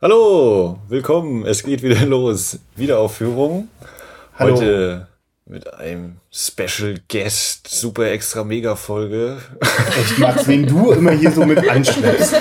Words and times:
Hallo, 0.00 0.78
willkommen. 0.88 1.44
Es 1.44 1.62
geht 1.62 1.82
wieder 1.82 2.06
los. 2.06 2.58
Wiederaufführung. 2.76 3.68
Hallo. 4.38 4.56
Heute 4.56 5.08
mit 5.46 5.72
einem 5.74 6.16
Special 6.30 6.96
Guest, 7.10 7.66
super 7.68 8.10
extra 8.10 8.44
mega 8.44 8.76
Folge. 8.76 9.38
Echt, 9.98 10.18
Max, 10.18 10.46
wen 10.46 10.66
du 10.66 10.92
immer 10.92 11.12
hier 11.12 11.32
so 11.32 11.44
mit 11.44 11.66
einschleppst. 11.68 12.34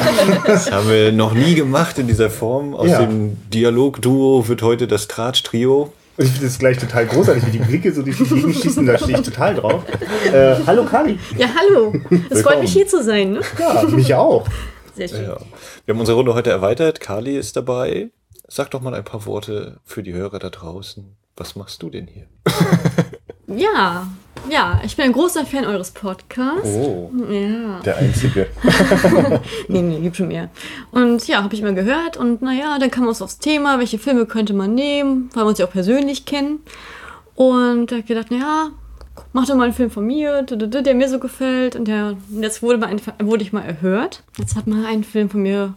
Das 0.45 0.69
haben 0.71 0.89
wir 0.89 1.11
noch 1.13 1.33
nie 1.33 1.55
gemacht 1.55 1.97
in 1.99 2.07
dieser 2.07 2.29
Form. 2.29 2.75
Aus 2.75 2.89
Ja. 2.89 2.99
dem 3.05 3.37
Dialogduo 3.49 4.47
wird 4.47 4.61
heute 4.61 4.87
das 4.87 5.07
Tratsch-Trio. 5.07 5.93
Und 6.17 6.25
ich 6.25 6.31
finde 6.31 6.47
das 6.47 6.59
gleich 6.59 6.77
total 6.77 7.05
großartig, 7.07 7.45
wie 7.47 7.51
die 7.51 7.59
Blicke 7.59 7.93
so 7.93 8.01
durch 8.01 8.17
die 8.17 8.23
Gegend 8.25 8.55
schießen, 8.55 8.85
da 8.85 8.97
stehe 8.97 9.17
ich 9.19 9.23
total 9.25 9.55
drauf. 9.55 9.83
Äh, 10.33 10.55
hallo 10.67 10.83
Kali. 10.83 11.17
Ja, 11.37 11.47
hallo. 11.55 11.93
Es 12.29 12.41
freut 12.41 12.59
mich 12.59 12.73
hier 12.73 12.87
zu 12.87 13.01
sein. 13.03 13.33
Ne? 13.33 13.41
Ja, 13.57 13.83
mich 13.83 14.13
auch. 14.13 14.45
Sehr 14.97 15.07
schön. 15.07 15.23
Ja. 15.25 15.37
Wir 15.85 15.93
haben 15.93 15.99
unsere 15.99 16.17
Runde 16.17 16.33
heute 16.33 16.49
erweitert. 16.49 16.99
Kali 16.99 17.37
ist 17.37 17.55
dabei. 17.55 18.09
Sag 18.47 18.71
doch 18.71 18.81
mal 18.81 18.93
ein 18.95 19.03
paar 19.03 19.25
Worte 19.25 19.79
für 19.85 20.01
die 20.01 20.13
Hörer 20.13 20.39
da 20.39 20.49
draußen. 20.49 21.15
Was 21.35 21.55
machst 21.55 21.83
du 21.83 21.89
denn 21.89 22.07
hier? 22.07 22.25
Ja, 23.49 24.05
ja, 24.49 24.81
ich 24.83 24.97
bin 24.97 25.05
ein 25.05 25.13
großer 25.13 25.45
Fan 25.45 25.63
eures 25.65 25.91
Podcasts. 25.91 26.67
Oh, 26.67 27.09
Ja, 27.29 27.79
der 27.79 27.95
Einzige. 27.95 28.47
nee, 29.69 29.81
nee, 29.81 30.01
gibt 30.01 30.17
schon 30.17 30.27
mehr. 30.27 30.49
Und 30.91 31.25
ja, 31.29 31.41
habe 31.41 31.55
ich 31.55 31.61
immer 31.61 31.71
gehört. 31.71 32.17
Und 32.17 32.41
naja, 32.41 32.77
dann 32.77 32.91
kam 32.91 33.07
uns 33.07 33.21
aufs 33.21 33.39
Thema, 33.39 33.79
welche 33.79 33.99
Filme 33.99 34.25
könnte 34.25 34.53
man 34.53 34.75
nehmen, 34.75 35.29
weil 35.33 35.45
wir 35.45 35.47
uns 35.47 35.59
ja 35.59 35.65
auch 35.65 35.71
persönlich 35.71 36.25
kennen. 36.25 36.59
Und 37.35 37.89
da 37.89 37.95
hab 37.95 38.01
ich 38.01 38.07
gedacht, 38.07 38.31
naja, 38.31 38.71
mach 39.33 39.47
doch 39.47 39.55
mal 39.55 39.65
einen 39.65 39.73
Film 39.73 39.89
von 39.89 40.05
mir, 40.05 40.43
der 40.43 40.93
mir 40.95 41.09
so 41.09 41.19
gefällt. 41.19 41.75
Und 41.75 41.87
der, 41.87 42.15
jetzt 42.41 42.61
wurde, 42.61 42.77
mal 42.77 42.87
ein, 42.87 43.01
wurde 43.21 43.43
ich 43.43 43.53
mal 43.53 43.61
erhört. 43.61 44.23
Jetzt 44.37 44.55
hat 44.55 44.67
mal 44.67 44.85
ein 44.85 45.03
Film 45.03 45.29
von 45.29 45.41
mir 45.41 45.73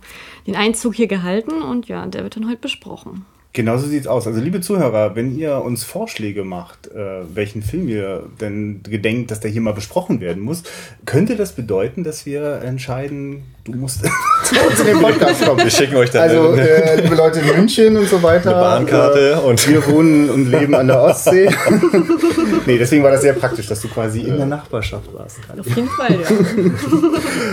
den 0.46 0.56
Einzug 0.56 0.94
hier 0.94 1.06
gehalten. 1.06 1.62
Und 1.62 1.88
ja, 1.88 2.06
der 2.06 2.22
wird 2.22 2.36
dann 2.36 2.48
heute 2.48 2.60
besprochen. 2.60 3.24
Genauso 3.52 3.88
sieht's 3.88 4.06
aus. 4.06 4.28
Also 4.28 4.40
liebe 4.40 4.60
Zuhörer, 4.60 5.16
wenn 5.16 5.36
ihr 5.36 5.56
uns 5.56 5.82
Vorschläge 5.82 6.44
macht, 6.44 6.86
äh, 6.86 7.22
welchen 7.34 7.62
Film 7.62 7.88
ihr 7.88 8.28
denn 8.40 8.82
gedenkt, 8.84 9.32
dass 9.32 9.40
der 9.40 9.50
hier 9.50 9.60
mal 9.60 9.74
besprochen 9.74 10.20
werden 10.20 10.40
muss, 10.40 10.62
könnte 11.04 11.34
das 11.34 11.56
bedeuten, 11.56 12.04
dass 12.04 12.26
wir 12.26 12.62
entscheiden, 12.62 13.42
du 13.64 13.72
musst 13.78 14.02
zu 14.76 14.84
den 14.84 15.00
Podcast 15.00 15.44
kommen. 15.44 15.62
Wir 15.62 15.70
schicken 15.70 15.96
euch 15.96 16.10
dann 16.10 16.22
Also, 16.22 16.50
eine, 16.50 16.68
äh, 16.68 17.00
liebe 17.02 17.14
Leute 17.14 17.40
in 17.40 17.46
München 17.56 17.96
und 17.96 18.08
so 18.08 18.22
weiter. 18.22 18.52
eine 18.54 18.60
Bahnkarte 18.60 19.32
Äh, 19.42 19.46
und 19.46 19.68
wir 19.68 19.86
wohnen 19.86 20.30
und 20.30 20.50
leben 20.50 20.74
an 20.74 20.86
der 20.88 21.00
Ostsee. 21.02 21.48
nee, 22.66 22.78
deswegen 22.78 23.02
war 23.02 23.10
das 23.10 23.22
sehr 23.22 23.32
praktisch, 23.34 23.66
dass 23.66 23.80
du 23.80 23.88
quasi 23.88 24.20
in 24.20 24.36
der 24.36 24.46
Nachbarschaft 24.46 25.12
warst. 25.14 25.38
Auf 25.58 25.66
jeden 25.76 25.88
Fall, 25.88 26.12
ja. 26.20 26.26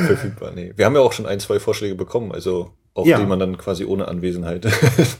verfügbar. 0.07 0.51
Nee. 0.55 0.73
Wir 0.75 0.85
haben 0.85 0.95
ja 0.95 1.01
auch 1.01 1.13
schon 1.13 1.25
ein, 1.25 1.39
zwei 1.39 1.59
Vorschläge 1.59 1.95
bekommen, 1.95 2.31
also 2.31 2.71
auch 2.93 3.05
Ja. 3.05 3.19
die 3.19 3.25
man 3.25 3.39
dann 3.39 3.57
quasi 3.57 3.85
ohne 3.85 4.07
Anwesenheit 4.07 4.65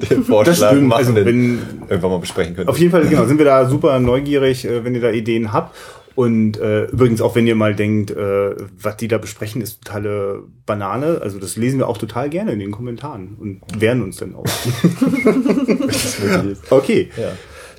den 0.10 0.24
Vorschlag 0.24 0.74
machen, 0.74 0.94
Also, 0.94 1.16
wenn- 1.16 1.60
irgendwann 1.88 2.12
mal 2.12 2.20
besprechen 2.20 2.56
könnte. 2.56 2.72
Auf 2.72 2.80
jeden 2.80 2.92
Fall, 2.92 3.06
genau, 3.08 3.26
sind 3.26 3.38
wir 3.38 3.46
da 3.46 3.68
super 3.70 4.00
neugierig, 4.00 4.66
äh, 4.66 4.84
wenn 4.84 4.96
ihr 4.96 5.02
da 5.02 5.12
Ideen 5.12 5.54
habt. 5.54 5.76
Und 6.18 6.58
äh, 6.58 6.86
übrigens 6.86 7.22
auch, 7.22 7.36
wenn 7.36 7.46
ihr 7.46 7.54
mal 7.54 7.76
denkt, 7.76 8.10
äh, 8.10 8.56
was 8.82 8.98
die 8.98 9.08
da 9.08 9.20
besprechen, 9.20 9.62
ist 9.62 9.84
totale 9.84 10.42
Banane. 10.66 11.20
Also 11.22 11.38
das 11.38 11.58
lesen 11.58 11.78
wir 11.78 11.88
auch 11.88 12.00
total 12.00 12.32
gerne 12.32 12.54
in 12.54 12.58
den 12.58 12.72
Kommentaren 12.72 13.38
und 13.40 13.62
wehren 13.80 14.02
uns 14.02 14.18
dann 14.18 14.34
auch. 14.34 14.44
Okay. 16.72 17.12
Ja. 17.16 17.34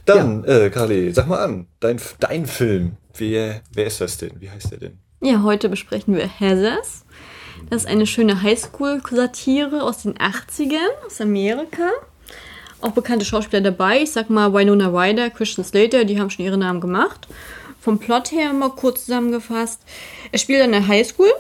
Dann, 0.04 0.44
Äh, 0.44 0.70
Carly, 0.70 1.12
sag 1.12 1.26
mal 1.26 1.42
an, 1.42 1.66
dein, 1.80 2.00
dein 2.20 2.46
Film, 2.46 2.92
wer, 3.16 3.60
wer 3.74 3.86
ist 3.86 4.00
das 4.00 4.18
denn? 4.18 4.30
Wie 4.38 4.48
heißt 4.48 4.70
der 4.70 4.78
denn? 4.78 4.98
Ja, 5.20 5.42
heute 5.42 5.68
besprechen 5.68 6.14
wir 6.14 6.28
Heathers. 6.28 7.04
Das 7.70 7.82
ist 7.82 7.88
eine 7.88 8.06
schöne 8.06 8.40
Highschool-Satire 8.40 9.82
aus 9.82 10.04
den 10.04 10.14
80ern, 10.14 10.76
aus 11.04 11.20
Amerika. 11.20 11.90
Auch 12.82 12.92
bekannte 12.92 13.24
Schauspieler 13.24 13.62
dabei. 13.62 14.02
Ich 14.02 14.12
sag 14.12 14.30
mal 14.30 14.54
Winona 14.54 14.90
Ryder, 14.90 15.30
Christian 15.30 15.64
Slater, 15.64 16.04
die 16.04 16.20
haben 16.20 16.30
schon 16.30 16.44
ihre 16.44 16.56
Namen 16.56 16.80
gemacht. 16.80 17.26
Vom 17.88 17.98
Plot 17.98 18.32
her 18.32 18.52
mal 18.52 18.68
kurz 18.68 19.06
zusammengefasst. 19.06 19.80
Er 20.30 20.38
spielt 20.38 20.60
an 20.60 20.72
der 20.72 20.86
Highschool. 20.86 21.32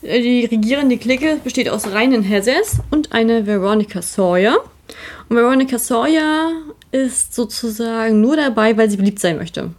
Die 0.00 0.46
regierende 0.46 0.96
Clique 0.96 1.36
besteht 1.44 1.68
aus 1.68 1.86
reinen 1.92 2.22
Heathers 2.22 2.78
und 2.90 3.12
einer 3.12 3.44
Veronica 3.44 4.00
Sawyer. 4.00 4.56
Und 5.28 5.36
Veronica 5.36 5.78
Sawyer 5.78 6.52
ist 6.92 7.34
sozusagen 7.34 8.22
nur 8.22 8.36
dabei, 8.36 8.74
weil 8.78 8.88
sie 8.88 8.96
beliebt 8.96 9.18
sein 9.18 9.36
möchte 9.36 9.72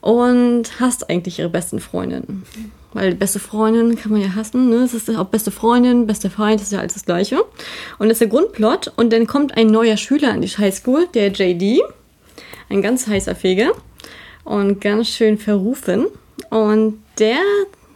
und 0.00 0.64
hasst 0.80 1.08
eigentlich 1.08 1.38
ihre 1.38 1.48
besten 1.48 1.78
Freundinnen. 1.78 2.44
Weil 2.92 3.14
beste 3.14 3.38
Freundin 3.38 3.94
kann 3.94 4.10
man 4.10 4.22
ja 4.22 4.34
hassen, 4.34 4.68
ne? 4.68 4.78
Es 4.78 4.94
ist 4.94 5.08
auch 5.16 5.26
beste 5.26 5.52
Freundin, 5.52 6.08
bester 6.08 6.30
Feind, 6.30 6.60
das 6.60 6.66
ist 6.66 6.72
ja 6.72 6.80
alles 6.80 6.94
das 6.94 7.04
Gleiche. 7.04 7.44
Und 8.00 8.08
das 8.08 8.14
ist 8.16 8.22
der 8.22 8.26
Grundplot. 8.26 8.94
Und 8.96 9.12
dann 9.12 9.28
kommt 9.28 9.56
ein 9.56 9.68
neuer 9.68 9.96
Schüler 9.96 10.32
an 10.32 10.40
die 10.40 10.48
Highschool, 10.48 11.06
der 11.14 11.30
JD. 11.30 11.82
Ein 12.68 12.82
ganz 12.82 13.06
heißer 13.06 13.36
Feger. 13.36 13.70
Und 14.44 14.80
ganz 14.80 15.08
schön 15.08 15.38
verrufen. 15.38 16.06
Und 16.48 17.02
der, 17.18 17.40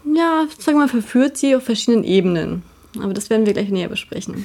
ja, 0.05 0.47
sagen 0.59 0.79
wir 0.79 0.83
mal, 0.83 0.89
verführt 0.89 1.37
sie 1.37 1.57
auf 1.57 1.65
verschiedenen 1.65 2.05
Ebenen. 2.05 2.63
Aber 3.03 3.15
das 3.15 3.31
werden 3.31 3.47
wir 3.47 3.53
gleich 3.53 3.71
näher 3.71 3.89
besprechen. 3.89 4.45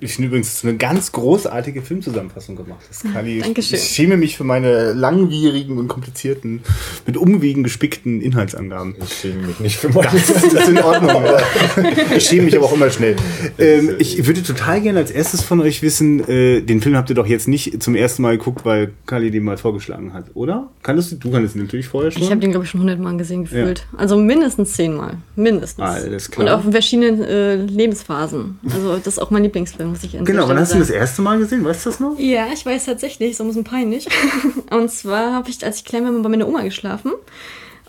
Ich 0.00 0.14
finde 0.14 0.28
übrigens, 0.28 0.64
eine 0.64 0.76
ganz 0.76 1.12
großartige 1.12 1.82
Filmzusammenfassung 1.82 2.56
gemacht 2.56 2.84
hast, 2.88 3.04
Kali. 3.12 3.38
Ich, 3.38 3.42
Dankeschön. 3.44 3.78
ich 3.78 3.84
schäme 3.84 4.16
mich 4.16 4.36
für 4.36 4.44
meine 4.44 4.92
langwierigen 4.92 5.78
und 5.78 5.88
komplizierten, 5.88 6.62
mit 7.06 7.16
Umwegen 7.16 7.62
gespickten 7.62 8.20
Inhaltsangaben. 8.20 8.96
Ich 9.02 9.12
schäme 9.12 9.46
mich 9.46 9.60
nicht 9.60 9.76
für 9.76 9.88
meine. 9.88 10.08
Das 10.12 10.30
ist 10.30 10.68
in 10.68 10.78
Ordnung. 10.78 11.10
ja. 11.24 11.38
Ich 12.16 12.24
schäme 12.24 12.42
mich 12.42 12.56
aber 12.56 12.66
auch 12.66 12.72
immer 12.72 12.90
schnell. 12.90 13.16
Ähm, 13.58 13.96
ich 13.98 14.26
würde 14.26 14.42
total 14.42 14.80
gerne 14.80 14.98
als 14.98 15.10
erstes 15.10 15.42
von 15.42 15.60
euch 15.60 15.82
wissen, 15.82 16.26
äh, 16.28 16.60
den 16.60 16.80
Film 16.80 16.96
habt 16.96 17.08
ihr 17.10 17.14
doch 17.14 17.26
jetzt 17.26 17.48
nicht 17.48 17.82
zum 17.82 17.94
ersten 17.94 18.22
Mal 18.22 18.38
geguckt, 18.38 18.64
weil 18.64 18.92
Kali 19.06 19.30
den 19.30 19.44
mal 19.44 19.56
vorgeschlagen 19.56 20.12
hat, 20.12 20.26
oder? 20.34 20.70
Kanntest 20.82 21.12
du? 21.12 21.16
Du 21.16 21.30
kanntest 21.30 21.56
ihn 21.56 21.62
natürlich 21.62 21.88
vorher 21.88 22.10
schon. 22.10 22.22
Ich 22.22 22.30
habe 22.30 22.40
den, 22.40 22.50
glaube 22.50 22.64
ich, 22.64 22.70
schon 22.70 22.80
hundertmal 22.80 23.16
gesehen 23.16 23.44
gefühlt. 23.44 23.86
Also 23.96 24.16
mindestens 24.16 24.74
zehnmal. 24.74 25.18
Mindestens. 25.36 25.84
Alles 25.84 26.30
klar. 26.30 26.58
Und 26.58 26.66
in 26.66 26.72
verschiedenen 26.72 27.22
äh, 27.22 27.47
Lebensphasen. 27.56 28.58
Also 28.64 28.96
das 28.96 29.06
ist 29.06 29.18
auch 29.18 29.30
mein 29.30 29.42
Lieblingsfilm, 29.42 29.90
muss 29.90 30.04
ich 30.04 30.18
an 30.18 30.24
genau, 30.24 30.48
wann 30.48 30.58
hast 30.58 30.74
du 30.74 30.78
das 30.78 30.90
erste 30.90 31.22
Mal 31.22 31.38
gesehen? 31.38 31.64
Weißt 31.64 31.86
du 31.86 31.90
das 31.90 32.00
noch? 32.00 32.18
Ja, 32.18 32.46
ich 32.52 32.64
weiß 32.64 32.86
tatsächlich, 32.86 33.36
so 33.36 33.44
ein 33.44 33.48
bisschen 33.48 33.64
peinlich. 33.64 34.08
Und 34.70 34.90
zwar 34.90 35.32
habe 35.32 35.50
ich, 35.50 35.64
als 35.64 35.78
ich 35.78 35.84
klein 35.84 36.04
war, 36.04 36.12
mal 36.12 36.22
bei 36.22 36.28
meiner 36.28 36.48
Oma 36.48 36.62
geschlafen. 36.62 37.12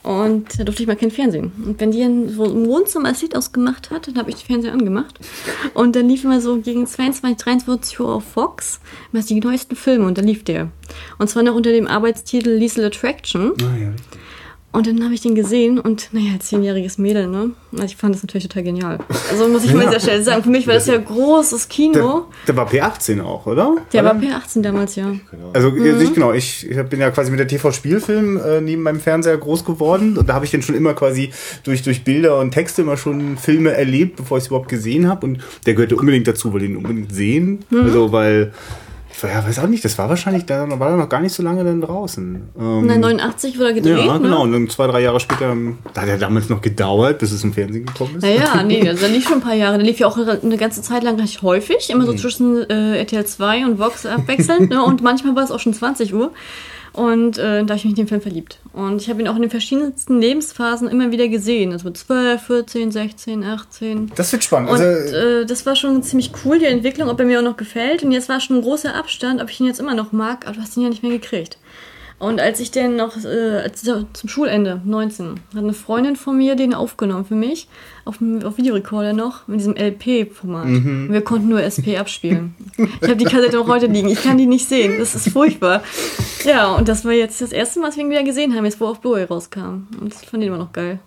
Und 0.02 0.58
da 0.58 0.64
durfte 0.64 0.84
ich 0.84 0.88
mal 0.88 0.96
kein 0.96 1.12
Fernsehen. 1.12 1.52
Und 1.66 1.80
wenn 1.80 1.92
die 1.92 2.00
dann 2.00 2.30
so 2.30 2.46
im 2.46 2.66
Wohnzimmer 2.66 3.10
das 3.10 3.22
Licht 3.22 3.36
ausgemacht 3.36 3.92
hat, 3.92 4.08
dann 4.08 4.18
habe 4.18 4.30
ich 4.30 4.38
den 4.38 4.46
Fernseher 4.46 4.72
angemacht. 4.72 5.20
Und 5.74 5.96
dann 5.96 6.08
lief 6.08 6.24
immer 6.24 6.40
so 6.40 6.58
gegen 6.58 6.88
22, 6.88 7.44
23 7.44 8.00
Uhr 8.00 8.16
auf 8.16 8.24
Fox 8.24 8.80
immer 9.12 9.22
die 9.22 9.40
neuesten 9.42 9.76
Filme 9.76 10.06
und 10.06 10.18
da 10.18 10.22
lief 10.22 10.44
der. 10.44 10.70
Und 11.18 11.30
zwar 11.30 11.44
noch 11.44 11.56
unter 11.56 11.72
dem 11.72 11.86
Arbeitstitel 11.86 12.50
Lethal 12.50 12.86
Attraction. 12.86 13.54
Ah, 13.62 13.78
ja, 13.78 13.90
richtig. 13.90 14.20
Und 14.72 14.86
dann 14.86 15.04
habe 15.04 15.16
ich 15.16 15.22
den 15.22 15.34
gesehen 15.34 15.80
und 15.80 16.10
naja, 16.12 16.34
zehnjähriges 16.40 17.00
Mädel, 17.00 17.26
ne? 17.26 17.50
Also 17.74 17.86
ich 17.86 17.96
fand 17.96 18.14
das 18.14 18.22
natürlich 18.22 18.48
total 18.48 18.62
genial. 18.62 19.00
Also 19.32 19.48
muss 19.48 19.64
ich 19.64 19.74
mal 19.74 19.88
dieser 19.88 20.00
Stelle 20.00 20.22
sagen, 20.22 20.44
für 20.44 20.50
mich 20.52 20.68
war 20.68 20.76
das 20.76 20.86
ja 20.86 20.96
großes 20.98 21.70
Kino. 21.70 22.28
Der, 22.46 22.54
der 22.54 22.56
war 22.58 22.70
P18 22.72 23.20
auch, 23.24 23.48
oder? 23.48 23.78
Der 23.94 24.04
war 24.06 24.14
P18 24.14 24.62
damals, 24.62 24.96
ja. 24.96 25.12
Also 25.54 25.72
Mhm. 25.72 25.98
nicht 25.98 26.14
genau, 26.14 26.34
ich, 26.34 26.70
ich 26.70 26.78
bin 26.84 27.00
ja 27.00 27.10
quasi 27.10 27.32
mit 27.32 27.40
der 27.40 27.48
TV-Spielfilm 27.48 28.38
äh, 28.38 28.62
neben 28.62 28.84
meinem 28.84 29.00
Fernseher 29.00 29.38
groß 29.38 29.66
geworden 29.66 30.18
und 30.20 30.30
da 30.30 30.36
habe 30.36 30.46
ich 30.46 30.52
dann 30.52 30.62
schon 30.62 30.76
immer 30.76 30.94
quasi 30.94 31.32
durch, 31.64 31.82
durch 31.82 32.04
Bilder 32.04 32.38
und 32.40 32.52
Texte 32.52 32.84
immer 32.84 32.96
schon 32.96 33.38
Filme 33.40 33.72
erlebt, 33.72 34.18
bevor 34.18 34.38
ich 34.38 34.44
es 34.44 34.48
überhaupt 34.50 34.70
gesehen 34.70 35.08
habe 35.08 35.26
und 35.26 35.40
der 35.66 35.74
gehörte 35.74 35.96
unbedingt 35.96 36.28
dazu, 36.28 36.54
weil 36.54 36.62
ich 36.62 36.70
ihn 36.70 36.78
unbedingt 36.78 37.12
sehen, 37.12 37.66
Mhm. 37.72 37.82
also 37.86 38.12
weil 38.12 38.52
ich 38.52 38.89
ja, 39.28 39.46
weiß 39.46 39.60
auch 39.60 39.68
nicht, 39.68 39.84
das 39.84 39.98
war 39.98 40.10
wahrscheinlich, 40.10 40.46
da 40.46 40.68
war 40.80 40.92
er 40.92 40.98
noch 40.98 41.10
gar 41.10 41.20
nicht 41.20 41.34
so 41.34 41.44
lange 41.44 41.64
dann 41.64 41.82
draußen. 41.82 42.42
Ähm, 42.60 42.88
dann 42.88 43.00
89 43.00 43.58
wurde 43.58 43.70
er 43.70 43.74
gedreht, 43.74 44.06
ja, 44.06 44.18
genau. 44.18 44.30
ne? 44.30 44.40
Und 44.40 44.52
dann 44.52 44.70
zwei, 44.70 44.88
drei 44.88 45.02
Jahre 45.02 45.20
später, 45.20 45.52
ähm, 45.52 45.78
da 45.94 46.02
hat 46.02 46.10
er 46.10 46.18
damals 46.18 46.50
noch 46.50 46.62
gedauert, 46.62 47.20
bis 47.20 47.32
es 47.32 47.44
im 47.44 47.54
Fernsehen 47.54 47.86
gekommen 47.86 48.16
ist. 48.16 48.22
Naja, 48.24 48.64
nee, 48.68 48.88
also 48.88 49.08
lief 49.08 49.26
schon 49.26 49.40
ein 49.40 49.42
paar 49.42 49.56
Jahre. 49.56 49.78
Der 49.78 49.86
lief 49.86 50.00
ja 50.00 50.08
auch 50.08 50.18
eine 50.18 50.58
ganze 50.58 50.82
Zeit 50.82 51.04
lang 51.04 51.20
recht 51.20 51.42
häufig, 51.42 51.90
immer 51.90 52.06
so 52.06 52.14
zwischen 52.14 52.70
äh, 52.70 52.98
RTL 53.00 53.26
2 53.26 53.66
und 53.66 53.80
Vox 53.80 54.06
abwechselnd. 54.06 54.70
ne? 54.70 54.84
Und 54.84 55.02
manchmal 55.02 55.36
war 55.36 55.44
es 55.44 55.52
auch 55.52 55.60
schon 55.60 55.74
20 55.74 56.14
Uhr. 56.14 56.32
Und 57.00 57.38
äh, 57.38 57.64
da 57.64 57.70
habe 57.70 57.76
ich 57.76 57.86
mich 57.86 57.92
in 57.92 57.96
den 57.96 58.08
Film 58.08 58.20
verliebt. 58.20 58.60
Und 58.74 59.02
ich 59.02 59.10
habe 59.10 59.22
ihn 59.22 59.30
auch 59.30 59.36
in 59.38 59.42
den 59.44 59.50
verschiedensten 59.50 60.20
Lebensphasen 60.20 60.90
immer 60.90 61.12
wieder 61.12 61.30
gesehen. 61.30 61.72
Also 61.72 61.86
mit 61.88 61.96
12, 61.96 62.42
14, 62.42 62.92
16, 62.92 63.44
18. 63.46 64.12
Das 64.16 64.34
wird 64.34 64.44
spannend. 64.44 64.70
Und 64.70 64.82
Also, 64.82 65.16
äh, 65.16 65.46
das 65.46 65.66
war 65.66 65.78
schon 65.78 66.04
ziemlich 66.04 66.32
cool, 66.44 66.60
die 66.60 66.66
Entwicklung, 66.66 67.08
ob 67.08 67.18
er 67.22 67.26
mir 67.26 67.40
auch 67.40 67.44
noch 67.44 67.56
gefällt. 67.56 68.04
Und 68.04 68.12
jetzt 68.12 68.28
war 68.28 68.42
schon 68.42 68.58
ein 68.58 68.64
großer 68.64 68.94
Abstand, 68.96 69.42
ob 69.42 69.50
ich 69.50 69.62
ihn 69.62 69.68
jetzt 69.68 69.80
immer 69.80 69.96
noch 69.96 70.12
mag, 70.12 70.46
aber 70.46 70.58
du 70.58 70.62
hast 70.62 70.76
ihn 70.76 70.84
ja 70.84 70.90
nicht 70.90 71.02
mehr 71.02 71.14
gekriegt. 71.14 71.58
Und 72.20 72.42
als 72.42 72.60
ich 72.60 72.70
den 72.70 72.98
noch 72.98 73.16
äh, 73.24 73.72
zum 73.74 74.30
Schulende, 74.30 74.82
19, 74.84 75.40
hat 75.56 75.64
eine 75.64 75.74
Freundin 75.74 76.18
von 76.18 76.38
mir 76.38 76.56
den 76.56 76.74
aufgenommen 76.74 77.24
für 77.24 77.36
mich, 77.36 77.70
auf, 78.04 78.18
auf 78.44 78.58
Videorekorder 78.58 79.14
noch, 79.14 79.48
mit 79.48 79.62
diesem 79.62 79.76
LP-Format. 79.76 80.66
Mhm. 80.66 81.06
Und 81.08 81.14
Wir 81.14 81.22
konnten 81.22 81.48
nur 81.48 81.64
SP 81.64 81.96
abspielen. 81.98 82.56
ich 82.78 83.08
habe 83.08 83.16
die 83.16 83.26
Kassette 83.26 83.56
noch 83.56 83.68
heute 83.68 83.86
liegen, 83.86 84.10
ich 84.10 84.22
kann 84.22 84.38
die 84.38 84.48
nicht 84.48 84.68
sehen, 84.68 85.00
das 85.00 85.16
ist 85.16 85.30
furchtbar. 85.30 85.82
Ja, 86.44 86.76
und 86.76 86.90
das 86.90 87.06
war 87.06 87.14
jetzt 87.14 87.42
das 87.42 87.54
erste 87.54 87.80
Mal, 87.80 87.88
dass 87.88 87.98
wir 87.98 88.04
ihn 88.04 88.10
wieder 88.10 88.24
gesehen 88.24 88.54
haben, 88.54 88.66
jetzt 88.66 88.80
wo 88.82 88.86
er 88.86 88.92
auf 88.92 89.02
Blu-ray 89.02 89.24
rauskam. 89.24 89.88
Und 90.00 90.14
ich 90.14 90.30
fand 90.30 90.44
den 90.44 90.50
immer 90.50 90.58
noch 90.58 90.74
geil. 90.74 91.00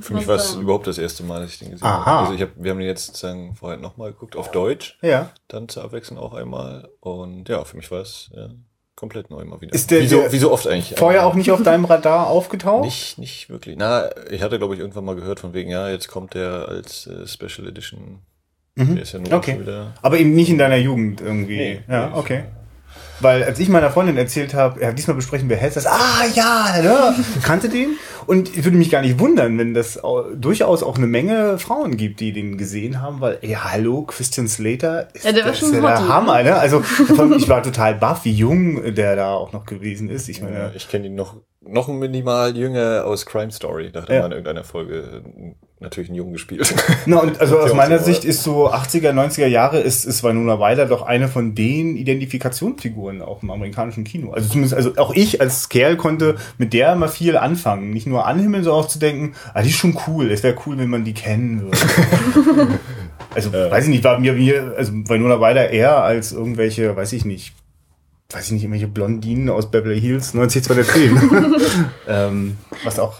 Für 0.00 0.14
mich 0.14 0.26
war 0.26 0.36
es 0.36 0.54
überhaupt 0.54 0.86
das 0.86 0.98
erste 0.98 1.24
Mal, 1.24 1.42
dass 1.42 1.52
ich 1.52 1.58
den 1.58 1.72
gesehen 1.72 1.86
Aha. 1.86 2.06
habe. 2.06 2.20
Also 2.20 2.34
ich 2.34 2.42
hab, 2.42 2.50
wir 2.56 2.70
haben 2.70 2.78
den 2.78 2.86
jetzt 2.86 3.06
sozusagen 3.06 3.54
vorher 3.56 3.78
nochmal 3.78 4.12
geguckt, 4.12 4.36
auf 4.36 4.50
Deutsch. 4.50 4.98
Ja. 5.02 5.30
Dann 5.48 5.68
zur 5.68 5.84
Abwechslung 5.84 6.18
auch 6.18 6.32
einmal. 6.32 6.88
Und 7.00 7.48
ja, 7.48 7.64
für 7.64 7.76
mich 7.76 7.90
war 7.90 8.00
es 8.00 8.30
ja, 8.34 8.50
komplett 8.96 9.30
neu 9.30 9.44
mal 9.44 9.60
wieder. 9.60 9.74
Ist 9.74 9.90
der- 9.90 10.00
wie, 10.02 10.06
so, 10.06 10.20
der- 10.20 10.32
wie 10.32 10.38
so 10.38 10.52
oft 10.52 10.66
eigentlich. 10.66 10.98
Vorher 10.98 11.26
auch 11.26 11.34
nicht 11.34 11.50
auf 11.50 11.62
deinem 11.62 11.84
Radar 11.84 12.28
aufgetaucht? 12.28 12.84
Nicht, 12.84 13.18
nicht 13.18 13.50
wirklich. 13.50 13.76
Na, 13.78 14.08
ich 14.30 14.42
hatte, 14.42 14.58
glaube 14.58 14.74
ich, 14.74 14.80
irgendwann 14.80 15.04
mal 15.04 15.16
gehört 15.16 15.40
von 15.40 15.52
wegen, 15.54 15.70
ja, 15.70 15.88
jetzt 15.88 16.08
kommt 16.08 16.34
der 16.34 16.68
als 16.68 17.06
äh, 17.06 17.26
Special 17.26 17.68
Edition. 17.68 18.20
Der 18.76 19.02
ist 19.02 19.12
ja 19.12 19.20
nur 19.20 19.28
Mhm. 19.28 19.34
Okay. 19.34 19.60
wieder. 19.60 19.94
Aber 20.02 20.18
eben 20.18 20.34
nicht 20.34 20.50
in 20.50 20.58
deiner 20.58 20.76
Jugend 20.76 21.20
irgendwie. 21.20 21.56
Nee, 21.56 21.80
ja, 21.88 22.12
okay. 22.16 22.44
Weil 23.20 23.44
als 23.44 23.58
ich 23.60 23.68
meiner 23.68 23.90
Freundin 23.90 24.16
erzählt 24.16 24.54
habe, 24.54 24.80
ja, 24.80 24.92
diesmal 24.92 25.14
besprechen 25.16 25.48
wir 25.48 25.56
Hells, 25.56 25.74
das, 25.74 25.86
ah 25.86 26.24
ja, 26.34 26.82
ne? 26.82 27.14
kannte 27.42 27.68
den. 27.68 27.90
Und 28.26 28.56
ich 28.56 28.64
würde 28.64 28.76
mich 28.76 28.90
gar 28.90 29.02
nicht 29.02 29.18
wundern, 29.18 29.56
wenn 29.58 29.74
das 29.74 30.02
au- 30.02 30.24
durchaus 30.34 30.82
auch 30.82 30.96
eine 30.96 31.06
Menge 31.06 31.58
Frauen 31.58 31.96
gibt, 31.96 32.20
die 32.20 32.32
den 32.32 32.56
gesehen 32.58 33.00
haben, 33.02 33.20
weil, 33.20 33.38
ja, 33.42 33.72
hallo, 33.72 34.02
Christian 34.02 34.48
Slater 34.48 35.08
ist, 35.14 35.24
Ja, 35.24 35.32
der 35.32 35.44
war 35.44 35.52
das 35.52 35.60
ja 35.60 35.70
der 35.70 35.82
Hottie, 35.98 36.08
Hammer, 36.08 36.42
ne? 36.42 36.54
Also 36.56 36.82
ich 37.36 37.48
war 37.48 37.62
total 37.62 37.94
baff, 37.96 38.24
wie 38.24 38.32
jung 38.32 38.94
der 38.94 39.14
da 39.16 39.34
auch 39.34 39.52
noch 39.52 39.64
gewesen 39.66 40.08
ist. 40.08 40.28
Ich 40.28 40.38
Ja, 40.38 40.44
meine, 40.44 40.72
ich 40.74 40.88
kenne 40.88 41.06
ihn 41.06 41.14
noch, 41.14 41.36
noch 41.66 41.88
minimal 41.88 42.56
jünger 42.56 43.04
aus 43.06 43.26
Crime 43.26 43.50
Story. 43.50 43.90
Da 43.92 44.02
hat 44.02 44.08
Ja. 44.08 44.20
mal 44.20 44.26
in 44.26 44.32
irgendeiner 44.32 44.64
Folge 44.64 45.22
äh, 45.24 45.54
natürlich 45.80 46.10
einen 46.10 46.16
Jungen 46.16 46.32
gespielt. 46.32 46.74
Na, 47.06 47.18
und 47.18 47.40
also 47.40 47.58
aus 47.58 47.74
meiner 47.74 47.98
so, 47.98 48.06
Sicht 48.06 48.24
ist 48.24 48.42
so 48.42 48.70
80er, 48.70 49.10
90er 49.12 49.46
Jahre 49.46 49.80
ist, 49.80 50.04
ist 50.04 50.22
Winona 50.24 50.54
Ryder 50.54 50.86
doch 50.86 51.02
eine 51.02 51.28
von 51.28 51.54
den 51.54 51.96
Identifikationsfiguren 51.96 53.22
auch 53.22 53.42
im 53.42 53.50
amerikanischen 53.50 54.04
Kino. 54.04 54.32
Also 54.32 54.48
zumindest, 54.48 54.74
also 54.74 54.92
auch 54.96 55.14
ich 55.14 55.40
als 55.40 55.68
Kerl 55.68 55.96
konnte 55.96 56.36
mit 56.58 56.72
der 56.72 56.92
immer 56.92 57.08
viel 57.08 57.36
anfangen. 57.36 57.90
Nicht 57.90 58.06
nur 58.06 58.26
anhimmeln, 58.26 58.64
so 58.64 58.72
auch 58.72 58.88
zu 58.88 58.98
denken, 58.98 59.34
ah, 59.52 59.62
die 59.62 59.70
ist 59.70 59.76
schon 59.76 59.98
cool. 60.06 60.30
Es 60.30 60.42
wäre 60.42 60.56
cool, 60.66 60.78
wenn 60.78 60.90
man 60.90 61.04
die 61.04 61.14
kennen 61.14 61.62
würde. 61.62 61.78
also, 63.34 63.52
weiß 63.52 63.84
ich 63.84 63.90
nicht, 63.90 64.04
war 64.04 64.18
mir, 64.18 64.32
mir, 64.34 64.74
also 64.76 64.92
Winona 64.92 65.34
Ryder 65.34 65.70
eher 65.70 66.02
als 66.02 66.32
irgendwelche, 66.32 66.96
weiß 66.96 67.12
ich 67.12 67.24
nicht, 67.24 67.54
weiß 68.34 68.46
ich 68.46 68.52
nicht, 68.52 68.62
irgendwelche 68.64 68.88
Blondinen 68.88 69.48
aus 69.48 69.70
Beverly 69.70 70.00
Hills 70.00 70.34
90210. 70.34 71.60
ähm, 72.08 72.56
was 72.82 72.98
auch 72.98 73.14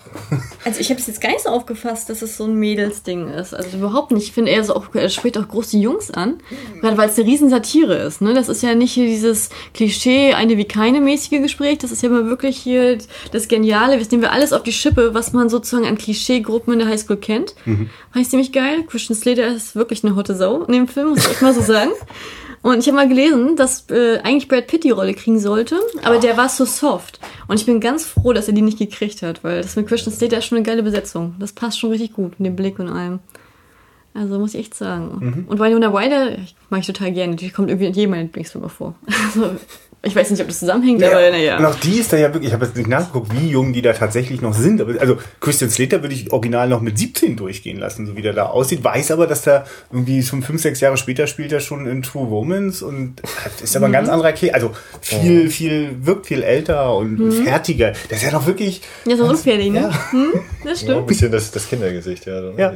Also 0.65 0.81
ich 0.81 0.91
habe 0.91 1.01
es 1.01 1.07
jetzt 1.07 1.21
gar 1.21 1.31
nicht 1.31 1.43
so 1.43 1.51
aufgefasst, 1.51 2.11
dass 2.11 2.23
es 2.23 2.37
so 2.37 2.45
ein 2.45 2.57
Mädelsding 2.57 3.29
ist. 3.29 3.55
Also 3.55 3.77
überhaupt 3.77 4.11
nicht. 4.11 4.25
Ich 4.25 4.33
finde 4.33 4.51
eher 4.51 4.65
so 4.65 4.75
auch, 4.75 4.87
er 4.95 5.09
spricht 5.09 5.39
auch 5.39 5.47
große 5.47 5.77
Jungs 5.77 6.11
an. 6.11 6.39
Gerade 6.81 6.99
weil 6.99 7.09
es 7.09 7.19
eine 7.19 7.27
riesen 7.27 7.49
Satire 7.49 7.95
ist. 7.97 8.21
Ne? 8.21 8.35
Das 8.35 8.49
ist 8.49 8.63
ja 8.63 8.75
nicht 8.75 8.93
hier 8.93 9.07
dieses 9.07 9.51
Klischee, 9.73 10.35
eine 10.35 10.57
wie 10.57 10.65
keine 10.65 11.01
mäßige 11.01 11.41
Gespräch. 11.41 11.79
Das 11.79 11.93
ist 11.93 12.03
ja 12.03 12.09
mal 12.09 12.27
wirklich 12.27 12.57
hier 12.57 12.99
das 13.31 13.49
Geniale. 13.49 13.99
Das 13.99 14.11
nehmen 14.11 14.23
wir 14.23 14.33
alles 14.33 14.53
auf 14.53 14.65
die 14.65 14.73
Schippe, 14.73 15.15
was 15.15 15.33
man 15.33 15.49
sozusagen 15.49 15.87
an 15.87 15.97
Klischeegruppen 15.97 16.73
in 16.73 16.81
der 16.81 16.89
Highschool 16.89 17.17
kennt. 17.17 17.55
Fand 17.65 17.89
ich 18.17 18.31
ziemlich 18.31 18.53
geil. 18.53 18.85
Christian 18.89 19.19
Slater 19.19 19.47
ist 19.47 19.77
wirklich 19.77 20.05
eine 20.05 20.17
hotte 20.17 20.35
Sau 20.35 20.65
in 20.65 20.73
dem 20.73 20.89
Film, 20.89 21.11
muss 21.11 21.21
ich 21.21 21.31
echt 21.31 21.43
mal 21.43 21.55
so 21.55 21.61
sagen. 21.61 21.91
Und 22.65 22.79
ich 22.79 22.87
habe 22.87 22.97
mal 22.97 23.09
gelesen, 23.09 23.57
dass 23.57 23.91
äh, 23.91 24.21
eigentlich 24.21 24.49
Brad 24.49 24.69
Pitt 24.69 24.85
die 24.85 24.91
Rolle 24.91 25.13
kriegen 25.13 25.39
sollte, 25.39 25.79
aber 26.03 26.19
der 26.19 26.39
war 26.39 26.49
so 26.49 26.65
soft. 26.65 27.21
Und 27.47 27.61
ich 27.61 27.67
bin 27.67 27.79
ganz 27.79 28.07
froh, 28.07 28.33
dass 28.33 28.49
er 28.49 28.55
die 28.55 28.63
nicht 28.63 28.79
gekriegt 28.79 29.21
hat, 29.21 29.45
weil 29.45 29.61
das 29.61 29.77
mit 29.77 29.87
Christian 29.87 30.17
Slater 30.17 30.39
ist 30.39 30.47
schon 30.47 30.57
eine 30.57 30.65
geile 30.65 30.83
Besetzung. 30.83 31.35
Das 31.39 31.53
passt 31.53 31.79
schon 31.79 31.91
richtig 31.91 32.15
gut 32.15 32.41
mit 32.41 32.47
dem 32.47 32.57
Blick 32.57 32.79
und 32.79 32.89
allem. 32.89 33.19
Also 34.15 34.39
muss 34.39 34.55
ich 34.55 34.61
echt 34.61 34.75
sagen. 34.75 35.45
Und 35.47 35.61
Winona 35.61 35.89
Ryder 35.89 36.39
mag 36.71 36.81
ich 36.81 36.87
total 36.87 37.13
gerne. 37.13 37.37
Die 37.37 37.51
kommt 37.51 37.69
irgendwie 37.69 37.89
in 37.89 37.93
jedem 37.93 38.13
meiner 38.13 38.23
Lieblingsfilme 38.23 38.71
vor. 38.71 38.95
Also, 39.27 39.57
ich 40.05 40.15
weiß 40.15 40.31
nicht, 40.31 40.41
ob 40.41 40.49
das 40.49 40.59
zusammenhängt, 40.59 41.03
aber 41.03 41.31
naja. 41.31 41.59
Und 41.59 41.65
auch 41.67 41.75
die 41.77 41.99
ist 41.99 42.13
da 42.13 42.17
ja 42.17 42.29
wirklich, 42.33 42.49
ich 42.49 42.53
habe 42.53 42.65
jetzt 42.67 42.77
nicht 42.77 42.89
nachgeguckt, 42.89 43.33
wie 43.39 43.49
jung 43.49 43.73
die 43.73 43.83
da 43.83 43.93
tatsächlich 43.93 44.41
noch 44.41 44.55
sind. 44.55 44.81
Aber, 44.81 45.01
also 45.01 45.17
Christian 45.41 45.71
Slater 45.71 46.03
würde 46.03 46.15
ich 46.15 46.33
original 46.33 46.69
noch 46.69 46.81
mit 46.81 46.99
17 46.99 47.37
durchgehen 47.37 47.79
lassen, 47.79 48.07
so 48.07 48.17
wie 48.17 48.23
der 48.23 48.33
da 48.33 48.47
aussieht. 48.47 48.85
Weiß 48.85 49.11
aber, 49.11 49.27
dass 49.27 49.43
der 49.43 49.67
irgendwie 49.91 50.23
schon 50.23 50.43
fünf, 50.43 50.61
sechs 50.63 50.81
Jahre 50.81 50.97
später 50.97 51.27
spielt 51.27 51.53
er 51.53 51.61
schon 51.61 51.87
in 51.87 52.03
True 52.03 52.27
Romance 52.27 52.83
und 52.85 53.23
ist 53.63 53.77
aber 53.77 53.87
ein 53.87 53.93
ganz 53.93 54.09
anderer 54.09 54.33
Käse. 54.33 54.55
Also 54.55 54.73
viel, 55.01 55.51
viel, 55.51 55.97
wirkt 56.01 56.27
viel 56.27 56.43
älter 56.43 56.95
und 56.97 57.33
fertiger. 57.45 57.93
Der 58.11 58.17
ist 58.17 58.23
ja 58.23 58.33
noch 58.33 58.47
wirklich. 58.47 58.83
Ja, 59.07 59.17
so 59.17 59.25
unfertig, 59.25 59.71
ne? 59.73 59.81
Ja. 59.81 60.11
Hm, 60.13 60.33
das 60.33 60.65
Ja, 60.65 60.71
ein 60.71 60.77
stimmt. 60.77 61.07
bisschen 61.07 61.33
das, 61.33 61.51
das 61.51 61.69
Kindergesicht, 61.69 62.27
ja. 62.27 62.51
Ja. 62.57 62.73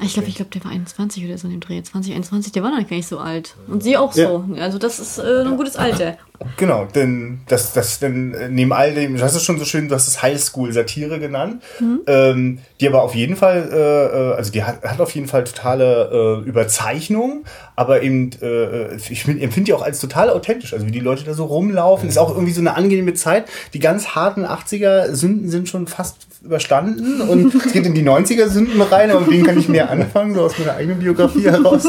Ich 0.00 0.14
glaube, 0.14 0.28
ich 0.28 0.36
glaube, 0.36 0.50
der 0.52 0.64
war 0.64 0.70
21 0.70 1.24
oder 1.24 1.36
so 1.38 1.48
in 1.48 1.54
dem 1.54 1.60
Dreh. 1.60 1.82
20, 1.82 2.12
21, 2.14 2.52
der 2.52 2.62
war 2.62 2.70
noch 2.70 2.88
gar 2.88 2.96
nicht 2.96 3.08
so 3.08 3.18
alt. 3.18 3.56
Und 3.66 3.82
sie 3.82 3.96
auch 3.96 4.12
so. 4.12 4.44
Also 4.58 4.78
das 4.78 5.00
ist 5.00 5.18
äh, 5.18 5.42
ein 5.44 5.56
gutes 5.56 5.76
Alter. 5.76 6.16
Genau, 6.56 6.84
denn 6.84 7.40
das, 7.48 7.72
das, 7.72 7.98
denn 7.98 8.32
äh, 8.32 8.48
neben 8.48 8.72
all 8.72 8.94
dem, 8.94 9.16
du 9.16 9.22
hast 9.22 9.34
es 9.34 9.42
schon 9.42 9.58
so 9.58 9.64
schön, 9.64 9.88
du 9.88 9.94
hast 9.96 10.06
es 10.06 10.22
Highschool-Satire 10.22 11.18
genannt, 11.18 11.62
ähm, 12.06 12.60
die 12.80 12.86
aber 12.86 13.02
auf 13.02 13.16
jeden 13.16 13.34
Fall, 13.34 13.68
äh, 13.72 13.76
äh, 13.76 14.34
also 14.34 14.52
die 14.52 14.62
hat, 14.62 14.84
hat 14.84 15.00
auf 15.00 15.12
jeden 15.16 15.26
Fall 15.26 15.42
totale 15.42 16.42
äh, 16.44 16.48
Überzeichnung, 16.48 17.44
aber 17.78 18.02
eben, 18.02 18.30
äh, 18.42 18.96
ich 18.96 19.22
find- 19.22 19.40
empfinde 19.40 19.66
die 19.66 19.72
auch 19.72 19.82
als 19.82 20.00
total 20.00 20.30
authentisch, 20.30 20.72
also 20.72 20.84
wie 20.84 20.90
die 20.90 20.98
Leute 20.98 21.22
da 21.22 21.32
so 21.32 21.44
rumlaufen, 21.44 22.08
ist 22.08 22.18
auch 22.18 22.30
irgendwie 22.34 22.52
so 22.52 22.60
eine 22.60 22.74
angenehme 22.74 23.14
Zeit. 23.14 23.44
Die 23.72 23.78
ganz 23.78 24.16
harten 24.16 24.44
80er-Sünden 24.44 25.48
sind 25.48 25.68
schon 25.68 25.86
fast 25.86 26.16
überstanden 26.42 27.20
und 27.20 27.54
es 27.66 27.72
geht 27.72 27.86
in 27.86 27.94
die 27.94 28.02
90er-Sünden 28.02 28.82
rein, 28.82 29.12
aber 29.12 29.20
mit 29.20 29.30
denen 29.30 29.46
kann 29.46 29.58
ich 29.58 29.68
mehr 29.68 29.90
anfangen, 29.90 30.34
so 30.34 30.42
aus 30.42 30.58
meiner 30.58 30.74
eigenen 30.74 30.98
Biografie 30.98 31.44
heraus. 31.44 31.86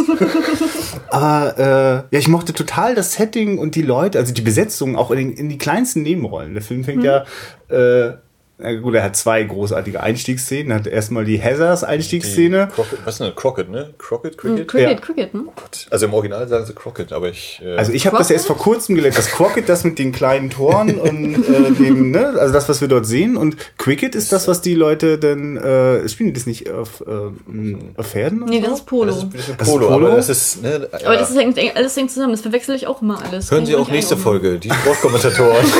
Aber 1.10 1.58
äh, 1.58 2.16
ja, 2.16 2.20
ich 2.20 2.28
mochte 2.28 2.54
total 2.54 2.94
das 2.94 3.14
Setting 3.14 3.58
und 3.58 3.74
die 3.74 3.82
Leute, 3.82 4.20
also 4.20 4.32
die 4.32 4.42
Besetzung, 4.44 4.96
auch 4.96 5.10
in, 5.10 5.18
den, 5.18 5.32
in 5.32 5.50
die 5.50 5.58
kleinsten 5.58 6.04
Nebenrollen. 6.04 6.54
Der 6.54 6.62
Film 6.62 6.84
fängt 6.84 7.04
ja, 7.04 7.26
äh, 7.70 8.12
na 8.62 8.74
gut, 8.76 8.94
er 8.96 9.04
hat 9.04 9.16
zwei 9.16 9.44
großartige 9.44 10.02
Einstiegsszenen. 10.04 10.72
Er 10.72 10.76
hat 10.80 10.88
erstmal 10.88 11.24
die 11.26 11.38
Heathers 11.38 11.84
Einstiegsszene. 11.84 12.68
Crockett, 12.74 13.00
was 13.06 13.16
ist 13.16 13.22
denn 13.22 13.36
Crockett, 13.36 13.70
ne? 13.70 13.94
Crockett, 13.98 14.38
Cricket? 14.38 14.68
Cricket, 14.68 14.90
Ja. 14.90 14.96
Cricket, 15.00 15.34
ne? 15.34 15.44
Also 15.90 16.06
im 16.08 16.14
Original 16.14 16.48
sagen 16.48 16.66
sie 16.66 16.74
Crockett, 16.74 17.14
aber 17.14 17.30
ich. 17.30 17.62
Äh, 17.64 17.76
Also 17.78 17.94
ich 17.94 18.06
habe 18.06 18.18
das 18.18 18.30
erst 18.30 18.48
vor 18.48 18.58
kurzem 18.58 18.96
gelernt. 18.96 19.18
Das 19.18 19.28
Crockett, 19.32 19.70
das 19.70 19.84
mit 19.84 19.98
den 19.98 20.12
kleinen 20.12 20.50
Toren 20.50 20.96
und 21.00 21.36
äh, 21.36 21.72
dem, 21.72 22.12
ne, 22.12 22.34
also 22.38 22.54
das, 22.54 22.68
was 22.68 22.82
wir 22.82 22.88
dort 22.88 23.06
sehen. 23.06 23.38
Und 23.38 23.56
Cricket 23.78 24.14
ist 24.16 24.32
das, 24.32 24.48
was 24.48 24.62
die 24.62 24.76
Leute 24.76 25.18
dann 25.18 25.56
äh, 25.58 26.08
spielen 26.10 26.28
die 26.28 26.34
das 26.34 26.46
nicht 26.46 26.70
auf, 26.70 27.02
äh, 27.08 27.98
auf 27.98 28.08
Pferden? 28.08 28.44
Nee, 28.46 28.60
das 28.62 28.74
ist 28.80 28.86
Polo. 28.86 29.06
das 29.06 29.18
ist 29.18 29.24
ein 29.24 29.30
bisschen 29.30 29.56
Das 29.58 29.68
ist 29.68 29.74
Polo, 29.74 29.88
Polo? 29.88 30.08
aber 30.08 30.16
das 30.18 30.30
ist. 30.30 30.62
Ne, 30.62 30.88
Aber 30.92 31.02
ja. 31.14 31.20
das 31.20 31.30
ist 31.32 31.38
hängt 31.38 31.58
alles 31.78 31.96
hängt 31.96 32.12
zusammen. 32.12 32.34
Das 32.34 32.42
verwechsel 32.42 32.76
ich 32.76 32.88
auch 32.88 33.02
immer 33.02 33.24
alles. 33.24 33.50
Hören 33.52 33.66
Sie 33.66 33.76
auch 33.76 33.88
nicht 33.88 33.92
nächste. 33.92 34.18
Folge, 34.18 34.60
die 34.60 34.70
Sportkommentatoren. 34.70 35.66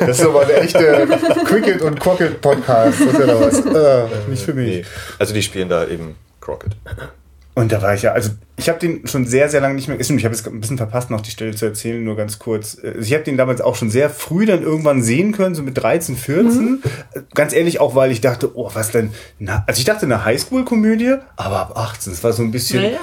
Das 0.00 0.20
ist 0.20 0.26
aber 0.26 0.42
eine 0.42 0.52
echte 0.54 0.78
Cricket 1.44 1.82
und 1.82 1.97
Crockett 1.98 2.40
Podcast. 2.40 3.00
Das 3.00 3.12
ist 3.12 3.18
ja 3.18 3.26
da 3.26 3.40
was. 3.40 3.58
Äh, 3.66 4.30
nicht 4.30 4.42
für 4.44 4.54
mich. 4.54 4.66
nee. 4.66 4.84
Also 5.18 5.34
die 5.34 5.42
spielen 5.42 5.68
da 5.68 5.86
eben 5.86 6.16
Crockett. 6.40 6.72
Und 7.54 7.72
da 7.72 7.82
war 7.82 7.94
ich 7.94 8.02
ja, 8.02 8.12
also 8.12 8.30
ich 8.58 8.68
habe 8.68 8.78
den 8.80 9.06
schon 9.06 9.24
sehr, 9.24 9.48
sehr 9.48 9.60
lange 9.60 9.74
nicht 9.74 9.88
mehr, 9.88 10.02
stimmt, 10.02 10.18
ich 10.18 10.24
habe 10.24 10.34
jetzt 10.34 10.46
ein 10.46 10.60
bisschen 10.60 10.76
verpasst, 10.76 11.10
noch 11.10 11.20
die 11.20 11.30
Stelle 11.30 11.54
zu 11.54 11.64
erzählen, 11.64 12.02
nur 12.02 12.16
ganz 12.16 12.38
kurz. 12.38 12.76
Also 12.82 13.00
Ich 13.00 13.14
habe 13.14 13.22
den 13.22 13.36
damals 13.36 13.60
auch 13.60 13.76
schon 13.76 13.88
sehr 13.88 14.10
früh 14.10 14.46
dann 14.46 14.62
irgendwann 14.62 15.02
sehen 15.02 15.32
können, 15.32 15.54
so 15.54 15.62
mit 15.62 15.78
13, 15.78 16.16
14. 16.16 16.82
Ganz 17.34 17.52
ehrlich 17.52 17.80
auch, 17.80 17.94
weil 17.94 18.10
ich 18.10 18.20
dachte, 18.20 18.56
oh, 18.56 18.70
was 18.74 18.90
denn, 18.90 19.12
na, 19.38 19.64
also 19.66 19.78
ich 19.78 19.84
dachte 19.84 20.06
eine 20.06 20.24
Highschool-Komödie, 20.24 21.14
aber 21.36 21.60
ab 21.60 21.76
18, 21.76 22.12
das 22.12 22.24
war 22.24 22.32
so 22.32 22.42
ein 22.42 22.50
bisschen, 22.50 22.82
Ja, 22.82 22.98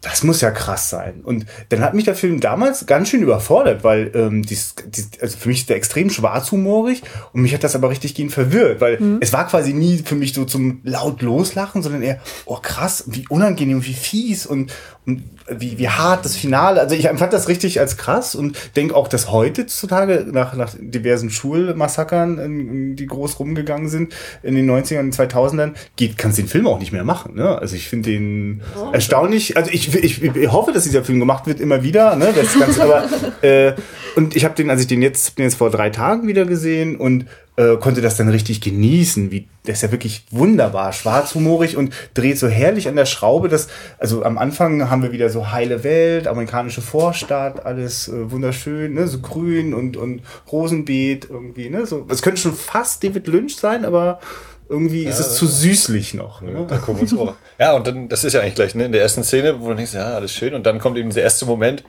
das 0.00 0.22
muss 0.22 0.40
ja 0.40 0.50
krass 0.50 0.90
sein. 0.90 1.20
Und 1.22 1.46
dann 1.68 1.80
hat 1.80 1.94
mich 1.94 2.04
der 2.04 2.14
Film 2.14 2.40
damals 2.40 2.86
ganz 2.86 3.08
schön 3.10 3.22
überfordert, 3.22 3.84
weil 3.84 4.10
ähm, 4.14 4.42
dies, 4.42 4.74
dies, 4.86 5.10
also 5.20 5.36
für 5.38 5.48
mich 5.48 5.60
ist 5.60 5.68
der 5.68 5.76
extrem 5.76 6.10
schwarzhumorig 6.10 7.02
und 7.32 7.42
mich 7.42 7.54
hat 7.54 7.64
das 7.64 7.74
aber 7.74 7.90
richtig 7.90 8.14
gehend 8.14 8.32
verwirrt, 8.32 8.80
weil 8.80 8.98
es 9.20 9.32
war 9.32 9.46
quasi 9.46 9.72
nie 9.72 9.98
für 9.98 10.14
mich 10.14 10.32
so 10.34 10.44
zum 10.44 10.80
laut 10.84 11.22
loslachen, 11.22 11.82
sondern 11.82 12.02
eher, 12.02 12.20
oh 12.46 12.56
krass, 12.60 13.04
wie 13.06 13.26
unangenehm, 13.28 13.84
wie 13.84 13.94
fies 13.94 14.46
und 14.46 14.72
wie, 15.06 15.78
wie 15.78 15.88
hart 15.88 16.24
das 16.24 16.36
Finale. 16.36 16.80
Also 16.80 16.94
ich 16.94 17.06
empfand 17.06 17.32
das 17.32 17.48
richtig 17.48 17.78
als 17.78 17.98
krass 17.98 18.34
und 18.34 18.56
denke 18.76 18.96
auch, 18.96 19.08
dass 19.08 19.30
heutzutage 19.30 20.26
nach, 20.30 20.54
nach 20.54 20.74
diversen 20.78 21.28
Schulmassakern, 21.28 22.38
in, 22.38 22.96
die 22.96 23.06
groß 23.06 23.38
rumgegangen 23.38 23.88
sind 23.88 24.14
in 24.42 24.54
den 24.54 24.70
90ern 24.70 25.00
und 25.00 25.14
2000ern, 25.14 25.72
geht, 25.96 26.16
kannst 26.16 26.38
du 26.38 26.42
den 26.42 26.48
Film 26.48 26.66
auch 26.66 26.78
nicht 26.78 26.92
mehr 26.92 27.04
machen. 27.04 27.34
Ne? 27.34 27.58
Also 27.58 27.76
ich 27.76 27.88
finde 27.88 28.10
den 28.10 28.62
erstaunlich. 28.92 29.56
Also 29.58 29.70
ich, 29.70 29.94
ich, 29.94 30.22
ich 30.22 30.52
hoffe, 30.52 30.72
dass 30.72 30.84
dieser 30.84 31.04
Film 31.04 31.20
gemacht 31.20 31.46
wird 31.46 31.60
immer 31.60 31.82
wieder. 31.82 32.16
Ne? 32.16 32.32
Das 32.34 32.46
ist 32.46 32.58
ganz, 32.58 32.80
aber, 32.80 33.04
äh, 33.42 33.74
und 34.16 34.34
ich 34.34 34.44
habe 34.46 34.54
den, 34.54 34.70
als 34.70 34.80
ich 34.80 34.86
den 34.86 35.02
jetzt, 35.02 35.36
den 35.36 35.44
jetzt 35.44 35.56
vor 35.56 35.70
drei 35.70 35.90
Tagen 35.90 36.26
wieder 36.26 36.46
gesehen 36.46 36.96
und 36.96 37.26
äh, 37.56 37.76
konnte 37.76 38.00
das 38.00 38.16
dann 38.16 38.28
richtig 38.28 38.60
genießen. 38.60 39.30
Wie, 39.30 39.48
der 39.66 39.74
ist 39.74 39.82
ja 39.82 39.92
wirklich 39.92 40.24
wunderbar, 40.30 40.92
schwarzhumorig 40.92 41.76
und 41.76 41.94
dreht 42.14 42.38
so 42.38 42.48
herrlich 42.48 42.88
an 42.88 42.96
der 42.96 43.06
Schraube. 43.06 43.48
Dass, 43.48 43.68
also 43.98 44.24
am 44.24 44.38
Anfang 44.38 44.90
haben 44.90 45.02
wir 45.02 45.12
wieder 45.12 45.30
so 45.30 45.52
heile 45.52 45.84
Welt, 45.84 46.26
amerikanische 46.26 46.82
Vorstadt, 46.82 47.64
alles 47.64 48.08
äh, 48.08 48.30
wunderschön, 48.30 48.94
ne? 48.94 49.06
so 49.06 49.20
grün 49.20 49.74
und, 49.74 49.96
und 49.96 50.22
Rosenbeet 50.50 51.28
irgendwie. 51.30 51.70
Ne? 51.70 51.86
So, 51.86 52.06
es 52.08 52.22
könnte 52.22 52.40
schon 52.40 52.54
fast 52.54 53.04
David 53.04 53.26
Lynch 53.26 53.56
sein, 53.56 53.84
aber 53.84 54.20
irgendwie 54.68 55.04
ist 55.04 55.20
es 55.20 55.36
zu 55.36 55.46
süßlich 55.46 56.14
noch. 56.14 56.40
Ne? 56.40 56.66
Da 56.68 56.78
gucken 56.78 56.96
wir 56.96 57.02
uns 57.02 57.12
vor. 57.12 57.36
Ja, 57.58 57.74
und 57.74 57.86
dann, 57.86 58.08
das 58.08 58.24
ist 58.24 58.32
ja 58.32 58.40
eigentlich 58.40 58.54
gleich, 58.54 58.74
ne, 58.74 58.86
in 58.86 58.92
der 58.92 59.02
ersten 59.02 59.22
Szene, 59.22 59.60
wo 59.60 59.68
du 59.68 59.74
denkst, 59.74 59.94
ja, 59.94 60.14
alles 60.14 60.32
schön, 60.32 60.54
und 60.54 60.64
dann 60.66 60.78
kommt 60.78 60.96
eben 60.96 61.10
der 61.10 61.22
erste 61.22 61.46
Moment, 61.46 61.84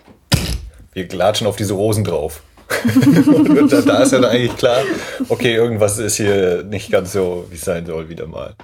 wir 0.94 1.06
glatschen 1.06 1.48
auf 1.48 1.56
diese 1.56 1.74
Rosen 1.74 2.04
drauf. 2.04 2.44
Da, 3.70 3.82
da 3.82 4.04
ist 4.04 4.12
ja 4.12 4.20
dann 4.20 4.32
eigentlich 4.32 4.56
klar, 4.58 4.82
okay, 5.30 5.54
irgendwas 5.56 5.98
ist 6.00 6.18
hier 6.18 6.64
nicht 6.64 6.92
ganz 6.92 7.14
so, 7.14 7.46
wie 7.50 7.56
es 7.56 7.62
sein 7.62 7.86
soll, 7.86 8.10
wieder 8.10 8.28
mal. 8.28 8.56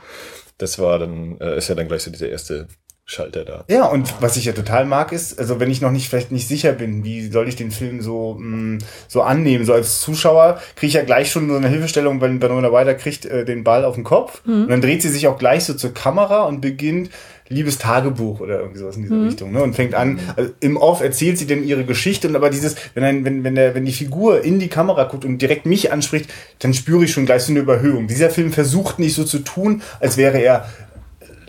das 0.58 0.80
war 0.80 1.00
dann, 1.00 1.38
äh, 1.40 1.58
ist 1.58 1.70
ja 1.70 1.76
dann 1.76 1.88
gleich 1.88 2.04
so 2.04 2.12
dieser 2.12 2.30
erste 2.30 2.68
Schalter 3.06 3.44
da. 3.44 3.66
Ja, 3.68 3.86
und 3.88 4.14
was 4.22 4.38
ich 4.38 4.46
ja 4.46 4.54
total 4.54 4.86
mag, 4.86 5.12
ist, 5.12 5.38
also 5.38 5.60
wenn 5.60 5.70
ich 5.70 5.82
noch 5.82 5.92
nicht 5.92 6.08
vielleicht 6.08 6.32
nicht 6.32 6.48
sicher 6.48 6.72
bin, 6.72 7.04
wie 7.04 7.28
soll 7.30 7.48
ich 7.50 7.56
den 7.58 7.72
Film 7.72 8.02
so, 8.02 8.38
mh, 8.40 8.78
so 9.08 9.22
annehmen, 9.24 9.66
so 9.66 9.74
als 9.74 10.00
Zuschauer 10.00 10.62
kriege 10.76 10.88
ich 10.88 10.94
ja 10.94 11.04
gleich 11.04 11.30
schon 11.32 11.50
so 11.50 11.56
eine 11.56 11.68
Hilfestellung, 11.68 12.22
wenn 12.22 12.42
Winona 12.42 12.70
Ryder 12.70 12.94
kriegt 12.96 13.26
äh, 13.26 13.44
den 13.44 13.64
Ball 13.64 13.84
auf 13.86 13.96
den 13.96 14.04
Kopf 14.06 14.42
und 14.46 14.70
dann 14.70 14.82
dreht 14.82 15.02
sie 15.02 15.10
sich 15.10 15.28
auch 15.28 15.38
gleich 15.38 15.66
so 15.66 15.74
zur 15.74 15.94
Kamera 15.94 16.44
und 16.44 16.62
beginnt 16.62 17.10
liebes 17.52 17.78
Tagebuch 17.78 18.40
oder 18.40 18.60
irgendwie 18.60 18.80
sowas 18.80 18.96
in 18.96 19.04
dieser 19.04 19.24
Richtung, 19.24 19.52
ne? 19.52 19.62
Und 19.62 19.76
fängt 19.76 19.94
an, 19.94 20.20
also 20.36 20.52
im 20.60 20.78
Off 20.78 21.02
erzählt 21.02 21.38
sie 21.38 21.46
denn 21.46 21.64
ihre 21.64 21.86
Geschichte 21.86 22.28
und 22.28 22.36
aber 22.36 22.50
dieses, 22.50 22.76
wenn 22.94 23.04
ein, 23.04 23.26
wenn, 23.26 23.44
wenn 23.44 23.56
der, 23.56 23.76
wenn 23.76 23.86
die 23.86 23.92
Figur 23.92 24.44
in 24.44 24.60
die 24.60 24.70
Kamera 24.70 25.04
guckt 25.04 25.26
und 25.26 25.42
direkt 25.42 25.66
mich 25.66 25.92
anspricht, 25.92 26.32
dann 26.60 26.74
spüre 26.74 27.04
ich 27.06 27.12
schon 27.12 27.26
gleich 27.26 27.44
so 27.44 27.52
eine 27.52 27.60
Überhöhung. 27.60 28.08
Dieser 28.08 28.30
Film 28.30 28.52
versucht 28.52 29.00
nicht 29.00 29.16
so 29.16 29.24
zu 29.24 29.40
tun, 29.40 29.82
als 30.00 30.18
wäre 30.18 30.40
er 30.40 30.66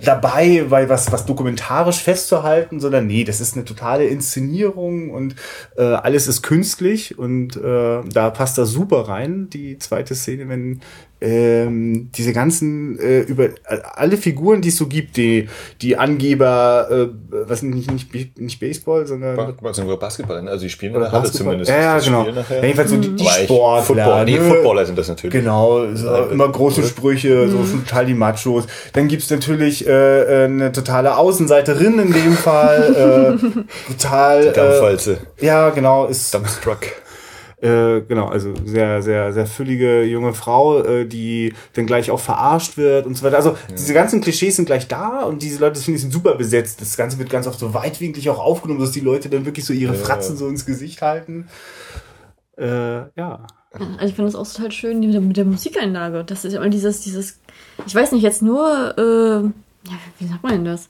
dabei, 0.05 0.65
weil 0.69 0.89
was, 0.89 1.13
was 1.13 1.27
dokumentarisch 1.27 2.03
festzuhalten, 2.03 2.81
sondern 2.81 3.07
nee, 3.07 3.25
das 3.25 3.41
ist 3.41 3.55
eine 3.55 3.65
totale 3.65 4.07
Inszenierung 4.07 5.11
und 5.11 5.37
äh, 5.77 5.83
alles 5.83 6.27
ist 6.27 6.43
künstlich 6.43 7.19
und 7.19 7.57
äh, 7.57 8.01
da 8.05 8.31
passt 8.31 8.59
das 8.59 8.71
super 8.71 9.09
rein, 9.09 9.49
die 9.51 9.79
zweite 9.79 10.15
Szene, 10.15 10.49
wenn 10.49 10.81
ähm, 11.23 12.11
diese 12.17 12.33
ganzen 12.33 12.99
äh, 12.99 13.21
über 13.21 13.45
äh, 13.45 13.51
alle 13.95 14.17
Figuren, 14.17 14.61
die 14.61 14.69
es 14.71 14.77
so 14.77 14.87
gibt, 14.87 15.17
die 15.17 15.49
die 15.81 15.97
Angeber, 15.97 16.89
äh, 16.91 17.07
was 17.49 17.63
nicht 17.63 17.91
nicht 17.91 18.39
nicht 18.39 18.61
Baseball, 18.61 19.07
sondern 19.07 19.37
Ba- 19.61 19.73
sind 19.73 19.87
wir 19.89 19.97
Basketball, 19.97 20.43
ne? 20.43 20.51
also 20.51 20.65
die 20.65 20.71
spielen 20.71 20.97
oder 20.97 21.13
Halle 21.13 21.23
Basketball. 21.23 21.45
zumindest. 21.55 21.71
Ja, 21.71 21.81
ja, 21.81 21.99
genau. 21.99 22.27
Ja, 22.27 22.63
jedenfalls 22.63 22.91
so 22.91 22.97
die, 22.97 23.15
die 23.15 23.25
Sportler. 23.27 23.83
Football, 23.83 24.25
nee, 24.25 24.39
ne? 24.39 24.41
Footballer 24.45 24.85
sind 24.87 24.99
das 24.99 25.09
natürlich. 25.09 25.33
Genau, 25.33 25.95
so 25.95 26.07
Ja, 26.07 26.27
immer 26.27 26.49
große 26.51 26.81
oder? 26.81 26.89
Sprüche, 26.89 27.49
so 27.49 27.65
schon 27.65 27.85
total 27.87 28.07
die 28.07 28.15
Machos. 28.15 28.65
Dann 28.93 29.09
gibt's 29.09 29.31
natürlich 29.31 29.87
äh, 29.87 29.91
äh, 29.93 30.45
eine 30.47 30.73
totale 30.73 31.17
Außenseiterin 31.17 31.99
in 32.01 32.13
dem 32.13 32.33
Fall. 32.33 33.39
Äh, 33.39 33.93
total. 33.93 34.47
Äh, 34.49 34.53
Dampfwalze. 34.53 35.19
ja, 35.41 35.71
genau, 35.71 36.07
ist 36.07 36.35
Dumpstruck. 36.35 36.81
Äh, 37.63 38.01
genau, 38.01 38.27
also 38.27 38.53
sehr, 38.65 39.03
sehr, 39.03 39.33
sehr 39.33 39.47
füllige 39.47 40.03
junge 40.03 40.35
Frau, 40.35 40.83
äh, 40.83 41.07
die 41.07 41.55
dann 41.75 41.87
gleich 41.87 42.11
auch 42.11 42.19
verarscht 42.19 42.77
wird 42.77 43.07
und 43.07 43.17
so 43.17 43.25
weiter. 43.25 43.37
Also 43.37 43.57
diese 43.71 43.95
ganzen 43.95 44.21
Klischees 44.21 44.57
sind 44.57 44.67
gleich 44.67 44.89
da 44.89 45.23
und 45.23 45.43
diese 45.43 45.61
Leute, 45.61 45.75
das 45.75 45.85
finde 45.85 45.97
ich, 45.97 46.03
sind 46.03 46.13
super 46.13 46.35
besetzt. 46.35 46.81
Das 46.81 46.97
Ganze 46.97 47.21
wird 47.21 47.31
ganz 47.31 47.47
oft 47.47 47.61
so 47.61 47.73
weitwinklig 47.73 48.29
auch 48.31 48.41
aufgenommen, 48.41 48.81
dass 48.81 48.91
die 48.91 49.01
Leute 49.01 49.29
dann 49.29 49.45
wirklich 49.45 49.65
so 49.65 49.73
ihre 49.73 49.95
Fratzen 49.95 50.37
so 50.37 50.49
ins 50.49 50.67
Gesicht 50.67 51.03
halten. 51.03 51.47
Äh, 52.59 52.67
ja. 52.67 53.13
Ja, 53.15 53.47
also 53.73 54.07
ich 54.07 54.15
finde 54.15 54.33
das 54.33 54.35
auch 54.35 54.53
total 54.53 54.73
schön 54.73 54.99
mit 54.99 55.15
der, 55.15 55.21
mit 55.21 55.37
der 55.37 55.45
Musikeinlage. 55.45 56.25
Das 56.25 56.45
ist 56.45 56.53
ja 56.53 56.61
immer 56.61 56.69
dieses, 56.69 57.01
dieses, 57.03 57.39
ich 57.87 57.95
weiß 57.95 58.11
nicht, 58.11 58.23
jetzt 58.23 58.43
nur, 58.43 58.95
äh, 58.99 59.45
ja, 59.89 59.99
wie 60.19 60.27
sagt 60.27 60.43
man 60.43 60.53
denn 60.53 60.65
das? 60.65 60.89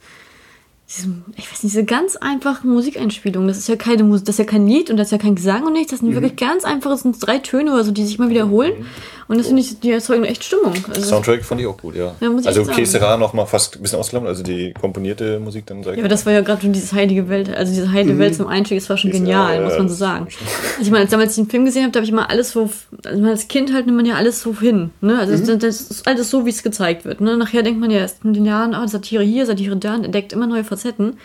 Diese, 0.95 1.09
ich 1.37 1.51
weiß 1.51 1.63
nicht, 1.63 1.75
diese 1.75 1.85
ganz 1.85 2.17
einfache 2.17 2.67
Musikeinspielung. 2.67 3.47
Das 3.49 3.57
ist 3.57 3.69
ja 3.69 3.77
keine 3.77 4.05
Musik, 4.05 4.27
das 4.27 4.35
ist 4.35 4.39
ja 4.41 4.45
kein 4.45 4.67
Lied 4.67 4.91
und 4.91 4.99
das 4.99 5.09
ist 5.09 5.13
ja 5.13 5.19
kein 5.19 5.35
Gesang 5.35 5.65
und 5.65 5.73
nichts. 5.73 5.91
Das 5.91 6.01
sind 6.01 6.13
wirklich 6.13 6.37
ganz 6.37 6.65
einfache, 6.65 6.97
sind 6.97 7.17
drei 7.21 7.39
Töne 7.39 7.73
oder 7.73 7.85
so, 7.85 7.93
die 7.93 8.05
sich 8.05 8.19
mal 8.19 8.29
wiederholen. 8.29 8.85
Und 9.29 9.39
das 9.39 9.47
finde 9.47 9.63
ich, 9.63 9.81
die 9.81 9.91
erzeugen 9.91 10.25
echt 10.25 10.45
Stimmung. 10.45 10.75
Also, 10.89 11.03
Soundtrack 11.03 11.45
fand 11.45 11.61
ich 11.61 11.67
auch 11.67 11.77
gut, 11.77 11.95
ja. 11.95 12.15
Ja, 12.21 12.31
also. 12.45 12.65
Kesera 12.65 13.17
noch 13.17 13.33
mal 13.33 13.47
fast 13.47 13.77
ein 13.77 13.83
bisschen 13.83 13.99
ausklammern, 13.99 14.29
also 14.29 14.43
die 14.43 14.73
komponierte 14.73 15.39
Musik 15.39 15.67
dann 15.67 15.83
sag 15.83 15.93
ich 15.93 15.99
Ja, 15.99 16.03
aber 16.03 16.09
das 16.09 16.27
war 16.27 16.33
ja 16.33 16.41
gerade 16.41 16.63
schon 16.63 16.73
dieses 16.73 16.93
heilige 16.93 17.29
Welt, 17.29 17.55
also 17.55 17.73
diese 17.73 17.91
heilige 17.91 18.19
Welt 18.19 18.35
zum 18.35 18.47
Einstieg, 18.47 18.79
das 18.79 18.89
war 18.89 18.97
schon 18.97 19.11
genial, 19.11 19.57
ja, 19.57 19.63
muss 19.63 19.79
man 19.79 19.89
so 19.89 19.95
sagen. 19.95 20.27
Also 20.27 20.83
ich 20.83 20.91
meine, 20.91 21.03
als 21.03 21.09
ich 21.09 21.11
damals 21.11 21.35
den 21.37 21.49
Film 21.49 21.65
gesehen 21.65 21.83
habe, 21.83 21.93
da 21.93 21.99
habe 21.99 22.05
ich 22.05 22.13
immer 22.13 22.31
alles 22.31 22.53
so, 22.53 22.71
also 23.05 23.25
als 23.25 23.49
Kind 23.49 23.73
halt 23.73 23.87
nimmt 23.87 23.97
man 23.97 24.07
ja 24.07 24.15
alles 24.15 24.41
so 24.41 24.59
hin, 24.59 24.91
ne? 25.01 25.19
Also 25.19 25.37
das, 25.37 25.59
das 25.59 25.81
ist 25.81 26.07
alles 26.07 26.31
so, 26.31 26.47
wie 26.47 26.51
es 26.51 26.63
gezeigt 26.63 27.05
wird, 27.05 27.21
ne? 27.21 27.37
Nachher 27.37 27.63
denkt 27.63 27.81
man 27.81 27.91
ja 27.91 27.99
erst 27.99 28.25
mit 28.25 28.37
den 28.37 28.45
Jahren, 28.45 28.75
ah, 28.75 28.87
Satire 28.89 29.23
hier, 29.23 29.47
Satire 29.47 29.77
da, 29.77 29.95
und 29.95 30.05
entdeckt 30.05 30.33
immer 30.33 30.47
neue 30.47 30.65
Facetten. 30.65 31.19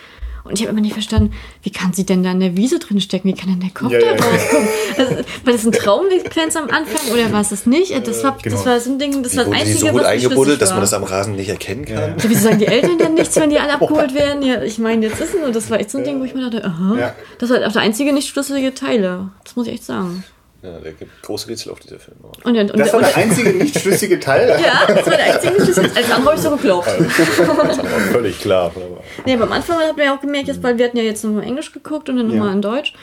Und 0.47 0.53
ich 0.55 0.61
habe 0.61 0.71
immer 0.71 0.81
nicht 0.81 0.93
verstanden, 0.93 1.33
wie 1.63 1.69
kann 1.71 1.93
sie 1.93 2.05
denn 2.05 2.23
da 2.23 2.31
in 2.31 2.39
der 2.39 2.55
Wiese 2.57 2.79
drin 2.79 2.99
stecken? 3.01 3.27
Wie 3.29 3.33
kann 3.33 3.49
denn 3.49 3.59
der 3.59 3.69
Kopf 3.69 3.91
Ja, 3.91 3.99
da 3.99 4.05
ja, 4.05 4.15
ja. 4.15 4.23
rauskommen? 4.23 4.67
Also, 4.97 5.11
war 5.45 5.53
das 5.53 5.65
ein 5.65 5.71
Traumsequenz 5.71 6.55
am 6.55 6.69
Anfang 6.69 7.11
oder 7.13 7.31
war 7.31 7.41
es 7.41 7.49
das 7.49 7.65
nicht? 7.65 7.91
Das 8.07 8.23
war, 8.23 8.37
genau. 8.41 8.55
das 8.55 8.65
war 8.65 8.79
so 8.79 8.91
ein 8.91 8.99
Ding, 8.99 9.23
das 9.23 9.33
Die 9.33 9.37
war 9.37 9.45
das 9.45 9.53
Einzige, 9.53 9.77
so 9.79 9.87
gut 9.87 10.01
was 10.01 10.07
eingebuddelt, 10.07 10.61
dass 10.61 10.71
man 10.71 10.81
das 10.81 10.93
am 10.93 11.03
Rasen 11.03 11.35
nicht 11.35 11.49
erkennen 11.49 11.85
kann. 11.85 11.97
Ja, 11.97 12.15
wieso 12.27 12.41
sagen 12.45 12.59
die 12.59 12.67
Eltern 12.67 12.97
denn 12.97 13.13
nichts, 13.13 13.35
wenn 13.35 13.49
die 13.49 13.59
alle 13.59 13.73
abgeholt 13.79 14.13
werden? 14.13 14.41
Ja, 14.43 14.61
ich 14.63 14.79
meine, 14.79 15.05
jetzt 15.07 15.19
ist 15.19 15.33
es 15.35 15.43
und 15.43 15.55
das 15.55 15.69
war 15.69 15.79
echt 15.79 15.91
so 15.91 15.97
ein 15.97 16.03
Ding, 16.03 16.19
wo 16.19 16.23
ich 16.23 16.33
mir 16.33 16.49
dachte, 16.49 16.65
aha, 16.65 16.95
Ja. 16.97 17.15
das 17.39 17.49
war 17.49 17.65
auch 17.67 17.71
der 17.71 17.81
einzige 17.81 18.13
nicht 18.13 18.27
schlüsselige 18.29 18.73
Teile. 18.73 19.29
Das 19.43 19.55
muss 19.55 19.67
ich 19.67 19.73
echt 19.73 19.83
sagen. 19.85 20.23
Ja, 20.63 20.79
der 20.79 20.93
gibt 20.93 21.21
große 21.21 21.47
Rätsel 21.49 21.71
auf 21.71 21.79
dieser 21.79 21.99
Film. 21.99 22.17
Und, 22.43 22.57
und, 22.57 22.71
und, 22.71 22.79
Das 22.79 22.91
war 22.93 22.99
der 23.01 23.15
einzige 23.15 23.51
nicht 23.51 23.79
schlüssige 23.79 24.19
Teil. 24.19 24.49
ja, 24.61 24.85
das 24.87 25.05
war 25.05 25.15
der 25.17 25.33
einzige 25.35 25.53
nicht 25.53 25.63
schlüsselige. 25.65 25.95
Als 25.95 26.09
andere 26.11 26.25
habe 26.31 26.35
ich 26.35 26.41
so 26.41 26.49
geglaubt. 26.51 26.87
Das 26.87 27.37
war 27.37 27.85
völlig 28.11 28.39
klar. 28.39 28.71
aber- 28.75 29.03
Nee, 29.25 29.33
aber 29.35 29.43
am 29.43 29.51
Anfang 29.51 29.77
hat 29.77 29.95
man 29.95 30.05
ja 30.05 30.15
auch 30.15 30.21
gemerkt, 30.21 30.47
jetzt, 30.47 30.63
weil 30.63 30.77
wir 30.77 30.85
hatten 30.85 30.97
ja 30.97 31.03
jetzt 31.03 31.23
nochmal 31.23 31.43
Englisch 31.43 31.71
geguckt 31.71 32.09
und 32.09 32.17
dann 32.17 32.27
nochmal 32.27 32.47
Ja. 32.47 32.53
in 32.53 32.61
Deutsch. 32.61 32.93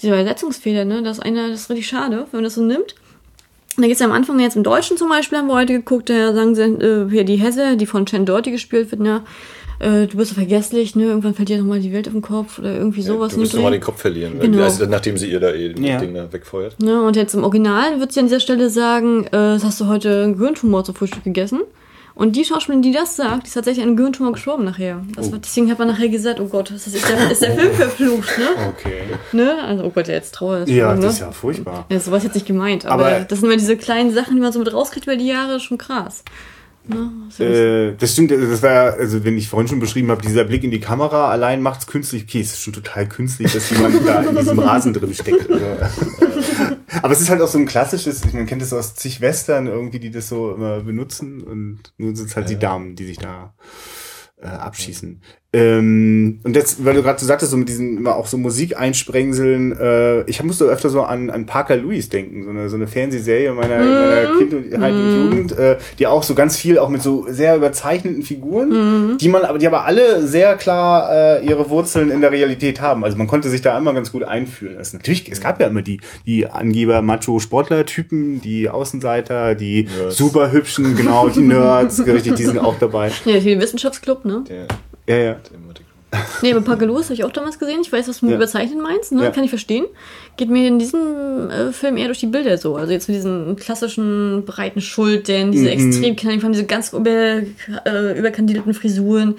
Diese 0.00 0.08
Übersetzungsfehler, 0.12 0.84
ne, 0.84 1.02
das 1.02 1.18
ist 1.18 1.22
einer, 1.24 1.48
das 1.50 1.60
ist 1.62 1.70
richtig 1.70 1.86
schade, 1.88 2.26
wenn 2.30 2.38
man 2.38 2.44
das 2.44 2.54
so 2.54 2.62
nimmt. 2.62 2.94
Und 3.76 3.82
da 3.82 3.88
geht 3.88 3.92
es 3.94 4.00
ja 4.00 4.06
am 4.06 4.12
Anfang 4.12 4.40
jetzt 4.40 4.56
im 4.56 4.62
Deutschen 4.62 4.96
zum 4.96 5.08
Beispiel, 5.10 5.36
haben 5.38 5.48
wir 5.48 5.54
heute 5.54 5.74
geguckt, 5.74 6.08
da 6.08 6.32
sagen 6.32 6.54
sie, 6.54 6.62
äh, 6.62 7.10
hier 7.10 7.24
die 7.24 7.36
Hesse, 7.36 7.76
die 7.76 7.84
von 7.86 8.06
Chen 8.06 8.24
Doherty 8.24 8.50
gespielt 8.50 8.90
wird, 8.90 9.02
ne, 9.02 9.22
äh, 9.78 10.06
du 10.06 10.16
bist 10.16 10.30
so 10.30 10.34
vergesslich, 10.34 10.96
ne, 10.96 11.04
irgendwann 11.04 11.34
fällt 11.34 11.48
dir 11.48 11.58
nochmal 11.58 11.80
die 11.80 11.92
Welt 11.92 12.06
auf 12.06 12.12
den 12.14 12.22
Kopf 12.22 12.58
oder 12.58 12.74
irgendwie 12.74 13.02
sowas. 13.02 13.34
Du 13.34 13.40
musst 13.40 13.54
nochmal 13.54 13.72
den 13.72 13.80
Kopf 13.80 14.00
verlieren, 14.00 14.38
Genau. 14.40 14.62
also, 14.62 14.86
nachdem 14.86 15.16
sie 15.16 15.30
ihr 15.30 15.40
da 15.40 15.50
eh 15.50 15.74
Ja. 15.78 15.94
das 15.94 16.02
Ding 16.02 16.14
da 16.14 16.32
wegfeuert. 16.32 16.80
Ne, 16.80 17.02
und 17.02 17.16
jetzt 17.16 17.34
im 17.34 17.44
Original 17.44 18.00
wird 18.00 18.12
sie 18.12 18.20
an 18.20 18.26
dieser 18.26 18.40
Stelle 18.40 18.70
sagen, 18.70 19.24
äh, 19.26 19.30
das 19.32 19.64
hast 19.64 19.80
du 19.80 19.86
heute 19.86 20.24
einen 20.24 20.36
Gehirntumor 20.38 20.84
zum 20.84 20.94
Frühstück 20.94 21.24
gegessen. 21.24 21.60
Und 22.14 22.34
die 22.34 22.46
Schauspielerin, 22.46 22.80
die 22.80 22.92
das 22.92 23.14
sagt, 23.16 23.42
die 23.42 23.48
ist 23.48 23.52
tatsächlich 23.52 23.82
an 23.82 23.88
einem 23.90 23.96
Gehirntumor 23.98 24.32
gestorben 24.32 24.64
nachher. 24.64 25.02
Das 25.16 25.30
war, 25.30 25.38
deswegen 25.38 25.70
hat 25.70 25.78
man 25.78 25.88
nachher 25.88 26.08
gesagt, 26.08 26.40
oh 26.40 26.46
Gott, 26.46 26.70
das 26.70 26.86
ist 26.86 27.06
der, 27.06 27.30
ist 27.30 27.42
der 27.42 27.52
Film 27.52 27.74
verflucht, 27.74 28.38
ne? 28.38 28.46
Okay. 28.70 29.02
ne? 29.32 29.54
Also, 29.62 29.84
oh 29.84 29.90
Gott, 29.90 30.06
der 30.06 30.14
jetzt 30.14 30.34
Trauer 30.34 30.60
ist. 30.60 30.70
Ja, 30.70 30.94
ne? 30.94 31.02
das 31.02 31.12
ist 31.16 31.20
ja 31.20 31.30
furchtbar. 31.30 31.84
Ja, 31.90 32.00
sowas 32.00 32.24
jetzt 32.24 32.32
nicht 32.32 32.46
gemeint. 32.46 32.86
Aber, 32.86 33.04
Aber- 33.08 33.20
das 33.28 33.40
sind 33.40 33.48
immer 33.50 33.58
diese 33.58 33.76
kleinen 33.76 34.14
Sachen, 34.14 34.34
die 34.34 34.40
man 34.40 34.50
so 34.50 34.58
mit 34.58 34.72
rauskriegt 34.72 35.06
über 35.06 35.16
die 35.16 35.26
Jahre, 35.26 35.60
schon 35.60 35.76
krass. 35.76 36.24
Ne? 36.88 37.44
Äh, 37.44 37.96
das 37.98 38.12
stimmt, 38.12 38.30
das 38.30 38.62
war, 38.62 38.94
also 38.94 39.24
wenn 39.24 39.36
ich 39.36 39.48
vorhin 39.48 39.68
schon 39.68 39.80
beschrieben 39.80 40.10
habe, 40.10 40.22
dieser 40.22 40.44
Blick 40.44 40.64
in 40.64 40.70
die 40.70 40.80
Kamera 40.80 41.30
allein 41.30 41.60
macht's 41.62 41.86
künstlich. 41.86 42.24
Okay, 42.24 42.40
es 42.40 42.52
ist 42.52 42.62
schon 42.62 42.72
total 42.72 43.08
künstlich, 43.08 43.52
dass 43.52 43.70
jemand 43.70 44.06
da 44.06 44.22
in 44.22 44.36
diesem 44.36 44.58
Rasen 44.58 44.92
drin 44.92 45.12
steckt. 45.12 45.50
Also, 45.50 45.64
Aber 47.02 47.12
es 47.12 47.20
ist 47.20 47.28
halt 47.28 47.40
auch 47.40 47.48
so 47.48 47.58
ein 47.58 47.66
klassisches, 47.66 48.32
man 48.32 48.46
kennt 48.46 48.62
das 48.62 48.72
aus 48.72 48.94
zig 48.94 49.20
Western 49.20 49.66
irgendwie, 49.66 49.98
die 49.98 50.10
das 50.10 50.28
so 50.28 50.54
immer 50.54 50.80
benutzen 50.80 51.42
und 51.42 51.80
nun 51.98 52.16
sind 52.16 52.28
es 52.28 52.36
halt 52.36 52.48
die 52.48 52.58
Damen, 52.58 52.96
die 52.96 53.06
sich 53.06 53.18
da 53.18 53.54
äh, 54.40 54.46
abschießen. 54.46 55.22
Ähm, 55.52 56.40
und 56.42 56.56
jetzt, 56.56 56.84
weil 56.84 56.94
du 56.94 57.02
gerade 57.02 57.18
so 57.18 57.24
sagtest, 57.24 57.50
so 57.50 57.56
mit 57.56 57.68
diesen 57.68 57.96
immer 57.96 58.16
auch 58.16 58.26
so 58.26 58.36
Musikeinsprengseln, 58.36 59.78
äh, 59.78 60.22
ich 60.22 60.42
musste 60.42 60.64
öfter 60.64 60.90
so 60.90 61.02
an, 61.02 61.30
an 61.30 61.46
Parker 61.46 61.76
Lewis 61.76 62.08
denken, 62.08 62.44
so 62.44 62.50
eine, 62.50 62.68
so 62.68 62.76
eine 62.76 62.86
Fernsehserie 62.86 63.52
meiner, 63.52 63.78
meiner 63.78 64.38
Kindheit 64.38 64.92
und 64.92 65.24
Jugend, 65.24 65.58
äh, 65.58 65.78
die 65.98 66.08
auch 66.08 66.24
so 66.24 66.34
ganz 66.34 66.56
viel 66.56 66.78
auch 66.78 66.88
mit 66.88 67.00
so 67.00 67.26
sehr 67.28 67.56
überzeichneten 67.56 68.22
Figuren, 68.22 69.16
die 69.18 69.28
man 69.28 69.42
aber, 69.42 69.58
die 69.58 69.66
aber 69.66 69.84
alle 69.84 70.26
sehr 70.26 70.56
klar 70.56 71.08
äh, 71.40 71.46
ihre 71.46 71.70
Wurzeln 71.70 72.10
in 72.10 72.20
der 72.20 72.32
Realität 72.32 72.80
haben. 72.80 73.04
Also 73.04 73.16
man 73.16 73.28
konnte 73.28 73.48
sich 73.48 73.62
da 73.62 73.78
immer 73.78 73.94
ganz 73.94 74.12
gut 74.12 74.24
einfühlen. 74.24 74.76
Also 74.76 74.96
natürlich, 74.96 75.30
es 75.30 75.40
gab 75.40 75.60
ja 75.60 75.68
immer 75.68 75.82
die, 75.82 76.00
die 76.26 76.46
Angeber 76.46 77.02
Macho-Sportler-Typen, 77.02 78.42
die 78.42 78.68
Außenseiter, 78.68 79.54
die 79.54 79.84
Nerds. 79.84 80.16
super 80.16 80.50
hübschen, 80.50 80.96
genau, 80.96 81.28
die 81.28 81.40
Nerds, 81.40 81.98
richtig, 82.06 82.34
die 82.34 82.44
sind 82.44 82.58
auch 82.58 82.78
dabei. 82.78 83.10
Ja, 83.24 83.36
hier 83.36 83.60
Wissenschaftsclub, 83.60 84.24
ne? 84.24 84.44
Der, 84.48 84.66
Ja, 85.08 85.16
ja. 85.16 85.36
Nee, 86.40 86.52
aber 86.52 86.62
Pagelos 86.62 87.04
habe 87.06 87.14
ich 87.14 87.24
auch 87.24 87.32
damals 87.32 87.58
gesehen. 87.58 87.80
Ich 87.82 87.92
weiß, 87.92 88.08
was 88.08 88.20
du 88.20 88.26
mit 88.26 88.32
Ja. 88.32 88.36
überzeichnet 88.38 88.80
meinst, 88.80 89.12
ne? 89.12 89.24
Ja. 89.24 89.30
Kann 89.30 89.44
ich 89.44 89.50
verstehen. 89.50 89.84
Geht 90.36 90.48
mir 90.48 90.66
in 90.66 90.78
diesem 90.78 91.50
äh, 91.50 91.72
Film 91.72 91.96
eher 91.96 92.06
durch 92.06 92.20
die 92.20 92.26
Bilder 92.26 92.56
so. 92.58 92.76
Also 92.76 92.92
jetzt 92.92 93.08
mit 93.08 93.16
diesen 93.16 93.56
klassischen 93.56 94.44
breiten 94.46 94.80
Schultern, 94.80 95.52
diese 95.52 95.64
Mhm. 95.66 95.70
extrem 95.72 96.16
knalligen, 96.16 96.40
vor 96.40 96.46
allem 96.48 96.52
diese 96.54 96.64
ganz 96.66 96.92
über, 96.92 97.10
äh, 97.84 98.18
überkandidelten 98.18 98.72
Frisuren. 98.72 99.34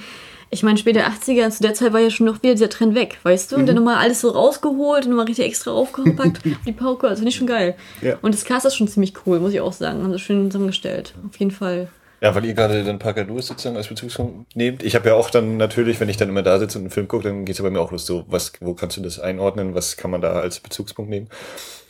Ich 0.50 0.64
meine, 0.64 0.78
später 0.78 1.08
80er, 1.08 1.50
zu 1.50 1.64
der 1.64 1.74
Zeit 1.74 1.94
war 1.94 2.00
ja 2.00 2.10
schon 2.10 2.26
noch 2.26 2.42
wieder 2.44 2.54
dieser 2.54 2.70
Trend 2.70 2.96
weg, 2.96 3.18
weißt 3.24 3.52
du? 3.52 3.56
Und 3.56 3.64
Mhm. 3.64 3.66
dann 3.68 3.76
nochmal 3.78 3.96
alles 3.98 4.22
so 4.22 4.30
rausgeholt 4.30 5.06
und 5.06 5.10
nochmal 5.12 5.26
richtig 5.26 5.46
extra 5.46 5.72
aufgepackt 5.72 6.38
auf 6.38 6.44
die 6.68 6.72
Pauke. 6.74 7.08
Also 7.08 7.20
finde 7.20 7.30
ich 7.32 7.36
schon 7.36 7.48
geil. 7.48 7.76
Ja. 8.02 8.18
Und 8.22 8.34
das 8.34 8.46
Cast 8.46 8.66
ist 8.66 8.76
schon 8.76 8.88
ziemlich 8.88 9.14
cool, 9.26 9.40
muss 9.40 9.54
ich 9.54 9.62
auch 9.62 9.74
sagen. 9.74 10.04
Haben 10.04 10.12
sie 10.14 10.20
schön 10.20 10.50
zusammengestellt. 10.52 11.14
Auf 11.28 11.38
jeden 11.38 11.52
Fall. 11.52 11.88
Ja, 12.22 12.34
weil 12.34 12.46
ihr 12.46 12.54
gerade 12.54 12.84
den 12.84 13.00
Parker 13.00 13.24
Lewis 13.24 13.48
sozusagen 13.48 13.78
als 13.78 13.88
Bezugspunkt 13.88 14.56
nehmt. 14.56 14.82
Ich 14.84 14.96
habe 14.96 15.10
ja 15.10 15.16
auch 15.16 15.30
dann 15.30 15.58
natürlich, 15.58 16.00
wenn 16.00 16.10
ich 16.10 16.18
dann 16.18 16.30
immer 16.30 16.42
da 16.42 16.58
sitze 16.58 16.80
und 16.80 16.86
einen 16.86 16.92
Film 16.92 17.08
gucke, 17.08 17.26
dann 17.26 17.46
geht's 17.46 17.60
ja 17.60 17.64
bei 17.64 17.70
mir 17.70 17.80
auch 17.80 17.92
los 17.92 18.06
so, 18.06 18.26
was, 18.28 18.54
wo 18.60 18.74
kannst 18.74 18.98
du 18.98 19.02
das 19.02 19.20
einordnen, 19.20 19.76
was 19.76 19.98
kann 19.98 20.10
man 20.10 20.22
da 20.22 20.34
als 20.34 20.60
Bezugspunkt 20.60 21.12
nehmen? 21.12 21.30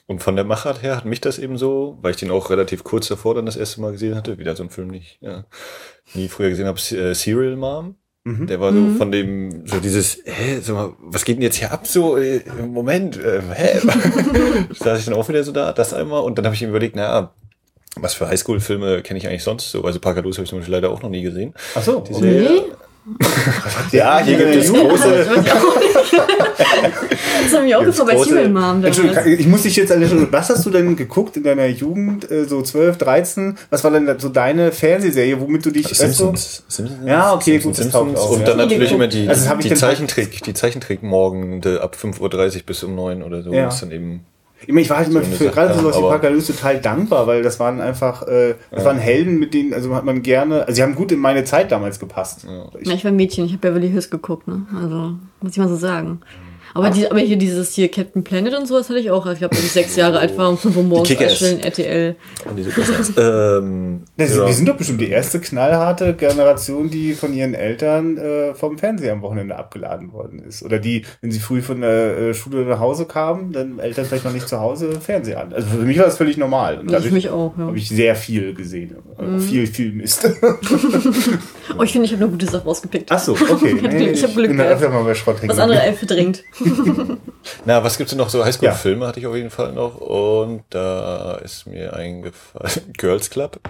Und 0.05 0.24
von 0.24 0.36
der 0.36 0.46
Machart 0.46 0.84
her 0.84 0.96
hat 0.96 1.05
mich 1.05 1.22
das 1.22 1.38
eben 1.38 1.57
so, 1.57 1.98
weil 2.01 2.12
ich 2.12 2.17
den 2.17 2.31
auch 2.31 2.50
relativ 2.50 2.84
kurz 2.84 3.07
davor 3.07 3.36
dann 3.36 3.46
das 3.46 3.57
erste 3.57 3.81
Mal 3.81 3.91
gesehen 3.91 4.15
hatte, 4.15 4.38
wieder 4.38 4.55
so 4.55 4.63
ein 4.63 4.69
Film, 4.69 4.91
den 4.91 5.01
ich 5.01 5.17
ja, 5.22 5.46
nie 6.13 6.27
früher 6.27 6.50
gesehen 6.50 6.67
habe, 6.67 6.79
äh, 6.79 7.13
Serial 7.13 7.55
Mom. 7.55 7.96
Der 8.27 8.60
war 8.60 8.74
so 8.74 8.89
von 8.98 9.10
dem, 9.10 9.65
so 9.65 9.79
dieses, 9.79 10.22
hä, 10.25 10.60
sag 10.62 10.75
mal, 10.75 10.93
was 11.00 11.24
geht 11.24 11.38
denn 11.38 11.43
jetzt 11.43 11.55
hier 11.55 11.72
ab? 11.72 11.88
So, 11.88 12.17
äh, 12.17 12.41
Moment, 12.62 13.15
äh, 13.17 13.41
hä? 13.53 13.79
da 13.86 14.75
saß 14.75 15.00
ich 15.00 15.05
dann 15.05 15.13
auch 15.13 15.29
wieder 15.29 15.46
so 15.46 15.53
da, 15.53 15.72
das 15.72 15.93
einmal. 15.93 16.24
Und 16.24 16.38
dann 16.38 16.43
habe 16.43 16.53
ich 16.53 16.62
mir 16.62 16.67
überlegt, 16.67 16.98
naja, 16.98 17.34
Was 18.01 18.13
für 18.13 18.27
Highschool-Filme 18.27 19.01
kenne 19.01 19.17
ich 19.19 19.27
eigentlich 19.27 19.43
sonst 19.43 19.71
so? 19.71 19.83
Also 19.83 19.99
Parker 19.99 20.21
Lewis 20.21 20.37
habe 20.37 20.43
ich 20.43 20.49
zum 20.49 20.59
Beispiel 20.59 20.73
leider 20.75 20.89
auch 20.89 21.01
noch 21.01 21.09
nie 21.09 21.21
gesehen. 21.21 21.53
Ach 21.75 21.81
so, 21.81 21.99
Die 22.01 22.13
okay. 22.13 22.61
Ja, 23.91 24.19
hier 24.19 24.37
gibt 24.37 24.55
es 24.55 24.71
große. 24.73 25.27
ich. 25.41 25.51
Das 27.43 27.53
haben 27.53 27.65
wir 27.65 27.79
auch 27.79 27.83
gefragt 27.83 28.09
bei 28.09 28.23
Serial 28.23 28.49
Mom 28.49 28.83
Entschuldigung, 28.83 29.25
ich 29.25 29.47
muss 29.47 29.63
dich 29.63 29.75
jetzt 29.75 29.91
an 29.91 30.01
der 30.01 30.07
Stelle. 30.07 30.27
Was 30.31 30.49
hast 30.49 30.65
du 30.65 30.69
denn 30.69 30.95
geguckt 30.95 31.37
in 31.37 31.43
deiner 31.43 31.67
Jugend, 31.67 32.29
äh, 32.29 32.45
so 32.45 32.61
12, 32.61 32.97
13? 32.97 33.57
Was 33.69 33.83
war 33.83 33.91
denn 33.91 34.13
so 34.19 34.29
deine 34.29 34.71
Fernsehserie, 34.71 35.39
womit 35.39 35.65
du 35.65 35.71
dich 35.71 35.87
du? 35.87 35.95
Simpsons. 35.95 36.63
Simpsons. 36.67 36.99
Ja, 37.05 37.33
okay, 37.33 37.59
gut, 37.59 37.71
das 37.71 37.77
Simpsons. 37.77 37.93
taugt 37.93 38.17
auch, 38.17 38.31
Und 38.31 38.39
ja. 38.41 38.45
dann 38.47 38.57
natürlich 38.57 38.91
immer 38.91 39.07
die, 39.07 39.29
Also 39.29 39.53
ich 39.59 39.67
die 39.69 39.75
Zeichentrick, 39.75 40.43
die 40.43 40.53
Zeichentrick 40.53 41.03
morgen 41.03 41.61
ab 41.79 41.95
5.30 42.01 42.21
Uhr 42.21 42.61
bis 42.65 42.83
um 42.83 42.95
9 42.95 43.23
oder 43.23 43.43
so. 43.43 43.53
Ja. 43.53 43.69
Ist 43.69 43.81
dann 43.81 43.91
eben 43.91 44.25
Ich, 44.67 44.74
meine, 44.74 44.81
ich 44.81 44.89
war 44.89 44.97
halt 44.97 45.07
immer 45.07 45.24
So 45.24 45.31
für 45.31 45.50
gerade 45.50 45.74
für 45.74 45.79
sowas 45.79 45.95
wie 45.97 46.53
total 46.53 46.81
dankbar, 46.81 47.25
weil 47.25 47.41
das 47.41 47.57
waren 47.57 47.79
einfach, 47.79 48.27
äh, 48.27 48.55
das 48.69 48.83
waren 48.83 48.97
Helden, 48.97 49.39
mit 49.39 49.53
denen, 49.53 49.74
also 49.74 49.95
hat 49.95 50.03
man 50.03 50.21
gerne, 50.21 50.62
also 50.67 50.74
sie 50.74 50.83
haben 50.83 50.93
gut 50.93 51.13
in 51.13 51.19
meine 51.19 51.45
Zeit 51.45 51.71
damals 51.71 52.00
gepasst. 52.00 52.45
Ich, 52.77 52.88
Ja, 52.89 52.93
ich 52.93 53.05
war 53.05 53.13
Mädchen, 53.13 53.45
ich 53.45 53.53
habe 53.53 53.62
Beverly 53.62 53.89
Hills 53.89 54.09
geguckt, 54.09 54.45
ne? 54.45 54.65
Also, 54.75 55.13
muss 55.39 55.53
ich 55.53 55.57
mal 55.57 55.69
so 55.69 55.77
sagen. 55.77 56.19
Aber, 56.74 56.89
die, 56.89 57.09
aber 57.09 57.19
hier 57.19 57.38
dieses 57.38 57.74
hier 57.74 57.89
Captain 57.89 58.24
Planet 58.24 58.53
und 58.55 58.67
so, 58.67 58.77
das 58.77 58.89
hatte 58.89 59.00
ich 59.00 59.09
auch, 59.09 59.25
als 59.25 59.36
ich 59.36 59.39
glaube, 59.39 59.55
ich 59.55 59.71
sechs 59.71 59.95
Jahre 59.95 60.19
alt 60.19 60.38
war, 60.38 60.55
5 60.55 60.75
Uhr 60.75 60.83
morgens 60.83 61.09
erstellen, 61.12 61.59
RTL. 61.59 62.15
Und 62.50 62.55
diese 62.57 62.69
ähm, 63.19 64.03
das, 64.17 64.36
ja. 64.36 64.45
Die 64.45 64.53
sind 64.53 64.67
doch 64.69 64.77
bestimmt 64.77 65.01
die 65.01 65.09
erste 65.09 65.39
knallharte 65.39 66.13
Generation, 66.13 66.89
die 66.89 67.13
von 67.13 67.33
ihren 67.33 67.53
Eltern 67.53 68.17
äh, 68.17 68.53
vom 68.53 68.77
Fernseher 68.77 69.13
am 69.13 69.21
Wochenende 69.21 69.55
abgeladen 69.55 70.13
worden 70.13 70.39
ist. 70.47 70.63
Oder 70.63 70.79
die, 70.79 71.05
wenn 71.21 71.31
sie 71.31 71.39
früh 71.39 71.62
von 71.62 71.81
der 71.81 72.17
äh, 72.17 72.33
Schule 72.33 72.65
nach 72.65 72.79
Hause 72.79 73.05
kamen, 73.05 73.51
dann 73.53 73.79
Eltern 73.79 74.05
vielleicht 74.05 74.25
noch 74.25 74.33
nicht 74.33 74.47
zu 74.47 74.59
Hause 74.59 75.00
Fernseher 75.00 75.41
an. 75.41 75.53
Also 75.53 75.67
für 75.69 75.77
mich 75.86 75.97
war 75.97 76.05
das 76.05 76.17
völlig 76.17 76.38
normal. 76.38 76.79
Und 76.79 76.93
Also 76.93 77.07
für 77.07 77.13
mich 77.13 77.29
auch, 77.29 77.53
ja. 77.57 77.65
habe 77.65 77.77
ich 77.77 77.89
sehr 77.89 78.15
viel 78.15 78.53
gesehen. 78.53 78.95
Also 79.17 79.39
Viel, 79.39 79.67
viel 79.67 79.91
Mist. 79.93 80.29
Oh, 81.77 81.83
ich 81.83 81.91
finde, 81.91 82.05
ich 82.05 82.13
habe 82.13 82.24
eine 82.24 82.31
gute 82.31 82.45
Sache 82.45 82.63
rausgepickt. 82.63 83.12
Ach 83.12 83.19
so, 83.19 83.33
okay. 83.33 83.75
Ich 84.12 84.24
hab 84.24 84.33
Glück- 84.33 84.50
ich 84.51 84.57
bin 84.57 84.62
öfter 84.62 84.89
mal 84.89 85.03
bei 85.03 85.13
Schrott 85.13 85.41
hängen 85.41 85.50
Was 85.50 85.59
andere 85.59 85.81
Elf 85.81 86.00
verdrängt. 86.00 86.43
Na, 87.65 87.83
was 87.83 87.97
gibt's 87.97 88.11
denn 88.11 88.17
noch 88.17 88.29
so? 88.29 88.43
Highschool-Filme 88.43 89.07
hatte 89.07 89.19
ich 89.19 89.27
auf 89.27 89.35
jeden 89.35 89.49
Fall 89.49 89.71
noch. 89.73 89.97
Und 89.97 90.63
da 90.69 91.35
ist 91.43 91.67
mir 91.67 91.93
eingefallen. 91.93 92.93
Girls 92.97 93.29
Club. 93.29 93.59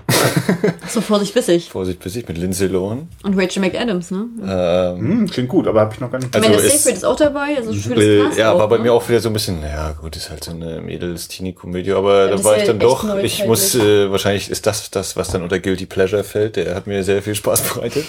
So, 0.89 1.01
Vorsicht, 1.01 1.33
bissig. 1.33 1.69
Vorsicht, 1.69 1.99
bis 1.99 2.15
ich 2.15 2.27
mit 2.27 2.37
Lindsay 2.37 2.67
Lohan. 2.67 3.09
Und 3.23 3.37
Rachel 3.37 3.61
McAdams, 3.61 4.09
ne? 4.11 4.25
Ähm, 4.47 4.97
Hm, 4.99 5.29
klingt 5.29 5.49
gut, 5.49 5.67
aber 5.67 5.81
habe 5.81 5.93
ich 5.93 5.99
noch 5.99 6.09
gar 6.09 6.17
nicht 6.19 6.33
Also 6.33 6.47
Amanda 6.47 6.63
ist- 6.65 6.71
Seyfried 6.83 6.95
ist 6.97 7.03
auch 7.05 7.17
dabei, 7.17 7.57
also 7.57 7.73
schönes 7.73 8.03
äh, 8.03 8.23
Cast 8.23 8.37
ja, 8.37 8.53
auch, 8.53 8.59
war 8.59 8.69
bei 8.69 8.77
ne? 8.77 8.83
mir 8.83 8.93
auch 8.93 9.07
wieder 9.09 9.19
so 9.19 9.29
ein 9.29 9.33
bisschen, 9.33 9.61
ja 9.61 9.91
gut, 9.91 10.15
ist 10.15 10.29
halt 10.29 10.43
so 10.45 10.51
eine 10.51 10.79
Mädels-Teenie-Komödie, 10.81 11.91
aber 11.91 12.29
Ja, 12.29 12.35
da 12.37 12.43
war 12.43 12.55
ist 12.55 12.61
ich 12.61 12.67
ja 12.67 12.73
dann 12.73 12.79
doch, 12.79 13.17
ich 13.17 13.45
muss, 13.45 13.75
äh, 13.75 14.09
wahrscheinlich 14.09 14.49
ist 14.49 14.65
das 14.65 14.89
das, 14.91 15.17
was 15.17 15.29
dann 15.29 15.43
unter 15.43 15.59
Guilty 15.59 15.85
Pleasure 15.85 16.23
fällt, 16.23 16.55
der 16.55 16.73
hat 16.75 16.87
mir 16.87 17.03
sehr 17.03 17.21
viel 17.21 17.35
Spaß 17.35 17.61
bereitet. 17.73 18.05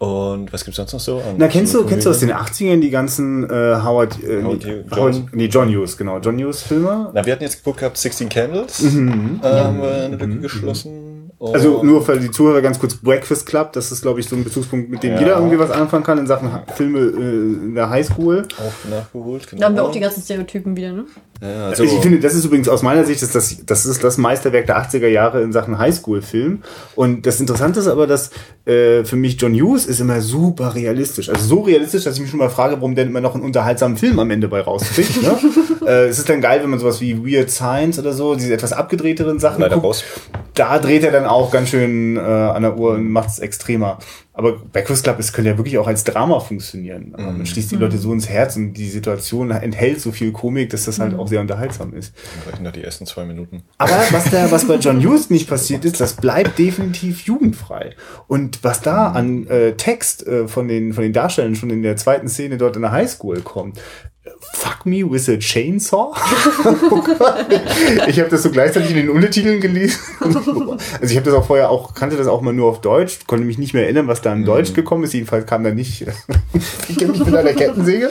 Und 0.00 0.50
was 0.50 0.64
gibt's 0.64 0.78
sonst 0.78 0.94
noch 0.94 1.00
so? 1.00 1.18
an 1.18 1.34
Na, 1.36 1.46
kennst 1.46 1.74
du, 1.74 1.84
kennst 1.84 2.06
du 2.06 2.10
aus 2.10 2.20
den 2.20 2.30
Komödien? 2.30 2.78
80ern 2.78 2.80
die 2.80 2.88
ganzen 2.90 3.44
äh, 3.44 3.48
Howard, 3.84 4.16
äh, 4.24 4.42
Howard 4.42 4.64
nee, 4.64 4.72
Hughes- 4.72 4.90
Howard, 4.96 5.14
John- 5.14 5.28
nee, 5.32 5.46
John 5.46 5.68
Hughes, 5.68 5.96
genau, 5.98 6.18
John 6.20 6.38
Hughes 6.42 6.62
Filme? 6.62 7.10
Na, 7.12 7.26
wir 7.26 7.32
hatten 7.34 7.42
jetzt 7.42 7.58
geguckt 7.58 7.80
gehabt, 7.80 7.98
16 7.98 8.30
Candles, 8.30 8.82
ähm, 8.82 9.40
haben 9.42 9.82
wir 9.82 9.90
eine 10.06 10.16
Lücke 10.16 10.38
geschlossen. 10.40 11.09
Und 11.40 11.54
Also 11.54 11.82
nur 11.82 12.04
für 12.04 12.20
die 12.20 12.30
Zuhörer 12.30 12.60
ganz 12.60 12.78
kurz 12.78 12.94
Breakfast 12.96 13.46
Club, 13.46 13.72
das 13.72 13.90
ist 13.90 14.02
glaube 14.02 14.20
ich 14.20 14.28
so 14.28 14.36
ein 14.36 14.44
Bezugspunkt, 14.44 14.90
mit 14.90 15.02
dem 15.02 15.14
Ja. 15.14 15.20
jeder 15.20 15.36
irgendwie 15.36 15.58
was 15.58 15.70
anfangen 15.70 16.04
kann 16.04 16.18
in 16.18 16.26
Sachen 16.26 16.50
Filme 16.76 16.98
äh, 16.98 17.64
in 17.64 17.74
der 17.74 17.88
Highschool. 17.88 18.46
auch 18.58 18.90
nachgeholt, 18.90 19.48
genau. 19.48 19.60
Da 19.60 19.66
haben 19.68 19.74
wir 19.74 19.84
auch 19.84 19.90
die 19.90 20.00
ganzen 20.00 20.22
Stereotypen 20.22 20.76
wieder, 20.76 20.92
ne? 20.92 21.06
ja, 21.40 21.68
also, 21.68 21.82
ich 21.84 21.92
finde, 21.92 22.20
das 22.20 22.34
ist 22.34 22.44
übrigens 22.44 22.68
aus 22.68 22.82
meiner 22.82 23.06
Sicht, 23.06 23.22
das, 23.22 23.32
das, 23.32 23.64
das 23.64 23.86
ist 23.86 24.04
das 24.04 24.18
Meisterwerk 24.18 24.66
der 24.66 24.76
80er 24.86 25.06
Jahre 25.06 25.40
in 25.40 25.52
Sachen 25.52 25.78
Highschool-Film. 25.78 26.62
Und 26.94 27.24
das 27.24 27.40
Interessante 27.40 27.80
ist 27.80 27.88
aber, 27.88 28.06
dass 28.06 28.32
äh, 28.66 29.04
für 29.04 29.16
mich 29.16 29.40
John 29.40 29.54
Hughes 29.54 29.86
ist 29.86 30.00
immer 30.00 30.20
super 30.20 30.74
realistisch. 30.74 31.30
Also 31.30 31.42
so 31.42 31.60
realistisch, 31.62 32.04
dass 32.04 32.16
ich 32.16 32.20
mich 32.20 32.28
schon 32.28 32.40
mal 32.40 32.50
frage, 32.50 32.74
warum 32.76 32.94
der 32.94 33.06
immer 33.06 33.22
noch 33.22 33.34
einen 33.34 33.44
unterhaltsamen 33.44 33.96
Film 33.96 34.18
am 34.18 34.30
Ende 34.30 34.48
bei 34.48 34.60
rauskriegt. 34.60 35.22
ne? 35.22 35.38
äh, 35.90 36.06
es 36.06 36.18
ist 36.18 36.28
dann 36.28 36.40
geil, 36.40 36.62
wenn 36.62 36.70
man 36.70 36.78
sowas 36.78 37.00
wie 37.00 37.18
Weird 37.18 37.50
Science 37.50 37.98
oder 37.98 38.12
so, 38.12 38.34
diese 38.34 38.54
etwas 38.54 38.72
abgedrehteren 38.72 39.38
Sachen 39.38 39.60
leider 39.60 39.74
guckt. 39.74 39.86
raus. 39.86 40.04
Da 40.54 40.78
dreht 40.78 41.04
er 41.04 41.12
dann 41.12 41.26
auch 41.26 41.50
ganz 41.50 41.70
schön 41.70 42.16
äh, 42.16 42.20
an 42.20 42.62
der 42.62 42.76
Uhr 42.76 42.92
und 42.92 43.10
macht 43.10 43.28
es 43.28 43.38
extremer. 43.38 43.98
Aber 44.32 44.56
Breakfast 44.56 45.04
Club, 45.04 45.18
es 45.18 45.32
könnte 45.32 45.50
ja 45.50 45.58
wirklich 45.58 45.76
auch 45.78 45.86
als 45.86 46.04
Drama 46.04 46.40
funktionieren. 46.40 47.12
Aber 47.14 47.32
Man 47.32 47.44
schließt 47.44 47.72
die 47.72 47.76
Leute 47.76 47.98
so 47.98 48.12
ins 48.12 48.28
Herz 48.28 48.56
und 48.56 48.72
die 48.72 48.88
Situation 48.88 49.50
enthält 49.50 50.00
so 50.00 50.12
viel 50.12 50.32
Komik, 50.32 50.70
dass 50.70 50.86
das 50.86 50.98
halt 50.98 51.18
auch 51.18 51.28
sehr 51.28 51.40
unterhaltsam 51.40 51.92
ist. 51.92 52.14
Dann 52.14 52.52
reichen 52.52 52.64
noch 52.64 52.72
die 52.72 52.82
ersten 52.82 53.06
zwei 53.06 53.24
Minuten. 53.24 53.62
Aber 53.76 53.92
was 54.10 54.30
da, 54.30 54.50
was 54.50 54.66
bei 54.66 54.76
John 54.76 55.04
Hughes 55.04 55.28
nicht 55.28 55.48
passiert 55.48 55.84
ist, 55.84 56.00
das 56.00 56.14
bleibt 56.14 56.58
definitiv 56.58 57.22
jugendfrei. 57.22 57.90
Und 58.28 58.62
was 58.62 58.80
da 58.80 59.08
an 59.12 59.46
äh, 59.48 59.72
Text 59.72 60.26
äh, 60.26 60.48
von 60.48 60.68
den 60.68 60.94
von 60.94 61.02
den 61.02 61.12
Darstellern 61.12 61.54
schon 61.54 61.70
in 61.70 61.82
der 61.82 61.96
zweiten 61.96 62.28
Szene 62.28 62.56
dort 62.56 62.76
in 62.76 62.82
der 62.82 62.92
Highschool 62.92 63.40
kommt. 63.42 63.78
Fuck 64.80 64.86
me 64.86 65.04
with 65.04 65.28
a 65.28 65.36
chainsaw? 65.36 66.14
oh. 66.90 67.02
Ich 68.08 68.18
habe 68.18 68.30
das 68.30 68.42
so 68.42 68.50
gleichzeitig 68.50 68.90
in 68.90 68.96
den 68.96 69.10
Untertiteln 69.10 69.60
gelesen. 69.60 69.98
Also 70.20 71.12
ich 71.12 71.16
habe 71.16 71.26
das 71.26 71.34
auch 71.34 71.46
vorher 71.46 71.70
auch, 71.70 71.94
kannte 71.94 72.16
das 72.16 72.26
auch 72.26 72.40
mal 72.40 72.52
nur 72.54 72.68
auf 72.68 72.80
Deutsch, 72.80 73.18
konnte 73.26 73.44
mich 73.44 73.58
nicht 73.58 73.74
mehr 73.74 73.84
erinnern, 73.84 74.08
was 74.08 74.22
da 74.22 74.32
in 74.32 74.44
Deutsch 74.44 74.72
gekommen 74.72 75.04
ist. 75.04 75.12
Jedenfalls 75.12 75.44
kam 75.46 75.64
da 75.64 75.70
nicht, 75.70 76.06
ich 76.88 76.96
kenne 76.96 77.12
mich 77.12 77.24
mit 77.24 77.34
einer 77.34 77.52
Kettensäge. 77.52 78.10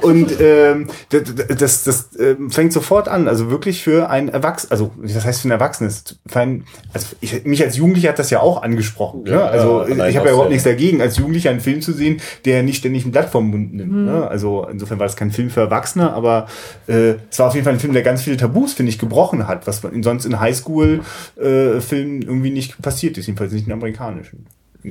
Und 0.00 0.32
ähm, 0.40 0.88
das, 1.10 1.22
das, 1.58 1.84
das 1.84 2.08
ähm, 2.18 2.50
fängt 2.50 2.72
sofort 2.72 3.08
an. 3.08 3.28
Also 3.28 3.50
wirklich 3.50 3.82
für 3.82 4.08
ein 4.08 4.28
Erwachsenes, 4.30 4.70
also 4.70 4.92
das 5.02 5.24
heißt 5.24 5.42
für 5.42 5.48
ein 5.48 5.52
Erwachsenes. 5.52 6.16
Für 6.26 6.40
ein, 6.40 6.64
also 6.94 7.08
ich, 7.20 7.44
mich 7.44 7.62
als 7.62 7.76
Jugendlicher 7.76 8.08
hat 8.08 8.18
das 8.18 8.30
ja 8.30 8.40
auch 8.40 8.62
angesprochen. 8.62 9.24
ne? 9.24 9.32
Ja, 9.32 9.46
Also 9.46 9.86
ja, 9.86 10.06
ich 10.08 10.16
habe 10.16 10.28
ja 10.28 10.32
überhaupt 10.32 10.50
nichts 10.50 10.64
dagegen, 10.64 11.02
als 11.02 11.18
Jugendlicher 11.18 11.50
einen 11.50 11.60
Film 11.60 11.82
zu 11.82 11.92
sehen, 11.92 12.20
der 12.46 12.62
nicht 12.62 12.78
ständig 12.78 13.04
ein 13.04 13.12
Blatt 13.12 13.28
vom 13.28 13.50
Mund 13.50 13.74
nimmt. 13.74 13.92
Ne? 13.92 14.26
Also 14.26 14.66
insofern 14.70 14.98
war 14.98 15.06
das 15.06 15.16
kein 15.16 15.30
Film 15.30 15.50
für 15.50 15.60
Erwachsene, 15.60 16.05
aber 16.12 16.48
äh, 16.86 17.14
es 17.30 17.38
war 17.38 17.48
auf 17.48 17.54
jeden 17.54 17.64
Fall 17.64 17.74
ein 17.74 17.80
Film, 17.80 17.92
der 17.92 18.02
ganz 18.02 18.22
viele 18.22 18.36
Tabus, 18.36 18.72
finde 18.74 18.90
ich, 18.90 18.98
gebrochen 18.98 19.46
hat, 19.48 19.66
was 19.66 19.82
in- 19.84 20.02
sonst 20.02 20.24
in 20.24 20.38
Highschool-Filmen 20.40 22.22
irgendwie 22.22 22.50
nicht 22.50 22.80
passiert 22.82 23.18
ist, 23.18 23.26
jedenfalls 23.26 23.52
nicht 23.52 23.66
in 23.66 23.72
amerikanischen. 23.72 24.46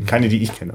Keine, 0.05 0.27
die 0.27 0.43
ich 0.43 0.53
kenne. 0.53 0.73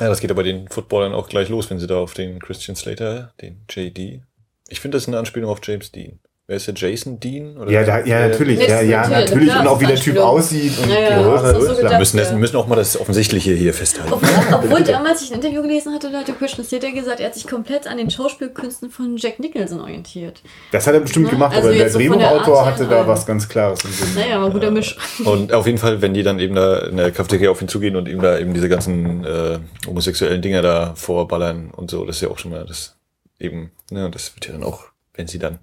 Ja, 0.00 0.08
das 0.08 0.20
geht 0.20 0.30
aber 0.30 0.42
den 0.42 0.68
Footballern 0.68 1.12
auch 1.12 1.28
gleich 1.28 1.48
los, 1.50 1.68
wenn 1.68 1.78
sie 1.78 1.86
da 1.86 1.98
auf 1.98 2.14
den 2.14 2.38
Christian 2.38 2.74
Slater, 2.76 3.32
den 3.42 3.60
JD. 3.68 4.22
Ich 4.68 4.80
finde, 4.80 4.96
das 4.96 5.02
ist 5.04 5.08
eine 5.08 5.18
Anspielung 5.18 5.50
auf 5.50 5.60
James 5.62 5.92
Dean. 5.92 6.18
Wer 6.48 6.58
ist 6.58 6.68
der 6.68 6.74
Jason 6.76 7.18
Dean? 7.18 7.56
Oder 7.56 7.72
Ja, 7.72 7.82
da, 7.82 8.04
ja, 8.04 8.28
natürlich, 8.28 8.60
ja, 8.68 8.80
ja, 8.80 9.08
natürlich, 9.08 9.52
Und 9.52 9.66
auch 9.66 9.80
wie 9.80 9.86
der 9.86 9.96
Typ 9.96 10.16
aussieht 10.18 10.78
und 10.80 10.88
Ja, 10.88 11.00
ja, 11.00 11.20
so 11.54 11.58
gedacht. 11.74 11.90
Wir 11.90 11.98
müssen, 11.98 12.18
das, 12.18 12.28
Ja. 12.28 12.34
wir 12.34 12.38
müssen 12.38 12.54
auch 12.56 12.68
mal 12.68 12.76
das 12.76 13.00
Offensichtliche 13.00 13.52
hier 13.52 13.74
festhalten. 13.74 14.12
Obwohl, 14.12 14.28
obwohl 14.54 14.84
damals 14.84 15.22
ich 15.22 15.32
ein 15.32 15.40
Interview 15.40 15.60
gelesen 15.62 15.92
hatte, 15.92 16.08
da 16.12 16.18
hatte 16.20 16.34
Christian 16.34 16.64
Slater 16.64 16.92
gesagt, 16.92 17.18
er 17.18 17.26
hat 17.26 17.34
sich 17.34 17.48
komplett 17.48 17.88
an 17.88 17.96
den 17.96 18.08
Schauspielkünsten 18.10 18.90
von 18.90 19.16
Jack 19.16 19.40
Nicholson 19.40 19.80
orientiert. 19.80 20.40
Das 20.70 20.86
hat 20.86 20.94
er 20.94 21.00
bestimmt 21.00 21.24
Ne? 21.26 21.30
gemacht, 21.32 21.56
Also 21.56 21.66
aber 21.68 21.76
der 21.78 21.90
so 21.90 21.98
Drehbuchautor 21.98 22.64
hatte 22.64 22.86
da 22.86 23.04
was 23.08 23.26
ganz 23.26 23.48
Klares 23.48 23.82
im 23.84 23.90
Sinn. 23.90 24.14
Naja, 24.14 24.40
war 24.40 24.50
guter 24.50 24.70
Misch. 24.70 24.96
Und 25.24 25.52
auf 25.52 25.66
jeden 25.66 25.78
Fall, 25.78 26.00
wenn 26.00 26.14
die 26.14 26.22
dann 26.22 26.38
eben 26.38 26.54
da 26.54 26.78
in 26.78 26.96
der 26.96 27.10
Cafeteria 27.10 27.50
auf 27.50 27.60
ihn 27.60 27.66
zugehen 27.66 27.96
und 27.96 28.06
ihm 28.06 28.20
da 28.22 28.38
eben 28.38 28.54
diese 28.54 28.68
ganzen 28.68 29.24
äh, 29.24 29.58
homosexuellen 29.84 30.42
Dinger 30.42 30.62
da 30.62 30.92
vorballern 30.94 31.72
und 31.74 31.90
so, 31.90 32.04
das 32.04 32.16
ist 32.16 32.22
ja 32.22 32.28
auch 32.28 32.38
schon 32.38 32.52
mal 32.52 32.64
das 32.64 32.94
eben, 33.40 33.72
ne, 33.90 34.08
das 34.12 34.32
wird 34.36 34.46
ja 34.46 34.52
dann 34.52 34.62
auch, 34.62 34.84
wenn 35.16 35.26
sie 35.26 35.38
dann 35.38 35.58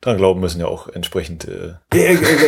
dran 0.00 0.16
glauben 0.16 0.40
müssen, 0.40 0.60
ja 0.60 0.66
auch 0.66 0.88
entsprechend 0.88 1.46
äh, 1.46 1.74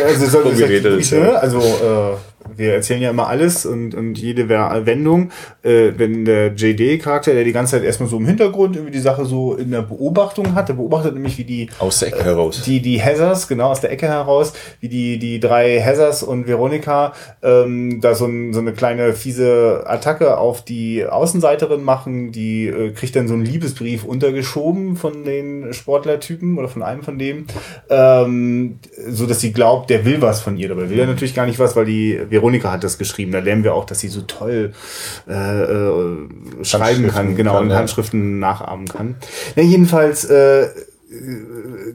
Also, 0.05 0.83
wirklich, 0.83 1.11
ja. 1.11 1.19
ne? 1.19 1.39
also 1.39 1.59
äh, 1.59 2.17
wir 2.55 2.73
erzählen 2.73 3.01
ja 3.01 3.09
immer 3.09 3.27
alles 3.27 3.65
und, 3.65 3.93
und 3.93 4.17
jede 4.17 4.49
Wendung. 4.49 5.31
Äh, 5.61 5.91
wenn 5.97 6.25
der 6.25 6.53
JD-Charakter, 6.53 7.33
der 7.33 7.43
die 7.43 7.51
ganze 7.51 7.75
Zeit 7.75 7.83
erstmal 7.83 8.09
so 8.09 8.17
im 8.17 8.25
Hintergrund 8.25 8.75
irgendwie 8.75 8.93
die 8.93 8.99
Sache 8.99 9.25
so 9.25 9.55
in 9.55 9.71
der 9.71 9.81
Beobachtung 9.81 10.55
hat, 10.55 10.69
der 10.69 10.73
beobachtet 10.73 11.13
nämlich, 11.13 11.37
wie 11.37 11.43
die 11.43 11.69
aus 11.79 11.99
der 11.99 12.09
Ecke 12.09 12.23
heraus. 12.23 12.63
die, 12.63 12.81
die 12.81 12.99
Heathers, 12.99 13.47
genau, 13.47 13.69
aus 13.69 13.81
der 13.81 13.91
Ecke 13.91 14.07
heraus, 14.07 14.53
wie 14.79 14.89
die, 14.89 15.19
die 15.19 15.39
drei 15.39 15.79
Heathers 15.79 16.23
und 16.23 16.47
Veronika 16.47 17.13
ähm, 17.43 17.99
da 18.01 18.15
so, 18.15 18.25
ein, 18.25 18.53
so 18.53 18.59
eine 18.59 18.73
kleine 18.73 19.13
fiese 19.13 19.83
Attacke 19.85 20.37
auf 20.37 20.63
die 20.63 21.05
Außenseiterin 21.05 21.83
machen. 21.83 22.31
Die 22.31 22.67
äh, 22.67 22.91
kriegt 22.91 23.15
dann 23.15 23.27
so 23.27 23.33
einen 23.33 23.45
Liebesbrief 23.45 24.05
untergeschoben 24.05 24.95
von 24.95 25.23
den 25.23 25.73
Sportlertypen 25.73 26.28
oder 26.57 26.67
von 26.67 26.83
einem 26.83 27.03
von 27.03 27.17
dem, 27.17 27.45
ähm, 27.89 28.79
so 29.07 29.25
dass 29.25 29.39
sie 29.39 29.53
glaubt, 29.53 29.89
der 29.89 30.05
will 30.05 30.21
was 30.21 30.41
von 30.41 30.57
ihr. 30.57 30.69
Dabei 30.69 30.89
will 30.89 30.99
er 30.99 31.07
natürlich 31.07 31.35
gar 31.35 31.45
nicht 31.45 31.59
was, 31.59 31.75
weil 31.75 31.85
die 31.85 32.19
Veronika 32.29 32.71
hat 32.71 32.83
das 32.83 32.97
geschrieben. 32.97 33.31
Da 33.31 33.39
lernen 33.39 33.63
wir 33.63 33.73
auch, 33.73 33.85
dass 33.85 33.99
sie 33.99 34.07
so 34.07 34.21
toll 34.21 34.73
äh, 35.27 35.33
äh, 35.33 36.27
schreiben 36.63 37.07
kann, 37.07 37.35
genau, 37.35 37.53
kann, 37.53 37.63
und 37.65 37.69
ja. 37.71 37.77
Handschriften 37.77 38.39
nachahmen 38.39 38.87
kann. 38.87 39.15
Ja, 39.55 39.63
jedenfalls 39.63 40.25
äh, 40.25 40.67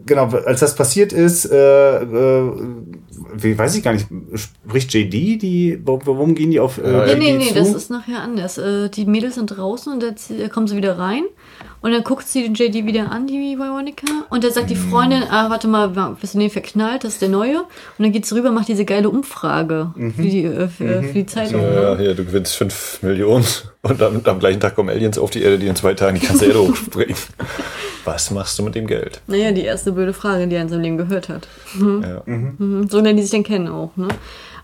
genau, 0.07 0.29
als 0.29 0.61
das 0.61 0.75
passiert 0.75 1.13
ist, 1.13 1.45
äh, 1.47 2.03
äh, 2.03 2.53
wie, 3.37 3.57
weiß 3.57 3.77
ich 3.77 3.83
gar 3.83 3.93
nicht, 3.93 4.07
spricht 4.35 4.93
JD 4.93 5.41
die, 5.41 5.81
warum 5.85 6.35
gehen 6.35 6.51
die 6.51 6.61
auf 6.61 6.79
äh, 6.79 7.09
Ja, 7.11 7.15
Nee, 7.15 7.33
nee, 7.33 7.39
nee, 7.39 7.49
zu? 7.49 7.55
das 7.55 7.75
ist 7.75 7.91
nachher 7.91 8.21
anders. 8.23 8.59
Äh, 8.59 8.89
Die 8.91 9.07
Mädels 9.07 9.37
sind 9.37 9.47
draußen 9.47 9.93
und 9.93 10.03
jetzt 10.03 10.31
äh, 10.31 10.49
kommen 10.49 10.67
sie 10.67 10.77
wieder 10.77 10.99
rein. 10.99 11.25
Und 11.85 11.93
dann 11.93 12.03
guckt 12.03 12.27
sie 12.27 12.43
den 12.43 12.55
JD 12.55 12.87
wieder 12.87 13.13
an, 13.13 13.27
die 13.27 13.59
Veronica. 13.59 14.07
Und 14.31 14.43
dann 14.43 14.51
sagt 14.51 14.71
die 14.71 14.75
Freundin, 14.75 15.23
ah, 15.29 15.51
warte 15.51 15.69
mal, 15.69 15.89
bist 16.19 16.33
du 16.33 16.39
den 16.39 16.49
verknallt? 16.49 17.05
Das 17.05 17.13
ist 17.13 17.21
der 17.21 17.29
Neue. 17.29 17.59
Und 17.59 17.67
dann 17.99 18.11
geht 18.11 18.25
sie 18.25 18.35
rüber, 18.35 18.51
macht 18.53 18.69
diese 18.69 18.87
geile 18.87 19.11
Umfrage 19.11 19.93
für, 20.17 20.23
die, 20.23 20.45
äh, 20.45 20.67
für, 20.67 21.03
für 21.03 21.13
die 21.13 21.27
Zeitung. 21.27 21.61
Ja, 21.61 21.95
Ne? 21.95 21.99
hier, 22.01 22.15
du 22.15 22.25
gewinnst 22.25 22.57
5 22.57 23.03
Millionen 23.03 23.45
und 23.83 24.01
am, 24.01 24.19
am 24.25 24.39
gleichen 24.39 24.61
Tag 24.61 24.77
kommen 24.77 24.89
Aliens 24.89 25.19
auf 25.19 25.29
die 25.29 25.43
Erde, 25.43 25.59
die 25.59 25.67
in 25.67 25.77
zwei 25.77 25.93
Tagen 25.93 26.19
die 26.19 26.27
ganze 26.27 26.47
Erde 26.47 26.61
hochspringen. 26.67 27.17
Was 28.07 28.31
machst 28.31 28.59
du 28.59 28.63
mit 28.63 28.75
dem 28.77 28.87
Geld? 28.87 29.21
Naja, 29.27 29.53
die 29.53 29.65
erste 29.65 29.93
blöde 29.93 30.15
Frage, 30.15 30.47
die 30.49 30.57
er 30.57 30.63
in 30.63 30.71
seinem 30.71 30.81
Leben 30.81 30.97
gehört 30.97 31.29
hat. 31.29 31.47
Ja. 31.79 32.23
Mhm. 32.25 32.89
So 32.89 33.01
lernen 33.01 33.19
die 33.19 33.23
sich 33.25 33.33
dann 33.33 33.43
kennen 33.43 33.69
auch. 33.69 33.91
Ne? 33.97 34.09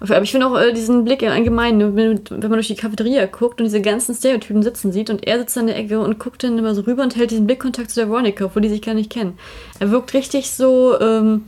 Aber 0.00 0.22
ich 0.22 0.30
finde 0.30 0.46
auch 0.46 0.58
äh, 0.58 0.72
diesen 0.72 1.04
Blick 1.04 1.22
allgemein, 1.22 1.76
ne, 1.76 1.94
wenn, 1.94 2.20
wenn 2.30 2.40
man 2.40 2.52
durch 2.52 2.68
die 2.68 2.74
Cafeteria 2.74 3.26
guckt 3.26 3.60
und 3.60 3.64
diese 3.66 3.82
ganzen 3.82 4.14
Stereotypen 4.14 4.62
sitzen 4.62 4.92
sieht 4.92 5.10
und 5.10 5.26
er 5.26 5.38
sitzt 5.38 5.58
an 5.58 5.66
der 5.66 5.76
Ecke 5.76 6.00
und 6.00 6.18
guckt 6.18 6.42
dann 6.42 6.56
immer 6.58 6.74
so 6.74 6.82
rüber 6.82 7.02
und 7.02 7.16
hält 7.16 7.30
diesen 7.30 7.46
Blickkontakt 7.46 7.90
zu 7.90 8.00
der 8.00 8.08
Veronica, 8.08 8.46
obwohl 8.46 8.62
die 8.62 8.70
sich 8.70 8.82
gar 8.82 8.94
nicht 8.94 9.10
kennen. 9.10 9.38
Er 9.78 9.90
wirkt 9.90 10.14
richtig 10.14 10.50
so, 10.52 10.98
ähm, 11.00 11.44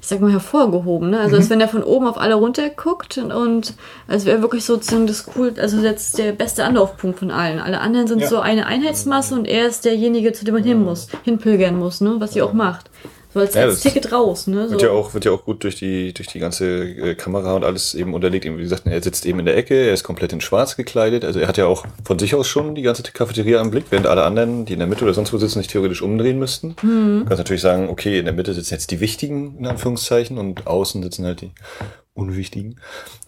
ich 0.00 0.06
sag 0.06 0.20
mal, 0.20 0.30
hervorgehoben. 0.30 1.10
Ne? 1.10 1.18
Also 1.18 1.34
als 1.34 1.50
wenn 1.50 1.60
er 1.60 1.66
von 1.66 1.82
oben 1.82 2.06
auf 2.06 2.16
alle 2.18 2.36
runter 2.36 2.68
guckt 2.70 3.18
und, 3.18 3.32
und 3.32 3.74
als 4.06 4.24
wäre 4.24 4.36
er 4.36 4.42
wirklich 4.42 4.64
sozusagen 4.64 5.08
das 5.08 5.26
cool, 5.36 5.54
also 5.60 5.78
jetzt 5.78 6.16
der 6.18 6.30
beste 6.30 6.64
Anlaufpunkt 6.64 7.18
von 7.18 7.32
allen. 7.32 7.58
Alle 7.58 7.80
anderen 7.80 8.06
sind 8.06 8.20
Ja. 8.20 8.28
so 8.28 8.38
eine 8.38 8.66
Einheitsmasse 8.66 9.34
und 9.34 9.48
er 9.48 9.66
ist 9.66 9.84
derjenige, 9.84 10.32
zu 10.32 10.44
dem 10.44 10.54
man 10.54 10.62
hin 10.62 10.80
muss, 10.84 11.08
hinpilgern 11.24 11.76
muss, 11.76 12.00
ne? 12.00 12.14
was 12.18 12.34
sie 12.34 12.42
auch 12.42 12.52
macht. 12.52 12.88
So 13.36 13.40
als, 13.40 13.54
Ja, 13.54 13.64
als 13.64 13.80
Ticket 13.80 14.12
raus, 14.12 14.46
ne? 14.46 14.64
So. 14.64 14.70
Wird 14.70 14.82
ja 14.82 14.90
auch, 14.92 15.12
wird 15.12 15.26
ja 15.26 15.30
auch 15.30 15.44
gut 15.44 15.62
durch 15.62 15.74
die, 15.76 16.14
durch 16.14 16.26
die 16.26 16.38
ganze 16.38 16.84
äh, 16.84 17.14
Kamera 17.14 17.54
und 17.54 17.64
alles 17.64 17.94
eben 17.94 18.14
unterlegt. 18.14 18.46
Wie 18.46 18.56
gesagt, 18.56 18.86
er 18.86 19.02
sitzt 19.02 19.26
eben 19.26 19.40
in 19.40 19.44
der 19.44 19.58
Ecke, 19.58 19.74
er 19.74 19.92
ist 19.92 20.04
komplett 20.04 20.32
in 20.32 20.40
schwarz 20.40 20.74
gekleidet. 20.74 21.22
Also 21.22 21.40
er 21.40 21.46
hat 21.46 21.58
ja 21.58 21.66
auch 21.66 21.84
von 22.02 22.18
sich 22.18 22.34
aus 22.34 22.48
schon 22.48 22.74
die 22.74 22.80
ganze 22.80 23.02
Cafeteria 23.02 23.60
am 23.60 23.70
Blick, 23.70 23.84
während 23.90 24.06
alle 24.06 24.22
anderen, 24.22 24.64
die 24.64 24.72
in 24.72 24.78
der 24.78 24.88
Mitte 24.88 25.04
oder 25.04 25.12
sonst 25.12 25.34
wo 25.34 25.36
sitzen, 25.36 25.58
sich 25.58 25.68
theoretisch 25.68 26.00
umdrehen 26.00 26.38
müssten. 26.38 26.76
Du 26.80 27.24
kannst 27.26 27.36
natürlich 27.36 27.60
sagen, 27.60 27.90
okay, 27.90 28.18
in 28.18 28.24
der 28.24 28.32
Mitte 28.32 28.54
sitzen 28.54 28.72
jetzt 28.72 28.90
die 28.90 29.00
Wichtigen, 29.00 29.58
in 29.58 29.66
Anführungszeichen, 29.66 30.38
und 30.38 30.66
außen 30.66 31.02
sitzen 31.02 31.26
halt 31.26 31.42
die 31.42 31.50
Unwichtigen. 32.14 32.80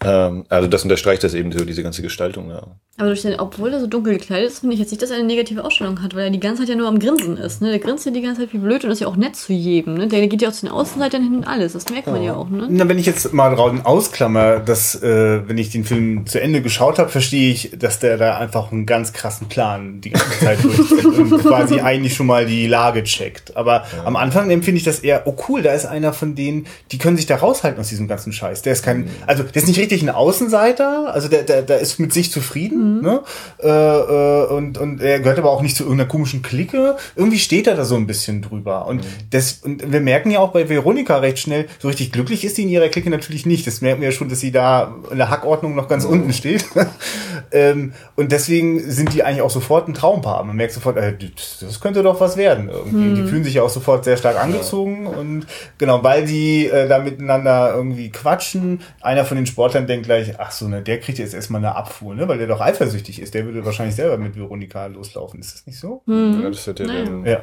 Ähm, 0.02 0.46
also 0.48 0.68
das 0.68 0.84
unterstreicht 0.84 1.22
das 1.22 1.34
eben 1.34 1.52
so, 1.52 1.66
diese 1.66 1.82
ganze 1.82 2.00
Gestaltung, 2.00 2.48
ja. 2.48 2.62
Aber 2.98 3.10
durch 3.10 3.22
den, 3.22 3.38
obwohl 3.38 3.72
er 3.72 3.78
so 3.78 3.86
dunkel 3.86 4.18
gekleidet 4.18 4.50
ist, 4.50 4.58
finde 4.58 4.74
ich 4.74 4.80
jetzt 4.80 4.90
nicht, 4.90 5.00
dass 5.00 5.10
er 5.10 5.18
eine 5.18 5.24
negative 5.24 5.64
Ausstellung 5.64 6.02
hat, 6.02 6.16
weil 6.16 6.24
er 6.24 6.30
die 6.30 6.40
ganze 6.40 6.62
Zeit 6.62 6.70
ja 6.70 6.74
nur 6.74 6.88
am 6.88 6.98
Grinsen 6.98 7.36
ist. 7.36 7.62
Ne? 7.62 7.70
Der 7.70 7.78
grinst 7.78 8.04
ja 8.04 8.10
die 8.10 8.20
ganze 8.20 8.40
Zeit 8.40 8.52
wie 8.52 8.58
blöd 8.58 8.84
und 8.84 8.90
ist 8.90 9.00
ja 9.00 9.06
auch 9.06 9.14
nett 9.14 9.36
zu 9.36 9.52
jedem. 9.52 9.94
Ne? 9.94 10.08
Der 10.08 10.26
geht 10.26 10.42
ja 10.42 10.48
auch 10.48 10.52
zu 10.52 10.66
den 10.66 10.72
Außenseitern 10.72 11.22
hin 11.22 11.36
und 11.36 11.44
alles. 11.44 11.74
Das 11.74 11.88
merkt 11.90 12.08
man 12.08 12.24
ja 12.24 12.34
auch. 12.34 12.50
Ne? 12.50 12.66
Na, 12.68 12.88
wenn 12.88 12.98
ich 12.98 13.06
jetzt 13.06 13.32
mal 13.32 13.54
draußen 13.54 13.86
ausklammer, 13.86 14.58
dass, 14.58 15.00
äh, 15.00 15.48
wenn 15.48 15.58
ich 15.58 15.70
den 15.70 15.84
Film 15.84 16.26
zu 16.26 16.40
Ende 16.40 16.60
geschaut 16.60 16.98
habe, 16.98 17.08
verstehe 17.08 17.52
ich, 17.52 17.70
dass 17.78 18.00
der 18.00 18.16
da 18.16 18.36
einfach 18.36 18.72
einen 18.72 18.84
ganz 18.84 19.12
krassen 19.12 19.46
Plan 19.46 20.00
die 20.00 20.10
ganze 20.10 20.40
Zeit 20.40 20.64
durchzieht 20.64 21.04
und 21.04 21.38
quasi 21.42 21.78
eigentlich 21.78 22.16
schon 22.16 22.26
mal 22.26 22.46
die 22.46 22.66
Lage 22.66 23.04
checkt. 23.04 23.56
Aber 23.56 23.84
am 24.04 24.16
Anfang 24.16 24.50
empfinde 24.50 24.78
ich 24.78 24.84
das 24.84 24.98
eher, 24.98 25.22
oh 25.26 25.36
cool, 25.48 25.62
da 25.62 25.72
ist 25.72 25.86
einer 25.86 26.12
von 26.12 26.34
denen, 26.34 26.66
die 26.90 26.98
können 26.98 27.16
sich 27.16 27.26
da 27.26 27.36
raushalten 27.36 27.78
aus 27.78 27.90
diesem 27.90 28.08
ganzen 28.08 28.32
Scheiß. 28.32 28.62
Der 28.62 28.72
ist 28.72 28.84
kein, 28.84 29.08
also 29.28 29.44
der 29.44 29.54
ist 29.54 29.68
nicht 29.68 29.78
richtig 29.78 30.02
ein 30.02 30.10
Außenseiter, 30.10 31.14
also 31.14 31.28
der, 31.28 31.44
der, 31.44 31.62
der 31.62 31.78
ist 31.78 32.00
mit 32.00 32.12
sich 32.12 32.32
zufrieden, 32.32 32.87
ne? 33.00 33.22
Äh, 33.62 33.68
äh, 33.68 34.46
und, 34.46 34.78
und 34.78 35.00
er 35.00 35.20
gehört 35.20 35.38
aber 35.38 35.50
auch 35.50 35.62
nicht 35.62 35.76
zu 35.76 35.84
irgendeiner 35.84 36.08
komischen 36.08 36.42
Clique. 36.42 36.96
Irgendwie 37.16 37.38
steht 37.38 37.66
er 37.66 37.76
da 37.76 37.84
so 37.84 37.96
ein 37.96 38.06
bisschen 38.06 38.42
drüber. 38.42 38.86
Und, 38.86 39.02
das, 39.30 39.60
und 39.62 39.92
wir 39.92 40.00
merken 40.00 40.30
ja 40.30 40.40
auch 40.40 40.52
bei 40.52 40.68
Veronika 40.68 41.18
recht 41.18 41.38
schnell, 41.38 41.66
so 41.78 41.88
richtig 41.88 42.12
glücklich 42.12 42.44
ist 42.44 42.56
sie 42.56 42.62
in 42.62 42.68
ihrer 42.68 42.88
Clique 42.88 43.10
natürlich 43.10 43.46
nicht. 43.46 43.66
Das 43.66 43.80
merken 43.80 44.00
wir 44.00 44.08
ja 44.08 44.12
schon, 44.12 44.28
dass 44.28 44.40
sie 44.40 44.52
da 44.52 44.94
in 45.10 45.18
der 45.18 45.30
Hackordnung 45.30 45.74
noch 45.74 45.88
ganz 45.88 46.04
unten 46.04 46.32
steht. 46.32 46.64
ähm, 47.52 47.92
und 48.16 48.32
deswegen 48.32 48.80
sind 48.90 49.14
die 49.14 49.22
eigentlich 49.22 49.42
auch 49.42 49.50
sofort 49.50 49.88
ein 49.88 49.94
Traumpaar. 49.94 50.44
Man 50.44 50.56
merkt 50.56 50.72
sofort, 50.72 50.96
äh, 50.96 51.14
das 51.60 51.80
könnte 51.80 52.02
doch 52.02 52.20
was 52.20 52.36
werden. 52.36 52.68
Irgendwie. 52.68 53.22
Die 53.22 53.28
fühlen 53.28 53.44
sich 53.44 53.54
ja 53.54 53.62
auch 53.62 53.70
sofort 53.70 54.04
sehr 54.04 54.16
stark 54.16 54.40
angezogen. 54.42 55.06
Und 55.06 55.46
genau, 55.78 56.02
weil 56.02 56.26
die 56.26 56.66
äh, 56.66 56.88
da 56.88 56.98
miteinander 56.98 57.72
irgendwie 57.74 58.10
quatschen, 58.10 58.80
einer 59.00 59.24
von 59.24 59.36
den 59.36 59.46
Sportlern 59.46 59.86
denkt 59.86 60.06
gleich, 60.06 60.38
ach 60.38 60.50
so, 60.50 60.68
ne, 60.68 60.82
der 60.82 61.00
kriegt 61.00 61.18
jetzt 61.18 61.34
erstmal 61.34 61.60
eine 61.60 61.74
Abfuhr, 61.76 62.14
ne, 62.14 62.28
weil 62.28 62.38
der 62.38 62.46
doch 62.46 62.60
eifersüchtig 62.80 63.20
ist. 63.20 63.34
Der 63.34 63.44
würde 63.44 63.64
wahrscheinlich 63.64 63.94
selber 63.96 64.16
mit 64.18 64.36
Veronika 64.36 64.86
loslaufen. 64.86 65.40
Ist 65.40 65.54
das 65.54 65.66
nicht 65.66 65.78
so? 65.78 66.02
ja 66.06 66.48
das 66.50 66.66
wird 66.66 66.80
ja 66.80 66.86
Naja. 66.86 67.04
dann, 67.04 67.26
Ja. 67.26 67.40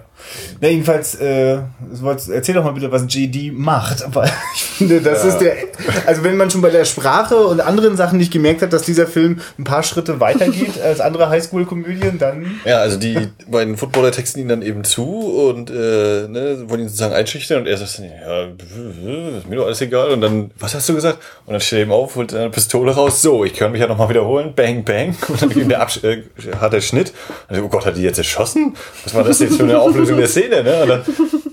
Na, 0.62 0.68
jedenfalls, 0.70 1.16
äh, 1.16 1.58
erzähl 2.32 2.56
doch 2.56 2.64
mal 2.64 2.72
bitte, 2.72 2.92
was 2.92 3.04
JD 3.14 3.52
macht. 3.54 4.04
Weil 4.16 4.32
ich 4.56 4.64
finde, 4.64 5.02
das 5.02 5.24
Ja. 5.24 5.30
ist 5.30 5.38
der. 5.40 5.56
Also, 6.06 6.24
wenn 6.24 6.38
man 6.38 6.50
schon 6.50 6.62
bei 6.62 6.70
der 6.70 6.86
Sprache 6.86 7.36
und 7.38 7.60
anderen 7.62 7.98
Sachen 7.98 8.18
nicht 8.18 8.32
gemerkt 8.32 8.62
hat, 8.62 8.74
dass 8.74 8.84
dieser 8.84 9.08
Film 9.08 9.40
ein 9.60 9.64
paar 9.64 9.84
Schritte 9.84 10.20
weitergeht 10.20 10.80
als 10.84 11.00
andere 11.02 11.30
Highschool-Komödien, 11.30 12.18
dann. 12.18 12.60
Ja, 12.66 12.78
also 12.78 12.98
die 12.98 13.28
beiden 13.50 13.78
Footballer 13.78 14.12
texten 14.12 14.40
ihn 14.40 14.48
dann 14.48 14.62
eben 14.62 14.84
zu 14.84 15.04
und 15.06 15.70
äh, 15.70 15.74
ne, 16.28 16.64
wollen 16.68 16.82
ihn 16.82 16.88
sozusagen 16.88 17.14
einschüchtern 17.14 17.60
und 17.62 17.68
er 17.68 17.78
sagt 17.78 18.00
dann, 18.00 18.06
ja, 18.06 18.44
ist 19.38 19.50
mir 19.50 19.56
doch 19.58 19.66
alles 19.66 19.82
egal. 19.82 20.12
Und 20.12 20.22
dann, 20.22 20.52
was 20.60 20.74
hast 20.76 20.88
du 20.90 20.96
gesagt? 20.96 21.20
Und 21.46 21.54
dann 21.54 21.62
steht 21.62 21.80
er 21.80 21.82
eben 21.84 21.92
auf, 21.92 22.16
holt 22.16 22.32
seine 22.32 22.50
Pistole 22.50 22.92
raus, 22.94 23.22
so, 23.22 23.44
ich 23.46 23.54
kann 23.54 23.72
mich 23.72 23.82
ja 23.82 23.88
nochmal 23.88 24.10
wiederholen, 24.10 24.54
bang, 24.56 24.84
bang. 24.84 25.16
Und 25.28 25.42
dann 25.42 25.50
ging 25.50 25.70
der 25.70 25.82
Absch 25.82 26.04
äh, 26.04 26.24
harter 26.60 26.82
Schnitt. 26.82 27.14
Und 27.48 27.58
dann, 27.58 27.64
oh 27.66 27.70
Gott, 27.70 27.86
hat 27.86 27.98
die 27.98 28.02
jetzt 28.02 28.18
erschossen? 28.18 28.76
Was 29.04 29.14
war 29.14 29.24
das 29.24 29.40
jetzt 29.40 29.58
für 29.58 29.64
eine 29.64 29.80
Auflösung 29.80 30.18
der 30.18 30.28
Szene? 30.28 30.64
Ne? 30.64 30.82
Und 30.84 30.90
dann, 30.90 31.04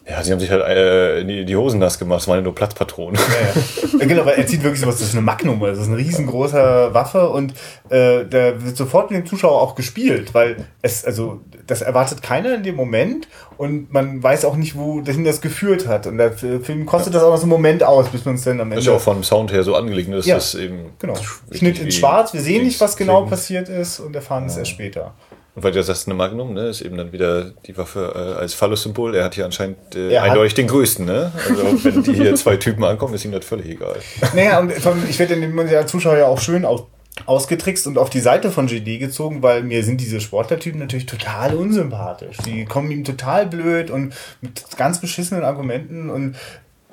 ja, 0.08 0.22
sie 0.22 0.32
haben 0.32 0.40
sich 0.40 0.50
halt 0.50 0.62
äh, 0.64 1.24
die, 1.24 1.44
die 1.44 1.56
Hosen 1.56 1.78
nass 1.78 1.98
gemacht, 1.98 2.20
das 2.20 2.28
waren 2.28 2.36
ja 2.38 2.42
nur 2.42 2.54
Platzpatronen. 2.54 3.18
Ja, 3.18 3.98
ja. 3.98 4.06
genau, 4.06 4.26
weil 4.26 4.34
er 4.34 4.46
zieht 4.46 4.62
wirklich 4.62 4.80
sowas, 4.80 4.98
das 4.98 5.08
ist 5.08 5.14
eine 5.14 5.22
Magnum, 5.22 5.60
das 5.60 5.78
ist 5.78 5.88
eine 5.88 5.96
riesengroße 5.96 6.90
Waffe 6.92 7.28
und 7.30 7.52
äh, 7.88 8.24
da 8.28 8.62
wird 8.62 8.76
sofort 8.76 9.10
mit 9.10 9.20
dem 9.20 9.26
Zuschauer 9.26 9.60
auch 9.60 9.74
gespielt, 9.74 10.34
weil 10.34 10.66
es, 10.82 11.04
also, 11.04 11.40
das 11.66 11.82
erwartet 11.82 12.22
keiner 12.22 12.54
in 12.54 12.62
dem 12.62 12.74
Moment 12.74 13.28
und 13.56 13.92
man 13.92 14.22
weiß 14.22 14.44
auch 14.44 14.56
nicht, 14.56 14.76
wohin 14.76 15.24
das 15.24 15.40
geführt 15.40 15.86
hat. 15.86 16.06
Und 16.06 16.18
der 16.18 16.32
Film 16.32 16.86
kostet 16.86 17.14
das 17.14 17.22
auch 17.22 17.30
noch 17.30 17.36
so 17.36 17.42
einen 17.42 17.50
Moment 17.50 17.82
aus, 17.82 18.08
bis 18.08 18.24
man 18.24 18.34
es 18.34 18.42
dann 18.42 18.60
am 18.60 18.72
Ende. 18.72 18.76
Das 18.76 18.84
ist 18.84 18.88
ja 18.88 18.96
auch 18.96 19.00
vom 19.00 19.22
Sound 19.22 19.52
her 19.52 19.62
so 19.62 19.74
angelegt, 19.74 20.08
ne? 20.08 20.16
das 20.16 20.26
Ja, 20.26 20.36
ist 20.36 20.54
eben 20.54 20.90
Genau. 20.98 21.14
Schnitt 21.50 21.78
in 21.80 21.90
schwarz, 21.92 22.32
wir 22.32 22.40
sehen 22.40 22.64
nicht, 22.64 22.80
was 22.80 22.96
genau 22.96 23.22
passiert 23.26 23.68
ist 23.68 24.00
und 24.00 24.14
erfahren 24.14 24.46
es 24.46 24.56
erst 24.56 24.70
später. 24.70 25.14
Und 25.54 25.62
weil 25.64 25.72
du 25.72 25.78
ja 25.78 25.82
sagst, 25.82 26.08
eine 26.08 26.14
Magnum, 26.14 26.54
ne, 26.54 26.68
ist 26.68 26.80
eben 26.80 26.96
dann 26.96 27.12
wieder 27.12 27.50
die 27.66 27.76
Waffe 27.76 28.12
äh, 28.14 28.40
als 28.40 28.54
Phallus-Symbol. 28.54 29.14
Er 29.14 29.24
hat 29.24 29.34
hier 29.34 29.44
anscheinend 29.44 29.76
äh, 29.94 30.16
eindeutig 30.16 30.54
den 30.54 30.66
größten, 30.66 31.04
ne? 31.04 31.30
Also 31.46 31.84
wenn 31.84 32.02
die 32.02 32.14
hier 32.14 32.34
zwei 32.36 32.56
Typen 32.56 32.82
ankommen, 32.84 33.12
ist 33.12 33.24
ihm 33.26 33.32
das 33.32 33.44
völlig 33.44 33.66
egal. 33.66 33.96
Naja, 34.34 34.60
und 34.60 34.72
ich 35.10 35.18
werde 35.18 35.36
den 35.38 35.86
Zuschauer 35.86 36.16
ja 36.16 36.26
auch 36.26 36.40
schön 36.40 36.64
aus, 36.64 36.84
ausgetrickst 37.26 37.86
und 37.86 37.98
auf 37.98 38.10
die 38.10 38.20
Seite 38.20 38.50
von 38.50 38.66
GD 38.66 38.98
gezogen, 38.98 39.42
weil 39.42 39.62
mir 39.62 39.84
sind 39.84 40.00
diese 40.00 40.20
Sportlertypen 40.20 40.80
natürlich 40.80 41.06
total 41.06 41.54
unsympathisch. 41.54 42.38
Die 42.46 42.64
kommen 42.64 42.90
ihm 42.90 43.04
total 43.04 43.46
blöd 43.46 43.90
und 43.90 44.14
mit 44.40 44.62
ganz 44.76 45.00
beschissenen 45.00 45.44
Argumenten 45.44 46.10
und 46.10 46.36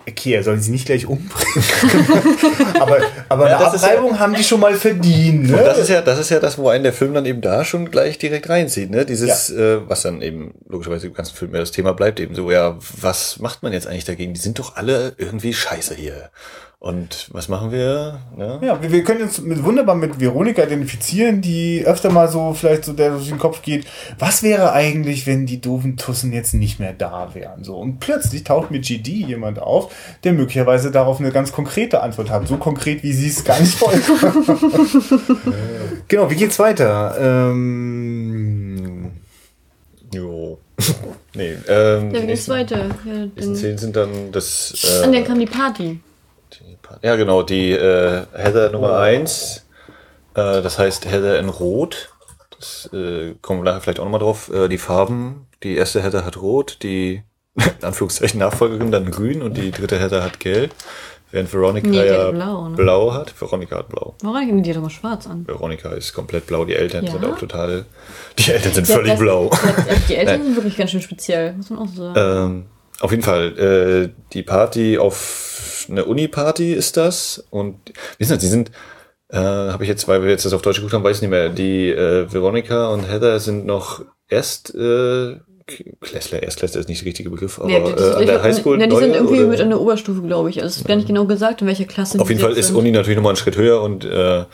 okay, 0.08 0.34
er 0.34 0.44
soll 0.44 0.60
sie 0.60 0.72
nicht 0.72 0.86
gleich 0.86 1.06
umbringen. 1.06 1.64
aber 2.80 3.00
aber 3.30 3.46
eine 3.46 3.58
das 3.60 3.76
ist 3.76 3.82
ja- 3.84 3.90
Abreibung 3.90 4.20
haben 4.20 4.34
die 4.34 4.44
schon 4.44 4.60
mal 4.60 4.74
verdient. 4.76 5.50
Ne? 5.50 5.58
Und 5.58 5.66
das 5.66 5.78
ist 5.78 5.90
ja, 5.90 6.02
das 6.02 6.20
ist 6.20 6.30
ja 6.30 6.40
das, 6.40 6.58
wo 6.58 6.70
einen 6.70 6.84
der 6.84 6.94
Film 6.94 7.14
dann 7.14 7.26
eben 7.26 7.42
da 7.42 7.64
schon 7.64 7.90
gleich 7.90 8.18
direkt 8.18 8.50
reinzieht, 8.50 8.90
ne? 8.90 9.06
Dieses, 9.06 9.50
äh, 9.52 9.80
was 9.88 10.02
dann 10.02 10.22
eben 10.22 10.54
logischerweise 10.68 11.08
im 11.08 11.14
ganzen 11.14 11.36
Film 11.36 11.54
ja 11.54 11.60
das 11.60 11.72
Thema 11.72 11.94
bleibt, 11.94 12.20
eben 12.20 12.36
so, 12.36 12.50
ja, 12.52 12.78
was 13.00 13.40
macht 13.40 13.64
man 13.64 13.72
jetzt 13.72 13.88
eigentlich 13.88 14.06
dagegen? 14.06 14.34
Die 14.34 14.40
sind 14.40 14.60
doch 14.60 14.76
alle 14.76 15.14
irgendwie 15.18 15.54
scheiße 15.54 15.96
hier. 15.96 16.30
Und 16.82 17.28
was 17.34 17.50
machen 17.50 17.74
wir? 17.74 18.22
Ne? 18.38 18.62
Ja, 18.64 18.82
wir, 18.82 18.90
wir 18.90 19.04
können 19.04 19.24
uns 19.24 19.42
mit, 19.42 19.62
wunderbar 19.66 19.96
mit 19.96 20.18
Veronika 20.22 20.64
identifizieren, 20.64 21.42
die 21.42 21.84
öfter 21.86 22.10
mal 22.10 22.30
so 22.30 22.54
vielleicht 22.54 22.86
so 22.86 22.94
der 22.94 23.12
durch 23.12 23.28
den 23.28 23.38
Kopf 23.38 23.62
geht, 23.62 23.86
was 24.18 24.44
wäre 24.44 24.72
eigentlich, 24.72 25.28
wenn 25.28 25.46
die 25.46 25.60
doofen 25.60 25.98
Tussen 25.98 26.32
jetzt 26.32 26.54
nicht 26.54 26.80
mehr 26.80 26.94
da 26.94 27.32
wären? 27.34 27.66
So 27.66 27.76
und 27.76 28.00
plötzlich 28.00 28.46
taucht 28.46 28.72
mit 28.72 28.86
GD 28.86 29.12
jemand 29.12 29.60
auf, 29.60 29.94
der 30.24 30.32
möglicherweise 30.32 30.90
darauf 30.90 31.20
eine 31.20 31.32
ganz 31.34 31.52
konkrete 31.52 32.02
Antwort 32.02 32.30
hat, 32.30 32.48
so 32.48 32.56
konkret, 32.56 33.04
wie 33.04 33.12
sie 33.12 33.28
es 33.28 33.44
gar 33.44 33.60
nicht 33.60 33.82
wollen. 33.82 34.02
genau, 36.08 36.32
wie 36.32 36.36
geht's 36.36 36.60
weiter? 36.60 37.18
Ähm, 37.20 39.12
Jo. 40.14 40.60
nee, 41.36 41.56
ähm, 41.68 41.68
Ja, 41.68 42.02
wie 42.04 42.06
die 42.08 42.12
geht's 42.14 42.48
nächsten, 42.48 42.52
weiter? 42.52 42.78
Ja, 43.06 43.14
nächsten 43.26 43.36
dann, 43.36 43.56
Szenen 43.58 43.78
sind 43.78 43.96
dann 43.98 44.32
das. 44.32 45.02
Äh, 45.04 45.06
und 45.08 45.14
dann 45.14 45.26
kam 45.26 45.40
die 45.40 45.46
Party. 45.46 46.00
Ja, 47.02 47.16
genau, 47.16 47.44
die 47.44 47.72
äh, 47.72 48.24
Heather 48.34 48.72
Nummer 48.72 48.98
eins. 49.00 49.66
Äh, 50.36 50.62
das 50.62 50.78
heißt 50.80 51.06
Heather 51.10 51.40
in 51.40 51.50
Rot. 51.50 52.10
Das 52.58 52.90
äh, 52.94 53.36
kommen 53.42 53.62
wir 53.62 53.66
nachher 53.66 53.82
vielleicht 53.82 54.00
auch 54.00 54.06
nochmal 54.06 54.20
drauf. 54.20 54.52
Äh, 54.54 54.68
die 54.68 54.78
Farben. 54.78 55.48
Die 55.64 55.76
erste 55.76 56.02
Heather 56.02 56.26
hat 56.26 56.38
Rot, 56.42 56.78
die 56.84 57.24
in 57.56 57.84
Anführungszeichen 57.86 58.40
Nachfolgerin 58.40 58.92
dann 58.92 59.10
Grün 59.12 59.42
und 59.42 59.58
die 59.58 59.72
dritte 59.72 60.00
Heather 60.00 60.24
hat 60.24 60.40
Gelb. 60.40 60.72
Während 61.32 61.54
Veronica 61.54 61.88
Nee, 61.88 62.08
ja 62.08 62.24
hat 62.26 62.32
Blau, 62.32 62.70
ne? 62.70 62.76
blau 62.76 63.14
hat. 63.14 63.40
Veronica 63.40 63.78
hat 63.78 63.90
Blau. 63.90 64.16
Warum 64.24 64.64
die 64.64 64.74
doch 64.74 64.82
mal 64.82 64.90
schwarz 64.90 65.28
an? 65.28 65.46
Veronica 65.48 65.90
ist 65.90 66.12
komplett 66.14 66.48
blau. 66.48 66.66
Die 66.66 66.74
Eltern 66.74 67.06
Ja? 67.06 67.12
sind 67.12 67.24
auch 67.26 67.38
total. 67.38 67.86
Die 68.40 68.52
Eltern 68.52 68.74
sind 68.74 68.88
Ja, 68.90 68.96
völlig 68.96 69.12
das- 69.12 69.20
blau. 69.20 69.50
das- 69.52 70.08
Die 70.08 70.16
Eltern 70.16 70.44
sind 70.44 70.56
wirklich 70.56 70.76
ganz 70.76 70.90
schön 70.90 71.02
speziell, 71.02 71.54
muss 71.54 71.70
man 71.70 71.80
auch 71.80 71.88
so 71.88 72.14
sagen. 72.14 72.20
Ähm, 72.20 72.66
auf 73.00 73.12
jeden 73.12 73.24
Fall, 73.24 73.58
äh, 73.58 74.10
die 74.34 74.44
Party 74.44 74.98
auf 74.98 75.86
eine 75.90 76.06
Uni-Party 76.06 76.74
ist 76.74 76.98
das. 76.98 77.44
Und 77.50 77.80
wissen 78.18 78.40
Sie, 78.40 78.46
sie 78.46 78.52
sind, 78.52 78.72
äh, 79.30 79.38
habe 79.38 79.84
ich 79.84 79.90
jetzt, 79.90 80.08
weil 80.08 80.22
wir 80.24 80.30
jetzt 80.30 80.46
das 80.46 80.54
auf 80.54 80.62
Deutsch 80.62 80.78
geguckt 80.78 80.94
haben, 80.94 81.04
weiß 81.04 81.18
ich 81.18 81.22
nicht 81.22 81.32
mehr. 81.32 81.50
Die 81.50 81.90
äh, 81.90 82.32
Veronica 82.32 82.90
und 82.90 83.10
Heather 83.10 83.40
sind 83.40 83.66
noch 83.66 84.04
erst 84.28 84.74
äh, 84.76 85.38
Klässler, 86.02 86.42
Erstklässler 86.42 86.80
ist 86.80 86.90
nicht 86.90 87.02
der 87.02 87.08
richtige 87.08 87.30
Begriff, 87.30 87.60
aber 87.60 87.70
Ja, 87.70 87.78
äh, 87.78 88.16
an 88.16 88.26
der 88.26 88.42
Highschool. 88.44 88.80
ja, 88.80 88.88
die 88.88 88.96
sind 88.96 89.14
irgendwie 89.14 89.40
oder? 89.42 89.48
mit 89.50 89.62
an 89.62 89.70
der 89.70 89.80
Oberstufe, 89.80 90.22
glaube 90.22 90.50
ich. 90.50 90.58
Also 90.62 90.68
es 90.74 90.78
ist 90.78 90.88
gar 90.88 90.96
nicht 90.96 91.08
genau 91.08 91.26
gesagt, 91.26 91.62
in 91.62 91.68
welcher 91.68 91.86
Klasse 91.86 92.20
Auf 92.20 92.30
jeden 92.30 92.42
Fall 92.42 92.54
ist 92.54 92.68
sind. 92.68 92.76
Uni 92.76 92.92
natürlich 92.92 93.18
nochmal 93.18 93.32
einen 93.32 93.38
Schritt 93.38 93.56
höher 93.56 93.82
und 93.82 94.04
äh, 94.04 94.46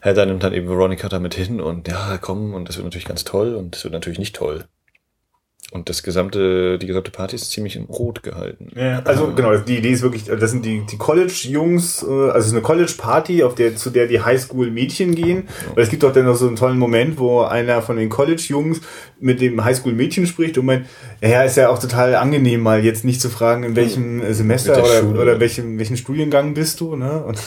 Heather 0.00 0.26
nimmt 0.26 0.42
dann 0.42 0.52
eben 0.52 0.68
Veronica 0.68 1.08
damit 1.08 1.34
hin 1.34 1.60
und 1.60 1.88
ja, 1.88 2.18
komm, 2.20 2.54
und 2.54 2.68
das 2.68 2.76
wird 2.76 2.84
natürlich 2.84 3.06
ganz 3.06 3.24
toll 3.24 3.54
und 3.54 3.74
das 3.76 3.84
wird 3.84 3.94
natürlich 3.94 4.18
nicht 4.18 4.34
toll. 4.36 4.64
Und 5.74 5.88
das 5.88 6.04
gesamte, 6.04 6.78
die 6.78 6.86
gesamte 6.86 7.10
Party 7.10 7.34
ist 7.34 7.50
ziemlich 7.50 7.74
in 7.74 7.86
Rot 7.86 8.22
gehalten. 8.22 8.68
Ja, 8.76 9.00
also 9.00 9.32
genau, 9.34 9.56
die 9.56 9.78
Idee 9.78 9.90
ist 9.90 10.02
wirklich, 10.02 10.26
das 10.26 10.52
sind 10.52 10.64
die, 10.64 10.86
die 10.88 10.96
College-Jungs, 10.96 12.04
äh, 12.04 12.06
also 12.06 12.38
es 12.38 12.46
ist 12.46 12.52
eine 12.52 12.62
College-Party, 12.62 13.42
auf 13.42 13.56
der, 13.56 13.74
zu 13.74 13.90
der 13.90 14.06
die 14.06 14.20
Highschool-Mädchen 14.20 15.16
gehen. 15.16 15.48
Weil 15.74 15.82
es 15.82 15.90
gibt 15.90 16.04
auch 16.04 16.12
dann 16.12 16.26
noch 16.26 16.36
so 16.36 16.46
einen 16.46 16.54
tollen 16.54 16.78
Moment, 16.78 17.18
wo 17.18 17.40
einer 17.40 17.82
von 17.82 17.96
den 17.96 18.08
College-Jungs 18.08 18.82
mit 19.18 19.40
dem 19.40 19.64
Highschool-Mädchen 19.64 20.28
spricht 20.28 20.58
und 20.58 20.66
meint, 20.66 20.86
ja, 21.20 21.42
ist 21.42 21.56
ja 21.56 21.70
auch 21.70 21.80
total 21.80 22.14
angenehm, 22.14 22.60
mal 22.60 22.84
jetzt 22.84 23.04
nicht 23.04 23.20
zu 23.20 23.28
fragen, 23.28 23.64
in 23.64 23.74
welchem 23.74 24.22
Semester 24.32 24.76
Mit 24.76 24.84
der 24.84 24.84
oder, 24.84 25.00
Schule. 25.00 25.20
oder 25.22 25.40
welchem, 25.40 25.78
welchen 25.80 25.96
Studiengang 25.96 26.54
bist 26.54 26.80
du, 26.80 26.94
ne? 26.94 27.24
Und, 27.24 27.40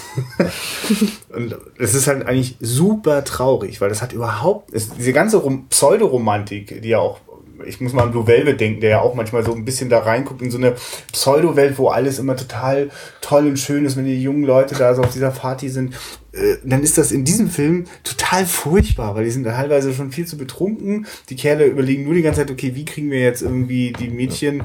und 1.34 1.56
es 1.78 1.94
ist 1.94 2.08
halt 2.08 2.28
eigentlich 2.28 2.58
super 2.60 3.24
traurig, 3.24 3.80
weil 3.80 3.88
das 3.88 4.02
hat 4.02 4.12
überhaupt, 4.12 4.74
es, 4.74 4.90
diese 4.90 5.14
ganze 5.14 5.38
Rom 5.38 5.68
Pseudoromantik, 5.70 6.82
die 6.82 6.90
ja 6.90 7.00
auch 7.00 7.22
ich 7.66 7.82
muss 7.82 7.94
mal 7.94 8.04
an 8.04 8.12
Blue 8.12 8.28
Velvet 8.28 8.60
denken, 8.60 8.82
der 8.82 8.90
ja 8.90 9.02
auch 9.02 9.16
manchmal 9.16 9.44
so 9.44 9.54
ein 9.54 9.66
bisschen 9.66 9.90
da 9.90 10.00
reinguckt 10.00 10.42
in 10.42 10.52
so 10.52 10.58
eine 10.58 10.76
Pseudo-Welt, 11.12 11.78
wo 11.78 11.90
alles 11.90 12.20
immer 12.20 12.36
total 12.36 12.90
toll 13.22 13.48
und 13.48 13.58
schön 13.58 13.86
ist, 13.86 13.98
wenn 13.98 14.06
die 14.06 14.22
jungen 14.22 14.44
Leute 14.44 14.76
da 14.76 14.94
so 14.96 15.02
auf 15.02 15.12
dieser 15.12 15.32
Party 15.32 15.70
sind. 15.70 15.94
Äh, 16.34 16.58
dann 16.64 16.84
ist 16.84 16.98
das 16.98 17.12
in 17.12 17.26
diesem 17.26 17.50
Film 17.50 17.86
total 18.04 18.46
furchtbar, 18.46 19.16
weil 19.16 19.26
die 19.26 19.32
sind 19.32 19.44
teilweise 19.44 19.94
schon 19.94 20.12
viel 20.12 20.26
zu 20.26 20.38
betrunken. 20.38 21.08
Die 21.30 21.36
Kerle 21.36 21.66
überlegen 21.66 22.04
nur 22.04 22.14
die 22.14 22.22
ganze 22.22 22.42
Zeit, 22.42 22.52
okay, 22.52 22.76
wie 22.76 22.86
kriegen 22.86 23.12
wir 23.12 23.20
jetzt 23.20 23.42
irgendwie 23.42 23.94
die 23.94 24.10
Mädchen, 24.10 24.64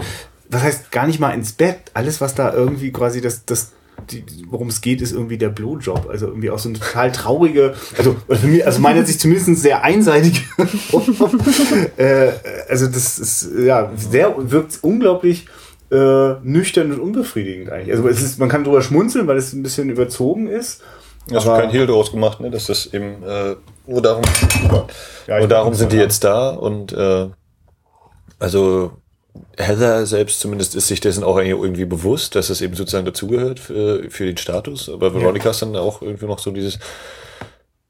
was 0.49 0.63
heißt 0.63 0.91
gar 0.93 1.07
nicht 1.07 1.21
mal 1.21 1.31
ins 1.31 1.53
Bett. 1.53 1.79
Alles, 1.95 2.21
was 2.21 2.35
da 2.35 2.53
irgendwie 2.53 2.93
quasi 2.93 3.21
das, 3.21 3.45
das 3.45 3.73
worum 4.49 4.69
es 4.69 4.81
geht, 4.81 5.01
ist 5.01 5.13
irgendwie 5.13 5.39
der 5.39 5.49
Blowjob. 5.49 6.09
Also 6.11 6.27
irgendwie 6.27 6.51
auch 6.51 6.59
so 6.59 6.69
eine 6.69 6.79
total 6.79 7.13
traurige, 7.13 7.75
also 7.97 8.17
für 8.29 8.47
mich, 8.47 8.67
also 8.67 8.81
meiner 8.81 9.05
Sicht 9.05 9.21
zumindest 9.21 9.63
sehr 9.63 9.85
einseitige. 9.85 10.41
äh, 11.97 12.33
also 12.69 12.87
das 12.89 13.19
ist 13.19 13.51
ja 13.59 13.91
sehr 13.97 14.35
wirkt 14.39 14.79
unglaublich 14.83 15.47
äh, 15.91 16.35
nüchtern 16.43 16.93
und 16.93 17.01
unbefriedigend 17.01 17.71
eigentlich. 17.71 17.95
Also 17.95 18.09
es 18.09 18.23
ist, 18.23 18.39
man 18.39 18.49
kann 18.49 18.65
drüber 18.65 18.83
schmunzeln, 18.83 19.27
weil 19.27 19.37
es 19.37 19.53
ein 19.53 19.63
bisschen 19.63 19.91
überzogen 19.91 20.47
ist. 20.49 20.83
Das 21.29 21.47
Aber- 21.47 21.57
ist 21.59 21.63
kein 21.63 21.71
Hehl 21.71 21.87
draus 21.87 22.11
gemacht, 22.11 22.41
ne? 22.41 22.51
Das 22.51 22.69
ist 22.69 22.93
eben, 22.95 23.23
äh, 23.23 23.55
wo 23.87 24.01
darum, 24.01 24.23
Ja, 25.27 25.41
wo 25.41 25.47
darum 25.47 25.75
sind 25.75 25.93
die 25.93 25.97
jetzt 25.97 26.25
da 26.25 26.51
und 26.51 26.93
äh, 26.93 27.29
also 28.39 28.93
Heather 29.57 30.07
selbst 30.07 30.41
zumindest 30.41 30.75
ist 30.75 30.89
sich 30.89 31.01
dessen 31.01 31.25
auch 31.25 31.39
irgendwie 31.39 31.85
bewusst, 31.85 32.35
dass 32.35 32.51
es 32.51 32.61
eben 32.61 32.75
sozusagen 32.75 33.07
dazugehört 33.07 33.61
für, 33.61 34.11
für 34.11 34.27
den 34.27 34.37
Status. 34.37 34.89
Aber 34.89 35.15
Veronica 35.15 35.51
ist 35.51 35.63
dann 35.63 35.77
auch 35.77 36.03
irgendwie 36.03 36.27
noch 36.27 36.39
so 36.39 36.51
dieses, 36.51 36.79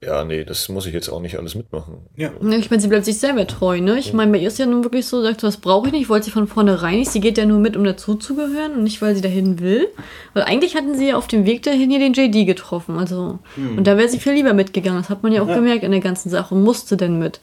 ja, 0.04 0.24
nee, 0.24 0.42
das 0.44 0.68
muss 0.68 0.86
ich 0.86 0.92
jetzt 0.94 1.08
auch 1.08 1.20
nicht 1.20 1.38
alles 1.38 1.54
mitmachen. 1.54 1.98
Ja. 2.16 2.30
Ne, 2.40 2.56
Ich 2.56 2.70
meine, 2.70 2.82
sie 2.82 2.88
bleibt 2.88 3.04
sich 3.04 3.18
selber 3.18 3.46
treu, 3.46 3.80
ne? 3.80 3.98
Ich 3.98 4.12
meine, 4.12 4.32
bei 4.32 4.38
ihr 4.38 4.48
ist 4.48 4.58
ja 4.58 4.66
nun 4.66 4.82
wirklich 4.82 5.06
so, 5.06 5.22
sagt, 5.22 5.42
was 5.44 5.58
brauche 5.58 5.86
ich 5.86 5.92
nicht, 5.92 6.08
wollte 6.08 6.24
sie 6.26 6.30
von 6.32 6.48
vornherein 6.48 6.98
nicht. 6.98 7.12
Sie 7.12 7.20
geht 7.20 7.38
ja 7.38 7.46
nur 7.46 7.60
mit, 7.60 7.76
um 7.76 7.84
dazuzugehören 7.84 8.72
und 8.72 8.82
nicht, 8.82 9.00
weil 9.00 9.14
sie 9.14 9.20
dahin 9.20 9.60
will. 9.60 9.88
Weil 10.34 10.42
eigentlich 10.42 10.74
hatten 10.74 10.96
sie 10.98 11.08
ja 11.08 11.16
auf 11.16 11.28
dem 11.28 11.46
Weg 11.46 11.62
dahin 11.62 11.88
hier 11.90 12.00
den 12.00 12.14
JD 12.14 12.46
getroffen. 12.46 12.98
Also, 12.98 13.38
und 13.56 13.86
da 13.86 13.96
wäre 13.96 14.08
sie 14.08 14.18
viel 14.18 14.32
lieber 14.32 14.54
mitgegangen. 14.54 15.00
Das 15.00 15.08
hat 15.10 15.22
man 15.22 15.32
ja 15.32 15.42
auch 15.42 15.46
gemerkt 15.46 15.84
in 15.84 15.92
der 15.92 16.00
ganzen 16.00 16.30
Sache 16.30 16.54
und 16.54 16.62
musste 16.64 16.96
denn 16.96 17.18
mit. 17.20 17.40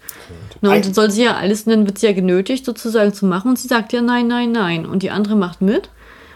Na, 0.62 0.74
und 0.74 0.86
dann 0.86 0.94
soll 0.94 1.12
sie 1.12 1.24
ja 1.24 1.38
alles, 1.38 1.64
und 1.64 1.72
dann 1.72 1.86
wird 1.86 1.98
sie 1.98 2.08
ja 2.08 2.14
genötigt, 2.14 2.66
sozusagen 2.66 3.14
zu 3.14 3.26
machen. 3.26 3.52
Und 3.52 3.60
sie 3.60 3.70
sagt 3.70 3.94
ja 3.94 4.02
nein, 4.02 4.28
nein, 4.28 4.52
nein. 4.52 4.86
Und 4.86 5.02
die 5.04 5.12
andere 5.12 5.36
macht 5.36 5.62
mit. 5.62 5.90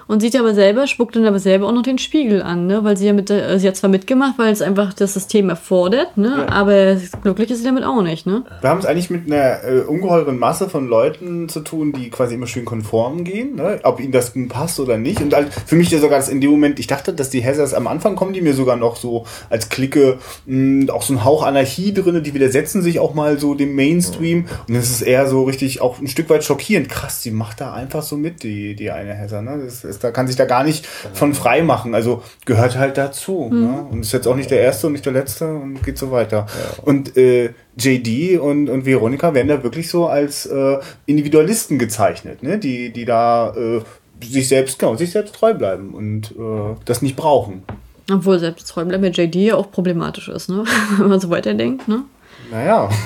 Und 0.08 0.22
sieht 0.22 0.36
aber 0.38 0.54
selber, 0.54 0.88
spuckt 0.88 1.16
dann 1.16 1.26
aber 1.26 1.40
selber 1.40 1.68
auch 1.68 1.72
noch 1.74 1.82
den 1.84 1.98
Spiegel 1.98 2.42
an, 2.42 2.68
ne? 2.68 2.84
Weil 2.84 2.98
sie 2.98 3.06
ja 3.08 3.14
mit, 3.14 3.30
der- 3.30 3.50
äh, 3.50 3.60
sie 3.60 3.68
hat 3.68 3.76
zwar 3.76 3.90
mitgemacht, 3.90 4.34
weil 4.38 4.52
es 4.52 4.62
einfach 4.62 4.94
das 4.94 5.14
System 5.14 5.50
erfordert, 5.50 6.18
ne? 6.18 6.48
Aber 6.52 6.98
glücklich 7.22 7.52
ist 7.52 7.60
sie 7.60 7.66
damit 7.66 7.84
auch 7.84 8.02
nicht, 8.02 8.26
ne? 8.26 8.44
Wir 8.62 8.70
haben 8.70 8.80
es 8.80 8.86
eigentlich 8.86 9.10
mit 9.10 9.28
einer 9.32 9.64
äh, 9.64 9.82
ungeheuren 9.82 10.38
Masse 10.38 10.70
von 10.70 10.88
Leuten 10.88 11.50
zu 11.50 11.62
tun, 11.62 11.94
die 11.94 12.10
quasi 12.10 12.36
immer 12.36 12.48
schön 12.48 12.66
konform 12.66 13.24
gehen, 13.24 13.56
ne? 13.56 13.80
ob 13.84 14.00
ihnen 14.00 14.12
das 14.12 14.36
nun 14.36 14.48
passt 14.50 14.80
oder 14.80 14.98
nicht. 14.98 15.22
Und 15.22 15.34
halt 15.34 15.50
für 15.66 15.76
mich 15.76 15.90
ja 15.92 16.00
sogar 16.00 16.20
das 16.20 16.30
in 16.30 16.42
dem 16.42 16.52
Moment, 16.52 16.80
ich 16.80 16.88
dachte, 16.88 17.14
dass 17.14 17.30
die 17.30 17.44
Hazards 17.44 17.74
am 17.74 17.88
Anfang 17.88 18.16
kommen, 18.16 18.34
die 18.34 18.42
mir 18.42 18.54
sogar 18.54 18.76
noch 18.76 18.96
so 18.98 19.26
als 19.50 19.70
Clique 19.70 20.18
mh, 20.46 20.92
auch 20.92 21.02
so 21.02 21.14
ein 21.14 21.24
Hauch 21.24 21.44
Anarchie 21.44 21.94
drinne, 21.94 22.22
die 22.22 22.34
widersetzen 22.34 22.82
sich 22.82 23.00
auch 23.00 23.14
mal 23.14 23.40
so 23.40 23.54
dem 23.56 23.76
Mainstream. 23.76 24.46
Und 24.68 24.76
es 24.76 24.90
ist 24.90 25.02
eher 25.02 25.28
so 25.28 25.44
richtig 25.44 25.82
auch 25.82 26.00
ein 26.00 26.08
Stück 26.08 26.30
weit 26.30 26.44
schockierend. 26.44 26.90
Krass, 26.90 27.22
die 27.22 27.32
macht 27.32 27.62
da 27.62 27.74
einfach 27.74 28.04
so 28.04 28.18
mit, 28.18 28.44
die, 28.44 28.76
die 28.76 28.92
eine 28.92 29.18
Hazard. 29.18 29.44
Ne? 29.46 29.62
Das 29.64 29.84
ist, 29.96 30.04
da 30.04 30.12
kann 30.12 30.28
sich 30.28 30.36
da 30.36 30.46
gar 30.46 30.64
nicht 30.64 30.86
von 30.86 31.34
frei 31.34 31.62
machen. 31.62 31.96
Also 31.96 32.24
gehört 32.46 32.78
halt 32.78 32.98
dazu. 32.98 33.50
Ne? 33.52 33.86
Und 33.92 34.02
ist 34.02 34.14
jetzt 34.14 34.28
auch 34.28 34.36
nicht 34.36 34.52
der 34.52 34.62
erste 34.62 34.88
und 34.88 34.94
nicht 34.94 35.06
der 35.06 35.14
letzte 35.14 35.48
und 35.48 35.84
geht 35.84 35.98
so 35.98 36.12
weiter. 36.12 36.48
Und 36.84 37.16
äh, 37.18 37.54
JD 37.78 38.40
und, 38.40 38.70
und 38.70 38.86
Veronika 38.86 39.34
werden 39.34 39.48
da 39.48 39.64
wirklich 39.64 39.90
so 39.90 40.08
als 40.08 40.46
äh, 40.46 40.78
Individualisten 41.06 41.80
gezeichnet, 41.80 42.44
ne? 42.44 42.58
die, 42.58 42.92
die 42.92 43.06
da 43.06 43.54
äh, 43.56 43.82
sich 44.24 44.48
selbst, 44.48 44.80
genau, 44.80 44.96
sich 44.96 45.12
selbst 45.12 45.36
treu 45.36 45.54
bleiben 45.54 45.94
und 45.94 46.32
äh, 46.32 46.76
das 46.86 47.02
nicht 47.02 47.16
brauchen. 47.16 47.64
Obwohl 48.12 48.40
selbst 48.40 48.70
treu 48.70 48.86
bleiben 48.86 49.04
bei 49.04 49.10
JD 49.10 49.36
ja 49.36 49.56
auch 49.56 49.72
problematisch 49.72 50.28
ist, 50.30 50.50
ne? 50.50 50.64
Wenn 50.98 51.10
man 51.10 51.20
so 51.20 51.30
weiterdenkt, 51.30 51.88
ne? 51.88 52.04
Naja. 52.52 52.90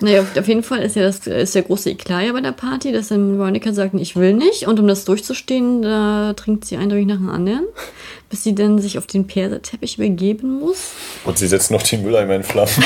Naja, 0.00 0.20
auf- 0.22 0.36
auf 0.36 0.48
jeden 0.48 0.62
Fall 0.62 0.82
ist 0.82 0.96
ja 0.96 1.02
das 1.02 1.26
ist 1.26 1.54
der 1.54 1.62
große 1.62 1.88
Eklat 1.90 2.24
ja 2.26 2.32
bei 2.32 2.40
der 2.42 2.52
Party, 2.52 2.92
dass 2.92 3.08
dann 3.08 3.38
Veronica 3.38 3.72
sagt, 3.72 3.94
ich 3.94 4.16
will 4.16 4.34
nicht. 4.34 4.66
Und 4.66 4.78
um 4.78 4.86
das 4.86 5.04
durchzustehen, 5.06 5.80
da 5.82 6.34
trinkt 6.34 6.66
sie 6.66 6.76
eindeutig 6.76 7.06
nach 7.06 7.16
dem 7.16 7.30
anderen, 7.30 7.64
bis 8.28 8.42
sie 8.44 8.54
dann 8.54 8.78
sich 8.80 8.98
auf 8.98 9.06
den 9.06 9.26
Perserteppich 9.26 9.96
übergeben 9.96 10.58
muss. 10.60 10.92
Und 11.24 11.38
sie 11.38 11.46
setzen 11.46 11.72
noch 11.74 11.82
die 11.82 11.96
Mülleimer 11.96 12.34
in 12.34 12.42
Flammen. 12.42 12.70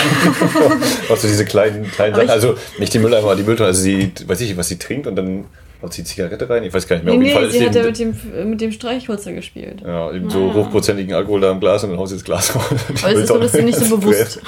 also 1.09 1.27
diese 1.27 1.45
kleinen, 1.45 1.91
kleinen 1.91 2.15
Sachen. 2.15 2.31
Also 2.31 2.55
nicht 2.79 2.95
die 2.95 3.01
Mülleimer, 3.01 3.25
aber 3.25 3.37
die 3.37 3.43
Mülltonne. 3.43 3.69
Also 3.69 3.83
sie, 3.83 4.13
weiß 4.25 4.41
ich, 4.43 4.57
was 4.57 4.69
sie 4.69 4.79
trinkt 4.79 5.09
und 5.09 5.17
dann 5.17 5.47
haut 5.83 5.93
sie 5.93 6.05
Zigarette 6.05 6.49
rein. 6.51 6.65
Ich 6.65 6.75
weiß 6.75 6.87
gar 6.89 6.97
nicht 6.97 7.05
mehr. 7.05 7.15
Nee, 7.15 7.19
Auf 7.19 7.25
jeden 7.25 7.35
Fall 7.39 7.47
nee, 7.49 7.59
sie 7.59 7.67
hat 7.67 7.75
ja 7.75 7.83
mit 7.85 7.99
dem, 7.99 8.51
mit 8.51 8.61
dem 8.61 8.73
Streichholzer 8.73 9.33
gespielt. 9.33 9.81
Ja, 9.85 10.13
eben 10.13 10.29
so 10.31 10.53
hochprozentigen 10.53 11.15
Alkohol 11.15 11.41
da 11.41 11.51
im 11.53 11.61
Glas 11.61 11.83
und 11.85 11.91
dann 11.91 11.99
haust 11.99 12.13
du 12.13 12.17
das 12.17 12.25
Glas 12.25 12.55
raus. 12.55 12.65
Aber 13.03 13.13
es 13.13 13.21
ist 13.21 13.29
so, 13.29 13.39
dass 13.39 13.53
sie 13.53 13.63
nicht 13.63 13.79
so 13.79 13.97
bewusst. 13.97 14.41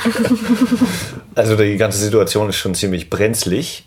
Also 1.34 1.56
die 1.56 1.76
ganze 1.76 1.98
Situation 1.98 2.48
ist 2.48 2.56
schon 2.56 2.74
ziemlich 2.74 3.10
brenzlig, 3.10 3.86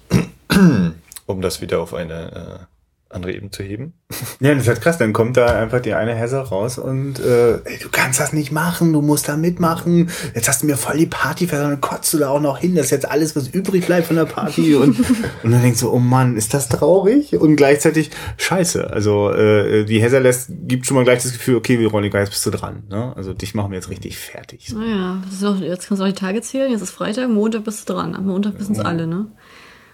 um 1.26 1.42
das 1.42 1.62
wieder 1.62 1.80
auf 1.80 1.94
eine 1.94 2.68
äh, 2.70 2.73
andere 3.14 3.34
Ebene 3.34 3.52
zu 3.52 3.64
heben. 3.64 3.94
Ja, 4.40 4.54
das 4.54 4.64
ist 4.64 4.68
halt 4.68 4.82
krass. 4.82 4.98
Dann 4.98 5.14
kommt 5.14 5.38
da 5.38 5.46
einfach 5.48 5.80
die 5.80 5.94
eine 5.94 6.18
Hazard 6.18 6.52
raus 6.52 6.78
und 6.78 7.20
äh, 7.20 7.56
ey, 7.64 7.80
du 7.82 7.90
kannst 7.90 8.20
das 8.20 8.34
nicht 8.34 8.52
machen, 8.52 8.94
du 8.94 9.02
musst 9.02 9.30
da 9.30 9.38
mitmachen. 9.38 10.10
Jetzt 10.36 10.48
hast 10.48 10.64
du 10.64 10.68
mir 10.68 10.78
voll 10.78 10.98
die 10.98 11.06
Party 11.06 11.48
versaut, 11.48 11.72
dann 11.72 11.82
kotzt 11.82 12.14
du 12.14 12.18
da 12.18 12.30
auch 12.30 12.40
noch 12.40 12.58
hin. 12.58 12.76
Das 12.76 12.86
ist 12.86 12.92
jetzt 12.92 13.10
alles, 13.10 13.36
was 13.36 13.48
übrig 13.48 13.86
bleibt 13.86 14.08
von 14.08 14.16
der 14.16 14.26
Party. 14.26 14.76
Und, 14.84 15.00
und 15.44 15.52
dann 15.52 15.62
denkst 15.62 15.80
du, 15.82 15.92
oh 15.92 16.00
Mann, 16.00 16.36
ist 16.36 16.54
das 16.54 16.68
traurig? 16.68 17.36
Und 17.36 17.56
gleichzeitig 17.56 18.12
scheiße. 18.38 18.90
Also 18.92 19.32
äh, 19.32 19.86
die 19.86 20.04
Hazard 20.04 20.24
lässt, 20.24 20.50
gibt 20.68 20.86
schon 20.86 20.96
mal 20.96 21.04
gleich 21.04 21.24
das 21.24 21.32
Gefühl, 21.32 21.56
okay, 21.56 21.80
Veronika, 21.80 22.20
jetzt 22.20 22.32
bist 22.32 22.46
du 22.46 22.50
dran. 22.50 22.84
Ne? 22.90 23.14
Also 23.16 23.34
dich 23.34 23.54
machen 23.54 23.72
wir 23.72 23.76
jetzt 23.76 23.90
richtig 23.90 24.18
fertig. 24.18 24.68
So. 24.68 24.78
Naja, 24.78 25.22
jetzt 25.62 25.88
kannst 25.88 26.02
du 26.02 26.06
auch 26.06 26.10
die 26.10 26.14
Tage 26.14 26.42
zählen. 26.42 26.72
Jetzt 26.72 26.82
ist 26.82 26.92
Freitag, 26.92 27.30
Montag 27.30 27.64
bist 27.64 27.88
du 27.88 27.94
dran. 27.94 28.16
Am 28.16 28.26
Montag 28.26 28.60
wissen 28.60 28.74
es 28.74 28.80
alle, 28.80 29.08
ne? 29.08 29.28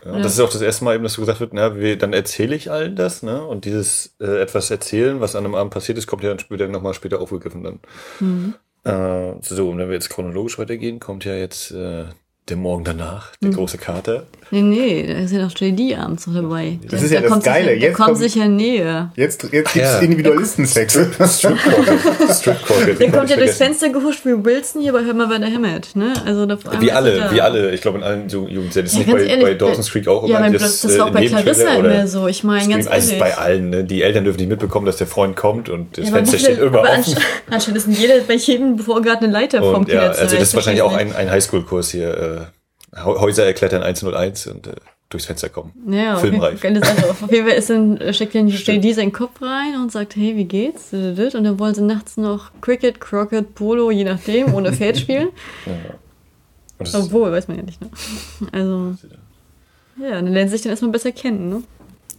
Ja, 0.05 0.12
und 0.12 0.23
Das 0.23 0.33
ist 0.33 0.39
auch 0.39 0.49
das 0.49 0.62
erste 0.62 0.83
Mal 0.85 0.95
eben, 0.95 1.03
dass 1.03 1.13
du 1.15 1.21
gesagt 1.21 1.39
wird, 1.39 1.53
na, 1.53 1.75
wir, 1.75 1.97
dann 1.97 2.13
erzähle 2.13 2.55
ich 2.55 2.71
allen 2.71 2.95
das, 2.95 3.23
ne? 3.23 3.43
Und 3.43 3.65
dieses 3.65 4.15
äh, 4.19 4.41
etwas 4.41 4.71
erzählen, 4.71 5.19
was 5.19 5.35
an 5.35 5.45
einem 5.45 5.55
Abend 5.55 5.73
passiert 5.73 5.97
ist, 5.97 6.07
kommt 6.07 6.23
ja 6.23 6.29
dann 6.29 6.39
später 6.39 6.67
nochmal 6.67 6.93
später 6.93 7.19
aufgegriffen 7.21 7.63
dann. 7.63 7.79
Äh, 8.83 9.35
so, 9.41 9.69
und 9.69 9.77
wenn 9.77 9.88
wir 9.89 9.95
jetzt 9.95 10.09
chronologisch 10.09 10.57
weitergehen, 10.57 10.99
kommt 10.99 11.25
ja 11.25 11.33
jetzt 11.35 11.71
äh, 11.71 12.05
der 12.47 12.57
Morgen 12.57 12.83
danach, 12.83 13.35
der 13.38 13.51
große 13.51 13.77
Kater. 13.77 14.25
Nee, 14.51 14.62
nee, 14.63 15.05
da 15.07 15.19
ist 15.19 15.31
ja 15.31 15.39
noch 15.45 15.51
JD 15.55 15.95
abends 15.97 16.25
noch 16.25 16.33
dabei. 16.33 16.79
Das 16.89 17.03
ist 17.03 17.12
ja 17.12 17.21
das 17.21 17.29
kommt 17.29 17.43
Geile. 17.43 17.67
Der 17.67 17.77
Jetzt 17.77 17.95
kommt 17.97 18.07
kommt- 18.07 18.17
sicher 18.19 18.47
näher. 18.47 19.12
Jetzt, 19.15 19.43
jetzt 19.43 19.73
gibt's 19.73 19.75
ja. 19.75 19.99
Individualistensex. 19.99 20.97
Strip-Pocket. 22.29 22.99
Der 22.99 23.12
kommt 23.12 23.29
ja 23.29 23.38
durchs 23.38 23.57
Fenster 23.57 23.89
gehuscht 23.89 24.25
wie 24.25 24.43
Wilson 24.43 24.81
hier 24.81 24.93
bei 24.93 25.03
Hör 25.03 25.13
mal, 25.13 25.29
wer 25.29 25.39
da 25.39 25.47
hämmert, 25.47 25.95
ne? 25.95 26.13
Also 26.25 26.45
da 26.45 26.57
Wie 26.79 26.91
alle, 26.91 27.31
wie 27.31 27.41
alle. 27.41 27.71
Ich 27.71 27.81
glaube, 27.81 27.99
in 27.99 28.03
allen 28.03 28.27
Ju- 28.27 28.47
Jugendserien. 28.47 28.85
Das 28.91 28.93
ist 28.99 29.07
Ja, 29.07 29.13
bei, 29.13 29.23
ehrlich, 29.23 29.43
bei 29.45 29.53
Dawson's 29.53 29.91
Creek 29.91 30.07
auch 30.07 30.23
ja, 30.23 30.29
immer 30.29 30.39
mein, 30.41 30.53
das, 30.53 30.62
das, 30.63 30.81
das 30.81 30.97
war 30.99 31.07
äh, 31.07 31.09
auch 31.09 31.13
bei 31.13 31.27
Clarissa 31.27 31.77
oder 31.77 31.93
immer 31.95 32.07
so. 32.07 32.27
Ich 32.27 32.43
meine, 32.43 32.67
ganz 32.73 32.88
Also 32.88 32.97
es 33.07 33.12
ehrlich. 33.13 33.29
ist 33.29 33.38
bei 33.38 33.41
allen, 33.43 33.69
ne? 33.69 33.83
Die 33.83 34.01
Eltern 34.01 34.23
dürfen 34.23 34.38
nicht 34.39 34.49
mitbekommen, 34.49 34.85
dass 34.85 34.97
der 34.97 35.07
Freund 35.07 35.35
kommt 35.35 35.69
und 35.69 35.97
das 35.97 36.05
Ja, 36.09 36.15
Fenster 36.15 36.38
steht 36.39 36.59
immer 36.59 36.81
offen. 36.81 36.89
ansch- 37.13 37.17
Anscheinend 37.49 37.77
ist 37.77 37.88
in 37.88 37.93
jeder, 37.93 38.15
bei 38.27 38.33
jedem 38.35 38.79
Vorgarten 38.79 39.25
eine 39.25 39.33
Leiter 39.33 39.59
vom 39.62 39.75
Und 39.81 39.89
ja, 39.89 40.01
also 40.07 40.23
das 40.23 40.33
ist 40.33 40.49
Ich 40.49 40.55
wahrscheinlich 40.55 40.81
auch 40.81 40.93
ein, 40.93 41.15
ein 41.15 41.29
Highschool-Kurs 41.29 41.91
hier. 41.91 42.47
Häuser 42.95 43.45
erklettern 43.45 43.84
101 43.84 44.47
und 44.47 44.67
äh, 44.67 44.75
durchs 45.10 45.25
Fenster 45.25 45.49
kommen. 45.49 45.73
Ja, 45.89 46.15
Fall, 46.17 46.58
Filmreif. 46.58 46.62
Sache. 46.62 47.10
Auf 47.23 47.32
jeden 47.32 47.47
Fall 47.47 47.58
ist 47.58 47.69
dann, 47.69 47.97
äh, 47.97 48.13
steckt 48.13 48.36
dann 48.36 48.47
JD 48.47 48.95
seinen 48.95 49.12
Kopf 49.12 49.41
rein 49.41 49.75
und 49.82 49.91
sagt, 49.91 50.15
hey, 50.15 50.36
wie 50.36 50.45
geht's? 50.45 50.93
Und 50.93 51.43
dann 51.43 51.60
wollen 51.60 51.73
sie 51.75 51.82
nachts 51.82 52.17
noch 52.17 52.52
Cricket, 52.62 52.99
Crockett, 52.99 53.56
Polo, 53.56 53.91
je 53.91 54.04
nachdem, 54.04 54.54
ohne 54.54 54.71
Pferd 54.73 54.97
spielen. 54.99 55.30
Ist, 56.80 56.95
Obwohl, 56.95 57.32
weiß 57.32 57.47
man 57.47 57.58
ja 57.58 57.63
nicht, 57.63 57.82
ne? 57.82 57.89
Also, 58.52 58.95
ja, 60.02 60.12
dann 60.12 60.28
lernen 60.28 60.49
sie 60.49 60.56
sich 60.56 60.62
dann 60.62 60.71
erstmal 60.71 60.91
besser 60.91 61.12
kennen, 61.12 61.49
ne? 61.49 61.63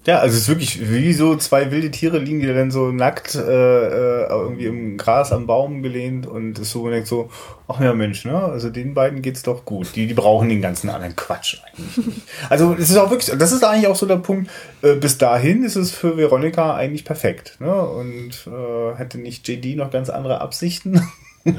Ja, 0.06 0.18
also 0.20 0.34
es 0.34 0.42
ist 0.42 0.48
wirklich 0.48 0.90
wie 0.90 1.12
so 1.12 1.36
zwei 1.36 1.70
wilde 1.70 1.90
Tiere 1.90 2.18
liegen 2.18 2.40
die 2.40 2.46
dann 2.46 2.70
so 2.70 2.90
nackt 2.90 3.34
äh, 3.34 3.40
äh, 3.40 4.26
irgendwie 4.28 4.64
im 4.64 4.96
Gras 4.96 5.30
am 5.30 5.46
Baum 5.46 5.82
gelehnt 5.82 6.26
und 6.26 6.58
ist 6.58 6.70
so 6.70 6.88
denkt 6.88 7.06
so, 7.06 7.30
ach 7.68 7.80
ja 7.80 7.92
Mensch, 7.92 8.24
ne? 8.24 8.38
Also 8.38 8.70
den 8.70 8.94
beiden 8.94 9.20
geht's 9.20 9.42
doch 9.42 9.66
gut. 9.66 9.94
Die, 9.94 10.06
die 10.06 10.14
brauchen 10.14 10.48
den 10.48 10.62
ganzen 10.62 10.88
anderen 10.88 11.16
Quatsch 11.16 11.58
eigentlich. 11.66 12.14
Also 12.48 12.74
es 12.74 12.88
ist 12.88 12.96
auch 12.96 13.10
wirklich, 13.10 13.36
das 13.38 13.52
ist 13.52 13.62
eigentlich 13.62 13.88
auch 13.88 13.96
so 13.96 14.06
der 14.06 14.16
Punkt. 14.16 14.50
Äh, 14.80 14.94
bis 14.94 15.18
dahin 15.18 15.64
ist 15.64 15.76
es 15.76 15.90
für 15.90 16.16
Veronika 16.16 16.74
eigentlich 16.74 17.04
perfekt, 17.04 17.56
ne? 17.60 17.74
Und 17.74 18.46
äh, 18.46 18.96
hätte 18.96 19.18
nicht 19.18 19.46
JD 19.46 19.76
noch 19.76 19.90
ganz 19.90 20.08
andere 20.08 20.40
Absichten. 20.40 21.06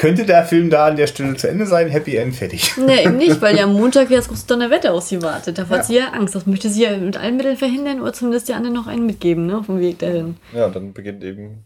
Könnte 0.00 0.24
der 0.24 0.46
Film 0.46 0.70
da 0.70 0.86
an 0.86 0.96
der 0.96 1.06
Stelle 1.06 1.36
zu 1.36 1.46
Ende 1.46 1.66
sein? 1.66 1.88
Happy 1.88 2.16
End, 2.16 2.34
fertig. 2.34 2.74
Ne, 2.78 3.04
eben 3.04 3.18
nicht, 3.18 3.42
weil 3.42 3.54
ja 3.54 3.64
am 3.64 3.74
Montag 3.74 4.08
ja 4.08 4.16
das 4.16 4.28
große 4.28 4.46
Donnerwetter 4.46 4.94
auf 4.94 5.02
sie 5.04 5.20
wartet. 5.20 5.58
Da 5.58 5.68
hat 5.68 5.84
sie 5.84 5.96
ja 5.96 6.12
Angst. 6.12 6.34
Das 6.34 6.46
möchte 6.46 6.70
sie 6.70 6.84
ja 6.84 6.96
mit 6.96 7.18
allen 7.18 7.36
Mitteln 7.36 7.58
verhindern 7.58 8.00
oder 8.00 8.14
zumindest 8.14 8.48
die 8.48 8.54
anderen 8.54 8.74
noch 8.74 8.86
einen 8.86 9.04
mitgeben, 9.04 9.44
ne? 9.44 9.58
Auf 9.58 9.66
dem 9.66 9.78
Weg 9.78 9.98
dahin. 9.98 10.38
Ja, 10.54 10.64
und 10.64 10.74
dann 10.74 10.94
beginnt 10.94 11.22
eben 11.22 11.64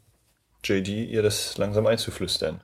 JD 0.65 0.89
ihr 0.89 1.23
das 1.23 1.57
langsam 1.59 1.87
einzuflüstern. 1.87 2.61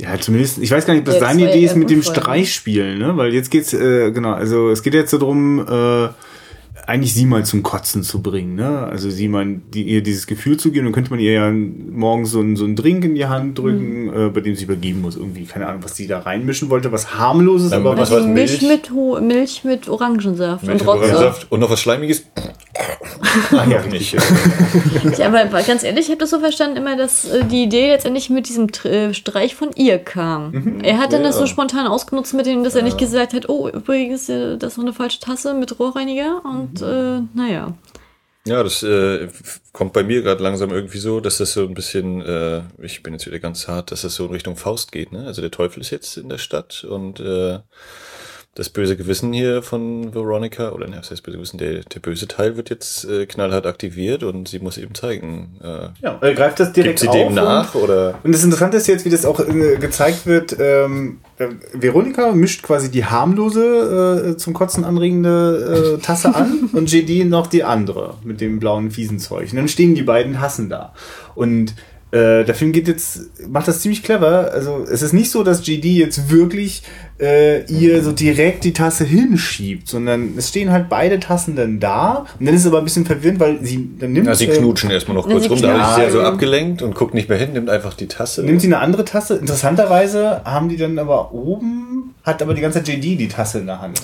Ja, 0.00 0.18
zumindest, 0.18 0.56
ich 0.56 0.70
weiß 0.70 0.86
gar 0.86 0.94
nicht, 0.94 1.00
ob 1.02 1.06
das 1.06 1.16
Ja, 1.16 1.20
seine 1.20 1.50
Idee 1.50 1.60
ja 1.60 1.66
ist 1.66 1.76
mit 1.76 1.90
dem 1.90 1.98
ne? 1.98 2.04
Streichspielen, 2.04 2.96
ne? 2.96 3.14
Weil 3.18 3.34
jetzt 3.34 3.50
geht's, 3.50 3.74
äh, 3.74 4.10
genau, 4.10 4.32
also 4.32 4.70
es 4.70 4.82
geht 4.82 4.94
jetzt 4.94 5.10
so 5.10 5.18
drum, 5.18 5.60
äh, 5.68 6.08
eigentlich 6.88 7.12
sie 7.14 7.26
mal 7.26 7.44
zum 7.44 7.62
Kotzen 7.62 8.02
zu 8.02 8.22
bringen, 8.22 8.54
ne? 8.54 8.84
Also 8.90 9.10
sie 9.10 9.28
mal 9.28 9.60
die, 9.74 9.82
ihr 9.84 10.02
dieses 10.02 10.26
Gefühl 10.26 10.56
zu 10.56 10.70
geben, 10.72 10.86
dann 10.86 10.92
könnte 10.94 11.10
man 11.10 11.20
ihr 11.20 11.32
ja 11.32 11.50
morgens 11.50 12.30
so 12.30 12.40
einen, 12.40 12.56
so 12.56 12.64
einen 12.64 12.76
Drink 12.76 13.04
in 13.04 13.14
die 13.14 13.26
Hand 13.26 13.58
drücken, 13.58 14.06
Mhm. 14.06 14.08
äh, 14.26 14.28
bei 14.30 14.40
dem 14.40 14.54
sie 14.54 14.64
übergeben 14.64 15.02
muss. 15.02 15.16
Irgendwie, 15.16 15.44
keine 15.44 15.66
Ahnung, 15.66 15.82
was 15.84 15.94
sie 15.96 16.06
da 16.06 16.20
reinmischen 16.20 16.70
wollte, 16.70 16.90
was 16.90 17.18
harmloses, 17.18 17.72
aber 17.72 17.96
was 17.96 18.10
was. 18.10 18.24
Milch, 18.24 18.62
Milch? 18.62 18.62
mit, 18.62 18.90
Ho- 18.90 19.20
Milch 19.20 19.64
mit 19.64 19.88
Orangensaft 19.88 20.64
Milch 20.64 20.80
und. 20.80 20.88
Orangensaft 20.88 21.46
und 21.52 21.60
noch 21.60 21.70
was 21.70 21.80
Schleimiges? 21.80 22.24
Ah, 23.52 23.64
ja, 23.68 23.82
nicht. 23.86 24.16
Ja, 25.18 25.26
aber 25.26 25.62
ganz 25.62 25.82
ehrlich, 25.82 26.04
ich 26.06 26.10
habe 26.10 26.18
das 26.20 26.30
so 26.30 26.38
verstanden 26.40 26.76
immer, 26.76 26.96
dass 26.96 27.24
äh, 27.28 27.44
die 27.44 27.64
Idee 27.64 27.88
letztendlich 27.88 28.30
mit 28.30 28.48
diesem 28.48 28.68
Tr- 28.68 28.88
äh, 28.88 29.14
Streich 29.14 29.54
von 29.54 29.70
ihr 29.74 29.98
kam. 29.98 30.80
Er 30.82 30.98
hat 30.98 31.12
dann 31.12 31.22
das 31.22 31.36
so 31.38 31.46
spontan 31.46 31.86
ausgenutzt 31.86 32.34
mit 32.34 32.46
dem, 32.46 32.62
dass 32.64 32.74
er 32.74 32.82
nicht 32.82 32.98
gesagt 32.98 33.32
hat, 33.34 33.48
oh, 33.48 33.68
übrigens, 33.68 34.28
äh, 34.28 34.56
das 34.56 34.72
ist 34.72 34.76
noch 34.78 34.84
eine 34.84 34.92
falsche 34.92 35.20
Tasse 35.20 35.54
mit 35.54 35.78
Rohrreiniger 35.78 36.42
und 36.44 36.77
äh, 36.82 37.20
naja. 37.34 37.76
Ja, 38.46 38.62
das 38.62 38.82
äh, 38.82 39.28
kommt 39.72 39.92
bei 39.92 40.02
mir 40.02 40.22
gerade 40.22 40.42
langsam 40.42 40.70
irgendwie 40.70 40.98
so, 40.98 41.20
dass 41.20 41.36
das 41.36 41.52
so 41.52 41.64
ein 41.66 41.74
bisschen, 41.74 42.22
äh, 42.22 42.62
ich 42.80 43.02
bin 43.02 43.12
jetzt 43.12 43.26
wieder 43.26 43.40
ganz 43.40 43.68
hart, 43.68 43.90
dass 43.90 44.02
das 44.02 44.14
so 44.14 44.24
in 44.24 44.32
Richtung 44.32 44.56
Faust 44.56 44.90
geht. 44.90 45.12
Ne? 45.12 45.26
Also 45.26 45.42
der 45.42 45.50
Teufel 45.50 45.80
ist 45.80 45.90
jetzt 45.90 46.16
in 46.16 46.30
der 46.30 46.38
Stadt 46.38 46.82
und 46.84 47.20
äh, 47.20 47.58
das 48.58 48.70
böse 48.70 48.96
Gewissen 48.96 49.32
hier 49.32 49.62
von 49.62 50.12
Veronica, 50.12 50.72
oder 50.72 50.88
ne, 50.88 50.96
was 50.98 51.12
heißt 51.12 51.22
böse 51.22 51.36
Gewissen, 51.36 51.58
der, 51.58 51.84
der 51.84 52.00
böse 52.00 52.26
Teil 52.26 52.56
wird 52.56 52.70
jetzt 52.70 53.04
äh, 53.04 53.24
knallhart 53.24 53.66
aktiviert 53.66 54.24
und 54.24 54.48
sie 54.48 54.58
muss 54.58 54.78
eben 54.78 54.96
zeigen, 54.96 55.56
äh, 55.62 55.90
Ja, 56.02 56.18
er 56.20 56.34
greift 56.34 56.58
das 56.58 56.72
direkt 56.72 56.98
gibt 56.98 56.98
sie 56.98 57.08
auf 57.08 57.14
dem 57.14 57.28
und- 57.28 57.34
nach 57.36 57.76
oder 57.76 58.18
Und 58.24 58.34
das 58.34 58.42
Interessante 58.42 58.76
ist 58.76 58.88
jetzt, 58.88 59.04
wie 59.04 59.10
das 59.10 59.24
auch 59.24 59.38
äh, 59.38 59.76
gezeigt 59.76 60.26
wird, 60.26 60.56
ähm, 60.58 61.20
äh, 61.38 61.46
Veronika 61.72 62.32
mischt 62.32 62.64
quasi 62.64 62.90
die 62.90 63.04
harmlose, 63.04 64.32
äh, 64.32 64.36
zum 64.36 64.54
Kotzen 64.54 64.84
anregende 64.84 65.96
äh, 65.98 66.02
Tasse 66.02 66.34
an 66.34 66.68
und 66.72 66.92
JD 66.92 67.26
noch 67.28 67.46
die 67.46 67.62
andere 67.62 68.14
mit 68.24 68.40
dem 68.40 68.58
blauen 68.58 68.90
fiesen 68.90 69.20
Zeug. 69.20 69.50
Und 69.50 69.56
dann 69.56 69.68
stehen 69.68 69.94
die 69.94 70.02
beiden 70.02 70.34
Tassen 70.34 70.68
da. 70.68 70.94
Und 71.36 71.74
äh, 72.10 72.44
der 72.44 72.54
Film 72.54 72.72
geht 72.72 72.88
jetzt, 72.88 73.20
macht 73.48 73.68
das 73.68 73.80
ziemlich 73.80 74.02
clever. 74.02 74.50
Also 74.52 74.84
es 74.90 75.02
ist 75.02 75.12
nicht 75.12 75.30
so, 75.30 75.42
dass 75.42 75.66
JD 75.66 75.84
jetzt 75.84 76.30
wirklich 76.30 76.82
äh, 77.20 77.64
ihr 77.66 78.02
so 78.02 78.12
direkt 78.12 78.64
die 78.64 78.72
Tasse 78.72 79.04
hinschiebt, 79.04 79.88
sondern 79.88 80.32
es 80.36 80.48
stehen 80.48 80.70
halt 80.72 80.88
beide 80.88 81.20
Tassen 81.20 81.54
dann 81.54 81.80
da. 81.80 82.24
Und 82.38 82.46
dann 82.46 82.54
ist 82.54 82.62
es 82.62 82.66
aber 82.66 82.78
ein 82.78 82.84
bisschen 82.84 83.04
verwirrend, 83.04 83.40
weil 83.40 83.62
sie 83.62 83.90
dann 83.98 84.12
nimmt 84.12 84.26
ja, 84.26 84.34
sie 84.34 84.46
äh, 84.46 84.56
knutschen 84.56 84.90
erstmal 84.90 85.16
noch 85.16 85.26
Ja, 85.26 85.32
kurz 85.32 85.44
sie 85.44 85.50
rum, 85.50 85.60
da 85.60 85.68
ich 85.68 85.82
knutschen. 85.82 85.96
sehr 85.96 86.10
so 86.12 86.22
abgelenkt 86.22 86.80
und 86.82 86.94
guckt 86.94 87.12
nicht 87.12 87.28
mehr 87.28 87.38
hin, 87.38 87.52
nimmt 87.52 87.68
einfach 87.68 87.92
die 87.94 88.06
Tasse. 88.08 88.42
Nimmt 88.42 88.60
sie 88.62 88.68
eine 88.68 88.78
andere 88.78 89.04
Tasse? 89.04 89.36
Interessanterweise 89.36 90.42
haben 90.44 90.68
die 90.70 90.76
dann 90.76 90.98
aber 90.98 91.32
oben, 91.34 92.14
hat 92.22 92.40
aber 92.42 92.54
die 92.54 92.62
ganze 92.62 92.82
Zeit 92.82 92.88
JD 92.88 93.18
die 93.20 93.28
Tasse 93.28 93.58
in 93.58 93.66
der 93.66 93.82
Hand. 93.82 94.00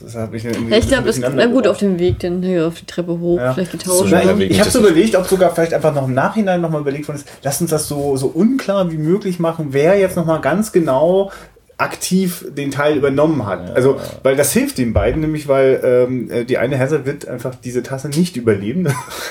Das 0.00 0.14
hat 0.14 0.32
mich 0.32 0.44
irgendwie 0.44 0.70
Ja, 0.72 0.78
ich 0.78 0.84
ein 0.84 0.88
glaube, 0.88 1.06
das 1.06 1.16
bisschen 1.16 1.36
na 1.36 1.46
gut 1.46 1.66
auf 1.66 1.78
dem 1.78 1.98
Weg 1.98 2.18
dann 2.20 2.42
hier 2.42 2.66
auf 2.66 2.74
die 2.80 2.86
Treppe 2.86 3.18
hoch, 3.18 3.38
Ja. 3.38 3.52
vielleicht 3.52 3.72
So 3.72 4.04
getauscht. 4.04 4.10
Weg 4.12 4.50
ich 4.50 4.50
ist 4.52 4.58
habe 4.60 4.68
es 4.68 4.72
so 4.74 4.80
überlegt, 4.80 5.14
ob 5.16 5.26
sogar 5.26 5.54
vielleicht 5.54 5.74
einfach 5.74 5.94
noch 5.94 6.06
im 6.06 6.14
Nachhinein 6.14 6.60
nochmal 6.60 6.80
überlegt 6.80 7.08
worden 7.08 7.18
ist, 7.18 7.28
lass 7.42 7.60
uns 7.60 7.70
das 7.70 7.86
so, 7.88 8.16
so 8.16 8.26
unklar 8.28 8.90
wie 8.90 8.98
möglich 8.98 9.38
machen, 9.38 9.68
wer 9.70 9.98
jetzt 9.98 10.16
nochmal 10.16 10.40
ganz 10.40 10.72
genau 10.72 11.30
aktiv 11.76 12.44
den 12.50 12.70
Teil 12.70 12.96
übernommen 12.96 13.46
hat. 13.46 13.74
Also, 13.74 13.98
weil 14.22 14.36
das 14.36 14.52
hilft 14.52 14.76
den 14.76 14.92
beiden, 14.92 15.22
nämlich 15.22 15.48
weil 15.48 15.80
ähm, 15.82 16.30
äh, 16.30 16.44
die 16.44 16.58
eine 16.58 16.76
Heather 16.76 17.06
wird 17.06 17.26
einfach 17.26 17.54
diese 17.54 17.82
Tasse 17.82 18.08
nicht 18.10 18.36
überleben. 18.36 18.86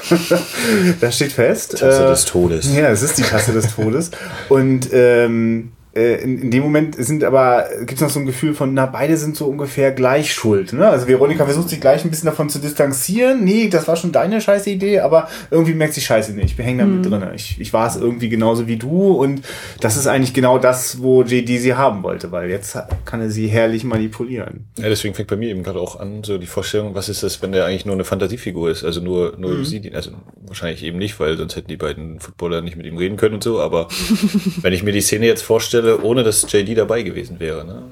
das 1.01 1.15
steht 1.15 1.32
fest. 1.32 1.77
Tasse 1.77 2.05
Äh, 2.05 2.08
des 2.10 2.25
Todes. 2.25 2.75
Ja, 2.75 2.89
es 2.89 3.03
ist 3.03 3.17
die 3.19 3.23
Tasse 3.23 3.53
des 3.53 3.75
Todes. 3.75 4.10
Und 4.49 4.89
ähm, 4.93 5.71
äh, 5.71 5.79
in, 5.93 6.41
in 6.43 6.52
dem 6.52 6.62
Moment 6.63 6.95
sind 7.04 7.23
aber, 7.23 7.65
gibt 7.80 7.93
es 7.93 8.02
noch 8.02 8.10
so 8.12 8.19
ein 8.19 8.25
Gefühl 8.28 8.54
von, 8.54 8.73
na, 8.75 8.86
beide 8.86 9.17
sind 9.17 9.36
so 9.36 9.45
ungefähr 9.47 9.91
gleich 9.91 10.32
schuld. 10.32 10.71
Ne? 10.73 10.88
Also 10.88 11.08
Veronika 11.08 11.45
versucht 11.45 11.69
sich 11.69 11.82
gleich 11.82 12.04
ein 12.06 12.12
bisschen 12.12 12.28
davon 12.28 12.47
zu 12.49 12.60
distanzieren. 12.60 13.43
Nee, 13.43 13.69
das 13.69 13.88
war 13.88 13.95
schon 13.95 14.12
deine 14.12 14.39
scheiße 14.39 14.69
Idee, 14.69 14.99
aber 14.99 15.28
irgendwie 15.49 15.73
merkt 15.73 15.95
sie 15.95 16.02
scheiße 16.02 16.34
nicht. 16.34 16.58
Ich 16.60 16.65
hänge 16.65 16.84
da 16.84 16.88
mit 16.88 17.06
drin. 17.06 17.23
Ich, 17.36 17.60
ich 17.60 17.73
war 17.73 17.88
es 17.88 17.95
irgendwie 17.95 18.30
genauso 18.30 18.67
wie 18.67 18.78
du 18.78 19.13
und 19.13 19.41
das 19.82 19.97
ist 19.97 20.06
eigentlich 20.06 20.34
genau 20.36 20.60
das, 20.60 21.02
wo 21.02 21.23
JD 21.23 21.60
sie 21.60 21.73
haben 21.73 22.04
wollte, 22.04 22.32
weil 22.32 22.49
jetzt 22.49 22.78
kann 23.06 23.21
er 23.21 23.32
sie 23.32 23.47
herrlich 23.47 23.84
manipulieren. 23.84 24.67
Ja, 24.78 24.89
deswegen 24.89 25.15
fängt 25.15 25.30
bei 25.30 25.38
mir 25.38 25.49
eben 25.49 25.63
gerade 25.63 25.80
auch 25.80 25.99
an, 25.99 26.23
so 26.23 26.38
die 26.38 26.45
Vorstellung, 26.47 26.93
was 26.93 27.10
ist 27.10 27.23
das, 27.23 27.41
wenn 27.41 27.52
der 27.52 27.65
eigentlich 27.65 27.86
nur 27.86 27.95
eine 27.95 28.04
Fantasiefigur 28.06 28.69
ist, 28.69 28.84
also 28.84 29.02
nur, 29.02 29.36
nur 29.38 29.65
sie, 29.65 29.80
die- 29.80 29.93
also 29.95 30.12
wahrscheinlich 30.45 30.84
eben 30.84 30.97
nicht, 30.99 31.19
weil 31.19 31.36
sonst 31.38 31.56
hätten 31.56 31.67
die 31.67 31.78
beiden 31.78 32.19
Footballer 32.19 32.62
nicht 32.62 32.78
mit 32.78 32.86
ihm 32.86 32.97
reden 32.97 33.17
können 33.17 33.36
und 33.36 33.43
so, 33.43 33.60
aber 33.60 33.88
wenn 34.62 34.73
ich 34.73 34.84
mir 34.84 34.91
die 34.91 35.02
Szene 35.02 35.25
jetzt 35.25 35.41
vorstelle, 35.41 35.79
ohne 36.04 36.24
dass 36.24 36.52
JD 36.52 36.78
dabei 36.78 37.04
gewesen 37.04 37.39
wäre, 37.39 37.65
ne? 37.65 37.84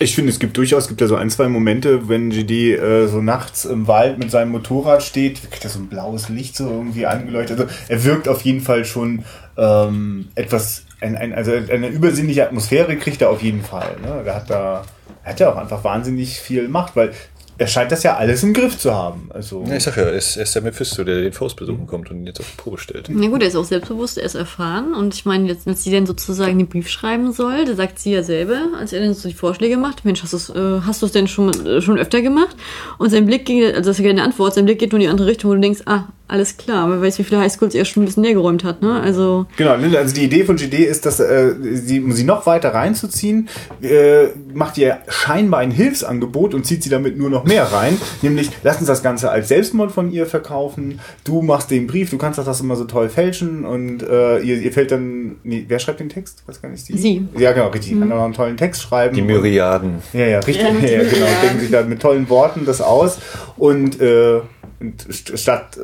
Ich 0.00 0.14
finde, 0.14 0.32
es 0.32 0.38
gibt 0.38 0.56
durchaus, 0.56 0.88
gibt 0.88 1.00
ja 1.00 1.06
so 1.06 1.14
ein, 1.14 1.30
zwei 1.30 1.48
Momente, 1.48 2.08
wenn 2.08 2.30
JD 2.30 2.50
äh, 2.50 3.06
so 3.06 3.22
nachts 3.22 3.64
im 3.64 3.86
Wald 3.86 4.18
mit 4.18 4.30
seinem 4.30 4.50
Motorrad 4.50 5.02
steht, 5.02 5.50
kriegt 5.50 5.64
er 5.64 5.70
so 5.70 5.78
ein 5.78 5.88
blaues 5.88 6.28
Licht 6.28 6.56
so 6.56 6.68
irgendwie 6.68 7.06
angeleuchtet. 7.06 7.60
Also 7.60 7.72
er 7.88 8.04
wirkt 8.04 8.28
auf 8.28 8.42
jeden 8.42 8.60
Fall 8.60 8.84
schon 8.84 9.24
ähm, 9.56 10.28
etwas, 10.34 10.84
ein, 11.00 11.16
ein, 11.16 11.32
also 11.32 11.52
eine 11.52 11.88
übersinnliche 11.88 12.44
Atmosphäre 12.46 12.96
kriegt 12.96 13.22
er 13.22 13.30
auf 13.30 13.42
jeden 13.42 13.62
Fall. 13.62 13.96
Ne? 14.02 14.22
Er 14.24 14.34
hat 14.34 14.50
da, 14.50 14.84
er 15.24 15.30
hat 15.30 15.40
ja 15.40 15.52
auch 15.52 15.56
einfach 15.56 15.84
wahnsinnig 15.84 16.40
viel 16.40 16.68
Macht, 16.68 16.96
weil 16.96 17.12
er 17.58 17.66
scheint 17.66 17.90
das 17.90 18.04
ja 18.04 18.16
alles 18.16 18.44
im 18.44 18.54
Griff 18.54 18.78
zu 18.78 18.94
haben. 18.94 19.30
Also 19.34 19.64
Ja, 19.66 19.76
ich 19.76 19.82
sag 19.82 19.96
ja, 19.96 20.04
er 20.04 20.12
ist, 20.12 20.36
er 20.36 20.44
ist 20.44 20.54
der 20.54 20.62
Mephisto, 20.62 21.02
der 21.02 21.22
den 21.22 21.32
Faust 21.32 21.56
besuchen 21.56 21.88
kommt 21.88 22.08
und 22.10 22.18
ihn 22.18 22.26
jetzt 22.26 22.38
auf 22.38 22.46
die 22.48 22.56
Probe 22.56 22.78
stellt. 22.78 23.08
Na 23.10 23.26
gut, 23.26 23.42
er 23.42 23.48
ist 23.48 23.56
auch 23.56 23.64
selbstbewusst, 23.64 24.16
er 24.16 24.24
ist 24.24 24.36
erfahren. 24.36 24.94
Und 24.94 25.12
ich 25.14 25.24
meine, 25.24 25.48
jetzt, 25.48 25.66
wenn 25.66 25.74
sie 25.74 25.90
dann 25.90 26.06
sozusagen 26.06 26.56
den 26.56 26.68
Brief 26.68 26.88
schreiben 26.88 27.32
soll, 27.32 27.64
da 27.64 27.74
sagt 27.74 27.98
sie 27.98 28.12
ja 28.12 28.22
selber, 28.22 28.68
als 28.78 28.92
er 28.92 29.00
dann 29.00 29.12
so 29.12 29.28
die 29.28 29.34
Vorschläge 29.34 29.76
macht, 29.76 30.04
Mensch, 30.04 30.22
hast 30.22 30.32
du 30.32 30.36
es 30.36 30.50
äh, 30.50 30.80
hast 30.86 31.02
du's 31.02 31.12
denn 31.12 31.26
schon, 31.26 31.66
äh, 31.66 31.82
schon 31.82 31.98
öfter 31.98 32.22
gemacht? 32.22 32.56
Und 32.98 33.10
sein 33.10 33.26
Blick 33.26 33.44
ging, 33.44 33.64
also 33.64 33.90
das 33.90 33.98
ist 33.98 33.98
ja 33.98 34.06
keine 34.06 34.22
Antwort, 34.22 34.54
sein 34.54 34.64
Blick 34.64 34.78
geht 34.78 34.92
nur 34.92 35.00
in 35.00 35.06
die 35.06 35.10
andere 35.10 35.26
Richtung, 35.26 35.50
wo 35.50 35.54
du 35.54 35.60
denkst, 35.60 35.80
ah, 35.86 36.04
alles 36.28 36.58
klar, 36.58 36.90
wer 36.90 37.00
weiß, 37.00 37.18
wie 37.18 37.24
viele 37.24 37.40
Highschools 37.40 37.74
er 37.74 37.86
schon 37.86 38.02
ein 38.02 38.06
bisschen 38.06 38.22
näher 38.22 38.34
geräumt 38.34 38.62
hat, 38.62 38.82
ne? 38.82 39.00
Also, 39.00 39.46
Genau, 39.56 39.72
also 39.72 40.14
die 40.14 40.24
Idee 40.24 40.44
von 40.44 40.56
GD 40.56 40.84
ist, 40.84 41.06
dass 41.06 41.20
äh, 41.20 41.54
sie, 41.72 42.00
um 42.00 42.12
sie 42.12 42.24
noch 42.24 42.44
weiter 42.44 42.74
reinzuziehen, 42.74 43.48
äh, 43.80 44.26
macht 44.52 44.76
ihr 44.76 44.98
scheinbar 45.08 45.60
ein 45.60 45.70
Hilfsangebot 45.70 46.52
und 46.54 46.66
zieht 46.66 46.82
sie 46.82 46.90
damit 46.90 47.16
nur 47.18 47.30
noch 47.30 47.44
mehr 47.44 47.64
rein. 47.72 47.96
Nämlich, 48.20 48.50
lass 48.62 48.76
uns 48.78 48.86
das 48.86 49.02
Ganze 49.02 49.30
als 49.30 49.48
Selbstmord 49.48 49.90
von 49.90 50.12
ihr 50.12 50.26
verkaufen. 50.26 51.00
Du 51.24 51.40
machst 51.40 51.70
den 51.70 51.86
Brief, 51.86 52.10
du 52.10 52.18
kannst 52.18 52.38
doch 52.38 52.44
das 52.44 52.60
immer 52.60 52.76
so 52.76 52.84
toll 52.84 53.08
fälschen 53.08 53.64
und 53.64 54.02
äh, 54.02 54.38
ihr, 54.40 54.58
ihr 54.60 54.72
fällt 54.72 54.90
dann. 54.92 55.36
Nee, 55.44 55.64
wer 55.66 55.78
schreibt 55.78 56.00
den 56.00 56.10
Text? 56.10 56.42
Weiß 56.46 56.60
gar 56.60 56.68
nicht. 56.68 56.84
Sie. 56.84 57.26
Ja, 57.38 57.52
genau, 57.52 57.68
richtig. 57.68 57.92
Die 57.92 57.98
kann 57.98 58.12
auch 58.12 58.16
noch 58.16 58.24
einen 58.24 58.34
tollen 58.34 58.56
Text 58.58 58.82
schreiben. 58.82 59.14
Die 59.14 59.22
Myriaden. 59.22 60.02
Ja, 60.12 60.26
ja, 60.26 60.38
richtig. 60.40 60.62
Ja, 60.62 60.88
Ja, 60.88 61.02
genau. 61.08 61.26
Denken 61.42 61.60
sich 61.60 61.70
da 61.70 61.82
mit 61.82 62.02
tollen 62.02 62.28
Worten 62.28 62.66
das 62.66 62.80
aus 62.80 63.18
und, 63.56 64.00
äh, 64.00 64.40
und 64.80 65.02
st- 65.08 65.36
statt 65.36 65.76
äh, 65.76 65.80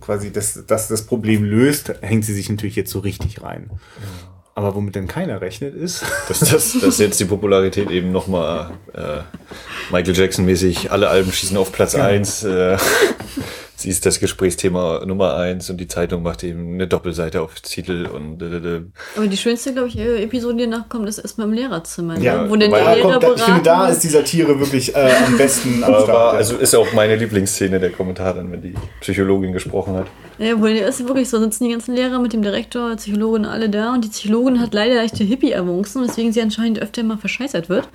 quasi, 0.00 0.32
dass, 0.32 0.64
dass 0.66 0.88
das 0.88 1.02
Problem 1.06 1.44
löst, 1.44 1.92
hängt 2.00 2.24
sie 2.24 2.34
sich 2.34 2.48
natürlich 2.48 2.76
jetzt 2.76 2.90
so 2.90 3.00
richtig 3.00 3.42
rein. 3.42 3.70
Aber 4.54 4.74
womit 4.74 4.94
denn 4.94 5.06
keiner 5.06 5.40
rechnet 5.40 5.74
ist, 5.74 6.02
Dass, 6.28 6.40
dass, 6.40 6.78
dass 6.80 6.98
jetzt 6.98 7.20
die 7.20 7.24
Popularität 7.24 7.90
eben 7.90 8.12
nochmal 8.12 8.72
äh, 8.92 9.20
Michael 9.92 10.16
Jackson-mäßig, 10.16 10.90
alle 10.90 11.08
Alben 11.08 11.32
schießen 11.32 11.56
auf 11.56 11.72
Platz 11.72 11.94
eins. 11.94 12.42
Äh, 12.44 12.76
sie 13.80 13.88
ist 13.88 14.04
das 14.04 14.20
Gesprächsthema 14.20 15.02
Nummer 15.06 15.36
eins 15.36 15.70
und 15.70 15.78
die 15.78 15.88
Zeitung 15.88 16.22
macht 16.22 16.44
eben 16.44 16.74
eine 16.74 16.86
Doppelseite 16.86 17.40
auf 17.40 17.60
Titel 17.60 18.06
und 18.06 18.42
äh, 18.42 18.82
aber 19.16 19.26
die 19.26 19.36
schönste, 19.36 19.72
glaube 19.72 19.88
ich, 19.88 19.98
äh, 19.98 20.22
Episode, 20.22 20.56
die 20.56 20.64
danach 20.64 20.88
kommt, 20.88 21.08
ist 21.08 21.18
erstmal 21.18 21.46
im 21.48 21.54
Lehrerzimmer, 21.54 22.18
ne? 22.18 22.24
Ja, 22.24 22.50
wo 22.50 22.56
dann 22.56 22.70
weil 22.70 22.84
der 22.84 22.84
da 22.84 22.94
Lehrer 22.94 23.10
kommt, 23.12 23.22
da, 23.22 23.34
ich 23.34 23.42
finde, 23.42 23.62
da 23.62 23.88
ist 23.88 24.00
die 24.00 24.08
Satire 24.08 24.58
wirklich 24.58 24.94
äh, 24.94 25.10
am 25.26 25.38
besten 25.38 25.82
am 25.82 25.92
war, 25.92 26.02
Start. 26.02 26.36
also 26.36 26.56
ist 26.56 26.74
auch 26.74 26.92
meine 26.92 27.16
Lieblingsszene 27.16 27.80
der 27.80 27.90
Kommentar 27.90 28.34
dann, 28.34 28.52
wenn 28.52 28.62
die 28.62 28.74
Psychologin 29.00 29.52
gesprochen 29.52 29.94
hat. 29.94 30.06
Ja, 30.38 30.60
wohl, 30.60 30.70
ist 30.70 31.06
wirklich 31.06 31.28
so, 31.28 31.38
sitzen 31.38 31.64
die 31.64 31.70
ganzen 31.70 31.94
Lehrer 31.94 32.18
mit 32.18 32.32
dem 32.32 32.42
Direktor, 32.42 32.94
Psychologin 32.96 33.44
alle 33.44 33.68
da 33.68 33.94
und 33.94 34.04
die 34.04 34.08
Psychologin 34.08 34.60
hat 34.60 34.74
leider 34.74 34.96
leichte 34.96 35.24
Hippie-Erwuchsen, 35.24 36.02
weswegen 36.02 36.32
sie 36.32 36.42
anscheinend 36.42 36.80
öfter 36.80 37.02
mal 37.02 37.18
verscheißert 37.18 37.68
wird. 37.68 37.88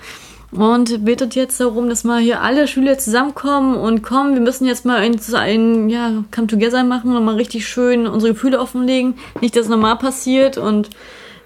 Und 0.51 1.03
bittet 1.05 1.35
jetzt 1.35 1.59
darum, 1.59 1.89
dass 1.89 2.03
mal 2.03 2.21
hier 2.21 2.41
alle 2.41 2.67
Schüler 2.67 2.97
zusammenkommen 2.97 3.75
und 3.75 4.01
kommen, 4.03 4.33
wir 4.33 4.41
müssen 4.41 4.65
jetzt 4.65 4.85
mal 4.85 4.97
ein, 4.97 5.19
ein 5.33 5.89
ja, 5.89 6.23
Come 6.33 6.47
Together 6.47 6.83
machen 6.83 7.15
und 7.15 7.25
mal 7.25 7.35
richtig 7.35 7.67
schön 7.67 8.07
unsere 8.07 8.33
Gefühle 8.33 8.59
offenlegen. 8.59 9.15
Nicht, 9.41 9.55
dass 9.55 9.63
es 9.63 9.69
normal 9.69 9.97
passiert 9.97 10.57
und 10.57 10.89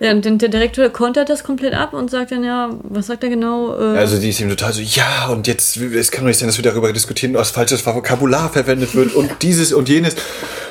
ja, 0.02 0.12
und 0.12 0.24
der 0.24 0.48
Direktor 0.48 0.88
kontert 0.90 1.28
das 1.30 1.44
komplett 1.44 1.74
ab 1.74 1.94
und 1.94 2.10
sagt 2.10 2.32
dann, 2.32 2.44
ja, 2.46 2.70
was 2.84 3.08
sagt 3.08 3.22
er 3.26 3.30
genau? 3.30 3.76
Äh, 3.78 3.98
Also 3.98 4.18
die 4.18 4.30
ist 4.30 4.40
ihm 4.40 4.48
total 4.50 4.72
so, 4.72 4.82
ja, 4.82 5.28
und 5.28 5.46
jetzt, 5.46 5.76
es 5.76 6.10
kann 6.10 6.24
doch 6.24 6.30
nicht 6.30 6.40
sein, 6.40 6.48
dass 6.48 6.58
wir 6.58 6.64
darüber 6.64 6.94
diskutieren, 6.94 7.34
was 7.34 7.52
falsches 7.52 7.86
Vokabular 7.86 8.50
verwendet 8.50 8.96
wird 8.96 9.14
und 9.14 9.30
dieses 9.42 9.74
und 9.74 9.90
jenes. 9.90 10.16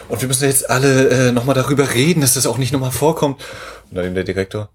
Und 0.09 0.22
wir 0.22 0.29
müssen 0.29 0.45
jetzt 0.45 0.70
alle 0.70 1.09
äh, 1.29 1.33
nochmal 1.33 1.55
darüber 1.55 1.93
reden, 1.93 2.22
dass 2.22 2.35
das 2.35 2.47
auch 2.47 2.57
nicht 2.57 2.72
nochmal 2.72 2.91
vorkommt. 2.91 3.43
Und 3.91 3.97
dann 3.97 4.07
eben 4.07 4.14
der 4.14 4.24
Direktor, 4.24 4.70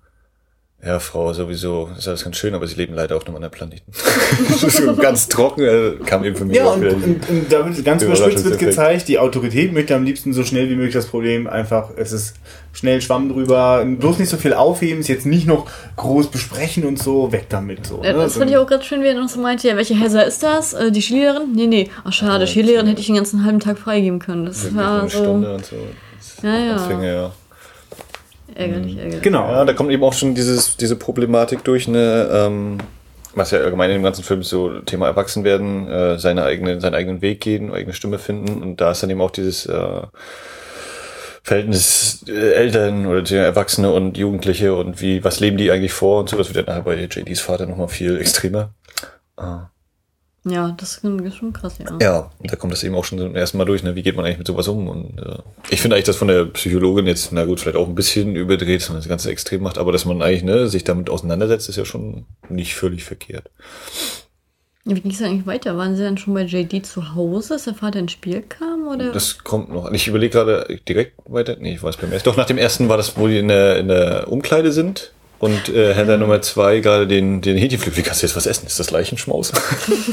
ja, 0.85 0.99
Frau, 0.99 1.31
sowieso 1.31 1.89
ist 1.97 2.07
alles 2.07 2.23
ganz 2.23 2.35
schön, 2.35 2.53
aber 2.53 2.67
sie 2.67 2.75
leben 2.75 2.93
leider 2.93 3.15
auf 3.15 3.25
einem 3.25 3.35
anderen 3.37 3.53
Planeten. 3.53 3.89
das 4.49 4.63
ist 4.63 4.77
so 4.77 4.95
ganz 4.95 5.29
trocken, 5.29 5.63
äh, 5.63 5.91
kam 6.05 6.23
eben 6.25 6.35
für 6.35 6.43
mich 6.43 6.57
Ja, 6.57 6.65
auch 6.65 6.75
und, 6.75 6.81
wieder. 6.81 6.95
und, 6.95 7.29
und 7.29 7.51
damit 7.51 7.85
ganz 7.85 8.03
überspitzt 8.03 8.43
wird 8.43 8.59
gezeigt, 8.59 9.07
die 9.07 9.17
Autorität 9.17 9.71
möchte 9.71 9.95
am 9.95 10.03
liebsten 10.03 10.33
so 10.33 10.43
schnell 10.43 10.69
wie 10.69 10.75
möglich 10.75 10.93
das 10.93 11.05
Problem 11.05 11.47
einfach, 11.47 11.91
es 11.95 12.11
ist 12.11 12.35
schnell 12.73 13.01
Schwamm 13.01 13.29
drüber, 13.29 13.85
bloß 13.85 14.19
nicht 14.19 14.29
so 14.29 14.37
viel 14.37 14.53
aufheben, 14.53 14.99
es 14.99 15.07
jetzt 15.07 15.25
nicht 15.25 15.47
noch 15.47 15.67
groß 15.95 16.31
besprechen 16.31 16.83
und 16.85 17.01
so, 17.01 17.31
weg 17.31 17.45
damit. 17.49 17.85
So, 17.87 18.01
äh, 18.01 18.11
ne? 18.11 18.19
das 18.19 18.37
fand 18.37 18.51
ich 18.51 18.57
auch 18.57 18.67
gerade 18.67 18.83
schön, 18.83 19.03
wie 19.03 19.07
er 19.07 19.13
noch 19.13 19.29
so 19.29 19.39
meinte, 19.39 19.67
ja, 19.67 19.77
welche 19.77 19.97
Hesse 19.97 20.21
ist 20.23 20.43
das? 20.43 20.73
Äh, 20.73 20.91
die 20.91 21.01
Skilehrerin? 21.01 21.53
Nee, 21.53 21.67
nee. 21.67 21.89
Ach 22.03 22.11
schade, 22.11 22.43
Ja, 22.43 22.47
Skilehrerin 22.47 22.87
ja. 22.87 22.91
hätte 22.91 23.01
ich 23.01 23.07
den 23.07 23.15
ganzen 23.15 23.45
halben 23.45 23.59
Tag 23.59 23.77
freigeben 23.77 24.19
können. 24.19 24.45
Das 24.47 24.63
Wirklich 24.63 24.77
war 24.77 25.01
eine 25.01 25.09
so 25.09 25.17
Stunde 25.19 25.55
und 25.55 25.65
so. 25.65 25.75
Ja, 26.41 26.57
ja. 26.57 26.73
Deswegen, 26.73 27.03
ja. 27.03 27.31
Ärgerlich, 28.55 28.97
ärgerlich. 28.97 29.21
Genau. 29.21 29.51
Ja, 29.51 29.65
da 29.65 29.73
kommt 29.73 29.91
eben 29.91 30.03
auch 30.03 30.13
schon 30.13 30.35
dieses, 30.35 30.77
diese 30.77 30.95
Problematik 30.95 31.63
durch, 31.63 31.87
ne, 31.87 32.29
ähm, 32.31 32.77
was 33.35 33.51
ja 33.51 33.59
allgemein 33.59 33.89
in 33.89 33.97
dem 33.97 34.03
ganzen 34.03 34.23
Film 34.23 34.43
so 34.43 34.79
Thema 34.81 35.07
Erwachsenwerden, 35.07 35.87
äh, 35.87 36.19
seine 36.19 36.43
eigene, 36.43 36.79
seinen 36.79 36.95
eigenen 36.95 37.21
Weg 37.21 37.41
gehen, 37.41 37.73
eigene 37.73 37.93
Stimme 37.93 38.19
finden. 38.19 38.61
Und 38.61 38.81
da 38.81 38.91
ist 38.91 39.01
dann 39.03 39.09
eben 39.09 39.21
auch 39.21 39.31
dieses 39.31 39.65
äh, 39.65 40.01
Verhältnis 41.43 42.23
äh, 42.27 42.53
Eltern 42.53 43.05
oder 43.05 43.21
die 43.21 43.35
Erwachsene 43.35 43.91
und 43.91 44.17
Jugendliche 44.17 44.75
und 44.75 45.01
wie, 45.01 45.23
was 45.23 45.39
leben 45.39 45.57
die 45.57 45.71
eigentlich 45.71 45.93
vor 45.93 46.21
und 46.21 46.29
so. 46.29 46.37
Das 46.37 46.53
wird 46.53 46.67
ja 46.67 46.73
nachher 46.73 46.83
bei 46.83 46.95
JDs 46.95 47.41
Vater 47.41 47.65
nochmal 47.65 47.89
viel 47.89 48.17
extremer. 48.17 48.73
Ah. 49.35 49.69
Ja, 50.45 50.75
das 50.77 51.01
ist 51.01 51.35
schon 51.37 51.53
krass, 51.53 51.77
ja. 51.77 51.97
Ja, 52.01 52.31
und 52.39 52.51
da 52.51 52.57
kommt 52.57 52.73
das 52.73 52.83
eben 52.83 52.95
auch 52.95 53.05
schon 53.05 53.17
zum 53.17 53.33
ersten 53.33 53.57
Mal 53.57 53.63
durch, 53.63 53.81
ne? 53.81 53.95
Wie 53.95 54.03
geht 54.03 54.17
man 54.17 54.25
eigentlich 54.25 54.39
mit 54.39 54.47
sowas 54.47 54.67
um? 54.67 54.89
Und 54.89 55.17
äh, 55.17 55.37
ich 55.69 55.79
finde 55.79 55.95
eigentlich, 55.95 56.05
dass 56.05 56.17
von 56.17 56.27
der 56.27 56.45
Psychologin 56.45 57.07
jetzt, 57.07 57.31
na 57.31 57.45
gut, 57.45 57.61
vielleicht 57.61 57.77
auch 57.77 57.87
ein 57.87 57.95
bisschen 57.95 58.35
überdreht, 58.35 58.81
dass 58.81 58.89
man 58.89 58.97
das 58.97 59.07
Ganze 59.07 59.31
extrem 59.31 59.61
macht, 59.61 59.77
aber 59.77 59.93
dass 59.93 60.03
man 60.03 60.21
eigentlich, 60.21 60.43
ne, 60.43 60.67
sich 60.67 60.83
damit 60.83 61.09
auseinandersetzt, 61.09 61.69
ist 61.69 61.77
ja 61.77 61.85
schon 61.85 62.25
nicht 62.49 62.75
völlig 62.75 63.05
verkehrt. 63.05 63.49
Wie 64.85 64.99
ging 64.99 65.11
es 65.11 65.21
eigentlich 65.21 65.47
weiter? 65.47 65.77
Waren 65.77 65.95
sie 65.95 66.03
dann 66.03 66.17
schon 66.17 66.33
bei 66.33 66.43
JD 66.43 66.85
zu 66.85 67.15
Hause, 67.15 67.53
dass 67.53 67.63
der 67.63 67.73
Vater 67.73 67.99
ins 67.99 68.11
Spiel 68.11 68.41
kam? 68.41 68.85
Oder? 68.87 69.13
Das 69.13 69.37
kommt 69.45 69.71
noch. 69.71 69.89
Ich 69.91 70.09
überlege 70.09 70.33
gerade 70.33 70.77
direkt 70.89 71.13
weiter. 71.25 71.55
Nee, 71.57 71.75
ich 71.75 71.83
weiß 71.83 71.95
beim 71.95 72.11
ersten. 72.11 72.27
Doch, 72.27 72.35
nach 72.35 72.47
dem 72.47 72.57
ersten 72.57 72.89
war 72.89 72.97
das, 72.97 73.15
wo 73.15 73.27
die 73.27 73.37
in 73.37 73.47
der, 73.47 73.77
in 73.77 73.87
der 73.87 74.27
Umkleide 74.29 74.73
sind. 74.73 75.13
Und 75.43 75.67
äh, 75.67 75.93
Händler 75.93 76.17
Nummer 76.17 76.41
zwei 76.41 76.79
gerade 76.79 77.05
den, 77.05 77.41
den 77.41 77.57
Hähnchenflügel. 77.57 77.97
Wie 77.97 78.01
kannst 78.01 78.21
du 78.21 78.27
jetzt 78.27 78.37
was 78.37 78.45
essen? 78.45 78.65
Ist 78.65 78.79
das 78.79 78.91
Leichenschmaus? 78.91 79.51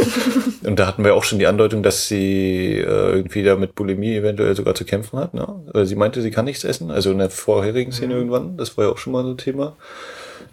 und 0.64 0.76
da 0.76 0.88
hatten 0.88 1.04
wir 1.04 1.14
auch 1.14 1.22
schon 1.22 1.38
die 1.38 1.46
Andeutung, 1.46 1.84
dass 1.84 2.08
sie 2.08 2.78
äh, 2.78 3.12
irgendwie 3.12 3.44
da 3.44 3.54
mit 3.54 3.76
Bulimie 3.76 4.16
eventuell 4.16 4.56
sogar 4.56 4.74
zu 4.74 4.84
kämpfen 4.84 5.20
hat. 5.20 5.32
Ne? 5.32 5.46
Weil 5.72 5.86
sie 5.86 5.94
meinte, 5.94 6.20
sie 6.20 6.32
kann 6.32 6.46
nichts 6.46 6.64
essen. 6.64 6.90
Also 6.90 7.12
in 7.12 7.18
der 7.18 7.30
vorherigen 7.30 7.92
Szene 7.92 8.14
irgendwann. 8.14 8.56
Das 8.56 8.76
war 8.76 8.86
ja 8.86 8.90
auch 8.90 8.98
schon 8.98 9.12
mal 9.12 9.22
so 9.22 9.30
ein 9.30 9.38
Thema. 9.38 9.76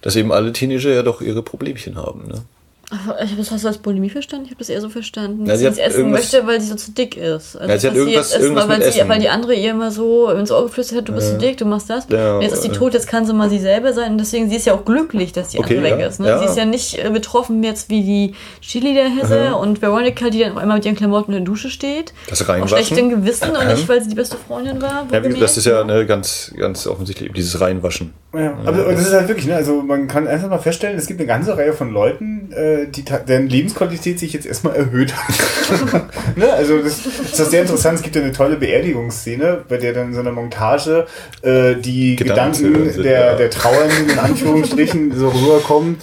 Dass 0.02 0.16
eben 0.16 0.32
alle 0.32 0.54
Teenager 0.54 0.92
ja 0.92 1.02
doch 1.02 1.22
ihre 1.22 1.42
Problemchen 1.42 1.96
haben. 1.96 2.28
Ne? 2.28 2.44
Ich 2.90 3.06
habe 3.06 3.36
das 3.38 3.52
hast 3.52 3.66
du 3.66 3.68
als 3.68 3.80
Bulimie 3.80 4.10
verstanden? 4.10 4.46
Ich 4.46 4.52
habe 4.52 4.60
das 4.60 4.70
eher 4.70 4.80
so 4.80 4.88
verstanden, 4.88 5.42
Ja, 5.46 5.52
dass 5.52 5.58
sie 5.60 5.64
sie 5.64 5.68
hat 5.68 5.74
es 5.90 5.96
essen 5.96 6.10
möchte, 6.10 6.48
weil 6.48 6.62
sie 6.62 6.68
so 6.68 6.76
zu 6.76 6.92
dick 6.92 7.18
ist. 7.18 7.58
Also, 7.58 7.70
Ja, 7.70 7.78
sie 7.78 7.88
hat 7.90 7.96
irgendwas- 7.98 8.32
essen, 8.32 8.42
irgendwas 8.44 8.70
weil, 8.70 8.78
mit 8.78 8.94
sie, 8.94 9.00
Essen. 9.00 9.10
weil 9.10 9.20
die 9.20 9.28
andere 9.28 9.54
ihr 9.56 9.72
immer 9.72 9.92
so 9.92 10.30
ins 10.32 10.52
Ohr 10.52 10.64
geflüstert 10.64 11.00
hat, 11.00 11.10
du 11.10 11.14
bist 11.14 11.32
zu 11.32 11.38
dick, 11.38 11.58
du 11.58 11.66
machst 11.66 11.90
das. 11.90 12.08
Ja, 12.10 12.40
jetzt 12.40 12.54
ist 12.54 12.62
sie 12.62 12.70
tot, 12.70 12.94
jetzt 12.94 13.08
kann 13.08 13.26
sie 13.26 13.34
mal 13.34 13.50
sie 13.50 13.60
selber 13.60 13.92
sein. 13.92 14.14
Und 14.14 14.20
deswegen, 14.20 14.50
sie 14.50 14.56
ist 14.56 14.66
ja 14.68 14.74
auch 14.74 14.86
glücklich, 14.86 15.34
dass 15.34 15.50
die 15.50 15.60
Okay, 15.60 15.76
andere 15.80 15.96
weg 15.96 16.00
ja, 16.00 16.08
ist. 16.08 16.22
Ne? 16.22 16.28
ja. 16.30 16.40
Sie 16.40 16.46
ist 16.46 16.56
ja 16.56 16.64
nicht 16.64 16.98
äh, 17.04 17.10
betroffen 17.10 17.62
jetzt 17.62 17.90
wie 17.90 18.04
die 18.04 18.36
Cheerleader-Hesse 18.62 19.56
und 19.56 19.82
Veronica, 19.82 20.30
die 20.30 20.40
dann 20.40 20.54
auf 20.54 20.58
einmal 20.58 20.78
mit 20.78 20.86
ihren 20.86 20.96
Klamotten 20.96 21.34
in 21.34 21.40
der 21.40 21.46
Dusche 21.46 21.70
steht. 21.70 22.14
Das 22.30 22.42
Auch 22.44 22.48
Reinwaschen. 22.50 22.78
schlechtem 22.86 23.10
Gewissen 23.10 23.50
und 23.54 23.68
nicht, 23.68 23.90
weil 23.90 24.02
sie 24.02 24.08
die 24.10 24.16
beste 24.16 24.38
Freundin 24.38 24.82
war. 24.82 25.06
Ja, 25.12 25.22
wie 25.24 25.34
das 25.38 25.58
ist 25.58 25.66
ja 25.66 25.84
ne, 25.84 26.06
ganz, 26.06 26.54
ganz 26.58 26.88
offensichtlich 26.88 27.26
eben 27.28 27.36
dieses 27.36 27.60
Reinwaschen. 27.60 28.14
Ja, 28.34 28.54
aber 28.66 28.92
das 28.92 29.02
ist 29.08 29.14
halt 29.14 29.28
wirklich, 29.28 29.48
ne, 29.48 29.56
also 29.56 29.82
man 29.82 30.08
kann 30.08 30.28
einfach 30.28 30.50
mal 30.50 30.60
feststellen, 30.60 30.98
es 30.98 31.08
gibt 31.08 31.20
eine 31.20 31.28
ganze 31.28 31.58
Reihe 31.58 31.74
von 31.74 31.92
Leuten, 31.92 32.52
äh, 32.52 32.77
die 32.86 33.04
ta- 33.04 33.18
deren 33.20 33.48
Lebensqualität 33.48 34.20
sich 34.20 34.34
jetzt 34.34 34.46
erstmal 34.46 34.76
erhöht 34.76 35.14
hat. 35.16 36.06
ne, 36.36 36.52
also 36.54 36.78
das, 36.78 37.00
das 37.32 37.40
ist 37.40 37.52
sehr 37.52 37.62
interessant, 37.62 37.96
es 37.98 38.04
gibt 38.04 38.16
ja 38.16 38.22
eine 38.22 38.32
tolle 38.32 38.58
Beerdigungsszene, 38.58 39.64
bei 39.68 39.78
der 39.78 39.94
dann 39.94 40.10
in 40.10 40.14
so 40.14 40.20
einer 40.20 40.32
Montage 40.32 41.08
äh, 41.42 41.76
die 41.76 42.16
Gedanken 42.16 42.64
Gedanken 42.74 42.92
sind, 42.94 43.04
der, 43.06 43.26
ja. 43.32 43.36
der 43.36 43.50
Trauernden 43.50 44.10
in 44.10 44.20
Anführungsstrichen 44.20 45.12
so 45.18 45.30
rüberkommen. 45.30 45.98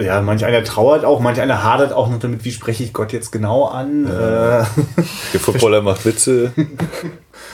Ja, 0.00 0.20
manch 0.20 0.44
einer 0.44 0.62
trauert 0.62 1.04
auch, 1.04 1.18
manch 1.20 1.40
einer 1.40 1.64
hadert 1.64 1.92
auch 1.92 2.08
noch 2.08 2.20
damit, 2.20 2.44
wie 2.44 2.52
spreche 2.52 2.84
ich 2.84 2.92
Gott 2.92 3.12
jetzt 3.12 3.32
genau 3.32 3.64
an. 3.64 4.06
Äh, 4.06 4.10
Der 4.10 4.66
Footballer 5.40 5.82
macht 5.82 6.04
Witze. 6.04 6.52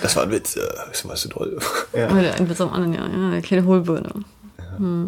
Das 0.03 0.17
war 0.17 0.25
ein 0.25 0.31
Witz. 0.31 0.57
äh, 0.57 0.61
Das 0.91 1.07
war 1.09 1.17
so 1.17 1.29
toll. 1.31 1.59
ja. 1.95 2.09
Oder 2.11 2.35
ein 2.35 2.49
Witz 2.51 2.61
am 2.61 2.71
anderen, 2.73 2.93
ja. 2.95 3.35
ja. 3.35 3.41
Kleine 3.41 3.65
Hohlbirne. 3.65 4.11
Ja, 4.59 5.07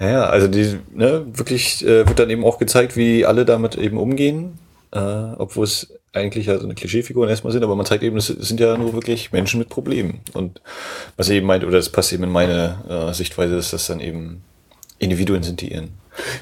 ja, 0.00 0.24
also 0.24 0.48
die, 0.48 0.78
ne, 0.94 1.26
wirklich 1.32 1.84
äh, 1.84 2.06
wird 2.06 2.18
dann 2.18 2.30
eben 2.30 2.44
auch 2.44 2.58
gezeigt, 2.58 2.96
wie 2.96 3.24
alle 3.26 3.44
damit 3.44 3.76
eben 3.76 3.98
umgehen, 3.98 4.58
äh, 4.92 4.98
obwohl 4.98 5.64
es 5.64 5.92
eigentlich 6.12 6.46
ja 6.46 6.58
so 6.58 6.64
eine 6.64 6.74
Klischeefiguren 6.74 7.28
erstmal 7.28 7.52
sind, 7.52 7.62
aber 7.62 7.76
man 7.76 7.86
zeigt 7.86 8.02
eben, 8.02 8.16
es 8.16 8.26
sind 8.26 8.60
ja 8.60 8.76
nur 8.76 8.92
wirklich 8.94 9.32
Menschen 9.32 9.58
mit 9.58 9.68
Problemen. 9.68 10.20
Und 10.32 10.60
was 11.16 11.28
er 11.28 11.36
eben 11.36 11.46
meint, 11.46 11.64
oder 11.64 11.76
das 11.76 11.90
passt 11.90 12.12
eben 12.12 12.24
in 12.24 12.30
meine 12.30 12.78
äh, 12.88 13.14
Sichtweise, 13.14 13.56
dass 13.56 13.70
das 13.70 13.86
dann 13.86 14.00
eben 14.00 14.42
Individuen 14.98 15.42
sind, 15.42 15.60
die 15.60 15.72
ihren 15.72 15.90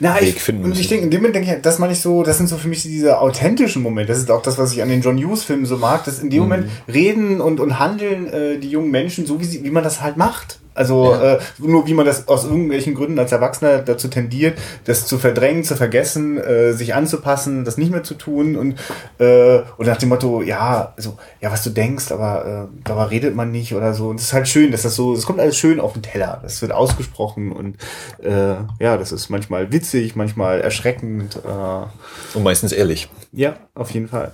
Na, 0.01 0.21
Weg 0.21 0.37
ich, 0.37 0.43
finden 0.43 0.63
und 0.63 0.71
müssen. 0.71 0.81
ich 0.81 0.89
denke, 0.89 1.05
in 1.05 1.11
dem 1.11 1.21
Moment 1.21 1.37
denke 1.37 1.55
ich, 1.55 1.63
das 1.63 1.79
meine 1.79 1.93
ich 1.93 2.01
so, 2.01 2.23
das 2.23 2.39
sind 2.39 2.49
so 2.49 2.57
für 2.57 2.69
mich 2.69 2.83
diese 2.83 3.19
authentischen 3.19 3.83
Momente. 3.83 4.13
Das 4.13 4.19
ist 4.19 4.31
auch 4.31 4.43
das, 4.43 4.57
was 4.57 4.73
ich 4.73 4.83
an 4.83 4.89
den 4.89 5.03
John 5.03 5.19
Hughes-Filmen 5.19 5.67
so 5.67 5.77
mag, 5.77 6.05
dass 6.05 6.21
in 6.21 6.31
dem 6.31 6.43
Moment 6.43 6.69
reden 6.89 7.41
und, 7.41 7.61
und 7.61 7.79
handeln 7.79 8.27
äh, 8.29 8.59
die 8.59 8.71
jungen 8.71 8.91
Menschen 8.91 9.27
so, 9.27 9.41
wie, 9.41 9.45
sie, 9.45 9.65
wie 9.65 9.71
man 9.71 9.85
das 9.85 10.01
halt 10.01 10.17
macht. 10.17 10.61
Also 10.77 11.13
Ja. 11.13 11.35
äh, 11.35 11.39
nur 11.59 11.87
wie 11.87 11.95
man 11.95 12.07
das 12.07 12.29
aus 12.29 12.45
irgendwelchen 12.45 12.95
Gründen 12.95 13.19
als 13.19 13.33
Erwachsener 13.33 13.79
dazu 13.79 14.09
tendiert, 14.09 14.59
das 14.85 15.07
zu 15.07 15.19
verdrängen, 15.19 15.65
zu 15.65 15.75
vergessen, 15.77 16.39
äh, 16.39 16.73
sich 16.73 16.95
anzupassen, 16.95 17.65
das 17.65 17.77
nicht 17.79 17.91
mehr 17.91 18.03
zu 18.03 18.15
tun 18.15 18.57
und, 18.57 18.77
äh, 19.19 19.61
und 19.77 19.87
nach 19.87 19.97
dem 19.97 20.11
Motto, 20.11 20.43
ja, 20.43 20.93
also, 20.97 21.17
ja, 21.41 21.51
was 21.51 21.63
du 21.65 21.71
denkst, 21.71 22.13
aber 22.13 22.69
äh, 22.71 22.79
darüber 22.85 23.11
redet 23.11 23.35
man 23.35 23.51
nicht 23.51 23.75
oder 23.75 23.95
so. 23.95 24.09
Und 24.09 24.17
es 24.21 24.27
ist 24.27 24.33
halt 24.33 24.49
schön, 24.49 24.71
dass 24.73 24.83
das 24.83 24.95
so, 24.95 25.15
es 25.15 25.27
kommt 25.27 25.41
alles 25.41 25.57
schön 25.57 25.81
auf 25.81 25.95
den 25.95 26.03
Teller. 26.03 26.41
Das 26.43 26.61
wird 26.63 26.73
ausgesprochen 26.73 27.53
und 27.53 27.77
äh, 28.23 28.55
ja, 28.79 28.97
das 28.97 29.13
ist 29.13 29.31
manchmal 29.31 29.73
witzig, 29.73 30.15
manchmal 30.17 30.61
erschreckend. 30.61 31.37
Äh, 31.37 32.37
und 32.37 32.43
meistens 32.45 32.73
ehrlich. 32.73 33.09
ja, 33.33 33.57
auf 33.75 33.91
jeden 33.91 34.09
Fall. 34.09 34.31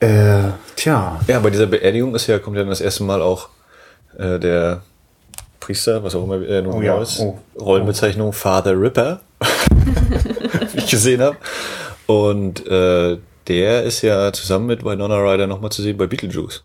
Äh, 0.00 0.50
tja. 0.76 1.20
Ja, 1.28 1.38
bei 1.40 1.50
dieser 1.50 1.66
Beerdigung 1.66 2.14
ist 2.14 2.26
ja, 2.26 2.38
kommt 2.38 2.56
ja 2.56 2.62
dann 2.62 2.70
das 2.70 2.80
erste 2.80 3.04
Mal 3.04 3.22
auch 3.22 3.48
äh, 4.18 4.38
der 4.38 4.82
Priester, 5.62 6.02
was 6.02 6.14
auch 6.14 6.24
immer 6.24 6.44
er 6.44 6.62
nun 6.62 6.74
Oh 6.74 6.82
ja, 6.82 7.00
ist, 7.00 7.20
oh. 7.20 7.38
Rollenbezeichnung 7.58 8.32
Father 8.32 8.78
Ripper, 8.78 9.20
wie 10.72 10.78
ich 10.78 10.90
gesehen 10.90 11.22
habe. 11.22 11.36
Und 12.06 12.66
äh, 12.66 13.18
der 13.46 13.82
ist 13.84 14.02
ja 14.02 14.32
zusammen 14.32 14.66
mit 14.66 14.84
Winona 14.84 15.16
Ryder 15.16 15.46
nochmal 15.46 15.70
zu 15.70 15.82
sehen 15.82 15.96
bei 15.96 16.06
Beetlejuice. 16.06 16.64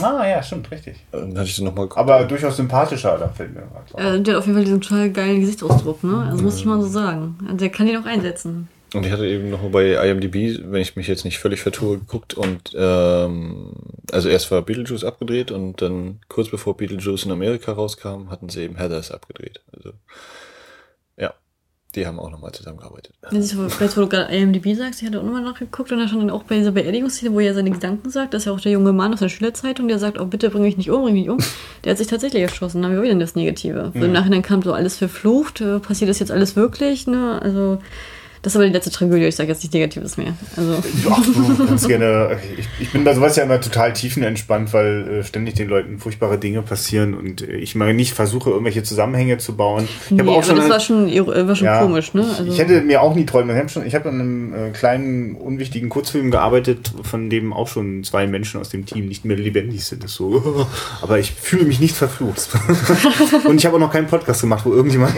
Ah, 0.00 0.26
ja, 0.26 0.42
stimmt, 0.42 0.70
richtig. 0.70 1.04
Dann 1.10 1.36
hatte 1.36 1.48
ich 1.48 1.56
den 1.56 1.66
nochmal 1.66 1.88
Aber 1.96 2.24
durchaus 2.24 2.56
sympathischer, 2.56 3.18
da 3.18 3.28
fällt 3.28 3.54
mir 3.54 3.64
was. 3.74 4.00
Äh, 4.00 4.20
der 4.20 4.34
hat 4.34 4.40
auf 4.40 4.46
jeden 4.46 4.56
Fall 4.56 4.64
diesen 4.64 4.80
total 4.80 5.10
geilen 5.10 5.40
Gesichtsausdruck, 5.40 6.02
ne? 6.02 6.26
Also 6.30 6.42
muss 6.42 6.56
ich 6.56 6.64
mal 6.64 6.80
so 6.80 6.88
sagen. 6.88 7.36
Also 7.44 7.56
der 7.56 7.70
kann 7.70 7.86
den 7.86 7.98
auch 7.98 8.06
einsetzen. 8.06 8.68
Und 8.94 9.06
ich 9.06 9.12
hatte 9.12 9.26
eben 9.26 9.50
noch 9.50 9.62
bei 9.70 9.94
IMDb, 10.08 10.60
wenn 10.64 10.82
ich 10.82 10.96
mich 10.96 11.06
jetzt 11.06 11.24
nicht 11.24 11.38
völlig 11.38 11.62
vertue, 11.62 11.98
geguckt 11.98 12.34
und 12.34 12.72
ähm, 12.76 13.72
also 14.10 14.28
erst 14.28 14.50
war 14.50 14.62
Beetlejuice 14.62 15.04
abgedreht 15.04 15.50
und 15.50 15.80
dann 15.80 16.20
kurz 16.28 16.50
bevor 16.50 16.76
Beetlejuice 16.76 17.24
in 17.24 17.32
Amerika 17.32 17.72
rauskam, 17.72 18.30
hatten 18.30 18.50
sie 18.50 18.62
eben 18.62 18.76
Heathers 18.76 19.10
abgedreht. 19.10 19.62
Also 19.74 19.92
ja, 21.16 21.32
die 21.94 22.06
haben 22.06 22.20
auch 22.20 22.30
nochmal 22.30 22.52
zusammengearbeitet. 22.52 23.14
Jetzt, 23.30 23.56
jetzt, 23.80 23.96
wo 23.96 24.02
du 24.02 24.08
gerade 24.08 24.34
IMDb 24.34 24.76
sagst, 24.76 25.00
ich 25.00 25.08
hatte 25.08 25.20
auch 25.20 25.24
nochmal 25.24 25.42
nachgeguckt 25.42 25.90
und 25.90 25.98
da 25.98 26.06
stand 26.06 26.24
dann 26.24 26.30
auch 26.30 26.42
bei 26.42 26.58
dieser 26.58 26.72
Beerdigungsszene, 26.72 27.32
wo 27.32 27.40
er 27.40 27.54
seine 27.54 27.70
Gedanken 27.70 28.10
sagt, 28.10 28.34
das 28.34 28.42
ist 28.42 28.46
ja 28.46 28.52
auch 28.52 28.60
der 28.60 28.72
junge 28.72 28.92
Mann 28.92 29.14
aus 29.14 29.20
der 29.20 29.30
Schülerzeitung, 29.30 29.88
der 29.88 29.98
sagt, 29.98 30.20
oh 30.20 30.26
bitte 30.26 30.50
bring 30.50 30.62
mich 30.62 30.76
nicht 30.76 30.90
um, 30.90 31.02
bring 31.02 31.14
mich 31.14 31.22
nicht 31.22 31.30
um. 31.30 31.38
Der 31.84 31.92
hat 31.92 31.98
sich 31.98 32.08
tatsächlich 32.08 32.42
erschossen, 32.42 32.82
dann 32.82 32.90
haben 32.90 32.98
wir 32.98 33.08
wieder 33.08 33.18
das 33.18 33.36
Negative. 33.36 33.90
So 33.94 34.04
Im 34.04 34.12
Nachhinein 34.12 34.42
kam 34.42 34.60
so 34.60 34.74
alles 34.74 34.98
verflucht, 34.98 35.62
äh, 35.62 35.78
passiert 35.78 36.10
das 36.10 36.18
jetzt 36.18 36.30
alles 36.30 36.56
wirklich, 36.56 37.06
ne? 37.06 37.40
Also 37.40 37.78
Das 38.42 38.52
ist 38.52 38.56
aber 38.56 38.66
die 38.66 38.72
letzte 38.72 38.90
Tragödie, 38.90 39.24
ich 39.26 39.36
sage 39.36 39.50
jetzt 39.50 39.62
nichts 39.62 39.72
Negatives 39.72 40.16
mehr. 40.16 40.34
Also, 40.56 40.72
Ja, 41.08 41.16
du 41.56 41.64
kannst 41.68 41.86
gerne. 41.86 42.38
Ich, 42.58 42.66
ich 42.80 42.90
bin 42.90 43.04
bei 43.04 43.14
sowas 43.14 43.36
ja 43.36 43.44
immer 43.44 43.60
total 43.60 43.92
tiefenentspannt, 43.92 44.72
weil 44.72 45.20
äh, 45.20 45.24
ständig 45.24 45.54
den 45.54 45.68
Leuten 45.68 46.00
furchtbare 46.00 46.38
Dinge 46.38 46.60
passieren 46.62 47.14
und 47.14 47.42
äh, 47.48 47.52
ich 47.58 47.76
mal 47.76 47.94
nicht 47.94 48.14
versuche, 48.14 48.50
irgendwelche 48.50 48.82
Zusammenhänge 48.82 49.38
zu 49.38 49.54
bauen. 49.54 49.86
Ich 50.06 50.10
nee, 50.10 50.22
auch 50.22 50.42
schon. 50.42 50.56
das 50.56 50.64
eine- 50.64 50.74
war 50.74 50.80
schon, 50.80 51.06
war 51.48 51.54
schon 51.54 51.64
ja, 51.66 51.82
komisch, 51.82 52.14
ne? 52.14 52.26
Also, 52.36 52.50
Ich 52.50 52.58
hätte 52.58 52.80
mir 52.80 53.00
auch 53.00 53.14
nie 53.14 53.26
träumen. 53.26 53.54
Ich 53.54 53.60
habe 53.60 53.68
schon, 53.68 53.86
ich 53.86 53.94
habe 53.94 54.08
an 54.08 54.20
einem 54.20 54.54
äh, 54.54 54.70
kleinen 54.70 55.36
unwichtigen 55.36 55.88
Kurzfilm 55.88 56.32
gearbeitet, 56.32 56.92
von 57.04 57.30
dem 57.30 57.52
auch 57.52 57.68
schon 57.68 58.02
zwei 58.02 58.26
Menschen 58.26 58.60
aus 58.60 58.70
dem 58.70 58.86
Team 58.86 59.06
nicht 59.06 59.24
mehr 59.24 59.36
lebendig 59.36 59.84
sind. 59.84 60.02
Das 60.02 60.14
so, 60.14 60.66
aber 61.00 61.20
ich 61.20 61.30
fühle 61.30 61.66
mich 61.66 61.78
nicht 61.78 61.94
verflucht. 61.94 62.48
und 63.44 63.56
ich 63.56 63.66
habe 63.66 63.76
auch 63.76 63.80
noch 63.80 63.92
keinen 63.92 64.08
Podcast 64.08 64.40
gemacht, 64.40 64.64
wo 64.66 64.72
irgendjemand. 64.72 65.14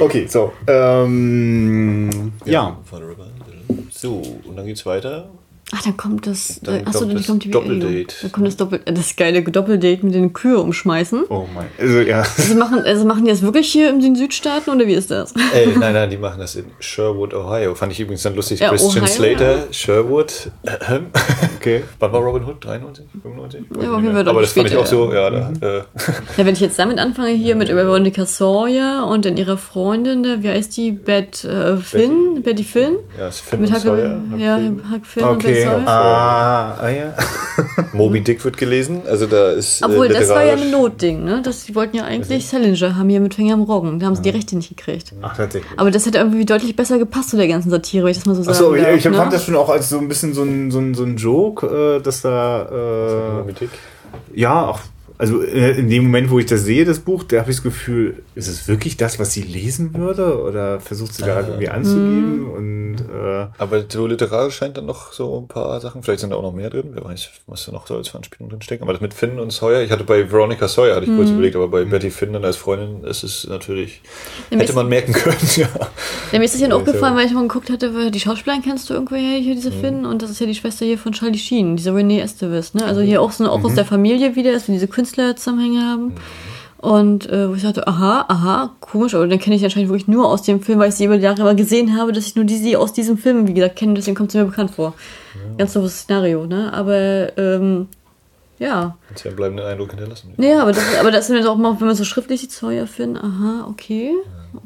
okay, 0.00 0.26
so. 0.26 0.52
Ähm, 0.66 1.17
ja. 2.44 2.78
Vulnerable. 2.90 3.30
So, 3.90 4.22
und 4.44 4.56
dann 4.56 4.66
geht's 4.66 4.86
weiter. 4.86 5.28
Ach, 5.74 5.82
dann 5.82 5.96
kommt 5.98 6.26
das. 6.26 6.60
Dann 6.62 6.76
Äh, 6.76 6.82
achso, 6.86 7.00
kommt 7.00 7.10
dann 7.10 7.16
das 7.18 7.26
kommt 7.26 7.44
die 7.44 7.50
Doppeldate. 7.50 7.86
Beerdigung. 7.92 8.14
Dann 8.22 8.32
kommt 8.32 8.46
das 8.46 8.56
Doppel, 8.56 8.80
äh, 8.86 8.92
das 8.92 9.16
geile 9.16 9.42
Doppeldate 9.42 10.04
mit 10.06 10.14
den 10.14 10.32
Kühe 10.32 10.58
umschmeißen. 10.58 11.24
Oh 11.28 11.44
mein. 11.54 11.66
Also 11.78 12.00
ja. 12.00 12.24
Also 12.38 12.54
machen, 12.54 12.80
also 12.84 13.04
machen 13.04 13.24
die 13.26 13.30
das 13.30 13.42
wirklich 13.42 13.70
hier 13.70 13.90
in 13.90 14.00
den 14.00 14.16
Südstaaten 14.16 14.70
oder 14.70 14.86
wie 14.86 14.94
ist 14.94 15.10
das? 15.10 15.34
Ey, 15.54 15.66
nein, 15.78 15.92
nein, 15.92 16.08
die 16.08 16.16
machen 16.16 16.40
das 16.40 16.56
in 16.56 16.64
Sherwood, 16.80 17.34
Ohio. 17.34 17.74
Fand 17.74 17.92
ich 17.92 18.00
übrigens 18.00 18.22
dann 18.22 18.34
lustig. 18.34 18.60
Ja, 18.60 18.70
Christian 18.70 19.04
Ohio, 19.04 19.14
Slater, 19.14 19.58
Sherwood. 19.70 20.50
Ähm, 20.88 21.06
Okay. 21.58 21.82
Wann 21.98 22.12
war 22.12 22.20
Robin 22.20 22.44
Hood? 22.46 22.64
93? 22.64 23.04
95? 23.20 23.60
Ja, 23.82 23.92
auf 23.92 24.00
jeden 24.02 24.14
Fall 24.14 24.28
Aber 24.28 24.40
das 24.40 24.52
fand 24.52 24.66
ich 24.68 24.72
später, 24.72 24.82
auch 24.82 24.86
so, 24.86 25.12
ja, 25.12 25.30
ja. 25.30 25.50
da, 25.60 25.78
äh, 25.78 25.82
Ja, 26.36 26.46
wenn 26.46 26.54
ich 26.54 26.60
jetzt 26.60 26.78
damit 26.78 26.98
anfange, 26.98 27.30
hier 27.30 27.56
mit 27.56 27.68
Veronica 27.68 28.24
Sawyer 28.26 29.06
und 29.10 29.24
dann 29.24 29.36
ihrer 29.36 29.58
Freundin, 29.58 30.22
da, 30.22 30.42
wie 30.42 30.48
heißt 30.48 30.76
die? 30.76 30.92
Beth 30.92 31.44
äh, 31.44 31.76
Finn? 31.78 32.42
Betty 32.44 32.62
Finn? 32.64 32.96
ja, 33.18 33.26
ist 33.28 33.40
Finn 33.40 33.60
Mit 33.60 33.70
und 33.70 33.74
Huck, 33.76 33.82
Sawyer. 33.82 34.20
ja. 34.38 34.56
Huck 34.92 35.04
Finn 35.04 35.38
Beth 35.38 35.57
Okay. 35.60 35.64
Sawyer. 35.64 35.88
Ah, 35.88 36.76
ah 36.80 36.88
ja. 36.88 37.14
Moby 37.92 38.20
Dick 38.20 38.44
wird 38.44 38.56
gelesen, 38.56 39.02
also 39.06 39.26
da 39.26 39.52
ist. 39.52 39.82
Obwohl, 39.82 40.06
äh, 40.06 40.14
das 40.14 40.28
war 40.28 40.44
ja 40.44 40.54
ein 40.54 40.70
Notding, 40.70 41.24
ne? 41.24 41.40
Das, 41.42 41.64
die 41.64 41.74
wollten 41.74 41.96
ja 41.96 42.04
eigentlich 42.04 42.46
Salinger 42.46 42.96
haben 42.96 43.08
hier 43.08 43.20
mit 43.20 43.34
Finger 43.34 43.54
am 43.54 43.62
Roggen. 43.62 43.98
Da 43.98 44.06
haben 44.06 44.16
sie 44.16 44.22
die 44.22 44.30
Rechte 44.30 44.56
nicht 44.56 44.68
gekriegt. 44.68 45.12
Ach, 45.22 45.36
tatsächlich. 45.36 45.70
Aber 45.78 45.90
das 45.90 46.06
hätte 46.06 46.18
irgendwie 46.18 46.44
deutlich 46.44 46.76
besser 46.76 46.98
gepasst 46.98 47.30
zu 47.30 47.36
der 47.36 47.48
ganzen 47.48 47.70
Satire, 47.70 48.04
wenn 48.04 48.10
ich 48.10 48.18
das 48.18 48.26
mal 48.26 48.34
so 48.34 48.42
sagen 48.42 48.56
Achso, 48.56 48.74
ich, 48.74 48.86
ich 48.86 49.06
empfand 49.06 49.30
ne? 49.30 49.32
das 49.36 49.44
schon 49.44 49.56
auch 49.56 49.68
als 49.68 49.88
so 49.88 49.98
ein 49.98 50.08
bisschen 50.08 50.34
so 50.34 50.42
ein, 50.42 50.70
so 50.70 50.78
ein, 50.78 50.94
so 50.94 51.04
ein 51.04 51.16
Joke, 51.16 51.66
äh, 51.98 52.02
dass 52.02 52.22
da. 52.22 52.66
Moby 53.38 53.50
Äh, 53.50 53.54
Dick. 53.54 53.70
ja, 54.34 54.66
auch. 54.66 54.80
Also 55.18 55.42
äh, 55.42 55.72
in 55.78 55.90
dem 55.90 56.04
Moment, 56.04 56.30
wo 56.30 56.38
ich 56.38 56.46
das 56.46 56.62
sehe, 56.64 56.84
das 56.84 57.00
Buch, 57.00 57.24
da 57.24 57.40
habe 57.40 57.50
ich 57.50 57.56
das 57.56 57.62
Gefühl, 57.64 58.22
ist 58.36 58.46
es 58.46 58.68
wirklich 58.68 58.96
das, 58.96 59.18
was 59.18 59.32
sie 59.32 59.42
lesen 59.42 59.92
würde? 59.94 60.40
Oder 60.42 60.78
versucht 60.80 61.12
sie 61.14 61.22
da 61.24 61.40
irgendwie 61.40 61.68
anzugeben? 61.68 62.48
Und 62.48 62.96
äh, 63.12 63.46
Aber 63.58 63.84
so 63.88 64.06
literarisch 64.06 64.54
scheint 64.56 64.76
dann 64.76 64.86
noch 64.86 65.12
so 65.12 65.38
ein 65.40 65.48
paar 65.48 65.80
Sachen, 65.80 66.02
vielleicht 66.04 66.20
sind 66.20 66.30
da 66.30 66.36
auch 66.36 66.42
noch 66.42 66.52
mehr 66.54 66.70
drin, 66.70 66.90
wer 66.92 67.04
weiß, 67.04 67.30
was 67.48 67.66
da 67.66 67.72
noch 67.72 67.86
so 67.88 67.96
als 67.96 68.14
Anspielung 68.14 68.48
drin 68.48 68.62
stecken. 68.62 68.84
Aber 68.84 68.92
das 68.92 69.02
mit 69.02 69.12
Finn 69.12 69.40
und 69.40 69.52
Sawyer, 69.52 69.82
ich 69.82 69.90
hatte 69.90 70.04
bei 70.04 70.30
Veronica 70.30 70.68
Sawyer, 70.68 70.94
hatte 70.94 71.04
ich 71.06 71.10
Mhm. 71.10 71.16
kurz 71.16 71.30
überlegt, 71.30 71.56
aber 71.56 71.66
bei 71.68 71.84
Betty 71.84 72.10
Finn 72.10 72.32
dann 72.32 72.44
als 72.44 72.56
Freundin 72.56 73.02
ist 73.08 73.24
es 73.24 73.44
natürlich, 73.48 74.00
mir 74.50 74.58
hätte 74.58 74.70
ist- 74.70 74.76
man 74.76 74.88
merken 74.88 75.12
können, 75.14 75.36
ja. 75.56 75.68
Mir 76.30 76.44
ist 76.44 76.54
das 76.54 76.60
ja 76.60 76.68
Ja, 76.68 76.76
aufgefallen, 76.76 77.16
weil 77.16 77.26
ich 77.26 77.32
mal 77.32 77.42
geguckt 77.42 77.70
hatte, 77.70 77.92
weil 77.94 78.12
die 78.12 78.20
Schauspielerin 78.20 78.62
kennst 78.62 78.88
du 78.88 78.94
irgendwoher 78.94 79.38
hier, 79.38 79.54
diese 79.56 79.72
Finn, 79.72 80.06
und 80.06 80.22
das 80.22 80.30
ist 80.30 80.38
ja 80.40 80.46
die 80.46 80.54
Schwester 80.54 80.86
hier 80.86 80.98
von 80.98 81.12
Charlie 81.12 81.38
Sheen, 81.38 81.74
diese 81.76 81.92
Renee 81.92 82.20
Estevez, 82.20 82.74
ne? 82.74 82.84
Also 82.84 83.00
hier 83.00 83.20
auch 83.20 83.32
so 83.32 83.48
auch 83.48 83.64
aus 83.64 83.74
der 83.74 83.84
Familie 83.84 84.36
wieder, 84.36 84.52
wir 84.52 84.58
diese 84.68 84.86
Künstlerzusammenhänge 85.08 85.80
haben. 85.82 86.14
Und 86.78 87.28
äh, 87.28 87.50
wo 87.50 87.54
ich 87.54 87.62
dachte, 87.62 87.88
aha, 87.88 88.26
aha, 88.28 88.76
komisch, 88.80 89.14
aber 89.14 89.26
dann 89.26 89.40
kenne 89.40 89.56
ich 89.56 89.62
die 89.62 89.66
anscheinend 89.66 89.88
wirklich 89.88 90.06
nur 90.06 90.28
aus 90.28 90.42
dem 90.42 90.62
Film, 90.62 90.78
weil 90.78 90.90
ich 90.90 90.94
sie 90.94 91.06
über 91.06 91.16
die 91.16 91.24
Jahre 91.24 91.40
immer 91.40 91.56
gesehen 91.56 91.98
habe, 91.98 92.12
dass 92.12 92.26
ich 92.26 92.36
nur 92.36 92.44
die 92.44 92.56
sie 92.56 92.76
aus 92.76 92.92
diesem 92.92 93.18
Film, 93.18 93.48
wie 93.48 93.54
gesagt, 93.54 93.74
kenne, 93.76 93.94
deswegen 93.94 94.16
kommt 94.16 94.30
sie 94.30 94.38
mir 94.38 94.44
bekannt 94.44 94.70
vor. 94.70 94.94
Ganz 95.56 95.72
doofes 95.72 96.00
Szenario, 96.00 96.46
ne? 96.46 96.72
Aber 96.72 97.36
ähm, 97.36 97.88
ja. 98.60 98.96
Hat 99.10 99.24
ja 99.24 99.28
einen 99.28 99.36
bleibenden 99.36 99.66
Eindruck 99.66 99.90
hinterlassen. 99.90 100.34
Naja, 100.36 100.62
aber 100.62 100.72
das, 100.72 100.84
aber 101.00 101.10
das 101.10 101.28
ist 101.28 101.36
dann 101.36 101.46
auch 101.46 101.56
mal, 101.56 101.80
wenn 101.80 101.86
man 101.88 101.96
so 101.96 102.04
schriftlich 102.04 102.40
sieht, 102.42 102.52
Sawyer 102.52 102.86
Finn, 102.86 103.16
aha, 103.16 103.66
okay, 103.68 104.12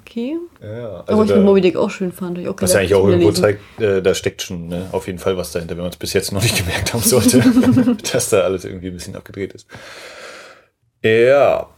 okay. 0.00 0.36
Ja, 0.62 0.78
ja. 0.78 0.88
Also 1.06 1.20
Also 1.20 1.24
ich 1.24 1.36
mit 1.36 1.44
Moby 1.46 1.60
Dick 1.62 1.76
auch 1.76 1.90
schön 1.90 2.12
fand. 2.12 2.36
Ich 2.38 2.48
auch 2.48 2.56
was 2.58 2.74
ja 2.74 2.80
eigentlich 2.80 2.94
auch 2.94 3.06
irgendwo 3.06 3.28
lesen. 3.30 3.42
zeigt, 3.42 3.80
äh, 3.80 4.02
da 4.02 4.14
steckt 4.14 4.42
schon 4.42 4.68
ne, 4.68 4.86
auf 4.92 5.06
jeden 5.06 5.18
Fall 5.18 5.38
was 5.38 5.52
dahinter, 5.52 5.76
wenn 5.76 5.84
man 5.84 5.92
es 5.92 5.96
bis 5.96 6.12
jetzt 6.12 6.32
noch 6.32 6.42
nicht 6.42 6.58
gemerkt 6.64 6.92
haben 6.92 7.02
sollte, 7.02 7.42
dass 8.12 8.28
da 8.28 8.40
alles 8.40 8.66
irgendwie 8.66 8.88
ein 8.88 8.94
bisschen 8.94 9.16
abgedreht 9.16 9.54
ist. 9.54 9.66
Ja, 11.02 11.68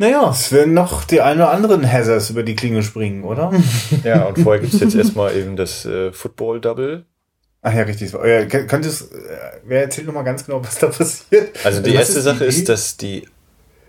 naja, 0.00 0.30
es 0.30 0.50
werden 0.50 0.72
noch 0.72 1.04
die 1.04 1.20
ein 1.20 1.36
oder 1.36 1.50
anderen 1.50 1.90
Hazards 1.90 2.30
über 2.30 2.42
die 2.42 2.56
Klinge 2.56 2.82
springen, 2.82 3.22
oder? 3.22 3.52
ja, 4.02 4.24
und 4.24 4.38
vorher 4.38 4.62
gibt's 4.62 4.80
jetzt 4.80 4.94
erstmal 4.94 5.36
eben 5.36 5.56
das 5.56 5.84
äh, 5.84 6.10
Football-Double. 6.10 7.04
Ach 7.60 7.74
ja, 7.74 7.82
richtig. 7.82 8.12
Könntest, 8.66 9.12
äh, 9.12 9.16
wer 9.66 9.82
erzählt 9.82 10.06
nochmal 10.06 10.24
ganz 10.24 10.46
genau, 10.46 10.64
was 10.64 10.78
da 10.78 10.86
passiert? 10.86 11.50
Also 11.64 11.82
die 11.82 11.90
Was 11.90 12.08
erste 12.08 12.22
Sache 12.22 12.46
Idee? 12.46 12.46
ist, 12.46 12.68
dass 12.70 12.96
die 12.96 13.28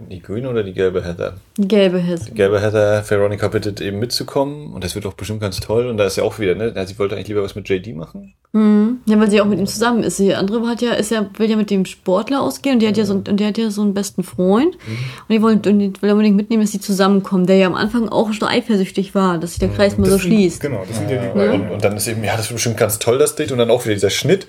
die 0.10 0.22
grüne 0.22 0.50
oder 0.50 0.64
die 0.64 0.74
gelbe 0.74 1.04
Heather? 1.04 1.36
Gelbe 1.58 2.00
Hesse. 2.00 2.26
Die 2.26 2.34
gelbe 2.34 2.62
Heather 2.62 3.04
Veronica 3.08 3.48
bittet 3.48 3.82
eben 3.82 4.00
mitzukommen 4.00 4.74
und 4.74 4.84
das 4.84 4.96
wird 4.96 5.06
auch 5.06 5.14
bestimmt 5.14 5.42
ganz 5.42 5.60
toll 5.60 5.88
und 5.88 5.98
da 5.98 6.06
ist 6.06 6.16
ja 6.18 6.24
auch 6.24 6.40
wieder, 6.40 6.56
ne? 6.56 6.74
Sie 6.88 6.98
wollte 7.00 7.16
eigentlich 7.16 7.28
lieber 7.30 7.44
was 7.44 7.56
mit 7.56 7.68
JD 7.70 7.96
machen. 7.96 8.34
Mhm. 8.54 8.98
Ja, 9.06 9.18
weil 9.20 9.30
sie 9.32 9.40
auch 9.40 9.46
mit 9.46 9.60
ihm 9.60 9.68
zusammen 9.68 10.04
ist. 10.04 10.20
Die 10.20 10.34
andere 10.36 10.68
hat 10.68 10.82
ja, 10.82 10.92
ist 10.94 11.12
ja, 11.12 11.30
will 11.38 11.50
ja 11.50 11.56
mit 11.56 11.70
dem 11.70 11.86
Sportler 11.86 12.42
ausgehen 12.42 12.76
und 12.76 12.80
die 12.82 12.88
hat 12.88 12.98
ja 12.98 13.06
so, 13.06 13.14
und 13.14 13.40
der 13.40 13.48
hat 13.48 13.58
ja 13.58 13.70
so 13.72 13.82
einen 13.82 13.94
besten 13.94 14.24
Freund. 14.24 14.76
Mhm. 14.76 14.98
Und 15.28 15.30
die 15.34 15.42
wollen, 15.42 15.58
und 15.66 15.80
die 15.80 16.02
will 16.02 16.12
unbedingt 16.12 16.36
mitnehmen, 16.36 16.62
dass 16.64 16.72
sie 16.72 16.82
zusammenkommen, 16.82 17.46
der 17.46 17.56
ja 17.58 17.68
am 17.68 17.76
Anfang 17.76 18.10
auch 18.10 18.34
schon 18.34 18.48
eifersüchtig 18.50 19.16
war, 19.16 19.38
dass 19.38 19.52
sich 19.52 19.60
der 19.60 19.70
Kreis 19.70 19.98
mal 19.98 20.06
so 20.06 20.12
sind- 20.18 20.22
schließt. 20.22 20.60
Genau, 20.62 20.84
das 20.88 20.98
sind 20.98 21.10
ja 21.10 21.22
die 21.22 21.28
Und, 21.30 21.34
beiden. 21.36 21.70
und 21.72 21.84
dann 21.84 21.96
ist 21.96 22.08
eben, 22.08 22.24
ja, 22.24 22.36
das 22.36 22.50
wird 22.50 22.56
bestimmt 22.58 22.78
ganz 22.78 23.00
toll, 23.00 23.18
das 23.18 23.36
Date 23.36 23.52
und 23.54 23.58
dann 23.58 23.72
auch 23.72 23.86
wieder 23.86 23.94
dieser 23.94 24.10
Schnitt. 24.10 24.48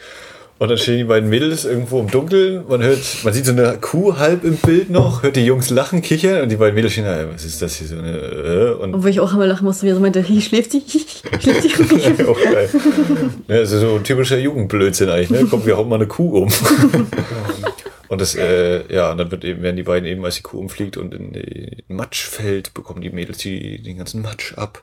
Und 0.62 0.68
dann 0.68 0.78
stehen 0.78 0.98
die 0.98 1.02
beiden 1.02 1.28
Mädels 1.28 1.64
irgendwo 1.64 1.98
im 1.98 2.08
Dunkeln. 2.08 2.62
Man 2.68 2.84
hört, 2.84 3.00
man 3.24 3.32
sieht 3.32 3.46
so 3.46 3.50
eine 3.50 3.78
Kuh 3.80 4.16
halb 4.16 4.44
im 4.44 4.58
Bild 4.58 4.90
noch, 4.90 5.24
hört 5.24 5.34
die 5.34 5.44
Jungs 5.44 5.70
lachen, 5.70 6.02
kichern 6.02 6.40
und 6.42 6.50
die 6.50 6.54
beiden 6.54 6.76
Mädels 6.76 6.92
stehen 6.92 7.04
da, 7.04 7.18
"Ey, 7.18 7.26
was 7.34 7.44
ist 7.44 7.60
das 7.60 7.74
hier 7.74 7.88
so 7.88 7.98
eine, 7.98 8.16
äh, 8.16 8.70
und 8.74 8.94
Obwohl 8.94 9.10
ich 9.10 9.18
auch 9.18 9.34
immer 9.34 9.48
lachen 9.48 9.64
musste, 9.64 9.86
wie 9.86 9.90
er 9.90 9.96
so 9.96 10.00
meinte, 10.00 10.22
hi, 10.22 10.40
schläft 10.40 10.74
hi, 10.74 10.80
schläft 10.86 12.24
auch 12.28 12.40
geil. 12.40 12.68
Ja, 13.48 13.56
also 13.56 13.80
so 13.80 13.96
ein 13.96 14.04
typischer 14.04 14.38
Jugendblödsinn 14.38 15.08
eigentlich, 15.10 15.30
ne? 15.30 15.48
Komm, 15.50 15.66
wir 15.66 15.76
hauen 15.76 15.88
mal 15.88 15.96
eine 15.96 16.06
Kuh 16.06 16.42
um. 16.42 16.48
Und 18.06 18.20
das, 18.20 18.36
äh, 18.36 18.82
ja, 18.94 19.10
und 19.10 19.18
dann 19.18 19.30
wird 19.32 19.42
eben, 19.44 19.62
werden 19.62 19.76
die 19.76 19.82
beiden 19.82 20.06
eben, 20.06 20.24
als 20.24 20.36
die 20.36 20.42
Kuh 20.42 20.60
umfliegt 20.60 20.98
und 20.98 21.14
in 21.14 21.32
den 21.32 21.82
Matsch 21.88 22.26
fällt, 22.26 22.74
bekommen 22.74 23.00
die 23.00 23.08
Mädels 23.10 23.38
die, 23.38 23.82
den 23.82 23.96
ganzen 23.96 24.20
Matsch 24.20 24.52
ab. 24.58 24.82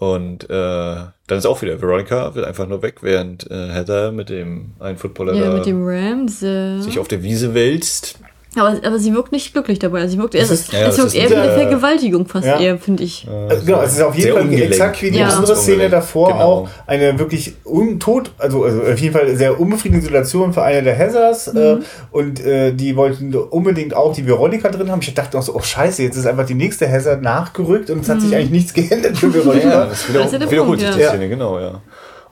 Und 0.00 0.48
äh, 0.48 0.48
dann 0.48 1.12
ist 1.28 1.44
auch 1.44 1.60
wieder, 1.60 1.82
Veronica 1.82 2.34
will 2.34 2.46
einfach 2.46 2.66
nur 2.66 2.80
weg, 2.80 3.02
während 3.02 3.50
äh, 3.50 3.68
Heather 3.68 4.12
mit 4.12 4.30
dem 4.30 4.72
einen 4.80 4.96
Footballer 4.96 5.34
Ja, 5.34 5.52
mit 5.52 5.66
dem 5.66 5.86
Rams. 5.86 6.42
Äh. 6.42 6.80
sich 6.80 6.98
auf 6.98 7.06
der 7.06 7.22
Wiese 7.22 7.52
wälzt. 7.52 8.18
Aber, 8.56 8.76
aber 8.84 8.98
sie 8.98 9.14
wirkt 9.14 9.30
nicht 9.30 9.52
glücklich 9.52 9.78
dabei. 9.78 10.08
Sie 10.08 10.18
wirkt 10.18 10.34
eher, 10.34 10.40
Das 10.42 10.50
ist- 10.50 10.72
es 10.72 10.72
ja, 10.72 10.86
das 10.86 10.98
wirkt 10.98 11.08
ist 11.10 11.14
eher 11.14 11.30
wie 11.30 11.34
eine 11.36 11.52
ein- 11.52 11.58
Vergewaltigung 11.60 12.26
fast 12.26 12.46
Ja. 12.48 12.58
eher, 12.58 12.78
finde 12.78 13.04
ich. 13.04 13.24
Also, 13.48 13.64
genau, 13.64 13.82
es 13.82 13.92
ist 13.92 14.02
auf 14.02 14.12
jeden 14.14 14.24
Sehr 14.24 14.32
Fall 14.32 14.42
ungelenk. 14.42 14.70
exakt 14.72 15.02
wie 15.02 15.10
die 15.12 15.18
Ja. 15.20 15.28
andere 15.28 15.54
Szene 15.54 15.88
davor 15.88 16.32
genau. 16.32 16.40
auch 16.44 16.68
eine 16.88 17.16
wirklich 17.20 17.54
untot, 17.62 18.32
also, 18.38 18.64
also 18.64 18.80
auf 18.82 18.98
jeden 18.98 19.14
Fall 19.14 19.36
sehr 19.36 19.60
unbefriedigende 19.60 20.04
Situation 20.04 20.52
für 20.52 20.62
eine 20.62 20.82
der 20.82 20.98
Hazards 20.98 21.46
äh, 21.46 21.76
Mhm. 21.76 21.84
und 22.10 22.44
äh, 22.44 22.72
die 22.72 22.96
wollten 22.96 23.32
unbedingt 23.36 23.94
auch 23.94 24.12
die 24.14 24.26
Veronica 24.26 24.68
drin 24.68 24.90
haben. 24.90 25.00
Ich 25.00 25.14
dachte 25.14 25.38
auch 25.38 25.42
so, 25.42 25.54
oh 25.54 25.60
scheiße, 25.62 26.02
jetzt 26.02 26.16
ist 26.16 26.26
einfach 26.26 26.46
die 26.46 26.54
nächste 26.54 26.90
Hazard 26.90 27.22
nachgerückt 27.22 27.88
und 27.90 28.00
es 28.02 28.08
hat 28.08 28.16
Mhm. 28.16 28.20
sich 28.22 28.34
eigentlich 28.34 28.50
nichts 28.50 28.74
geändert 28.74 29.16
für 29.16 29.32
Veronica. 29.32 29.68
Ja, 29.68 29.86
das 29.86 30.08
wiederholt 30.08 30.66
Punkt, 30.66 30.80
sich 30.80 30.90
die. 30.96 31.02
Szene, 31.04 31.28
genau, 31.28 31.60
ja. 31.60 31.80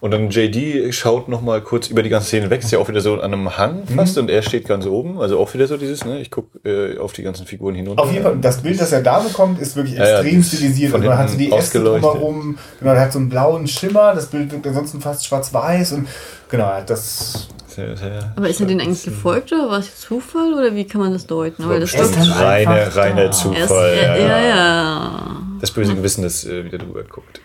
Und 0.01 0.13
dann 0.13 0.31
JD 0.31 0.95
schaut 0.95 1.29
noch 1.29 1.41
mal 1.41 1.61
kurz 1.61 1.89
über 1.89 2.03
die 2.03 2.09
ganze 2.09 2.29
Szene 2.29 2.51
weg, 2.51 2.63
ist 2.63 2.71
ja 2.71 2.79
auch 2.79 2.89
wieder 2.89 3.01
so 3.01 3.15
an 3.15 3.33
einem 3.33 3.59
Hang 3.59 3.83
fast 3.97 4.17
und 4.17 4.31
er 4.31 4.43
steht 4.43 4.69
ganz 4.69 4.87
oben, 4.87 5.21
also 5.21 5.39
auch 5.41 5.53
wieder 5.55 5.67
so 5.67 5.77
dieses, 5.77 6.05
ne, 6.05 6.21
ich 6.21 6.31
guck 6.31 6.47
äh, 6.65 6.99
auf 6.99 7.13
die 7.13 7.23
ganzen 7.23 7.47
Figuren 7.47 7.75
hinunter. 7.75 8.03
Auf 8.03 8.13
jeden 8.13 8.23
Fall, 8.23 8.37
das 8.41 8.63
Bild, 8.63 8.81
das 8.81 8.93
er 8.93 9.03
da 9.03 9.19
bekommt, 9.19 9.61
ist 9.61 9.75
wirklich 9.75 9.97
Ja, 9.97 10.07
ja, 10.07 10.21
extrem 10.21 10.41
ist 10.41 10.49
stilisiert. 10.55 10.91
von 10.93 11.01
Also 11.01 11.11
man 11.11 11.19
hat 11.19 11.31
so 11.31 11.37
die 11.39 11.51
Äste 11.51 11.83
drumherum, 11.83 12.59
genau, 12.79 12.93
er 12.93 13.01
hat 13.01 13.13
so 13.13 13.19
einen 13.19 13.29
blauen 13.29 13.67
Schimmer, 13.67 14.15
das 14.15 14.27
Bild 14.27 14.53
wirkt 14.53 14.67
ansonsten 14.69 15.01
fast 15.01 15.27
schwarz-weiß 15.27 15.93
und 15.93 16.09
genau, 16.49 16.65
er 16.67 16.77
hat 16.77 16.91
das 16.91 17.49
Sehr, 17.67 17.97
sehr, 17.97 18.33
Aber 18.37 18.49
ist 18.49 18.61
er 18.61 18.67
denn 18.67 18.81
eigentlich 18.81 19.03
gefolgt 19.05 19.53
oder 19.53 19.69
war 19.69 19.79
es 19.81 19.97
Zufall 20.01 20.55
oder 20.55 20.75
wie 20.77 20.85
kann 20.85 21.01
man 21.01 21.13
das 21.13 21.27
deuten? 21.27 21.65
Aber 21.65 21.81
das 21.81 21.93
ist 21.93 22.17
dann 22.17 22.31
reine, 22.31 22.95
reiner 22.95 23.23
er 23.23 23.31
ist, 23.31 23.41
Zufall. 23.41 23.97
ja, 23.97 24.17
ja, 24.17 24.27
ja, 24.27 24.47
ja. 24.49 25.37
Das 25.61 25.73
böse 25.73 25.95
Gewissen, 25.97 26.23
das 26.23 26.45
äh, 26.45 26.65
wieder 26.65 26.79
drüber 26.79 27.03
guckt. 27.03 27.41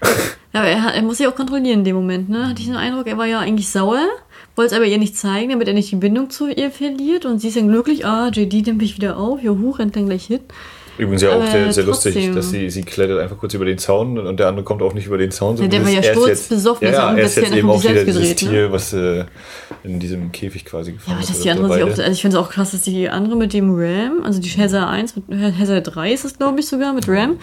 Ja, 0.53 0.59
aber 0.59 0.69
er, 0.69 0.93
er 0.93 1.01
muss 1.01 1.17
sich 1.17 1.27
auch 1.27 1.35
kontrollieren 1.35 1.79
in 1.79 1.83
dem 1.83 1.95
Moment, 1.95 2.29
ne? 2.29 2.47
Hatte 2.47 2.61
ich 2.61 2.67
den 2.67 2.75
Eindruck, 2.75 3.07
er 3.07 3.17
war 3.17 3.25
ja 3.25 3.39
eigentlich 3.39 3.69
sauer, 3.69 4.07
wollte 4.55 4.73
es 4.73 4.77
aber 4.77 4.85
ihr 4.85 4.99
nicht 4.99 5.17
zeigen, 5.17 5.49
damit 5.49 5.67
er 5.67 5.73
nicht 5.73 5.91
die 5.91 5.95
Bindung 5.95 6.29
zu 6.29 6.47
ihr 6.47 6.69
verliert. 6.69 7.25
Und 7.25 7.39
sie 7.39 7.47
ist 7.47 7.57
dann 7.57 7.69
glücklich, 7.69 8.05
ah, 8.05 8.29
JD 8.31 8.67
nimmt 8.67 8.81
mich 8.81 8.95
wieder 8.95 9.17
auf, 9.17 9.41
juhu, 9.41 9.71
rennt 9.71 9.95
dann 9.95 10.05
gleich 10.05 10.25
hin. 10.25 10.41
Übrigens 10.97 11.23
ja 11.23 11.35
auch 11.35 11.45
sehr, 11.47 11.73
sehr 11.73 11.83
lustig, 11.85 12.31
dass 12.35 12.51
sie, 12.51 12.69
sie 12.69 12.83
klettert 12.83 13.19
einfach 13.19 13.37
kurz 13.37 13.53
über 13.55 13.65
den 13.65 13.79
Zaun 13.79 14.19
und 14.19 14.39
der 14.39 14.47
andere 14.47 14.63
kommt 14.63 14.83
auch 14.83 14.93
nicht 14.93 15.07
über 15.07 15.17
den 15.17 15.31
Zaun. 15.31 15.57
Ja, 15.57 15.67
der 15.67 15.83
war 15.83 15.89
ja 15.91 16.03
sturzbesoffen, 16.03 16.87
ja 16.87 16.93
ja, 16.93 17.15
er 17.15 17.23
ist 17.23 17.35
jetzt 17.35 17.53
eben 17.53 17.69
auch 17.69 17.81
wieder 17.83 17.93
selbst 17.93 18.07
dieses 18.07 18.29
gedreht, 18.29 18.37
Tier, 18.37 18.71
was 18.71 18.93
äh, 18.93 19.25
in 19.83 19.99
diesem 19.99 20.31
Käfig 20.31 20.65
quasi 20.65 20.91
Ja, 20.91 20.97
gefangen 20.97 21.15
aber 21.17 21.23
ist. 21.23 21.29
dass 21.31 21.39
die 21.41 21.49
andere 21.49 21.73
sich 21.73 21.83
auch, 21.83 21.87
also 21.87 22.11
ich 22.11 22.21
finde 22.21 22.37
es 22.37 22.43
auch 22.43 22.51
krass, 22.51 22.71
dass 22.71 22.81
die 22.83 23.09
andere 23.09 23.35
mit 23.35 23.53
dem 23.53 23.73
Ram, 23.73 24.23
also 24.23 24.39
die 24.39 24.49
Hazard 24.49 24.87
1, 24.87 25.15
mit 25.27 25.57
Hazard 25.57 25.95
3 25.95 26.13
ist 26.13 26.25
es 26.25 26.37
glaube 26.37 26.59
ich 26.59 26.67
sogar, 26.67 26.93
mit 26.93 27.07
Ram, 27.07 27.39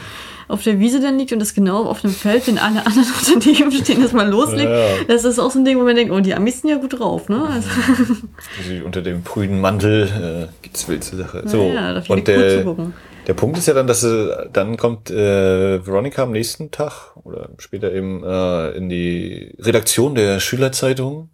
auf 0.47 0.63
der 0.63 0.79
Wiese 0.79 1.01
dann 1.01 1.19
liegt 1.19 1.33
und 1.33 1.39
das 1.39 1.55
genau 1.55 1.85
auf 1.85 2.01
dem 2.03 2.11
Feld, 2.11 2.47
wenn 2.47 2.59
alle 2.59 2.85
anderen 2.87 3.09
Unternehmen 3.35 3.73
stehen, 3.73 4.03
das 4.03 4.13
mal 4.13 4.29
loslegt. 4.29 4.71
Ja. 4.71 4.87
Das 5.09 5.25
ist 5.25 5.39
auch 5.39 5.51
so 5.51 5.59
ein 5.59 5.65
Ding, 5.65 5.79
wo 5.79 5.85
man 5.85 5.97
denkt, 5.97 6.13
oh, 6.13 6.21
die 6.21 6.35
Amis 6.35 6.61
sind 6.61 6.71
ja 6.71 6.77
gut 6.77 6.99
drauf, 6.99 7.29
ne? 7.29 7.43
Also, 7.53 7.69
Also 8.59 8.85
unter 8.85 9.03
dem 9.03 9.23
prüden 9.23 9.61
Mantel 9.61 10.49
äh, 10.51 10.53
gibt's 10.63 10.89
wild 10.89 11.05
zur 11.05 11.19
Sache. 11.19 11.43
So, 11.47 11.71
ja, 11.73 11.95
da 11.95 12.03
und 12.09 12.27
der, 12.27 12.65
gucken. 12.65 12.95
Der 13.27 13.35
Punkt 13.35 13.59
ist 13.59 13.69
ja 13.69 13.75
dann, 13.75 13.87
dass 13.87 14.03
äh, 14.03 14.49
dann 14.53 14.77
kommt 14.77 15.11
äh, 15.11 15.85
Veronica 15.87 16.23
am 16.23 16.33
nächsten 16.33 16.71
Tag 16.71 17.17
oder 17.25 17.51
später 17.59 17.93
eben 17.93 18.25
äh, 18.25 18.71
in 18.71 18.89
die 18.89 19.55
Redaktion 19.59 20.15
der 20.15 20.41
Schülerzeitung 20.41 21.31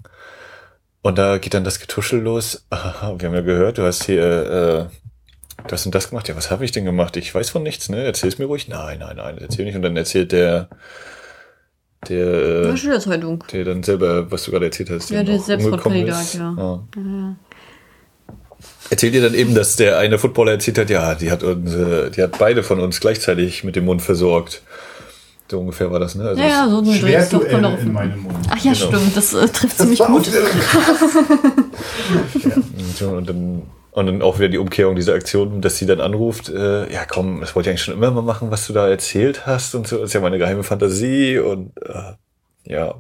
und 1.02 1.16
da 1.18 1.38
geht 1.38 1.54
dann 1.54 1.64
das 1.64 1.78
Getuschel 1.80 2.20
los. 2.20 2.66
Ah, 2.70 3.14
wir 3.18 3.28
haben 3.28 3.34
ja 3.34 3.40
gehört, 3.42 3.78
du 3.78 3.82
hast 3.82 4.04
hier 4.04 4.90
äh, 4.90 5.66
das 5.68 5.86
und 5.86 5.94
das 5.94 6.10
gemacht. 6.10 6.28
Ja, 6.28 6.36
was 6.36 6.50
habe 6.50 6.64
ich 6.64 6.72
denn 6.72 6.84
gemacht? 6.84 7.16
Ich 7.16 7.34
weiß 7.34 7.50
von 7.50 7.62
nichts, 7.62 7.88
ne? 7.88 8.04
Erzähl's 8.04 8.38
mir 8.38 8.44
ruhig. 8.46 8.68
Nein, 8.68 8.98
nein, 8.98 9.16
nein, 9.16 9.38
erzähl 9.40 9.64
nicht. 9.64 9.74
Und 9.76 9.82
dann 9.82 9.96
erzählt 9.96 10.32
der 10.32 10.68
der, 12.08 12.26
äh, 12.26 12.68
Ja, 12.68 12.76
Schülerzeitung. 12.76 13.42
der 13.52 13.64
dann 13.64 13.82
selber, 13.82 14.30
was 14.30 14.44
du 14.44 14.50
gerade 14.50 14.66
erzählt 14.66 14.90
hast, 14.90 15.10
Ja, 15.10 15.24
der 15.24 15.38
Selbstmordkandidat, 15.40 16.34
umgekommen 16.34 16.84
ist. 16.84 16.96
ja. 16.96 17.36
Ja. 18.86 18.90
Erzählt 18.90 19.14
ihr 19.14 19.22
dann 19.22 19.34
eben, 19.34 19.54
dass 19.54 19.76
der 19.76 19.98
eine 19.98 20.18
Footballer 20.18 20.52
erzählt 20.52 20.78
hat, 20.78 20.90
ja, 20.90 21.14
die 21.14 21.30
hat 21.30 21.42
unsere, 21.42 22.10
die 22.10 22.22
hat 22.22 22.38
beide 22.38 22.62
von 22.62 22.80
uns 22.80 23.00
gleichzeitig 23.00 23.64
mit 23.64 23.76
dem 23.76 23.84
Mund 23.84 24.02
versorgt. 24.02 24.62
So 25.50 25.60
ungefähr 25.60 25.92
war 25.92 26.00
das, 26.00 26.16
ne? 26.16 26.24
Also 26.28 26.42
Ja, 26.42 26.48
ja, 26.48 26.68
so 26.68 26.78
ein 26.78 26.92
Schwerduell 26.92 27.62
darauf. 27.62 27.80
in 27.80 27.92
meinem 27.92 28.20
Mund. 28.20 28.34
Ach 28.50 28.58
ja, 28.64 28.72
Genau. 28.72 28.86
stimmt, 28.86 29.16
das 29.16 29.32
äh, 29.34 29.46
trifft 29.48 29.78
ziemlich 29.78 30.00
war 30.00 30.08
gut. 30.08 30.26
Und, 32.44 32.96
so, 32.96 33.08
und 33.16 33.28
dann 33.28 33.62
und 33.92 34.06
dann 34.06 34.20
auch 34.20 34.38
wieder 34.38 34.50
die 34.50 34.58
Umkehrung 34.58 34.94
dieser 34.94 35.14
Aktion, 35.14 35.62
dass 35.62 35.78
sie 35.78 35.86
dann 35.86 36.02
anruft, 36.02 36.50
äh, 36.50 36.92
ja 36.92 37.06
komm, 37.08 37.40
das 37.40 37.54
wollte 37.56 37.70
ich 37.70 37.72
eigentlich 37.72 37.82
schon 37.84 37.94
immer 37.94 38.10
mal 38.10 38.20
machen, 38.20 38.50
was 38.50 38.66
du 38.66 38.74
da 38.74 38.86
erzählt 38.86 39.46
hast 39.46 39.74
und 39.74 39.86
so, 39.88 39.96
das 39.96 40.10
ist 40.10 40.12
ja 40.12 40.20
meine 40.20 40.36
geheime 40.36 40.64
Fantasie 40.64 41.38
und 41.38 41.72
äh, 41.82 42.12
ja, 42.70 42.94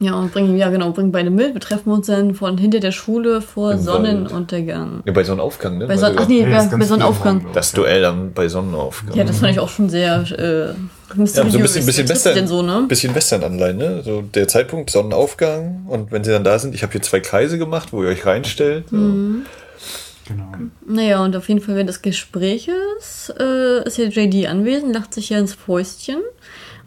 Ja, 0.00 0.14
und 0.14 0.32
bringen, 0.32 0.56
ja 0.56 0.70
genau, 0.70 0.92
bringen 0.92 1.10
beide 1.10 1.28
mit. 1.28 1.54
Wir 1.54 1.60
treffen 1.60 1.90
uns 1.90 2.06
dann 2.06 2.34
von 2.36 2.56
hinter 2.56 2.78
der 2.78 2.92
Schule 2.92 3.40
vor 3.40 3.72
Im 3.72 3.80
Sonnenuntergang. 3.80 5.02
ja 5.04 5.12
bei 5.12 5.24
Sonnenaufgang, 5.24 5.78
ne? 5.78 5.86
Bei 5.88 6.00
Weil 6.00 6.14
du- 6.14 6.20
Ach 6.22 6.28
nee, 6.28 6.42
Ja, 6.42 6.50
das 6.50 6.70
bei, 6.70 6.76
bei 6.76 6.84
Sonnenaufgang. 6.84 7.46
Das 7.52 7.72
Duell 7.72 8.02
dann 8.02 8.32
bei 8.32 8.46
Sonnenaufgang. 8.46 9.16
Ja, 9.16 9.24
das 9.24 9.38
fand 9.38 9.50
ich 9.52 9.58
auch 9.58 9.68
schon 9.68 9.88
sehr 9.90 10.20
äh, 10.38 10.66
Ja, 10.68 10.74
so 11.26 11.40
ein 11.42 11.62
bisschen, 11.62 11.84
bisschen 11.84 12.08
Western, 12.08 12.34
denn 12.36 12.46
so, 12.46 12.62
ne? 12.62 12.84
bisschen 12.86 13.12
Western-Anleihen, 13.12 13.76
ne? 13.76 14.02
So 14.04 14.22
der 14.22 14.46
Zeitpunkt, 14.46 14.90
Sonnenaufgang 14.90 15.84
und 15.88 16.12
wenn 16.12 16.22
sie 16.22 16.30
dann 16.30 16.44
da 16.44 16.60
sind, 16.60 16.76
ich 16.76 16.82
habe 16.84 16.92
hier 16.92 17.02
zwei 17.02 17.18
Kreise 17.18 17.58
gemacht, 17.58 17.88
wo 17.92 18.04
ihr 18.04 18.10
euch 18.10 18.24
reinstellt. 18.24 18.84
So. 18.90 18.96
Mhm. 18.96 19.46
Genau. 20.28 20.44
Naja, 20.86 21.24
und 21.24 21.34
auf 21.34 21.48
jeden 21.48 21.60
Fall 21.60 21.74
während 21.74 21.88
des 21.88 22.02
Gespräches 22.02 23.32
äh, 23.38 23.82
ist 23.84 23.98
ja 23.98 24.04
JD 24.04 24.46
anwesend, 24.46 24.94
lacht 24.94 25.12
sich 25.14 25.30
ja 25.30 25.38
ins 25.38 25.54
Fäustchen. 25.54 26.18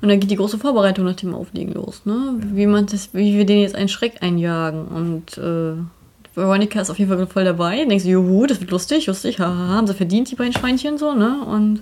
Und 0.02 0.10
dann 0.10 0.20
geht 0.20 0.32
die 0.32 0.36
große 0.36 0.58
Vorbereitung 0.58 1.06
nach 1.06 1.16
dem 1.16 1.36
Aufliegen 1.36 1.74
los, 1.74 2.02
ne? 2.06 2.36
Wie 2.40 2.66
man 2.66 2.88
das, 2.88 3.14
wie 3.14 3.38
wir 3.38 3.46
denen 3.46 3.62
jetzt 3.62 3.76
einen 3.76 3.88
Schreck 3.88 4.22
einjagen. 4.22 4.86
Und 4.88 5.38
äh, 5.38 5.74
Veronica 6.34 6.82
ist 6.82 6.90
auf 6.90 6.98
jeden 6.98 7.16
Fall 7.16 7.28
voll 7.28 7.46
dabei. 7.46 7.86
Denkst 7.86 8.06
du, 8.06 8.10
juhu, 8.10 8.48
das 8.48 8.60
wird 8.60 8.72
lustig, 8.72 9.06
lustig, 9.06 9.40
haha, 9.40 9.76
haben 9.76 9.86
sie 9.86 9.94
verdient, 9.94 10.32
die 10.32 10.36
beiden 10.36 10.54
Schweinchen 10.54 10.98
so, 10.98 11.14
ne? 11.14 11.46
Und 11.46 11.82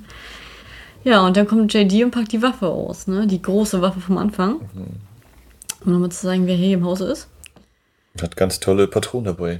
ja, 1.06 1.26
und 1.26 1.38
dann 1.38 1.48
kommt 1.48 1.74
JD 1.74 2.04
und 2.04 2.12
packt 2.12 2.34
die 2.34 2.42
Waffe 2.42 2.68
aus, 2.68 3.08
ne? 3.08 3.26
Die 3.26 3.42
große 3.42 3.82
Waffe 3.82 4.02
vom 4.02 4.18
Anfang. 4.18 4.58
Um 5.86 5.94
nochmal 5.94 6.12
zu 6.12 6.26
sagen, 6.26 6.46
wer 6.46 6.56
hier 6.56 6.74
im 6.74 6.84
Hause 6.84 7.06
ist. 7.06 7.30
Hat 8.22 8.36
ganz 8.36 8.60
tolle 8.60 8.88
Patronen 8.88 9.26
dabei. 9.26 9.60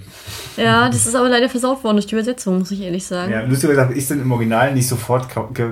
Ja, 0.58 0.88
das 0.90 1.08
ist 1.08 1.16
aber 1.16 1.30
leider 1.30 1.50
versaut 1.50 1.84
worden 1.84 1.96
durch 1.98 2.08
die 2.08 2.16
Übersetzung, 2.16 2.60
muss 2.60 2.72
ich 2.72 2.82
ehrlich 2.82 3.06
sagen. 3.06 3.32
Ja, 3.32 3.42
lustigerweise 3.44 3.82
habe 3.82 3.94
ich 3.94 4.08
dann 4.08 4.22
im 4.22 4.32
Original 4.32 4.74
nicht 4.74 4.88
sofort 4.88 5.28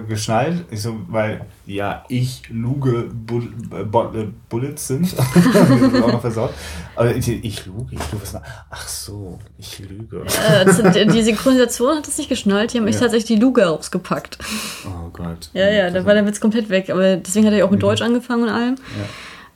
geschnallt. 0.08 0.64
Ich 0.72 0.82
so, 0.82 0.98
weil, 1.08 1.42
ja, 1.66 2.06
ich 2.08 2.44
luge 2.50 3.10
Bull 3.14 3.50
äh, 3.72 3.82
äh, 3.82 4.28
Bullets 4.50 4.88
sind. 4.88 5.14
auch 6.02 6.12
noch 6.12 6.22
versaut. 6.22 6.52
Aber 6.96 7.14
ich, 7.14 7.28
ich 7.28 7.66
luge, 7.66 7.96
ich 7.96 8.00
luge 8.12 8.22
was 8.22 8.34
nach. 8.34 8.42
Ach 8.70 8.88
so, 8.88 9.40
ich 9.58 9.80
lüge. 9.80 10.24
Äh, 10.50 11.06
die 11.08 11.22
Synchronisation 11.24 11.98
hat 11.98 12.08
das 12.08 12.18
nicht 12.18 12.30
geschnallt, 12.30 12.74
die 12.74 12.80
haben 12.80 12.88
echt 12.88 12.96
Ja. 12.96 13.02
tatsächlich 13.08 13.38
die 13.38 13.44
Luga 13.44 13.68
rausgepackt. 13.68 14.38
Oh 14.86 15.10
Gott. 15.12 15.50
Ja, 15.54 15.70
ja, 15.70 15.90
da 15.90 16.06
war 16.06 16.14
der 16.14 16.26
Witz 16.26 16.40
komplett 16.40 16.70
weg. 16.70 16.90
Aber 16.90 17.18
deswegen 17.18 17.46
hat 17.46 17.54
er 17.54 17.60
ja 17.60 17.66
auch 17.66 17.72
mit 17.72 17.84
Deutsch 17.84 18.02
angefangen 18.02 18.44
und 18.44 18.50
allem. 18.50 18.76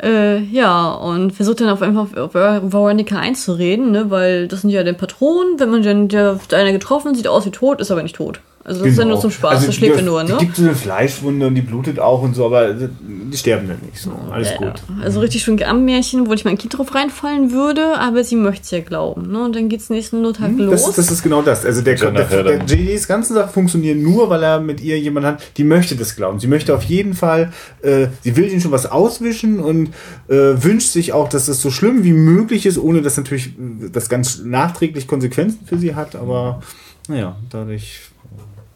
Äh, 0.01 0.39
ja, 0.45 0.93
und 0.93 1.31
versucht 1.31 1.61
dann 1.61 1.69
auf 1.69 1.83
einfach 1.83 2.15
auf 2.17 2.33
Veronica 2.33 3.19
einzureden, 3.19 3.91
ne, 3.91 4.09
weil 4.09 4.47
das 4.47 4.61
sind 4.61 4.71
ja 4.71 4.83
den 4.83 4.97
Patronen, 4.97 5.59
wenn 5.59 5.69
man 5.69 5.83
dann 5.83 6.07
der 6.07 6.39
einer 6.53 6.71
getroffen 6.71 7.13
sieht 7.13 7.27
aus 7.27 7.45
wie 7.45 7.51
tot, 7.51 7.79
ist 7.79 7.91
aber 7.91 8.01
nicht 8.01 8.15
tot. 8.15 8.41
Also 8.63 8.81
das 8.83 8.91
ist 8.93 8.99
ja 8.99 9.05
nur 9.05 9.19
zum 9.19 9.31
Spaß, 9.31 9.65
das 9.65 9.73
schlägt 9.75 9.95
er 9.95 10.03
nur, 10.03 10.23
Die 10.23 10.31
ne? 10.33 10.37
gibt 10.37 10.55
so 10.55 10.61
eine 10.63 10.75
Fleischwunde 10.75 11.47
und 11.47 11.55
die 11.55 11.61
blutet 11.61 11.99
auch 11.99 12.21
und 12.21 12.35
so, 12.35 12.45
aber 12.45 12.73
die 12.73 13.35
sterben 13.37 13.67
dann 13.67 13.79
nicht 13.85 13.97
so. 13.99 14.11
Alles 14.31 14.51
Ja, 14.51 14.57
gut. 14.57 14.73
Also 15.01 15.19
richtig 15.19 15.41
schön 15.43 15.55
Märchen, 15.85 16.27
wo 16.27 16.33
ich 16.33 16.45
mein 16.45 16.57
Kind 16.59 16.77
drauf 16.77 16.93
reinfallen 16.93 17.51
würde, 17.51 17.97
aber 17.99 18.23
sie 18.23 18.35
möchte 18.35 18.63
es 18.63 18.71
ja 18.71 18.81
glauben. 18.81 19.31
Ne? 19.31 19.43
Und 19.43 19.55
dann 19.55 19.67
geht's 19.67 19.89
nächsten 19.89 20.21
Tag 20.33 20.51
los. 20.51 20.59
Hm, 20.59 20.69
Das 20.69 20.87
ist, 20.87 20.97
das 20.97 21.11
ist 21.11 21.23
genau 21.23 21.41
das. 21.41 21.65
Also 21.65 21.81
der, 21.81 21.95
Ja, 21.95 22.11
der, 22.11 22.25
der 22.25 22.43
dann- 22.59 22.67
JDs 22.67 23.07
ganzen 23.07 23.33
Sachen 23.33 23.51
funktionieren 23.51 24.03
nur, 24.03 24.29
weil 24.29 24.43
er 24.43 24.59
mit 24.59 24.79
ihr 24.79 24.99
jemanden 24.99 25.29
hat, 25.29 25.43
die 25.57 25.63
möchte 25.63 25.95
das 25.95 26.15
glauben. 26.15 26.39
Sie 26.39 26.47
möchte 26.47 26.75
auf 26.75 26.83
jeden 26.83 27.15
Fall, 27.15 27.51
äh, 27.81 28.07
sie 28.21 28.35
will 28.35 28.47
ihm 28.51 28.61
schon 28.61 28.71
was 28.71 28.85
auswischen 28.85 29.59
und 29.59 29.87
äh, 30.27 30.33
wünscht 30.63 30.89
sich 30.91 31.13
auch, 31.13 31.29
dass 31.29 31.47
es 31.47 31.61
so 31.61 31.71
schlimm 31.71 32.03
wie 32.03 32.13
möglich 32.13 32.65
ist, 32.67 32.77
ohne 32.77 33.01
dass 33.01 33.17
natürlich 33.17 33.47
äh, 33.47 33.89
das 33.91 34.07
ganz 34.07 34.41
nachträglich 34.43 35.07
Konsequenzen 35.07 35.59
für 35.65 35.77
sie 35.79 35.95
hat. 35.95 36.15
Aber 36.15 36.61
naja, 37.07 37.35
dadurch. 37.49 38.01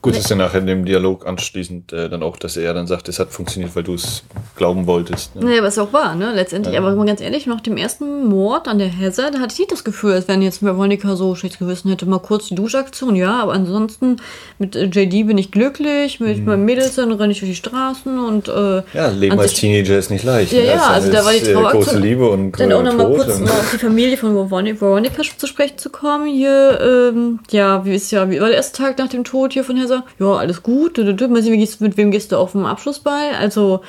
Gut, 0.06 0.16
ist 0.18 0.30
ja 0.30 0.36
nachher 0.36 0.60
in 0.60 0.68
dem 0.68 0.86
Dialog 0.86 1.26
anschließend 1.26 1.91
äh, 1.93 2.10
dann 2.10 2.24
auch, 2.24 2.38
dass 2.38 2.58
er 2.58 2.74
dann 2.74 2.88
sagt, 2.88 3.10
es 3.10 3.20
hat 3.20 3.32
funktioniert, 3.32 3.76
weil 3.76 3.84
du 3.84 3.95
es 3.95 4.24
glauben 4.56 4.88
wolltest. 4.88 5.36
Ne? 5.36 5.45
Naja, 5.45 5.64
was 5.64 5.78
auch 5.78 5.91
war, 5.93 6.16
ne? 6.16 6.32
Letztendlich. 6.34 6.78
Aber 6.78 6.95
mal 6.95 7.06
ganz 7.06 7.22
ehrlich, 7.22 7.47
nach 7.47 7.62
dem 7.62 7.78
ersten 7.78 8.26
Mord 8.26 8.68
an 8.68 8.80
der 8.80 8.88
Heather, 8.88 9.32
da 9.32 9.39
hatte 9.39 9.53
ich 9.53 9.60
nicht 9.60 9.72
das 9.72 9.84
Gefühl, 9.84 10.14
als 10.14 10.28
wenn 10.28 10.41
jetzt 10.41 10.64
Veronica 10.64 11.16
so 11.16 11.36
schlechtes 11.36 11.60
Gewissen 11.60 11.89
hätte. 11.89 12.06
Mal 12.06 12.20
kurz 12.20 12.47
die 12.47 12.56
Duschaktion, 12.56 13.16
ja, 13.16 13.41
aber 13.41 13.53
ansonsten 13.53 14.18
mit 14.60 14.76
äh, 14.76 14.86
JD 14.86 15.28
bin 15.28 15.38
ich 15.38 15.51
glücklich, 15.51 16.20
mit 16.20 16.45
meinen 16.45 16.66
Mädels 16.66 16.95
dann 16.95 17.12
renne 17.12 17.32
ich 17.32 17.39
durch 17.39 17.51
die 17.51 17.56
Straßen 17.56 18.20
und 18.20 18.47
äh, 18.47 18.84
Ja, 18.93 19.08
Leben 19.10 19.39
als 19.39 19.53
Teenager 19.53 19.97
ist 19.97 20.12
nicht 20.12 20.24
leicht. 20.24 20.51
Ja, 20.51 20.60
ne? 20.60 20.66
ja, 20.68 20.88
also 20.88 21.12
da 21.12 21.26
war 21.26 21.32
die 21.32 21.39
ist, 21.39 21.47
äh, 21.47 21.53
Traueraktion- 21.53 21.72
große 21.72 21.99
Liebe 21.99 22.30
und 22.30 22.60
Dann 22.60 22.72
auch 22.72 22.82
äh, 22.82 22.84
noch 22.84 22.93
mal 22.93 23.06
Tod 23.06 23.16
kurz 23.18 23.39
mal 23.39 23.49
auf 23.49 23.72
die 23.74 23.78
Familie 23.78 24.18
von 24.18 24.36
Veronica, 24.36 25.22
zu 25.38 25.47
sprechen 25.47 25.78
zu 25.78 25.89
kommen. 25.89 26.28
Hier, 26.28 26.80
ähm, 26.82 27.39
ja, 27.51 27.86
wie 27.86 27.95
ist 27.95 28.12
ja, 28.12 28.30
wie 28.30 28.39
war 28.39 28.47
der 28.47 28.58
erste 28.58 28.78
Tag 28.84 28.97
nach 28.97 29.10
dem 29.10 29.24
Tod 29.24 29.53
hier 29.53 29.64
von 29.64 29.76
Heather? 29.96 30.06
Ja, 30.20 30.34
alles 30.38 30.64
gut. 30.64 30.98
Mal 30.98 31.41
sehen, 31.41 31.68
mit 31.80 31.98
wem 31.98 32.12
gehst 32.12 32.32
du 32.32 32.38
auf 32.38 32.52
den 32.54 32.66
Abschlussball? 32.66 33.32
Also, 33.39 33.82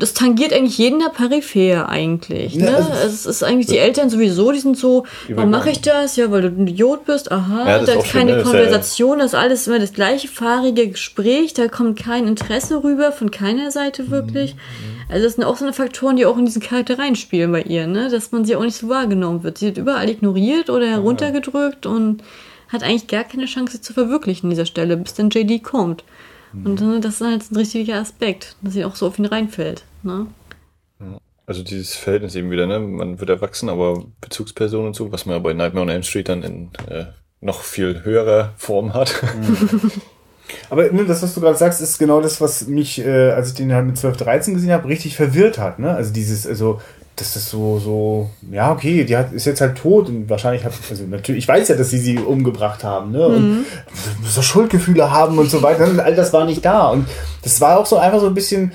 das 0.00 0.12
tangiert 0.12 0.52
eigentlich 0.52 0.76
jeden 0.78 0.98
der 0.98 1.10
Peripher 1.10 1.88
eigentlich. 1.88 2.56
Ne? 2.56 2.64
Ja, 2.64 2.76
also- 2.78 2.90
es 3.06 3.26
ist 3.26 3.44
eigentlich 3.44 3.68
die 3.68 3.78
Eltern 3.78 4.10
sowieso, 4.10 4.50
die 4.50 4.58
sind 4.58 4.76
so, 4.76 5.04
warum 5.28 5.50
mache 5.50 5.70
ich 5.70 5.80
das? 5.82 6.16
Ja, 6.16 6.32
weil 6.32 6.42
du 6.42 6.48
ein 6.48 6.66
Idiot 6.66 7.04
bist. 7.04 7.30
Aha, 7.30 7.58
Ja, 7.68 7.78
da 7.84 7.92
ist 7.92 8.06
schön, 8.08 8.20
keine 8.20 8.32
ne? 8.32 8.38
Ist 8.38 8.44
ja- 8.46 8.50
Konversation, 8.50 9.18
das 9.20 9.26
ist 9.28 9.34
alles 9.38 9.66
immer 9.68 9.78
das 9.78 9.92
gleiche 9.92 10.26
fahrige 10.26 10.88
Gespräch, 10.88 11.54
da 11.54 11.68
kommt 11.68 11.96
kein 11.96 12.26
Interesse 12.26 12.82
rüber 12.82 13.12
von 13.12 13.30
keiner 13.30 13.70
Seite 13.70 14.10
wirklich. 14.10 14.56
Also 15.08 15.24
das 15.24 15.34
sind 15.34 15.44
auch 15.44 15.56
so 15.56 15.64
eine 15.64 15.72
Faktoren, 15.72 16.16
die 16.16 16.26
auch 16.26 16.36
in 16.36 16.44
diesen 16.46 16.60
Charakter 16.60 16.98
reinspielen 16.98 17.52
bei 17.52 17.62
ihr, 17.62 17.86
ne? 17.86 18.10
Dass 18.10 18.32
man 18.32 18.44
sie 18.44 18.56
auch 18.56 18.62
nicht 18.64 18.76
so 18.76 18.88
wahrgenommen 18.88 19.44
wird. 19.44 19.58
Sie 19.58 19.66
wird 19.66 19.78
überall 19.78 20.10
ignoriert 20.10 20.70
oder 20.70 20.86
heruntergedrückt 20.88 21.86
und 21.86 22.24
hat 22.68 22.82
eigentlich 22.82 23.06
gar 23.06 23.24
keine 23.24 23.46
Chance, 23.46 23.76
sie 23.76 23.80
zu 23.80 23.92
verwirklichen 23.92 24.46
an 24.46 24.50
dieser 24.50 24.66
Stelle, 24.66 24.96
bis 24.96 25.14
dann 25.14 25.30
JD 25.30 25.62
kommt. 25.62 26.04
Und 26.52 26.80
ne, 26.80 27.00
das 27.00 27.20
ist 27.20 27.26
halt 27.26 27.50
ein 27.50 27.56
richtiger 27.56 27.96
Aspekt, 27.96 28.56
dass 28.62 28.72
sie 28.72 28.84
auch 28.84 28.96
so 28.96 29.06
auf 29.06 29.18
ihn 29.18 29.26
reinfällt. 29.26 29.84
Ne? 30.02 30.26
Also 31.46 31.62
dieses 31.62 31.94
Verhältnis 31.94 32.34
eben 32.34 32.50
wieder, 32.50 32.66
ne? 32.66 32.78
Man 32.78 33.20
wird 33.20 33.30
erwachsen, 33.30 33.68
aber 33.68 34.04
Bezugsperson 34.20 34.86
und 34.86 34.96
so, 34.96 35.12
was 35.12 35.24
man 35.24 35.36
ja 35.36 35.38
bei 35.38 35.54
Nightmare 35.54 35.84
on 35.84 35.88
Elm 35.88 36.02
Street 36.02 36.28
dann 36.28 36.42
in 36.42 36.70
äh, 36.88 37.06
noch 37.40 37.62
viel 37.62 38.02
höherer 38.04 38.52
Form 38.56 38.94
hat. 38.94 39.22
Aber 40.70 40.90
ne, 40.90 41.04
das, 41.04 41.22
was 41.22 41.34
du 41.34 41.40
gerade 41.40 41.58
sagst, 41.58 41.80
ist 41.80 41.98
genau 41.98 42.20
das, 42.20 42.40
was 42.40 42.66
mich, 42.66 42.98
äh, 43.00 43.30
als 43.30 43.50
ich 43.50 43.54
den 43.54 43.72
halt 43.72 43.86
mit 43.86 43.98
12, 43.98 44.16
13 44.16 44.54
gesehen 44.54 44.72
habe, 44.72 44.88
richtig 44.88 45.14
verwirrt 45.16 45.58
hat. 45.58 45.78
Ne? 45.78 45.90
Also 45.90 46.12
dieses, 46.12 46.46
also, 46.46 46.80
das 47.18 47.34
ist 47.36 47.50
so, 47.50 47.78
so, 47.78 48.30
ja, 48.50 48.72
okay, 48.72 49.04
die 49.04 49.16
hat, 49.16 49.32
ist 49.32 49.44
jetzt 49.44 49.60
halt 49.60 49.76
tot 49.76 50.08
und 50.08 50.30
wahrscheinlich 50.30 50.64
hat, 50.64 50.72
also 50.88 51.04
natürlich, 51.04 51.44
ich 51.44 51.48
weiß 51.48 51.68
ja, 51.68 51.74
dass 51.74 51.90
sie 51.90 51.98
sie 51.98 52.18
umgebracht 52.18 52.84
haben, 52.84 53.10
ne? 53.10 53.26
Und 53.26 53.64
so 54.24 54.40
Schuldgefühle 54.40 55.10
haben 55.10 55.38
und 55.38 55.50
so 55.50 55.62
weiter. 55.62 55.88
All 56.04 56.14
das 56.14 56.32
war 56.32 56.44
nicht 56.44 56.64
da. 56.64 56.88
Und 56.88 57.06
das 57.42 57.60
war 57.60 57.78
auch 57.78 57.86
so 57.86 57.96
einfach 57.96 58.20
so 58.20 58.26
ein 58.26 58.34
bisschen, 58.34 58.72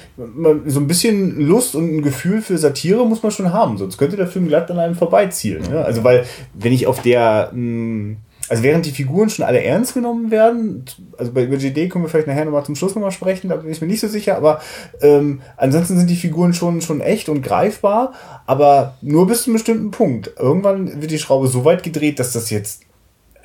so 0.65 0.79
ein 0.79 0.87
bisschen 0.87 1.39
Lust 1.39 1.75
und 1.75 1.97
ein 1.97 2.01
Gefühl 2.01 2.41
für 2.41 2.57
Satire 2.57 3.05
muss 3.05 3.23
man 3.23 3.31
schon 3.31 3.53
haben. 3.53 3.77
Sonst 3.77 3.97
könnte 3.97 4.17
der 4.17 4.27
Film 4.27 4.47
glatt 4.47 4.69
an 4.69 4.79
einem 4.79 4.95
vorbeizielen. 4.95 5.63
Ne? 5.69 5.83
Also, 5.83 6.03
weil, 6.03 6.25
wenn 6.53 6.73
ich 6.73 6.87
auf 6.87 7.01
der, 7.01 7.51
mh, 7.53 8.17
also 8.49 8.61
während 8.63 8.85
die 8.85 8.91
Figuren 8.91 9.29
schon 9.29 9.45
alle 9.45 9.63
ernst 9.63 9.93
genommen 9.93 10.29
werden, 10.29 10.85
also 11.17 11.31
bei 11.31 11.43
über 11.43 11.57
GD 11.57 11.87
können 11.89 12.03
wir 12.03 12.09
vielleicht 12.09 12.27
nachher 12.27 12.45
nochmal 12.45 12.65
zum 12.65 12.75
Schluss 12.75 12.93
nochmal 12.93 13.11
sprechen, 13.11 13.49
da 13.49 13.55
bin 13.55 13.71
ich 13.71 13.81
mir 13.81 13.87
nicht 13.87 14.01
so 14.01 14.07
sicher, 14.07 14.35
aber 14.35 14.61
ähm, 15.01 15.41
ansonsten 15.55 15.97
sind 15.97 16.09
die 16.09 16.15
Figuren 16.15 16.53
schon, 16.53 16.81
schon 16.81 16.99
echt 16.99 17.29
und 17.29 17.41
greifbar, 17.41 18.13
aber 18.45 18.97
nur 19.01 19.27
bis 19.27 19.43
zu 19.43 19.49
einem 19.49 19.55
bestimmten 19.55 19.91
Punkt. 19.91 20.31
Irgendwann 20.37 21.01
wird 21.01 21.11
die 21.11 21.19
Schraube 21.19 21.47
so 21.47 21.63
weit 21.63 21.83
gedreht, 21.83 22.19
dass 22.19 22.33
das 22.33 22.49
jetzt 22.49 22.81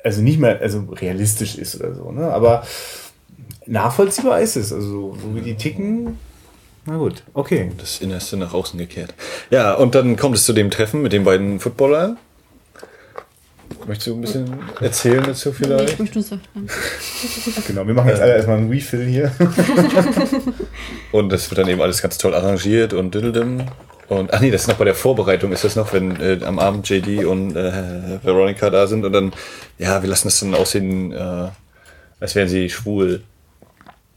also 0.03 0.21
nicht 0.21 0.39
mehr 0.39 0.59
also 0.61 0.85
realistisch 0.91 1.57
ist 1.57 1.75
oder 1.75 1.93
so, 1.93 2.11
ne? 2.11 2.31
Aber 2.31 2.63
nachvollziehbar 3.65 4.39
ist 4.39 4.55
es. 4.55 4.71
Also 4.71 5.15
so 5.21 5.35
wie 5.35 5.41
die 5.41 5.55
ticken, 5.55 6.17
na 6.85 6.97
gut, 6.97 7.23
okay. 7.33 7.71
Das 7.77 8.01
Innerste 8.01 8.35
nach 8.37 8.53
außen 8.53 8.79
gekehrt. 8.79 9.13
Ja, 9.51 9.75
und 9.75 9.93
dann 9.95 10.15
kommt 10.15 10.35
es 10.35 10.45
zu 10.45 10.53
dem 10.53 10.71
Treffen 10.71 11.01
mit 11.01 11.13
den 11.13 11.23
beiden 11.23 11.59
Footballern. 11.59 12.17
Möchtest 13.87 14.07
du 14.07 14.15
ein 14.15 14.21
bisschen 14.21 14.53
erzählen 14.81 15.23
dazu 15.25 15.49
Ich 15.49 15.55
vielleicht? 15.55 15.99
möchte 15.99 16.19
nur 16.19 16.23
sagen. 16.23 16.41
Genau, 17.67 17.87
wir 17.87 17.93
machen 17.93 18.09
jetzt 18.09 18.21
alle 18.21 18.35
erstmal 18.35 18.57
einen 18.57 18.69
Refill 18.69 19.05
hier. 19.05 19.31
Und 21.11 21.29
das 21.29 21.49
wird 21.49 21.59
dann 21.59 21.67
eben 21.67 21.81
alles 21.81 22.01
ganz 22.01 22.17
toll 22.17 22.35
arrangiert 22.35 22.93
und 22.93 23.15
diddledim. 23.15 23.63
Und, 24.07 24.33
ach 24.33 24.39
nee, 24.41 24.49
das 24.51 24.61
ist 24.61 24.67
noch 24.67 24.77
bei 24.77 24.85
der 24.85 24.95
Vorbereitung, 24.95 25.51
ist 25.51 25.63
das 25.63 25.75
noch, 25.75 25.93
wenn 25.93 26.19
äh, 26.19 26.39
am 26.43 26.57
Abend 26.57 26.89
JD 26.89 27.25
und 27.25 27.55
äh, 27.55 28.19
Veronica 28.23 28.69
da 28.71 28.87
sind 28.87 29.05
und 29.05 29.13
dann, 29.13 29.33
ja, 29.77 30.01
wir 30.01 30.09
lassen 30.09 30.27
das 30.27 30.39
dann 30.39 30.55
aussehen, 30.55 31.11
äh, 31.11 31.47
als 32.19 32.33
wären 32.35 32.47
sie 32.49 32.69
schwul. 32.69 33.21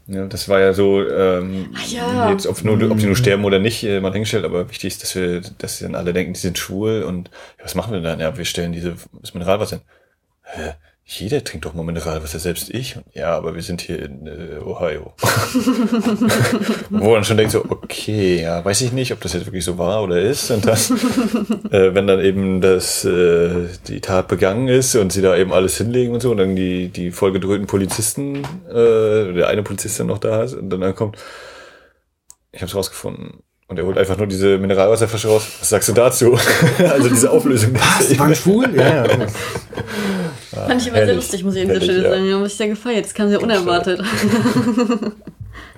Ja, 0.07 0.25
das 0.25 0.49
war 0.49 0.59
ja 0.59 0.73
so, 0.73 1.01
ähm, 1.07 1.73
ja. 1.87 2.29
jetzt, 2.29 2.45
ob, 2.45 2.61
nur, 2.63 2.73
ob 2.91 2.97
die 2.97 3.05
nur 3.05 3.15
sterben 3.15 3.45
oder 3.45 3.59
nicht, 3.59 3.83
äh, 3.85 4.01
mal 4.01 4.11
hingestellt, 4.11 4.43
aber 4.43 4.69
wichtig 4.69 4.89
ist, 4.89 5.03
dass 5.03 5.15
wir, 5.15 5.41
dass 5.59 5.77
sie 5.77 5.85
dann 5.85 5.95
alle 5.95 6.11
denken, 6.11 6.33
die 6.33 6.39
sind 6.39 6.57
schwul 6.57 7.03
und 7.03 7.29
ja, 7.57 7.63
was 7.63 7.75
machen 7.75 7.93
wir 7.93 8.01
dann? 8.01 8.19
Ja, 8.19 8.37
wir 8.37 8.43
stellen 8.43 8.73
diese, 8.73 8.95
das 9.21 9.33
Mineralwasser 9.33 9.77
hin. 9.77 9.85
Hä? 10.43 10.73
Jeder 11.05 11.43
trinkt 11.43 11.65
doch 11.65 11.73
mal 11.73 11.83
Mineralwasser, 11.83 12.39
selbst 12.39 12.69
ich. 12.69 12.97
Ja, 13.13 13.35
aber 13.35 13.55
wir 13.55 13.61
sind 13.61 13.81
hier 13.81 14.01
in 14.01 14.25
äh, 14.25 14.57
Ohio. 14.63 15.13
Wo 16.89 17.11
man 17.11 17.25
schon 17.25 17.35
denkt 17.35 17.51
so, 17.51 17.65
okay, 17.65 18.41
ja, 18.41 18.63
weiß 18.63 18.81
ich 18.81 18.93
nicht, 18.93 19.11
ob 19.11 19.19
das 19.19 19.33
jetzt 19.33 19.45
wirklich 19.45 19.65
so 19.65 19.77
war 19.77 20.01
oder 20.01 20.21
ist. 20.21 20.49
Und 20.49 20.65
dann, 20.65 20.77
äh, 21.71 21.93
wenn 21.93 22.07
dann 22.07 22.21
eben 22.21 22.61
das, 22.61 23.03
äh, 23.03 23.67
die 23.87 23.99
Tat 23.99 24.29
begangen 24.29 24.69
ist 24.69 24.95
und 24.95 25.11
sie 25.11 25.21
da 25.21 25.35
eben 25.35 25.51
alles 25.51 25.77
hinlegen 25.77 26.13
und 26.13 26.21
so 26.21 26.31
und 26.31 26.37
dann 26.37 26.55
die, 26.55 26.87
die 26.87 27.11
vollgedröhnten 27.11 27.67
Polizisten, 27.67 28.37
äh, 28.69 29.33
der 29.33 29.49
eine 29.49 29.61
Polizist 29.61 29.99
dann 29.99 30.07
noch 30.07 30.19
da 30.19 30.43
ist 30.43 30.53
und 30.53 30.69
dann, 30.69 30.79
dann 30.79 30.95
kommt, 30.95 31.17
ich 32.53 32.61
hab's 32.61 32.75
rausgefunden. 32.75 33.43
Und 33.67 33.77
er 33.77 33.85
holt 33.85 33.97
einfach 33.97 34.17
nur 34.17 34.27
diese 34.27 34.57
Mineralwasserflasche 34.57 35.27
raus. 35.27 35.47
Was 35.59 35.69
sagst 35.69 35.89
du 35.89 35.93
dazu? 35.93 36.37
also 36.77 37.09
diese 37.09 37.29
Auflösung. 37.29 37.73
Was? 37.73 38.17
Waren 38.17 38.35
schwul? 38.35 38.73
Ja, 38.75 39.05
ja. 39.05 39.27
Fand 40.53 40.81
ich 40.81 40.87
immer 40.87 40.97
sehr 40.97 41.05
herrlich. 41.05 41.15
lustig, 41.15 41.43
muss 41.43 41.55
ich 41.55 41.61
an 41.61 41.67
dieser 41.69 41.79
Herrlich, 41.79 41.91
Stelle 41.91 42.03
ja. 42.03 42.15
sagen. 42.15 42.29
Ja, 42.29 42.37
muss 42.37 42.51
ich 42.51 42.57
sehr 42.57 42.67
gefeiert. 42.67 43.05
Das 43.05 43.13
kam 43.13 43.29
sehr 43.29 43.41
unerwartet. 43.41 44.01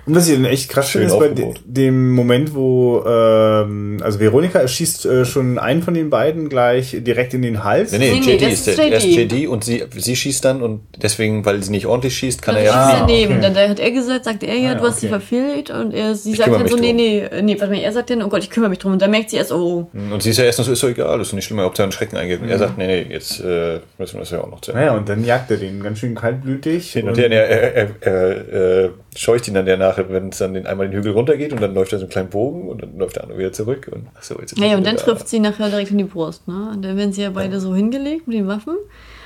Und 0.06 0.14
was 0.14 0.28
ich 0.28 0.34
dann 0.36 0.44
echt 0.44 0.68
krass 0.70 0.88
Schön 0.90 1.08
finde, 1.08 1.24
ist 1.24 1.36
bei 1.36 1.42
de 1.42 1.54
dem 1.64 2.12
Moment, 2.12 2.54
wo 2.54 3.02
ähm, 3.06 3.98
also 4.02 4.20
Veronika 4.20 4.60
erschießt 4.60 5.04
äh, 5.06 5.24
schon 5.24 5.58
einen 5.58 5.82
von 5.82 5.94
den 5.94 6.10
beiden 6.10 6.48
gleich 6.48 6.96
direkt 7.00 7.34
in 7.34 7.42
den 7.42 7.64
Hals. 7.64 7.90
Nee, 7.92 7.98
nee, 7.98 8.10
Nee, 8.12 8.20
nee, 8.20 8.32
JD 8.34 8.42
das 8.42 8.52
ist 8.52 8.68
ist 8.68 8.78
der. 8.78 8.92
Erst 8.92 9.06
JD. 9.06 9.32
JD 9.32 9.48
und 9.48 9.64
sie, 9.64 9.84
sie 9.96 10.14
schießt 10.16 10.44
dann 10.44 10.62
und 10.62 10.80
deswegen, 11.02 11.44
weil 11.44 11.62
sie 11.62 11.70
nicht 11.72 11.86
ordentlich 11.86 12.16
schießt, 12.16 12.40
kann 12.40 12.54
Dann 12.54 12.64
er 12.64 12.70
ja. 12.70 12.90
er 12.90 13.00
daneben. 13.00 13.32
okay. 13.32 13.42
Dann 13.42 13.54
da 13.54 13.68
hat 13.68 13.80
er 13.80 13.90
gesagt, 13.90 14.24
sagt 14.24 14.42
er 14.44 14.54
ja, 14.54 14.72
Ah, 14.72 14.74
du 14.76 14.82
hast 14.84 15.00
sie 15.00 15.06
okay. 15.06 15.18
verfehlt. 15.18 15.70
Und 15.70 15.92
er, 15.92 16.14
sie 16.14 16.32
Ich 16.32 16.38
sagt 16.38 16.52
dann 16.52 16.68
so, 16.68 16.76
mich 16.76 16.92
nee, 16.94 17.20
drum. 17.28 17.36
nee, 17.38 17.54
nee, 17.54 17.60
warte 17.60 17.72
mal, 17.74 17.80
er 17.80 17.92
sagt 17.92 18.10
dann, 18.10 18.22
oh 18.22 18.28
Gott, 18.28 18.42
ich 18.42 18.50
kümmere 18.50 18.70
mich 18.70 18.78
drum. 18.78 18.92
Und 18.92 19.02
dann 19.02 19.10
merkt 19.10 19.30
sie 19.30 19.36
erst, 19.36 19.50
oh, 19.52 19.88
Und 19.92 20.22
sie 20.22 20.30
ist 20.30 20.38
ja 20.38 20.44
erst 20.44 20.58
noch 20.58 20.66
so, 20.66 20.72
ist 20.72 20.82
doch 20.82 20.88
egal, 20.88 21.20
ist 21.20 21.30
doch 21.30 21.34
nicht 21.34 21.44
schlimm, 21.44 21.58
ob 21.58 21.74
da 21.74 21.82
ein 21.84 21.90
Schrecken 21.92 22.16
eingeht. 22.16 22.40
Und 22.40 22.48
er 22.48 22.58
sagt, 22.58 22.78
nee, 22.78 22.86
nee, 22.86 23.06
jetzt 23.12 23.40
äh, 23.40 23.80
müssen 23.98 24.14
wir 24.14 24.20
das 24.20 24.30
ja 24.30 24.40
auch 24.40 24.50
noch 24.50 24.62
Ende. 24.62 24.78
Naja, 24.78 24.96
und 24.96 25.08
dann 25.08 25.24
jagt 25.24 25.50
er 25.50 25.56
den 25.56 25.82
ganz 25.82 25.98
schön 25.98 26.14
kaltblütig. 26.14 26.92
Hin 26.92 27.08
und 27.08 27.18
her, 27.18 27.30
er, 27.30 27.74
er, 27.74 27.88
er, 28.00 28.12
er 28.52 28.84
äh, 28.84 28.90
scheucht 29.16 29.48
ihn 29.48 29.54
dann 29.54 29.66
ja 29.66 29.76
nachher, 29.76 30.08
wenn 30.10 30.28
es 30.28 30.38
dann 30.38 30.54
den, 30.54 30.66
einmal 30.66 30.88
den 30.88 30.96
Hügel 30.96 31.12
runtergeht 31.12 31.52
und 31.52 31.60
dann 31.60 31.74
läuft 31.74 31.92
er 31.92 31.98
so 31.98 32.04
einen 32.04 32.10
kleinen 32.10 32.28
Bogen 32.28 32.68
und 32.68 32.82
dann 32.82 32.96
läuft 32.98 33.16
der 33.16 33.24
andere 33.24 33.38
wieder 33.38 33.52
zurück. 33.52 33.88
Und, 33.92 34.06
ach 34.16 34.22
so, 34.22 34.34
jetzt 34.38 34.52
ist 34.52 34.58
Naja, 34.58 34.76
und 34.76 34.86
dann 34.86 34.94
wieder 34.94 35.04
trifft 35.04 35.28
sie 35.28 35.40
nachher 35.40 35.68
direkt 35.68 35.90
in 35.90 35.98
die 35.98 36.04
Brust, 36.04 36.46
ne? 36.46 36.70
Und 36.72 36.82
dann 36.84 36.96
werden 36.96 37.12
sie 37.12 37.22
ja 37.22 37.30
beide 37.30 37.58
so 37.60 37.74
hingelegt 37.74 38.28
mit 38.28 38.36
den 38.36 38.46
Waffen. 38.46 38.76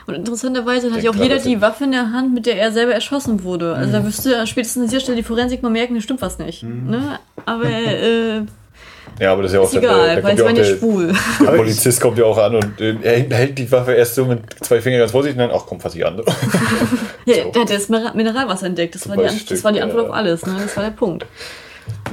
Und 0.07 0.15
interessanterweise 0.15 0.91
hat 0.93 1.03
ja 1.03 1.11
auch 1.11 1.15
jeder 1.15 1.39
die 1.39 1.61
Waffe 1.61 1.85
in 1.85 1.93
der 1.93 2.13
Hand, 2.13 2.35
mit 2.35 2.47
der 2.47 2.59
er 2.59 2.73
selber 2.73 2.93
erschossen 2.95 3.45
wurde. 3.45 3.75
Also 3.75 3.89
Mhm. 3.91 3.93
da 3.93 4.07
wüsste 4.07 4.47
spätestens 4.47 4.83
an 4.85 4.89
dieser 4.89 5.01
Stelle 5.01 5.17
die 5.17 5.23
Forensik 5.23 5.63
mal 5.63 5.69
merken, 5.71 5.95
da 5.95 6.01
stimmt 6.01 6.23
was 6.23 6.39
nicht. 6.39 6.63
Ne? 6.65 7.19
Aber 7.47 7.65
äh, 7.69 8.43
Ja, 9.19 9.33
aber 9.33 9.43
das 9.43 9.51
ist 9.51 9.55
ja 9.57 9.61
auch 9.61 9.65
ist 9.65 9.75
egal, 9.77 10.15
der, 10.17 10.25
weil 10.25 10.39
ja 10.39 10.53
nicht 10.53 10.63
auch 10.63 10.67
der, 10.67 10.77
schwul. 10.79 11.13
der 11.41 11.51
Polizist 11.53 12.01
kommt 12.01 12.19
ja 12.19 12.25
auch 12.25 12.39
an 12.39 12.55
und 12.55 12.81
äh, 12.81 12.95
er 13.03 13.19
hält- 13.37 13.59
die 13.59 13.71
Waffe 13.71 13.93
erst 13.93 14.15
so 14.15 14.25
mit 14.25 14.41
zwei 14.63 14.81
Fingern 14.81 15.01
ganz 15.01 15.13
vorsichtig 15.13 15.41
und 15.43 15.49
dann, 15.51 15.59
ach 15.59 15.67
komm, 15.67 15.81
fass 15.81 15.95
ich 15.95 16.05
an. 16.07 16.23
Ja, 17.27 17.45
So. 17.45 17.51
der 17.53 17.63
hat 17.63 17.71
das 17.71 17.89
Miner- 17.91 18.15
Mineralwasser 18.15 18.67
entdeckt. 18.67 18.95
Das 18.95 19.07
war, 19.09 19.17
die, 19.17 19.45
das 19.47 19.63
war 19.63 19.73
die 19.73 19.83
Antwort 19.83 20.05
ja. 20.05 20.09
auf 20.11 20.17
alles. 20.17 20.47
Ne? 20.47 20.57
Das 20.63 20.75
war 20.77 20.85
der 20.85 20.91
Punkt. 20.91 21.27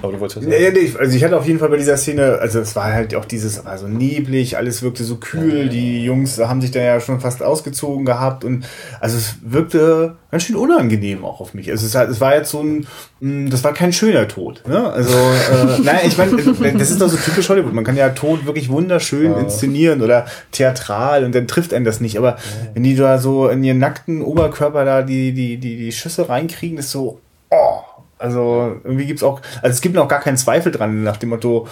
Aber 0.01 0.11
du 0.13 0.19
wolltest 0.19 0.37
was 0.37 0.45
Ja, 0.45 0.51
sagen? 0.51 0.63
ja, 0.63 0.71
nee, 0.83 0.93
also 0.99 1.15
ich 1.17 1.23
hatte 1.23 1.37
auf 1.37 1.45
jeden 1.47 1.59
Fall 1.59 1.69
bei 1.69 1.77
dieser 1.77 1.97
Szene, 1.97 2.37
also 2.39 2.59
es 2.59 2.75
war 2.75 2.85
halt 2.93 3.15
auch 3.15 3.25
dieses, 3.25 3.65
war 3.65 3.77
so 3.77 3.87
neblig, 3.87 4.57
alles 4.57 4.81
wirkte 4.83 5.03
so 5.03 5.15
kühl, 5.17 5.69
die 5.69 6.03
Jungs 6.03 6.37
haben 6.39 6.61
sich 6.61 6.71
da 6.71 6.79
ja 6.79 6.99
schon 6.99 7.19
fast 7.19 7.41
ausgezogen 7.43 8.05
gehabt 8.05 8.43
und 8.43 8.65
also 8.99 9.17
es 9.17 9.35
wirkte 9.41 10.15
ganz 10.29 10.43
schön 10.43 10.55
unangenehm 10.55 11.23
auch 11.25 11.39
auf 11.41 11.53
mich. 11.53 11.71
Also 11.71 11.85
es, 11.85 11.95
es 12.09 12.21
war 12.21 12.35
jetzt 12.35 12.51
so 12.51 12.61
ein, 12.61 12.85
mh, 13.21 13.49
das 13.49 13.63
war 13.63 13.73
kein 13.73 13.93
schöner 13.93 14.27
Tod. 14.27 14.61
Ne? 14.67 14.91
Also, 14.91 15.13
äh, 15.17 15.81
naja, 15.83 15.99
ich 16.05 16.17
meine, 16.17 16.77
das 16.77 16.91
ist 16.91 17.01
doch 17.01 17.09
so 17.09 17.17
typisch 17.17 17.47
Hollywood. 17.49 17.73
Man 17.73 17.83
kann 17.83 17.95
ja 17.95 18.09
Tod 18.09 18.45
wirklich 18.45 18.69
wunderschön 18.69 19.33
inszenieren 19.37 20.01
oder 20.01 20.25
theatral 20.51 21.23
und 21.23 21.33
dann 21.33 21.47
trifft 21.47 21.73
einen 21.73 21.85
das 21.85 22.01
nicht. 22.01 22.17
Aber 22.17 22.37
wenn 22.73 22.83
die 22.83 22.95
da 22.95 23.17
so 23.17 23.47
in 23.47 23.63
ihren 23.63 23.79
nackten 23.79 24.21
Oberkörper 24.21 24.83
da 24.85 25.01
die, 25.01 25.31
die, 25.33 25.57
die, 25.57 25.77
die 25.77 25.91
Schüsse 25.91 26.27
reinkriegen, 26.29 26.77
ist 26.77 26.91
so, 26.91 27.19
oh, 27.49 27.79
also 28.19 28.79
irgendwie 28.83 29.05
gibt's 29.05 29.23
auch, 29.23 29.41
also 29.61 29.73
es 29.73 29.81
gibt 29.81 29.95
noch 29.95 30.07
gar 30.07 30.19
keinen 30.21 30.37
Zweifel 30.37 30.71
dran, 30.71 31.03
nach 31.03 31.17
dem 31.17 31.29
Motto, 31.29 31.67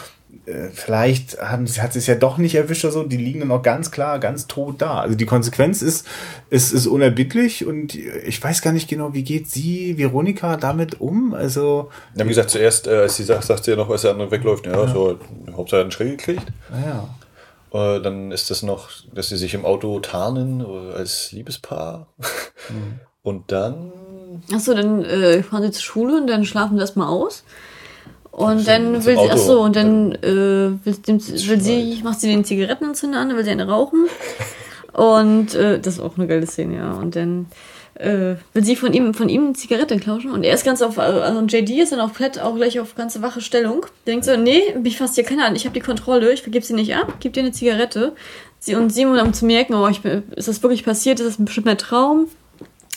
äh, 0.46 0.70
vielleicht 0.74 1.42
haben, 1.42 1.66
sie- 1.66 1.82
hat 1.82 1.94
sie 1.94 2.00
es 2.00 2.08
ja 2.08 2.16
doch 2.16 2.38
nicht 2.38 2.54
erwischt 2.56 2.84
oder 2.86 2.92
so, 2.94 3.04
die 3.04 3.18
liegen 3.18 3.40
dann 3.40 3.52
auch 3.52 3.64
ganz 3.64 3.90
klar, 3.90 4.20
ganz 4.20 4.46
tot 4.48 4.82
da. 4.82 5.00
Also 5.00 5.16
die 5.16 5.26
Konsequenz 5.26 5.82
ist, 5.82 6.06
ist, 6.50 6.72
ist 6.72 6.86
unerbittlich 6.88 7.66
und 7.66 7.96
ich 7.96 8.44
weiß 8.44 8.62
gar 8.62 8.72
nicht 8.74 8.88
genau, 8.88 9.14
wie 9.14 9.24
geht 9.24 9.50
sie, 9.50 9.98
Veronika, 9.98 10.58
damit 10.58 11.02
um? 11.02 11.34
Also, 11.34 11.90
Ja, 12.16 12.26
wie 12.26 12.30
gesagt, 12.30 12.50
zuerst, 12.52 12.86
äh, 12.88 12.92
als 12.98 13.16
sie 13.16 13.24
sagt, 13.24 13.44
sagt 13.46 13.64
sie 13.64 13.72
ja 13.72 13.78
noch, 13.78 13.90
als 13.90 14.02
der 14.04 14.12
andere 14.12 14.30
wegläuft, 14.30 14.68
ja, 14.68 14.88
so, 14.88 15.18
Hauptsache 15.56 15.82
einen 15.82 15.92
Schräg 15.92 16.18
gekriegt. 16.20 16.46
naja. 16.72 17.08
Äh, 17.74 18.02
dann 18.02 18.32
ist 18.32 18.52
das 18.52 18.62
noch, 18.64 18.90
dass 19.14 19.28
sie 19.30 19.36
sich 19.38 19.54
im 19.54 19.66
Auto 19.66 20.00
tarnen 20.00 20.62
äh, 20.62 20.94
als 20.94 21.32
Liebespaar. 21.34 22.08
Und 23.22 23.52
dann 23.52 23.92
Achso, 24.54 24.74
dann 24.74 25.04
äh, 25.04 25.44
fahren 25.44 25.64
sie 25.64 25.72
zur 25.72 25.84
Schule 25.84 26.18
und 26.18 26.28
dann 26.28 26.46
schlafen 26.46 26.76
sie 26.78 26.82
erstmal 26.82 27.08
aus. 27.08 27.44
Und 28.32 28.68
dann 28.68 29.06
will 29.06 29.18
sie, 29.18 29.32
achso, 29.32 29.64
und 29.64 29.78
dann 29.78 30.12
äh, 30.16 30.86
will, 30.86 30.96
dem, 31.08 31.22
will 31.22 31.62
sie, 31.62 32.02
macht 32.04 32.20
sie 32.20 32.28
den 32.28 32.44
Zigarettenanzünder 32.44 33.18
an, 33.18 33.30
dann 33.30 33.38
will 33.38 33.46
sie 33.46 33.52
eine 33.52 33.68
rauchen. 33.68 34.08
Und 34.92 35.56
äh, 35.56 35.80
das 35.80 35.96
ist 35.96 36.00
auch 36.02 36.18
eine 36.18 36.28
geile 36.28 36.46
Szene, 36.46 36.76
ja. 36.76 36.94
Und 36.94 37.16
dann 37.16 37.48
äh, 37.96 38.36
will 38.54 38.64
sie 38.64 38.76
von 38.76 38.94
ihm, 38.94 39.14
von 39.14 39.30
ihm 39.30 39.46
eine 39.46 39.54
Zigarette 39.54 39.98
klauschen. 39.98 40.32
Und 40.32 40.44
er 40.44 40.54
ist 40.54 40.66
ganz 40.66 40.82
auf, 40.82 41.00
also 41.00 41.40
JD 41.42 41.82
ist 41.82 41.92
dann 41.92 42.02
auf 42.02 42.14
Flat 42.14 42.40
auch 42.40 42.56
gleich 42.56 42.80
auf 42.80 42.96
ganze 42.96 43.22
wache 43.22 43.42
Stellung. 43.42 43.86
Denkt 44.06 44.26
so, 44.26 44.36
nee, 44.36 44.62
mich 44.82 44.98
fasst 44.98 45.16
hier 45.16 45.24
keiner 45.24 45.46
an, 45.46 45.56
ich 45.56 45.66
habe 45.66 45.74
die 45.74 45.80
Kontrolle, 45.80 46.34
ich 46.34 46.42
vergib 46.42 46.64
sie 46.64 46.74
nicht 46.74 46.96
ab, 46.96 47.16
gib 47.20 47.34
dir 47.34 47.42
eine 47.42 47.52
Zigarette. 47.52 48.14
Sie 48.60 48.76
und 48.76 48.90
Simon, 48.90 49.20
um 49.20 49.34
zu 49.34 49.46
merken, 49.46 49.76
oh, 49.76 49.88
ich, 49.88 50.04
ist 50.04 50.48
das 50.48 50.62
wirklich 50.62 50.84
passiert, 50.84 51.20
ist 51.20 51.28
das 51.28 51.40
ein 51.40 51.46
bestimmter 51.46 51.78
Traum? 51.78 52.28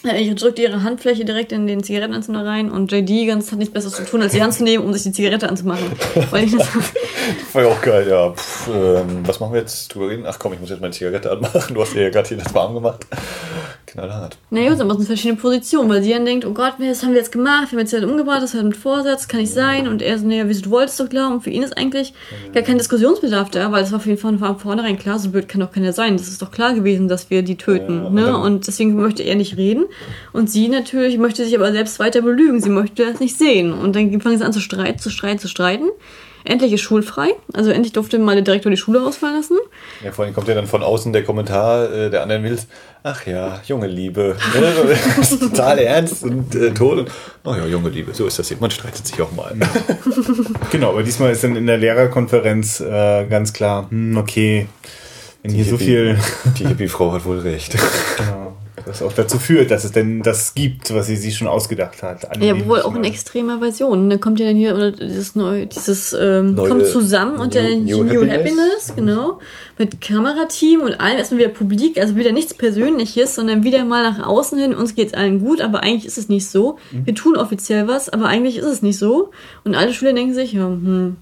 Ich 0.04 0.34
drückte 0.36 0.62
ihre 0.62 0.82
Handfläche 0.84 1.24
direkt 1.24 1.50
in 1.50 1.66
den 1.66 1.82
Zigarettenanzünder 1.82 2.44
rein 2.44 2.70
und 2.70 2.92
JD 2.92 3.26
ganz 3.26 3.50
hat 3.50 3.58
nichts 3.58 3.74
Besseres 3.74 3.96
zu 3.96 4.04
tun, 4.04 4.22
als 4.22 4.32
die 4.32 4.42
Hand 4.42 4.54
zu 4.54 4.62
nehmen, 4.62 4.84
um 4.84 4.92
sich 4.92 5.02
die 5.02 5.12
Zigarette 5.12 5.48
anzumachen. 5.48 5.90
Weil 6.30 6.44
ich 6.44 6.56
das, 6.56 6.68
war 7.52 7.62
ja 7.62 7.68
auch 7.68 7.80
geil, 7.80 8.08
ja. 8.08 8.30
Pff, 8.32 8.68
ähm, 8.68 9.26
was 9.26 9.40
machen 9.40 9.54
wir 9.54 9.60
jetzt 9.60 9.92
drüber 9.92 10.08
reden? 10.08 10.24
Ach 10.26 10.38
komm, 10.38 10.52
ich 10.52 10.60
muss 10.60 10.70
jetzt 10.70 10.80
meine 10.80 10.92
Zigarette 10.92 11.30
anmachen. 11.30 11.74
Du 11.74 11.80
hast 11.80 11.94
dir 11.94 12.02
ja 12.02 12.10
gerade 12.10 12.28
hier 12.28 12.36
das 12.36 12.54
warm 12.54 12.74
gemacht. 12.74 13.06
Knallhart. 13.88 14.36
naja, 14.50 14.70
gut, 14.70 14.80
dann 14.80 14.90
sind 14.90 15.06
verschiedene 15.06 15.40
Positionen, 15.40 15.88
weil 15.88 16.02
sie 16.02 16.10
dann 16.10 16.24
denkt, 16.24 16.44
oh 16.44 16.52
Gott, 16.52 16.74
das 16.78 17.02
haben 17.02 17.12
wir 17.12 17.18
jetzt 17.18 17.32
gemacht, 17.32 17.72
wir 17.72 17.78
haben 17.78 17.80
jetzt 17.80 17.92
halt 17.92 18.04
umgebracht, 18.04 18.42
das 18.42 18.54
hat 18.54 18.64
mit 18.64 18.76
Vorsatz, 18.76 19.28
kann 19.28 19.40
nicht 19.40 19.52
sein. 19.52 19.88
Und 19.88 20.02
er 20.02 20.18
so, 20.18 20.26
naja, 20.26 20.44
wieso, 20.46 20.62
du 20.62 20.70
wolltest 20.70 21.00
doch. 21.00 21.08
Und 21.08 21.42
für 21.42 21.50
ihn 21.50 21.62
ist 21.62 21.76
eigentlich 21.76 22.12
gar 22.52 22.62
kein 22.62 22.78
Diskussionsbedarf 22.78 23.50
da, 23.50 23.72
weil 23.72 23.82
es 23.82 23.92
war 23.92 24.00
für 24.00 24.10
ihn 24.10 24.18
von 24.18 24.38
von 24.38 24.58
vornherein 24.58 24.98
klar, 24.98 25.18
so 25.18 25.30
blöd 25.30 25.48
kann 25.48 25.60
doch 25.60 25.72
keiner 25.72 25.92
sein. 25.92 26.16
Das 26.16 26.28
ist 26.28 26.42
doch 26.42 26.50
klar 26.50 26.74
gewesen, 26.74 27.08
dass 27.08 27.30
wir 27.30 27.42
die 27.42 27.56
töten. 27.56 28.04
Ja, 28.04 28.10
ne? 28.10 28.38
Und 28.38 28.66
deswegen 28.66 28.94
möchte 28.94 29.22
er 29.22 29.36
nicht 29.36 29.56
reden. 29.56 29.86
Und 30.32 30.50
sie 30.50 30.68
natürlich 30.68 31.18
möchte 31.18 31.44
sich 31.44 31.56
aber 31.56 31.72
selbst 31.72 31.98
weiter 31.98 32.22
belügen. 32.22 32.60
Sie 32.60 32.70
möchte 32.70 33.04
das 33.04 33.20
nicht 33.20 33.36
sehen. 33.36 33.72
Und 33.72 33.96
dann 33.96 34.20
fangen 34.20 34.38
sie 34.38 34.44
an 34.44 34.52
zu 34.52 34.60
streiten, 34.60 34.98
zu 34.98 35.10
streiten, 35.10 35.38
zu 35.38 35.48
streiten. 35.48 35.88
Endlich 36.48 36.72
ist 36.72 36.80
schulfrei. 36.80 37.28
Also 37.52 37.70
endlich 37.70 37.92
durfte 37.92 38.18
mal 38.18 38.34
der 38.34 38.42
Direktor 38.42 38.70
die 38.70 38.76
Schule 38.78 39.00
ausfallen 39.02 39.36
lassen. 39.36 39.56
Ja, 40.02 40.12
vor 40.12 40.24
allem 40.24 40.32
kommt 40.34 40.48
ja 40.48 40.54
dann 40.54 40.66
von 40.66 40.82
außen 40.82 41.12
der 41.12 41.22
Kommentar 41.22 41.92
äh, 41.92 42.10
der 42.10 42.22
anderen 42.22 42.42
Mädels. 42.42 42.66
Ach 43.02 43.26
ja, 43.26 43.60
junge 43.66 43.86
Liebe. 43.86 44.34
Das 45.18 45.30
ist 45.32 45.40
Total 45.40 45.78
ernst 45.78 46.24
und 46.24 46.54
äh, 46.54 46.72
tot. 46.72 46.98
Und, 46.98 47.10
Ach 47.44 47.56
ja, 47.56 47.66
junge 47.66 47.90
Liebe, 47.90 48.14
so 48.14 48.26
ist 48.26 48.38
das 48.38 48.50
eben. 48.50 48.60
Man 48.60 48.70
streitet 48.70 49.06
sich 49.06 49.20
auch 49.20 49.30
mal. 49.32 49.54
Genau, 50.70 50.90
aber 50.90 51.02
diesmal 51.02 51.32
ist 51.32 51.44
dann 51.44 51.54
in 51.56 51.66
der 51.66 51.76
Lehrerkonferenz 51.78 52.80
äh, 52.80 53.26
ganz 53.26 53.52
klar, 53.52 53.86
hm, 53.90 54.16
okay, 54.16 54.66
wenn 55.42 55.52
hier 55.52 55.64
so 55.64 55.76
Hippie- 55.76 55.84
viel, 55.84 56.18
Die 56.58 56.66
Hippie-Frau 56.66 57.12
hat 57.12 57.24
wohl 57.24 57.38
recht. 57.40 57.76
genau. 58.16 58.37
Das 58.88 59.02
auch 59.02 59.12
dazu 59.12 59.38
führt, 59.38 59.70
dass 59.70 59.84
es 59.84 59.92
denn 59.92 60.22
das 60.22 60.54
gibt, 60.54 60.92
was 60.92 61.06
sie 61.06 61.16
sich 61.16 61.36
schon 61.36 61.46
ausgedacht 61.46 62.02
hat. 62.02 62.28
Ja, 62.40 62.66
wohl 62.66 62.82
auch 62.82 62.94
in 62.94 63.04
extremer 63.04 63.58
Version. 63.58 64.10
Dann 64.10 64.20
kommt 64.20 64.40
ja 64.40 64.46
dann 64.46 64.56
hier 64.56 64.74
oder 64.74 64.92
dieses 64.92 65.34
neue, 65.34 65.66
dieses 65.66 66.12
ähm, 66.12 66.54
Neue 66.54 66.68
kommt 66.68 66.86
zusammen 66.86 67.38
und 67.38 67.54
New- 67.54 67.60
dann 67.60 67.84
New 67.84 68.02
New, 68.04 68.20
Happiness. 68.22 68.32
Happiness, 68.32 68.92
genau. 68.96 69.38
Mit 69.78 70.00
Kamerateam 70.00 70.80
und 70.80 71.00
allem 71.00 71.18
erstmal 71.18 71.40
wieder 71.40 71.50
Publik, 71.50 72.00
also 72.00 72.16
wieder 72.16 72.32
nichts 72.32 72.54
Persönliches, 72.54 73.34
sondern 73.34 73.62
wieder 73.62 73.84
mal 73.84 74.02
nach 74.02 74.26
außen 74.26 74.58
hin, 74.58 74.74
uns 74.74 74.94
geht's 74.94 75.14
allen 75.14 75.40
gut, 75.40 75.60
aber 75.60 75.82
eigentlich 75.82 76.06
ist 76.06 76.18
es 76.18 76.28
nicht 76.28 76.48
so. 76.48 76.78
Wir 76.90 77.14
tun 77.14 77.36
offiziell 77.36 77.86
was, 77.86 78.08
aber 78.08 78.26
eigentlich 78.26 78.56
ist 78.56 78.66
es 78.66 78.82
nicht 78.82 78.98
so. 78.98 79.30
Und 79.64 79.74
alle 79.74 79.92
Schüler 79.92 80.12
denken 80.12 80.34
sich, 80.34 80.52
ja, 80.52 80.66
hm, 80.66 81.16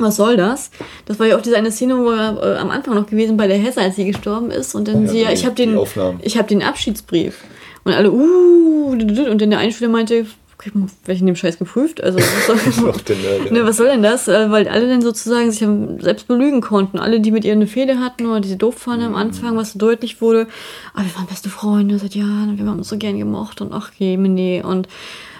was 0.00 0.16
soll 0.16 0.36
das? 0.36 0.70
Das 1.06 1.18
war 1.18 1.26
ja 1.26 1.36
auch 1.36 1.42
diese 1.42 1.56
eine 1.56 1.70
Szene, 1.70 1.98
wo 1.98 2.10
er 2.10 2.42
äh, 2.42 2.58
am 2.58 2.70
Anfang 2.70 2.94
noch 2.94 3.06
gewesen 3.06 3.36
bei 3.36 3.46
der 3.46 3.58
Hesse, 3.58 3.80
als 3.80 3.96
sie 3.96 4.06
gestorben 4.06 4.50
ist 4.50 4.74
und 4.74 4.88
dann 4.88 5.06
Ja, 5.06 5.08
sie, 5.10 5.22
ja, 5.22 5.32
ich 5.32 5.44
habe 5.44 5.54
den, 5.54 5.78
ich 6.22 6.36
habe 6.36 6.48
den 6.48 6.62
Abschiedsbrief 6.62 7.44
und 7.84 7.92
alle, 7.92 8.10
uh, 8.10 8.90
und 8.90 9.40
dann 9.40 9.50
der 9.50 9.58
eine 9.58 9.72
Schüler 9.72 9.90
meinte, 9.90 10.26
okay, 10.60 10.70
wer 11.04 11.14
ich 11.14 11.20
in 11.20 11.26
dem 11.26 11.36
Scheiß 11.36 11.58
geprüft? 11.58 12.02
Also 12.02 12.18
was 12.18 12.76
soll, 12.76 12.92
denn, 13.08 13.18
äh, 13.24 13.50
ne, 13.50 13.64
was 13.64 13.78
soll 13.78 13.86
denn 13.86 14.02
das? 14.02 14.28
Äh, 14.28 14.50
Weil 14.50 14.68
alle 14.68 14.88
dann 14.88 15.00
sozusagen 15.00 15.50
sich 15.50 15.66
selbst 16.02 16.28
belügen 16.28 16.60
konnten. 16.60 16.98
Alle, 16.98 17.20
die 17.20 17.30
mit 17.30 17.44
ihr 17.44 17.52
eine 17.52 17.66
Fehde 17.66 17.98
hatten 17.98 18.26
oder 18.26 18.40
diese 18.40 18.56
doof 18.56 18.76
fanden 18.76 19.06
am 19.06 19.14
Anfang, 19.14 19.56
was 19.56 19.72
so 19.72 19.78
deutlich 19.78 20.20
wurde. 20.20 20.46
Aber 20.92 21.04
wir 21.04 21.14
waren 21.16 21.26
beste 21.26 21.48
Freunde 21.48 21.98
seit 21.98 22.14
Jahren 22.14 22.50
und 22.50 22.58
wir 22.58 22.66
haben 22.66 22.78
uns 22.78 22.88
so 22.88 22.98
gern 22.98 23.18
gemocht 23.18 23.60
und 23.60 23.72
ach 23.72 23.90
je, 23.96 24.16
nee. 24.16 24.62
Und 24.62 24.86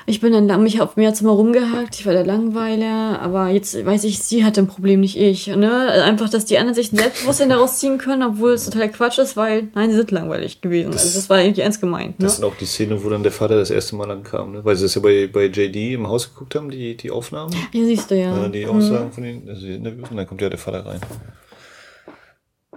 ich 0.07 0.21
bin 0.21 0.33
dann 0.33 0.47
lang, 0.47 0.63
mich 0.63 0.81
auf 0.81 0.97
mir 0.97 1.13
Zimmer 1.15 1.33
rumgehakt, 1.33 1.99
ich 1.99 2.07
war 2.07 2.13
der 2.13 2.25
Langweiler, 2.25 3.21
aber 3.21 3.49
jetzt 3.49 3.85
weiß 3.85 4.05
ich, 4.05 4.19
sie 4.21 4.45
hatte 4.45 4.61
ein 4.63 4.67
Problem, 4.67 5.01
nicht 5.01 5.19
ich. 5.19 5.47
Ne? 5.49 5.71
Einfach, 6.05 6.29
dass 6.29 6.45
die 6.45 6.59
anderen 6.59 6.75
sich 6.75 6.93
ein 6.93 6.97
Selbstbewusstsein 6.97 7.49
daraus 7.49 7.79
ziehen 7.79 7.99
können, 7.99 8.23
obwohl 8.23 8.53
es 8.53 8.65
totaler 8.65 8.89
Quatsch 8.89 9.19
ist, 9.19 9.37
weil, 9.37 9.69
nein, 9.75 9.91
sie 9.91 9.97
sind 9.97 10.11
langweilig 10.11 10.61
gewesen. 10.61 10.93
also 10.93 11.15
das 11.15 11.29
war 11.29 11.41
irgendwie 11.41 11.61
ernst 11.61 11.81
gemeint. 11.81 12.19
Ne? 12.19 12.27
Das 12.27 12.37
sind 12.37 12.45
auch 12.45 12.57
die 12.57 12.67
Szenen, 12.67 13.03
wo 13.05 13.09
dann 13.09 13.23
der 13.23 13.33
Vater 13.33 13.57
das 13.57 13.71
erste 13.71 13.97
Mal 13.97 14.11
ankam, 14.11 14.53
ne? 14.53 14.65
weil 14.65 14.77
sie 14.77 14.85
das 14.85 14.95
ja 14.95 15.01
bei, 15.01 15.29
bei 15.33 15.47
JD 15.47 15.95
im 15.95 16.09
Haus 16.09 16.33
geguckt 16.33 16.55
haben, 16.55 16.71
die, 16.71 16.97
die 16.97 17.11
Aufnahmen, 17.11 17.53
Ja, 17.73 17.85
siehst 17.85 18.11
du 18.11 18.17
ja. 18.17 18.49
die 18.49 18.67
Aussagen 18.67 19.13
von 19.13 19.23
den 19.23 19.49
also 19.49 19.67
die 19.67 19.75
Interviews, 19.75 20.11
und 20.11 20.17
dann 20.17 20.27
kommt 20.27 20.41
ja 20.41 20.49
der 20.49 20.59
Vater 20.59 20.87
rein. 20.87 21.01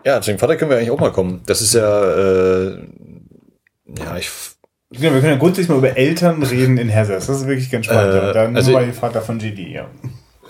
Ja, 0.05 0.21
zu 0.21 0.31
dem 0.31 0.39
Vater 0.39 0.57
können 0.57 0.71
wir 0.71 0.77
eigentlich 0.77 0.91
auch 0.91 0.99
mal 0.99 1.11
kommen. 1.11 1.41
Das 1.45 1.61
ist 1.61 1.73
ja, 1.73 2.13
äh, 2.13 2.77
ja, 3.97 4.17
ich, 4.17 4.29
wir 5.01 5.09
können 5.11 5.25
ja 5.25 5.35
grundsätzlich 5.35 5.69
mal 5.69 5.77
über 5.77 5.97
Eltern 5.97 6.43
reden 6.43 6.77
in 6.77 6.89
Herzers. 6.89 7.27
Das 7.27 7.41
ist 7.41 7.47
wirklich 7.47 7.69
ganz 7.69 7.85
spannend. 7.85 8.15
Äh. 8.15 8.33
Dann 8.33 8.55
also- 8.55 8.71
mal 8.71 8.85
den 8.85 8.93
Vater 8.93 9.21
von 9.21 9.39
GD, 9.39 9.73
ja. 9.73 9.87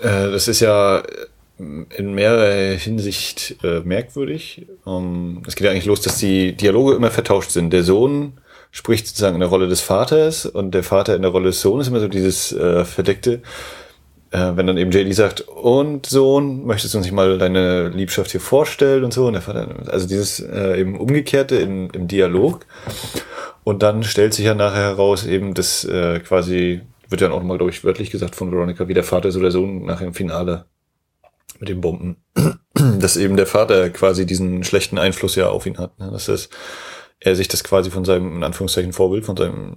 äh, 0.02 0.30
das 0.30 0.48
ist 0.48 0.60
ja 0.60 1.02
in 1.58 2.14
mehrerer 2.14 2.76
Hinsicht 2.76 3.56
äh, 3.62 3.80
merkwürdig. 3.80 4.66
Ähm, 4.86 5.42
es 5.46 5.54
geht 5.54 5.64
ja 5.64 5.70
eigentlich 5.70 5.86
los, 5.86 6.00
dass 6.00 6.18
die 6.18 6.56
Dialoge 6.56 6.94
immer 6.94 7.10
vertauscht 7.10 7.50
sind. 7.50 7.72
Der 7.72 7.84
Sohn 7.84 8.34
spricht 8.72 9.06
sozusagen 9.06 9.36
in 9.36 9.40
der 9.40 9.48
Rolle 9.48 9.68
des 9.68 9.80
Vaters 9.80 10.46
und 10.46 10.74
der 10.74 10.82
Vater 10.82 11.14
in 11.14 11.22
der 11.22 11.30
Rolle 11.30 11.46
des 11.46 11.60
Sohnes, 11.60 11.86
immer 11.86 12.00
so 12.00 12.08
dieses 12.08 12.52
äh, 12.52 12.84
verdeckte. 12.84 13.40
Äh, 14.32 14.56
wenn 14.56 14.66
dann 14.66 14.78
eben 14.78 14.90
JD 14.90 15.14
sagt, 15.14 15.42
und 15.42 16.06
Sohn, 16.06 16.66
möchtest 16.66 16.92
du 16.92 16.98
uns 16.98 17.06
nicht 17.06 17.14
mal 17.14 17.38
deine 17.38 17.90
Liebschaft 17.90 18.32
hier 18.32 18.40
vorstellen 18.40 19.04
und 19.04 19.14
so, 19.14 19.28
und 19.28 19.34
der 19.34 19.42
Vater, 19.42 19.68
also 19.86 20.08
dieses 20.08 20.40
äh, 20.40 20.80
eben 20.80 20.98
Umgekehrte 20.98 21.54
in, 21.54 21.88
im 21.90 22.08
Dialog. 22.08 22.66
Und 23.64 23.82
dann 23.82 24.04
stellt 24.04 24.34
sich 24.34 24.44
ja 24.44 24.54
nachher 24.54 24.82
heraus, 24.82 25.24
eben 25.24 25.54
das 25.54 25.84
äh, 25.84 26.20
quasi, 26.20 26.82
wird 27.08 27.22
ja 27.22 27.30
auch 27.30 27.42
mal, 27.42 27.56
glaube 27.56 27.70
ich, 27.72 27.82
wörtlich 27.82 28.10
gesagt 28.10 28.36
von 28.36 28.52
Veronica, 28.52 28.86
wie 28.88 28.94
der 28.94 29.04
Vater 29.04 29.32
so 29.32 29.40
der 29.40 29.50
Sohn 29.50 29.86
nachher 29.86 30.06
im 30.06 30.14
Finale 30.14 30.66
mit 31.58 31.70
den 31.70 31.80
Bomben, 31.80 32.16
dass 32.74 33.16
eben 33.16 33.36
der 33.36 33.46
Vater 33.46 33.88
quasi 33.90 34.26
diesen 34.26 34.64
schlechten 34.64 34.98
Einfluss 34.98 35.34
ja 35.34 35.48
auf 35.48 35.64
ihn 35.66 35.78
hat. 35.78 35.98
Ne? 35.98 36.10
Dass 36.10 36.26
das, 36.26 36.50
er 37.20 37.36
sich 37.36 37.48
das 37.48 37.64
quasi 37.64 37.90
von 37.90 38.04
seinem, 38.04 38.36
in 38.36 38.44
Anführungszeichen, 38.44 38.92
Vorbild, 38.92 39.24
von 39.24 39.36
seinem 39.36 39.76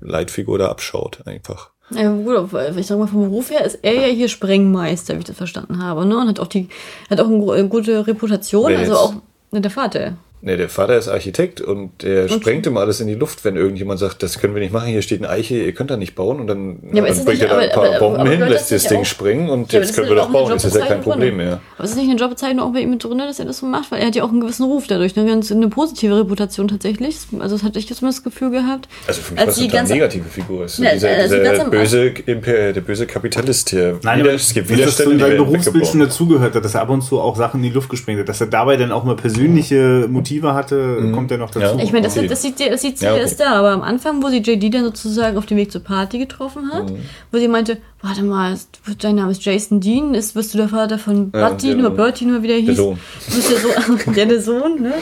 Leitfigur 0.00 0.58
da 0.58 0.68
abschaut, 0.68 1.26
einfach. 1.26 1.70
Ja, 1.90 2.10
gut, 2.10 2.36
aber 2.36 2.76
ich 2.76 2.86
sag 2.86 2.98
mal, 2.98 3.08
vom 3.08 3.28
Beruf 3.28 3.50
her 3.50 3.64
ist 3.64 3.78
er 3.82 3.94
ja 3.94 4.06
hier 4.06 4.28
Sprengmeister, 4.28 5.14
wie 5.14 5.18
ich 5.18 5.24
das 5.24 5.36
verstanden 5.36 5.82
habe, 5.82 6.06
ne? 6.06 6.16
Und 6.16 6.28
hat 6.28 6.40
auch 6.40 6.46
die, 6.46 6.68
hat 7.10 7.20
auch 7.20 7.26
eine 7.26 7.68
gute 7.68 8.06
Reputation, 8.06 8.70
Wer 8.70 8.78
also 8.78 8.92
jetzt? 8.92 9.00
auch 9.00 9.14
ne, 9.50 9.60
der 9.60 9.70
Vater. 9.70 10.16
Nee, 10.46 10.58
der 10.58 10.68
Vater 10.68 10.98
ist 10.98 11.08
Architekt 11.08 11.62
und 11.62 12.02
der 12.02 12.28
sprengt 12.28 12.66
immer 12.66 12.80
alles 12.80 13.00
in 13.00 13.06
die 13.06 13.14
Luft, 13.14 13.46
wenn 13.46 13.56
irgendjemand 13.56 13.98
sagt, 13.98 14.22
das 14.22 14.38
können 14.38 14.54
wir 14.54 14.60
nicht 14.60 14.74
machen, 14.74 14.88
hier 14.88 15.00
steht 15.00 15.20
eine 15.22 15.30
Eiche, 15.30 15.56
ihr 15.56 15.72
könnt 15.72 15.90
da 15.90 15.96
nicht 15.96 16.14
bauen 16.14 16.38
und 16.38 16.46
dann, 16.48 16.80
Ja, 16.92 17.02
aber 17.02 17.14
dann 17.14 17.24
bringt 17.24 17.40
er 17.40 17.48
da 17.48 17.56
ein 17.56 17.70
aber- 17.70 17.74
paar 17.74 17.88
aber- 17.88 17.98
Bomben 17.98 18.20
aber 18.20 18.28
hin, 18.28 18.38
gehört 18.40 18.52
lässt 18.52 18.70
das 18.70 18.86
Ding 18.86 19.00
auch- 19.00 19.04
springen 19.06 19.48
und 19.48 19.72
Ja, 19.72 19.78
aber 19.78 19.86
jetzt 19.86 19.94
können 19.96 20.08
wir 20.10 20.16
doch 20.16 20.30
bauen, 20.30 20.50
das 20.50 20.66
ist 20.66 20.76
ja 20.76 20.84
kein 20.84 21.00
Problem 21.00 21.38
mehr. 21.38 21.60
Aber 21.78 21.84
ist 21.84 21.92
es 21.92 21.96
nicht 21.96 22.10
eine 22.10 22.20
Jobbezeichnung 22.20 22.66
auch 22.68 22.72
bei 22.74 22.80
ihm 22.80 22.90
mit 22.90 23.02
drin, 23.02 23.16
dass 23.16 23.38
er 23.38 23.46
das 23.46 23.56
so 23.58 23.64
macht? 23.66 23.90
Weil 23.90 24.00
er 24.00 24.08
hat 24.08 24.16
ja 24.16 24.22
auch 24.22 24.28
einen 24.30 24.42
gewissen 24.42 24.64
Ruf 24.64 24.86
dadurch, 24.86 25.16
eine 25.16 25.26
ganz 25.26 25.50
eine 25.50 25.68
positive 25.68 26.18
Reputation 26.20 26.68
tatsächlich. 26.68 27.16
Also 27.40 27.56
das 27.56 27.64
hatte 27.64 27.78
ich 27.78 27.88
jetzt 27.88 28.02
mal 28.02 28.08
das 28.08 28.22
Gefühl 28.22 28.50
gehabt. 28.50 28.86
Also 29.06 29.22
für 29.22 29.32
mich 29.32 29.40
Als 29.40 29.56
war 29.56 29.64
es 29.64 29.70
die 29.72 29.78
eine 29.78 29.88
negative 29.88 30.28
Figur. 30.28 30.66
Ist 30.66 30.78
Ja, 30.78 30.92
dieser 30.92 31.08
also 31.08 31.36
dieser 31.38 31.64
böse, 31.70 32.06
Imper, 32.26 32.72
der 32.74 32.80
böse 32.82 33.06
Kapitalist 33.06 33.70
hier. 33.70 33.98
Nein, 34.02 34.18
Wieder, 34.18 34.28
aber 34.28 34.34
es 34.36 34.52
gibt 34.52 34.68
dass 34.68 34.76
zu 34.76 34.78
Widerstände, 34.82 35.14
die 35.14 35.20
seinem 35.20 35.30
werden 35.32 35.44
Berufsbild 35.46 35.86
schon 35.86 36.00
dazugehört 36.00 36.54
hat, 36.54 36.62
dass 36.66 36.74
er 36.74 36.82
ab 36.82 36.90
und 36.90 37.00
zu 37.00 37.18
auch 37.18 37.34
Sachen 37.36 37.60
in 37.64 37.70
die 37.70 37.74
Luft 37.74 37.88
gesprengt 37.88 38.20
hat. 38.20 38.28
Dass 38.28 38.42
er 38.42 38.48
dabei 38.48 38.76
dann 38.76 38.92
auch 38.92 39.04
mal 39.04 39.16
persönliche 39.16 40.06
Motive 40.10 40.33
hatte, 40.42 41.10
kommt 41.14 41.30
er 41.30 41.38
noch 41.38 41.50
dazu. 41.50 41.76
Ja. 41.78 41.82
Ich 41.84 41.92
meine, 41.92 42.04
das, 42.06 42.16
Okay. 42.18 42.26
das 42.26 42.42
sieht 42.42 42.58
sie, 42.58 42.68
das 42.68 42.82
sieht 42.82 42.98
sie 42.98 43.04
Ja, 43.04 43.12
okay. 43.12 43.20
erst 43.22 43.38
da, 43.38 43.52
aber 43.52 43.70
am 43.70 43.82
Anfang, 43.82 44.22
wo 44.22 44.28
sie 44.28 44.38
JD 44.38 44.70
dann 44.74 44.84
sozusagen 44.84 45.36
auf 45.38 45.46
dem 45.46 45.56
Weg 45.58 45.70
zur 45.70 45.82
Party 45.82 46.18
getroffen 46.18 46.72
hat, 46.72 46.90
Mhm. 46.90 46.98
wo 47.30 47.38
sie 47.38 47.48
meinte, 47.48 47.78
warte 48.02 48.22
mal, 48.22 48.56
dein 48.98 49.14
Name 49.14 49.30
ist 49.32 49.44
Jason 49.44 49.80
Dean, 49.80 50.14
ist, 50.14 50.34
wirst 50.34 50.52
du 50.54 50.58
der 50.58 50.68
Vater 50.68 50.98
von 50.98 51.30
Ja, 51.34 51.48
Buddy, 51.50 51.68
der- 51.68 51.76
nur 51.76 51.90
Bertie, 51.90 52.24
nur 52.26 52.42
wie 52.42 52.48
der 52.48 52.56
hieß. 52.58 52.76
Sohn. 52.76 52.98
Du 53.28 53.34
bist 53.36 53.50
der 53.50 53.58
Sohn, 53.58 54.14
ja, 54.16 54.24
der 54.24 54.40
Sohn, 54.42 54.82
ne? 54.82 54.94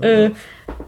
Äh, 0.00 0.30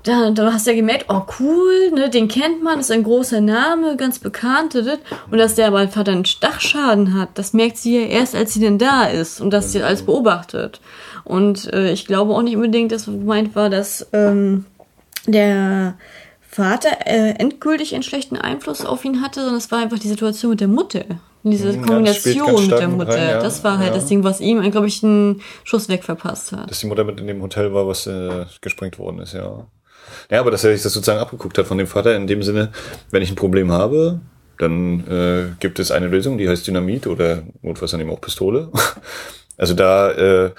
da, 0.04 0.30
da 0.30 0.52
hast 0.52 0.66
du 0.66 0.70
ja 0.70 0.76
gemerkt, 0.76 1.06
oh 1.08 1.22
cool, 1.40 1.90
ne, 1.94 2.08
den 2.10 2.28
kennt 2.28 2.62
man, 2.62 2.78
ist 2.80 2.92
ein 2.92 3.02
großer 3.02 3.40
Name, 3.40 3.96
ganz 3.96 4.18
bekannt, 4.20 4.74
und 4.76 5.38
dass 5.38 5.54
der 5.56 5.66
aber 5.66 5.88
Vater 5.88 6.12
einen 6.12 6.24
Stachschaden 6.26 7.18
hat, 7.18 7.30
das 7.34 7.52
merkt 7.54 7.76
sie 7.78 7.98
ja 7.98 8.06
erst, 8.06 8.36
als 8.36 8.54
sie 8.54 8.60
denn 8.60 8.78
da 8.78 9.04
ist 9.04 9.40
und 9.40 9.50
dass 9.50 9.72
sie 9.72 9.82
alles 9.82 10.02
beobachtet. 10.02 10.80
Und 11.30 11.72
äh, 11.72 11.92
ich 11.92 12.06
glaube 12.06 12.34
auch 12.34 12.42
nicht 12.42 12.56
unbedingt, 12.56 12.92
dass 12.92 13.06
gemeint 13.06 13.54
war, 13.54 13.70
dass 13.70 14.06
ähm, 14.12 14.64
der 15.26 15.94
Vater 16.40 16.88
äh, 17.06 17.30
endgültig 17.38 17.94
einen 17.94 18.02
schlechten 18.02 18.36
Einfluss 18.36 18.84
auf 18.84 19.04
ihn 19.04 19.22
hatte, 19.22 19.40
sondern 19.40 19.58
es 19.58 19.70
war 19.70 19.78
einfach 19.80 19.98
die 19.98 20.08
Situation 20.08 20.50
mit 20.50 20.60
der 20.60 20.68
Mutter. 20.68 21.04
Diese 21.42 21.68
Ja, 21.68 21.74
ganz 21.76 21.86
Kombination 21.86 22.62
mit 22.68 22.78
der 22.78 22.88
Mutter. 22.88 23.12
rein, 23.14 23.28
ja. 23.30 23.40
Das 23.40 23.64
war 23.64 23.78
halt 23.78 23.88
Ja. 23.90 23.94
das 23.94 24.06
Ding, 24.06 24.24
was 24.24 24.40
ihm, 24.40 24.68
glaube 24.70 24.88
ich, 24.88 25.02
einen 25.02 25.40
Schuss 25.64 25.88
weg 25.88 26.04
verpasst 26.04 26.52
hat. 26.52 26.68
Dass 26.70 26.80
die 26.80 26.86
Mutter 26.86 27.04
mit 27.04 27.18
in 27.20 27.26
dem 27.26 27.40
Hotel 27.40 27.72
war, 27.72 27.86
was 27.86 28.06
äh, 28.06 28.44
gesprengt 28.60 28.98
worden 28.98 29.20
ist, 29.20 29.32
ja. 29.32 29.66
Ja, 30.30 30.40
aber 30.40 30.50
dass 30.50 30.64
er 30.64 30.72
sich 30.72 30.82
das 30.82 30.92
sozusagen 30.92 31.20
abgeguckt 31.20 31.56
hat 31.56 31.66
von 31.66 31.78
dem 31.78 31.86
Vater 31.86 32.14
in 32.16 32.26
dem 32.26 32.42
Sinne, 32.42 32.72
wenn 33.10 33.22
ich 33.22 33.30
ein 33.30 33.36
Problem 33.36 33.70
habe, 33.72 34.20
dann 34.58 35.06
äh, 35.08 35.44
gibt 35.60 35.78
es 35.78 35.90
eine 35.92 36.08
Lösung, 36.08 36.36
die 36.36 36.48
heißt 36.48 36.66
Dynamit 36.66 37.06
oder 37.06 37.42
notfalls 37.62 37.92
dann 37.92 38.00
eben 38.00 38.10
auch 38.10 38.20
Pistole. 38.20 38.70
Also 39.56 39.74
da 39.74 40.10
äh, 40.12 40.50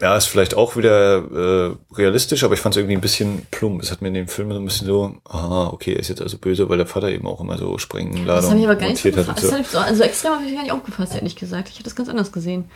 ja, 0.00 0.16
ist 0.16 0.26
vielleicht 0.26 0.54
auch 0.54 0.76
wieder 0.76 1.16
äh, 1.16 1.76
realistisch, 1.92 2.44
aber 2.44 2.54
ich 2.54 2.60
fand 2.60 2.76
es 2.76 2.78
irgendwie 2.78 2.96
ein 2.96 3.00
bisschen 3.00 3.46
plump. 3.50 3.82
Es 3.82 3.90
hat 3.90 4.00
mir 4.00 4.08
in 4.08 4.14
dem 4.14 4.28
Film 4.28 4.52
so 4.52 4.58
ein 4.58 4.64
bisschen 4.64 4.86
so, 4.86 5.16
ah, 5.28 5.68
okay, 5.72 5.94
er 5.94 5.98
ist 5.98 6.08
jetzt 6.08 6.22
also 6.22 6.38
böse, 6.38 6.68
weil 6.68 6.78
der 6.78 6.86
Vater 6.86 7.10
eben 7.10 7.26
auch 7.26 7.40
immer 7.40 7.58
so 7.58 7.78
Sprengen 7.78 8.24
Das 8.24 8.48
habe 8.48 8.60
ich 8.60 8.64
aber 8.64 8.76
gar 8.76 8.88
nicht 8.88 9.02
so 9.02 9.08
hat 9.10 9.42
Das 9.42 9.58
ich 9.58 9.66
so, 9.66 9.78
also 9.78 10.02
extrem 10.04 10.34
habe 10.34 10.44
ich 10.44 10.54
gar 10.54 10.62
nicht 10.62 10.72
aufgefasst, 10.72 11.16
ehrlich 11.16 11.34
gesagt. 11.34 11.68
Ich 11.68 11.74
habe 11.74 11.84
das 11.84 11.96
ganz 11.96 12.08
anders 12.08 12.30
gesehen. 12.30 12.66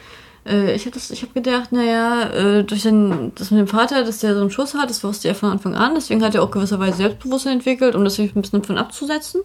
Äh, 0.45 0.75
ich 0.75 0.85
habe 0.85 0.99
hab 0.99 1.35
gedacht, 1.35 1.71
naja, 1.71 2.31
äh, 2.31 2.65
durch 2.65 2.83
den, 2.83 3.31
das 3.37 3.53
mit 3.53 3.61
dem 3.61 3.69
Vater, 3.69 4.03
dass 4.03 4.19
der 4.19 4.35
so 4.35 4.41
einen 4.41 4.51
Schuss 4.51 4.75
hat, 4.75 4.91
das 4.91 5.05
wusste 5.05 5.29
er 5.29 5.37
von 5.37 5.51
Anfang 5.51 5.77
an. 5.77 5.95
Deswegen 5.95 6.25
hat 6.25 6.35
er 6.35 6.43
auch 6.43 6.51
gewisserweise 6.51 6.97
Selbstbewusstsein 6.97 7.55
entwickelt, 7.55 7.95
um 7.95 8.03
das 8.03 8.19
ein 8.19 8.33
bisschen 8.33 8.63
davon 8.63 8.79
abzusetzen. 8.79 9.43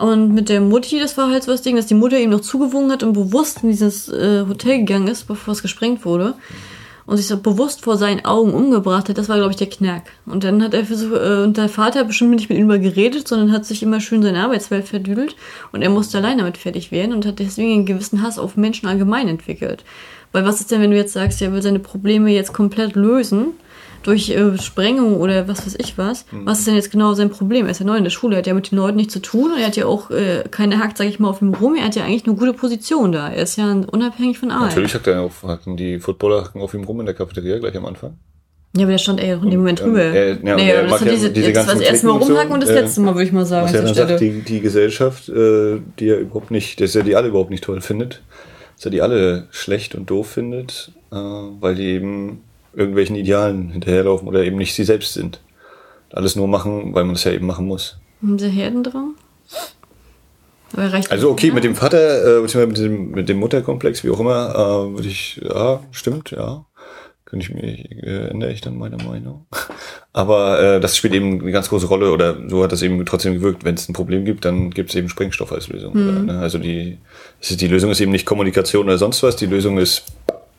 Und 0.00 0.34
mit 0.34 0.48
der 0.48 0.60
Mutti, 0.60 0.98
das 0.98 1.16
war 1.16 1.30
halt 1.30 1.44
so 1.44 1.52
das 1.52 1.62
Ding, 1.62 1.76
dass 1.76 1.86
die 1.86 1.94
Mutter 1.94 2.18
ihm 2.18 2.30
noch 2.30 2.40
zugewungen 2.40 2.90
hat 2.90 3.04
und 3.04 3.12
bewusst 3.12 3.62
in 3.62 3.70
dieses 3.70 4.08
äh, 4.08 4.44
Hotel 4.48 4.78
gegangen 4.78 5.06
ist, 5.06 5.28
bevor 5.28 5.52
es 5.52 5.62
gesprengt 5.62 6.04
wurde. 6.04 6.34
Und 7.06 7.16
sich 7.18 7.28
so 7.28 7.38
bewusst 7.38 7.82
vor 7.82 7.96
seinen 7.96 8.24
Augen 8.24 8.52
umgebracht 8.52 9.08
hat, 9.08 9.16
das 9.16 9.28
war, 9.28 9.36
glaube 9.36 9.52
ich, 9.52 9.56
der 9.56 9.68
Knack. 9.68 10.10
Und 10.26 10.42
dann 10.42 10.60
hat 10.62 10.74
er 10.74 10.84
versucht, 10.84 11.14
äh, 11.14 11.44
und 11.44 11.56
der 11.56 11.68
Vater 11.68 12.00
hat 12.00 12.08
bestimmt 12.08 12.32
nicht 12.32 12.48
mit 12.48 12.58
ihm 12.58 12.64
über 12.64 12.78
geredet, 12.78 13.28
sondern 13.28 13.52
hat 13.52 13.64
sich 13.64 13.82
immer 13.82 14.00
schön 14.00 14.22
seine 14.22 14.42
Arbeitswelt 14.42 14.88
verdüdelt. 14.88 15.36
Und 15.70 15.82
er 15.82 15.90
musste 15.90 16.18
allein 16.18 16.38
damit 16.38 16.58
fertig 16.58 16.90
werden 16.90 17.14
und 17.14 17.24
hat 17.24 17.38
deswegen 17.38 17.72
einen 17.72 17.86
gewissen 17.86 18.22
Hass 18.22 18.38
auf 18.38 18.56
Menschen 18.56 18.88
allgemein 18.88 19.28
entwickelt. 19.28 19.84
Weil 20.32 20.44
was 20.44 20.60
ist 20.60 20.70
denn, 20.70 20.82
wenn 20.82 20.90
du 20.90 20.96
jetzt 20.96 21.12
sagst, 21.12 21.40
er 21.40 21.52
will 21.52 21.62
seine 21.62 21.78
Probleme 21.78 22.30
jetzt 22.30 22.52
komplett 22.52 22.96
lösen, 22.96 23.54
durch 24.06 24.30
äh, 24.30 24.56
Sprengung 24.58 25.16
oder 25.20 25.48
was 25.48 25.66
weiß 25.66 25.76
ich 25.78 25.98
was. 25.98 26.26
Was 26.44 26.60
ist 26.60 26.66
denn 26.68 26.74
jetzt 26.76 26.90
genau 26.90 27.14
sein 27.14 27.30
Problem? 27.30 27.66
Er 27.66 27.72
ist 27.72 27.80
ja 27.80 27.86
neu 27.86 27.96
in 27.96 28.04
der 28.04 28.10
Schule, 28.10 28.36
er 28.36 28.38
hat 28.38 28.46
ja 28.46 28.54
mit 28.54 28.70
den 28.70 28.76
Leuten 28.78 28.96
nichts 28.96 29.12
zu 29.12 29.20
tun 29.20 29.52
und 29.52 29.58
er 29.58 29.66
hat 29.66 29.76
ja 29.76 29.86
auch 29.86 30.10
äh, 30.10 30.44
keine 30.50 30.78
Hackt, 30.78 30.96
sag 30.98 31.06
ich 31.08 31.18
mal, 31.18 31.28
auf 31.28 31.42
ihm 31.42 31.54
rum. 31.54 31.74
Er 31.76 31.84
hat 31.84 31.96
ja 31.96 32.04
eigentlich 32.04 32.26
eine 32.26 32.36
gute 32.36 32.52
Position 32.52 33.12
da. 33.12 33.28
Er 33.28 33.42
ist 33.42 33.56
ja 33.56 33.70
unabhängig 33.90 34.38
von 34.38 34.50
allen. 34.50 34.68
Natürlich 34.68 34.94
hat 34.94 35.06
er 35.06 35.22
auf, 35.22 35.42
hatten 35.42 35.76
die 35.76 35.98
Footballer 35.98 36.44
hacken 36.44 36.60
auf 36.62 36.72
ihm 36.74 36.84
rum 36.84 37.00
in 37.00 37.06
der 37.06 37.14
Cafeteria 37.14 37.58
gleich 37.58 37.76
am 37.76 37.86
Anfang. 37.86 38.16
Ja, 38.76 38.82
aber 38.82 38.92
der 38.92 38.98
stand 38.98 39.20
eher 39.22 39.42
in 39.42 39.50
dem 39.50 39.60
Moment 39.60 39.80
ähm, 39.80 39.86
drüber. 39.86 40.02
er- 40.02 40.28
ja, 40.42 40.54
nee, 40.56 40.68
er 40.70 40.80
aber 40.80 40.88
mag 40.90 40.98
das, 41.00 41.06
ja 41.08 41.14
diese, 41.14 41.30
diese 41.30 41.54
war 41.56 41.64
das 41.64 41.80
erste 41.80 42.06
Mal 42.06 42.12
rumhacken 42.18 42.52
und 42.52 42.62
das 42.62 42.70
äh, 42.70 42.74
letzte 42.80 43.00
Mal, 43.00 43.14
würde 43.14 43.24
ich 43.24 43.32
mal 43.32 43.46
sagen, 43.46 43.64
Was 43.66 43.72
er 43.74 43.82
dann 43.82 43.94
sagt, 43.94 44.20
die, 44.20 44.42
die 44.42 44.60
Gesellschaft, 44.60 45.28
äh, 45.30 45.78
die 45.98 46.08
er 46.08 46.18
überhaupt 46.20 46.50
nicht, 46.50 46.80
dass 46.80 46.94
er 46.94 47.02
die 47.02 47.16
alle 47.16 47.28
überhaupt 47.28 47.50
nicht 47.50 47.64
toll 47.64 47.80
findet, 47.80 48.22
dass 48.76 48.84
er 48.84 48.90
die 48.90 49.00
alle 49.00 49.46
schlecht 49.50 49.94
und 49.94 50.10
doof 50.10 50.28
findet, 50.28 50.92
äh, 51.10 51.16
weil 51.16 51.74
die 51.74 51.84
eben 51.86 52.42
irgendwelchen 52.76 53.16
Idealen 53.16 53.70
hinterherlaufen 53.70 54.28
oder 54.28 54.44
eben 54.44 54.56
nicht 54.56 54.74
sie 54.74 54.84
selbst 54.84 55.14
sind. 55.14 55.40
alles 56.12 56.36
nur 56.36 56.46
machen, 56.46 56.94
weil 56.94 57.04
man 57.04 57.16
es 57.16 57.24
ja 57.24 57.32
eben 57.32 57.46
machen 57.46 57.66
muss. 57.66 57.98
Haben 58.22 58.38
sie 58.38 58.48
Herdendrang? 58.48 59.14
Also 61.08 61.30
okay, 61.30 61.52
mit 61.52 61.64
dem 61.64 61.74
Vater, 61.74 62.38
äh, 62.38 62.42
beziehungsweise 62.42 62.66
mit 62.66 62.78
dem, 62.78 63.10
mit 63.12 63.28
dem 63.28 63.38
Mutterkomplex, 63.38 64.04
wie 64.04 64.10
auch 64.10 64.20
immer, 64.20 64.50
äh, 64.50 64.94
würde 64.94 65.08
ich, 65.08 65.40
ja, 65.42 65.80
stimmt, 65.90 66.30
ja. 66.30 66.66
Könnte 67.24 67.44
ich 67.44 67.54
mich, 67.54 67.90
äh, 68.04 68.28
ändere 68.28 68.52
ich 68.52 68.60
dann 68.60 68.78
meine 68.78 68.98
Meinung. 68.98 69.46
Aber 70.12 70.60
äh, 70.60 70.80
das 70.80 70.96
spielt 70.96 71.14
eben 71.14 71.40
eine 71.40 71.50
ganz 71.50 71.68
große 71.68 71.86
Rolle 71.86 72.12
oder 72.12 72.36
so 72.48 72.62
hat 72.62 72.72
das 72.72 72.82
eben 72.82 73.04
trotzdem 73.04 73.34
gewirkt. 73.34 73.64
Wenn 73.64 73.74
es 73.74 73.88
ein 73.88 73.94
Problem 73.94 74.24
gibt, 74.24 74.44
dann 74.44 74.70
gibt 74.70 74.90
es 74.90 74.96
eben 74.96 75.08
Sprengstoff 75.08 75.50
als 75.50 75.68
Lösung. 75.68 75.92
Oder, 75.92 76.22
ne? 76.22 76.38
Also 76.38 76.58
die, 76.58 76.98
die 77.48 77.68
Lösung 77.68 77.90
ist 77.90 78.00
eben 78.00 78.12
nicht 78.12 78.26
Kommunikation 78.26 78.86
oder 78.86 78.98
sonst 78.98 79.22
was, 79.22 79.34
die 79.36 79.46
Lösung 79.46 79.78
ist 79.78 80.04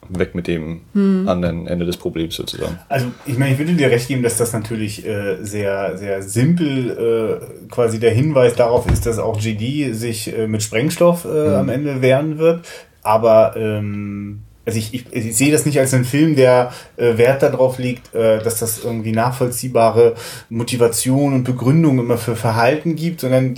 weg 0.09 0.35
mit 0.35 0.47
dem 0.47 0.81
anderen 0.93 1.67
Ende 1.67 1.85
des 1.85 1.97
Problems 1.97 2.35
sozusagen. 2.35 2.79
Also 2.89 3.07
ich 3.25 3.37
meine, 3.37 3.53
ich 3.53 3.59
würde 3.59 3.73
dir 3.73 3.89
recht 3.89 4.07
geben, 4.07 4.23
dass 4.23 4.37
das 4.37 4.53
natürlich 4.53 5.05
äh, 5.05 5.37
sehr, 5.41 5.97
sehr 5.97 6.21
simpel 6.21 7.41
äh, 7.41 7.69
quasi 7.69 7.99
der 7.99 8.11
Hinweis 8.11 8.55
darauf 8.55 8.89
ist, 8.89 9.05
dass 9.05 9.19
auch 9.19 9.39
GD 9.39 9.93
sich 9.93 10.37
äh, 10.37 10.47
mit 10.47 10.63
Sprengstoff 10.63 11.25
äh, 11.25 11.55
am 11.55 11.69
Ende 11.69 12.01
wehren 12.01 12.37
wird. 12.37 12.65
Aber 13.03 13.55
ähm, 13.55 14.41
also 14.67 14.79
ich, 14.79 14.93
ich, 14.93 15.05
ich 15.13 15.37
sehe 15.37 15.49
das 15.49 15.65
nicht 15.65 15.79
als 15.79 15.93
einen 15.93 16.03
Film, 16.03 16.35
der 16.35 16.73
äh, 16.97 17.17
Wert 17.17 17.41
darauf 17.41 17.79
legt, 17.79 18.13
äh, 18.13 18.43
dass 18.43 18.59
das 18.59 18.83
irgendwie 18.83 19.13
nachvollziehbare 19.13 20.15
Motivation 20.49 21.33
und 21.33 21.45
Begründung 21.45 21.99
immer 21.99 22.17
für 22.17 22.35
Verhalten 22.35 22.97
gibt, 22.97 23.21
sondern 23.21 23.55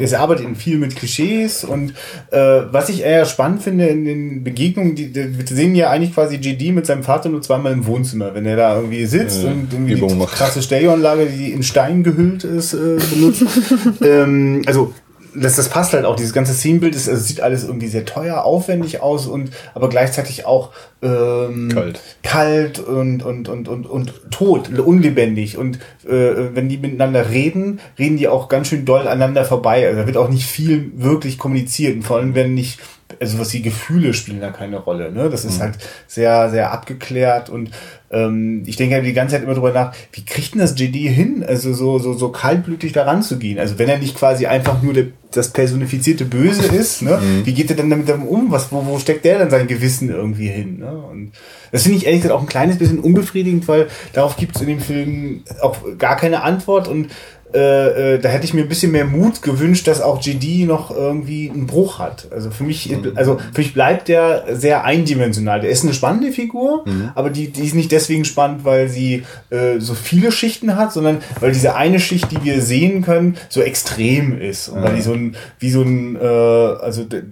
es 0.00 0.14
arbeitet 0.14 0.46
in 0.46 0.54
viel 0.54 0.78
mit 0.78 0.96
Klischees 0.96 1.64
und 1.64 1.94
äh, 2.30 2.62
was 2.70 2.88
ich 2.88 3.02
eher 3.02 3.24
spannend 3.24 3.62
finde 3.62 3.86
in 3.86 4.04
den 4.04 4.44
Begegnungen, 4.44 4.94
die, 4.94 5.12
die, 5.12 5.38
wir 5.38 5.46
sehen 5.46 5.74
ja 5.74 5.90
eigentlich 5.90 6.14
quasi 6.14 6.36
JD 6.36 6.74
mit 6.74 6.86
seinem 6.86 7.02
Vater 7.02 7.28
nur 7.28 7.42
zweimal 7.42 7.72
im 7.72 7.86
Wohnzimmer, 7.86 8.34
wenn 8.34 8.46
er 8.46 8.56
da 8.56 8.76
irgendwie 8.76 9.06
sitzt 9.06 9.42
Ja, 9.42 9.50
und 9.50 9.72
irgendwie 9.72 9.94
die 9.94 10.14
macht. 10.14 10.34
krasse 10.34 10.62
Stereoanlage, 10.62 11.26
die 11.26 11.52
in 11.52 11.62
Stein 11.62 12.02
gehüllt 12.02 12.44
ist, 12.44 12.74
äh, 12.74 12.98
benutzt. 13.14 13.44
ähm, 14.02 14.62
also 14.66 14.92
das, 15.38 15.56
das 15.56 15.68
passt 15.68 15.92
halt 15.92 16.04
auch, 16.04 16.16
dieses 16.16 16.32
ganze 16.32 16.54
Szenenbild 16.54 16.94
ist, 16.94 17.08
also 17.08 17.22
sieht 17.22 17.40
alles 17.40 17.64
irgendwie 17.64 17.88
sehr 17.88 18.04
teuer, 18.04 18.44
aufwendig 18.44 19.00
aus 19.00 19.26
und 19.26 19.50
aber 19.74 19.88
gleichzeitig 19.88 20.46
auch 20.46 20.72
ähm, 21.02 21.70
Kalt. 21.72 22.00
kalt 22.22 22.78
und, 22.78 23.22
und, 23.22 23.48
und, 23.48 23.68
und, 23.68 23.86
und 23.86 24.30
tot, 24.30 24.70
unlebendig. 24.78 25.58
Und 25.58 25.76
äh, 26.06 26.54
wenn 26.54 26.68
die 26.68 26.78
miteinander 26.78 27.30
reden, 27.30 27.80
reden 27.98 28.16
die 28.16 28.28
auch 28.28 28.48
ganz 28.48 28.68
schön 28.68 28.84
doll 28.84 29.02
aneinander 29.02 29.44
vorbei. 29.44 29.86
Also 29.86 30.00
da 30.00 30.06
wird 30.06 30.16
auch 30.16 30.28
nicht 30.28 30.46
viel 30.46 30.90
wirklich 30.96 31.38
kommuniziert. 31.38 31.96
Und 31.96 32.02
vor 32.02 32.16
allem 32.18 32.34
werden 32.34 32.54
nicht, 32.54 32.80
also 33.20 33.38
was 33.38 33.50
die 33.50 33.62
Gefühle 33.62 34.14
spielen 34.14 34.40
da 34.40 34.50
keine 34.50 34.78
Rolle. 34.78 35.12
Ne? 35.12 35.28
Das 35.30 35.44
ist 35.44 35.60
halt 35.60 35.76
sehr, 36.06 36.50
sehr 36.50 36.72
abgeklärt 36.72 37.50
und 37.50 37.70
ähm, 38.10 38.62
ich 38.66 38.76
denke 38.76 38.94
halt 38.94 39.04
die 39.04 39.12
ganze 39.12 39.34
Zeit 39.34 39.44
immer 39.44 39.54
drüber 39.54 39.72
nach, 39.72 39.92
wie 40.12 40.24
kriegt 40.24 40.54
denn 40.54 40.60
das 40.60 40.78
JD 40.78 40.94
hin, 40.94 41.44
also 41.46 41.72
so, 41.72 41.98
so, 41.98 42.12
so 42.12 42.28
kaltblütig 42.28 42.92
da 42.92 43.04
ranzugehen? 43.04 43.58
Also 43.58 43.78
wenn 43.78 43.88
er 43.88 43.98
nicht 43.98 44.16
quasi 44.16 44.46
einfach 44.46 44.82
nur 44.82 44.94
der, 44.94 45.06
das 45.32 45.50
personifizierte 45.50 46.24
Böse 46.24 46.66
ist, 46.66 47.02
ne? 47.02 47.20
wie 47.44 47.52
geht 47.52 47.70
er 47.70 47.76
denn 47.76 47.90
damit 47.90 48.08
um? 48.08 48.50
Was, 48.50 48.70
wo, 48.70 48.84
wo 48.86 48.98
steckt 48.98 49.24
der 49.24 49.40
denn 49.40 49.50
sein 49.50 49.66
Gewissen 49.66 50.08
irgendwie 50.08 50.48
hin? 50.48 50.78
Ne? 50.78 50.90
Und 50.90 51.32
das 51.72 51.82
finde 51.82 51.98
ich 51.98 52.06
ehrlich 52.06 52.22
gesagt 52.22 52.38
auch 52.38 52.42
ein 52.42 52.48
kleines 52.48 52.78
bisschen 52.78 53.00
unbefriedigend, 53.00 53.66
weil 53.66 53.88
darauf 54.12 54.36
gibt 54.36 54.54
es 54.54 54.62
in 54.62 54.68
dem 54.68 54.80
Film 54.80 55.42
auch 55.60 55.76
gar 55.98 56.16
keine 56.16 56.42
Antwort 56.42 56.86
und 56.86 57.08
äh, 57.54 58.14
äh, 58.14 58.18
da 58.18 58.28
hätte 58.28 58.44
ich 58.44 58.54
mir 58.54 58.62
ein 58.62 58.68
bisschen 58.68 58.92
mehr 58.92 59.04
Mut 59.04 59.40
gewünscht, 59.40 59.86
dass 59.86 60.00
auch 60.00 60.20
GD 60.20 60.64
noch 60.64 60.90
irgendwie 60.90 61.50
einen 61.50 61.66
Bruch 61.66 61.98
hat. 61.98 62.28
Also 62.30 62.50
für 62.50 62.64
mich, 62.64 62.94
also 63.14 63.38
für 63.52 63.60
mich 63.60 63.72
bleibt 63.72 64.08
der 64.08 64.44
sehr 64.52 64.84
eindimensional. 64.84 65.60
Der 65.60 65.70
ist 65.70 65.84
eine 65.84 65.94
spannende 65.94 66.32
Figur, 66.32 66.84
aber 67.14 67.30
die, 67.30 67.48
die 67.48 67.64
ist 67.64 67.74
nicht 67.74 67.92
deswegen 67.92 68.24
spannend, 68.24 68.64
weil 68.64 68.88
sie 68.88 69.24
äh, 69.50 69.78
so 69.78 69.94
viele 69.94 70.32
Schichten 70.32 70.76
hat, 70.76 70.92
sondern 70.92 71.18
weil 71.40 71.52
diese 71.52 71.76
eine 71.76 72.00
Schicht, 72.00 72.30
die 72.30 72.42
wir 72.44 72.60
sehen 72.60 73.02
können, 73.02 73.36
so 73.48 73.60
extrem 73.62 74.38
ist. 74.40 74.68
Und 74.68 74.82
weil 74.82 74.96
die 74.96 75.02
so 75.02 75.12
ein, 75.12 75.36
wie 75.58 75.70
so 75.70 75.82
ein, 75.82 76.16
äh, 76.16 76.26
also 76.26 77.04
der, 77.04 77.22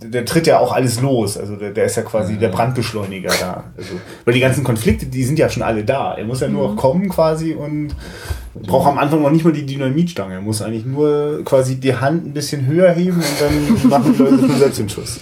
der 0.00 0.24
tritt 0.24 0.46
ja 0.46 0.58
auch 0.58 0.72
alles 0.72 1.00
los. 1.00 1.38
Also 1.38 1.56
der, 1.56 1.70
der 1.70 1.86
ist 1.86 1.96
ja 1.96 2.02
quasi 2.02 2.36
der 2.36 2.48
Brandbeschleuniger 2.48 3.32
da. 3.40 3.64
Also, 3.76 3.94
weil 4.24 4.34
die 4.34 4.40
ganzen 4.40 4.64
Konflikte, 4.64 5.06
die 5.06 5.24
sind 5.24 5.38
ja 5.38 5.48
schon 5.48 5.62
alle 5.62 5.84
da. 5.84 6.14
Er 6.14 6.24
muss 6.24 6.40
ja 6.40 6.48
nur 6.48 6.68
noch 6.68 6.76
kommen 6.76 7.08
quasi 7.08 7.54
und 7.54 7.94
braucht 8.62 8.88
am 8.88 8.98
Anfang 8.98 9.22
noch 9.22 9.30
nicht 9.30 9.44
mal 9.44 9.52
die 9.52 9.66
Dynamitstange. 9.66 10.34
Er 10.34 10.40
muss 10.40 10.62
eigentlich 10.62 10.84
nur 10.84 11.42
quasi 11.44 11.76
die 11.76 11.94
Hand 11.94 12.26
ein 12.26 12.32
bisschen 12.32 12.66
höher 12.66 12.90
heben 12.92 13.16
und 13.16 13.40
dann 13.40 13.88
machen 13.90 14.12
die 14.12 14.22
Leute 14.22 14.38
schon 14.38 14.58
selbst 14.58 14.78
den 14.78 14.88
Schuss. 14.88 15.20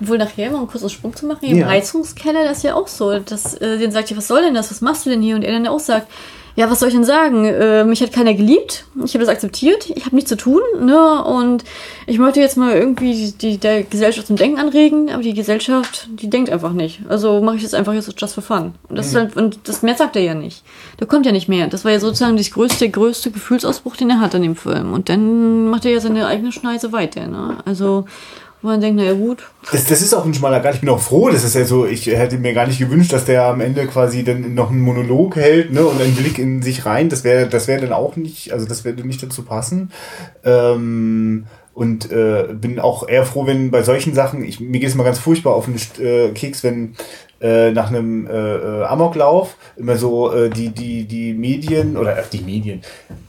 Obwohl 0.00 0.18
nachher, 0.18 0.50
um 0.50 0.56
einen 0.56 0.66
kurzen 0.66 0.90
Sprung 0.90 1.14
zu 1.14 1.26
machen, 1.26 1.44
im 1.46 1.58
Ja. 1.58 1.68
Heizungskeller, 1.68 2.44
das 2.44 2.58
ist 2.58 2.62
ja 2.64 2.74
auch 2.74 2.86
so. 2.88 3.18
Dass, 3.18 3.54
äh, 3.54 3.78
den 3.78 3.92
sagt 3.92 4.10
ja, 4.10 4.16
was 4.16 4.28
soll 4.28 4.42
denn 4.42 4.54
das? 4.54 4.70
Was 4.70 4.80
machst 4.80 5.06
du 5.06 5.10
denn 5.10 5.22
hier? 5.22 5.36
Und 5.36 5.42
er 5.42 5.52
dann 5.52 5.66
auch 5.66 5.80
sagt, 5.80 6.08
ja, 6.56 6.70
was 6.70 6.80
soll 6.80 6.88
ich 6.88 6.94
denn 6.94 7.04
sagen? 7.04 7.44
Äh, 7.44 7.84
mich 7.84 8.00
hat 8.00 8.12
keiner 8.12 8.32
geliebt. 8.32 8.86
Ich 9.04 9.12
habe 9.12 9.24
das 9.24 9.28
akzeptiert. 9.28 9.90
Ich 9.94 10.06
habe 10.06 10.16
nichts 10.16 10.30
zu 10.30 10.38
tun. 10.38 10.60
Ne? 10.80 11.22
Und 11.24 11.64
ich 12.06 12.18
möchte 12.18 12.40
jetzt 12.40 12.56
mal 12.56 12.74
irgendwie 12.74 13.12
die, 13.12 13.32
die, 13.32 13.58
der 13.58 13.82
Gesellschaft 13.82 14.26
zum 14.26 14.36
Denken 14.36 14.58
anregen, 14.58 15.10
aber 15.10 15.22
die 15.22 15.34
Gesellschaft, 15.34 16.08
die 16.10 16.30
denkt 16.30 16.48
einfach 16.48 16.72
nicht. 16.72 17.00
Also 17.10 17.42
mache 17.42 17.56
ich 17.56 17.62
das 17.62 17.74
einfach 17.74 17.92
jetzt 17.92 18.10
just 18.18 18.34
for 18.34 18.42
fun. 18.42 18.72
Und 18.88 18.96
das, 18.96 19.08
ist 19.08 19.14
halt, 19.14 19.36
und 19.36 19.60
das 19.64 19.82
mehr 19.82 19.96
sagt 19.96 20.16
er 20.16 20.22
ja 20.22 20.34
nicht. 20.34 20.64
Da 20.96 21.04
kommt 21.04 21.26
ja 21.26 21.32
nicht 21.32 21.48
mehr. 21.48 21.66
Das 21.66 21.84
war 21.84 21.92
ja 21.92 22.00
sozusagen 22.00 22.38
das 22.38 22.50
größte, 22.50 22.88
größte 22.88 23.30
Gefühlsausbruch, 23.30 23.96
den 23.96 24.08
er 24.08 24.20
hat 24.20 24.34
an 24.34 24.42
dem 24.42 24.56
Film. 24.56 24.94
Und 24.94 25.10
dann 25.10 25.68
macht 25.68 25.84
er 25.84 25.92
ja 25.92 26.00
seine 26.00 26.26
eigene 26.26 26.52
Schneise 26.52 26.90
weiter. 26.90 27.26
Ne? 27.26 27.58
Also, 27.66 28.06
wo 28.62 28.68
man 28.68 28.80
denkt, 28.80 28.96
naja 28.98 29.12
gut, 29.12 29.48
Das, 29.70 29.84
das 29.84 30.00
ist 30.02 30.14
auch 30.14 30.24
ein 30.24 30.34
schmaler 30.34 30.60
Grad. 30.60 30.74
Ich 30.74 30.80
bin 30.80 30.88
auch 30.88 31.00
froh, 31.00 31.28
das 31.28 31.44
ist 31.44 31.54
ja 31.54 31.64
so, 31.64 31.86
ich 31.86 32.06
hätte 32.06 32.38
mir 32.38 32.54
gar 32.54 32.66
nicht 32.66 32.78
gewünscht, 32.78 33.12
dass 33.12 33.24
der 33.24 33.44
am 33.44 33.60
Ende 33.60 33.86
quasi 33.86 34.24
dann 34.24 34.54
noch 34.54 34.70
einen 34.70 34.80
Monolog 34.80 35.36
hält, 35.36 35.72
ne, 35.72 35.84
und 35.84 36.00
einen 36.00 36.14
Blick 36.14 36.38
in 36.38 36.62
sich 36.62 36.86
rein. 36.86 37.08
Das 37.08 37.24
wäre, 37.24 37.48
das 37.48 37.68
wäre 37.68 37.82
dann 37.82 37.92
auch 37.92 38.16
nicht, 38.16 38.52
also 38.52 38.66
das 38.66 38.84
würde 38.84 39.06
nicht 39.06 39.22
dazu 39.22 39.42
passen. 39.42 39.90
Ähm, 40.44 41.46
und 41.74 42.10
äh, 42.10 42.54
bin 42.54 42.80
auch 42.80 43.06
eher 43.06 43.26
froh, 43.26 43.46
wenn 43.46 43.70
bei 43.70 43.82
solchen 43.82 44.14
Sachen, 44.14 44.42
ich, 44.42 44.60
mir 44.60 44.80
geht 44.80 44.88
es 44.88 44.94
mal 44.94 45.04
ganz 45.04 45.18
furchtbar 45.18 45.54
auf 45.54 45.66
den 45.66 45.76
äh, 46.02 46.30
Keks, 46.30 46.64
wenn 46.64 46.94
äh, 47.40 47.70
nach 47.70 47.88
einem 47.88 48.26
äh, 48.26 48.32
äh, 48.32 48.84
Amoklauf 48.84 49.56
immer 49.76 49.96
so 49.96 50.32
äh, 50.32 50.48
die, 50.48 50.70
die, 50.70 51.04
die 51.04 51.34
Medien 51.34 51.96
oder 51.96 52.18
äh, 52.18 52.22
die 52.32 52.40
Medien, 52.40 52.80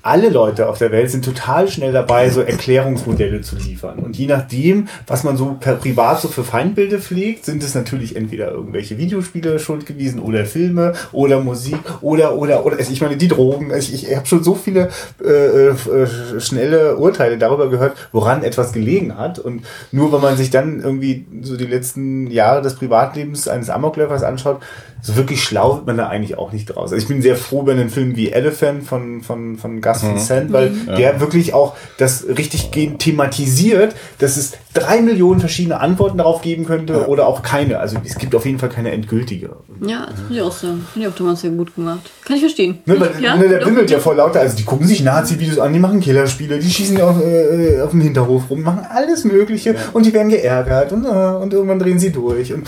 alle 0.01 0.30
Leute 0.30 0.70
auf 0.70 0.78
der 0.78 0.91
Welt 0.91 1.12
sind 1.12 1.26
total 1.26 1.68
schnell 1.68 1.91
dabei, 1.91 2.30
so 2.30 2.41
Erklärungsmodelle 2.41 3.41
zu 3.41 3.58
liefern. 3.58 3.99
Und 3.99 4.18
je 4.18 4.28
nachdem, 4.28 4.88
was 5.05 5.26
man 5.26 5.36
so 5.36 5.58
per 5.60 5.76
privat 5.76 6.22
so 6.22 6.30
für 6.30 6.45
Feindbilder 6.45 6.99
pflegt, 6.99 7.43
sind 7.43 7.62
es 7.62 7.76
natürlich 7.76 8.16
entweder 8.16 8.51
irgendwelche 8.51 8.97
Videospiele 8.97 9.60
schuld 9.60 9.86
gewesen 9.86 10.22
oder 10.22 10.45
Filme 10.45 10.93
oder 11.12 11.41
Musik 11.41 11.80
oder 12.01 12.36
oder 12.38 12.66
oder 12.66 12.78
also 12.78 12.91
ich 12.91 13.01
meine 13.01 13.18
die 13.18 13.28
Drogen. 13.28 13.74
Also 13.74 13.93
ich, 13.93 14.10
ich 14.10 14.16
habe 14.16 14.26
schon 14.26 14.43
so 14.43 14.55
viele 14.55 14.89
äh, 15.22 16.39
schnelle 16.39 16.95
Urteile 16.95 17.38
darüber 17.38 17.70
gehört, 17.70 17.97
woran 18.14 18.43
etwas 18.43 18.72
gelegen 18.72 19.18
hat. 19.18 19.39
Und 19.39 19.64
nur 19.91 20.14
wenn 20.14 20.22
man 20.22 20.38
sich 20.38 20.49
dann 20.49 20.80
irgendwie 20.80 21.26
so 21.41 21.58
die 21.58 21.66
letzten 21.66 22.28
Jahre 22.28 22.62
des 22.62 22.76
Privatlebens 22.76 23.49
eines 23.49 23.70
Amokläufers 23.98 24.24
anschaut, 24.24 24.62
so 25.02 25.16
wirklich 25.16 25.43
schlau 25.43 25.76
wird 25.76 25.88
man 25.88 25.98
da 25.98 26.08
eigentlich 26.08 26.38
auch 26.38 26.52
nicht 26.52 26.66
draus. 26.66 26.91
Also 26.91 26.95
ich 26.95 27.08
bin 27.08 27.22
sehr 27.22 27.36
froh 27.36 27.62
über 27.62 27.72
einen 27.72 27.89
Film 27.89 28.16
wie 28.16 28.32
Elephant 28.32 28.84
von, 28.84 29.22
von, 29.22 29.58
von 29.58 29.82
Gus 29.82 30.04
Van 30.04 30.18
Sant, 30.18 30.52
weil 30.52 30.72
der 30.98 31.20
wirklich 31.20 31.54
auch 31.54 31.76
das 31.98 32.26
richtig 32.28 32.72
thematisiert, 32.98 33.95
dass 34.20 34.38
es 34.38 34.54
drei 34.74 35.02
Millionen 35.02 35.39
verschiedene 35.39 35.80
Antworten 35.80 36.18
darauf 36.18 36.41
geben 36.41 36.66
könnte 36.66 37.08
oder 37.08 37.28
auch 37.28 37.41
keine. 37.41 37.80
Also 37.80 37.98
es 38.04 38.18
gibt 38.18 38.34
auf 38.36 38.45
jeden 38.45 38.60
Fall 38.60 38.70
keine 38.70 38.91
endgültige. 38.91 39.52
Ja, 39.86 40.08
das 40.10 40.20
muss 40.20 40.32
ich 40.32 40.41
auch 40.41 40.52
sagen. 40.52 40.86
Finde 40.93 41.08
ich 41.08 41.14
auch 41.14 41.18
damals 41.18 41.41
sehr 41.41 41.52
gut 41.52 41.76
gemacht. 41.76 42.10
Kann 42.26 42.36
ich 42.36 42.41
verstehen. 42.41 42.80
Ne, 42.86 43.00
weil, 43.00 43.12
ja, 43.22 43.36
ne, 43.36 43.48
der 43.48 43.66
wimmelt 43.66 43.89
ja 43.89 44.00
vor 44.00 44.16
lauter, 44.16 44.39
also 44.39 44.58
die 44.58 44.66
gucken 44.66 44.88
sich 44.88 45.04
Nazi-Videos 45.04 45.60
an, 45.60 45.74
die 45.74 45.80
machen 45.80 46.00
Killerspiele, 46.00 46.60
die 46.60 46.70
schießen 46.70 47.00
auf, 47.02 47.22
äh, 47.24 47.82
auf 47.82 47.91
dem 47.91 48.02
Hinterhof 48.02 48.50
rum, 48.50 48.64
machen 48.64 48.86
alles 48.89 49.24
Mögliche 49.26 49.76
und 49.93 50.06
die 50.06 50.14
werden 50.14 50.30
geärgert 50.30 50.91
und, 50.91 51.06
äh, 51.06 51.08
und 51.08 51.54
irgendwann 51.54 51.80
drehen 51.80 52.00
sie 52.00 52.12
durch. 52.12 52.54
Und, 52.54 52.68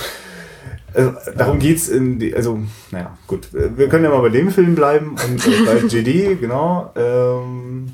also, 0.99 1.31
darum 1.37 1.59
geht's 1.59 1.87
in 1.87 2.19
die, 2.19 2.35
also, 2.35 2.59
naja, 2.91 3.17
gut. 3.27 3.49
Wir 3.51 3.87
können 3.89 4.03
ja 4.03 4.09
mal 4.09 4.21
bei 4.21 4.29
dem 4.29 4.51
Film 4.51 4.75
bleiben 4.75 5.11
und 5.11 5.45
äh, 5.47 5.65
bei 5.65 5.77
JD, 5.87 6.39
genau. 6.39 6.91
Ähm, 6.95 7.91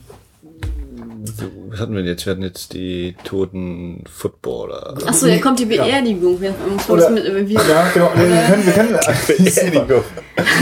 So, 1.25 1.45
was 1.75 1.81
hatten 1.81 1.93
wir 1.93 2.01
denn 2.03 2.07
jetzt? 2.07 2.25
Wir 2.25 2.31
hatten 2.31 2.41
jetzt 2.41 2.73
die 2.73 3.15
toten 3.25 4.03
Footballer. 4.09 4.95
Achso, 5.05 5.27
da 5.27 5.37
kommt 5.39 5.59
die 5.59 5.65
Beerdigung. 5.65 6.39
Wir 6.39 6.49
haben 6.49 6.73
uns 6.73 6.89
Oder- 6.89 7.09
mit, 7.09 7.25
äh, 7.25 7.47
wir, 7.47 7.55
ja, 7.55 7.89
genau. 7.93 8.11
Wir 8.15 8.43
können, 8.47 8.65
wir 8.65 8.73
können, 8.73 8.99
Beerdigung. 9.43 10.03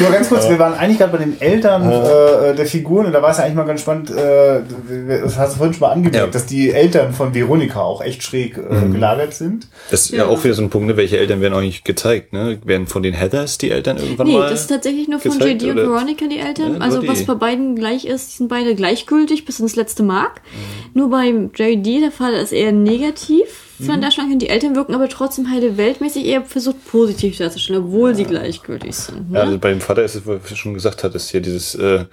Nur 0.01 0.11
ganz 0.11 0.29
kurz, 0.29 0.49
wir 0.49 0.57
waren 0.57 0.73
eigentlich 0.73 0.97
gerade 0.97 1.11
bei 1.11 1.23
den 1.23 1.39
Eltern 1.39 1.83
äh, 1.91 2.55
der 2.55 2.65
Figuren 2.65 3.05
und 3.05 3.13
da 3.13 3.21
war 3.21 3.31
es 3.31 3.37
ja 3.37 3.43
eigentlich 3.43 3.55
mal 3.55 3.65
ganz 3.65 3.81
spannend, 3.81 4.09
äh, 4.09 4.61
das 5.21 5.37
hast 5.37 5.53
du 5.53 5.57
vorhin 5.57 5.73
schon 5.73 5.81
mal 5.81 5.91
angemerkt, 5.91 6.15
Ja. 6.15 6.27
dass 6.27 6.45
die 6.45 6.71
Eltern 6.71 7.13
von 7.13 7.33
Veronika 7.33 7.81
auch 7.81 8.01
echt 8.01 8.23
schräg 8.23 8.57
äh, 8.57 8.87
gelagert 8.91 9.33
sind. 9.33 9.67
Das 9.91 10.05
ist 10.05 10.11
ja. 10.11 10.19
Ja. 10.19 10.25
auch 10.27 10.43
wieder 10.43 10.53
so 10.55 10.63
ein 10.63 10.69
Punkt, 10.69 10.87
ne? 10.87 10.97
welche 10.97 11.17
Eltern 11.17 11.41
werden 11.41 11.53
auch 11.53 11.61
nicht 11.61 11.85
gezeigt. 11.85 12.33
Ne? 12.33 12.59
Werden 12.65 12.87
von 12.87 13.03
den 13.03 13.13
Heathers 13.13 13.57
die 13.57 13.71
Eltern 13.71 13.97
irgendwann 13.97 14.27
nee, 14.27 14.37
mal... 14.37 14.49
das 14.49 14.61
ist 14.61 14.67
tatsächlich 14.67 15.07
nur 15.07 15.19
von 15.19 15.31
gezeigt, 15.31 15.61
JD 15.61 15.71
und 15.71 15.79
oder? 15.79 15.89
Veronica 15.91 16.25
die 16.27 16.39
Eltern. 16.39 16.75
Ja, 16.75 16.79
also 16.81 17.01
die. 17.01 17.07
was 17.07 17.23
bei 17.25 17.35
beiden 17.35 17.75
gleich 17.75 18.05
ist, 18.05 18.33
die 18.33 18.37
sind 18.37 18.47
beide 18.47 18.75
gleichgültig 18.75 19.45
bis 19.45 19.59
ins 19.59 19.75
letzte 19.75 20.03
Mark. 20.03 20.41
Mhm. 20.43 20.99
Nur 20.99 21.02
bei 21.09 21.29
JD 21.29 22.01
der 22.01 22.11
Fall 22.11 22.33
ist 22.33 22.51
eher 22.51 22.71
negativ, 22.71 23.63
von 23.77 23.87
der 23.87 23.97
Darstellung. 23.97 24.37
Die 24.39 24.49
Eltern 24.49 24.75
wirken 24.75 24.93
aber 24.93 25.09
trotzdem 25.09 25.49
heile 25.49 25.77
weltmäßig 25.77 26.25
eher 26.25 26.43
versucht 26.43 26.85
positiv 26.85 27.37
darzustellen, 27.37 27.83
obwohl 27.83 28.15
sie 28.15 28.25
gleichgültig 28.25 28.95
sind. 28.95 29.31
Ne? 29.31 29.37
Ja, 29.37 29.43
also 29.45 29.57
bei 29.57 29.69
dem 29.69 29.81
Vater 29.81 30.03
ist 30.03 30.15
es, 30.15 30.25
was 30.25 30.43
du 30.47 30.55
schon 30.55 30.73
gesagt 30.73 31.03
hattest, 31.03 31.31
hier 31.31 31.41
dieses, 31.41 31.75
äh, 31.75 32.05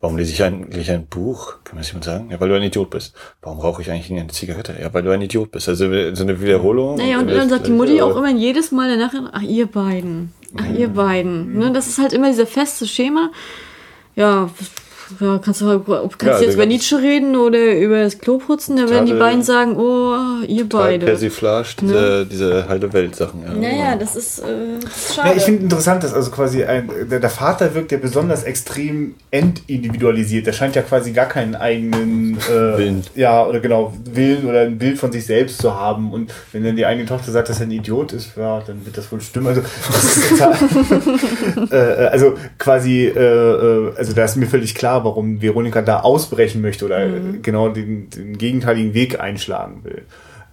warum 0.00 0.16
lese 0.16 0.32
ich 0.32 0.42
eigentlich 0.42 0.90
ein 0.90 1.06
Buch? 1.06 1.56
Kann 1.64 1.76
man 1.76 1.82
das 1.82 1.88
jemand 1.88 2.04
sagen? 2.04 2.30
Ja, 2.30 2.40
weil 2.40 2.48
du 2.48 2.54
ein 2.54 2.62
Idiot 2.62 2.90
bist. 2.90 3.14
Warum 3.42 3.58
rauche 3.58 3.82
ich 3.82 3.90
eigentlich 3.90 4.10
eine 4.10 4.28
Zigarette? 4.28 4.74
Ja, 4.80 4.92
weil 4.92 5.02
du 5.02 5.10
ein 5.10 5.22
Idiot 5.22 5.50
bist. 5.50 5.68
Also 5.68 5.86
so 6.14 6.22
eine 6.22 6.40
Wiederholung. 6.40 6.96
Naja, 6.96 7.18
und 7.18 7.28
dann 7.28 7.48
sagt 7.48 7.66
die 7.66 7.72
Mutti 7.72 8.00
auch 8.00 8.16
immer 8.16 8.30
jedes 8.30 8.72
Mal 8.72 8.96
danach, 8.96 9.12
ach, 9.32 9.42
ihr 9.42 9.66
beiden. 9.66 10.32
Ach, 10.56 10.78
ihr 10.78 10.88
beiden. 10.88 11.58
Ne? 11.58 11.72
Das 11.72 11.88
ist 11.88 11.98
halt 11.98 12.12
immer 12.12 12.28
dieser 12.28 12.46
feste 12.46 12.86
Schema. 12.86 13.30
Ja, 14.16 14.50
ja, 15.20 15.38
kannst 15.38 15.60
du, 15.60 15.80
kannst 15.80 16.22
Ja, 16.22 16.38
du 16.38 16.44
jetzt 16.44 16.54
über 16.54 16.66
Nietzsche 16.66 16.98
reden 16.98 17.36
oder 17.36 17.76
über 17.76 18.02
das 18.02 18.18
Kloputzen, 18.18 18.76
da 18.76 18.88
werden 18.88 19.06
die 19.06 19.14
beiden 19.14 19.42
sagen, 19.42 19.76
oh, 19.76 20.44
ihr 20.46 20.68
beide. 20.68 21.06
Persiflage, 21.06 21.68
diese, 21.80 22.26
diese 22.26 22.68
heile 22.68 22.92
Welt-Sachen. 22.92 23.42
Ja. 23.42 23.54
Naja, 23.54 23.96
das 23.96 24.16
ist, 24.16 24.40
äh, 24.40 24.78
das 24.80 24.96
ist 24.96 25.14
schade. 25.14 25.28
Ja, 25.30 25.36
ich 25.36 25.42
finde 25.42 25.62
interessant, 25.64 26.04
dass 26.04 26.14
also 26.14 26.30
quasi 26.30 26.64
ein, 26.64 26.90
der, 27.10 27.20
der 27.20 27.30
Vater 27.30 27.74
wirkt 27.74 27.92
ja 27.92 27.98
besonders 27.98 28.44
extrem 28.44 29.14
entindividualisiert. 29.30 30.46
Der 30.46 30.52
scheint 30.52 30.76
ja 30.76 30.82
quasi 30.82 31.12
gar 31.12 31.26
keinen 31.26 31.54
eigenen 31.54 32.38
äh, 32.38 32.78
Willen. 32.78 33.04
Ja, 33.14 33.44
oder 33.46 33.60
genau, 33.60 33.92
Willen 34.12 34.46
oder 34.46 34.62
ein 34.62 34.78
Bild 34.78 34.98
von 34.98 35.12
sich 35.12 35.26
selbst 35.26 35.60
zu 35.60 35.74
haben. 35.74 36.12
Und 36.12 36.32
wenn 36.52 36.64
dann 36.64 36.76
die 36.76 36.86
eigene 36.86 37.06
Tochter 37.06 37.32
sagt, 37.32 37.48
dass 37.48 37.60
er 37.60 37.66
ein 37.66 37.70
Idiot 37.70 38.12
ist, 38.12 38.36
ja, 38.36 38.60
dann 38.66 38.84
wird 38.84 38.96
das 38.96 39.10
wohl 39.10 39.20
stimmen. 39.20 39.48
Also, 39.48 39.62
das 39.62 40.16
ist 40.16 40.30
total, 40.30 40.54
äh, 41.72 42.04
äh, 42.04 42.06
also 42.08 42.34
quasi, 42.58 43.06
äh, 43.06 43.18
äh, 43.18 43.92
also 43.96 44.12
da 44.12 44.24
ist 44.24 44.36
mir 44.36 44.46
völlig 44.46 44.74
klar, 44.74 44.97
warum 45.04 45.42
Veronika 45.42 45.82
da 45.82 46.00
ausbrechen 46.00 46.60
möchte 46.60 46.84
oder 46.84 47.04
äh, 47.06 47.20
genau 47.42 47.68
den, 47.68 48.10
den 48.10 48.38
gegenteiligen 48.38 48.94
Weg 48.94 49.20
einschlagen 49.20 49.84
will. 49.84 50.02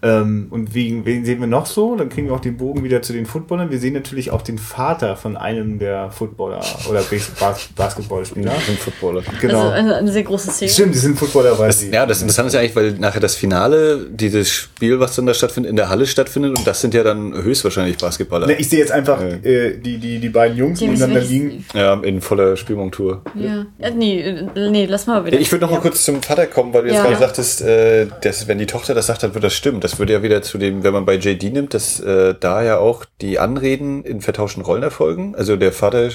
Ähm, 0.01 0.47
und 0.51 0.73
wegen, 0.75 1.05
wen 1.05 1.25
sehen 1.25 1.39
wir 1.39 1.47
noch 1.47 1.65
so? 1.65 1.95
Dann 1.95 2.09
kriegen 2.09 2.27
wir 2.27 2.35
auch 2.35 2.39
den 2.39 2.57
Bogen 2.57 2.83
wieder 2.83 3.01
zu 3.01 3.13
den 3.13 3.25
Footballern. 3.25 3.71
Wir 3.71 3.79
sehen 3.79 3.93
natürlich 3.93 4.31
auch 4.31 4.41
den 4.41 4.57
Vater 4.57 5.15
von 5.15 5.37
einem 5.37 5.79
der 5.79 6.11
Footballer 6.11 6.61
oder 6.89 7.01
Bas 7.01 7.31
Bas 7.39 7.69
Basketballspieler. 7.75 8.51
Ein 8.51 8.77
Footballer. 8.77 9.23
Genau. 9.41 9.59
Also 9.59 9.71
eine, 9.71 9.95
eine 9.95 10.11
sehr 10.11 10.23
große 10.23 10.51
Szene. 10.51 10.71
Stimmt, 10.71 10.95
die 10.95 10.99
sind 10.99 11.17
Footballer, 11.17 11.57
weil 11.57 11.71
sie. 11.71 11.91
Ja, 11.91 12.05
das 12.05 12.21
Interessante 12.21 12.47
ist 12.47 12.53
ja 12.53 12.59
eigentlich, 12.59 12.75
weil 12.75 12.91
nachher 12.93 13.19
das 13.19 13.35
Finale, 13.35 14.05
dieses 14.09 14.49
Spiel, 14.49 14.99
was 14.99 15.15
dann 15.15 15.25
da 15.25 15.33
stattfindet, 15.33 15.69
in 15.69 15.75
der 15.75 15.89
Halle 15.89 16.05
stattfindet 16.05 16.57
und 16.57 16.67
das 16.67 16.81
sind 16.81 16.93
ja 16.93 17.03
dann 17.03 17.33
höchstwahrscheinlich 17.33 17.97
Basketballer. 17.97 18.47
Ne, 18.47 18.53
ich 18.53 18.69
sehe 18.69 18.79
jetzt 18.79 18.91
einfach 18.91 19.21
äh, 19.21 19.77
die, 19.77 19.97
die, 19.97 20.19
die 20.19 20.29
beiden 20.29 20.57
Jungs 20.57 20.79
Die 20.79 20.95
sich 20.95 21.29
liegen. 21.29 21.65
Ja, 21.73 21.93
in 21.95 22.21
voller 22.21 22.57
Spielmontur. 22.57 23.21
Ja. 23.35 23.65
ja 23.79 23.89
nee, 23.91 24.19
äh, 24.21 24.69
nee, 24.69 24.85
lass 24.85 25.07
mal 25.07 25.25
wieder. 25.25 25.39
Ich 25.39 25.51
würde 25.51 25.65
noch 25.65 25.71
mal 25.71 25.81
kurz 25.81 26.03
zum 26.03 26.21
Vater 26.21 26.47
kommen, 26.47 26.73
weil 26.73 26.83
du 26.83 26.87
jetzt 26.89 26.97
Ja. 26.97 27.03
gerade 27.03 27.17
sagtest, 27.19 27.61
äh, 27.61 28.07
dass, 28.21 28.47
wenn 28.47 28.57
die 28.59 28.65
Tochter 28.65 28.93
das 28.93 29.07
sagt, 29.07 29.23
dann 29.23 29.33
wird 29.33 29.43
das 29.43 29.53
stimmen. 29.53 29.79
Das 29.79 29.94
würde 29.99 30.13
ja 30.13 30.23
wieder 30.23 30.41
zu 30.41 30.57
dem, 30.57 30.83
wenn 30.83 30.93
man 30.93 31.05
bei 31.05 31.15
JD 31.15 31.53
nimmt, 31.53 31.73
dass 31.73 31.99
äh, 31.99 32.35
da 32.39 32.63
ja 32.63 32.77
auch 32.77 33.05
die 33.21 33.39
Anreden 33.39 34.03
in 34.03 34.21
vertauschten 34.21 34.63
Rollen 34.63 34.83
erfolgen. 34.83 35.35
Also 35.35 35.55
der 35.55 35.71
Vater 35.71 36.09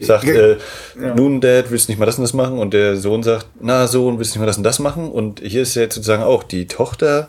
sagt, 0.00 0.28
äh, 0.28 0.56
nun 0.96 1.40
Dad, 1.40 1.70
willst 1.70 1.88
du 1.88 1.92
nicht 1.92 1.98
mal 1.98 2.06
das 2.06 2.18
und 2.18 2.22
das 2.22 2.32
machen? 2.32 2.58
Und 2.58 2.74
der 2.74 2.96
Sohn 2.96 3.22
sagt, 3.22 3.46
na 3.60 3.86
Sohn, 3.86 4.18
willst 4.18 4.34
du 4.34 4.38
nicht 4.38 4.40
mal 4.40 4.46
das 4.46 4.58
und 4.58 4.64
das 4.64 4.78
machen? 4.78 5.10
Und 5.10 5.40
hier 5.40 5.62
ist 5.62 5.74
ja 5.74 5.82
jetzt 5.82 5.94
sozusagen 5.94 6.22
auch, 6.22 6.42
die 6.42 6.66
Tochter 6.66 7.28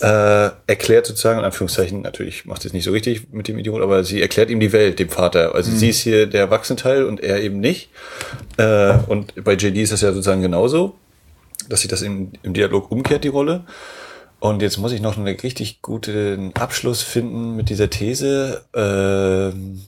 äh, 0.00 0.50
erklärt 0.66 1.06
sozusagen, 1.06 1.38
in 1.38 1.44
Anführungszeichen, 1.44 2.02
natürlich 2.02 2.46
macht 2.46 2.64
es 2.64 2.72
nicht 2.72 2.84
so 2.84 2.92
richtig 2.92 3.32
mit 3.32 3.48
dem 3.48 3.58
Idiot, 3.58 3.82
aber 3.82 4.04
sie 4.04 4.20
erklärt 4.22 4.50
ihm 4.50 4.60
die 4.60 4.72
Welt, 4.72 4.98
dem 4.98 5.08
Vater. 5.08 5.54
Also 5.54 5.70
sie 5.70 5.90
ist 5.90 6.00
hier 6.00 6.26
der 6.26 6.40
Erwachsenenteil 6.40 7.04
und 7.04 7.20
er 7.20 7.40
eben 7.40 7.60
nicht. 7.60 7.90
Äh, 8.56 8.94
und 9.08 9.44
bei 9.44 9.54
JD 9.54 9.78
ist 9.78 9.92
das 9.92 10.00
ja 10.00 10.12
sozusagen 10.12 10.42
genauso 10.42 10.94
dass 11.70 11.80
sich 11.80 11.88
das 11.88 12.02
im, 12.02 12.32
im 12.42 12.52
Dialog 12.52 12.90
umkehrt, 12.90 13.24
die 13.24 13.28
Rolle. 13.28 13.64
Und 14.40 14.62
jetzt 14.62 14.78
muss 14.78 14.92
ich 14.92 15.02
noch 15.02 15.16
einen 15.16 15.26
richtig 15.26 15.82
guten 15.82 16.52
Abschluss 16.54 17.02
finden 17.02 17.56
mit 17.56 17.68
dieser 17.68 17.90
These. 17.90 18.64
Ähm, 18.74 19.82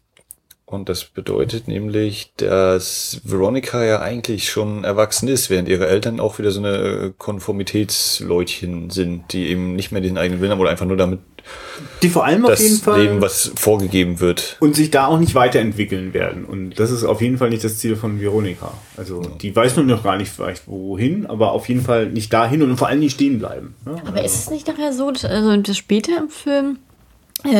und 0.67 0.89
das 0.89 1.05
bedeutet 1.05 1.69
nämlich, 1.69 2.33
dass 2.37 3.21
Veronica 3.25 3.85
ja 3.85 4.01
eigentlich 4.01 4.51
schon 4.51 4.85
erwachsen 4.85 5.29
ist, 5.29 5.51
während 5.51 5.69
ihre 5.69 5.87
Eltern 5.87 6.21
auch 6.21 6.39
wieder 6.39 6.51
so 6.51 6.61
eine 6.61 7.13
Konformitätsleutchen 7.17 8.91
sind, 8.91 9.33
die 9.33 9.49
eben 9.49 9.75
nicht 9.75 9.93
mehr 9.93 10.01
diesen 10.01 10.17
eigenen 10.19 10.41
Willen 10.41 10.53
haben 10.53 10.61
oder 10.61 10.71
einfach 10.71 10.87
nur 10.87 10.97
damit 10.97 11.21
Die 12.03 12.09
vor 12.09 12.25
allem 12.25 12.45
auf 12.45 12.53
das 12.53 12.63
jeden 12.63 12.79
Fall. 12.79 13.01
leben, 13.03 13.21
was 13.21 13.53
vorgegeben 13.57 14.21
wird. 14.21 14.57
und 14.61 14.77
sich 14.77 14.91
da 14.91 15.07
auch 15.07 15.19
nicht 15.19 15.35
weiterentwickeln 15.35 16.13
werden. 16.15 16.45
Und 16.45 16.79
das 16.79 16.91
ist 16.91 17.05
auf 17.05 17.21
jeden 17.21 17.39
Fall 17.39 17.51
nicht 17.51 17.65
das 17.65 17.79
Ziel 17.79 17.97
von 17.97 18.21
Veronika. 18.21 18.73
Also 18.97 19.23
die 19.23 19.55
weiß 19.55 19.77
nun 19.77 19.87
noch 19.87 20.03
gar 20.03 20.17
nicht 20.17 20.31
vielleicht 20.31 20.67
wohin, 20.69 21.27
aber 21.27 21.53
auf 21.53 21.69
jeden 21.69 21.83
Fall 21.83 22.07
nicht 22.07 22.33
dahin 22.33 22.63
und 22.63 22.77
vor 22.77 22.89
allem 22.89 23.01
nicht 23.01 23.15
stehen 23.15 23.39
bleiben. 23.39 23.75
ne? 23.85 24.01
Aber 24.07 24.25
ist 24.25 24.37
es 24.37 24.51
nicht 24.51 24.67
nachher 24.69 24.93
so, 24.93 25.11
dass, 25.11 25.25
also 25.25 25.57
das 25.57 25.77
später 25.77 26.19
im 26.19 26.29
Film, 26.29 26.79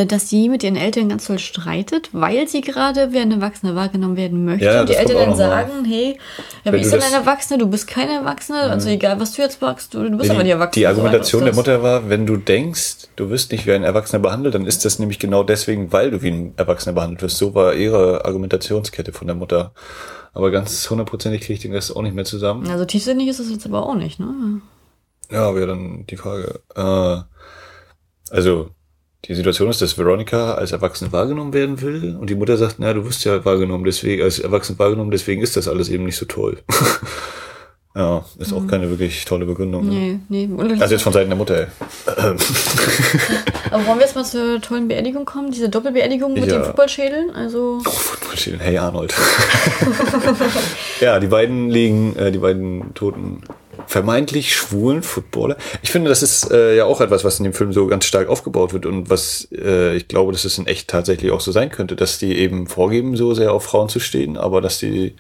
dass 0.07 0.29
sie 0.31 0.49
mit 0.49 0.63
ihren 0.63 0.77
Eltern 0.77 1.09
ganz 1.09 1.27
toll 1.27 1.39
streitet, 1.39 2.11
weil 2.13 2.47
sie 2.47 2.61
gerade 2.61 3.13
wie 3.13 3.19
ein 3.19 3.33
Erwachsener 3.33 3.75
wahrgenommen 3.75 4.17
werden 4.17 4.45
möchte 4.45 4.65
Ja, 4.67 4.81
und 4.81 4.89
die 4.89 4.93
das 4.93 5.03
Eltern 5.03 5.17
dann 5.31 5.37
sagen, 5.37 5.85
hey, 5.85 6.19
ja, 6.65 6.73
wie 6.73 6.77
du 6.77 6.83
ist 6.85 6.93
denn 6.93 7.01
das- 7.01 7.13
ein 7.13 7.21
Erwachsener? 7.21 7.59
Du 7.59 7.67
bist 7.67 7.87
kein 7.89 8.09
Erwachsener, 8.09 8.71
also 8.71 8.89
egal, 8.89 9.19
was 9.19 9.33
du 9.33 9.43
jetzt 9.43 9.61
magst, 9.61 9.93
du, 9.95 10.09
du 10.09 10.17
bist 10.19 10.31
aber 10.31 10.41
die 10.41 10.47
Die, 10.47 10.51
Erwachsene. 10.53 10.81
die 10.83 10.87
Argumentation 10.87 11.41
so 11.41 11.45
der 11.47 11.55
Mutter 11.55 11.83
war, 11.83 12.09
wenn 12.09 12.27
du 12.27 12.37
denkst, 12.37 13.09
du 13.17 13.29
wirst 13.31 13.51
nicht 13.53 13.67
wie 13.67 13.73
ein 13.73 13.83
Erwachsener 13.83 14.21
behandelt, 14.21 14.55
dann 14.55 14.67
ist 14.67 14.85
das 14.85 14.99
nämlich 15.01 15.19
genau 15.19 15.43
deswegen, 15.43 15.93
weil 15.93 16.11
du 16.13 16.23
wie 16.23 16.31
ein 16.31 16.55
Erwachsener 16.57 16.93
behandelt 16.95 17.23
wirst. 17.23 17.39
So 17.39 17.55
war 17.55 17.75
ihre 17.75 18.25
Argumentationskette 18.25 19.13
von 19.13 19.27
der 19.27 19.35
Mutter. 19.37 19.73
Aber 20.35 20.51
ganz 20.51 20.89
hundertprozentig 20.89 21.41
kriege 21.43 21.55
ich 21.55 21.61
den 21.61 21.73
Rest 21.73 21.95
auch 21.95 22.01
nicht 22.03 22.15
mehr 22.15 22.25
zusammen. 22.25 22.63
das. 22.63 22.73
Also 22.73 22.85
tiefsinnig 22.87 23.29
ist 23.29 23.39
es 23.41 23.51
jetzt 23.51 23.67
aber 23.67 23.85
auch 23.87 23.95
nicht, 23.95 24.19
ne? 24.21 24.61
Ja, 25.31 25.55
wäre 25.55 25.67
dann 25.67 26.07
die 26.09 26.17
Frage. 26.17 26.61
Äh, 26.75 27.23
also, 28.31 28.71
die 29.27 29.35
Situation 29.35 29.71
ist, 29.71 29.81
dass 29.81 29.97
Veronica 29.99 30.55
als 30.55 30.73
Erwachsene 30.73 31.13
wahrgenommen 31.13 31.53
werden 31.53 31.81
will 31.81 32.17
und 32.21 32.29
die 32.29 32.35
Mutter 32.35 32.57
sagt, 32.57 32.77
na, 32.79 32.93
du 32.93 33.05
wirst 33.05 33.25
ja 33.25 33.45
wahrgenommen, 33.45 33.85
deswegen, 33.85 34.23
als 34.23 34.41
Erwachsene 34.41 34.79
wahrgenommen, 34.79 35.11
deswegen 35.13 35.43
ist 35.43 35.57
das 35.57 35.69
alles 35.69 35.89
eben 35.89 36.05
nicht 36.05 36.17
so 36.17 36.27
toll. 36.27 36.59
ja, 37.95 38.25
ist 38.39 38.53
auch 38.53 38.67
keine 38.67 38.91
wirklich 38.91 39.25
tolle 39.25 39.45
Begründung. 39.47 39.89
Ne? 39.89 40.19
Nee, 40.29 40.47
nee. 40.47 40.49
Und 40.53 40.83
Also 40.83 40.95
jetzt 40.95 41.03
von 41.03 41.13
Seiten 41.13 41.29
der 41.31 41.37
Mutter. 41.39 41.69
aber 43.71 43.87
wollen 43.87 43.99
wir 43.99 44.07
jetzt 44.07 44.17
mal 44.17 44.25
zur 44.25 44.61
tollen 44.61 44.89
Beerdigung 44.89 45.25
kommen? 45.25 45.53
Diese 45.53 45.69
Doppelbeerdigung 45.69 46.33
mit 46.33 46.47
Ja. 46.47 46.55
den 46.59 46.65
Footballschädeln? 46.65 47.31
Also, 47.31 47.81
Footballschädeln. 47.85 48.61
Hey 48.61 48.79
Arnold. 48.79 49.15
ja, 51.01 51.21
die 51.21 51.29
beiden 51.29 51.71
liegen, 51.71 52.17
äh, 52.17 52.33
die 52.33 52.39
beiden 52.39 52.93
toten, 52.95 53.43
vermeintlich 53.87 54.55
schwulen 54.55 55.03
Footballer. 55.03 55.57
Ich 55.83 55.91
finde, 55.91 56.09
das 56.09 56.23
ist 56.23 56.51
äh, 56.51 56.77
ja 56.77 56.85
auch 56.85 57.01
etwas, 57.01 57.25
was 57.25 57.39
in 57.39 57.45
dem 57.45 57.53
Film 57.53 57.73
so 57.73 57.87
ganz 57.87 58.05
stark 58.05 58.29
aufgebaut 58.29 58.73
wird 58.73 58.87
und 58.87 59.11
was 59.11 59.49
äh, 59.53 59.97
ich 59.97 60.09
glaube, 60.09 60.33
dass 60.33 60.45
es 60.45 60.59
in 60.59 60.67
echt 60.67 60.89
tatsächlich 60.89 61.31
auch 61.31 61.41
so 61.41 61.53
sein 61.53 61.71
könnte, 61.71 61.97
dass 61.97 62.19
die 62.19 62.37
eben 62.37 62.67
vorgeben, 62.67 63.17
so 63.17 63.35
sehr 63.35 63.53
auf 63.53 63.65
Frauen 63.65 63.89
zu 63.89 64.01
stehen, 64.01 64.37
aber 64.37 64.61
dass 64.61 64.79
die 64.79 65.15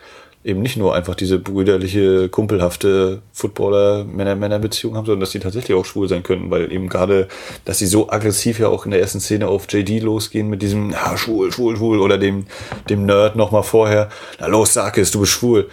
eben 0.45 0.61
nicht 0.61 0.77
nur 0.77 0.95
einfach 0.95 1.15
diese 1.15 1.39
brüderliche, 1.39 2.29
kumpelhafte 2.29 3.23
Footballer-Männer-Männer-Beziehung 3.33 4.97
haben, 4.97 5.07
sondern 5.07 5.21
dass 5.21 5.31
die 5.31 5.39
tatsächlich 5.39 5.77
auch 5.77 5.85
schwul 5.85 6.09
sein 6.09 6.25
könnten, 6.25 6.51
weil 6.51 6.73
eben 6.73 6.89
gerade, 6.89 7.29
dass 7.65 7.79
sie 7.79 7.87
so 7.87 8.11
aggressiv 8.11 8.59
ja 8.59 8.69
auch 8.69 8.85
in 8.85 8.91
der 8.91 9.01
ersten 9.01 9.21
Szene 9.21 9.47
auf 9.47 9.67
JD 9.71 10.03
losgehen 10.03 10.49
mit 10.49 10.61
diesem, 10.63 10.91
ja, 10.91 11.17
schwul, 11.17 11.53
schwul, 11.53 11.77
schwul, 11.77 12.01
oder 12.01 12.19
dem, 12.19 12.47
dem 12.89 13.07
Nerd 13.07 13.37
nochmal 13.37 13.63
vorher, 13.63 14.09
na 14.41 14.47
los, 14.49 14.73
sag 14.73 14.99
es, 14.99 15.13
du 15.13 15.21
bist 15.21 15.33
schwul. 15.33 15.69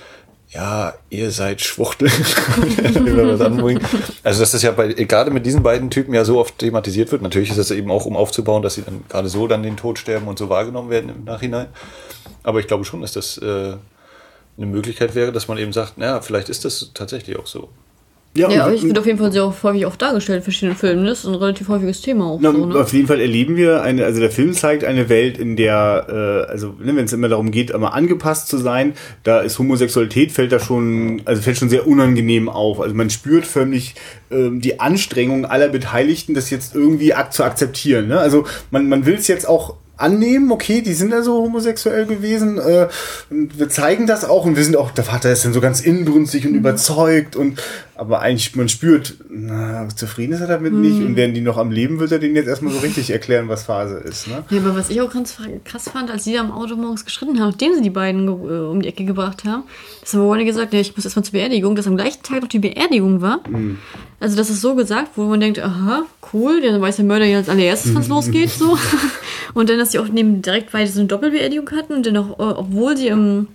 Ja, 0.52 0.95
ihr 1.12 1.30
seid 1.30 1.62
Schwuchtel. 1.62 2.10
Also, 4.24 4.39
dass 4.41 4.52
das 4.52 4.64
ja 4.64 4.72
bei, 4.72 4.93
gerade 4.93 5.30
mit 5.32 5.45
diesen 5.45 5.62
beiden 5.62 5.89
Typen 5.91 6.14
ja 6.14 6.26
so 6.26 6.39
oft 6.39 6.58
thematisiert 6.58 7.12
wird. 7.12 7.22
Natürlich 7.22 7.52
ist 7.52 7.60
das 7.60 7.72
eben 7.72 7.91
auch, 7.91 8.06
um 8.06 8.16
aufzubauen, 8.16 8.64
dass 8.64 8.76
sie 8.76 8.82
dann 8.82 9.04
gerade 9.08 9.30
so 9.30 9.47
dann 9.47 9.62
den 9.62 9.78
Tod 9.78 10.00
sterben 10.00 10.28
und 10.28 10.39
so 10.39 10.50
wahrgenommen 10.50 10.89
werden 10.89 11.10
im 11.10 11.24
Nachhinein. 11.24 11.68
Aber 12.41 12.60
ich 12.60 12.68
glaube 12.68 12.84
schon, 12.84 13.02
dass 13.02 13.12
das 13.12 13.38
äh, 13.38 13.76
eine 14.58 14.66
Möglichkeit 14.66 15.14
wäre, 15.14 15.32
dass 15.32 15.47
man 15.47 15.58
eben 15.58 15.72
sagt, 15.72 15.97
naja, 15.97 16.22
vielleicht 16.22 16.50
ist 16.50 16.66
das 16.66 16.91
tatsächlich 16.93 17.38
auch 17.38 17.47
so. 17.47 17.70
Ja, 18.47 18.63
aber 18.63 18.67
und- 18.71 18.75
ich 18.75 18.83
wird 18.83 18.97
auf 18.97 19.05
jeden 19.05 19.17
Fall 19.17 19.31
sehr 19.31 19.53
häufig 19.63 19.85
auch 19.85 19.95
dargestellt 19.95 20.37
in 20.37 20.43
verschiedenen 20.43 20.77
Filmen. 20.77 21.05
Das 21.05 21.19
ist 21.19 21.25
ein 21.25 21.35
relativ 21.35 21.67
häufiges 21.67 22.01
Thema 22.01 22.25
auch. 22.25 22.39
Na, 22.41 22.51
so, 22.51 22.65
ne? 22.65 22.75
Auf 22.79 22.93
jeden 22.93 23.07
Fall 23.07 23.19
erleben 23.19 23.55
wir 23.55 23.81
eine, 23.81 24.05
also 24.05 24.19
der 24.19 24.31
Film 24.31 24.53
zeigt 24.53 24.83
eine 24.83 25.09
Welt, 25.09 25.37
in 25.37 25.55
der, 25.55 26.45
äh, 26.47 26.51
also 26.51 26.75
ne, 26.79 26.95
wenn 26.95 27.05
es 27.05 27.13
immer 27.13 27.27
darum 27.29 27.51
geht, 27.51 27.71
immer 27.71 27.93
angepasst 27.93 28.47
zu 28.47 28.57
sein, 28.57 28.93
da 29.23 29.41
ist 29.41 29.59
Homosexualität 29.59 30.31
fällt 30.31 30.51
da 30.51 30.59
schon, 30.59 31.21
also 31.25 31.41
fällt 31.41 31.57
schon 31.57 31.69
sehr 31.69 31.87
unangenehm 31.87 32.49
auf. 32.49 32.79
Also 32.79 32.95
man 32.95 33.09
spürt 33.09 33.45
förmlich 33.45 33.95
ähm, 34.31 34.61
die 34.61 34.79
Anstrengung 34.79 35.45
aller 35.45 35.67
Beteiligten, 35.70 36.33
das 36.33 36.49
jetzt 36.49 36.75
irgendwie 36.75 37.13
ak 37.13 37.33
zu 37.33 37.43
akzeptieren. 37.43 38.07
Ne? 38.07 38.20
Also 38.20 38.45
man, 38.71 38.87
man 38.87 39.05
will 39.05 39.16
es 39.16 39.28
jetzt 39.28 39.47
auch 39.47 39.75
annehmen, 40.00 40.51
okay, 40.51 40.82
die 40.82 40.93
sind 40.93 41.13
also 41.13 41.34
homosexuell 41.34 42.05
gewesen, 42.05 42.58
äh, 42.58 42.88
und 43.30 43.59
wir 43.59 43.70
zeigen 43.70 44.08
das 44.08 44.26
auch 44.26 44.46
und 44.46 44.55
wir 44.55 44.63
sind 44.63 44.78
auch, 44.78 44.92
der 44.92 45.04
Vater 45.04 45.32
ist 45.32 45.46
dann 45.46 45.54
so 45.54 45.62
ganz 45.62 45.82
inbrünstig 45.82 46.47
und 46.47 46.55
überzeugt 46.55 47.36
und 47.36 47.62
aber 48.00 48.21
eigentlich, 48.21 48.55
man 48.55 48.70
spürt, 48.70 49.16
na, 49.30 49.89
zufrieden 49.93 50.32
ist 50.32 50.39
er 50.39 50.47
damit 50.47 50.71
nicht 50.71 51.01
und 51.01 51.17
während 51.17 51.36
die 51.36 51.42
noch 51.42 51.58
am 51.58 51.70
Leben, 51.70 52.00
wird 52.00 52.13
er 52.13 52.20
denen 52.20 52.34
jetzt 52.34 52.47
erstmal 52.47 52.71
so 52.71 52.80
richtig 52.80 53.09
erklären, 53.09 53.50
was 53.50 53.63
Phase 53.63 53.97
ist. 53.97 54.28
Ne? 54.28 54.46
Ja, 54.50 54.59
aber 54.59 54.74
was 54.74 54.89
ich 54.89 55.01
auch 55.01 55.12
ganz 55.12 55.36
krass 55.66 55.89
fand, 55.89 56.09
als 56.09 56.24
sie 56.24 56.32
da 56.32 56.39
am 56.39 56.51
Auto 56.51 56.78
morgens 56.78 57.04
geschritten 57.04 57.42
haben, 57.42 57.50
nachdem 57.50 57.76
sie 57.76 57.82
die 57.82 57.89
beiden 57.89 58.26
äh, 58.26 58.32
um 58.32 58.82
die 58.82 58.88
Ecke 58.88 59.04
gebracht 59.04 59.43
haben, 59.43 59.63
dass 60.00 60.13
haben 60.13 60.21
Ronny 60.21 60.46
gesagt, 60.46 60.74
ja, 60.74 60.80
ich 60.80 60.96
muss 60.96 61.04
erstmal 61.04 61.26
zur 61.26 61.34
Beerdigung, 61.34 61.76
dass 61.76 61.88
am 61.88 61.97
gleichen 61.97 62.24
Tag 62.24 62.42
noch 62.42 62.47
die 62.47 62.59
Beerdigung 62.59 63.20
war. 63.20 63.42
Also 64.21 64.38
das 64.38 64.50
ist 64.50 64.62
so 64.62 64.76
gesagt, 64.76 65.12
wo 65.16 65.24
man 65.24 65.42
denkt, 65.42 65.59
aha, 65.59 66.04
cool, 66.32 66.62
der 66.62 66.80
weiß 66.80 66.97
der 66.97 67.05
Mörder 67.05 67.26
ja 67.26 67.39
als 67.39 67.50
allererstes, 67.50 67.93
wann 67.93 68.01
es 68.01 68.08
losgeht, 68.08 68.50
so. 68.50 68.78
Und 69.54 69.70
dann, 69.70 69.78
dass 69.80 69.92
sie 69.92 70.00
auch 70.00 70.08
neben 70.08 70.42
direkt 70.42 70.74
weiter 70.74 70.92
so 70.92 71.00
eine 71.00 71.08
Doppelbeerdigung 71.08 71.70
hatten 71.71 71.93
und 71.93 72.05
dann 72.05 72.17
auch, 72.17 72.39
äh, 72.39 72.54
obwohl 72.58 72.96
sie 72.97 73.08
im, 73.08 73.47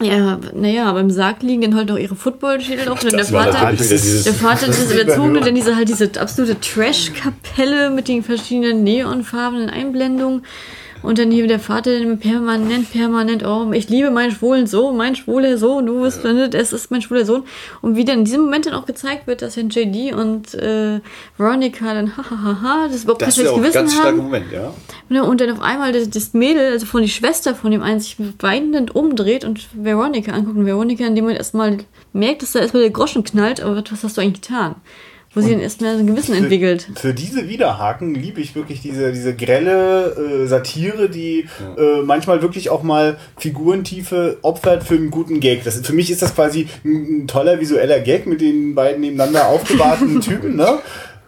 ja, 0.00 0.38
naja, 0.54 0.92
beim 0.92 1.10
Sarg 1.10 1.42
liegen, 1.42 1.62
dann 1.62 1.74
halt 1.76 1.90
auch 1.90 1.98
ihre 1.98 2.16
Footballschädel 2.16 2.88
auf. 2.88 3.02
Und 3.02 3.12
dann 3.12 3.18
der 3.18 3.26
Vater, 3.52 3.58
dieses- 3.78 4.24
der 4.24 4.34
Vater 4.34 4.68
ist 4.68 4.92
überzogen 5.04 5.36
und 5.36 5.46
dann 5.46 5.54
diese 5.54 5.76
halt 5.76 5.88
diese 5.88 6.10
absolute 6.18 6.56
Trash-Kapelle 6.60 7.90
mit 7.90 8.08
den 8.08 8.22
verschiedenen 8.22 8.82
neonfarbenen 8.84 9.70
Einblendungen. 9.70 10.44
Und 11.02 11.18
dann 11.18 11.30
hier 11.30 11.46
der 11.46 11.58
Vater 11.58 11.90
permanent, 12.16 12.92
permanent, 12.92 13.44
oh, 13.44 13.70
ich 13.72 13.88
liebe 13.88 14.10
meinen 14.10 14.30
schwulen 14.30 14.66
Sohn, 14.66 14.96
mein 14.96 15.16
schwuler 15.16 15.58
Sohn, 15.58 15.86
du 15.86 16.02
bist, 16.02 16.22
ne, 16.24 16.48
es 16.52 16.72
ist 16.72 16.90
mein 16.90 17.02
schwuler 17.02 17.24
Sohn. 17.24 17.44
Und 17.80 17.96
wie 17.96 18.04
dann 18.04 18.20
in 18.20 18.24
diesem 18.24 18.42
Moment 18.42 18.66
dann 18.66 18.74
auch 18.74 18.86
gezeigt 18.86 19.26
wird, 19.26 19.42
dass 19.42 19.56
dann 19.56 19.70
JD 19.70 20.14
und 20.14 20.54
äh, 20.54 21.00
Veronica 21.36 21.94
dann, 21.94 22.16
hahaha, 22.16 22.88
das 22.88 23.04
überhaupt 23.04 23.22
Das 23.22 23.36
kein 23.36 23.44
ist 23.44 23.50
ja 23.50 23.58
schlechtes 23.58 23.74
ganz 23.74 23.74
Gewissen 23.74 23.88
starker 23.90 24.08
haben. 24.08 24.16
Moment, 24.18 24.52
ja. 24.52 24.72
Ne, 25.08 25.24
Und 25.24 25.40
dann 25.40 25.50
auf 25.50 25.60
einmal 25.60 25.92
das, 25.92 26.08
das 26.08 26.34
Mädel, 26.34 26.72
also 26.72 26.86
von 26.86 27.02
die 27.02 27.08
Schwester 27.08 27.54
von 27.54 27.70
dem 27.70 27.82
einen, 27.82 28.00
sich 28.00 28.16
weinend 28.38 28.94
umdreht 28.94 29.44
und 29.44 29.68
Veronica 29.74 30.32
anguckt. 30.32 30.56
Und 30.56 30.66
Veronica 30.66 31.04
in 31.04 31.14
dem 31.14 31.24
Moment 31.24 31.38
erstmal 31.38 31.78
merkt, 32.12 32.42
dass 32.42 32.52
da 32.52 32.60
erstmal 32.60 32.82
der 32.82 32.92
Groschen 32.92 33.24
knallt, 33.24 33.60
aber 33.60 33.82
was 33.90 34.04
hast 34.04 34.16
du 34.16 34.20
eigentlich 34.20 34.42
getan? 34.42 34.76
Wo 35.34 35.40
sie 35.40 35.50
dann 35.50 35.60
erstmal 35.60 35.94
so 35.94 36.00
ein 36.00 36.06
Gewissen 36.06 36.34
entwickelt. 36.34 36.88
Für 36.94 37.14
diese 37.14 37.48
Widerhaken 37.48 38.14
liebe 38.14 38.40
ich 38.40 38.54
wirklich 38.54 38.82
diese, 38.82 39.12
diese 39.12 39.34
grelle 39.34 40.42
äh, 40.42 40.46
Satire, 40.46 41.08
die 41.08 41.46
äh, 41.78 42.02
manchmal 42.02 42.42
wirklich 42.42 42.68
auch 42.68 42.82
mal 42.82 43.16
Figurentiefe 43.38 44.38
opfert 44.42 44.84
für 44.84 44.94
einen 44.94 45.10
guten 45.10 45.40
Gag. 45.40 45.64
Das, 45.64 45.80
für 45.80 45.94
mich 45.94 46.10
ist 46.10 46.20
das 46.20 46.34
quasi 46.34 46.68
ein, 46.84 47.22
ein 47.22 47.26
toller 47.28 47.60
visueller 47.60 48.00
Gag 48.00 48.26
mit 48.26 48.42
den 48.42 48.74
beiden 48.74 49.00
nebeneinander 49.00 49.48
aufgebahrten 49.48 50.20
Typen, 50.20 50.56
ne? 50.56 50.80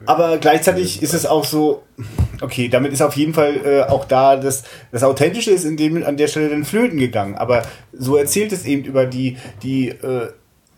Aber 0.07 0.37
gleichzeitig 0.39 1.03
ist 1.03 1.15
es 1.15 1.25
auch 1.25 1.45
so, 1.45 1.83
okay, 2.43 2.69
damit 2.69 2.93
ist 2.93 3.01
auf 3.01 3.17
jeden 3.17 3.33
Fall 3.33 3.61
äh, 3.65 3.83
auch 3.91 4.05
da, 4.05 4.37
das, 4.37 4.65
das 4.93 5.03
Authentische 5.03 5.51
ist 5.51 5.65
in 5.65 5.77
dem, 5.77 6.05
an 6.05 6.17
der 6.17 6.29
Stelle 6.29 6.51
dann 6.51 6.65
flöten 6.65 6.99
gegangen. 6.99 7.37
Aber 7.37 7.63
so 7.93 8.17
erzählt 8.17 8.53
es 8.53 8.67
eben 8.67 8.85
über 8.85 9.07
die, 9.07 9.39
die 9.63 9.89
äh, 9.89 10.29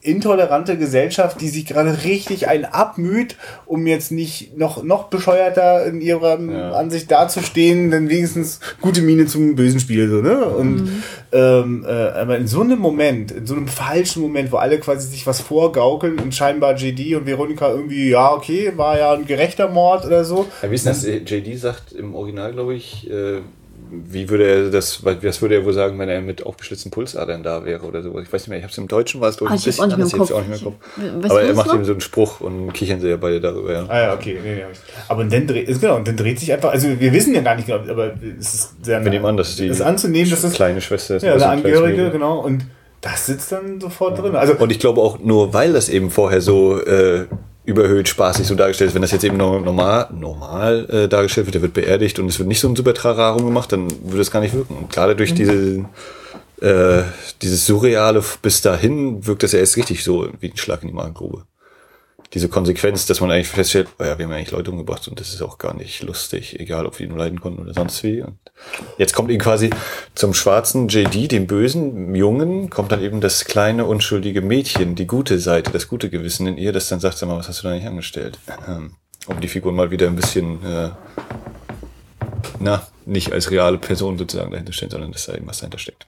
intolerante 0.06 0.78
Gesellschaft, 0.78 1.40
die 1.40 1.48
sich 1.48 1.66
gerade 1.66 2.04
richtig 2.04 2.48
einen 2.48 2.64
abmüht, 2.64 3.36
um 3.66 3.86
jetzt 3.86 4.12
nicht 4.12 4.56
noch, 4.56 4.82
noch 4.82 5.04
bescheuerter 5.04 5.84
in 5.86 6.00
ihrer 6.00 6.40
Ja. 6.40 6.72
Ansicht 6.72 7.10
dazustehen, 7.10 7.90
dann 7.90 8.08
wenigstens 8.08 8.60
gute 8.80 9.02
Miene 9.02 9.26
zum 9.26 9.54
bösen 9.56 9.80
Spiel, 9.80 10.08
so, 10.08 10.22
ne? 10.22 10.44
Und, 10.44 10.88
ähm, 11.32 11.84
äh, 11.86 11.90
aber 11.90 12.38
in 12.38 12.46
so 12.46 12.60
einem 12.60 12.78
Moment, 12.78 13.30
in 13.32 13.46
so 13.46 13.54
einem 13.54 13.68
falschen 13.68 14.22
Moment, 14.22 14.52
wo 14.52 14.56
alle 14.56 14.78
quasi 14.78 15.08
sich 15.08 15.26
was 15.26 15.40
vorgaukeln 15.40 16.18
und 16.18 16.34
scheinbar 16.34 16.76
JD 16.76 17.16
und 17.16 17.26
Veronika 17.26 17.70
irgendwie, 17.70 18.10
ja, 18.10 18.32
okay, 18.32 18.72
war 18.76 18.98
ja 18.98 19.12
ein 19.12 19.26
gerechter 19.26 19.68
Mord 19.68 20.04
oder 20.06 20.24
so. 20.24 20.46
Ja, 20.62 20.70
wie 20.70 20.74
ist 20.74 20.86
das? 20.86 21.04
JD 21.04 21.58
sagt 21.58 21.92
im 21.92 22.14
Original, 22.14 22.52
glaube 22.52 22.74
ich, 22.74 23.10
äh, 23.10 23.40
wie 23.90 24.28
würde 24.28 24.44
er 24.46 24.70
das, 24.70 25.04
was 25.04 25.40
würde 25.42 25.54
er 25.56 25.64
wohl 25.64 25.72
sagen, 25.72 25.98
wenn 25.98 26.08
er 26.08 26.20
mit 26.20 26.44
aufgeschlitzten 26.44 26.90
Pulsadern 26.90 27.42
da 27.42 27.64
wäre 27.64 27.84
oder 27.86 28.02
so? 28.02 28.18
Ich 28.20 28.32
weiß 28.32 28.42
nicht 28.42 28.48
mehr, 28.48 28.58
ich 28.58 28.64
habe 28.64 28.72
es 28.72 28.78
im 28.78 28.88
Deutschen 28.88 29.20
war 29.20 29.28
es 29.28 29.36
glaube 29.36 29.52
Ah, 29.52 29.56
ich 29.56 29.66
ein 29.66 29.70
ich 29.70 29.80
hab's 29.80 29.92
auch 29.92 29.96
bisschen 29.96 29.98
nicht 29.98 29.98
mehr 29.98 30.04
anders, 30.04 30.12
im 30.12 30.20
jetzt 30.20 30.28
Kopf. 30.28 30.36
auch 30.36 30.48
nicht 30.48 30.96
mehr 30.96 31.06
im 31.06 31.14
Kopf. 31.18 31.22
weißt 31.24 31.30
Aber 31.30 31.40
er 31.42 31.46
das 31.48 31.56
macht 31.56 31.66
noch? 31.68 31.74
ihm 31.74 31.84
so 31.84 31.92
einen 31.92 32.00
Spruch 32.00 32.40
und 32.40 32.72
kichern 32.72 33.00
sie 33.00 33.08
ja 33.08 33.16
beide 33.16 33.40
darüber. 33.40 33.72
Ja. 33.72 33.86
Ah 33.88 34.00
ja, 34.02 34.14
okay. 34.14 34.38
Nee, 34.42 34.54
nee. 34.56 34.62
Aber 35.08 35.24
dann 35.24 35.46
dreht, 35.46 35.68
ist 35.68 35.80
genau, 35.80 35.96
und 35.96 36.06
dann 36.08 36.16
dreht 36.16 36.38
sich 36.40 36.52
einfach, 36.52 36.70
also 36.70 36.88
wir 36.98 37.12
wissen 37.12 37.34
ja 37.34 37.40
gar 37.42 37.54
nicht 37.56 37.66
genau, 37.66 37.78
aber 37.90 38.14
es 38.38 38.54
ist 38.54 38.84
sehr 38.84 39.02
Wir 39.04 39.10
nehmen 39.10 39.24
an, 39.26 39.36
dass 39.36 39.56
die 39.56 39.66
ist 39.68 39.80
anzunehmen, 39.82 40.30
dass 40.30 40.42
das 40.42 40.52
kleine 40.54 40.80
Schwester 40.80 41.16
ist. 41.16 41.22
ja, 41.22 41.32
also 41.32 41.44
kleines 41.46 41.64
Angehörige, 41.64 42.10
genau, 42.10 42.38
und 42.40 42.66
das 43.00 43.26
sitzt 43.26 43.52
dann 43.52 43.80
sofort 43.80 44.18
drin. 44.20 44.34
Also 44.34 44.54
Und 44.54 44.72
ich 44.72 44.80
glaube 44.80 45.00
auch 45.00 45.18
nur, 45.20 45.52
weil 45.54 45.72
das 45.72 45.88
eben 45.88 46.10
vorher 46.10 46.40
so 46.40 46.80
äh, 46.82 47.26
überhöht, 47.66 48.08
spaßig 48.08 48.46
so 48.46 48.54
dargestellt 48.54 48.88
ist, 48.88 48.94
wenn 48.94 49.02
das 49.02 49.10
jetzt 49.10 49.24
eben 49.24 49.36
no- 49.36 49.60
normal, 49.60 50.08
normal 50.12 50.88
äh, 50.88 51.08
dargestellt 51.08 51.46
wird, 51.46 51.56
der 51.56 51.62
wird 51.62 51.74
beerdigt 51.74 52.18
und 52.18 52.28
es 52.28 52.38
wird 52.38 52.48
nicht 52.48 52.60
so 52.60 52.68
ein 52.68 52.76
super 52.76 52.94
Trararum 52.94 53.44
gemacht, 53.44 53.72
dann 53.72 53.88
würde 54.04 54.22
es 54.22 54.30
gar 54.30 54.40
nicht 54.40 54.54
wirken. 54.54 54.76
Und 54.76 54.90
gerade 54.90 55.14
durch 55.16 55.34
diese 55.34 55.84
äh, 56.60 57.02
dieses 57.42 57.66
Surreale 57.66 58.22
bis 58.40 58.62
dahin 58.62 59.26
wirkt 59.26 59.42
das 59.42 59.52
ja 59.52 59.58
erst 59.58 59.76
richtig 59.76 60.02
so 60.02 60.28
wie 60.40 60.50
ein 60.50 60.56
Schlag 60.56 60.82
in 60.82 60.88
die 60.88 60.94
Magengrube. 60.94 61.44
Diese 62.34 62.48
Konsequenz, 62.48 63.06
dass 63.06 63.20
man 63.20 63.30
eigentlich 63.30 63.48
feststellt, 63.48 63.88
oh 63.98 64.04
ja, 64.04 64.18
wir 64.18 64.24
haben 64.24 64.32
ja 64.32 64.36
eigentlich 64.38 64.50
Leute 64.50 64.70
umgebracht 64.70 65.06
und 65.08 65.20
das 65.20 65.32
ist 65.32 65.42
auch 65.42 65.58
gar 65.58 65.74
nicht 65.74 66.02
lustig, 66.02 66.58
egal 66.60 66.86
ob 66.86 66.98
wir 66.98 67.06
ihn 67.06 67.16
leiden 67.16 67.40
konnten 67.40 67.60
oder 67.60 67.72
sonst 67.72 68.02
wie. 68.02 68.22
Und 68.22 68.38
jetzt 68.98 69.14
kommt 69.14 69.30
ihn 69.30 69.40
quasi 69.40 69.70
zum 70.14 70.34
schwarzen 70.34 70.88
JD, 70.88 71.30
dem 71.32 71.46
bösen 71.46 72.14
Jungen, 72.14 72.68
kommt 72.70 72.92
dann 72.92 73.02
eben 73.02 73.20
das 73.20 73.44
kleine, 73.44 73.84
unschuldige 73.84 74.42
Mädchen, 74.42 74.94
die 74.94 75.06
gute 75.06 75.38
Seite, 75.38 75.70
das 75.70 75.88
gute 75.88 76.10
Gewissen 76.10 76.46
in 76.46 76.58
ihr, 76.58 76.72
das 76.72 76.88
dann 76.88 77.00
sagt, 77.00 77.18
sag 77.18 77.28
mal, 77.28 77.38
was 77.38 77.48
hast 77.48 77.62
du 77.62 77.68
da 77.68 77.74
nicht 77.74 77.86
angestellt? 77.86 78.38
Ähm, 78.68 78.96
Um 79.28 79.40
die 79.40 79.48
Figur 79.48 79.72
mal 79.72 79.90
wieder 79.90 80.06
ein 80.06 80.16
bisschen, 80.16 80.64
äh, 80.64 80.90
na, 82.60 82.86
nicht 83.04 83.32
als 83.32 83.50
reale 83.50 83.78
Person 83.78 84.18
sozusagen 84.18 84.50
dahinter 84.50 84.72
stehen, 84.72 84.90
sondern 84.90 85.12
dass 85.12 85.26
da 85.26 85.34
eben 85.34 85.46
was 85.46 85.58
dahinter 85.58 85.78
steckt. 85.78 86.06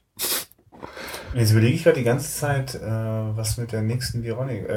Jetzt 1.35 1.53
überlege 1.53 1.75
ich 1.75 1.85
gerade 1.85 1.99
die 1.99 2.05
ganze 2.05 2.31
Zeit, 2.39 2.75
äh, 2.75 2.81
was 2.81 3.57
mit 3.59 3.73
der 3.73 3.83
nächsten 3.83 4.23
Veronica, 4.25 4.73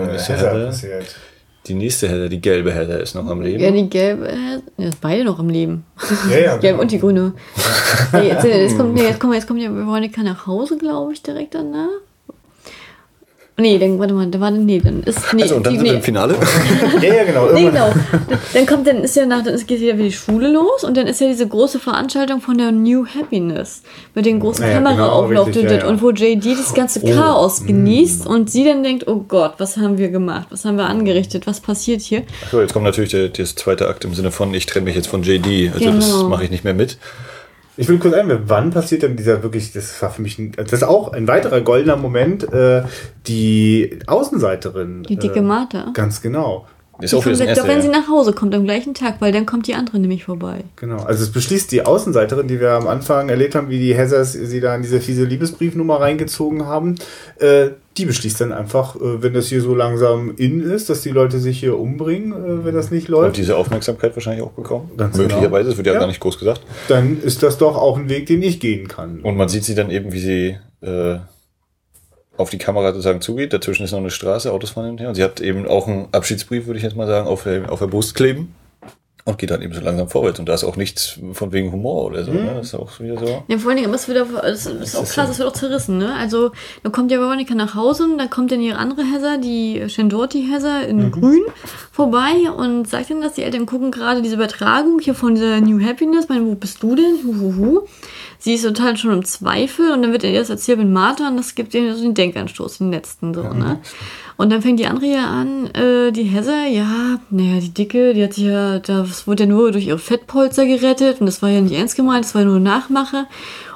Und 0.00 0.08
äh, 0.10 0.16
ist 0.16 0.28
Heather 0.28 0.50
Heather? 0.52 0.66
passiert. 0.66 1.16
Die 1.66 1.74
nächste 1.74 2.08
Heather, 2.08 2.28
die 2.28 2.42
gelbe 2.42 2.72
Heather, 2.74 3.00
ist 3.00 3.14
noch 3.14 3.26
am 3.26 3.40
Leben. 3.40 3.62
Ja, 3.62 3.70
die 3.70 3.88
gelbe, 3.88 4.28
äh, 4.28 4.60
ja, 4.76 4.90
beide 5.00 5.24
noch 5.24 5.38
am 5.38 5.48
Leben. 5.48 5.84
Ja, 6.30 6.36
ja, 6.38 6.54
Die 6.56 6.60
gelbe 6.60 6.60
genau. 6.60 6.80
und 6.82 6.90
die 6.90 6.98
grüne. 6.98 7.32
Nee, 8.12 8.28
jetzt, 8.28 8.44
jetzt, 8.44 8.76
kommt, 8.76 8.94
nee, 8.94 9.02
jetzt, 9.02 9.18
kommt, 9.18 9.34
jetzt 9.34 9.46
kommt 9.48 9.62
ja 9.62 9.74
Veronica 9.74 10.22
nach 10.22 10.46
Hause, 10.46 10.76
glaube 10.76 11.12
ich, 11.14 11.22
direkt 11.22 11.54
danach. 11.54 11.88
Nee, 13.56 13.78
dann, 13.78 14.00
warte 14.00 14.14
mal, 14.14 14.26
da 14.26 14.40
war, 14.40 14.50
nee, 14.50 14.80
dann 14.80 15.04
ist, 15.04 15.32
nee, 15.32 15.42
also, 15.42 15.54
und 15.54 15.64
dann 15.64 15.74
die, 15.74 15.78
sind 15.78 15.84
wir 15.86 15.92
nee, 15.92 15.98
im 15.98 16.02
Finale. 16.04 16.34
Ja, 17.00 17.14
ja, 17.14 17.24
genau. 17.24 17.52
Nee, 17.52 17.66
genau. 17.66 17.92
Dann 18.52 18.66
kommt, 18.66 18.84
dann 18.88 18.96
ist 19.04 19.14
ja 19.14 19.26
nach, 19.26 19.44
dann 19.44 19.56
geht 19.64 19.80
ja 19.80 19.94
wieder 19.94 20.02
die 20.04 20.12
Schule 20.12 20.48
los 20.50 20.82
und 20.82 20.96
dann 20.96 21.06
ist 21.06 21.20
ja 21.20 21.28
diese 21.28 21.46
große 21.46 21.78
Veranstaltung 21.78 22.40
von 22.40 22.58
der 22.58 22.72
New 22.72 23.06
Happiness 23.06 23.82
mit 24.14 24.26
den 24.26 24.40
großen 24.40 24.66
Ja, 24.66 24.72
Kameraauflauf 24.74 25.52
genau, 25.52 25.70
ja, 25.70 25.78
ja. 25.78 25.86
und 25.86 26.02
wo 26.02 26.10
JD 26.10 26.58
das 26.58 26.74
ganze 26.74 27.00
Oh. 27.04 27.08
Chaos 27.08 27.64
genießt 27.64 28.26
und 28.26 28.50
sie 28.50 28.64
dann 28.64 28.82
denkt, 28.82 29.06
oh 29.06 29.24
Gott, 29.28 29.54
was 29.58 29.76
haben 29.76 29.98
wir 29.98 30.08
gemacht? 30.08 30.48
Was 30.50 30.64
haben 30.64 30.76
wir 30.76 30.86
angerichtet? 30.86 31.46
Was 31.46 31.60
passiert 31.60 32.00
hier? 32.00 32.22
So, 32.50 32.60
jetzt 32.60 32.72
kommt 32.72 32.86
natürlich 32.86 33.10
der, 33.12 33.28
der 33.28 33.44
zweite 33.46 33.86
Akt 33.88 34.04
im 34.04 34.14
Sinne 34.14 34.32
von, 34.32 34.52
ich 34.52 34.66
trenne 34.66 34.86
mich 34.86 34.96
jetzt 34.96 35.06
von 35.06 35.22
JD. 35.22 35.72
Also 35.72 35.92
das 35.92 36.10
Genau. 36.12 36.28
mache 36.28 36.42
ich 36.44 36.50
nicht 36.50 36.64
mehr 36.64 36.74
mit. 36.74 36.98
Ich 37.76 37.88
will 37.88 37.98
kurz 37.98 38.14
einwerfen, 38.14 38.44
wann 38.46 38.70
passiert 38.70 39.02
denn 39.02 39.16
dieser 39.16 39.42
wirklich, 39.42 39.72
das 39.72 40.00
war 40.00 40.10
für 40.10 40.22
mich 40.22 40.38
ein, 40.38 40.52
das 40.52 40.72
ist 40.72 40.84
auch 40.84 41.12
ein 41.12 41.26
weiterer 41.26 41.60
goldener 41.60 41.96
Moment, 41.96 42.44
äh, 42.52 42.84
die 43.26 43.98
Außenseiterin. 44.06 45.02
Die 45.04 45.16
dicke 45.16 45.40
äh, 45.40 45.42
Martha. 45.42 45.90
Ganz 45.92 46.22
genau. 46.22 46.66
Ist 47.00 47.12
Die 47.12 47.16
auch 47.16 47.24
das 47.24 47.58
doch 47.58 47.66
wenn 47.66 47.82
sie 47.82 47.88
nach 47.88 48.08
Hause 48.08 48.32
kommt 48.32 48.54
am 48.54 48.64
gleichen 48.64 48.94
Tag, 48.94 49.16
weil 49.20 49.32
dann 49.32 49.46
kommt 49.46 49.66
die 49.66 49.74
andere 49.74 49.98
nämlich 49.98 50.24
vorbei. 50.24 50.64
Genau. 50.76 51.02
Also 51.02 51.24
es 51.24 51.32
beschließt 51.32 51.72
die 51.72 51.84
Außenseiterin, 51.84 52.46
die 52.46 52.60
wir 52.60 52.72
am 52.72 52.86
Anfang 52.86 53.28
erlebt 53.28 53.54
haben, 53.54 53.68
wie 53.68 53.78
die 53.78 53.94
Heathers 53.94 54.32
sie 54.32 54.60
da 54.60 54.74
in 54.76 54.82
diese 54.82 55.00
fiese 55.00 55.24
Liebesbriefnummer 55.24 56.00
reingezogen 56.00 56.66
haben, 56.66 56.96
äh, 57.38 57.68
die 57.96 58.04
beschließt 58.06 58.40
dann 58.40 58.52
einfach, 58.52 58.96
äh, 58.96 59.22
wenn 59.22 59.34
das 59.34 59.46
hier 59.48 59.60
so 59.60 59.74
langsam 59.74 60.34
in 60.36 60.60
ist, 60.60 60.90
dass 60.90 61.02
die 61.02 61.10
Leute 61.10 61.38
sich 61.38 61.60
hier 61.60 61.78
umbringen, 61.78 62.32
äh, 62.32 62.64
wenn 62.64 62.74
das 62.74 62.90
nicht 62.90 63.08
Und 63.08 63.14
läuft, 63.14 63.36
diese 63.36 63.56
Aufmerksamkeit 63.56 64.16
wahrscheinlich 64.16 64.44
auch 64.44 64.52
bekommen. 64.52 64.90
Ganz 64.96 65.16
Möglicherweise, 65.16 65.50
genau. 65.50 65.68
das 65.70 65.76
wird 65.76 65.86
ja, 65.86 65.92
Ja. 65.94 65.98
gar 66.00 66.06
nicht 66.06 66.20
groß 66.20 66.38
gesagt. 66.38 66.62
dann 66.88 67.20
ist 67.22 67.42
das 67.42 67.58
doch 67.58 67.76
auch 67.76 67.96
ein 67.98 68.08
Weg, 68.08 68.26
den 68.26 68.42
ich 68.42 68.60
gehen 68.60 68.88
kann. 68.88 69.20
Und 69.22 69.36
man 69.36 69.48
sieht 69.48 69.64
sie 69.64 69.74
dann 69.74 69.90
eben, 69.90 70.12
wie 70.12 70.20
sie 70.20 70.56
äh, 70.80 71.18
auf 72.36 72.50
die 72.50 72.58
Kamera 72.58 72.88
sozusagen 72.88 73.20
zugeht. 73.20 73.52
Dazwischen 73.52 73.84
ist 73.84 73.92
noch 73.92 73.98
eine 73.98 74.10
Straße, 74.10 74.52
Autos 74.52 74.70
fahren 74.70 74.84
hin 74.84 74.92
und 74.92 75.00
her. 75.00 75.08
Und 75.08 75.14
sie 75.14 75.22
hat 75.22 75.40
eben 75.40 75.66
auch 75.66 75.86
einen 75.86 76.08
Abschiedsbrief, 76.12 76.66
würde 76.66 76.78
ich 76.78 76.84
jetzt 76.84 76.96
mal 76.96 77.06
sagen, 77.06 77.28
auf 77.28 77.44
der, 77.44 77.70
auf 77.70 77.78
der 77.78 77.86
Brust 77.86 78.14
kleben. 78.14 78.54
Und 79.26 79.38
geht 79.38 79.50
dann 79.50 79.62
eben 79.62 79.72
so 79.72 79.80
langsam 79.80 80.06
vorwärts. 80.06 80.38
Und 80.38 80.50
da 80.50 80.54
ist 80.54 80.64
auch 80.64 80.76
nichts 80.76 81.18
von 81.32 81.50
wegen 81.50 81.72
Humor 81.72 82.04
oder 82.04 82.24
so. 82.24 82.30
Ne? 82.30 82.56
Das 82.56 82.66
ist 82.66 82.74
auch 82.74 83.00
wieder 83.00 83.18
so. 83.18 83.42
Ja, 83.48 83.56
vor 83.56 83.70
allen 83.70 83.78
Dingen, 83.78 83.88
aber 83.88 83.96
es 83.96 84.06
wird 84.06 84.18
auch, 84.18 84.42
es 84.44 84.66
ist 84.66 84.94
auch 84.96 85.08
krass, 85.08 85.30
es 85.30 85.38
wird 85.38 85.48
auch 85.48 85.54
zerrissen, 85.54 85.96
ne? 85.96 86.14
Also, 86.14 86.50
dann 86.82 86.92
kommt 86.92 87.10
ja 87.10 87.18
Veronica 87.18 87.54
nach 87.54 87.74
Hause 87.74 88.04
und 88.04 88.18
dann 88.18 88.28
kommt 88.28 88.52
dann 88.52 88.60
ihre 88.60 88.76
andere 88.76 89.02
Heather, 89.02 89.38
die 89.38 89.88
Shendorti 89.88 90.46
Heather 90.46 90.86
in 90.86 91.10
Grün, 91.10 91.40
vorbei 91.90 92.50
und 92.54 92.86
sagt 92.86 93.08
dann, 93.08 93.22
dass 93.22 93.32
die 93.32 93.44
Eltern 93.44 93.64
gucken 93.64 93.90
gerade 93.90 94.20
diese 94.20 94.34
Übertragung 94.34 94.98
hier 94.98 95.14
von 95.14 95.34
dieser 95.36 95.58
New 95.62 95.82
Happiness. 95.82 96.28
Meine, 96.28 96.44
wo 96.44 96.54
bist 96.54 96.82
du 96.82 96.94
denn? 96.94 97.20
Huhuhu. 97.24 97.86
Sie 98.38 98.52
ist 98.52 98.64
total 98.64 98.98
schon 98.98 99.10
im 99.10 99.24
Zweifel 99.24 99.90
und 99.92 100.02
dann 100.02 100.12
wird 100.12 100.22
ihr 100.22 100.32
erst 100.32 100.50
erzählt 100.50 100.76
mit 100.76 100.90
Martha 100.90 101.28
und 101.28 101.38
das 101.38 101.54
gibt 101.54 101.72
ihr 101.72 101.94
so 101.94 102.02
den 102.02 102.12
Denkanstoß, 102.12 102.76
den 102.76 102.92
letzten 102.92 103.32
so, 103.32 103.42
ne? 103.42 103.80
Und 104.36 104.50
dann 104.50 104.62
fängt 104.62 104.80
die 104.80 104.86
andere 104.86 105.06
ja 105.06 105.26
an, 105.26 105.66
äh, 105.74 106.10
die 106.10 106.24
Heather, 106.24 106.66
ja, 106.66 107.20
naja, 107.30 107.60
die 107.60 107.72
Dicke, 107.72 108.14
die 108.14 108.24
hat 108.24 108.34
sich 108.34 108.44
ja, 108.44 108.80
das 108.80 109.28
wurde 109.28 109.44
ja 109.44 109.48
nur 109.48 109.70
durch 109.70 109.86
ihre 109.86 109.98
Fettpolster 109.98 110.66
gerettet 110.66 111.20
und 111.20 111.26
das 111.26 111.40
war 111.40 111.50
ja 111.50 111.60
nicht 111.60 111.74
ernst 111.74 111.94
gemeint, 111.94 112.24
das 112.24 112.34
war 112.34 112.44
nur 112.44 112.58
Nachmache. 112.58 113.26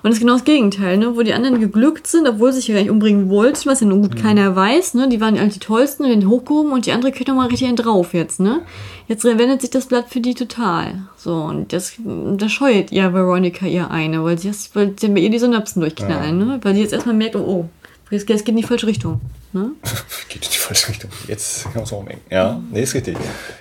Und 0.02 0.10
das 0.10 0.14
ist 0.14 0.20
genau 0.20 0.34
das 0.34 0.44
Gegenteil, 0.44 0.96
ne? 0.96 1.16
Wo 1.16 1.22
die 1.22 1.32
anderen 1.32 1.60
geglückt 1.60 2.06
sind, 2.06 2.28
obwohl 2.28 2.52
sie 2.52 2.58
sich 2.58 2.68
ja 2.68 2.74
gar 2.74 2.82
nicht 2.82 2.90
umbringen 2.90 3.28
wollten, 3.28 3.68
was 3.68 3.80
ja 3.80 3.86
nun 3.86 4.02
gut 4.02 4.16
keiner 4.16 4.54
weiß, 4.54 4.94
ne? 4.94 5.08
Die 5.08 5.20
waren 5.20 5.34
ja 5.34 5.42
eigentlich 5.42 5.58
die 5.58 5.66
tollsten 5.66 6.04
und 6.04 6.10
den 6.10 6.28
hochgehoben 6.28 6.72
und 6.72 6.86
die 6.86 6.92
andere 6.92 7.12
kriegt 7.12 7.28
nochmal 7.28 7.48
richtig 7.48 7.68
einen 7.68 7.76
drauf 7.76 8.14
jetzt, 8.14 8.40
ne? 8.40 8.60
Jetzt 9.08 9.24
wendet 9.24 9.60
sich 9.60 9.70
das 9.70 9.86
Blatt 9.86 10.06
für 10.08 10.20
die 10.20 10.34
total. 10.34 11.02
So, 11.16 11.34
und 11.34 11.72
das, 11.72 11.94
das 12.36 12.52
scheut 12.52 12.92
ja 12.92 13.12
Veronica 13.12 13.66
ihr 13.66 13.90
eine, 13.90 14.22
weil 14.22 14.38
sie, 14.38 14.48
das, 14.48 14.70
weil 14.74 14.94
sie 14.98 15.08
bei 15.08 15.20
ihr 15.20 15.30
die 15.30 15.38
Synapsen 15.38 15.80
durchknallen, 15.80 16.38
ne? 16.38 16.60
Weil 16.62 16.74
sie 16.74 16.82
jetzt 16.82 16.92
erstmal 16.92 17.16
merkt, 17.16 17.34
oh, 17.34 17.40
oh, 17.40 17.68
Es 18.10 18.24
geht 18.24 18.48
in 18.48 18.56
die 18.56 18.62
falsche 18.62 18.86
Richtung. 18.86 19.20
Ne? 19.52 19.72
Geht 20.28 20.44
in 20.44 20.50
die 20.52 20.58
falsche 20.58 20.88
Richtung. 20.88 21.10
Jetzt 21.26 21.64
kann 21.64 21.74
man 21.74 21.84
es 21.84 21.92
umhängen. 21.92 22.22
Ja, 22.30 22.60
nee, 22.70 22.82
ist 22.82 22.94
richtig. 22.94 23.16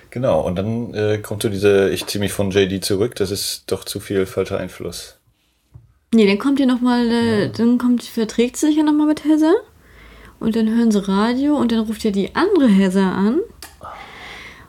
Genau. 0.09 0.41
Und 0.41 0.55
dann 0.55 0.93
äh, 0.93 1.17
kommt 1.17 1.43
so 1.43 1.49
diese, 1.49 1.89
ich 1.89 2.05
ziehe 2.05 2.19
mich 2.19 2.31
von 2.31 2.51
JD 2.51 2.83
zurück, 2.83 3.15
das 3.15 3.31
ist 3.31 3.63
doch 3.67 3.83
zu 3.83 3.99
viel 3.99 4.25
falscher 4.25 4.57
Einfluss. 4.57 5.15
Nee, 6.13 6.25
dann 6.25 6.39
kommt 6.39 6.59
ihr 6.59 6.65
nochmal, 6.65 7.07
äh, 7.11 7.49
dann 7.49 7.77
kommt, 7.77 8.03
verträgt 8.03 8.57
sie 8.57 8.67
sich 8.67 8.77
ja 8.77 8.83
nochmal 8.83 9.07
mit 9.07 9.25
Heather. 9.25 9.55
Und 10.39 10.55
dann 10.55 10.69
hören 10.69 10.91
sie 10.91 11.05
Radio 11.07 11.57
und 11.57 11.71
dann 11.71 11.79
ruft 11.79 12.03
ja 12.03 12.11
die 12.11 12.35
andere 12.35 12.67
Heather 12.67 13.11
an. 13.11 13.39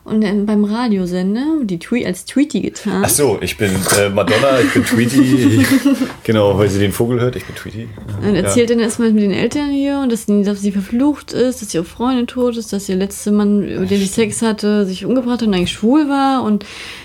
Und 0.08 0.22
dann 0.22 0.46
beim 0.46 0.64
Radiosender, 0.64 1.44
die 1.62 1.78
Tweet 1.78 2.06
als 2.06 2.24
Tweety 2.24 2.60
getan. 2.60 3.02
Ach 3.04 3.08
so, 3.08 3.38
ich 3.40 3.56
bin 3.56 3.70
äh, 3.98 4.08
Madonna, 4.08 4.60
ich 4.60 4.72
bin 4.72 4.84
Tweety. 4.84 5.64
genau, 6.24 6.58
weil 6.58 6.68
sie 6.68 6.78
den 6.78 6.92
Vogel 6.92 7.20
hört, 7.20 7.36
ich 7.36 7.44
bin 7.44 7.54
Tweety. 7.54 7.88
Und 8.26 8.34
erzählt 8.34 8.70
dann 8.70 8.80
erstmal 8.80 9.12
mit 9.12 9.22
den 9.22 9.32
Eltern 9.32 9.70
hier 9.70 9.98
und 10.02 10.10
dass, 10.10 10.26
sie- 10.26 10.42
dass 10.42 10.60
sie 10.62 10.72
verflucht 10.72 11.32
ist, 11.32 11.60
dass 11.62 11.74
ihre 11.74 11.84
Freundin 11.84 12.26
tot 12.26 12.56
ist, 12.56 12.72
dass 12.72 12.88
ihr 12.88 12.96
letzter 12.96 13.32
Mann, 13.32 13.60
mit 13.60 13.90
dem 13.90 13.98
sie 14.00 14.06
Sex 14.06 14.42
hatte, 14.42 14.86
sich 14.86 15.04
umgebracht 15.04 15.40
hat 15.42 15.48
und 15.48 15.54
eigentlich 15.54 15.72
schwul 15.72 16.08
war 16.08 16.42
und 16.42 16.64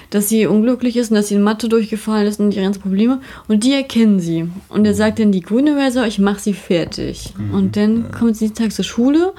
dass 0.09 0.29
sie 0.29 0.45
unglücklich 0.45 0.95
ist 0.95 1.09
und 1.09 1.15
dass 1.17 1.27
sie 1.29 1.35
in 1.35 1.41
Mathe 1.41 1.67
durchgefallen 1.69 2.27
ist 2.27 2.39
und 2.39 2.53
ihre 2.53 2.63
ganzen 2.63 2.81
Probleme. 2.81 3.19
Und 3.47 3.63
die 3.63 3.73
erkennen 3.73 4.19
sie. 4.19 4.45
Und 4.69 4.85
er 4.85 4.93
sagt 4.93 5.17
dann, 5.19 5.31
die 5.31 5.41
grüne 5.41 5.75
Version, 5.75 6.05
ich 6.05 6.19
mach 6.19 6.37
sie 6.39 6.53
fertig. 6.53 7.33
Und 7.51 7.75
dann 7.75 8.11
kommt 8.11 8.37
sie 8.37 8.51
Tag 8.51 8.71
zur 8.71 8.85
Schule 8.85 9.33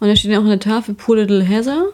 und 0.00 0.08
da 0.08 0.14
steht 0.16 0.30
dann 0.32 0.44
auch 0.44 0.48
der 0.48 0.60
Tafel 0.60 0.94
Poor 0.94 1.16
Little 1.16 1.42
Heather. 1.42 1.86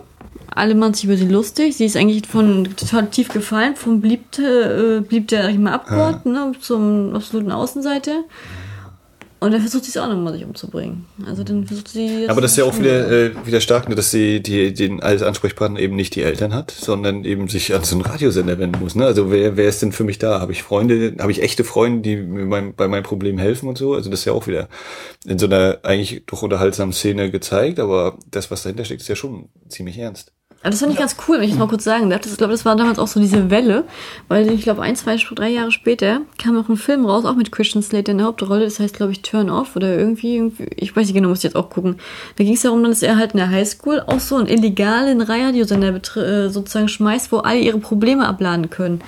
Alle 0.55 0.75
machen 0.75 0.95
sich 0.95 1.05
über 1.05 1.17
sie 1.17 1.29
lustig. 1.29 1.77
Sie 1.77 1.85
ist 1.85 1.97
eigentlich 1.97 2.27
von 2.27 2.65
total 2.77 3.09
tief 3.09 3.29
gefallen, 3.29 3.77
vom 3.77 4.01
beliebte, 4.01 4.99
äh, 4.99 5.07
blieb 5.07 5.29
der 5.29 5.49
ich 5.49 5.59
mal 5.59 5.73
abgeordnet, 5.73 6.35
ne, 6.35 6.53
zum 6.61 7.15
absoluten 7.15 7.53
Außenseite. 7.53 8.25
Und 9.41 9.53
dann 9.53 9.63
versucht 9.63 9.85
sie 9.85 9.91
es 9.91 9.97
auch 9.97 10.07
nochmal, 10.07 10.35
sich 10.35 10.45
umzubringen. 10.45 11.07
Also 11.27 11.43
dann 11.45 11.67
versucht 11.67 11.89
sie. 11.89 12.27
Aber 12.29 12.43
das 12.43 12.51
ist 12.51 12.57
ja 12.59 12.65
auch 12.65 12.79
wieder, 12.79 13.11
äh, 13.11 13.47
wieder 13.47 13.63
stark, 13.63 13.89
ne, 13.89 13.95
dass 13.95 14.11
sie 14.11 14.43
die, 14.43 14.75
den 14.75 15.03
als 15.03 15.23
Ansprechpartner 15.23 15.81
eben 15.81 15.97
nicht 15.97 16.15
die 16.15 16.23
Eltern 16.23 16.53
hat, 16.53 16.71
sondern 16.71 17.25
eben 17.25 17.49
sich 17.49 17.75
an 17.75 17.83
so 17.83 17.97
einen 17.97 18.05
Radiosender 18.05 18.59
wenden 18.59 18.81
muss. 18.81 18.95
Ne? 18.95 19.07
Also 19.07 19.31
wer, 19.31 19.57
wer 19.57 19.67
ist 19.67 19.81
denn 19.81 19.93
für 19.93 20.05
mich 20.05 20.19
da? 20.19 20.41
Habe 20.41 20.53
ich 20.53 20.63
Freunde, 20.63 21.17
habe 21.19 21.33
ich 21.33 21.43
echte 21.43 21.65
Freunde, 21.65 22.03
die 22.03 22.17
mir 22.17 22.47
beim, 22.51 22.75
bei 22.75 22.87
meinem 22.87 23.03
Problem 23.03 23.39
helfen 23.39 23.67
und 23.67 23.79
so? 23.79 23.95
Also 23.95 24.11
das 24.11 24.21
ist 24.21 24.25
ja 24.27 24.35
auch 24.35 24.47
wieder 24.47 24.69
in 25.25 25.39
so 25.39 25.47
einer 25.47 25.79
eigentlich 25.85 26.25
doch 26.27 26.43
unterhaltsamen 26.43 26.93
Szene 26.93 27.31
gezeigt, 27.31 27.81
aber 27.81 28.19
das, 28.31 28.51
was 28.51 28.63
dahinter 28.63 28.85
steckt, 28.85 29.01
ist 29.01 29.09
ja 29.09 29.17
schon 29.17 29.49
ziemlich 29.69 29.97
ernst. 29.97 30.35
Aber 30.63 30.71
das 30.71 30.81
fand 30.81 30.93
ich 30.93 30.99
ganz 30.99 31.17
cool, 31.27 31.39
wenn 31.39 31.45
ich 31.45 31.51
das 31.51 31.59
mal 31.59 31.69
kurz 31.69 31.85
sagen 31.85 32.11
darf. 32.11 32.21
Das, 32.21 32.33
ich 32.33 32.39
glaube, 32.39 32.53
das 32.53 32.67
war 32.67 32.77
damals 32.77 32.99
auch 32.99 33.07
so 33.07 33.19
diese 33.19 33.51
Welle, 33.51 33.85
weil 34.29 34.53
ich 34.53 34.63
glaube, 34.63 34.83
ein, 34.83 34.95
zwei, 34.95 35.17
drei 35.17 35.49
Jahre 35.49 35.73
später 35.73 36.21
kam 36.37 36.55
noch 36.55 36.69
ein 36.69 36.77
Film 36.77 37.07
raus, 37.07 37.25
auch 37.25 37.35
mit 37.35 37.51
Christian 37.51 37.83
Slater 37.83 38.13
in 38.13 38.19
der 38.19 38.27
Hauptrolle. 38.27 38.65
Das 38.65 38.79
heißt, 38.79 38.95
glaube 38.95 39.13
ich, 39.13 39.23
Turn 39.23 39.49
Off 39.49 39.75
oder 39.75 39.97
irgendwie, 39.97 40.37
irgendwie 40.37 40.69
ich 40.77 40.95
weiß 40.95 41.07
nicht 41.07 41.15
genau, 41.15 41.31
muss 41.31 41.39
ich 41.39 41.45
jetzt 41.45 41.57
auch 41.57 41.71
gucken. 41.71 41.97
Da 42.37 42.45
ging 42.45 42.55
es 42.55 42.63
darum, 42.63 42.85
dass 42.85 43.03
er 43.03 43.17
halt 43.17 43.33
in 43.33 43.39
der 43.39 43.49
Highschool 43.49 44.01
auch 44.07 44.21
so 44.21 44.37
einen 44.37 44.49
illegalen 44.49 45.23
Radiosender 45.23 45.95
äh, 45.95 46.51
sozusagen 46.51 46.89
schmeißt, 46.89 47.33
wo 47.33 47.39
alle 47.39 47.61
ihre 47.61 47.79
Probleme 47.79 48.29
abladen 48.29 48.69
können. 48.69 49.01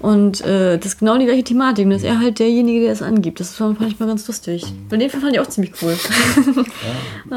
Und 0.00 0.40
äh, 0.46 0.78
das 0.78 0.94
ist 0.94 0.98
genau 0.98 1.18
die 1.18 1.26
gleiche 1.26 1.44
Thematik. 1.44 1.84
Und 1.84 1.90
das 1.90 2.02
ist 2.02 2.08
er 2.08 2.18
halt 2.18 2.38
derjenige, 2.38 2.80
der 2.80 2.92
es 2.92 3.02
angibt. 3.02 3.38
Das 3.38 3.54
fand, 3.54 3.76
fand 3.76 3.92
ich 3.92 4.00
mal 4.00 4.06
ganz 4.06 4.26
lustig. 4.26 4.64
Bei 4.88 4.96
dem 4.96 5.10
Film 5.10 5.22
fand 5.22 5.34
ich 5.34 5.40
auch 5.40 5.46
ziemlich 5.46 5.72
cool. 5.82 5.94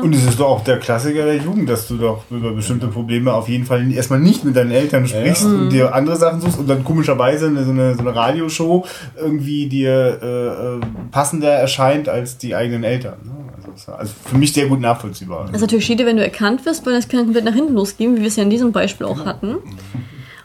Und 0.02 0.16
es 0.16 0.26
ist 0.26 0.40
doch 0.40 0.48
auch 0.48 0.64
der 0.64 0.80
Klassiker 0.80 1.26
der 1.26 1.38
Jugend, 1.38 1.70
dass 1.70 1.88
du 1.90 1.98
doch 1.98 2.24
über 2.32 2.52
bestimmte 2.54 2.88
Probleme 2.88 3.34
auf 3.34 3.50
jeden 3.50 3.66
Fall 3.66 3.92
erstmal 3.92 4.20
nicht 4.20 4.46
mit 4.46 4.56
deinen 4.56 4.72
Eltern 4.72 5.06
sprichst 5.08 5.46
und 5.46 5.70
dir 5.70 5.94
andere 5.94 6.16
Sachen 6.16 6.40
suchst 6.40 6.58
und 6.58 6.70
dann 6.70 6.86
komischerweise 6.86 7.48
eine, 7.48 7.66
so, 7.66 7.72
eine, 7.72 7.96
so 7.96 8.02
eine 8.02 8.16
Radioshow 8.16 8.86
irgendwie 9.18 9.68
dir 9.68 10.20
äh, 10.22 10.48
äh, 10.48 10.80
passender 11.12 11.52
erscheint 11.52 12.08
als 12.08 12.38
die 12.38 12.56
eigenen 12.56 12.86
Eltern. 12.86 13.18
Ne? 13.24 13.32
Also, 13.74 13.92
also 13.92 14.14
für 14.26 14.38
mich 14.38 14.54
sehr 14.54 14.68
gut 14.68 14.80
nachvollziehbar. 14.80 15.46
Das 15.48 15.56
ist 15.56 15.62
natürlich 15.62 15.86
Schiede, 15.86 16.06
wenn 16.06 16.18
du 16.18 16.24
erkannt 16.24 16.66
wirst, 16.66 16.86
weil 16.86 16.94
das 16.94 17.10
kann 17.10 17.26
komplett 17.26 17.44
nach 17.44 17.54
hinten 17.54 17.74
losgehen, 17.74 18.16
wie 18.16 18.22
wir 18.22 18.28
es 18.28 18.36
ja 18.36 18.44
in 18.44 18.50
diesem 18.50 18.72
Beispiel 18.72 19.06
auch 19.06 19.26
hatten. 19.26 19.58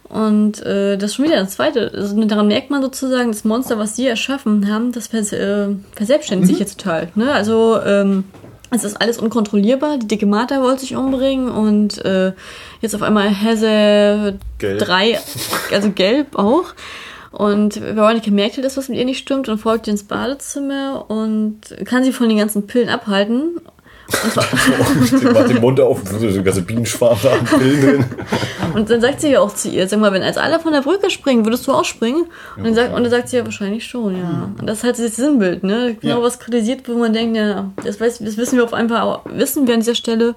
Und 0.08 0.64
äh, 0.64 0.96
das 0.96 1.10
ist 1.10 1.16
schon 1.16 1.26
wieder 1.26 1.36
das 1.36 1.50
Zweite. 1.50 1.90
Also, 1.94 2.22
daran 2.24 2.48
merkt 2.48 2.70
man 2.70 2.80
sozusagen, 2.80 3.30
das 3.30 3.44
Monster, 3.44 3.78
was 3.78 3.94
sie 3.94 4.06
erschaffen 4.06 4.72
haben, 4.72 4.92
das 4.92 5.08
vers 5.08 5.32
äh, 5.32 5.68
verselbstständigt 5.94 6.48
sich 6.48 6.58
jetzt 6.58 6.80
total. 6.80 7.08
Ne? 7.14 7.30
Also 7.30 7.78
ähm, 7.84 8.24
es 8.70 8.84
ist 8.84 9.00
alles 9.00 9.18
unkontrollierbar. 9.18 9.98
Die 9.98 10.08
dicke 10.08 10.26
Martha 10.26 10.62
wollte 10.62 10.80
sich 10.80 10.96
umbringen 10.96 11.50
und 11.50 12.04
äh, 12.04 12.32
jetzt 12.80 12.94
auf 12.94 13.02
einmal 13.02 13.28
Hesse 13.28 14.38
Gelb. 14.58 14.78
drei, 14.78 15.18
also 15.72 15.90
gelb 15.90 16.36
auch. 16.36 16.64
Und 17.30 17.80
Veronica 17.80 18.30
merkt 18.30 18.56
halt, 18.56 18.64
dass 18.64 18.76
was 18.78 18.88
mit 18.88 18.98
ihr 18.98 19.04
nicht 19.04 19.18
stimmt 19.18 19.48
und 19.48 19.58
folgt 19.58 19.86
ihr 19.86 19.92
ins 19.92 20.04
Badezimmer 20.04 21.04
und 21.08 21.60
kann 21.84 22.02
sie 22.02 22.12
von 22.12 22.28
den 22.28 22.38
ganzen 22.38 22.66
Pillen 22.66 22.88
abhalten. 22.88 23.60
Macht 25.32 25.50
den 25.50 25.60
Mund 25.60 25.80
auf, 25.80 26.00
so 26.04 26.26
ein 26.26 26.44
ganzer 26.44 26.62
Bienenschwarm 26.62 27.18
da 27.22 27.36
drin. 27.56 28.04
Und 28.74 28.88
dann 28.90 29.00
sagt 29.00 29.20
sie 29.20 29.30
ja 29.32 29.40
auch 29.40 29.54
zu 29.54 29.68
ihr, 29.68 29.86
sag 29.88 30.00
mal, 30.00 30.12
wenn 30.12 30.22
als 30.22 30.36
alle 30.38 30.58
von 30.60 30.72
der 30.72 30.80
Brücke 30.82 31.10
springen, 31.10 31.44
würdest 31.44 31.66
du 31.66 31.72
auch 31.72 31.84
springen? 31.84 32.24
Und 32.56 32.64
dann 32.64 32.74
sagt, 32.74 32.94
und 32.94 33.02
dann 33.02 33.10
sagt 33.10 33.28
sie 33.28 33.36
ja 33.36 33.44
wahrscheinlich 33.44 33.84
schon, 33.84 34.16
ja. 34.18 34.50
Und 34.58 34.66
das 34.66 34.78
ist 34.78 34.84
halt 34.84 34.98
das 34.98 35.16
Sinnbild, 35.16 35.62
ne? 35.62 35.96
Genau 36.00 36.18
Ja. 36.18 36.22
was 36.22 36.38
kritisiert, 36.38 36.88
wo 36.88 36.94
man 36.94 37.12
denkt, 37.12 37.36
ja, 37.36 37.70
das, 37.84 38.00
weiß, 38.00 38.18
das 38.20 38.36
wissen 38.36 38.56
wir 38.56 38.64
auf 38.64 38.72
einmal, 38.74 39.02
auch- 39.02 39.20
wissen 39.26 39.66
wir 39.66 39.74
an 39.74 39.80
dieser 39.80 39.94
Stelle, 39.94 40.34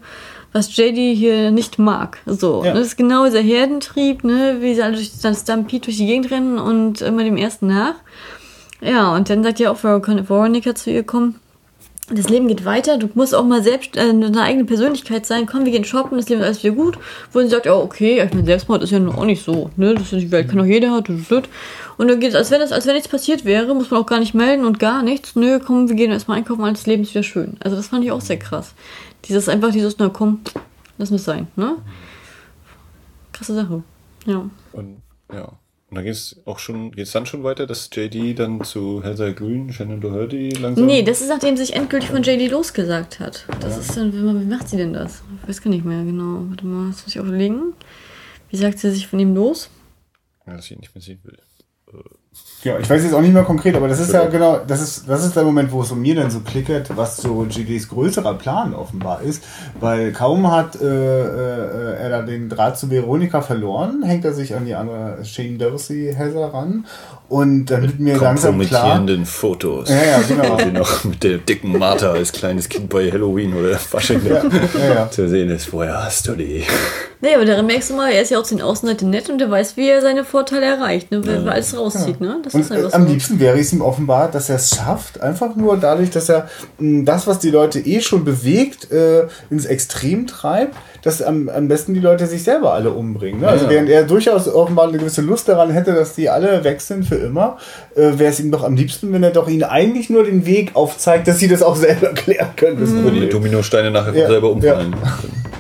was 0.53 0.75
JD 0.75 1.15
hier 1.15 1.51
nicht 1.51 1.79
mag. 1.79 2.17
So, 2.25 2.63
Ja. 2.65 2.73
ne? 2.73 2.79
das 2.79 2.87
ist 2.89 2.97
genau 2.97 3.25
dieser 3.25 3.39
Herdentrieb, 3.41 4.23
ne? 4.25 4.57
Wie 4.59 4.75
sie 4.75 4.81
alle 4.81 4.95
durch 4.95 5.11
dann 5.21 5.33
Stampede 5.35 5.85
durch 5.85 5.97
die 5.97 6.05
Gegend 6.07 6.29
rennen 6.29 6.59
und 6.59 7.01
immer 7.01 7.23
dem 7.23 7.37
ersten 7.37 7.67
nach. 7.67 7.95
Ja, 8.81 9.13
und 9.15 9.29
dann 9.29 9.43
sagt 9.43 9.59
ja 9.59 9.71
auch 9.71 9.81
Veronica 9.83 10.27
Veronica 10.27 10.75
zu 10.75 10.89
ihr, 10.89 11.03
komm, 11.03 11.35
das 12.13 12.29
Leben 12.29 12.47
geht 12.47 12.65
weiter, 12.65 12.97
du 12.97 13.09
musst 13.13 13.33
auch 13.33 13.45
mal 13.45 13.63
selbst 13.63 13.95
äh, 13.95 14.01
eine 14.01 14.41
eigene 14.41 14.65
Persönlichkeit 14.65 15.25
sein. 15.25 15.45
Komm, 15.45 15.65
wir 15.65 15.71
gehen 15.71 15.85
shoppen, 15.85 16.17
das 16.17 16.29
Leben 16.29 16.41
ist 16.41 16.47
alles 16.47 16.63
wieder 16.63 16.75
gut. 16.75 16.97
Wo 17.31 17.39
sie 17.39 17.47
sagt, 17.47 17.65
ja, 17.65 17.75
okay, 17.75 18.21
ich 18.23 18.33
meine, 18.33 18.45
Selbstmord 18.45 18.83
ist 18.83 18.91
ja 18.91 18.99
auch 19.07 19.25
nicht 19.25 19.43
so, 19.43 19.69
ne? 19.77 19.93
Das 19.93 20.11
ist 20.11 20.21
die 20.21 20.31
Welt, 20.31 20.49
kann 20.49 20.57
doch 20.57 20.65
jeder. 20.65 20.97
Und 20.97 22.07
dann 22.07 22.19
geht 22.19 22.29
es, 22.29 22.35
als 22.35 22.51
wenn 22.51 22.59
das, 22.59 22.71
als 22.71 22.85
wenn 22.85 22.93
nichts 22.93 23.09
passiert 23.09 23.45
wäre, 23.45 23.73
muss 23.73 23.91
man 23.91 24.01
auch 24.01 24.05
gar 24.05 24.19
nicht 24.19 24.33
melden 24.33 24.65
und 24.65 24.79
gar 24.79 25.03
nichts. 25.03 25.35
Nö, 25.35 25.59
komm, 25.59 25.87
wir 25.87 25.95
gehen 25.95 26.11
erstmal 26.11 26.37
einkaufen, 26.37 26.63
alles 26.63 26.85
Leben 26.85 27.03
ist 27.03 27.13
wieder 27.13 27.23
schön. 27.23 27.57
Also 27.63 27.75
das 27.75 27.87
fand 27.87 28.03
ich 28.03 28.11
auch 28.11 28.21
sehr 28.21 28.39
krass. 28.39 28.73
Dieses 29.25 29.47
einfach 29.47 29.71
dieses, 29.71 29.97
na 29.97 30.09
komm, 30.09 30.41
lass 30.97 31.11
es 31.11 31.23
sein, 31.23 31.47
ne? 31.55 31.75
Krasse 33.31 33.55
Sache. 33.55 33.83
Ja. 34.25 34.49
Und 34.73 35.01
ja. 35.33 35.49
Und 35.91 35.95
dann 35.95 36.05
geht's 36.05 36.37
auch 36.45 36.57
schon, 36.57 36.93
geht's 36.93 37.11
dann 37.11 37.25
schon 37.25 37.43
weiter, 37.43 37.67
dass 37.67 37.89
JD 37.91 38.39
dann 38.39 38.63
zu 38.63 39.03
Heather 39.03 39.33
Green, 39.33 39.73
Shannon 39.73 39.99
Doherty 39.99 40.51
langsam. 40.51 40.85
Nee, 40.85 41.03
das 41.03 41.19
ist 41.19 41.27
nachdem 41.27 41.57
sie 41.57 41.65
sich 41.65 41.75
endgültig 41.75 42.09
von 42.09 42.23
JD 42.23 42.49
losgesagt 42.49 43.19
hat. 43.19 43.45
Das 43.59 43.77
ist 43.77 43.97
dann, 43.97 44.13
wie 44.13 44.23
wie 44.23 44.45
macht 44.45 44.69
sie 44.69 44.77
denn 44.77 44.93
das? 44.93 45.21
Ich 45.41 45.49
weiß 45.49 45.61
gar 45.61 45.69
nicht 45.69 45.83
mehr 45.83 46.05
genau. 46.05 46.45
Warte 46.47 46.65
mal, 46.65 46.87
das 46.87 47.03
muss 47.03 47.13
ich 47.13 47.19
auflegen. 47.19 47.73
Wie 48.49 48.55
sagt 48.55 48.79
sie 48.79 48.89
sich 48.89 49.05
von 49.05 49.19
ihm 49.19 49.35
los? 49.35 49.69
Ja, 50.47 50.55
dass 50.55 50.63
ich 50.63 50.71
ihn 50.71 50.79
nicht 50.79 50.95
mehr 50.95 51.01
sehen 51.01 51.19
will. 51.23 51.37
Ja, 52.63 52.77
ich 52.77 52.87
weiß 52.87 53.03
jetzt 53.03 53.13
auch 53.13 53.21
nicht 53.21 53.33
mehr 53.33 53.43
konkret, 53.43 53.75
aber 53.75 53.87
das 53.87 53.99
ist 53.99 54.13
ja 54.13 54.25
genau, 54.25 54.59
das 54.65 54.81
ist, 54.81 55.09
das 55.09 55.25
ist 55.25 55.35
der 55.35 55.43
Moment, 55.43 55.71
wo 55.71 55.81
es 55.81 55.91
um 55.91 55.99
mir 55.99 56.13
dann 56.13 56.29
so 56.29 56.41
klickert, 56.41 56.95
was 56.95 57.17
so 57.17 57.47
GDs 57.49 57.89
größerer 57.89 58.35
Plan 58.35 58.75
offenbar 58.75 59.21
ist, 59.23 59.43
weil 59.79 60.11
kaum 60.11 60.51
hat 60.51 60.79
äh, 60.79 60.85
äh, 60.85 61.97
er 61.97 62.09
da 62.09 62.21
den 62.21 62.49
Draht 62.49 62.77
zu 62.77 62.91
Veronika 62.91 63.41
verloren, 63.41 64.03
hängt 64.03 64.25
er 64.25 64.33
sich 64.33 64.55
an 64.55 64.65
die 64.65 64.75
andere 64.75 65.25
Shane 65.25 65.57
Dorsey 65.57 66.13
Heather 66.15 66.53
ran 66.53 66.85
und 67.31 67.65
dann 67.67 67.81
wird 67.81 67.99
mir 67.99 68.17
langsam 68.17 68.59
klar, 68.59 68.81
Kompromittierenden 68.81 69.25
Fotos. 69.25 69.89
Ja, 69.89 70.03
ja, 70.03 70.19
genau. 70.27 70.57
Sie 70.63 70.71
noch 70.71 71.03
mit 71.05 71.23
der 71.23 71.39
dicken 71.39 71.79
Martha 71.79 72.11
als 72.11 72.31
kleines 72.31 72.69
Kind 72.69 72.89
bei 72.89 73.09
Halloween 73.11 73.55
oder 73.55 73.77
Fasching 73.77 74.21
ja, 74.25 74.43
ja. 74.93 75.09
zu 75.09 75.27
sehen 75.27 75.49
ist. 75.49 75.73
Woher 75.73 76.03
hast 76.03 76.27
du 76.27 76.33
die? 76.33 76.63
Nee, 77.21 77.35
aber 77.35 77.45
daran 77.45 77.67
merkst 77.67 77.91
du 77.91 77.95
mal, 77.95 78.11
er 78.11 78.23
ist 78.23 78.31
ja 78.31 78.39
auch 78.39 78.43
zu 78.43 78.55
den 78.55 78.63
Außenseite 78.63 79.07
nett 79.07 79.29
und 79.29 79.41
er 79.41 79.49
weiß, 79.49 79.77
wie 79.77 79.87
er 79.87 80.01
seine 80.01 80.25
Vorteile 80.25 80.65
erreicht, 80.65 81.11
ne? 81.11 81.25
Weil 81.25 81.45
er 81.45 81.53
alles 81.53 81.77
rauszieht, 81.77 82.19
ne? 82.21 82.37
Das 82.43 82.53
Und 82.53 82.61
ist 82.61 82.71
äh, 82.71 82.75
einfach 82.75 82.93
am 82.93 83.07
liebsten 83.07 83.39
wäre 83.39 83.59
es 83.59 83.73
ihm 83.73 83.81
offenbar, 83.81 84.31
dass 84.31 84.49
er 84.49 84.55
es 84.55 84.69
schafft, 84.75 85.19
einfach 85.21 85.55
nur 85.55 85.75
dadurch, 85.77 86.09
dass 86.11 86.29
er 86.29 86.47
mh, 86.79 87.03
das, 87.05 87.27
was 87.27 87.39
die 87.39 87.49
Leute 87.49 87.79
eh 87.79 87.99
schon 88.01 88.23
bewegt, 88.23 88.89
äh, 88.91 89.23
ins 89.49 89.65
Extrem 89.65 90.27
treibt, 90.27 90.75
dass 91.03 91.21
am, 91.21 91.49
am 91.49 91.67
besten 91.67 91.93
die 91.95 91.99
Leute 91.99 92.27
sich 92.27 92.43
selber 92.43 92.73
alle 92.73 92.91
umbringen. 92.91 93.41
Ne? 93.41 93.47
Also 93.47 93.65
Ja. 93.65 93.71
während 93.71 93.89
er 93.89 94.03
durchaus 94.03 94.47
offenbar 94.47 94.87
eine 94.87 94.97
gewisse 94.99 95.21
Lust 95.21 95.49
daran 95.49 95.71
hätte, 95.71 95.93
dass 95.93 96.13
die 96.15 96.29
alle 96.29 96.63
weg 96.63 96.79
sind 96.79 97.05
für 97.05 97.15
immer, 97.15 97.57
äh, 97.95 98.11
wäre 98.19 98.31
es 98.31 98.39
ihm 98.39 98.51
doch 98.51 98.63
am 98.63 98.75
liebsten, 98.75 99.11
wenn 99.11 99.23
er 99.23 99.31
doch 99.31 99.49
ihnen 99.49 99.63
eigentlich 99.63 100.09
nur 100.09 100.23
den 100.23 100.45
Weg 100.45 100.75
aufzeigt, 100.75 101.27
dass 101.27 101.39
sie 101.39 101.47
das 101.47 101.63
auch 101.63 101.75
selber 101.87 102.09
klären 102.13 102.49
können. 102.55 102.79
Das 102.79 102.91
Wo 103.03 103.09
die. 103.09 103.27
Dominosteine 103.29 103.89
nachher 103.91 104.13
Ja, 104.15 104.27
selber 104.27 104.51
umfallen. 104.51 104.95
Ja, 105.03 105.13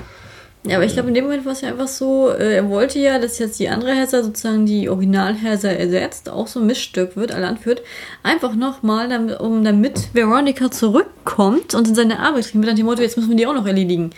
aber 0.65 0.83
ich 0.83 0.93
glaube, 0.93 1.07
in 1.07 1.15
dem 1.15 1.23
Moment 1.23 1.43
war 1.45 1.53
es 1.53 1.61
ja 1.61 1.69
einfach 1.69 1.87
so, 1.87 2.29
äh, 2.29 2.57
er 2.57 2.69
wollte 2.69 2.99
ja, 2.99 3.17
dass 3.17 3.39
jetzt 3.39 3.59
die 3.59 3.69
andere 3.69 3.93
Herser 3.93 4.23
sozusagen 4.23 4.67
die 4.67 4.89
Originalherser 4.89 5.75
ersetzt, 5.75 6.29
auch 6.29 6.45
so 6.45 6.59
ein 6.59 6.67
Missstück 6.67 7.15
wird, 7.15 7.31
alle 7.31 7.47
anführt, 7.47 7.81
einfach 8.21 8.53
nochmal, 8.53 9.09
damit, 9.09 9.39
um 9.39 9.63
damit 9.63 10.13
Veronica 10.13 10.69
zurückkommt 10.69 11.73
und 11.73 11.87
in 11.87 11.95
seine 11.95 12.19
Arbeit 12.19 12.45
kriegen 12.45 12.61
wird, 12.61 12.73
nach 12.73 12.77
dem 12.77 12.85
Motto, 12.85 13.01
jetzt 13.01 13.17
müssen 13.17 13.29
wir 13.29 13.37
die 13.37 13.47
auch 13.47 13.55
noch 13.55 13.65
erledigen. 13.65 14.11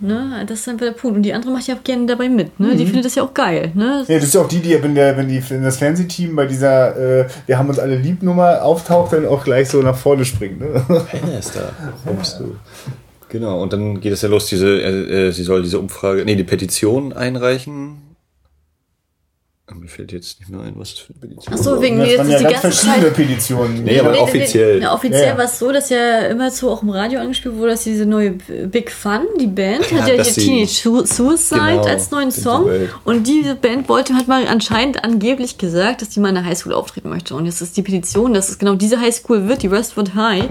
Ne? 0.00 0.44
Das 0.46 0.60
ist 0.60 0.68
dann 0.68 0.78
der 0.78 0.92
Punkt. 0.92 1.16
Und 1.16 1.22
die 1.24 1.32
andere 1.32 1.50
macht 1.50 1.66
ja 1.66 1.74
auch 1.74 1.82
gerne 1.82 2.06
dabei 2.06 2.28
mit. 2.28 2.60
Ne? 2.60 2.76
Die 2.76 2.86
findet 2.86 3.06
das 3.06 3.16
ja 3.16 3.24
auch 3.24 3.34
geil. 3.34 3.72
Ne? 3.74 4.04
Ja, 4.06 4.14
das 4.14 4.24
ist 4.24 4.34
ja 4.34 4.42
auch 4.42 4.48
die, 4.48 4.60
die, 4.60 4.80
wenn, 4.80 4.94
der, 4.94 5.16
wenn, 5.16 5.28
die, 5.28 5.42
wenn 5.50 5.64
das 5.64 5.78
Fernsehteam 5.78 6.36
bei 6.36 6.46
dieser 6.46 7.24
äh, 7.24 7.26
Wir 7.46 7.58
haben 7.58 7.68
uns 7.68 7.80
alle 7.80 7.96
lieb 7.96 8.22
Nummer 8.22 8.62
auftaucht, 8.62 9.12
dann 9.12 9.26
auch 9.26 9.42
gleich 9.42 9.68
so 9.68 9.82
nach 9.82 9.96
vorne 9.96 10.24
springt. 10.24 10.60
Ne? 10.60 10.84
Henne 11.08 11.38
ist 11.38 11.56
da. 11.56 11.72
Genau, 13.28 13.62
und 13.62 13.72
dann 13.72 14.00
geht 14.00 14.12
es 14.12 14.22
ja 14.22 14.28
los, 14.28 14.46
diese, 14.46 14.80
äh, 14.80 15.28
äh, 15.28 15.30
sie 15.32 15.42
soll 15.42 15.62
diese 15.62 15.78
Umfrage, 15.78 16.24
nee, 16.24 16.34
die 16.34 16.44
Petition 16.44 17.12
einreichen. 17.12 18.07
Ah, 19.70 19.74
Mir 19.74 19.88
fällt 19.88 20.12
jetzt 20.12 20.40
nicht 20.40 20.48
mehr 20.50 20.60
ein, 20.60 20.72
was 20.76 20.92
das 20.94 20.98
für 21.00 21.12
eine 21.12 21.20
Petition 21.28 21.54
Ach 21.54 21.62
so, 21.62 21.82
wegen 21.82 21.98
Das 21.98 22.08
jetzt 22.08 22.18
ja 22.18 22.24
die 22.38 22.44
ganz 22.44 22.62
ganze 22.62 22.78
verschiedene 22.78 23.02
Zeit. 23.08 23.14
Petitionen. 23.14 23.84
Nee, 23.84 24.00
aber 24.00 24.20
offiziell. 24.22 24.80
Ja, 24.80 24.94
offiziell 24.94 25.22
Ja, 25.22 25.28
ja. 25.28 25.36
war 25.38 25.44
es 25.44 25.58
so, 25.58 25.70
dass 25.72 25.90
ja 25.90 26.20
immer 26.28 26.50
so 26.50 26.70
auch 26.70 26.82
im 26.82 26.88
Radio 26.90 27.20
angespielt 27.20 27.54
wurde, 27.56 27.72
dass 27.72 27.84
diese 27.84 28.06
neue 28.06 28.30
Big 28.30 28.90
Fun, 28.90 29.20
die 29.38 29.46
Band, 29.46 29.90
Ja, 29.90 29.98
hat 29.98 30.08
ja 30.08 30.22
hier 30.22 30.32
Teenage 30.32 30.66
Su- 30.72 31.04
Suicide 31.04 31.60
Genau, 31.60 31.84
als 31.84 32.10
neuen 32.10 32.30
Song. 32.30 32.70
Und 33.04 33.26
diese 33.26 33.54
Band 33.56 33.88
wollte, 33.90 34.14
hat 34.14 34.26
mal 34.26 34.46
anscheinend 34.48 35.04
angeblich 35.04 35.58
gesagt, 35.58 36.00
dass 36.00 36.08
die 36.08 36.20
mal 36.20 36.30
in 36.30 36.36
der 36.36 36.44
Highschool 36.46 36.72
auftreten 36.72 37.10
möchte. 37.10 37.34
Und 37.34 37.44
jetzt 37.44 37.60
ist 37.60 37.76
die 37.76 37.82
Petition, 37.82 38.32
dass 38.32 38.48
es 38.48 38.58
genau 38.58 38.74
diese 38.74 38.98
Highschool 39.00 39.48
wird, 39.48 39.62
die 39.62 39.70
Westwood 39.70 40.14
High. 40.14 40.48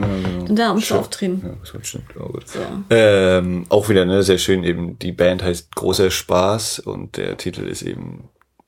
Und 0.48 0.56
da 0.60 0.73
muss 0.76 0.88
sie 0.89 0.94
auftreten. 0.94 1.41
Ja, 1.44 1.53
das 1.73 1.88
stimmt. 1.88 2.06
Oh, 2.19 2.27
gut. 2.31 2.48
So. 2.48 2.60
Ähm, 2.91 3.65
auch 3.69 3.89
wieder, 3.89 4.06
ne, 4.06 4.22
sehr 4.22 4.38
schön 4.38 4.64
eben, 4.64 4.99
die 4.99 5.11
Band 5.11 5.41
heißt 5.44 5.73
Großer 5.76 6.11
Spaß 6.11 6.80
und 6.80 7.18
der 7.18 7.38
Titel 7.38 7.61
ist 7.68 7.81
eben 7.81 8.26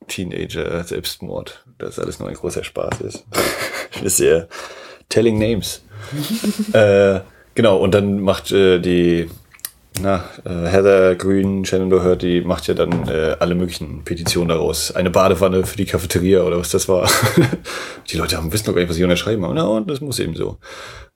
Teenager 0.09 0.83
Selbstmord, 0.83 1.65
dass 1.77 1.99
alles 1.99 2.19
nur 2.19 2.27
ein 2.27 2.35
großer 2.35 2.63
Spaß 2.63 3.01
ist. 3.01 3.25
es 4.03 4.17
sehr 4.17 4.49
telling 5.07 5.37
names. 5.37 5.83
äh, 6.73 7.21
genau, 7.55 7.77
und 7.77 7.93
dann 7.93 8.19
macht 8.19 8.51
äh, 8.51 8.79
die 8.79 9.29
na, 10.01 10.23
äh, 10.45 10.67
Heather 10.67 11.15
Green, 11.15 11.65
Shannon 11.65 11.89
Doherty, 11.89 12.41
die 12.41 12.41
macht 12.41 12.67
ja 12.67 12.73
dann 12.73 13.07
äh, 13.07 13.35
alle 13.39 13.55
möglichen 13.55 14.03
Petitionen 14.03 14.49
daraus. 14.49 14.91
Eine 14.95 15.09
Badewanne 15.09 15.65
für 15.65 15.77
die 15.77 15.85
Cafeteria 15.85 16.43
oder 16.43 16.59
was 16.59 16.69
das 16.69 16.87
war. 16.87 17.09
die 18.09 18.17
Leute 18.17 18.37
haben 18.37 18.51
wissen 18.53 18.65
doch 18.65 18.73
gar 18.73 18.81
nicht, 18.81 18.89
was 18.89 18.95
sie 18.95 19.03
unterschreiben 19.03 19.43
haben. 19.43 19.55
Na, 19.55 19.65
und 19.65 19.89
das 19.89 20.01
muss 20.01 20.19
eben 20.19 20.35
so. 20.35 20.57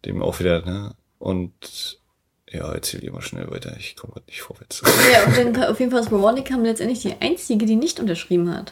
Dem 0.06 0.22
auch 0.22 0.40
wieder, 0.40 0.66
ne? 0.66 0.96
Und 1.18 2.02
ja, 2.54 2.72
erzähl 2.72 3.00
dir 3.02 3.12
mal 3.12 3.22
schnell 3.22 3.50
weiter. 3.50 3.76
Ich 3.80 3.96
komme 3.96 4.14
gerade 4.14 4.28
nicht 4.28 4.42
vorwärts. 4.42 4.82
Ja, 5.12 5.24
und 5.26 5.56
dann 5.56 5.64
auf 5.66 5.80
jeden 5.80 5.92
Fall 5.92 6.02
ist 6.02 6.12
Veronica 6.12 6.56
letztendlich 6.56 7.02
die 7.02 7.16
Einzige, 7.20 7.66
die 7.66 7.76
nicht 7.76 8.00
unterschrieben 8.00 8.56
hat. 8.56 8.72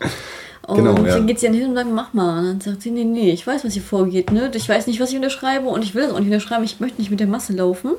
Und 0.67 0.77
Genau, 0.77 0.95
ja. 0.97 1.15
dann 1.15 1.25
geht 1.25 1.39
sie 1.39 1.47
dann 1.47 1.55
hin 1.55 1.69
und 1.69 1.75
sagt, 1.75 1.89
mach 1.91 2.13
mal. 2.13 2.39
Und 2.39 2.45
dann 2.45 2.61
sagt 2.61 2.83
sie, 2.83 2.91
nee, 2.91 3.03
nee, 3.03 3.31
ich 3.31 3.45
weiß, 3.45 3.65
was 3.65 3.73
hier 3.73 3.81
vorgeht. 3.81 4.31
Ne? 4.31 4.51
Ich 4.53 4.69
weiß 4.69 4.85
nicht, 4.87 4.99
was 4.99 5.09
ich 5.09 5.15
unterschreibe 5.15 5.67
und 5.67 5.83
ich 5.83 5.95
will 5.95 6.03
das 6.03 6.11
auch 6.11 6.19
nicht 6.19 6.27
unterschreiben. 6.27 6.63
Ich 6.63 6.79
möchte 6.79 7.01
nicht 7.01 7.09
mit 7.09 7.19
der 7.19 7.27
Masse 7.27 7.53
laufen. 7.53 7.93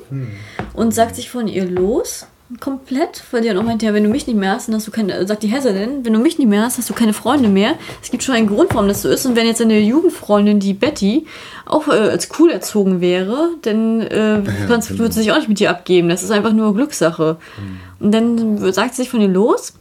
Und 0.73 0.93
sagt 0.93 1.15
sich 1.15 1.29
von 1.29 1.47
ihr 1.47 1.65
los. 1.65 2.25
Komplett, 2.59 3.23
weil 3.31 3.41
die 3.41 3.47
dann 3.47 3.57
auch 3.57 3.63
meint, 3.63 3.81
ja, 3.81 3.93
wenn 3.93 4.03
du 4.03 4.09
mich 4.09 4.27
nicht 4.27 4.35
mehr 4.35 4.51
hast, 4.51 4.67
dann 4.67 4.75
hast 4.75 4.85
du 4.85 4.91
keine, 4.91 5.25
sagt 5.25 5.43
die 5.43 5.49
denn, 5.49 6.05
wenn 6.05 6.13
du 6.13 6.19
mich 6.19 6.37
nicht 6.37 6.47
mehr 6.47 6.61
hast, 6.61 6.77
hast 6.77 6.89
du 6.89 6.93
keine 6.93 7.13
Freunde 7.13 7.49
mehr. 7.49 7.75
Es 8.01 8.11
gibt 8.11 8.21
schon 8.21 8.35
einen 8.35 8.47
Grund, 8.47 8.73
warum 8.73 8.87
das 8.87 9.01
so 9.01 9.09
ist. 9.09 9.25
Und 9.25 9.35
wenn 9.35 9.47
jetzt 9.47 9.61
eine 9.61 9.79
Jugendfreundin, 9.79 10.59
die 10.59 10.73
Betty, 10.73 11.25
auch 11.65 11.87
äh, 11.87 11.91
als 11.91 12.29
cool 12.37 12.51
erzogen 12.51 13.01
wäre, 13.01 13.49
dann 13.61 14.01
äh, 14.01 14.41
sonst 14.67 14.97
würde 14.97 15.13
sie 15.13 15.21
sich 15.21 15.31
auch 15.31 15.37
nicht 15.37 15.49
mit 15.49 15.59
dir 15.59 15.71
abgeben. 15.71 16.09
Das 16.09 16.21
ist 16.21 16.31
einfach 16.31 16.53
nur 16.53 16.75
Glückssache. 16.75 17.37
Und 17.99 18.11
dann 18.11 18.73
sagt 18.73 18.95
sie 18.95 19.03
sich 19.03 19.09
von 19.09 19.21
ihr 19.21 19.29
los 19.29 19.73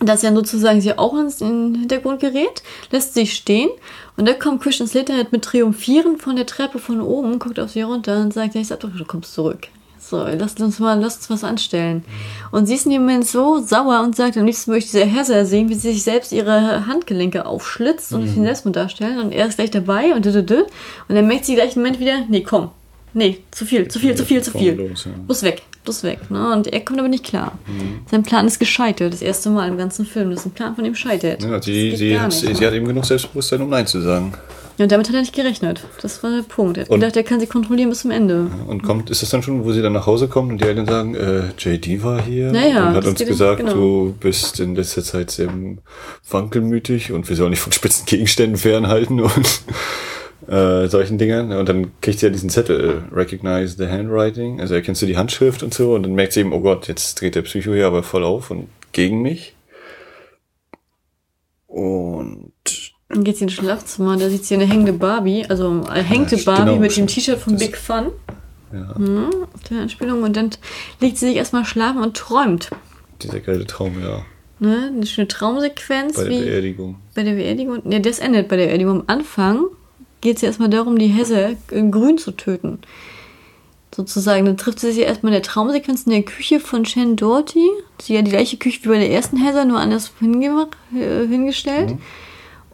dass 0.00 0.22
ja 0.22 0.30
sozusagen 0.32 0.80
sie 0.80 0.98
auch 0.98 1.18
ins 1.18 1.40
in 1.40 1.72
den 1.72 1.80
Hintergrund 1.80 2.20
gerät, 2.20 2.62
lässt 2.90 3.14
sich 3.14 3.32
stehen 3.34 3.70
und 4.16 4.26
dann 4.26 4.38
kommt 4.38 4.62
Christian 4.62 4.88
Slater 4.88 5.14
halt 5.14 5.32
mit 5.32 5.42
Triumphieren 5.42 6.18
von 6.18 6.36
der 6.36 6.46
Treppe 6.46 6.78
von 6.78 7.00
oben, 7.00 7.38
guckt 7.38 7.58
auf 7.58 7.70
sie 7.70 7.82
runter 7.82 8.20
und 8.20 8.32
sagt, 8.32 8.54
ja, 8.54 8.60
ich 8.60 8.66
sag 8.66 8.80
doch, 8.80 8.90
du 8.90 9.04
kommst 9.04 9.32
zurück. 9.32 9.68
So, 10.08 10.24
lass 10.24 10.54
uns 10.60 10.78
mal, 10.78 11.00
lass 11.00 11.16
uns 11.16 11.30
was 11.30 11.42
anstellen. 11.42 12.04
Und 12.52 12.66
sie 12.66 12.74
ist 12.74 12.86
in 12.86 12.92
dem 12.92 13.02
Moment 13.02 13.26
so 13.26 13.60
sauer 13.60 14.02
und 14.04 14.14
sagt, 14.14 14.36
am 14.36 14.46
liebsten 14.46 14.70
möchte 14.70 14.86
ich 14.86 14.92
diese 14.92 15.04
Heather 15.04 15.44
sehen, 15.44 15.68
wie 15.68 15.74
sie 15.74 15.92
sich 15.92 16.04
selbst 16.04 16.30
ihre 16.30 16.86
Handgelenke 16.86 17.44
aufschlitzt 17.44 18.12
und 18.12 18.24
den 18.24 18.44
Selbstmord 18.44 18.76
darstellen 18.76 19.18
und 19.18 19.32
er 19.32 19.48
ist 19.48 19.56
gleich 19.56 19.72
dabei 19.72 20.14
und 20.14 20.24
dü, 20.24 20.30
dü, 20.44 20.62
und 21.08 21.14
dann 21.16 21.26
merkt 21.26 21.44
sie 21.44 21.56
gleich 21.56 21.74
im 21.74 21.82
Moment 21.82 21.98
wieder, 21.98 22.20
nee, 22.28 22.42
komm, 22.42 22.70
nee, 23.14 23.38
zu 23.50 23.66
viel, 23.66 23.88
zu 23.88 23.98
viel, 23.98 24.14
zu 24.14 24.24
viel, 24.24 24.42
zu 24.42 24.52
viel. 24.52 24.74
Los, 24.74 25.06
ja. 25.06 25.10
Bloß 25.26 25.42
weg, 25.42 25.62
bloß 25.82 26.04
weg. 26.04 26.30
Ne? 26.30 26.52
Und 26.52 26.68
er 26.68 26.80
kommt 26.84 27.00
aber 27.00 27.08
nicht 27.08 27.24
klar. 27.24 27.58
Sein 28.08 28.22
Plan 28.22 28.46
ist 28.46 28.60
gescheitert, 28.60 29.12
das 29.12 29.22
erste 29.22 29.50
Mal 29.50 29.68
im 29.68 29.76
ganzen 29.76 30.06
Film, 30.06 30.30
dass 30.30 30.46
ein 30.46 30.52
Plan 30.52 30.76
von 30.76 30.84
ihm 30.84 30.94
scheitert. 30.94 31.42
Ja, 31.42 31.60
sie, 31.60 31.96
sie, 31.96 32.16
hat, 32.16 32.32
sie 32.32 32.54
hat 32.54 32.74
eben 32.74 32.86
genug 32.86 33.04
Selbstbewusstsein, 33.04 33.60
um 33.60 33.70
Nein 33.70 33.88
zu 33.88 34.00
sagen. 34.00 34.32
Ja, 34.78 34.82
und 34.84 34.92
damit 34.92 35.08
hat 35.08 35.14
er 35.14 35.22
nicht 35.22 35.34
gerechnet. 35.34 35.80
Das 36.02 36.22
war 36.22 36.30
der 36.30 36.42
Punkt. 36.42 36.76
Er 36.76 36.82
hat 36.82 36.90
Und- 36.90 37.00
gedacht, 37.00 37.16
er 37.16 37.22
kann 37.22 37.40
sie 37.40 37.46
kontrollieren 37.46 37.88
bis 37.88 38.00
zum 38.00 38.10
Ende. 38.10 38.50
Und 38.66 38.82
kommt, 38.82 39.08
ist 39.08 39.22
das 39.22 39.30
dann 39.30 39.42
schon, 39.42 39.64
wo 39.64 39.72
sie 39.72 39.80
dann 39.80 39.94
nach 39.94 40.06
Hause 40.06 40.28
kommt 40.28 40.52
und 40.52 40.60
die 40.60 40.64
Eltern 40.66 40.86
sagen, 40.86 41.14
äh, 41.14 41.44
JD 41.58 42.02
war 42.02 42.20
hier 42.22 42.52
Ja, 42.52 42.66
ja, 42.66 42.88
und 42.88 42.94
hat 42.94 43.06
uns 43.06 43.18
gesagt, 43.24 43.60
genau. 43.60 43.72
du 43.72 44.14
bist 44.20 44.60
in 44.60 44.74
letzter 44.74 45.02
Zeit 45.02 45.30
sehr 45.30 45.48
wankelmütig 46.28 47.12
und 47.12 47.26
wir 47.28 47.36
sollen 47.36 47.50
nicht 47.50 47.60
von 47.60 47.72
spitzen 47.72 48.04
Gegenständen 48.04 48.58
fernhalten 48.58 49.20
und 49.20 49.62
äh, 50.48 50.88
solchen 50.88 51.16
Dingern. 51.16 51.52
Und 51.52 51.68
dann 51.70 51.92
kriegt 52.02 52.18
sie 52.18 52.26
ja 52.26 52.30
diesen 52.32 52.50
Zettel, 52.50 53.02
äh, 53.10 53.14
Recognize 53.14 53.76
the 53.78 53.86
Handwriting, 53.86 54.60
also 54.60 54.74
erkennst 54.74 55.00
du 55.00 55.06
die 55.06 55.16
Handschrift 55.16 55.62
und 55.62 55.72
so 55.72 55.94
und 55.94 56.02
dann 56.02 56.14
merkt 56.14 56.34
sie 56.34 56.40
eben, 56.40 56.52
oh 56.52 56.60
Gott, 56.60 56.86
jetzt 56.88 57.18
dreht 57.20 57.34
der 57.34 57.42
Psycho 57.42 57.72
hier 57.72 57.86
aber 57.86 58.02
voll 58.02 58.24
auf 58.24 58.50
und 58.50 58.68
gegen 58.92 59.22
mich. 59.22 59.54
Und 61.66 62.52
Dann 63.08 63.22
geht 63.24 63.36
sie 63.36 63.44
ins 63.44 63.52
Schlafzimmer, 63.52 64.16
da 64.16 64.28
sieht 64.28 64.44
sie 64.44 64.54
eine 64.54 64.64
hängende 64.66 64.92
Barbie, 64.92 65.46
also 65.48 65.84
eine 65.88 66.02
hängte 66.02 66.36
Ja, 66.36 66.44
Barbie 66.44 66.70
genau, 66.70 66.80
mit 66.80 66.96
dem. 66.96 67.06
T-Shirt 67.06 67.38
von 67.38 67.56
Big 67.56 67.76
Fun 67.76 68.10
ja, 68.72 68.94
hm, 68.96 69.30
auf 69.54 69.62
der 69.70 69.80
Anspielung 69.82 70.22
und 70.24 70.36
dann 70.36 70.50
legt 71.00 71.18
sie 71.18 71.26
sich 71.28 71.36
erstmal 71.36 71.64
schlafen 71.64 72.02
und 72.02 72.16
träumt. 72.16 72.70
dieser 73.22 73.40
geile 73.40 73.66
Traum, 73.66 73.94
ja, 74.02 74.24
Ne? 74.58 74.90
Eine 74.94 75.06
schöne 75.06 75.28
Traumsequenz, 75.28 76.16
bei 76.16 76.24
der 76.24 76.30
wie 76.32 76.44
Beerdigung. 76.44 76.96
bei 77.14 77.22
der 77.22 77.32
Beerdigung. 77.34 77.82
Ne, 77.84 78.00
das 78.00 78.18
endet 78.20 78.48
bei 78.48 78.56
der 78.56 78.66
Beerdigung. 78.66 79.00
Am 79.00 79.04
Anfang 79.06 79.66
geht 80.22 80.36
es 80.36 80.42
ja 80.42 80.48
erstmal 80.48 80.70
darum, 80.70 80.98
die 80.98 81.08
Hesse 81.08 81.56
in 81.70 81.90
Grün 81.90 82.16
zu 82.16 82.30
töten. 82.32 82.78
Sozusagen, 83.94 84.44
dann 84.46 84.56
trifft 84.56 84.80
sie 84.80 84.92
sich 84.92 85.04
erstmal 85.04 85.32
in 85.32 85.40
der 85.40 85.42
Traumsequenz 85.42 86.04
in 86.04 86.12
der 86.12 86.22
Küche 86.22 86.58
von 86.60 86.84
Shannon 86.84 87.16
Doherty. 87.16 87.66
Sie 88.00 88.14
ja 88.14 88.22
die 88.22 88.30
gleiche 88.30 88.56
Küche 88.56 88.82
wie 88.84 88.88
bei 88.88 88.98
der 88.98 89.10
ersten 89.10 89.36
Heather, 89.36 89.64
nur 89.64 89.78
anders 89.78 90.12
äh, 90.22 91.26
hingestellt. 91.26 91.94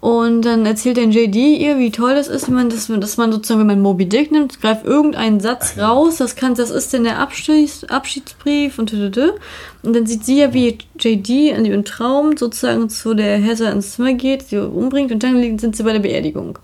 Und 0.02 0.42
dann 0.42 0.66
erzählt 0.66 0.96
dann 0.96 1.12
JD 1.12 1.36
ihr, 1.36 1.78
wie 1.78 1.92
toll 1.92 2.16
das 2.16 2.26
ist, 2.26 2.48
wenn 2.48 2.56
man 2.56 2.68
das, 2.70 2.88
dass 2.88 3.16
man 3.18 3.30
sozusagen, 3.30 3.60
wenn 3.60 3.68
man 3.68 3.80
Moby 3.80 4.06
Dick 4.06 4.32
nimmt, 4.32 4.60
greift 4.60 4.84
irgendeinen 4.84 5.38
Satz 5.38 5.78
raus, 5.78 6.16
das 6.16 6.34
kann, 6.34 6.56
das 6.56 6.70
ist 6.72 6.92
denn 6.92 7.04
der 7.04 7.20
Abschieds, 7.20 7.84
Abschiedsbrief 7.84 8.80
und 8.80 8.88
tütütü. 8.90 9.30
Und 9.84 9.94
dann 9.94 10.04
sieht 10.06 10.24
sie 10.24 10.40
ja, 10.40 10.52
wie 10.52 10.76
JD 10.98 11.50
in 11.56 11.64
ihrem 11.64 11.84
Traum 11.84 12.36
sozusagen 12.36 12.88
zu 12.88 13.14
der 13.14 13.38
Heather 13.38 13.70
ins 13.70 13.92
Zimmer 13.92 14.14
geht, 14.14 14.48
sie 14.48 14.58
umbringt 14.58 15.12
und 15.12 15.22
dann 15.22 15.36
liegen- 15.40 15.60
sind 15.60 15.76
sie 15.76 15.84
bei 15.84 15.92
der 15.92 16.00
Beerdigung. 16.00 16.58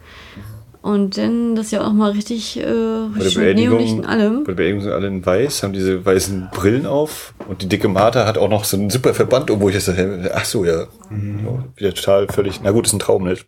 Und 0.81 1.19
dann, 1.19 1.57
das 1.57 1.71
ja 1.73 1.85
auch 1.85 1.93
mal 1.93 2.13
richtig, 2.13 2.57
äh, 2.57 2.63
Bei 2.63 2.67
der 2.69 3.17
richtig 3.17 3.33
schön 3.33 3.57
Neonlicht 3.57 3.69
Beerdigung, 3.69 3.99
in 3.99 4.05
allem. 4.07 4.39
bei 4.45 4.53
der 4.53 4.55
Beerdigung 4.55 4.83
sind 4.83 4.93
alle 4.93 5.09
in 5.09 5.27
weiß, 5.27 5.63
haben 5.63 5.73
diese 5.73 6.05
weißen 6.05 6.49
Brillen 6.53 6.87
auf 6.87 7.35
und 7.49 7.63
die 7.63 7.69
dicke 7.69 7.89
Martha 7.89 8.27
hat 8.27 8.39
auch 8.39 8.49
noch 8.49 8.65
so 8.65 8.77
einen 8.77 8.89
super 8.89 9.13
Verband, 9.13 9.51
obwohl 9.51 9.73
ich 9.75 9.85
das, 9.85 9.95
ach 10.33 10.45
so, 10.45 10.65
ja, 10.65 10.83
Ja, 10.83 11.65
wieder 11.77 11.95
total 11.95 12.29
völlig, 12.29 12.61
na 12.63 12.71
gut, 12.71 12.87
ist 12.87 12.93
ein 12.93 13.01
Traum, 13.01 13.25
nicht? 13.25 13.45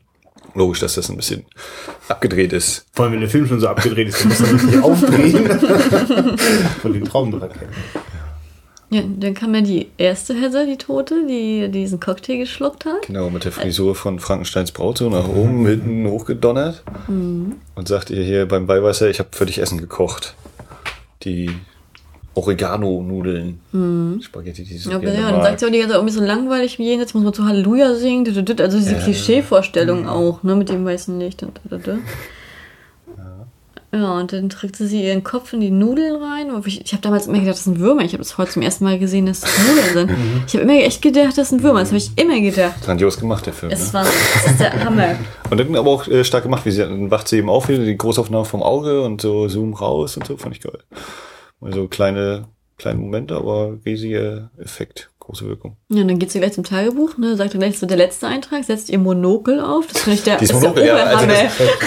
Logisch, 0.55 0.81
dass 0.81 0.95
das 0.95 1.09
ein 1.09 1.17
bisschen 1.17 1.45
abgedreht 2.09 2.53
ist. 2.53 2.87
Vor 2.93 3.05
allem, 3.05 3.15
wenn 3.15 3.21
der 3.21 3.29
Film 3.31 3.47
schon 3.47 3.61
so 3.61 3.69
abgedreht 3.69 4.09
ist, 4.09 4.21
dann 4.21 4.29
muss 4.29 4.41
er 4.41 4.51
wirklich 4.51 4.83
aufdrehen. 4.83 6.39
Von 6.83 6.93
dem 6.93 7.05
Traum. 7.05 7.41
Ja, 8.93 9.03
dann 9.19 9.35
kam 9.35 9.55
ja 9.55 9.61
die 9.61 9.87
erste 9.99 10.35
Heather, 10.35 10.67
die 10.67 10.77
Tote, 10.77 11.25
die 11.29 11.69
diesen 11.69 12.01
Cocktail 12.01 12.39
geschluckt 12.39 12.85
hat. 12.85 13.07
Genau, 13.07 13.31
mit 13.31 13.45
der 13.45 13.53
Frisur 13.53 13.95
von 13.95 14.19
Frankensteins 14.19 14.73
Braut 14.73 14.99
so 14.99 15.09
nach 15.09 15.29
oben, 15.29 15.65
hinten 15.67 16.09
hochgedonnert 16.09 16.83
und 17.07 17.89
sagt 17.89 18.11
ihr 18.11 18.25
hier 18.25 18.47
beim 18.49 18.67
Weihwasser, 18.67 19.09
ich 19.09 19.21
habe 19.21 19.29
für 19.33 19.47
dich 19.47 19.59
Essen 19.59 19.79
gekocht. 19.79 20.35
Die 21.23 21.51
Oregano-Nudeln. 22.35 23.61
Spaghetti, 24.23 24.65
die 24.65 24.79
so 24.79 24.91
Ja, 24.91 24.99
gerne 24.99 25.15
ja, 25.17 25.23
dann 25.27 25.37
mag. 25.37 25.45
sagt 25.45 25.61
sie 25.61 25.67
auch 25.67 25.71
die 25.71 25.79
ganze 25.79 25.93
Zeit 25.93 25.99
irgendwie 25.99 26.15
so 26.15 26.25
langweilig 26.25 26.79
wie 26.79 26.93
jetzt 26.95 27.15
muss 27.15 27.25
man 27.25 27.33
zu 27.33 27.45
Halleluja 27.45 27.95
singen. 27.95 28.27
Also 28.27 28.79
diese 28.79 28.97
Klischee-Vorstellung 28.97 30.09
auch, 30.09 30.43
ne, 30.43 30.57
mit 30.57 30.69
dem 30.69 30.85
weißen 30.85 31.19
Licht. 31.19 31.43
Und. 31.43 31.61
Ja, 33.93 34.19
und 34.19 34.33
dann 34.33 34.49
trägt 34.49 34.77
sie 34.77 35.05
ihren 35.05 35.25
Kopf 35.25 35.53
in 35.53 35.61
die 35.61 35.73
Nudeln 35.73 36.15
rein. 36.23 36.49
Ich, 36.65 36.81
ich 36.85 36.93
habe 36.93 37.03
damals 37.03 37.27
immer 37.27 37.39
gedacht, 37.41 37.57
das 37.57 37.65
sind 37.65 37.81
Würmer. 37.81 38.03
Ich 38.03 38.13
habe 38.13 38.23
das 38.23 38.39
heute 38.39 38.53
zum 38.53 38.63
ersten 38.63 38.85
Mal 38.85 39.01
gesehen, 39.01 39.27
dass 39.27 39.41
das 39.41 39.51
Nudeln 39.67 39.93
sind. 40.09 40.11
Ich 40.47 40.55
habe 40.55 40.63
immer 40.63 40.75
echt 40.75 41.03
gedacht, 41.03 41.37
das 41.37 41.49
sind 41.49 41.65
Würmer. 41.65 41.81
Das 41.81 41.89
habe 41.89 41.99
ich 41.99 42.11
immer 42.17 42.41
gedacht. 42.41 42.81
Grandios 42.85 43.19
gemacht, 43.19 43.47
der 43.47 43.53
Film. 43.53 43.73
Es 43.73 43.89
Ne? 43.89 43.95
war 43.95 44.05
das 44.05 44.47
ist 44.47 44.61
der 44.61 44.85
Hammer. 44.85 45.17
Und 45.51 45.59
dann 45.59 45.75
aber 45.75 45.91
auch 45.91 46.07
äh, 46.07 46.23
stark 46.23 46.45
gemacht, 46.45 46.65
wie 46.67 46.71
sie 46.71 46.83
dann 46.83 47.11
wacht 47.11 47.27
sie 47.27 47.39
eben 47.39 47.51
auf, 47.51 47.67
die 47.67 47.97
Großaufnahme 47.99 48.45
vom 48.45 48.63
Auge 48.63 49.03
und 49.03 49.21
so 49.23 49.49
Zoom 49.49 49.75
raus 49.75 50.17
und 50.17 50.25
so, 50.27 50.37
fand 50.37 50.55
ich 50.55 50.63
geil. 50.63 50.79
Also 51.61 51.89
kleine, 51.89 52.47
kleine 52.79 53.01
Momente, 53.01 53.35
aber 53.35 53.77
riesiger 53.85 54.51
Effekt. 54.59 55.10
Große 55.31 55.47
Wirkung. 55.47 55.77
Ja, 55.89 56.03
und 56.03 56.09
dann 56.09 56.19
geht 56.19 56.31
sie 56.31 56.41
gleich 56.41 56.53
zum 56.53 56.65
Tagebuch, 56.65 57.17
ne, 57.17 57.37
sagt 57.37 57.55
dann 57.55 57.61
gleich 57.61 57.79
so 57.79 57.87
der 57.87 57.97
letzte 57.97 58.27
Eintrag, 58.27 58.65
setzt 58.65 58.91
ihr 58.91 58.99
Monokel 58.99 59.61
auf. 59.61 59.87
Das 59.87 60.03
finde 60.03 60.19
ich 60.19 60.25
der, 60.25 60.37
Dieses 60.39 60.57
ist 60.57 60.63
der 60.63 60.71
Monokel, 60.71 60.87
ja, 60.87 60.97
also 60.97 61.27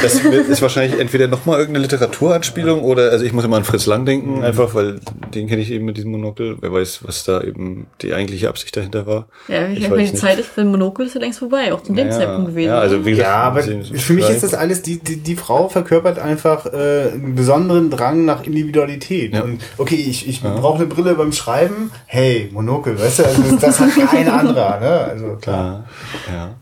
das, 0.02 0.24
das 0.24 0.48
ist 0.48 0.62
wahrscheinlich 0.62 1.00
entweder 1.00 1.28
nochmal 1.28 1.60
irgendeine 1.60 1.84
Literaturanspielung 1.84 2.84
oder, 2.84 3.12
also 3.12 3.26
ich 3.26 3.34
muss 3.34 3.44
immer 3.44 3.58
an 3.58 3.64
Fritz 3.66 3.86
Lang 3.86 4.06
denken, 4.06 4.44
einfach, 4.44 4.74
weil 4.76 5.00
den 5.34 5.48
kenne 5.48 5.62
ich 5.62 5.72
eben 5.72 5.86
mit 5.86 5.98
diesem 5.98 6.12
Monokel. 6.12 6.58
Wer 6.62 6.72
weiß, 6.72 7.02
was 7.04 7.24
da 7.24 7.42
eben 7.42 7.88
die 8.02 8.14
eigentliche 8.14 8.50
Absicht 8.50 8.76
dahinter 8.78 9.06
war. 9.06 9.28
Ja, 9.48 9.68
ich, 9.68 9.80
Ich 9.80 9.90
meine, 9.90 10.04
die 10.04 10.12
nicht. 10.12 10.18
Zeit 10.18 10.40
ist 10.40 10.50
für 10.50 10.64
Monokel 10.64 11.08
ist 11.08 11.16
ja 11.16 11.22
längst 11.22 11.40
vorbei, 11.40 11.74
auch 11.74 11.82
zu 11.82 11.94
dem 11.94 12.08
Ja, 12.08 12.12
Zeitpunkt 12.12 12.52
gewesen. 12.52 12.70
Ja, 12.70 12.80
also 12.80 13.06
wie 13.06 13.12
gesagt, 13.12 13.28
Ja, 13.28 13.36
aber 13.36 13.62
für 13.62 14.14
mich 14.14 14.30
ist 14.30 14.44
das 14.44 14.54
alles, 14.54 14.82
die, 14.82 15.00
die, 15.00 15.18
die 15.18 15.36
Frau 15.36 15.70
verkörpert 15.70 16.20
einfach 16.20 16.66
äh, 16.66 17.12
einen 17.14 17.36
besonderen 17.36 17.90
Drang 17.90 18.26
nach 18.26 18.44
Individualität. 18.46 19.34
Ja. 19.34 19.42
Und 19.44 19.62
okay, 19.78 19.96
ich, 19.96 20.28
ich 20.28 20.42
brauche 20.42 20.78
eine 20.78 20.86
Brille 20.88 21.16
beim 21.16 21.32
Schreiben. 21.32 21.92
Hey, 22.06 22.50
Monokel, 22.52 23.00
weißt 23.00 23.20
du, 23.20 23.24
also 23.38 23.58
das 23.58 23.80
hat 23.80 23.90
kein 24.10 24.28
anderer, 24.30 24.80
ne? 24.80 25.00
Also 25.06 25.36
klar. 25.38 25.88
Ja. 26.28 26.34
ja. 26.34 26.56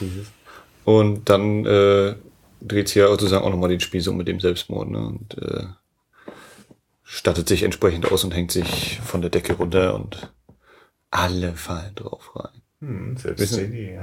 Dieses. 0.00 0.26
Und 0.84 1.28
dann 1.28 1.64
äh, 1.64 2.14
dreht 2.60 2.88
sie 2.88 2.98
ja 3.00 3.08
sozusagen 3.08 3.44
auch 3.44 3.50
nochmal 3.50 3.68
den 3.70 3.80
Spieß 3.80 4.08
um 4.08 4.16
mit 4.16 4.28
dem 4.28 4.40
Selbstmord, 4.40 4.90
ne? 4.90 4.98
Und 4.98 5.38
äh, 5.38 5.64
stattet 7.04 7.48
sich 7.48 7.62
entsprechend 7.62 8.10
aus 8.10 8.24
und 8.24 8.34
hängt 8.34 8.50
sich 8.50 9.00
von 9.04 9.20
der 9.20 9.30
Decke 9.30 9.54
runter 9.54 9.94
und 9.94 10.32
alle 11.10 11.52
fallen 11.52 11.94
drauf 11.94 12.30
rein. 12.34 12.62
Hm, 12.80 13.16
selbst 13.16 13.40
Wissen- 13.42 13.70
die 13.70 13.78
Idee. 13.82 14.00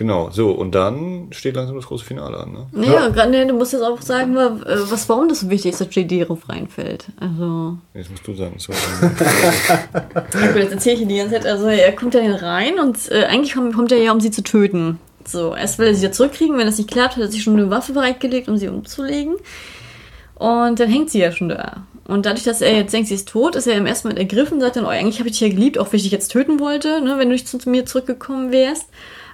Genau, 0.00 0.30
so, 0.30 0.52
und 0.52 0.74
dann 0.74 1.26
steht 1.30 1.56
langsam 1.56 1.76
das 1.76 1.84
große 1.84 2.06
Finale 2.06 2.38
an, 2.38 2.52
ne? 2.52 2.66
Naja, 2.72 3.08
gerade, 3.08 3.30
ne, 3.30 3.46
du 3.46 3.52
musst 3.52 3.74
jetzt 3.74 3.82
auch 3.82 4.00
sagen, 4.00 4.34
äh, 4.34 4.48
was, 4.90 5.06
warum 5.10 5.28
das 5.28 5.40
so 5.40 5.50
wichtig 5.50 5.72
ist, 5.72 5.80
dass 5.82 5.94
JD 5.94 6.26
drauf 6.26 6.48
reinfällt. 6.48 7.08
Also, 7.20 7.76
Jetzt 7.92 8.10
musst 8.10 8.26
du 8.26 8.32
sagen. 8.32 8.54
So, 8.56 8.72
gut, 10.32 10.56
jetzt 10.56 10.72
erzähle 10.72 10.94
ich 10.94 11.00
dir 11.02 11.06
die 11.06 11.16
ganze 11.18 11.34
Zeit. 11.34 11.44
Also, 11.44 11.66
er 11.66 11.92
kommt 11.92 12.14
ja 12.14 12.22
rein 12.34 12.78
und 12.78 13.10
äh, 13.10 13.24
eigentlich 13.24 13.52
kommt, 13.52 13.74
kommt 13.74 13.92
er 13.92 13.98
ja, 13.98 14.12
um 14.12 14.20
sie 14.20 14.30
zu 14.30 14.42
töten. 14.42 14.98
So, 15.26 15.54
erst 15.54 15.78
will 15.78 15.88
er 15.88 15.94
sie 15.94 16.06
ja 16.06 16.12
zurückkriegen. 16.12 16.56
Wenn 16.56 16.64
das 16.64 16.78
nicht 16.78 16.90
klappt, 16.90 17.16
hat 17.16 17.22
er 17.22 17.28
sich 17.28 17.42
schon 17.42 17.58
eine 17.58 17.68
Waffe 17.68 17.92
bereitgelegt, 17.92 18.48
um 18.48 18.56
sie 18.56 18.68
umzulegen. 18.68 19.34
Und 20.36 20.80
dann 20.80 20.88
hängt 20.88 21.10
sie 21.10 21.20
ja 21.20 21.30
schon 21.30 21.50
da. 21.50 21.84
Und 22.08 22.24
dadurch, 22.24 22.44
dass 22.44 22.62
er 22.62 22.74
jetzt 22.74 22.94
denkt, 22.94 23.08
sie 23.08 23.16
ist 23.16 23.28
tot, 23.28 23.54
ist 23.54 23.66
er 23.66 23.76
im 23.76 23.84
ersten 23.84 24.08
Mal 24.08 24.16
ergriffen 24.16 24.54
und 24.54 24.60
sagt 24.62 24.76
dann, 24.76 24.86
oh, 24.86 24.88
eigentlich 24.88 25.18
habe 25.18 25.28
ich 25.28 25.38
dich 25.38 25.46
ja 25.46 25.54
geliebt, 25.54 25.76
auch 25.76 25.92
wenn 25.92 25.98
ich 25.98 26.04
dich 26.04 26.12
jetzt 26.12 26.28
töten 26.28 26.58
wollte, 26.58 27.02
ne, 27.02 27.18
wenn 27.18 27.28
du 27.28 27.34
nicht 27.34 27.46
zu, 27.46 27.58
zu 27.58 27.68
mir 27.68 27.84
zurückgekommen 27.84 28.50
wärst. 28.50 28.86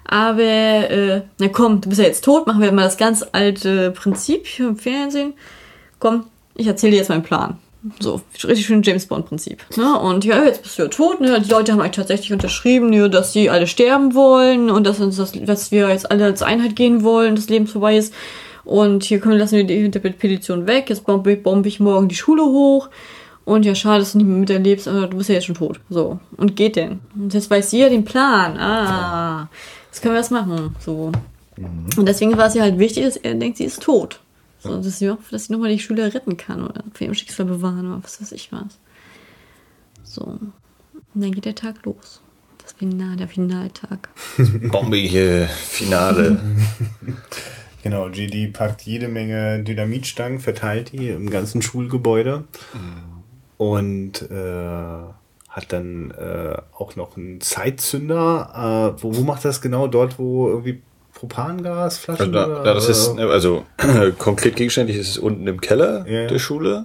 Aber, 0.09 0.41
äh, 0.43 1.23
na 1.39 1.49
komm, 1.49 1.81
du 1.81 1.89
bist 1.89 2.01
ja 2.01 2.07
jetzt 2.07 2.25
tot, 2.25 2.47
machen 2.47 2.63
wir 2.63 2.73
mal 2.73 2.85
das 2.85 2.97
ganz 2.97 3.25
alte 3.33 3.91
Prinzip 3.91 4.47
hier 4.47 4.69
im 4.69 4.77
Fernsehen. 4.77 5.35
Komm, 5.99 6.25
ich 6.55 6.67
erzähle 6.67 6.93
dir 6.93 6.99
jetzt 6.99 7.09
meinen 7.09 7.23
Plan. 7.23 7.59
So, 8.01 8.21
richtig 8.45 8.67
schön 8.67 8.83
James 8.83 9.07
Bond-Prinzip. 9.07 9.65
Ne? 9.77 9.99
Und 9.99 10.25
ja, 10.25 10.43
jetzt 10.45 10.63
bist 10.63 10.79
du 10.79 10.83
ja 10.83 10.89
tot. 10.89 11.21
Ne? 11.21 11.41
Die 11.41 11.51
Leute 11.51 11.73
haben 11.73 11.81
eigentlich 11.81 11.97
tatsächlich 11.97 12.33
unterschrieben, 12.33 12.93
ja, 12.93 13.09
dass 13.09 13.33
sie 13.33 13.51
alle 13.51 13.67
sterben 13.67 14.15
wollen 14.15 14.71
und 14.71 14.85
dass, 14.87 15.01
uns 15.01 15.17
das, 15.17 15.33
dass 15.33 15.71
wir 15.71 15.89
jetzt 15.89 16.11
alle 16.11 16.25
als 16.25 16.43
Einheit 16.43 16.75
gehen 16.75 17.03
wollen, 17.03 17.37
das 17.37 17.49
Leben 17.49 17.67
vorbei 17.67 17.97
ist. 17.97 18.13
Und 18.65 19.05
hier 19.05 19.21
können, 19.21 19.39
lassen 19.39 19.57
wir 19.57 19.65
die, 19.65 19.89
Petition 19.89 20.67
weg. 20.67 20.91
Jetzt 20.91 21.07
bombe, 21.07 21.37
bombe 21.37 21.69
ich 21.69 21.79
morgen 21.79 22.09
die 22.09 22.17
Schule 22.17 22.43
hoch. 22.43 22.89
Und 23.45 23.65
ja, 23.65 23.77
schade, 23.77 24.01
dass 24.01 24.13
du 24.13 24.19
nicht 24.19 24.27
mehr 24.27 24.39
miterlebst, 24.39 24.89
aber 24.89 25.07
du 25.07 25.19
bist 25.19 25.29
ja 25.29 25.37
jetzt 25.37 25.47
schon 25.47 25.55
tot. 25.55 25.79
So. 25.89 26.19
Und 26.37 26.57
geht 26.57 26.75
denn? 26.75 26.99
Und 27.15 27.33
jetzt 27.33 27.49
weiß 27.49 27.71
sie 27.71 27.79
ja 27.79 27.89
den 27.89 28.05
Plan. 28.05 28.59
Ah, 28.59 29.49
jetzt 29.97 30.03
können 30.03 30.15
wir 30.15 30.21
das 30.21 30.31
machen. 30.31 30.77
So. 30.79 31.11
Und 31.57 32.07
deswegen 32.07 32.37
war 32.37 32.49
es 32.49 32.55
ihr 32.55 32.61
halt 32.61 32.79
wichtig, 32.79 33.05
dass 33.05 33.17
er 33.17 33.35
denkt, 33.35 33.57
sie 33.57 33.65
ist 33.65 33.83
tot. 33.83 34.21
So, 34.59 34.77
dass 34.77 34.99
sie, 34.99 35.11
dass 35.31 35.47
sie 35.47 35.53
nochmal 35.53 35.71
die 35.71 35.79
Schüler 35.79 36.13
retten 36.13 36.37
kann 36.37 36.63
oder 36.63 36.85
für 36.93 37.05
ihrem 37.05 37.15
Schicksal 37.15 37.47
bewahren 37.47 37.87
oder 37.87 38.05
was 38.05 38.21
weiß 38.21 38.33
ich 38.33 38.53
was. 38.53 38.79
So. 40.03 40.23
Und 40.23 40.53
dann 41.15 41.33
geht 41.33 41.47
der 41.47 41.55
Tag 41.55 41.83
los. 41.85 42.21
Das 42.63 42.73
Final, 42.75 43.17
der 43.17 43.29
Finaltag. 43.29 44.11
bombige 44.71 45.49
Finale. 45.49 46.41
Genau, 47.83 48.11
GD 48.11 48.49
packt 48.49 48.83
jede 48.83 49.07
Menge 49.07 49.63
Dynamitstangen, 49.63 50.41
verteilt 50.41 50.91
die 50.91 51.11
im 51.11 51.31
ganzen 51.31 51.63
Schulgebäude 51.63 52.43
und 53.59 54.23
äh, 54.23 55.05
hat 55.57 55.73
dann 55.73 56.11
äh, 56.11 56.55
auch 56.79 56.97
noch 56.97 57.17
einen 57.17 57.41
Zeitzünder. 57.41 58.95
Äh, 58.99 59.03
wo, 59.03 59.17
wo 59.17 59.23
macht 59.23 59.43
das 59.47 59.63
genau? 59.63 59.87
Dort, 59.89 60.19
wo 60.19 60.49
irgendwie 60.51 60.83
Propangasflaschen? 61.15 62.35
Also, 62.37 62.55
da, 62.55 62.63
da 62.63 62.75
das 62.75 62.91
ist, 62.91 63.19
also 63.19 63.65
konkret 64.19 64.55
gegenständlich 64.57 64.99
ist 64.99 65.09
es 65.09 65.19
unten 65.19 65.47
im 65.47 65.61
Keller 65.63 66.07
Ja. 66.07 66.27
der 66.27 66.39
Schule. 66.39 66.85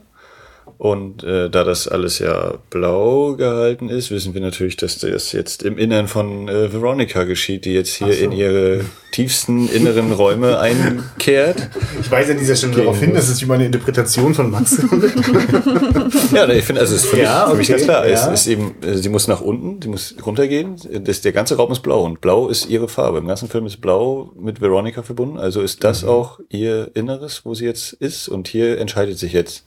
Und 0.81 1.23
äh, 1.23 1.47
da 1.47 1.63
das 1.63 1.87
alles 1.87 2.17
ja 2.17 2.55
blau 2.71 3.35
gehalten 3.35 3.87
ist, 3.87 4.09
wissen 4.09 4.33
wir 4.33 4.41
natürlich, 4.41 4.77
dass 4.77 4.97
das 4.97 5.31
jetzt 5.31 5.61
im 5.61 5.77
Innern 5.77 6.07
von 6.07 6.49
äh, 6.49 6.73
Veronica 6.73 7.23
geschieht, 7.23 7.65
die 7.65 7.73
jetzt 7.73 7.93
hier 7.93 8.11
so. 8.11 8.23
in 8.23 8.31
ihre 8.31 8.81
tiefsten 9.11 9.69
inneren 9.69 10.11
Räume 10.11 10.59
einkehrt. 10.59 11.69
Ich 11.99 12.09
weise 12.09 12.31
an 12.31 12.39
dieser 12.39 12.55
Stelle 12.55 12.73
darauf 12.73 12.99
hin, 12.99 13.13
dass 13.13 13.29
es 13.29 13.39
wie 13.43 13.45
meine 13.45 13.67
Interpretation 13.67 14.33
von 14.33 14.49
Max 14.49 14.71
Ja, 16.33 16.49
ich 16.49 16.65
finde, 16.65 16.81
also 16.81 16.95
es 16.95 17.03
ist 17.03 17.11
für, 17.11 17.19
Ja, 17.19 17.43
mich, 17.45 17.51
für 17.51 17.57
mich 17.57 17.67
ganz 17.67 17.83
klar. 17.83 18.07
ja. 18.07 18.13
Es 18.33 18.41
ist 18.41 18.47
eben, 18.47 18.73
äh, 18.81 18.97
sie 18.97 19.09
muss 19.09 19.27
nach 19.27 19.41
unten, 19.41 19.83
sie 19.83 19.87
muss 19.87 20.15
runtergehen. 20.25 20.77
Das, 21.03 21.21
der 21.21 21.31
ganze 21.31 21.57
Raum 21.57 21.71
ist 21.71 21.81
blau 21.83 22.03
und 22.05 22.21
blau 22.21 22.47
ist 22.47 22.67
ihre 22.67 22.87
Farbe. 22.89 23.19
Im 23.19 23.27
ganzen 23.27 23.49
Film 23.49 23.67
ist 23.67 23.81
blau 23.81 24.31
mit 24.35 24.61
Veronica 24.61 25.03
verbunden. 25.03 25.37
Also 25.37 25.61
ist 25.61 25.83
das 25.83 26.03
auch 26.03 26.39
ihr 26.49 26.89
Inneres, 26.95 27.41
wo 27.45 27.53
sie 27.53 27.65
jetzt 27.65 27.93
ist. 27.93 28.27
Und 28.27 28.47
hier 28.47 28.79
entscheidet 28.79 29.19
sich 29.19 29.33
jetzt. 29.33 29.63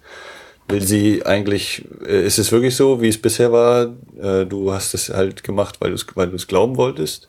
Will 0.69 0.83
sie 0.83 1.25
eigentlich, 1.27 1.85
äh, 2.07 2.25
ist 2.25 2.39
es 2.39 2.51
wirklich 2.51 2.75
so, 2.75 3.01
wie 3.03 3.09
es 3.09 3.21
bisher 3.21 3.53
war? 3.53 3.95
Äh, 4.21 4.47
du 4.47 4.73
hast 4.73 4.95
es 4.95 5.11
halt 5.11 5.45
gemacht, 5.45 5.81
weil 5.81 5.91
du 5.91 5.97
es 5.97 6.07
weil 6.15 6.29
du 6.31 6.37
es 6.37 6.47
glauben 6.47 6.77
wolltest? 6.77 7.29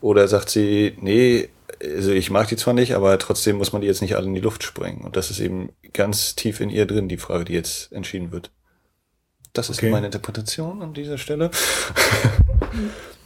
Oder 0.00 0.28
sagt 0.28 0.50
sie, 0.50 0.96
nee, 1.00 1.48
also 1.82 2.10
ich 2.12 2.30
mag 2.30 2.48
die 2.48 2.56
zwar 2.56 2.74
nicht, 2.74 2.94
aber 2.94 3.18
trotzdem 3.18 3.56
muss 3.56 3.72
man 3.72 3.80
die 3.82 3.88
jetzt 3.88 4.02
nicht 4.02 4.16
alle 4.16 4.26
in 4.26 4.34
die 4.34 4.40
Luft 4.40 4.62
sprengen. 4.62 5.02
Und 5.02 5.16
das 5.16 5.30
ist 5.30 5.40
eben 5.40 5.70
ganz 5.92 6.34
tief 6.34 6.60
in 6.60 6.70
ihr 6.70 6.86
drin, 6.86 7.08
die 7.08 7.16
Frage, 7.16 7.44
die 7.44 7.54
jetzt 7.54 7.92
entschieden 7.92 8.32
wird. 8.32 8.50
Das 9.54 9.70
ist 9.70 9.78
Okay. 9.78 9.90
meine 9.90 10.06
Interpretation 10.06 10.82
an 10.82 10.92
dieser 10.94 11.18
Stelle. 11.18 11.50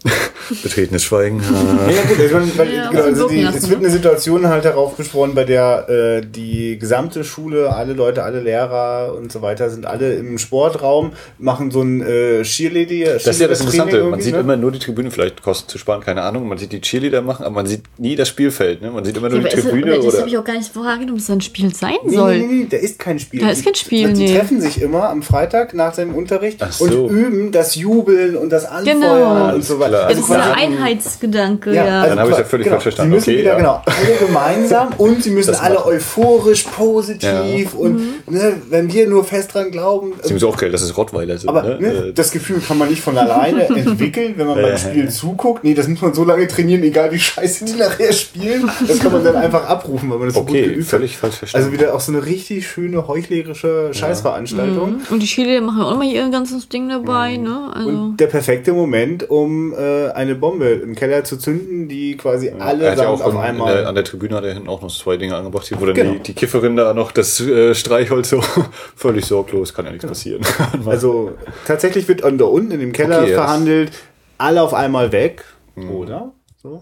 Betretenes 0.62 1.04
Schweigen. 1.04 1.40
Ja, 1.40 2.02
gut, 2.02 2.18
ich 2.26 2.32
meine, 2.32 2.58
weil, 2.58 2.74
Ja, 2.74 2.90
genau, 2.90 3.02
also 3.04 3.28
die, 3.28 3.40
es 3.42 3.68
wird 3.68 3.80
ne? 3.80 3.86
eine 3.86 3.90
Situation 3.94 4.46
halt 4.48 4.64
heraufbeschworen, 4.64 5.34
bei 5.34 5.44
der 5.44 5.88
äh, 5.88 6.20
die 6.26 6.78
gesamte 6.78 7.24
Schule, 7.24 7.74
alle 7.74 7.92
Leute, 7.92 8.22
alle 8.24 8.40
Lehrer 8.40 9.14
und 9.16 9.30
so 9.32 9.40
weiter 9.42 9.70
sind 9.70 9.86
alle 9.86 10.14
im 10.14 10.38
Sportraum, 10.38 11.12
machen 11.38 11.70
so 11.70 11.82
ein 11.82 12.02
äh, 12.02 12.42
Cheerleader. 12.42 13.14
Das 13.14 13.26
ist 13.26 13.40
ja 13.40 13.48
das 13.48 13.60
Interessante. 13.60 14.02
Man 14.04 14.20
sieht 14.20 14.34
ne? 14.34 14.40
immer 14.40 14.56
nur 14.56 14.72
die 14.72 14.78
Tribüne, 14.80 15.10
vielleicht 15.10 15.42
Kosten 15.42 15.68
zu 15.68 15.78
sparen, 15.78 16.00
keine 16.02 16.22
Ahnung. 16.22 16.48
Man 16.48 16.58
sieht 16.58 16.72
die 16.72 16.80
Cheerleader 16.80 17.22
machen, 17.22 17.44
aber 17.44 17.54
man 17.54 17.66
sieht 17.66 17.82
nie 17.98 18.16
das 18.16 18.28
Spielfeld. 18.28 18.82
Ne? 18.82 18.90
Man 18.90 19.04
sieht 19.04 19.16
immer 19.16 19.28
nur 19.28 19.40
Ja, 19.40 19.48
die 19.48 19.56
ist, 19.56 19.68
Tribüne. 19.68 19.94
aber 19.94 20.04
das 20.04 20.18
habe 20.18 20.28
ich 20.28 20.36
auch 20.38 20.44
gar 20.44 20.56
nicht 20.56 20.74
wahrgenommen, 20.74 21.18
dass 21.18 21.26
das 21.26 21.36
ein 21.36 21.40
Spiel 21.40 21.74
sein 21.74 21.94
Nee, 22.04 22.16
soll. 22.16 22.38
nee, 22.38 22.46
nee, 22.46 22.66
da 22.68 22.76
ist 22.76 22.98
kein 22.98 23.18
Spiel. 23.18 23.40
Da 23.40 23.50
ist 23.50 23.64
kein 23.64 23.74
Spiel, 23.74 24.08
Die, 24.08 24.14
die 24.14 24.24
nee. 24.32 24.36
treffen 24.38 24.60
sich 24.60 24.82
immer 24.82 25.08
am 25.08 25.22
Freitag 25.22 25.74
nach 25.74 25.94
seinem 25.94 26.14
Unterricht 26.14 26.58
so. 26.70 26.84
und 26.84 27.10
üben 27.10 27.52
das 27.52 27.76
Jubeln 27.76 28.36
und 28.36 28.50
das 28.50 28.64
Anfeuern 28.64 29.00
Genau. 29.00 29.54
und 29.54 29.64
so 29.64 29.78
weiter. 29.78 29.91
Klar. 29.93 30.02
Ja, 30.02 30.09
das 30.16 30.19
ist 30.19 30.31
der 30.31 30.55
Einheitsgedanke, 30.56 31.74
Ja, 31.74 31.85
ja. 31.85 32.01
also 32.02 32.09
Dann 32.10 32.19
habe 32.20 32.31
ich 32.32 32.39
ja 32.39 32.44
völlig 32.44 32.64
genau. 32.64 32.74
falsch 32.77 32.82
verstanden. 32.85 33.10
Sie 33.12 33.16
müssen 33.16 33.31
Okay, 33.31 33.39
wieder, 33.40 33.51
ja. 33.52 33.56
genau, 33.56 33.82
alle 33.85 34.27
gemeinsam 34.27 34.89
und 34.98 35.23
sie 35.23 35.31
müssen 35.31 35.52
Das 35.52 35.60
alle 35.60 35.85
euphorisch, 35.85 36.62
positiv 36.64 37.74
Mhm. 37.74 37.78
und 37.81 38.31
ne, 38.32 38.55
wenn 38.70 38.93
wir 38.93 39.09
nur 39.09 39.24
fest 39.24 39.55
dran 39.55 39.70
glauben. 39.70 40.12
Sie 40.23 40.32
müssen 40.32 40.47
auch 40.48 40.56
geil, 40.56 40.70
dass 40.70 40.82
es 40.82 40.97
Rottweiler 40.97 41.36
sind. 41.39 41.48
Aber 41.48 41.62
ne? 41.62 41.78
ne, 41.81 41.89
Äh, 42.09 42.12
das 42.12 42.31
Gefühl 42.31 42.60
kann 42.66 42.78
man 42.78 42.89
nicht 42.89 43.02
von 43.02 43.16
alleine 43.16 43.64
entwickeln, 43.69 44.35
wenn 44.36 44.47
man 44.47 44.56
Ja, 44.56 44.62
beim 44.62 44.73
ja, 44.73 44.78
Spiel 44.78 45.05
ja. 45.05 45.10
zuguckt. 45.10 45.64
Nee, 45.64 45.74
das 45.74 45.89
muss 45.89 46.01
man 46.01 46.14
so 46.14 46.24
lange 46.24 46.47
trainieren, 46.48 46.82
egal 46.82 47.12
wie 47.12 47.19
scheiße 47.19 47.64
die 47.64 47.74
nachher 47.74 48.12
spielen. 48.12 48.70
Das 48.86 48.98
kann 48.98 49.12
man 49.12 49.24
dann 49.24 49.36
einfach 49.36 49.66
abrufen, 49.69 50.10
weil 50.10 50.19
man 50.19 50.28
das 50.28 50.35
so 50.35 50.40
gut 50.40 50.51
okay, 50.51 50.62
geübt 50.64 50.82
hat. 50.82 50.89
völlig 50.89 51.16
falsch 51.16 51.36
verstanden. 51.36 51.66
Also 51.66 51.78
wieder 51.78 51.94
auch 51.94 52.01
so 52.01 52.12
eine 52.12 52.24
richtig 52.24 52.66
schöne 52.69 53.06
heuchlerische 53.09 53.90
Scheißveranstaltung. 53.93 55.01
Und 55.10 55.20
die 55.23 55.27
Chile 55.27 55.60
machen 55.60 55.82
auch 55.82 55.93
immer 55.94 56.05
ihr 56.05 56.28
ganzes 56.31 56.69
Ding 56.69 56.89
dabei, 56.89 57.36
ne? 57.36 57.70
Also. 57.74 57.89
Und 57.89 58.16
der 58.19 58.27
perfekte 58.28 58.73
Moment, 58.73 59.28
um 59.31 59.73
äh, 59.82 60.12
eine 60.12 60.34
Bombe 60.34 60.68
im 60.68 60.94
Keller 60.94 61.24
zu 61.24 61.36
zünden, 61.36 61.88
die 61.88 62.16
quasi 62.16 62.50
alle 62.59 62.84
ja 62.96 63.09
auch 63.09 63.20
auf 63.20 63.32
in, 63.32 63.38
in 63.38 63.44
einmal. 63.44 63.76
der, 63.78 63.88
an 63.88 63.94
der 63.94 64.04
Tribüne 64.04 64.36
hat 64.36 64.44
er 64.44 64.54
hinten 64.54 64.68
auch 64.68 64.80
noch 64.80 64.90
zwei 64.90 65.16
Dinge 65.16 65.36
angebracht, 65.36 65.66
hier, 65.66 65.80
wo 65.80 65.86
dann 65.86 65.94
Genau. 65.94 66.12
die, 66.12 66.20
die 66.22 66.34
Kifferin 66.34 66.76
da 66.76 66.94
noch 66.94 67.12
das 67.12 67.40
äh, 67.40 67.74
Streichholz 67.74 68.30
so 68.30 68.40
völlig 68.96 69.26
sorglos, 69.26 69.74
kann 69.74 69.84
ja 69.86 69.92
nichts 69.92 70.06
passieren. 70.06 70.42
also 70.86 71.32
tatsächlich 71.66 72.09
wird 72.09 72.22
da 72.22 72.44
unten 72.44 72.70
in 72.70 72.80
dem 72.80 72.92
Keller 72.92 73.22
Okay, 73.22 73.34
verhandelt, 73.34 73.92
alle 74.38 74.62
auf 74.62 74.74
einmal 74.74 75.12
weg, 75.12 75.44
oder? 75.76 76.32
So. 76.62 76.80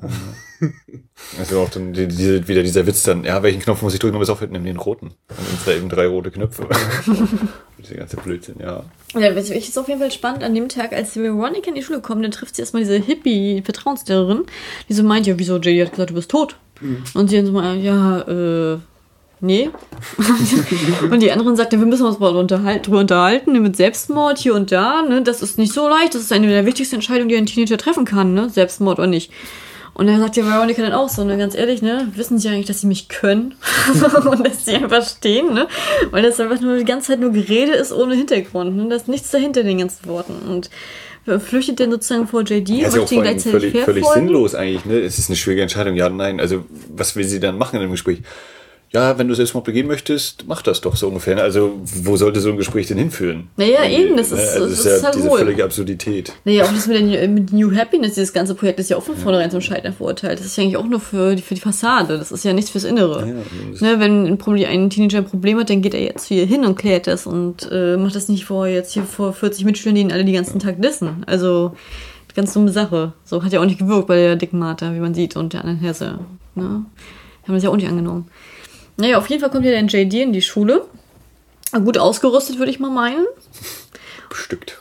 Also 1.38 1.60
auch 1.60 1.70
dann 1.70 1.92
die, 1.92 2.06
diese, 2.08 2.46
wieder 2.48 2.62
dieser 2.62 2.86
Witz 2.86 3.02
dann, 3.02 3.24
ja, 3.24 3.42
welchen 3.42 3.60
Knopf 3.60 3.82
muss 3.82 3.94
ich 3.94 4.00
drücken, 4.00 4.16
um 4.16 4.22
es 4.22 4.28
aufhört? 4.30 4.50
Nimm 4.52 4.64
den 4.64 4.76
roten. 4.76 5.12
Dann 5.28 5.38
sind 5.38 5.58
da 5.66 5.72
eben 5.72 5.88
drei 5.88 6.06
rote 6.06 6.30
Knöpfe. 6.30 6.66
Dieser 7.78 7.94
ganze 7.94 8.16
Blödsinn, 8.16 8.56
ja. 8.60 8.84
Ja, 9.14 9.36
ich 9.36 9.50
ist 9.50 9.78
auf 9.78 9.88
jeden 9.88 10.00
Fall 10.00 10.10
spannend 10.10 10.42
an 10.42 10.54
dem 10.54 10.68
Tag, 10.68 10.92
als 10.92 11.14
die 11.14 11.22
Veronica 11.22 11.68
in 11.68 11.74
die 11.74 11.82
Schule 11.82 12.00
kommt, 12.00 12.22
dann 12.24 12.30
trifft 12.30 12.56
sie 12.56 12.62
erstmal 12.62 12.82
diese 12.82 12.96
Hippie-Vertrauenslehrerin, 12.96 14.44
die 14.88 14.92
so 14.92 15.02
meint, 15.02 15.26
ja, 15.26 15.38
wieso, 15.38 15.56
JD 15.56 15.82
hat 15.86 15.92
gesagt, 15.92 16.10
du 16.10 16.14
bist 16.14 16.30
tot. 16.30 16.56
Und 17.14 17.28
sie 17.28 17.36
dann 17.36 17.46
so 17.46 17.52
mal, 17.52 17.76
ja, 17.78 18.20
äh, 18.22 18.78
nee. 19.40 19.70
und 21.10 21.20
die 21.20 21.30
anderen 21.30 21.56
sagten, 21.56 21.78
wir 21.78 21.86
müssen 21.86 22.06
uns 22.06 22.18
mal 22.18 22.34
unterhal- 22.34 22.80
drüber 22.80 23.00
unterhalten, 23.00 23.60
mit 23.60 23.76
Selbstmord 23.76 24.38
hier 24.38 24.54
und 24.54 24.72
da, 24.72 25.02
ne, 25.02 25.22
das 25.22 25.42
ist 25.42 25.58
nicht 25.58 25.72
so 25.72 25.88
leicht, 25.88 26.14
das 26.14 26.22
ist 26.22 26.32
eine 26.32 26.46
der 26.48 26.66
wichtigsten 26.66 26.96
Entscheidungen, 26.96 27.28
die 27.28 27.36
ein 27.36 27.46
Teenager 27.46 27.76
treffen 27.78 28.04
kann, 28.04 28.34
ne, 28.34 28.48
Selbstmord 28.50 28.98
oder 28.98 29.08
nicht. 29.08 29.30
Und 30.00 30.06
dann 30.06 30.18
sagt 30.18 30.38
ja 30.38 30.46
Veronica 30.46 30.80
dann 30.80 30.94
auch 30.94 31.10
so, 31.10 31.24
ne, 31.24 31.36
ganz 31.36 31.54
ehrlich, 31.54 31.82
ne, 31.82 32.08
wissen 32.14 32.38
sie 32.38 32.48
eigentlich, 32.48 32.64
dass 32.64 32.80
sie 32.80 32.86
mich 32.86 33.10
können? 33.10 33.54
und 34.24 34.46
dass 34.46 34.64
sie 34.64 34.74
einfach 34.74 35.06
stehen, 35.06 35.52
ne? 35.52 35.68
Weil 36.10 36.22
das 36.22 36.40
einfach 36.40 36.58
nur 36.62 36.78
die 36.78 36.86
ganze 36.86 37.08
Zeit 37.08 37.20
nur 37.20 37.32
Gerede 37.32 37.72
ist 37.72 37.92
ohne 37.92 38.14
Hintergrund, 38.14 38.78
ne? 38.78 38.88
Da 38.88 38.96
ist 38.96 39.08
nichts 39.08 39.30
dahinter 39.30 39.60
in 39.60 39.66
den 39.66 39.78
ganzen 39.80 40.08
Worten. 40.08 40.36
Und 40.48 40.70
flüchtet 41.44 41.80
dann 41.80 41.90
sozusagen 41.90 42.26
vor 42.26 42.40
JD, 42.44 42.70
Ja, 42.70 42.88
ist 42.88 42.96
ja 42.96 43.02
auch 43.02 43.08
vor 43.10 43.22
völlig, 43.22 43.78
völlig 43.78 44.06
sinnlos 44.06 44.54
eigentlich, 44.54 44.86
ne? 44.86 45.00
Es 45.00 45.18
ist 45.18 45.28
eine 45.28 45.36
schwierige 45.36 45.60
Entscheidung, 45.60 45.94
ja, 45.96 46.08
nein. 46.08 46.40
Also, 46.40 46.64
was 46.88 47.14
will 47.14 47.24
sie 47.24 47.38
dann 47.38 47.58
machen 47.58 47.76
in 47.76 47.82
einem 47.82 47.90
Gespräch? 47.90 48.22
Ja, 48.92 49.16
wenn 49.18 49.28
du 49.28 49.34
Selbstmord 49.34 49.64
begehen 49.64 49.86
möchtest, 49.86 50.46
mach 50.48 50.62
das 50.62 50.80
doch 50.80 50.96
so 50.96 51.06
ungefähr. 51.06 51.36
ne? 51.36 51.42
Also, 51.42 51.78
wo 51.84 52.16
sollte 52.16 52.40
so 52.40 52.50
ein 52.50 52.56
Gespräch 52.56 52.88
denn 52.88 52.98
hinführen? 52.98 53.48
Naja, 53.56 53.88
eben, 53.88 54.16
das 54.16 54.32
Ne? 54.32 54.38
ist, 54.38 54.48
also, 54.54 54.60
das 54.66 54.72
ist 54.72 54.78
ist 54.86 55.00
ja 55.00 55.02
halt 55.06 55.14
diese 55.14 55.28
wohl. 55.30 55.38
völlige 55.38 55.62
Absurdität. 55.64 56.32
Naja, 56.44 56.64
auch 56.64 56.72
das 56.72 56.88
mit, 56.88 57.12
der, 57.12 57.28
mit 57.28 57.52
New 57.52 57.72
Happiness, 57.72 58.14
dieses 58.14 58.32
ganze 58.32 58.56
Projekt 58.56 58.80
ist 58.80 58.90
ja 58.90 58.96
auch 58.96 59.02
von 59.04 59.16
vornherein 59.16 59.48
zum 59.52 59.60
Scheitern 59.60 59.92
verurteilt. 59.92 60.40
Das 60.40 60.46
ist 60.46 60.56
ja 60.56 60.64
eigentlich 60.64 60.76
auch 60.76 60.86
nur 60.88 60.98
für 60.98 61.36
die, 61.36 61.42
für 61.42 61.54
die 61.54 61.60
Fassade. 61.60 62.18
Das 62.18 62.32
ist 62.32 62.44
ja 62.44 62.52
nichts 62.52 62.70
fürs 62.72 62.82
Innere. 62.82 63.28
Ja, 63.28 63.34
das- 63.70 63.80
ne, 63.80 64.00
wenn 64.00 64.26
ein, 64.26 64.38
Problem, 64.38 64.68
ein 64.68 64.90
Teenager 64.90 65.18
ein 65.18 65.24
Problem 65.26 65.58
hat, 65.60 65.70
dann 65.70 65.82
geht 65.82 65.94
er 65.94 66.02
jetzt 66.02 66.26
hier 66.26 66.44
hin 66.44 66.64
und 66.64 66.74
klärt 66.76 67.06
das 67.06 67.28
und 67.28 67.68
äh, 67.70 67.96
macht 67.96 68.16
das 68.16 68.26
nicht 68.28 68.44
vor 68.44 68.66
jetzt 68.66 68.92
hier 68.92 69.04
vor 69.04 69.32
40 69.32 69.64
Mitschülern, 69.64 69.94
die 69.94 70.00
ihn 70.00 70.10
alle 70.12 70.24
die 70.24 70.32
ganzen 70.32 70.58
Tag 70.58 70.82
dissen. 70.82 71.22
Also, 71.26 71.76
ganz 72.34 72.52
dumme 72.54 72.70
Sache. 72.72 73.12
So 73.24 73.44
hat 73.44 73.52
ja 73.52 73.60
auch 73.60 73.64
nicht 73.66 73.78
gewirkt 73.78 74.08
bei 74.08 74.16
der 74.16 74.34
dicken 74.34 74.58
Martha, 74.58 74.92
wie 74.94 74.98
man 75.00 75.14
sieht, 75.14 75.36
und 75.36 75.52
der 75.52 75.60
anderen 75.60 75.78
Hesse. 75.78 76.18
Ne? 76.56 76.84
Haben 77.44 77.54
das 77.54 77.62
ja 77.62 77.70
auch 77.70 77.76
nicht 77.76 77.88
angenommen. 77.88 78.26
Naja, 79.00 79.18
auf 79.18 79.28
jeden 79.28 79.40
Fall 79.40 79.50
kommt 79.50 79.64
ja 79.64 79.72
dann 79.72 79.88
JD 79.88 80.14
in 80.14 80.32
die 80.32 80.42
Schule. 80.42 80.86
Gut 81.72 81.98
ausgerüstet, 81.98 82.58
würde 82.58 82.70
ich 82.70 82.80
mal 82.80 82.90
meinen. 82.90 83.24
Bestückt. 84.28 84.78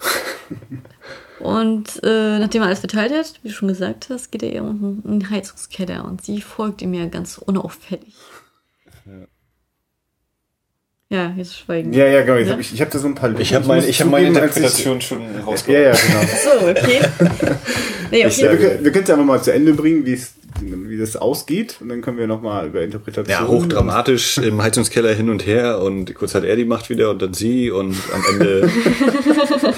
Und 1.40 2.02
äh, 2.04 2.40
nachdem 2.40 2.62
er 2.62 2.68
alles 2.68 2.80
verteilt 2.80 3.14
hat, 3.14 3.34
wie 3.44 3.48
du 3.50 3.54
schon 3.54 3.68
gesagt 3.70 4.08
hast, 4.10 4.32
geht 4.32 4.44
er 4.44 4.52
ihr 4.52 4.64
unten 4.64 5.02
in 5.10 5.20
den 5.22 5.30
Heizungskeller 5.30 6.04
und 6.06 6.24
sie 6.26 6.42
folgt 6.42 6.82
ihm 6.82 6.94
ja 6.94 7.06
ganz 7.06 7.38
unauffällig. 7.38 8.14
Ja, 11.12 11.34
jetzt 11.38 11.58
schweigen. 11.58 11.92
Ja, 11.94 12.06
ja, 12.06 12.22
genau. 12.22 12.38
Ja? 12.38 12.52
hab 12.54 12.60
ich 12.60 12.72
ich 12.74 12.82
habe 12.82 12.92
da 12.92 13.00
so 13.00 13.08
ein 13.08 13.16
paar 13.16 13.40
Ich 13.40 13.54
habe 13.56 13.66
meine, 13.68 13.86
ich 13.86 14.00
hab 14.02 14.10
meine 14.10 14.28
als 14.28 14.36
ich- 14.36 14.44
Interpretation 14.44 15.02
schon 15.02 15.22
Ja, 15.34 15.42
rausgekommen. 15.42 15.84
ja, 15.84 15.92
genau. 15.92 16.22
So, 16.44 16.68
okay. 16.70 17.02
Nee, 18.12 18.26
auf 18.26 18.32
Ich 18.32 18.38
jeden 18.38 18.60
Wir, 18.60 18.84
wir 18.84 18.92
können 18.92 19.04
es 19.04 19.10
einfach 19.10 19.26
mal 19.26 19.42
zu 19.42 19.54
Ende 19.54 19.74
bringen, 19.74 20.06
wie 20.06 20.14
es 20.14 20.34
wie 20.62 20.98
das 20.98 21.16
ausgeht. 21.16 21.78
Und 21.80 21.90
dann 21.90 22.02
können 22.02 22.18
wir 22.18 22.28
nochmal 22.28 22.68
über 22.68 22.82
Interpretation. 22.82 23.32
Ja, 23.32 23.48
hochdramatisch 23.48 24.38
im 24.40 24.62
Heizungskeller 24.62 25.14
hin 25.14 25.30
und 25.30 25.46
her 25.46 25.80
und 25.82 26.14
kurz 26.16 26.36
hat 26.36 26.44
er 26.44 26.56
die 26.56 26.66
Macht 26.66 26.90
wieder 26.90 27.10
und 27.10 27.22
dann 27.22 27.34
sie 27.34 27.72
und 27.72 27.96
am 28.14 28.24
Ende 28.34 28.70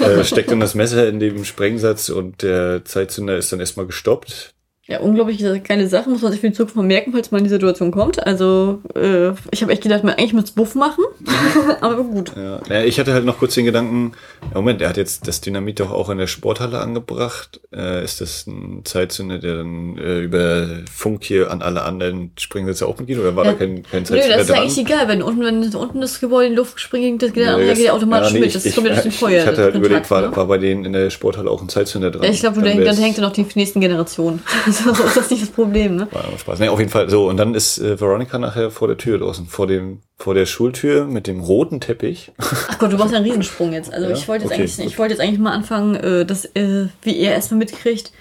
äh, 0.00 0.24
steckt 0.24 0.50
dann 0.50 0.60
das 0.60 0.74
Messer 0.74 1.08
in 1.08 1.20
dem 1.20 1.44
Sprengsatz 1.44 2.08
und 2.08 2.42
der 2.42 2.84
Zeitzünder 2.84 3.36
ist 3.36 3.52
dann 3.52 3.60
erstmal 3.60 3.86
gestoppt. 3.86 4.54
Ja, 4.88 4.98
unglaublich 4.98 5.38
kleine 5.62 5.86
Sache, 5.86 6.10
muss 6.10 6.22
man 6.22 6.32
sich 6.32 6.40
für 6.40 6.48
die 6.48 6.54
Zukunft 6.54 6.74
mal 6.74 6.82
merken, 6.82 7.12
falls 7.12 7.30
man 7.30 7.38
in 7.38 7.44
die 7.44 7.50
Situation 7.50 7.92
kommt. 7.92 8.26
Also, 8.26 8.80
äh, 8.96 9.28
ich 9.52 9.62
habe 9.62 9.70
echt 9.72 9.82
gedacht, 9.82 10.02
man 10.02 10.14
eigentlich 10.14 10.32
müsste 10.32 10.54
Buff 10.54 10.74
machen. 10.74 11.04
Aber 11.80 12.02
gut. 12.02 12.32
Ja. 12.36 12.60
Naja, 12.68 12.84
ich 12.84 12.98
hatte 12.98 13.12
halt 13.14 13.24
noch 13.24 13.38
kurz 13.38 13.54
den 13.54 13.64
Gedanken, 13.64 14.12
ja, 14.50 14.56
Moment, 14.56 14.82
er 14.82 14.88
hat 14.88 14.96
jetzt 14.96 15.28
das 15.28 15.40
Dynamit 15.40 15.78
doch 15.78 15.92
auch 15.92 16.10
in 16.10 16.18
der 16.18 16.26
Sporthalle 16.26 16.80
angebracht. 16.80 17.60
Äh, 17.72 18.02
ist 18.02 18.20
das 18.20 18.44
ein 18.48 18.80
Zeitzünder, 18.84 19.38
der 19.38 19.58
dann 19.58 19.98
äh, 19.98 20.18
über 20.18 20.66
Funk 20.92 21.22
hier 21.22 21.52
an 21.52 21.62
alle 21.62 21.82
anderen 21.82 22.32
Sprengsätze 22.36 22.84
auch 22.88 22.98
mitgeht? 22.98 23.20
Oder 23.20 23.36
war 23.36 23.44
Ja. 23.44 23.52
da 23.52 23.58
kein, 23.58 23.84
kein 23.84 24.00
Nö, 24.02 24.06
Zeitzünder 24.08 24.28
das 24.36 24.40
ist 24.42 24.50
dran? 24.50 24.58
eigentlich 24.62 24.78
egal, 24.78 25.06
wenn 25.06 25.22
unten, 25.22 25.44
wenn 25.44 25.74
unten 25.76 26.00
das 26.00 26.18
Gebäude 26.18 26.46
in 26.46 26.52
die 26.54 26.56
Luft 26.58 26.80
springt, 26.80 27.22
das 27.22 27.32
geht, 27.32 27.44
Ja, 27.46 27.56
der 27.56 27.68
das- 27.68 27.78
geht 27.78 27.88
automatisch 27.90 28.30
ja, 28.32 28.34
nee, 28.34 28.40
mit. 28.46 28.54
Das 28.56 28.64
ich, 28.64 28.74
kommt 28.74 28.88
ja 28.88 28.94
durch 28.94 29.02
den 29.04 29.12
ich, 29.12 29.16
Feuer. 29.18 29.42
Ich 29.42 29.46
hatte 29.46 29.62
halt 29.62 29.72
Kontakt, 29.74 29.86
überlegt, 29.86 30.10
war, 30.10 30.22
ne? 30.22 30.36
war 30.36 30.46
bei 30.48 30.58
denen 30.58 30.84
in 30.84 30.92
der 30.92 31.08
Sporthalle 31.10 31.48
auch 31.48 31.62
ein 31.62 31.68
Zeitzünder 31.68 32.10
dran. 32.10 32.24
Ja, 32.24 32.30
ich 32.30 32.40
glaube, 32.40 32.60
Dann 32.62 32.76
dann, 32.78 32.84
dann 32.84 32.96
hängt 32.96 33.16
er 33.18 33.22
noch 33.22 33.32
die 33.32 33.46
nächsten 33.54 33.80
Generationen. 33.80 34.42
So 34.72 34.90
ist 34.90 35.16
das 35.16 35.30
nicht 35.30 35.42
das 35.42 35.50
Problem, 35.50 35.96
ne? 35.96 36.08
War 36.10 36.24
Spaß. 36.38 36.58
Nee, 36.58 36.68
auf 36.68 36.78
jeden 36.78 36.90
Fall 36.90 37.08
so. 37.10 37.28
Und 37.28 37.36
dann 37.36 37.54
ist 37.54 37.78
äh, 37.78 38.00
Veronica 38.00 38.38
nachher 38.38 38.70
vor 38.70 38.88
der 38.88 38.96
Tür 38.96 39.18
draußen, 39.18 39.46
vor 39.46 39.66
dem, 39.66 40.00
vor 40.18 40.34
der 40.34 40.46
Schultür 40.46 41.04
mit 41.06 41.26
dem 41.26 41.40
roten 41.40 41.80
Teppich. 41.80 42.32
Ach 42.38 42.78
Gott, 42.78 42.92
du 42.92 42.96
machst 42.96 43.14
einen 43.14 43.24
Riesensprung 43.24 43.72
jetzt. 43.72 43.92
Also 43.92 44.08
Ja? 44.08 44.14
ich 44.16 44.26
wollte 44.28 44.44
jetzt 44.44 44.52
Okay, 44.52 44.62
eigentlich, 44.62 44.76
gut. 44.76 44.86
ich 44.86 44.98
wollte 44.98 45.14
jetzt 45.14 45.20
eigentlich 45.20 45.38
mal 45.40 45.52
anfangen, 45.52 45.94
äh, 45.96 46.24
dass, 46.26 46.44
äh, 46.56 46.86
wie 47.02 47.18
er 47.18 47.32
erstmal 47.32 47.58
mitkriegt, 47.58 48.12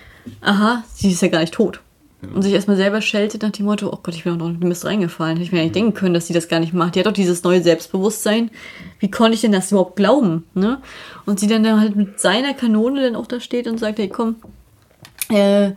aha, 0.42 0.84
sie 0.94 1.12
ist 1.12 1.22
ja 1.22 1.28
gar 1.30 1.40
nicht 1.40 1.54
tot. 1.54 1.80
Und 2.36 2.44
sich 2.44 2.54
erstmal 2.54 2.78
selber 2.78 3.02
scheltet 3.02 3.42
nach 3.42 3.50
dem 3.50 3.66
Motto, 3.66 3.88
oh 3.92 3.98
Gott, 4.04 4.14
ich 4.14 4.26
bin 4.26 4.38
doch 4.38 4.46
noch 4.48 4.54
in 4.62 4.68
Mist 4.68 4.86
reingefallen. 4.86 5.38
Hätte 5.38 5.46
ich 5.46 5.52
mir 5.52 5.58
Mhm. 5.58 5.62
eigentlich 5.64 5.72
denken 5.74 5.94
können, 5.96 6.14
dass 6.14 6.28
sie 6.28 6.34
das 6.34 6.48
gar 6.48 6.60
nicht 6.60 6.72
macht. 6.72 6.94
Die 6.94 7.00
hat 7.00 7.08
doch 7.08 7.12
dieses 7.14 7.42
neue 7.42 7.64
Selbstbewusstsein. 7.64 8.52
Wie 9.00 9.10
konnte 9.10 9.34
ich 9.34 9.42
denn 9.42 9.52
das 9.52 9.72
überhaupt 9.72 9.96
glauben? 9.96 10.44
Ne? 10.54 10.78
Und 11.26 11.40
sie 11.40 11.48
dann 11.48 11.64
da 11.64 11.80
halt 11.80 11.96
mit 11.96 12.20
seiner 12.20 12.54
Kanone 12.54 13.02
dann 13.02 13.16
auch 13.16 13.26
da 13.26 13.40
steht 13.40 13.66
und 13.66 13.80
sagt, 13.80 13.98
hey, 13.98 14.08
komm, 14.08 14.36
äh, 15.30 15.72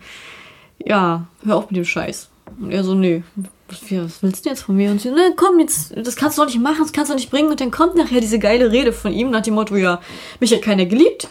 ja, 0.84 1.26
hör 1.44 1.56
auf 1.56 1.70
mit 1.70 1.76
dem 1.76 1.84
Scheiß. 1.84 2.28
Und 2.60 2.70
er 2.70 2.84
so, 2.84 2.94
nee, 2.94 3.22
was, 3.68 3.80
was 3.90 4.22
willst 4.22 4.44
du 4.44 4.50
jetzt 4.50 4.62
von 4.62 4.76
mir? 4.76 4.90
Und 4.90 5.00
sie, 5.00 5.10
ne, 5.10 5.32
komm 5.36 5.58
jetzt, 5.60 5.94
das 5.96 6.16
kannst 6.16 6.38
du 6.38 6.42
doch 6.42 6.48
nicht 6.48 6.60
machen, 6.60 6.78
das 6.80 6.92
kannst 6.92 7.10
du 7.10 7.14
doch 7.14 7.18
nicht 7.20 7.30
bringen. 7.30 7.50
Und 7.50 7.60
dann 7.60 7.70
kommt 7.70 7.96
nachher 7.96 8.20
diese 8.20 8.38
geile 8.38 8.70
Rede 8.70 8.92
von 8.92 9.12
ihm 9.12 9.30
nach 9.30 9.42
dem 9.42 9.54
Motto, 9.54 9.76
ja, 9.76 10.00
mich 10.40 10.52
hat 10.52 10.62
keiner 10.62 10.86
geliebt, 10.86 11.28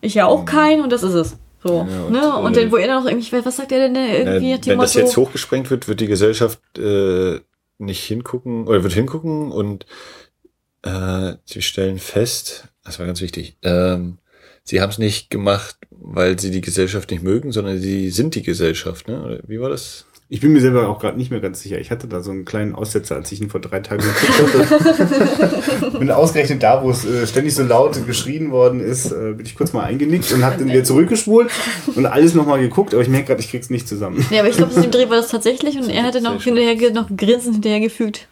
ich 0.00 0.14
ja 0.14 0.26
auch 0.26 0.44
keinen 0.44 0.82
und 0.82 0.90
das 0.90 1.02
ist 1.02 1.14
es. 1.14 1.36
So, 1.62 1.84
Mhm. 1.84 1.90
Ja, 1.90 2.02
und, 2.04 2.12
ne? 2.12 2.36
Und 2.36 2.56
äh, 2.56 2.60
dann, 2.62 2.72
wo 2.72 2.76
er 2.76 2.86
dann 2.86 3.02
noch 3.02 3.10
irgendwie, 3.10 3.44
was 3.44 3.56
sagt 3.56 3.72
er 3.72 3.78
denn 3.80 3.94
da 3.94 4.00
irgendwie 4.04 4.52
Äh, 4.52 4.58
wenn 4.66 4.78
das 4.78 4.94
Motto? 4.94 5.06
jetzt 5.06 5.16
hochgesprengt 5.16 5.70
wird, 5.70 5.88
wird 5.88 6.00
die 6.00 6.06
Gesellschaft 6.06 6.60
äh, 6.78 7.40
nicht 7.78 8.04
hingucken 8.04 8.66
oder 8.66 8.82
wird 8.82 8.92
hingucken 8.92 9.50
und 9.52 9.84
äh, 10.82 11.34
sie 11.44 11.62
stellen 11.62 11.98
fest, 11.98 12.68
das 12.84 12.98
war 12.98 13.06
ganz 13.06 13.20
wichtig, 13.20 13.56
ähm, 13.62 14.18
sie 14.66 14.80
haben 14.80 14.90
es 14.90 14.98
nicht 14.98 15.30
gemacht, 15.30 15.76
weil 15.90 16.38
sie 16.38 16.50
die 16.50 16.60
Gesellschaft 16.60 17.10
nicht 17.10 17.22
mögen, 17.22 17.52
sondern 17.52 17.80
sie 17.80 18.10
sind 18.10 18.34
die 18.34 18.42
Gesellschaft. 18.42 19.08
Ne? 19.08 19.22
Oder 19.22 19.38
wie 19.46 19.60
war 19.60 19.70
das? 19.70 20.04
Ich 20.28 20.40
bin 20.40 20.52
mir 20.52 20.60
selber 20.60 20.88
auch 20.88 20.98
gerade 20.98 21.16
nicht 21.16 21.30
mehr 21.30 21.38
ganz 21.38 21.62
sicher. 21.62 21.78
Ich 21.78 21.92
hatte 21.92 22.08
da 22.08 22.20
so 22.20 22.32
einen 22.32 22.44
kleinen 22.44 22.74
Aussetzer, 22.74 23.14
als 23.14 23.30
ich 23.30 23.40
ihn 23.40 23.48
vor 23.48 23.60
drei 23.60 23.78
Tagen 23.78 24.02
geguckt 24.02 24.58
hatte. 24.58 25.90
bin 26.00 26.10
ausgerechnet 26.10 26.64
da, 26.64 26.82
wo 26.82 26.90
es 26.90 27.04
äh, 27.04 27.28
ständig 27.28 27.54
so 27.54 27.62
laut 27.62 28.04
geschrien 28.08 28.50
worden 28.50 28.80
ist, 28.80 29.12
äh, 29.12 29.34
bin 29.36 29.46
ich 29.46 29.54
kurz 29.54 29.72
mal 29.72 29.84
eingenickt 29.84 30.32
und 30.32 30.44
habe 30.44 30.58
dann 30.58 30.68
wieder 30.68 30.82
zurückgespult 30.82 31.52
und 31.94 32.06
alles 32.06 32.34
nochmal 32.34 32.58
geguckt, 32.58 32.92
aber 32.92 33.04
ich 33.04 33.08
merke 33.08 33.28
gerade, 33.28 33.40
ich 33.40 33.50
krieg's 33.50 33.70
nicht 33.70 33.86
zusammen. 33.86 34.26
Ja, 34.32 34.40
aber 34.40 34.48
ich 34.48 34.56
glaube, 34.56 34.74
in 34.74 34.82
dem 34.82 34.90
Dreh 34.90 35.08
war 35.08 35.18
das 35.18 35.28
tatsächlich 35.28 35.78
und 35.78 35.88
er 35.88 36.02
hatte 36.02 36.20
noch 36.20 36.42
hinterher 36.42 36.90
noch 36.90 37.08
grinsend 37.16 37.54
hinterhergefügt. 37.54 38.26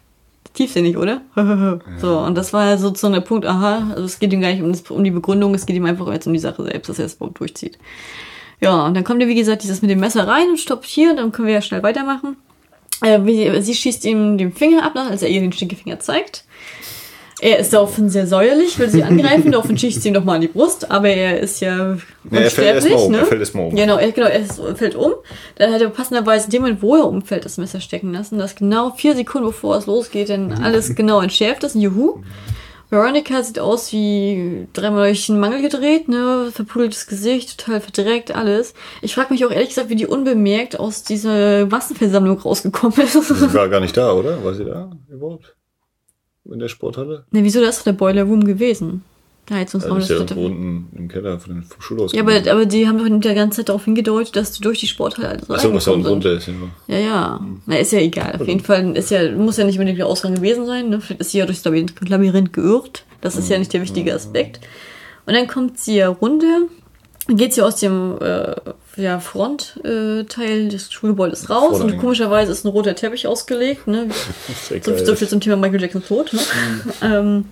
Tiefsinnig, 0.55 0.97
oder? 0.97 1.21
so, 1.99 2.19
und 2.19 2.35
das 2.35 2.53
war 2.53 2.77
so, 2.77 2.93
so 2.93 3.11
der 3.11 3.21
Punkt, 3.21 3.45
aha, 3.45 3.91
also 3.91 4.03
es 4.03 4.19
geht 4.19 4.33
ihm 4.33 4.41
gar 4.41 4.51
nicht 4.51 4.61
um, 4.61 4.71
das, 4.71 4.81
um 4.89 5.03
die 5.03 5.11
Begründung, 5.11 5.53
es 5.53 5.65
geht 5.65 5.75
ihm 5.75 5.85
einfach 5.85 6.11
jetzt 6.11 6.25
um 6.25 6.33
die 6.33 6.39
Sache 6.39 6.63
selbst, 6.63 6.89
dass 6.89 6.99
er 6.99 7.05
es 7.05 7.15
überhaupt 7.15 7.39
durchzieht. 7.39 7.77
Ja, 8.59 8.85
und 8.85 8.95
dann 8.95 9.03
kommt 9.03 9.21
er, 9.21 9.27
wie 9.27 9.35
gesagt, 9.35 9.63
dieses 9.63 9.81
mit 9.81 9.91
dem 9.91 9.99
Messer 9.99 10.27
rein 10.27 10.49
und 10.49 10.59
stoppt 10.59 10.85
hier, 10.85 11.15
dann 11.15 11.31
können 11.31 11.47
wir 11.47 11.53
ja 11.53 11.61
schnell 11.61 11.83
weitermachen. 11.83 12.37
Äh, 13.01 13.61
sie 13.61 13.75
schießt 13.75 14.05
ihm 14.05 14.37
den 14.37 14.53
Finger 14.53 14.83
ab, 14.83 14.95
als 14.95 15.21
er 15.21 15.29
ihr 15.29 15.41
den 15.41 15.51
Stinkefinger 15.51 15.99
zeigt. 15.99 16.45
Er 17.41 17.59
ist 17.59 17.73
daraufhin 17.73 18.09
sehr 18.09 18.27
säuerlich, 18.27 18.79
will 18.79 18.89
sie 18.89 19.03
angreifen, 19.03 19.51
daraufhin 19.51 19.77
schießt 19.77 20.01
sie 20.01 20.07
ihm 20.07 20.13
nochmal 20.13 20.35
an 20.35 20.41
die 20.41 20.47
Brust, 20.47 20.89
aber 20.89 21.09
er 21.09 21.39
ist 21.39 21.59
ja 21.59 21.97
Ja, 22.31 22.39
er 22.39 22.49
fällt 22.49 22.75
erst 22.75 22.89
mal 22.89 22.95
um, 22.95 23.11
ne? 23.11 23.17
er 23.19 23.25
fällt 23.25 23.41
erst 23.41 23.55
mal 23.55 23.63
um. 23.63 23.75
Genau, 23.75 23.97
er, 23.97 24.11
genau, 24.11 24.27
er 24.27 24.39
ist, 24.39 24.61
fällt 24.75 24.95
um. 24.95 25.13
Dann 25.57 25.73
hat 25.73 25.81
er 25.81 25.89
passenderweise 25.89 26.45
in 26.45 26.51
dem 26.51 26.61
Moment, 26.61 26.81
wo 26.81 26.95
er 26.95 27.07
umfällt, 27.07 27.43
das 27.43 27.57
Messer 27.57 27.81
stecken 27.81 28.13
lassen. 28.13 28.39
Das 28.39 28.55
genau 28.55 28.91
vier 28.91 29.15
Sekunden 29.15 29.47
bevor 29.47 29.75
es 29.75 29.85
losgeht, 29.85 30.29
dann 30.29 30.53
alles 30.53 30.95
genau 30.95 31.21
entschärft 31.21 31.63
ist. 31.63 31.75
Juhu. 31.75 32.21
Veronica 32.89 33.41
sieht 33.41 33.59
aus 33.59 33.91
wie 33.91 34.67
dreimal 34.73 35.07
durch 35.07 35.25
den 35.25 35.39
Mangel 35.39 35.61
gedreht, 35.63 36.07
ne? 36.07 36.49
Verpudeltes 36.53 37.07
Gesicht, 37.07 37.59
total 37.59 37.81
verdreckt, 37.81 38.33
alles. 38.33 38.75
Ich 39.01 39.15
frage 39.15 39.33
mich 39.33 39.43
auch 39.43 39.51
ehrlich 39.51 39.69
gesagt, 39.69 39.89
wie 39.89 39.95
die 39.95 40.05
unbemerkt 40.05 40.79
aus 40.79 41.03
dieser 41.03 41.65
Massenversammlung 41.65 42.39
rausgekommen 42.39 42.97
ist. 42.99 43.13
Sie 43.13 43.53
war 43.53 43.69
gar 43.69 43.79
nicht 43.81 43.97
da, 43.97 44.13
oder? 44.13 44.43
War 44.43 44.53
sie 44.53 44.65
da 44.65 44.91
überhaupt? 45.09 45.54
In 46.51 46.59
der 46.59 46.67
Sporthalle? 46.67 47.23
ne, 47.31 47.43
wieso, 47.43 47.61
das 47.61 47.77
ist 47.77 47.79
doch 47.79 47.85
der 47.85 47.93
Boiler 47.93 48.23
Room 48.23 48.43
gewesen. 48.43 49.03
Der 49.49 49.57
Heizungsraum. 49.57 49.97
Also 49.97 50.13
ist 50.13 50.21
das 50.21 50.29
ja 50.31 50.35
irgendwo 50.37 50.63
unten 50.63 50.97
im 50.97 51.07
Keller 51.07 51.39
von 51.39 51.53
dem 51.53 51.63
vom 51.63 51.81
Schulhaus. 51.81 52.13
ja, 52.13 52.21
aber, 52.21 52.35
aber 52.35 52.65
die 52.65 52.87
haben 52.87 52.97
doch 52.97 53.05
in 53.05 53.21
der 53.21 53.35
ganzen 53.35 53.57
Zeit 53.57 53.69
darauf 53.69 53.85
hingedeutet, 53.85 54.35
dass 54.35 54.53
du 54.53 54.61
durch 54.61 54.79
die 54.79 54.87
Sporthalle 54.87 55.29
also 55.29 55.53
Achso, 55.53 55.73
was 55.73 55.85
da 55.85 55.91
unten 55.91 56.07
runter 56.07 56.31
ist. 56.33 56.47
Ja. 56.47 56.53
Ja, 56.87 56.97
ja. 56.97 57.39
Na, 57.67 57.77
ist 57.77 57.91
ja 57.91 57.99
egal. 57.99 58.39
Auf 58.39 58.47
jeden 58.47 58.61
Fall 58.61 58.97
ist 58.97 59.11
ja, 59.11 59.31
muss 59.31 59.57
ja 59.57 59.65
nicht 59.65 59.75
unbedingt 59.75 59.99
der 59.99 60.07
Ausgang 60.07 60.33
gewesen 60.33 60.65
sein. 60.65 60.89
Ne? 60.89 60.99
Vielleicht 60.99 61.21
ist 61.21 61.31
sie 61.31 61.37
ja 61.37 61.45
durchs 61.45 61.63
Labyrinth, 61.63 61.93
Labyrinth 62.07 62.53
geirrt. 62.53 63.05
Das 63.21 63.35
ist 63.35 63.49
ja 63.49 63.59
nicht 63.59 63.73
der 63.73 63.81
wichtige 63.81 64.13
Aspekt. 64.13 64.59
Und 65.27 65.33
dann 65.33 65.47
kommt 65.47 65.79
sie 65.79 65.97
ja 65.97 66.09
runter, 66.09 66.61
dann 67.27 67.37
geht 67.37 67.53
sie 67.53 67.61
aus 67.61 67.77
dem 67.77 68.17
äh, 68.19 68.55
ja, 68.97 69.19
Frontteil 69.19 70.21
äh, 70.21 70.23
Teil 70.25 70.69
des 70.69 70.91
Schulgebäudes 70.91 71.49
raus 71.49 71.63
und 71.63 71.69
Vordereingang. 71.69 71.99
komischerweise 71.99 72.51
ist 72.51 72.65
ein 72.65 72.69
roter 72.69 72.95
Teppich 72.95 73.27
ausgelegt. 73.27 73.87
Ne? 73.87 74.07
Ist 74.49 74.71
ja 74.71 74.77
So, 74.97 75.05
so 75.05 75.15
viel 75.15 75.27
zum 75.27 75.39
Thema 75.41 75.55
Michael 75.57 75.81
Jackson 75.81 76.03
Tod. 76.05 76.33
Ne? 76.33 76.39
ähm, 77.01 77.45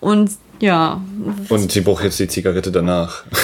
und 0.00 0.30
ja, 0.60 1.00
Und 1.48 1.72
sie 1.72 1.80
braucht 1.80 2.04
jetzt 2.04 2.18
die 2.20 2.28
Zigarette 2.28 2.70
danach. 2.70 3.24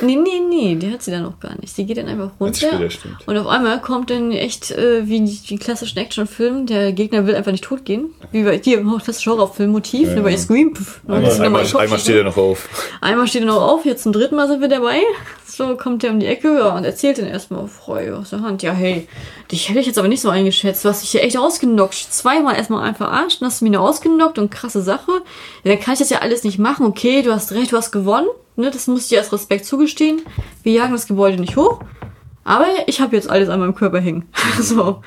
Nee, 0.00 0.14
nee, 0.14 0.40
nee, 0.48 0.76
die 0.76 0.92
hat 0.92 1.02
sie 1.02 1.10
dann 1.10 1.24
noch 1.24 1.40
gar 1.40 1.58
nicht. 1.60 1.74
Sie 1.74 1.84
geht 1.84 1.96
dann 1.98 2.06
einfach 2.06 2.30
runter. 2.38 2.88
Und 3.26 3.36
auf 3.36 3.48
einmal 3.48 3.80
kommt 3.80 4.10
dann 4.10 4.30
echt, 4.30 4.70
äh, 4.70 5.08
wie 5.08 5.16
in 5.16 5.26
die 5.26 5.58
klassischen 5.58 5.98
Actionfilmen, 5.98 6.66
der 6.66 6.92
Gegner 6.92 7.26
will 7.26 7.34
einfach 7.34 7.50
nicht 7.50 7.64
tot 7.64 7.84
gehen. 7.84 8.10
Wie 8.30 8.44
bei 8.44 8.60
hier 8.62 8.78
im 8.78 8.96
klassischen 8.98 9.32
Horrorfilm-Motiv, 9.32 10.14
ne, 10.14 10.22
bei 10.22 10.36
Scream. 10.36 10.74
Pff, 10.76 11.00
und 11.04 11.14
Einmal, 11.14 11.32
ist 11.32 11.40
einmal, 11.40 11.66
einmal 11.82 11.98
steht 11.98 12.16
er 12.16 12.24
noch 12.24 12.36
auf. 12.36 12.68
Einmal 13.00 13.26
steht 13.26 13.42
er 13.42 13.46
noch 13.48 13.60
auf, 13.60 13.84
jetzt 13.84 14.04
zum 14.04 14.12
dritten 14.12 14.36
Mal 14.36 14.46
sind 14.46 14.60
wir 14.60 14.68
dabei. 14.68 15.00
So 15.58 15.76
kommt 15.76 16.04
er 16.04 16.12
um 16.12 16.20
die 16.20 16.26
Ecke 16.26 16.56
ja, 16.56 16.76
und 16.76 16.84
erzählt 16.84 17.18
dann 17.18 17.26
erstmal 17.26 17.66
frei 17.66 18.14
aus 18.14 18.30
der 18.30 18.42
Hand. 18.42 18.62
Ja, 18.62 18.70
hey, 18.70 19.08
dich 19.50 19.68
hätte 19.68 19.80
ich 19.80 19.86
jetzt 19.86 19.98
aber 19.98 20.06
nicht 20.06 20.20
so 20.20 20.28
eingeschätzt. 20.28 20.84
Du 20.84 20.88
hast 20.88 21.02
dich 21.02 21.10
hier 21.10 21.24
echt 21.24 21.36
ausgenockt. 21.36 21.96
Zweimal 21.96 22.54
erstmal 22.54 22.84
einen 22.84 22.94
verarscht, 22.94 23.40
dann 23.40 23.48
hast 23.48 23.60
du 23.60 23.64
mich 23.64 23.72
nur 23.72 23.82
ausgenockt 23.82 24.38
und 24.38 24.52
krasse 24.52 24.82
Sache. 24.82 25.10
Ja, 25.64 25.72
dann 25.72 25.80
kann 25.80 25.94
ich 25.94 25.98
das 25.98 26.10
ja 26.10 26.20
alles 26.20 26.44
nicht 26.44 26.60
machen. 26.60 26.86
Okay, 26.86 27.22
du 27.22 27.32
hast 27.32 27.50
recht, 27.50 27.72
du 27.72 27.76
hast 27.76 27.90
gewonnen. 27.90 28.28
Ne, 28.54 28.70
das 28.70 28.86
muss 28.86 29.02
ich 29.02 29.08
dir 29.08 29.18
als 29.18 29.32
Respekt 29.32 29.64
zugestehen. 29.64 30.22
Wir 30.62 30.74
jagen 30.74 30.92
das 30.92 31.08
Gebäude 31.08 31.40
nicht 31.40 31.56
hoch. 31.56 31.80
Aber 32.44 32.66
ich 32.86 33.00
habe 33.00 33.16
jetzt 33.16 33.28
alles 33.28 33.48
an 33.48 33.58
meinem 33.58 33.74
Körper 33.74 33.98
hängen. 33.98 34.28
so. 34.60 35.02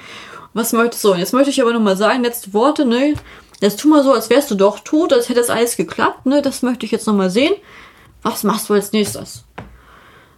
Was 0.53 0.73
möchtest 0.73 1.05
du? 1.05 1.13
Jetzt 1.13 1.31
möchte 1.31 1.49
ich 1.49 1.61
aber 1.61 1.71
nochmal 1.71 1.95
sagen, 1.95 2.23
letzte 2.23 2.53
Worte, 2.53 2.83
ne? 2.83 3.13
Jetzt 3.61 3.79
tu 3.79 3.87
mal 3.87 4.03
so, 4.03 4.11
als 4.11 4.29
wärst 4.29 4.51
du 4.51 4.55
doch 4.55 4.79
tot, 4.79 5.13
als 5.13 5.29
hätte 5.29 5.39
das 5.39 5.49
alles 5.49 5.77
geklappt, 5.77 6.25
ne? 6.25 6.41
Das 6.41 6.61
möchte 6.61 6.85
ich 6.85 6.91
jetzt 6.91 7.07
nochmal 7.07 7.29
sehen. 7.29 7.53
Was 8.21 8.43
machst 8.43 8.67
du 8.67 8.73
als 8.73 8.91
nächstes? 8.91 9.45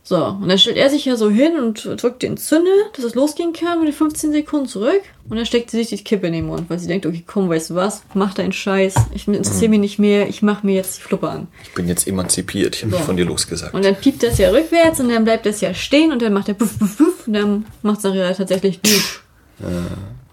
So, 0.06 0.18
und 0.26 0.50
dann 0.50 0.58
stellt 0.58 0.76
er 0.76 0.90
sich 0.90 1.06
ja 1.06 1.16
so 1.16 1.30
hin 1.30 1.58
und 1.58 1.86
drückt 2.04 2.24
den 2.24 2.36
Zünder, 2.36 2.70
dass 2.94 3.06
es 3.06 3.16
losgehen 3.16 3.54
kann 3.54 3.80
mit 3.80 3.88
den 3.88 3.94
15 3.94 4.34
Sekunden 4.34 4.68
zurück. 4.68 5.02
Und 5.30 5.38
dann 5.38 5.46
steckt 5.46 5.72
sie 5.72 5.78
sich 5.78 5.88
die 5.88 6.04
Kippe 6.04 6.28
in 6.28 6.34
den 6.34 6.46
Mund, 6.46 6.70
weil 6.70 6.78
sie 6.78 6.88
denkt, 6.88 7.06
okay, 7.06 7.24
komm, 7.26 7.48
weißt 7.48 7.70
du 7.70 7.76
was, 7.76 8.04
mach 8.14 8.34
deinen 8.34 8.52
Scheiß, 8.52 8.96
ich 9.14 9.30
interessiere 9.30 9.70
mich 9.70 9.80
nicht 9.80 10.00
mehr, 10.00 10.28
ich 10.28 10.42
mach 10.42 10.62
mir 10.62 10.76
jetzt 10.76 10.98
die 10.98 11.02
Fluppe 11.04 11.30
an. 11.30 11.48
Ich 11.64 11.74
bin 11.74 11.88
jetzt 11.88 12.06
emanzipiert. 12.06 12.76
Ich 12.76 12.82
habe 12.82 12.92
mich 12.92 13.00
So. 13.00 13.06
von 13.06 13.16
dir 13.16 13.24
losgesagt. 13.24 13.74
Und 13.74 13.86
dann 13.86 13.96
piept 13.96 14.24
das 14.24 14.38
ja 14.38 14.50
rückwärts 14.50 15.00
und 15.00 15.08
dann 15.08 15.24
bleibt 15.24 15.46
das 15.46 15.62
ja 15.62 15.74
stehen 15.74 16.12
und 16.12 16.22
dann 16.22 16.34
macht 16.34 16.50
er 16.50 16.56
puff, 16.56 16.78
puff, 16.78 16.98
puff 16.98 17.26
und 17.28 17.34
dann 17.34 17.66
macht 17.82 18.00
es 18.00 18.04
nachher 18.04 18.36
tatsächlich 18.36 18.80
dusch. 18.82 19.24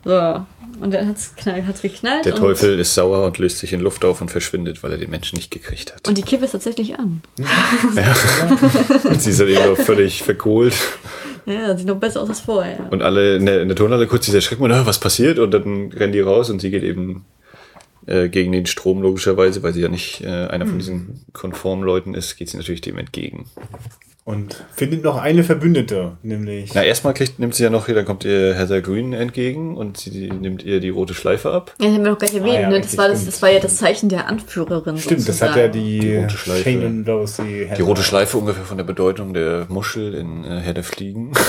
So, 0.04 0.44
und 0.80 0.92
dann 0.92 1.08
hat's 1.08 1.34
knall, 1.36 1.66
hat's 1.66 1.82
geknallt. 1.82 2.24
Der 2.24 2.34
und, 2.34 2.40
Teufel 2.40 2.78
ist 2.78 2.94
sauer 2.94 3.26
und 3.26 3.38
löst 3.38 3.58
sich 3.58 3.72
in 3.72 3.80
Luft 3.80 4.04
auf 4.04 4.20
und 4.20 4.30
verschwindet, 4.30 4.82
weil 4.82 4.92
er 4.92 4.98
den 4.98 5.10
Menschen 5.10 5.36
nicht 5.36 5.50
gekriegt 5.50 5.94
hat. 5.94 6.06
Und 6.08 6.16
die 6.16 6.22
Kippe 6.22 6.44
ist 6.44 6.52
tatsächlich 6.52 6.98
an. 6.98 7.22
Und 9.04 9.20
sie 9.20 9.30
ist 9.30 9.40
halt 9.40 9.50
eben 9.50 9.70
noch 9.70 9.76
völlig 9.76 10.22
verkohlt. 10.22 10.74
Ja, 11.46 11.76
sieht 11.76 11.86
noch 11.86 11.96
besser 11.96 12.22
aus 12.22 12.28
als 12.28 12.40
vorher. 12.40 12.88
Und 12.90 13.02
alle 13.02 13.36
in 13.36 13.46
der, 13.46 13.62
in 13.62 13.68
der 13.68 13.76
Turnhalle 13.76 14.06
kurz 14.06 14.26
dieser 14.26 14.40
Schreck, 14.40 14.60
ah, 14.60 14.86
was 14.86 15.00
passiert? 15.00 15.38
Und 15.38 15.52
dann 15.52 15.92
rennen 15.92 16.12
die 16.12 16.20
raus 16.20 16.50
und 16.50 16.60
sie 16.60 16.70
geht 16.70 16.82
eben 16.82 17.24
äh, 18.06 18.28
gegen 18.28 18.52
den 18.52 18.66
Strom 18.66 19.02
logischerweise, 19.02 19.62
weil 19.62 19.72
sie 19.72 19.80
ja 19.80 19.88
nicht 19.88 20.22
äh, 20.22 20.46
einer 20.46 20.66
von 20.66 20.78
diesen 20.78 21.24
konformen 21.32 21.84
Leuten 21.84 22.14
ist, 22.14 22.36
geht 22.36 22.48
sie 22.48 22.56
natürlich 22.56 22.80
dem 22.80 22.98
entgegen. 22.98 23.46
Und 24.22 24.62
findet 24.74 25.02
noch 25.02 25.16
eine 25.16 25.42
Verbündete, 25.42 26.12
nämlich. 26.22 26.72
Na, 26.74 26.84
erstmal 26.84 27.14
kriegt, 27.14 27.38
nimmt 27.38 27.54
sie 27.54 27.64
ja 27.64 27.70
noch, 27.70 27.86
dann 27.86 28.04
kommt 28.04 28.24
ihr 28.24 28.54
Heather 28.54 28.80
Green 28.82 29.12
entgegen 29.14 29.76
und 29.76 29.96
sie 29.96 30.30
nimmt 30.30 30.62
ihr 30.62 30.78
die 30.78 30.90
rote 30.90 31.14
Schleife 31.14 31.50
ab. 31.50 31.74
Ja, 31.80 31.86
das 31.86 31.94
haben 31.96 32.04
wir 32.04 32.10
noch 32.12 32.18
gar 32.18 32.26
nicht 32.28 32.36
erwähnt. 32.36 32.56
Ah, 32.58 32.60
ja, 32.60 32.68
ne? 32.68 32.80
das, 32.82 32.96
war 32.98 33.08
das, 33.08 33.24
das 33.24 33.40
war 33.42 33.50
ja 33.50 33.58
das 33.60 33.78
Zeichen 33.78 34.08
der 34.10 34.28
Anführerin. 34.28 34.98
Stimmt, 34.98 35.20
das 35.20 35.38
sozusagen. 35.38 35.52
hat 35.52 35.58
ja 35.58 35.68
die, 35.68 36.00
Die 36.00 36.16
rote 36.16 36.36
Schleife. 36.36 37.74
Die 37.76 37.82
rote 37.82 38.02
Schleife 38.02 38.38
ungefähr 38.38 38.64
von 38.64 38.76
der 38.76 38.84
Bedeutung 38.84 39.32
der 39.34 39.66
Muschel 39.68 40.14
in 40.14 40.44
äh, 40.44 40.60
Herr 40.60 40.74
der 40.74 40.84
Fliegen. 40.84 41.32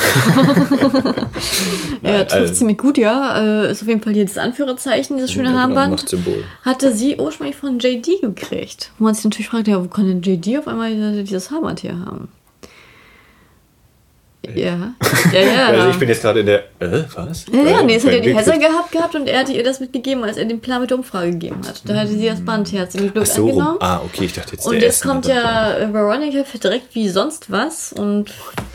Ja, 2.03 2.19
trifft 2.23 2.33
also- 2.33 2.53
ziemlich 2.53 2.77
gut, 2.77 2.97
ja. 2.97 3.63
Äh, 3.65 3.71
ist 3.71 3.81
auf 3.81 3.87
jeden 3.87 4.01
Fall 4.01 4.13
hier 4.13 4.25
das 4.25 4.37
Anführerzeichen, 4.37 5.17
dieses 5.17 5.31
schöne 5.31 5.45
Ja, 5.45 5.51
genau, 5.51 5.61
Armband. 5.63 5.91
Machtsymbol. 5.91 6.43
Hatte 6.63 6.93
sie 6.93 7.15
ursprünglich 7.17 7.55
von 7.55 7.79
JD 7.79 8.21
gekriegt. 8.21 8.91
Wo 8.97 9.05
man 9.05 9.13
sich 9.13 9.23
natürlich 9.23 9.49
fragt, 9.49 9.67
ja, 9.67 9.81
wo 9.83 9.87
kann 9.87 10.07
denn 10.07 10.21
JD 10.21 10.57
auf 10.59 10.67
einmal 10.67 10.93
diese- 10.93 11.23
dieses 11.23 11.51
Armband 11.51 11.79
hier 11.81 11.97
haben? 11.99 12.29
Ja. 14.55 14.93
Ja, 15.31 15.39
ja. 15.39 15.67
Also 15.67 15.89
ich 15.91 15.99
bin 15.99 16.09
jetzt 16.09 16.21
gerade 16.21 16.39
in 16.39 16.47
der. 16.47 16.63
Äh, 16.79 17.03
was? 17.15 17.45
ja, 17.53 17.61
ja, 17.61 17.83
nee, 17.83 17.93
das 17.93 18.05
hat 18.05 18.13
ja 18.13 18.19
die 18.19 18.35
Hesse 18.35 18.57
gehabt 18.57 18.91
gehabt 18.91 19.15
und 19.15 19.27
er 19.27 19.41
hatte 19.41 19.53
ihr 19.53 19.63
das 19.63 19.79
mitgegeben, 19.79 20.23
als 20.23 20.35
er 20.35 20.45
den 20.45 20.59
Plan 20.59 20.81
mit 20.81 20.89
der 20.89 20.97
Umfrage 20.97 21.31
gegeben 21.31 21.61
hat. 21.65 21.81
Da 21.85 21.95
hatte 21.95 22.09
sie 22.09 22.25
das 22.25 22.43
Band 22.43 22.71
herzlich 22.71 23.13
Glück 23.13 23.25
Ach 23.29 23.33
so, 23.33 23.43
angenommen. 23.43 23.77
Ah, 23.79 24.01
okay, 24.03 24.25
ich 24.25 24.33
dachte 24.33 24.53
jetzt 24.53 24.65
Und 24.65 24.73
der 24.73 24.81
jetzt 24.81 25.03
kommt 25.03 25.27
ja 25.27 25.93
Veronica 25.93 26.43
verdreckt 26.43 26.95
wie 26.95 27.07
sonst 27.07 27.51
was 27.51 27.93
und 27.93 28.31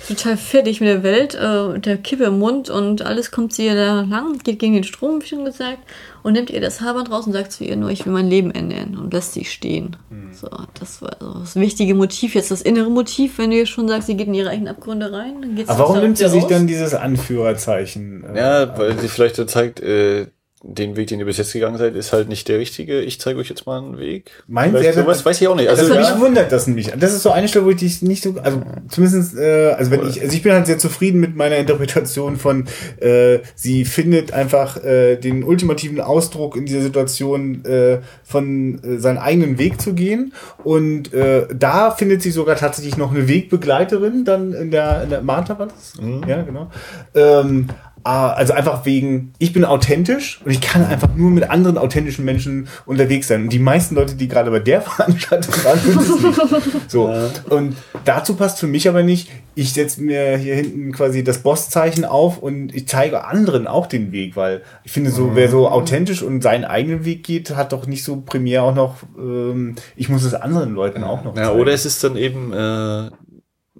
total 0.06 0.36
fertig 0.36 0.80
mit 0.80 0.88
der 0.88 1.02
Welt, 1.02 1.34
äh, 1.34 1.78
der 1.78 1.96
Kippe 1.98 2.24
im 2.24 2.38
Mund 2.38 2.70
und 2.70 3.02
alles 3.02 3.30
kommt 3.30 3.52
sie 3.52 3.66
ja 3.66 3.74
da 3.74 4.02
lang, 4.02 4.38
geht 4.44 4.60
gegen 4.60 4.74
den 4.74 4.84
Strom, 4.84 5.20
wie 5.20 5.26
schon 5.26 5.44
gesagt, 5.44 5.80
und 6.26 6.32
nimmt 6.32 6.50
ihr 6.50 6.60
das 6.60 6.80
Haarband 6.80 7.08
raus 7.12 7.24
und 7.28 7.32
sagt 7.34 7.52
zu 7.52 7.62
ihr 7.62 7.76
nur, 7.76 7.88
ich 7.90 8.04
will 8.04 8.12
mein 8.12 8.26
Leben 8.26 8.50
ändern 8.50 8.98
und 8.98 9.12
lässt 9.14 9.34
sie 9.34 9.44
stehen. 9.44 9.96
Hm. 10.10 10.32
So, 10.32 10.48
das 10.80 11.00
war 11.00 11.16
so 11.20 11.34
das 11.38 11.54
wichtige 11.54 11.94
Motiv, 11.94 12.34
jetzt 12.34 12.50
das 12.50 12.62
innere 12.62 12.90
Motiv, 12.90 13.38
wenn 13.38 13.50
du 13.52 13.56
jetzt 13.56 13.68
schon 13.68 13.86
sagst, 13.86 14.08
sie 14.08 14.16
geht 14.16 14.26
in 14.26 14.34
ihre 14.34 14.50
eigenen 14.50 14.66
Abgründe 14.74 15.12
rein, 15.12 15.40
dann 15.40 15.54
geht's 15.54 15.68
Aber 15.70 15.78
warum 15.84 15.98
aus 15.98 16.02
nimmt 16.02 16.18
sie 16.18 16.28
sich 16.28 16.42
raus. 16.42 16.50
dann 16.50 16.66
dieses 16.66 16.94
Anführerzeichen? 16.94 18.24
äh, 18.24 18.38
Ja, 18.38 18.76
weil 18.76 18.98
sie 18.98 19.06
vielleicht 19.06 19.36
so 19.36 19.44
zeigt, 19.44 19.78
äh, 19.78 20.26
den 20.68 20.96
Weg, 20.96 21.06
den 21.08 21.20
ihr 21.20 21.26
bis 21.26 21.38
jetzt 21.38 21.52
gegangen 21.52 21.78
seid, 21.78 21.94
ist 21.94 22.12
halt 22.12 22.28
nicht 22.28 22.48
der 22.48 22.58
richtige. 22.58 23.00
Ich 23.00 23.20
zeige 23.20 23.38
euch 23.38 23.48
jetzt 23.48 23.66
mal 23.66 23.78
einen 23.78 23.98
Weg. 23.98 24.30
Vielleicht 24.48 24.82
ihr, 24.82 24.92
sowas, 24.92 25.24
weiß 25.24 25.40
ich 25.40 25.46
auch 25.46 25.54
nicht. 25.54 25.68
Also 25.68 25.94
mich 25.94 26.08
ja, 26.08 26.20
wundert 26.20 26.50
das 26.50 26.66
nämlich. 26.66 26.92
Das 26.98 27.12
ist 27.12 27.22
so 27.22 27.30
eine 27.30 27.46
Stelle, 27.46 27.64
wo 27.64 27.70
ich 27.70 27.76
dich 27.76 28.02
nicht 28.02 28.24
so, 28.24 28.34
also 28.42 28.62
zumindest, 28.88 29.36
äh, 29.36 29.70
also 29.70 29.92
wenn 29.92 30.00
ich, 30.08 30.20
also 30.20 30.36
ich 30.36 30.42
bin 30.42 30.52
halt 30.52 30.66
sehr 30.66 30.78
zufrieden 30.78 31.20
mit 31.20 31.36
meiner 31.36 31.56
Interpretation 31.56 32.36
von, 32.36 32.66
äh, 32.98 33.38
sie 33.54 33.84
findet 33.84 34.32
einfach 34.32 34.82
äh, 34.82 35.16
den 35.16 35.44
ultimativen 35.44 36.00
Ausdruck 36.00 36.56
in 36.56 36.66
dieser 36.66 36.82
Situation 36.82 37.64
äh, 37.64 38.00
von 38.24 38.82
äh, 38.82 38.98
seinen 38.98 39.18
eigenen 39.18 39.58
Weg 39.58 39.80
zu 39.80 39.94
gehen 39.94 40.32
und 40.64 41.14
äh, 41.14 41.46
da 41.54 41.92
findet 41.92 42.22
sie 42.22 42.32
sogar 42.32 42.56
tatsächlich 42.56 42.96
noch 42.96 43.12
eine 43.12 43.28
Wegbegleiterin 43.28 44.24
dann 44.24 44.52
in 44.52 44.72
der, 44.72 45.04
in 45.04 45.10
der 45.10 45.22
Martha 45.22 45.58
war 45.58 45.66
das? 45.66 45.94
Ja, 46.26 46.42
genau. 46.42 46.70
Ähm, 47.14 47.68
Also 48.06 48.52
einfach 48.52 48.86
wegen, 48.86 49.32
ich 49.38 49.52
bin 49.52 49.64
authentisch 49.64 50.40
und 50.44 50.52
ich 50.52 50.60
kann 50.60 50.84
einfach 50.84 51.08
nur 51.16 51.30
mit 51.30 51.50
anderen 51.50 51.76
authentischen 51.76 52.24
Menschen 52.24 52.68
unterwegs 52.84 53.26
sein. 53.26 53.44
Und 53.44 53.52
die 53.52 53.58
meisten 53.58 53.96
Leute, 53.96 54.14
die 54.14 54.28
gerade 54.28 54.50
bei 54.50 54.60
der 54.60 54.80
Veranstaltung 54.82 55.54
waren, 55.64 55.78
sind 55.78 56.00
es 56.00 56.74
nicht. 56.74 56.90
So. 56.90 57.12
Und 57.50 57.76
dazu 58.04 58.34
passt 58.34 58.60
für 58.60 58.68
mich 58.68 58.88
aber 58.88 59.02
nicht, 59.02 59.30
ich 59.56 59.72
setze 59.72 60.02
mir 60.02 60.36
hier 60.36 60.54
hinten 60.54 60.92
quasi 60.92 61.24
das 61.24 61.38
Bosszeichen 61.38 62.04
auf 62.04 62.38
und 62.38 62.74
ich 62.74 62.86
zeige 62.86 63.24
anderen 63.24 63.66
auch 63.66 63.86
den 63.86 64.12
Weg, 64.12 64.36
weil 64.36 64.62
ich 64.84 64.92
finde, 64.92 65.10
so 65.10 65.34
wer 65.34 65.48
so 65.48 65.68
authentisch 65.68 66.22
und 66.22 66.42
seinen 66.42 66.64
eigenen 66.64 67.04
Weg 67.04 67.24
geht, 67.24 67.56
hat 67.56 67.72
doch 67.72 67.86
nicht 67.86 68.04
so 68.04 68.20
primär 68.20 68.62
auch 68.62 68.74
noch, 68.74 68.96
ähm, 69.18 69.74
ich 69.96 70.08
muss 70.10 70.24
es 70.24 70.34
anderen 70.34 70.74
Leuten 70.74 71.02
auch 71.02 71.24
noch 71.24 71.36
ja, 71.36 71.46
zeigen. 71.46 71.60
oder 71.60 71.72
es 71.72 71.86
ist 71.86 72.04
dann 72.04 72.16
eben, 72.16 72.52
äh, 72.52 73.10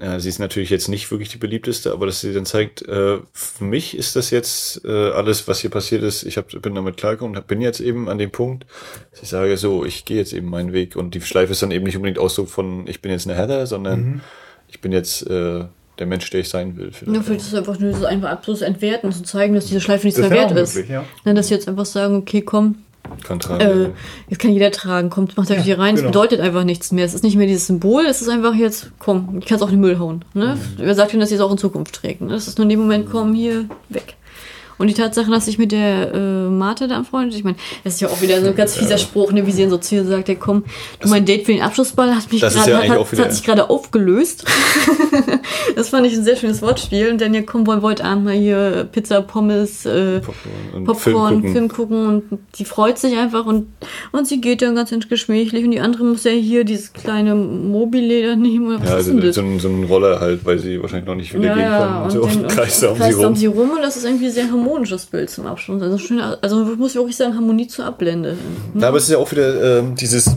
ja, 0.01 0.21
sie 0.21 0.29
ist 0.29 0.39
natürlich 0.39 0.69
jetzt 0.71 0.89
nicht 0.89 1.11
wirklich 1.11 1.31
die 1.31 1.39
beliebteste, 1.39 1.93
aber 1.93 2.05
dass 2.07 2.21
sie 2.21 2.35
dann 2.35 2.45
zeigt, 2.45 2.83
äh, 2.83 3.19
für 3.33 3.65
mich 3.65 3.97
ist 3.97 4.15
das 4.17 4.31
jetzt 4.31 4.85
äh, 4.85 5.11
alles, 5.11 5.49
was 5.49 5.61
hier 5.61 5.71
passiert 5.71 6.03
ist, 6.03 6.23
ich 6.25 6.37
hab, 6.37 6.49
bin 6.61 6.75
damit 6.75 6.97
klargekommen 6.99 7.33
und 7.35 7.39
hab- 7.39 7.47
bin 7.47 7.61
jetzt 7.63 7.81
eben 7.81 8.09
an 8.09 8.19
dem 8.19 8.31
Punkt, 8.31 8.67
dass 9.11 9.23
ich 9.23 9.29
sage, 9.31 9.57
so, 9.57 9.85
ich 9.87 10.05
gehe 10.05 10.19
jetzt 10.19 10.33
eben 10.35 10.49
meinen 10.51 10.73
Weg 10.75 10.97
und 10.97 11.15
die 11.15 11.21
Schleife 11.23 11.53
ist 11.53 11.63
dann 11.63 11.71
eben 11.71 11.85
nicht 11.87 11.97
unbedingt 11.97 12.19
Ausdruck 12.19 12.49
von, 12.51 12.87
ich 12.87 13.01
bin 13.01 13.11
jetzt 13.11 13.27
eine 13.27 13.39
Heather, 13.39 13.67
sondern 13.67 14.01
Mhm. 14.01 14.21
ich 14.69 14.81
bin 14.83 14.93
jetzt 14.93 15.23
äh, 15.31 15.65
der 15.99 16.07
Mensch, 16.07 16.29
der 16.29 16.41
ich 16.41 16.51
sein 16.51 16.77
will. 16.77 16.91
Nur 17.07 17.23
für 17.23 17.33
das 17.35 17.55
einfach 17.55 17.79
nur 17.79 17.95
so 17.95 18.05
einfach 18.05 18.29
absolut 18.29 18.61
entwerten, 18.61 19.11
zu 19.13 19.23
zeigen, 19.23 19.55
dass 19.55 19.65
diese 19.65 19.81
Schleife 19.81 20.07
nichts 20.07 20.21
Das 20.21 20.29
mehr 20.29 20.41
wert 20.41 20.53
ist. 20.53 20.75
möglich, 20.75 20.91
ja. 20.93 21.07
Ne, 21.25 21.33
dass 21.33 21.49
sie 21.49 21.55
jetzt 21.55 21.69
einfach 21.69 21.87
sagen, 21.87 22.17
okay, 22.17 22.43
komm, 22.43 22.85
Kann 23.25 23.39
äh, 23.39 23.41
tragen. 23.41 23.93
jetzt 24.29 24.39
kann 24.39 24.53
jeder 24.53 24.71
tragen, 24.71 25.11
kommt, 25.11 25.37
macht 25.37 25.51
euch 25.51 25.59
Ja, 25.59 25.63
hier 25.63 25.79
rein, 25.79 25.95
es 25.95 26.01
genau. 26.01 26.11
bedeutet 26.13 26.41
einfach 26.41 26.65
nichts 26.65 26.93
mehr. 26.93 27.05
Es 27.05 27.15
ist 27.15 27.25
nicht 27.25 27.37
mehr 27.37 27.47
dieses 27.47 27.67
Symbol, 27.67 28.05
es 28.07 28.21
ist 28.23 28.29
einfach 28.29 28.55
jetzt, 28.55 28.91
komm, 28.99 29.39
ich 29.39 29.47
kann 29.47 29.57
es 29.57 29.63
auch 29.63 29.69
in 29.69 29.75
den 29.77 29.81
Müll 29.81 29.99
hauen. 29.99 30.25
Ne? 30.35 30.57
Mhm. 30.57 30.61
Wer 30.79 30.95
sagt 30.95 31.13
denn, 31.13 31.21
dass 31.21 31.29
sie 31.31 31.35
es 31.37 31.41
auch 31.41 31.51
in 31.53 31.59
Zukunft 31.59 31.95
trägt? 31.95 32.21
Ne? 32.21 32.29
Das 32.33 32.49
ist 32.49 32.59
nur 32.59 32.65
in 32.65 32.71
dem 32.71 32.81
Moment, 32.81 33.09
komm, 33.11 33.35
hier, 33.35 33.67
weg. 33.89 34.15
Und 34.79 34.89
die 34.89 34.95
Tatsache, 34.95 35.31
dass 35.31 35.49
ich 35.49 35.59
mit 35.59 35.73
der 35.73 36.13
äh, 36.13 36.49
Martha 36.51 36.87
da 36.87 36.97
anfreundet, 36.97 37.35
ich 37.35 37.45
meine, 37.45 37.57
das 37.85 37.95
ist 37.95 38.01
ja 38.01 38.09
auch 38.09 38.21
wieder 38.21 38.41
so 38.41 38.49
ein 38.49 38.57
ganz 38.57 38.77
fieser 38.77 38.99
Spruch, 38.99 39.33
ne, 39.33 39.47
wie 39.47 39.53
sie 39.53 39.63
dann 39.63 39.71
so 39.71 39.79
zu 39.79 39.95
ihr 39.97 40.05
sagt, 40.05 40.29
ja 40.29 40.35
komm, 40.35 40.65
du 41.01 41.09
mein 41.09 41.25
Date 41.25 41.47
für 41.47 41.53
den 41.53 41.63
Abschlussball 41.63 42.15
hat 42.15 42.31
mich 42.31 42.41
gerade, 42.41 42.71
ja 42.71 42.83
hat, 42.89 43.19
hat, 43.19 43.33
sich 43.33 43.43
gerade 43.45 43.71
aufgelöst. 43.71 44.45
das 45.77 45.91
fand 45.91 46.07
ich 46.07 46.15
ein 46.15 46.25
sehr 46.25 46.37
schönes 46.37 46.63
Wortspiel. 46.63 47.11
Und 47.11 47.21
dann 47.21 47.35
ja, 47.35 47.43
komm, 47.43 47.67
wollen 47.67 47.83
wir 47.83 47.89
heute 47.89 48.05
Abend 48.05 48.25
mal 48.25 48.35
hier 48.35 48.89
Pizza, 48.91 49.23
Pommes, 49.23 49.87
äh, 49.87 50.21
Popcorn 50.21 50.55
und 50.75 50.85
Popcorn, 50.85 51.41
Film 51.41 51.53
Film 51.53 51.69
gucken. 51.69 52.05
gucken. 52.05 52.23
und 52.31 52.39
die 52.59 52.65
freut 52.65 52.99
sich 52.99 53.17
einfach 53.17 53.47
und, 53.47 53.67
und 54.13 54.27
sie 54.27 54.41
geht 54.41 54.63
dann 54.63 54.75
ganz 54.75 54.91
geschmächlich 55.09 55.65
und 55.65 55.71
die 55.73 55.81
andere 55.81 56.05
muss 56.05 56.25
ja 56.25 56.31
hier 56.31 56.65
dieses 56.65 56.93
kleine 56.93 57.35
Mobile 57.35 58.37
nehmen 58.37 58.69
oder 58.69 58.81
was 58.81 58.89
Ja, 58.89 58.97
ist 58.99 59.09
denn 59.09 59.17
also 59.17 59.27
das? 59.27 59.37
so, 59.37 59.43
ein, 59.43 59.61
so 59.61 59.69
ein 59.69 59.85
Roller 59.85 60.21
halt, 60.21 60.45
weil 60.45 60.59
sie 60.59 60.81
wahrscheinlich 60.81 61.07
noch 61.07 61.15
nicht 61.15 61.35
wieder 61.35 61.55
gehen 61.55 61.65
kann. 61.65 62.03
Und, 62.05 62.11
so 62.11 62.27
den- 62.27 62.45
und 62.45 62.49
kreist 62.49 62.83
da 62.83 62.91
um 62.91 63.03
sie 63.03 63.13
rum. 63.13 63.27
um 63.27 63.37
sie 63.37 63.47
rum 63.47 63.71
und 63.71 63.83
das 63.83 63.97
ist 63.97 64.05
irgendwie 64.05 64.31
sehr 64.31 64.51
harmonisches 64.67 65.07
Bild 65.07 65.31
zum 65.31 65.47
Abschluss. 65.47 65.83
Also 65.83 65.99
schön, 65.99 66.21
also 66.21 66.65
muss 66.65 66.91
ich 66.91 66.97
wirklich 66.97 67.17
sagen, 67.17 67.35
Harmonie 67.35 67.69
zur 67.69 67.85
Ablende. 67.85 68.37
Na, 68.75 68.89
aber 68.89 68.99
es 68.99 69.05
ist 69.05 69.11
ja 69.11 69.19
auch 69.19 69.31
wieder 69.31 69.79
ähm, 69.79 69.95
dieses, 69.95 70.31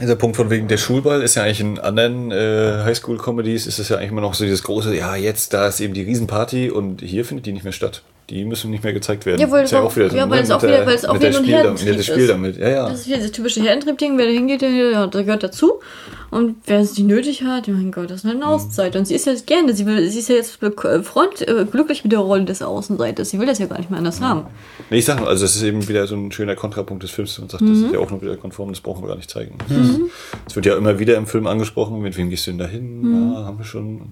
dieser 0.00 0.16
Punkt 0.16 0.36
von 0.36 0.50
wegen 0.50 0.68
der 0.68 0.78
Schulball 0.78 1.22
ist 1.22 1.34
ja 1.34 1.42
eigentlich 1.42 1.60
in 1.60 1.78
anderen 1.78 2.30
äh, 2.30 2.82
Highschool-Comedies 2.84 3.66
ist 3.66 3.78
es 3.78 3.88
ja 3.88 3.96
eigentlich 3.96 4.10
immer 4.10 4.20
noch 4.20 4.34
so 4.34 4.44
dieses 4.44 4.62
große, 4.62 4.96
ja, 4.96 5.16
jetzt, 5.16 5.52
da 5.52 5.68
ist 5.68 5.80
eben 5.80 5.94
die 5.94 6.02
Riesenparty 6.02 6.70
und 6.70 7.02
hier 7.02 7.24
findet 7.24 7.46
die 7.46 7.52
nicht 7.52 7.64
mehr 7.64 7.72
statt. 7.72 8.02
Die 8.28 8.44
müssen 8.44 8.72
nicht 8.72 8.82
mehr 8.82 8.92
gezeigt 8.92 9.24
werden. 9.24 9.40
Ja, 9.40 9.48
weil 9.50 9.64
Ist 9.64 9.72
es 9.72 9.78
auch- 9.78 9.96
ja, 9.96 10.28
weil 10.28 10.42
es 10.42 10.50
auch 10.50 10.60
wieder- 10.60 10.72
der- 10.78 10.86
weil 10.86 10.94
es 10.96 11.04
auch 11.04 11.14
wieder 11.14 11.28
ein 11.28 11.32
Spiel- 11.34 11.42
mit 11.46 11.54
Herdentrieb 11.54 12.02
Spiel 12.02 12.16
ist. 12.24 12.28
damit. 12.30 12.56
Ja, 12.58 12.68
ja. 12.68 12.88
Das 12.88 13.00
ist 13.00 13.06
wieder 13.06 13.18
das 13.18 13.30
typische 13.30 13.62
Herdentrieb-Ding, 13.62 14.18
wer 14.18 14.26
da 14.26 14.32
hingeht, 14.32 14.62
der, 14.62 14.70
ja, 14.70 15.06
der 15.06 15.22
gehört 15.24 15.44
dazu. 15.44 15.74
Und 16.32 16.56
wer 16.66 16.80
es 16.80 16.98
nicht 16.98 17.06
nötig 17.06 17.44
hat, 17.44 17.68
ja, 17.68 17.72
mein 17.74 17.92
Gott, 17.92 18.10
das 18.10 18.24
ist 18.24 18.30
eine 18.30 18.44
Auszeit. 18.44 18.96
Und 18.96 19.06
sie 19.06 19.14
ist 19.14 19.26
ja 19.26 19.32
gerne, 19.46 19.72
sie, 19.74 19.86
will, 19.86 20.10
sie 20.10 20.18
ist 20.18 20.28
ja 20.28 20.34
jetzt 20.34 20.60
äh, 20.60 21.02
Freund, 21.04 21.40
äh, 21.46 21.64
glücklich 21.70 22.02
mit 22.02 22.12
der 22.12 22.18
Rolle 22.18 22.44
des 22.44 22.62
Außenseiters. 22.62 23.30
Sie 23.30 23.38
will 23.38 23.46
das 23.46 23.60
ja 23.60 23.66
gar 23.66 23.78
nicht 23.78 23.90
mehr 23.90 23.98
anders 23.98 24.20
haben. 24.20 24.42
Nee, 24.90 24.98
ich 24.98 25.04
sag 25.04 25.20
nur, 25.20 25.28
also 25.28 25.44
das 25.44 25.54
ist 25.54 25.62
eben 25.62 25.86
wieder 25.86 26.08
so 26.08 26.16
ein 26.16 26.32
schöner 26.32 26.56
Kontrapunkt 26.56 27.04
des 27.04 27.12
Films. 27.12 27.38
Man 27.38 27.48
sagt, 27.48 27.62
das 27.62 27.68
Mhm. 27.70 27.84
ist 27.86 27.92
ja 27.92 28.00
auch 28.00 28.10
nur 28.10 28.20
wieder 28.22 28.36
konform, 28.36 28.70
das 28.70 28.80
brauchen 28.80 29.04
wir 29.04 29.08
gar 29.08 29.16
nicht 29.16 29.30
zeigen. 29.30 29.56
Es 30.48 30.56
wird 30.56 30.66
ja 30.66 30.76
immer 30.76 30.98
wieder 30.98 31.16
im 31.16 31.26
Film 31.28 31.46
angesprochen, 31.46 32.00
mit 32.02 32.16
wem 32.16 32.28
gehst 32.28 32.48
du 32.48 32.50
denn 32.50 32.58
da 32.58 32.66
hin? 32.66 33.02
Mhm. 33.02 33.32
Ja, 33.34 33.44
haben 33.44 33.58
wir 33.58 33.64
schon. 33.64 34.10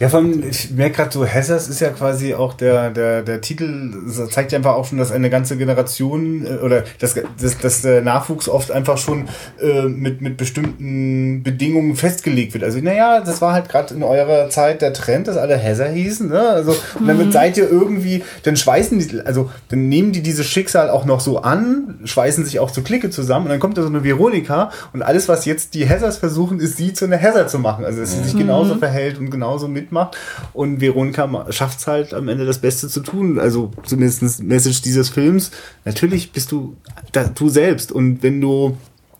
Ja, 0.00 0.08
vor 0.08 0.20
allem, 0.20 0.42
ich 0.48 0.72
merke 0.72 0.96
gerade 0.96 1.12
so, 1.12 1.24
Hessers 1.24 1.68
ist 1.68 1.80
ja 1.80 1.90
quasi 1.90 2.34
auch 2.34 2.54
der, 2.54 2.90
der, 2.90 3.22
der 3.22 3.40
Titel, 3.40 3.92
das 4.06 4.28
zeigt 4.30 4.50
ja 4.50 4.58
einfach 4.58 4.74
auch 4.74 4.86
schon, 4.86 4.98
dass 4.98 5.12
eine 5.12 5.30
ganze 5.30 5.56
Generation 5.56 6.44
äh, 6.44 6.56
oder 6.56 6.82
dass, 6.98 7.14
dass, 7.14 7.58
dass 7.58 7.82
der 7.82 8.02
Nachwuchs 8.02 8.48
oft 8.48 8.72
einfach 8.72 8.98
schon 8.98 9.28
äh, 9.60 9.82
mit, 9.82 10.20
mit 10.20 10.36
bestimmten 10.36 11.42
Bedingungen 11.42 11.94
festgelegt 11.94 12.54
wird. 12.54 12.64
Also, 12.64 12.78
naja, 12.80 13.20
das 13.20 13.40
war 13.40 13.52
halt 13.52 13.68
gerade 13.68 13.94
in 13.94 14.02
eurer 14.02 14.48
Zeit 14.50 14.82
der 14.82 14.92
Trend, 14.92 15.28
dass 15.28 15.36
alle 15.36 15.56
Hesser 15.56 15.88
hießen, 15.88 16.28
ne? 16.28 16.40
Also, 16.40 16.74
und 16.98 17.06
damit 17.06 17.32
seid 17.32 17.56
ihr 17.56 17.70
irgendwie, 17.70 18.22
dann 18.42 18.56
schweißen 18.56 18.98
die, 18.98 19.20
also, 19.20 19.50
dann 19.68 19.88
nehmen 19.88 20.12
die 20.12 20.22
dieses 20.22 20.46
Schicksal 20.46 20.90
auch 20.90 21.04
noch 21.04 21.20
so 21.20 21.38
an, 21.38 22.00
schweißen 22.04 22.44
sich 22.44 22.58
auch 22.58 22.72
zur 22.72 22.82
Clique 22.82 23.10
zusammen 23.10 23.46
und 23.46 23.50
dann 23.50 23.60
kommt 23.60 23.78
da 23.78 23.82
so 23.82 23.88
eine 23.88 24.02
Veronika 24.02 24.70
und 24.92 25.02
alles, 25.02 25.28
was 25.28 25.44
jetzt 25.44 25.74
die 25.74 25.86
Hessers 25.86 26.16
versuchen, 26.16 26.58
ist 26.58 26.76
sie 26.76 26.92
zu 26.92 27.04
einer 27.04 27.16
Hesser 27.16 27.46
zu 27.46 27.60
machen. 27.60 27.84
Also, 27.84 28.00
dass 28.00 28.12
sie 28.12 28.24
sich 28.24 28.36
genauso 28.36 28.74
verhält 28.74 29.18
und 29.18 29.30
genauso 29.30 29.68
mitmacht. 29.74 30.16
Und 30.54 30.80
Veronika 30.80 31.46
schafft 31.50 31.80
es 31.80 31.86
halt 31.86 32.14
am 32.14 32.28
Ende 32.28 32.46
das 32.46 32.58
Beste 32.58 32.88
zu 32.88 33.00
tun. 33.00 33.38
Also 33.38 33.70
zumindest 33.84 34.42
Message 34.42 34.80
dieses 34.82 35.10
Films. 35.10 35.50
Natürlich 35.84 36.32
bist 36.32 36.50
du 36.52 36.76
da, 37.12 37.24
du 37.24 37.48
selbst. 37.48 37.92
Und 37.92 38.22
wenn 38.22 38.40
du, 38.40 38.76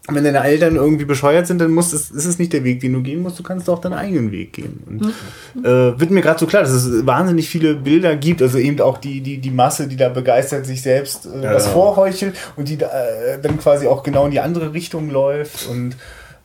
wenn 0.09 0.25
deine 0.25 0.43
Eltern 0.43 0.77
irgendwie 0.77 1.05
bescheuert 1.05 1.47
sind, 1.47 1.61
dann 1.61 1.71
muss 1.71 1.93
es, 1.93 2.11
ist 2.11 2.25
es 2.25 2.39
nicht 2.39 2.53
der 2.53 2.65
Weg, 2.65 2.81
den 2.81 2.93
du 2.93 3.03
gehen 3.03 3.23
musst. 3.23 3.39
Du 3.39 3.43
kannst 3.43 3.69
auch 3.69 3.81
deinen 3.81 3.95
eigenen 3.95 4.33
Weg 4.33 4.53
gehen. 4.53 4.83
Und 4.87 5.65
äh, 5.65 5.99
wird 5.99 6.11
mir 6.11 6.23
gerade 6.23 6.39
so 6.39 6.47
klar, 6.47 6.63
dass 6.63 6.73
es 6.73 7.07
wahnsinnig 7.07 7.49
viele 7.49 7.75
Bilder 7.75 8.17
gibt. 8.17 8.41
Also 8.41 8.59
eben 8.59 8.81
auch 8.81 8.99
die, 8.99 9.21
die, 9.21 9.39
die 9.39 9.51
Masse, 9.51 9.89
die 9.89 9.97
da 9.97 10.09
begeistert 10.09 10.67
sich 10.67 10.83
selbst 10.83 11.27
äh, 11.27 11.43
was 11.43 11.67
ja. 11.67 11.73
vorheuchelt 11.73 12.37
und 12.57 12.69
die 12.69 12.79
da, 12.79 12.87
äh, 12.87 13.41
dann 13.41 13.59
quasi 13.59 13.87
auch 13.87 14.03
genau 14.03 14.27
in 14.27 14.31
die 14.31 14.41
andere 14.41 14.73
Richtung 14.73 15.11
läuft. 15.11 15.69
Und 15.69 15.97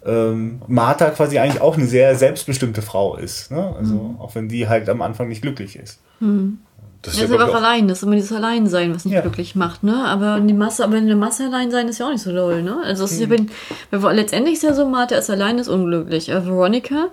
ähm, 0.06 0.62
Martha 0.68 1.10
quasi 1.10 1.40
eigentlich 1.40 1.62
auch 1.62 1.76
eine 1.78 1.86
sehr 1.88 2.16
selbstbestimmte 2.16 2.82
Frau 2.82 3.16
ist. 3.16 3.52
Ne? 3.52 3.76
Also 3.78 4.16
auch 4.20 4.34
wenn 4.36 4.48
die 4.48 4.68
halt 4.70 4.90
am 4.90 5.02
Anfang 5.02 5.28
nicht 5.28 5.42
glücklich 5.42 5.76
ist. 5.76 6.00
Das 7.02 7.16
Ja, 7.18 7.24
ist 7.24 7.30
glaub 7.30 7.42
aber 7.42 7.52
auch 7.52 7.56
allein, 7.56 7.88
das 7.88 8.00
ist 8.00 8.04
immer 8.04 8.16
dieses 8.16 8.34
Alleinsein, 8.34 8.94
was 8.94 9.06
nicht 9.06 9.14
Ja. 9.14 9.22
glücklich 9.22 9.56
macht, 9.56 9.84
ne? 9.84 10.04
Aber 10.06 10.40
die 10.42 10.54
Masse, 10.54 10.84
aber 10.84 10.98
in 10.98 11.08
der 11.08 11.16
Masse 11.16 11.46
allein 11.46 11.72
sein 11.72 11.88
ist 11.88 11.98
ja 12.00 12.08
auch 12.08 12.12
nicht 12.12 12.22
so 12.22 12.34
doll, 12.34 12.62
ne? 12.62 12.78
Also 12.84 13.06
es 13.06 13.14
ist 13.14 13.22
ja, 13.22 13.30
wenn, 13.30 13.50
wenn 13.92 14.02
letztendlich 14.16 14.56
ist 14.56 14.64
ja 14.64 14.74
so, 14.74 14.86
Martha 14.86 15.16
ist 15.16 15.30
allein, 15.30 15.60
ist 15.60 15.70
unglücklich. 15.70 16.34
Aber 16.34 16.46
Veronica 16.46 17.08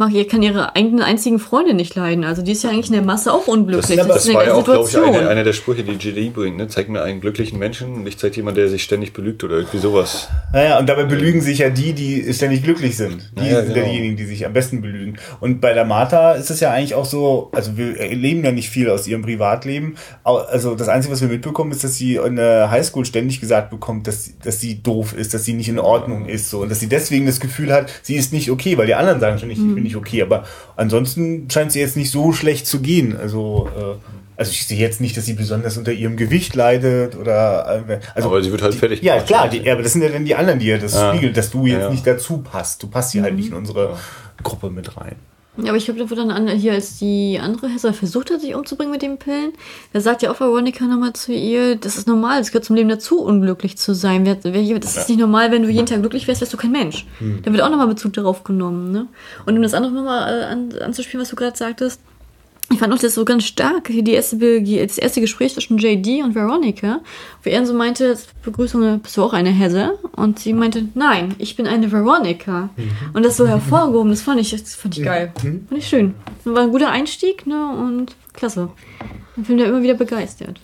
mag, 0.00 0.12
ihr 0.12 0.26
kann 0.26 0.42
ihre 0.42 0.74
eigenen 0.74 1.02
einzigen 1.02 1.38
Freunde 1.38 1.74
nicht 1.74 1.94
leiden. 1.94 2.24
Also 2.24 2.42
die 2.42 2.52
ist 2.52 2.64
ja 2.64 2.70
eigentlich 2.70 2.88
in 2.88 2.94
der 2.94 3.02
Masse 3.02 3.32
auch 3.32 3.46
unglücklich. 3.46 3.96
Das, 3.96 4.08
das 4.08 4.26
ist 4.26 4.34
war 4.34 4.40
eine 4.40 4.50
ja 4.50 4.56
auch, 4.56 4.64
glaube 4.64 4.80
ich, 4.80 4.86
Situation. 4.86 5.14
eine, 5.14 5.28
einer 5.28 5.44
der 5.44 5.52
Sprüche, 5.52 5.84
die 5.84 5.96
GD 5.96 6.30
bringt. 6.30 6.56
Ne? 6.56 6.66
Zeig 6.66 6.88
mir 6.88 7.02
einen 7.02 7.20
glücklichen 7.20 7.58
Menschen 7.58 7.94
und 7.94 8.02
nicht 8.04 8.18
zeig 8.18 8.36
jemand, 8.36 8.56
der 8.56 8.68
sich 8.68 8.82
ständig 8.82 9.12
belügt 9.12 9.44
oder 9.44 9.56
irgendwie 9.56 9.78
sowas. 9.78 10.28
Naja, 10.52 10.78
und 10.78 10.88
dabei 10.88 11.04
belügen 11.04 11.40
sich 11.40 11.58
ja 11.58 11.70
die, 11.70 11.92
die 11.92 12.32
ständig 12.34 12.64
glücklich 12.64 12.96
sind. 12.96 13.30
Die 13.38 13.44
Ja, 13.48 13.62
sind 13.62 13.68
ja 13.68 13.74
genau. 13.74 13.86
diejenigen, 13.86 14.16
die 14.16 14.24
sich 14.24 14.44
am 14.44 14.52
besten 14.52 14.80
belügen. 14.82 15.18
Und 15.38 15.60
bei 15.60 15.74
der 15.74 15.84
Martha 15.84 16.32
ist 16.32 16.50
es 16.50 16.60
ja 16.60 16.72
eigentlich 16.72 16.94
auch 16.94 17.04
so, 17.04 17.50
also 17.52 17.76
wir 17.76 18.00
erleben 18.00 18.42
ja 18.44 18.52
nicht 18.52 18.70
viel 18.70 18.88
aus 18.90 19.06
ihrem 19.06 19.22
Privatleben. 19.22 19.96
Also 20.24 20.74
das 20.74 20.88
Einzige, 20.88 21.12
was 21.12 21.20
wir 21.20 21.28
mitbekommen, 21.28 21.72
ist, 21.72 21.84
dass 21.84 21.96
sie 21.96 22.16
in 22.16 22.36
der 22.36 22.70
Highschool 22.70 23.04
ständig 23.04 23.40
gesagt 23.40 23.70
bekommt, 23.70 24.06
dass, 24.06 24.30
dass 24.42 24.60
sie 24.60 24.82
doof 24.82 25.12
ist, 25.12 25.34
dass 25.34 25.44
sie 25.44 25.52
nicht 25.52 25.68
in 25.68 25.78
Ordnung 25.78 26.26
ist. 26.26 26.48
So. 26.48 26.60
Und 26.60 26.70
dass 26.70 26.80
sie 26.80 26.88
deswegen 26.88 27.26
das 27.26 27.38
Gefühl 27.38 27.70
hat, 27.70 27.92
sie 28.02 28.16
ist 28.16 28.32
nicht 28.32 28.50
okay, 28.50 28.78
weil 28.78 28.86
die 28.86 28.94
anderen 28.94 29.20
sagen 29.20 29.38
schon, 29.38 29.50
ich 29.50 29.58
bin 29.58 29.82
nicht 29.82 29.89
okay. 29.96 30.22
Aber 30.22 30.44
ansonsten 30.76 31.48
scheint 31.50 31.72
sie 31.72 31.80
jetzt 31.80 31.96
nicht 31.96 32.10
so 32.10 32.32
schlecht 32.32 32.66
zu 32.66 32.80
gehen. 32.80 33.16
Also, 33.16 33.68
äh, 33.76 33.94
also 34.36 34.52
ich 34.52 34.66
sehe 34.66 34.78
jetzt 34.78 35.00
nicht, 35.02 35.16
dass 35.16 35.26
sie 35.26 35.34
besonders 35.34 35.76
unter 35.76 35.92
ihrem 35.92 36.16
Gewicht 36.16 36.54
leidet 36.54 37.14
oder 37.16 37.84
äh, 37.88 37.98
also 38.14 38.28
Aber 38.28 38.42
sie 38.42 38.50
wird 38.50 38.62
halt 38.62 38.74
fertig 38.74 39.02
Ja, 39.02 39.20
klar, 39.20 39.48
die, 39.48 39.70
aber 39.70 39.82
das 39.82 39.92
sind 39.92 40.02
ja 40.02 40.08
dann 40.08 40.24
die 40.24 40.34
anderen, 40.34 40.58
die 40.58 40.66
ja 40.66 40.78
das 40.78 40.96
Ah. 40.96 41.10
spiegeln, 41.12 41.34
dass 41.34 41.50
du 41.50 41.66
jetzt 41.66 41.82
Ja, 41.82 41.90
nicht 41.90 42.06
dazu 42.06 42.38
passt. 42.38 42.82
Du 42.82 42.86
passt 42.88 43.12
hier 43.12 43.22
halt 43.22 43.34
nicht 43.34 43.48
in 43.48 43.54
unsere 43.54 43.98
Gruppe 44.42 44.70
mit 44.70 44.96
rein. 44.96 45.16
Ja, 45.64 45.70
aber 45.70 45.78
ich 45.78 45.84
glaube, 45.84 46.00
da 46.00 46.10
wurde 46.10 46.22
dann 46.26 46.30
an, 46.30 46.48
hier, 46.48 46.72
als 46.72 46.98
die 46.98 47.38
andere 47.42 47.68
Hesse 47.68 47.92
versucht 47.92 48.30
hat, 48.30 48.40
sich 48.40 48.54
umzubringen 48.54 48.92
mit 48.92 49.02
den 49.02 49.18
Pillen, 49.18 49.52
da 49.92 50.00
sagt 50.00 50.22
ja 50.22 50.30
auch 50.30 50.40
Veronica 50.40 50.84
nochmal 50.84 51.12
zu 51.12 51.32
ihr, 51.32 51.76
das 51.76 51.96
ist 51.96 52.06
normal, 52.06 52.40
es 52.40 52.48
gehört 52.48 52.64
zum 52.64 52.76
Leben 52.76 52.88
dazu, 52.88 53.20
unglücklich 53.20 53.76
zu 53.78 53.94
sein. 53.94 54.24
Das 54.24 54.44
ist 54.44 55.08
nicht 55.08 55.20
normal, 55.20 55.50
wenn 55.50 55.62
du 55.62 55.68
jeden 55.68 55.86
Tag 55.86 56.00
glücklich 56.00 56.26
wärst, 56.28 56.40
wärst 56.40 56.52
du 56.52 56.56
kein 56.56 56.72
Mensch. 56.72 57.06
Da 57.42 57.52
wird 57.52 57.62
auch 57.62 57.70
nochmal 57.70 57.88
Bezug 57.88 58.12
darauf 58.12 58.44
genommen. 58.44 58.92
Ne? 58.92 59.06
Und 59.46 59.56
um 59.56 59.62
das 59.62 59.74
andere 59.74 59.92
nochmal 59.92 60.40
äh, 60.40 60.44
an, 60.44 60.72
anzuspielen, 60.80 61.22
was 61.22 61.30
du 61.30 61.36
gerade 61.36 61.56
sagtest, 61.56 62.00
ich 62.72 62.78
fand 62.78 62.92
auch 62.92 62.98
das 62.98 63.14
so 63.14 63.24
ganz 63.24 63.44
stark, 63.44 63.88
hier 63.88 64.02
die 64.02 64.12
erste, 64.12 64.36
das 64.38 64.98
erste 64.98 65.20
Gespräch 65.20 65.54
zwischen 65.54 65.78
JD 65.78 66.22
und 66.22 66.34
Veronica, 66.34 67.00
wo 67.42 67.50
er 67.50 67.66
so 67.66 67.74
meinte, 67.74 68.16
Begrüßung, 68.44 69.00
bist 69.00 69.16
du 69.16 69.24
auch 69.24 69.32
eine 69.32 69.50
Hesse? 69.50 69.98
Und 70.14 70.38
sie 70.38 70.52
meinte, 70.52 70.86
nein, 70.94 71.34
ich 71.38 71.56
bin 71.56 71.66
eine 71.66 71.90
Veronica. 71.90 72.70
Und 73.12 73.24
das 73.24 73.36
so 73.36 73.46
hervorgehoben, 73.46 74.10
das 74.10 74.22
fand 74.22 74.40
ich, 74.40 74.50
das 74.50 74.76
fand 74.76 74.96
ich 74.96 75.04
geil. 75.04 75.32
Fand 75.34 75.66
ich 75.72 75.88
schön. 75.88 76.14
War 76.44 76.62
ein 76.62 76.70
guter 76.70 76.90
Einstieg, 76.90 77.46
ne, 77.46 77.70
und 77.72 78.14
klasse. 78.34 78.70
Ein 79.36 79.44
Film, 79.44 79.58
der 79.58 79.68
immer 79.68 79.82
wieder 79.82 79.94
begeistert. 79.94 80.60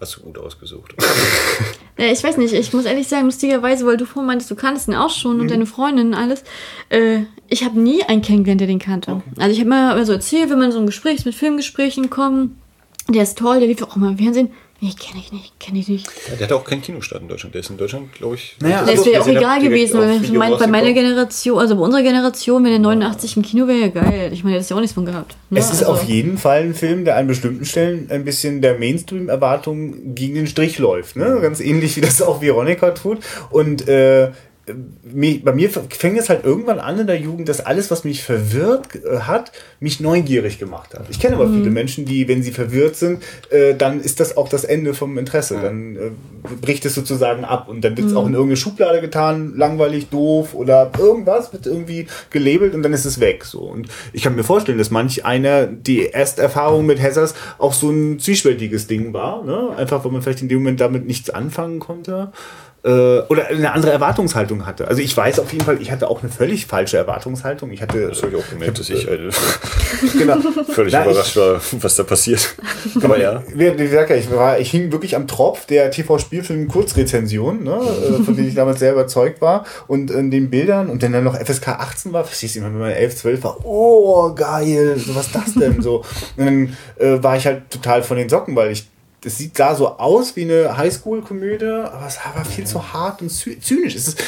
Hast 0.00 0.16
du 0.16 0.20
gut 0.22 0.38
ausgesucht. 0.38 0.94
Ja, 1.98 2.06
ich 2.12 2.22
weiß 2.22 2.36
nicht, 2.36 2.54
ich 2.54 2.72
muss 2.72 2.84
ehrlich 2.84 3.08
sagen, 3.08 3.24
lustigerweise, 3.24 3.84
weil 3.84 3.96
du 3.96 4.06
vorhin 4.06 4.28
meintest, 4.28 4.50
du 4.52 4.54
kanntest 4.54 4.86
ihn 4.86 4.94
auch 4.94 5.10
schon 5.10 5.40
und 5.40 5.50
deine 5.50 5.66
Freundin 5.66 6.08
und 6.08 6.14
alles. 6.14 6.44
Äh, 6.90 7.22
ich 7.48 7.64
habe 7.64 7.80
nie 7.80 8.04
einen 8.04 8.22
kennengelernt, 8.22 8.60
der 8.60 8.68
den 8.68 8.78
kannte. 8.78 9.20
Also 9.36 9.50
ich 9.50 9.58
habe 9.58 9.68
mir 9.68 9.92
immer 9.92 10.04
so 10.04 10.12
erzählt, 10.12 10.48
wenn 10.48 10.58
man 10.58 10.66
in 10.66 10.72
so 10.72 10.78
ein 10.78 10.86
Gespräch 10.86 11.24
mit 11.24 11.34
Filmgesprächen 11.34 12.08
kommt, 12.08 12.52
der 13.08 13.24
ist 13.24 13.36
toll, 13.36 13.58
der 13.58 13.68
lief 13.68 13.82
auch 13.82 13.96
immer 13.96 14.10
im 14.10 14.18
Fernsehen. 14.18 14.50
Nee, 14.80 14.92
kenne 14.96 15.20
ich 15.24 15.32
nicht, 15.32 15.58
kenne 15.58 15.80
ich 15.80 15.88
nicht. 15.88 16.06
Ja, 16.30 16.36
der 16.36 16.46
hat 16.46 16.52
auch 16.52 16.64
keinen 16.64 16.82
Kinostart 16.82 17.20
in 17.22 17.26
Deutschland. 17.28 17.52
Der 17.52 17.62
ist 17.62 17.70
in 17.70 17.76
Deutschland, 17.76 18.12
glaube 18.12 18.36
ich. 18.36 18.54
Naja, 18.60 18.82
Das 18.82 18.90
Also, 18.90 19.06
wäre 19.06 19.22
auch 19.22 19.26
egal 19.26 19.60
gewesen, 19.60 19.98
weil 19.98 20.22
Video 20.22 20.38
mein, 20.38 20.56
bei 20.56 20.66
meiner. 20.68 20.92
Generation, 20.92 21.58
also 21.58 21.74
bei 21.74 21.82
unserer 21.82 22.02
Generation, 22.04 22.62
wenn 22.62 22.70
der 22.70 22.78
89 22.78 23.36
im 23.38 23.42
Kino 23.42 23.66
wäre, 23.66 23.78
ja 23.80 23.88
geil. 23.88 24.30
Ich 24.32 24.44
meine, 24.44 24.54
der 24.54 24.60
ist 24.60 24.70
ja 24.70 24.76
auch 24.76 24.80
nichts 24.80 24.94
von 24.94 25.04
gehabt. 25.04 25.36
Ne? 25.50 25.58
Es 25.58 25.66
ist 25.72 25.80
Also- 25.80 25.92
auf 25.94 26.04
jeden 26.04 26.38
Fall 26.38 26.62
ein 26.62 26.74
Film, 26.74 27.04
der 27.04 27.16
an 27.16 27.26
bestimmten 27.26 27.64
Stellen 27.64 28.06
ein 28.10 28.24
bisschen 28.24 28.62
der 28.62 28.78
Mainstream-Erwartung 28.78 30.14
gegen 30.14 30.34
den 30.34 30.46
Strich 30.46 30.78
läuft. 30.78 31.16
Ne? 31.16 31.38
Ganz 31.42 31.58
ähnlich 31.60 31.96
wie 31.96 32.00
das 32.00 32.22
auch 32.22 32.40
Veronica 32.40 32.92
tut. 32.92 33.18
Und 33.50 33.88
äh, 33.88 34.30
bei 35.44 35.52
mir 35.52 35.70
fängt 35.70 36.18
es 36.18 36.28
halt 36.28 36.44
irgendwann 36.44 36.78
an 36.78 36.98
in 36.98 37.06
der 37.06 37.18
Jugend, 37.18 37.48
dass 37.48 37.60
alles, 37.60 37.90
was 37.90 38.04
mich 38.04 38.22
verwirrt 38.22 38.88
äh, 38.94 39.20
hat, 39.20 39.52
mich 39.80 40.00
neugierig 40.00 40.58
gemacht 40.58 40.94
hat. 40.94 41.06
Ich 41.10 41.20
kenne 41.20 41.36
aber 41.36 41.48
viele 41.48 41.70
Menschen, 41.70 42.04
die, 42.04 42.28
wenn 42.28 42.42
sie 42.42 42.52
verwirrt 42.52 42.96
sind, 42.96 43.22
äh, 43.50 43.74
dann 43.74 44.00
ist 44.00 44.20
das 44.20 44.36
auch 44.36 44.48
das 44.48 44.64
Ende 44.64 44.94
vom 44.94 45.16
Interesse. 45.18 45.58
Dann 45.60 45.96
äh, 45.96 46.10
bricht 46.60 46.84
es 46.84 46.94
sozusagen 46.94 47.44
ab 47.44 47.68
und 47.68 47.82
dann 47.82 47.96
wird 47.96 48.08
es 48.08 48.14
auch 48.14 48.26
in 48.26 48.34
irgendeine 48.34 48.56
Schublade 48.56 49.00
getan, 49.00 49.54
langweilig, 49.56 50.08
doof 50.08 50.54
oder 50.54 50.90
irgendwas 50.98 51.52
wird 51.52 51.66
irgendwie 51.66 52.06
gelabelt 52.30 52.74
und 52.74 52.82
dann 52.82 52.92
ist 52.92 53.04
es 53.04 53.20
weg. 53.20 53.44
So. 53.44 53.60
Und 53.60 53.88
ich 54.12 54.22
kann 54.22 54.36
mir 54.36 54.44
vorstellen, 54.44 54.78
dass 54.78 54.90
manch 54.90 55.24
einer 55.24 55.66
die 55.66 56.00
erste 56.00 56.42
Erfahrung 56.42 56.86
mit 56.86 57.00
Hessers 57.00 57.34
auch 57.58 57.72
so 57.72 57.90
ein 57.90 58.18
zwiespältiges 58.18 58.86
Ding 58.86 59.12
war. 59.12 59.44
Ne? 59.44 59.70
Einfach, 59.76 60.04
weil 60.04 60.12
man 60.12 60.22
vielleicht 60.22 60.42
in 60.42 60.48
dem 60.48 60.58
Moment 60.58 60.80
damit 60.80 61.06
nichts 61.06 61.30
anfangen 61.30 61.78
konnte 61.78 62.32
oder 62.84 63.48
eine 63.48 63.72
andere 63.72 63.90
Erwartungshaltung 63.90 64.64
hatte. 64.64 64.86
Also 64.88 65.02
ich 65.02 65.14
weiß 65.16 65.40
auf 65.40 65.52
jeden 65.52 65.64
Fall, 65.64 65.80
ich 65.82 65.90
hatte 65.90 66.08
auch 66.08 66.22
eine 66.22 66.30
völlig 66.30 66.66
falsche 66.66 66.96
Erwartungshaltung. 66.96 67.70
Ich 67.72 67.82
hatte 67.82 68.08
Das 68.08 68.22
habe 68.22 68.36
ich 68.36 68.42
auch 68.42 68.48
gemerkt, 68.48 68.78
dass 68.78 68.88
ich 68.88 69.06
äh, 69.08 69.18
genau, 70.18 70.36
völlig 70.72 70.92
Na, 70.92 71.04
ich- 71.04 71.10
überrascht 71.10 71.36
war, 71.36 71.60
was 71.80 71.96
da 71.96 72.04
passiert. 72.04 72.54
Aber 73.02 73.18
ja. 73.18 73.42
Wie, 73.52 73.72
wie 73.78 73.84
gesagt, 73.88 74.10
ich, 74.12 74.30
war, 74.30 74.58
ich 74.58 74.70
hing 74.70 74.92
wirklich 74.92 75.16
am 75.16 75.26
Tropf 75.26 75.66
der 75.66 75.90
TV-Spielfilm-Kurzrezension, 75.90 77.62
ne, 77.64 77.72
äh, 77.80 78.22
von 78.22 78.36
denen 78.36 78.48
ich 78.48 78.54
damals 78.54 78.78
sehr 78.78 78.92
überzeugt 78.92 79.40
war. 79.40 79.64
Und 79.86 80.10
in 80.10 80.30
den 80.30 80.50
Bildern, 80.50 80.88
und 80.88 81.02
wenn 81.02 81.12
dann 81.12 81.24
noch 81.24 81.34
FSK 81.38 81.68
18 81.68 82.12
war, 82.12 82.24
verstehst 82.24 82.54
du 82.56 82.60
immer, 82.60 82.68
wenn 82.68 82.78
man 82.78 82.90
11, 82.90 83.16
12 83.16 83.44
war, 83.44 83.64
oh, 83.64 84.32
geil, 84.34 84.96
so 84.98 85.14
was 85.14 85.26
ist 85.26 85.34
das 85.34 85.54
denn? 85.54 85.82
So. 85.82 86.04
Und 86.36 86.46
dann 86.46 86.76
äh, 86.98 87.22
war 87.22 87.36
ich 87.36 87.46
halt 87.46 87.70
total 87.70 88.02
von 88.02 88.16
den 88.16 88.28
Socken, 88.28 88.54
weil 88.56 88.70
ich 88.70 88.88
das 89.20 89.36
sieht 89.36 89.56
sah 89.56 89.74
so 89.74 89.88
aus 89.88 90.36
wie 90.36 90.42
eine 90.42 90.76
Highschool-Komödie, 90.76 91.64
aber 91.66 92.06
es 92.06 92.18
war 92.34 92.44
viel 92.44 92.64
zu 92.64 92.92
hart 92.92 93.20
und 93.20 93.30
zy- 93.32 93.60
zynisch. 93.60 93.96
Es 93.96 94.08
ist, 94.08 94.20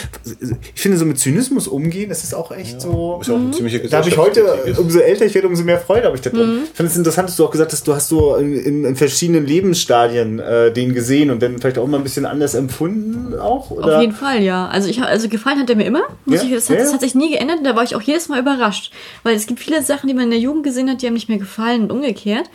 ich 0.74 0.80
finde, 0.80 0.98
so 0.98 1.04
mit 1.04 1.18
Zynismus 1.18 1.68
umgehen, 1.68 2.08
das 2.08 2.24
ist 2.24 2.34
auch 2.34 2.50
echt 2.50 2.80
so. 2.80 3.18
Ist 3.20 3.28
ja 3.28 3.34
auch 3.34 3.38
eine 3.38 3.52
ziemliche 3.52 3.80
Da 3.88 3.98
habe 3.98 4.08
ich 4.08 4.16
heute, 4.18 4.74
umso 4.78 4.98
älter 4.98 5.26
ich 5.26 5.34
werde, 5.34 5.46
umso 5.46 5.62
mehr 5.62 5.78
Freude 5.78 6.06
habe 6.06 6.16
ich 6.16 6.22
da 6.22 6.30
drin. 6.30 6.62
Ich 6.64 6.70
finde 6.76 6.90
es 6.90 6.96
interessant, 6.96 7.28
dass 7.28 7.36
du 7.36 7.44
auch 7.44 7.52
gesagt 7.52 7.72
hast, 7.72 7.86
du 7.86 7.94
hast 7.94 8.08
so 8.08 8.34
in, 8.34 8.52
in, 8.52 8.84
in 8.84 8.96
verschiedenen 8.96 9.46
Lebensstadien 9.46 10.40
äh, 10.40 10.72
den 10.72 10.92
gesehen 10.92 11.30
und 11.30 11.40
dann 11.40 11.58
vielleicht 11.58 11.78
auch 11.78 11.86
mal 11.86 11.98
ein 11.98 12.02
bisschen 12.02 12.26
anders 12.26 12.54
empfunden 12.54 13.38
auch? 13.38 13.70
Oder? 13.70 13.96
Auf 13.96 14.00
jeden 14.02 14.14
Fall, 14.14 14.42
ja. 14.42 14.66
Also 14.68 14.88
ich 14.88 15.00
also 15.02 15.28
gefallen 15.28 15.60
hat 15.60 15.70
er 15.70 15.76
mir 15.76 15.86
immer. 15.86 16.02
Muss 16.24 16.40
Ja, 16.42 16.48
ich, 16.48 16.54
das, 16.54 16.68
hat, 16.68 16.76
ja, 16.76 16.82
das 16.82 16.88
ja. 16.90 16.94
hat 16.94 17.00
sich 17.02 17.14
nie 17.14 17.30
geändert. 17.30 17.58
Da 17.62 17.76
war 17.76 17.84
ich 17.84 17.94
auch 17.94 18.02
jedes 18.02 18.28
Mal 18.28 18.40
überrascht, 18.40 18.92
weil 19.22 19.36
es 19.36 19.46
gibt 19.46 19.60
viele 19.60 19.82
Sachen, 19.82 20.08
die 20.08 20.14
man 20.14 20.24
in 20.24 20.30
der 20.30 20.40
Jugend 20.40 20.64
gesehen 20.64 20.90
hat, 20.90 21.00
die 21.02 21.06
haben 21.06 21.14
nicht 21.14 21.28
mehr 21.28 21.38
gefallen 21.38 21.82
und 21.82 21.92
umgekehrt. 21.92 22.50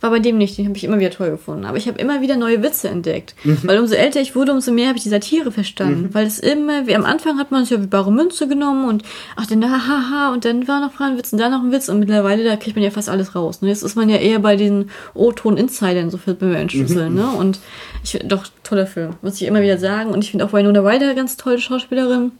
War 0.00 0.10
bei 0.10 0.18
dem 0.18 0.38
nicht. 0.38 0.58
Den 0.58 0.66
habe 0.66 0.76
ich 0.76 0.84
immer 0.84 0.98
wieder 0.98 1.10
toll 1.10 1.30
gefunden. 1.30 1.64
Aber 1.64 1.78
ich 1.78 1.88
habe 1.88 1.98
immer 1.98 2.20
wieder 2.20 2.36
neue 2.36 2.62
Witze 2.62 2.88
entdeckt. 2.88 3.34
Mhm. 3.44 3.60
Weil 3.64 3.78
umso 3.78 3.94
älter 3.94 4.20
ich 4.20 4.34
wurde, 4.34 4.52
umso 4.52 4.72
mehr 4.72 4.88
habe 4.88 4.98
ich 4.98 5.04
die 5.04 5.08
Satire 5.08 5.50
verstanden. 5.50 6.10
Weil 6.12 6.26
es 6.26 6.38
immer, 6.38 6.86
wie 6.86 6.94
am 6.94 7.04
Anfang 7.04 7.38
hat 7.38 7.50
man 7.50 7.62
es 7.62 7.70
ja 7.70 7.82
wie 7.82 7.86
bare 7.86 8.12
Münze 8.12 8.46
genommen 8.46 8.88
und 8.88 9.02
ach, 9.36 9.46
dann 9.46 9.64
haha 9.64 10.32
und 10.32 10.44
dann 10.44 10.68
war 10.68 10.80
noch 10.80 11.00
ein 11.00 11.16
Witz 11.16 11.32
und 11.32 11.38
dann 11.38 11.52
noch 11.52 11.62
ein 11.62 11.72
Witz 11.72 11.88
und 11.88 11.98
mittlerweile, 11.98 12.44
da 12.44 12.56
kriegt 12.56 12.76
man 12.76 12.84
ja 12.84 12.90
fast 12.90 13.08
alles 13.08 13.34
raus. 13.34 13.62
Ne? 13.62 13.68
Jetzt 13.68 13.82
ist 13.82 13.96
man 13.96 14.08
ja 14.08 14.16
eher 14.16 14.38
bei 14.38 14.56
den 14.56 14.90
O-Ton-Insidern, 15.14 16.10
so 16.10 16.18
viel 16.18 16.34
beim 16.34 16.54
Entschlüsseln. 16.54 17.14
Mhm. 17.14 17.18
Ne? 17.18 17.28
Und 17.28 17.60
ich 18.04 18.12
finde, 18.12 18.26
doch, 18.28 18.46
toller 18.62 18.86
Film, 18.86 19.14
muss 19.22 19.40
ich 19.40 19.46
immer 19.46 19.62
wieder 19.62 19.78
sagen. 19.78 20.10
Und 20.10 20.22
ich 20.22 20.30
finde 20.30 20.44
auch 20.44 20.52
Winona 20.52 20.80
Ryder 20.80 21.14
ganz 21.14 21.36
tolle 21.36 21.58
Schauspielerin. 21.58 22.32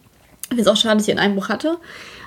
Ich 0.46 0.56
finde 0.56 0.62
es 0.62 0.68
auch 0.68 0.76
schade, 0.76 0.96
dass 0.96 1.06
sie 1.06 1.12
einen 1.12 1.18
Einbruch 1.18 1.48
hatte. 1.48 1.78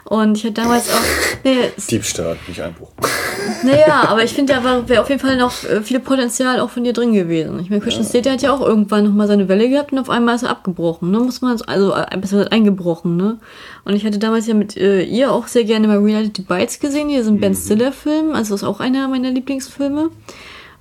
Und 0.04 0.38
ich 0.38 0.44
hatte 0.44 0.54
damals 0.54 0.90
auch. 0.90 1.02
Nee, 1.44 1.72
Diebstahl, 1.90 2.36
nicht 2.48 2.62
Einbruch. 2.62 2.90
naja, 3.64 4.06
aber 4.08 4.24
ich 4.24 4.34
finde, 4.34 4.54
da 4.54 4.88
wäre 4.90 5.02
auf 5.02 5.10
jeden 5.10 5.22
Fall 5.22 5.38
noch 5.38 5.64
äh, 5.64 5.82
viel 5.82 6.00
Potenzial 6.00 6.60
auch 6.60 6.70
von 6.70 6.84
dir 6.84 6.94
drin 6.94 7.14
gewesen. 7.14 7.60
Ich 7.60 7.70
meine, 7.70 7.82
Christian 7.82 8.06
Slater 8.06 8.32
hat 8.32 8.42
ja 8.42 8.52
auch 8.52 8.62
irgendwann 8.62 9.06
nochmal 9.06 9.28
seine 9.28 9.48
Welle 9.48 9.70
gehabt 9.70 9.92
und 9.92 10.00
auf 10.00 10.10
einmal 10.10 10.36
ist 10.36 10.44
er 10.44 10.50
abgebrochen, 10.50 11.12
ne? 11.12 11.20
Muss 11.20 11.42
man, 11.42 11.62
also, 11.68 11.94
äh, 11.94 12.18
besser 12.18 12.52
eingebrochen, 12.52 13.18
ne? 13.18 13.38
Und 13.86 13.96
ich 13.96 14.06
hatte 14.06 14.20
damals 14.20 14.48
ja 14.48 14.54
mit 14.54 14.76
äh, 14.76 15.04
ihr 15.04 15.32
auch 15.32 15.48
sehr 15.48 15.64
gerne 15.64 15.88
mal 15.88 16.00
Reality 16.00 16.42
Bites 16.42 16.80
gesehen, 16.80 17.10
hier 17.10 17.22
ist 17.22 17.28
ein 17.28 17.40
Ben 17.40 17.54
Stiller-Film, 17.56 18.34
also 18.34 18.56
ist 18.56 18.64
auch 18.64 18.80
einer 18.80 19.08
meiner 19.08 19.30
Lieblingsfilme. 19.30 20.10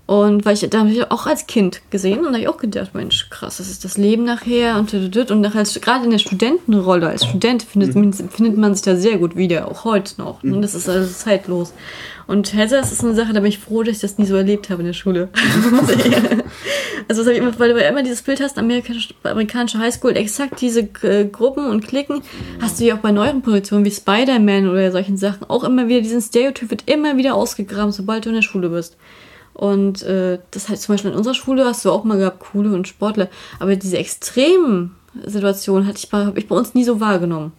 Und 0.09 0.47
weil 0.47 0.55
ich, 0.55 0.61
da 0.71 0.79
habe 0.79 0.89
ich 0.89 1.11
auch 1.11 1.27
als 1.27 1.47
Kind 1.47 1.83
gesehen 1.91 2.21
und 2.21 2.29
da 2.29 2.31
habe 2.31 2.41
ich 2.41 2.49
auch 2.49 2.57
gedacht, 2.57 2.95
Mensch, 2.95 3.29
krass, 3.29 3.59
das 3.59 3.69
ist 3.69 3.85
das 3.85 3.99
Leben 3.99 4.25
nachher 4.25 4.79
und 4.79 4.95
und 4.95 5.41
nachher 5.43 5.59
als, 5.59 5.79
gerade 5.83 6.07
in 6.07 6.11
der 6.11 6.19
Studentenrolle 6.19 7.09
als 7.09 7.27
Student 7.27 7.63
findet, 7.63 7.93
findet 8.33 8.57
man 8.57 8.75
sich 8.75 8.83
da 8.83 8.97
sehr 8.97 9.19
gut 9.19 9.37
wieder, 9.37 9.69
auch 9.69 9.85
heute 9.85 10.15
noch. 10.17 10.43
Und 10.43 10.63
das 10.63 10.75
ist 10.75 10.89
also 10.89 11.13
zeitlos. 11.13 11.75
Und 12.27 12.55
Heather 12.55 12.81
ist 12.81 13.05
eine 13.05 13.15
Sache, 13.15 13.35
da 13.35 13.41
bin 13.41 13.51
ich 13.51 13.59
froh, 13.59 13.83
dass 13.83 13.97
ich 13.97 14.01
das 14.01 14.17
nie 14.17 14.25
so 14.25 14.35
erlebt 14.35 14.71
habe 14.71 14.81
in 14.81 14.87
der 14.87 14.95
Schule. 14.95 15.29
also 17.09 17.23
das 17.23 17.31
ich 17.31 17.37
immer, 17.37 17.59
weil 17.59 17.75
du 17.75 17.79
immer 17.79 18.03
dieses 18.03 18.23
Bild 18.23 18.41
hast, 18.41 18.57
amerikanische, 18.57 19.13
amerikanische 19.25 19.79
Highschool, 19.79 20.17
exakt 20.17 20.63
diese 20.63 20.89
äh, 21.03 21.27
Gruppen 21.27 21.67
und 21.67 21.87
Klicken, 21.87 22.23
hast 22.63 22.81
du 22.81 22.85
ja 22.85 22.95
auch 22.95 23.01
bei 23.01 23.13
neueren 23.13 23.43
Positionen 23.43 23.85
wie 23.85 23.91
Spider-Man 23.91 24.71
oder 24.71 24.91
solchen 24.91 25.19
Sachen 25.19 25.51
auch 25.51 25.65
immer 25.65 25.87
wieder, 25.87 26.01
diesen 26.01 26.23
Stereotyp 26.23 26.71
wird 26.71 26.85
immer 26.87 27.19
wieder 27.19 27.35
ausgegraben, 27.35 27.93
sobald 27.93 28.25
du 28.25 28.31
in 28.31 28.37
der 28.37 28.43
Schule 28.43 28.71
bist. 28.71 28.97
Und 29.59 30.05
äh, 30.05 30.39
das 30.53 30.69
heißt 30.69 30.83
zum 30.83 30.95
Beispiel 30.95 31.11
in 31.11 31.17
unserer 31.17 31.35
Schule 31.35 31.65
hast 31.65 31.85
du 31.85 31.91
auch 31.91 32.05
mal 32.05 32.17
gehabt, 32.17 32.39
coole 32.53 32.73
und 32.73 32.87
Sportler. 32.87 33.29
Aber 33.59 33.75
diese 33.75 33.99
extremen 33.99 34.95
Situationen 35.27 35.85
hatte 35.89 35.99
ich 35.99 36.09
bei, 36.09 36.27
habe 36.27 36.39
ich 36.39 36.47
bei 36.47 36.55
uns 36.55 36.75
nie 36.75 36.85
so 36.85 37.01
wahrgenommen. 37.01 37.53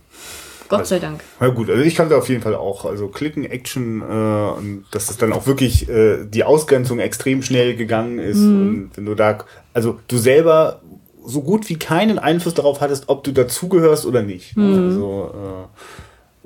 Gott 0.69 0.87
sei 0.87 0.99
Dank. 0.99 1.21
Na 1.41 1.49
gut, 1.49 1.69
also 1.69 1.83
ich 1.83 1.95
kannte 1.95 2.15
auf 2.15 2.29
jeden 2.29 2.41
Fall 2.41 2.55
auch, 2.55 2.85
also 2.85 3.09
Klicken, 3.09 3.43
Action, 3.43 4.01
äh, 4.01 4.03
und 4.03 4.85
dass 4.91 5.09
es 5.09 5.17
dann 5.17 5.33
auch 5.33 5.45
wirklich 5.45 5.89
äh, 5.89 6.25
die 6.25 6.45
Ausgrenzung 6.45 6.99
extrem 6.99 7.41
schnell 7.41 7.75
gegangen 7.75 8.17
ist. 8.19 8.37
Und 8.37 8.91
wenn 8.95 9.05
du 9.05 9.13
da, 9.13 9.39
also 9.73 9.99
du 10.07 10.17
selber 10.17 10.79
so 11.25 11.41
gut 11.41 11.67
wie 11.67 11.75
keinen 11.75 12.17
Einfluss 12.17 12.53
darauf 12.53 12.79
hattest, 12.79 13.09
ob 13.09 13.25
du 13.25 13.33
dazugehörst 13.33 14.05
oder 14.05 14.21
nicht. 14.21 14.55
Also 14.57 15.31
äh, 15.33 15.67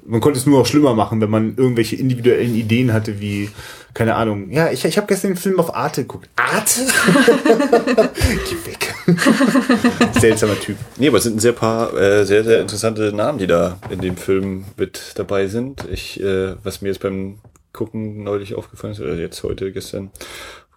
man 0.05 0.21
konnte 0.21 0.39
es 0.39 0.45
nur 0.45 0.59
auch 0.59 0.65
schlimmer 0.65 0.93
machen, 0.93 1.21
wenn 1.21 1.29
man 1.29 1.55
irgendwelche 1.55 1.95
individuellen 1.95 2.55
Ideen 2.55 2.93
hatte, 2.93 3.19
wie, 3.19 3.49
keine 3.93 4.15
Ahnung, 4.15 4.51
ja, 4.51 4.71
ich, 4.71 4.83
ich 4.85 4.97
habe 4.97 5.07
gestern 5.07 5.31
den 5.31 5.37
Film 5.37 5.59
auf 5.59 5.75
Arte 5.75 6.01
geguckt. 6.01 6.29
Arte? 6.35 6.81
Geh 8.49 8.71
weg. 8.71 8.95
Seltsamer 10.19 10.59
Typ. 10.59 10.77
Nee, 10.97 11.07
aber 11.07 11.17
es 11.17 11.23
sind 11.23 11.37
ein 11.37 11.39
sehr 11.39 11.53
paar 11.53 11.93
äh, 11.93 12.25
sehr, 12.25 12.43
sehr 12.43 12.61
interessante 12.61 13.13
Namen, 13.13 13.37
die 13.37 13.47
da 13.47 13.77
in 13.89 13.99
dem 13.99 14.17
Film 14.17 14.65
mit 14.77 15.13
dabei 15.15 15.47
sind. 15.47 15.85
Ich, 15.91 16.19
äh, 16.21 16.55
was 16.63 16.81
mir 16.81 16.89
jetzt 16.89 17.01
beim 17.01 17.39
Gucken 17.73 18.23
neulich 18.23 18.55
aufgefallen 18.55 18.93
ist, 18.93 19.01
oder 19.01 19.15
jetzt 19.15 19.43
heute, 19.43 19.71
gestern, 19.71 20.11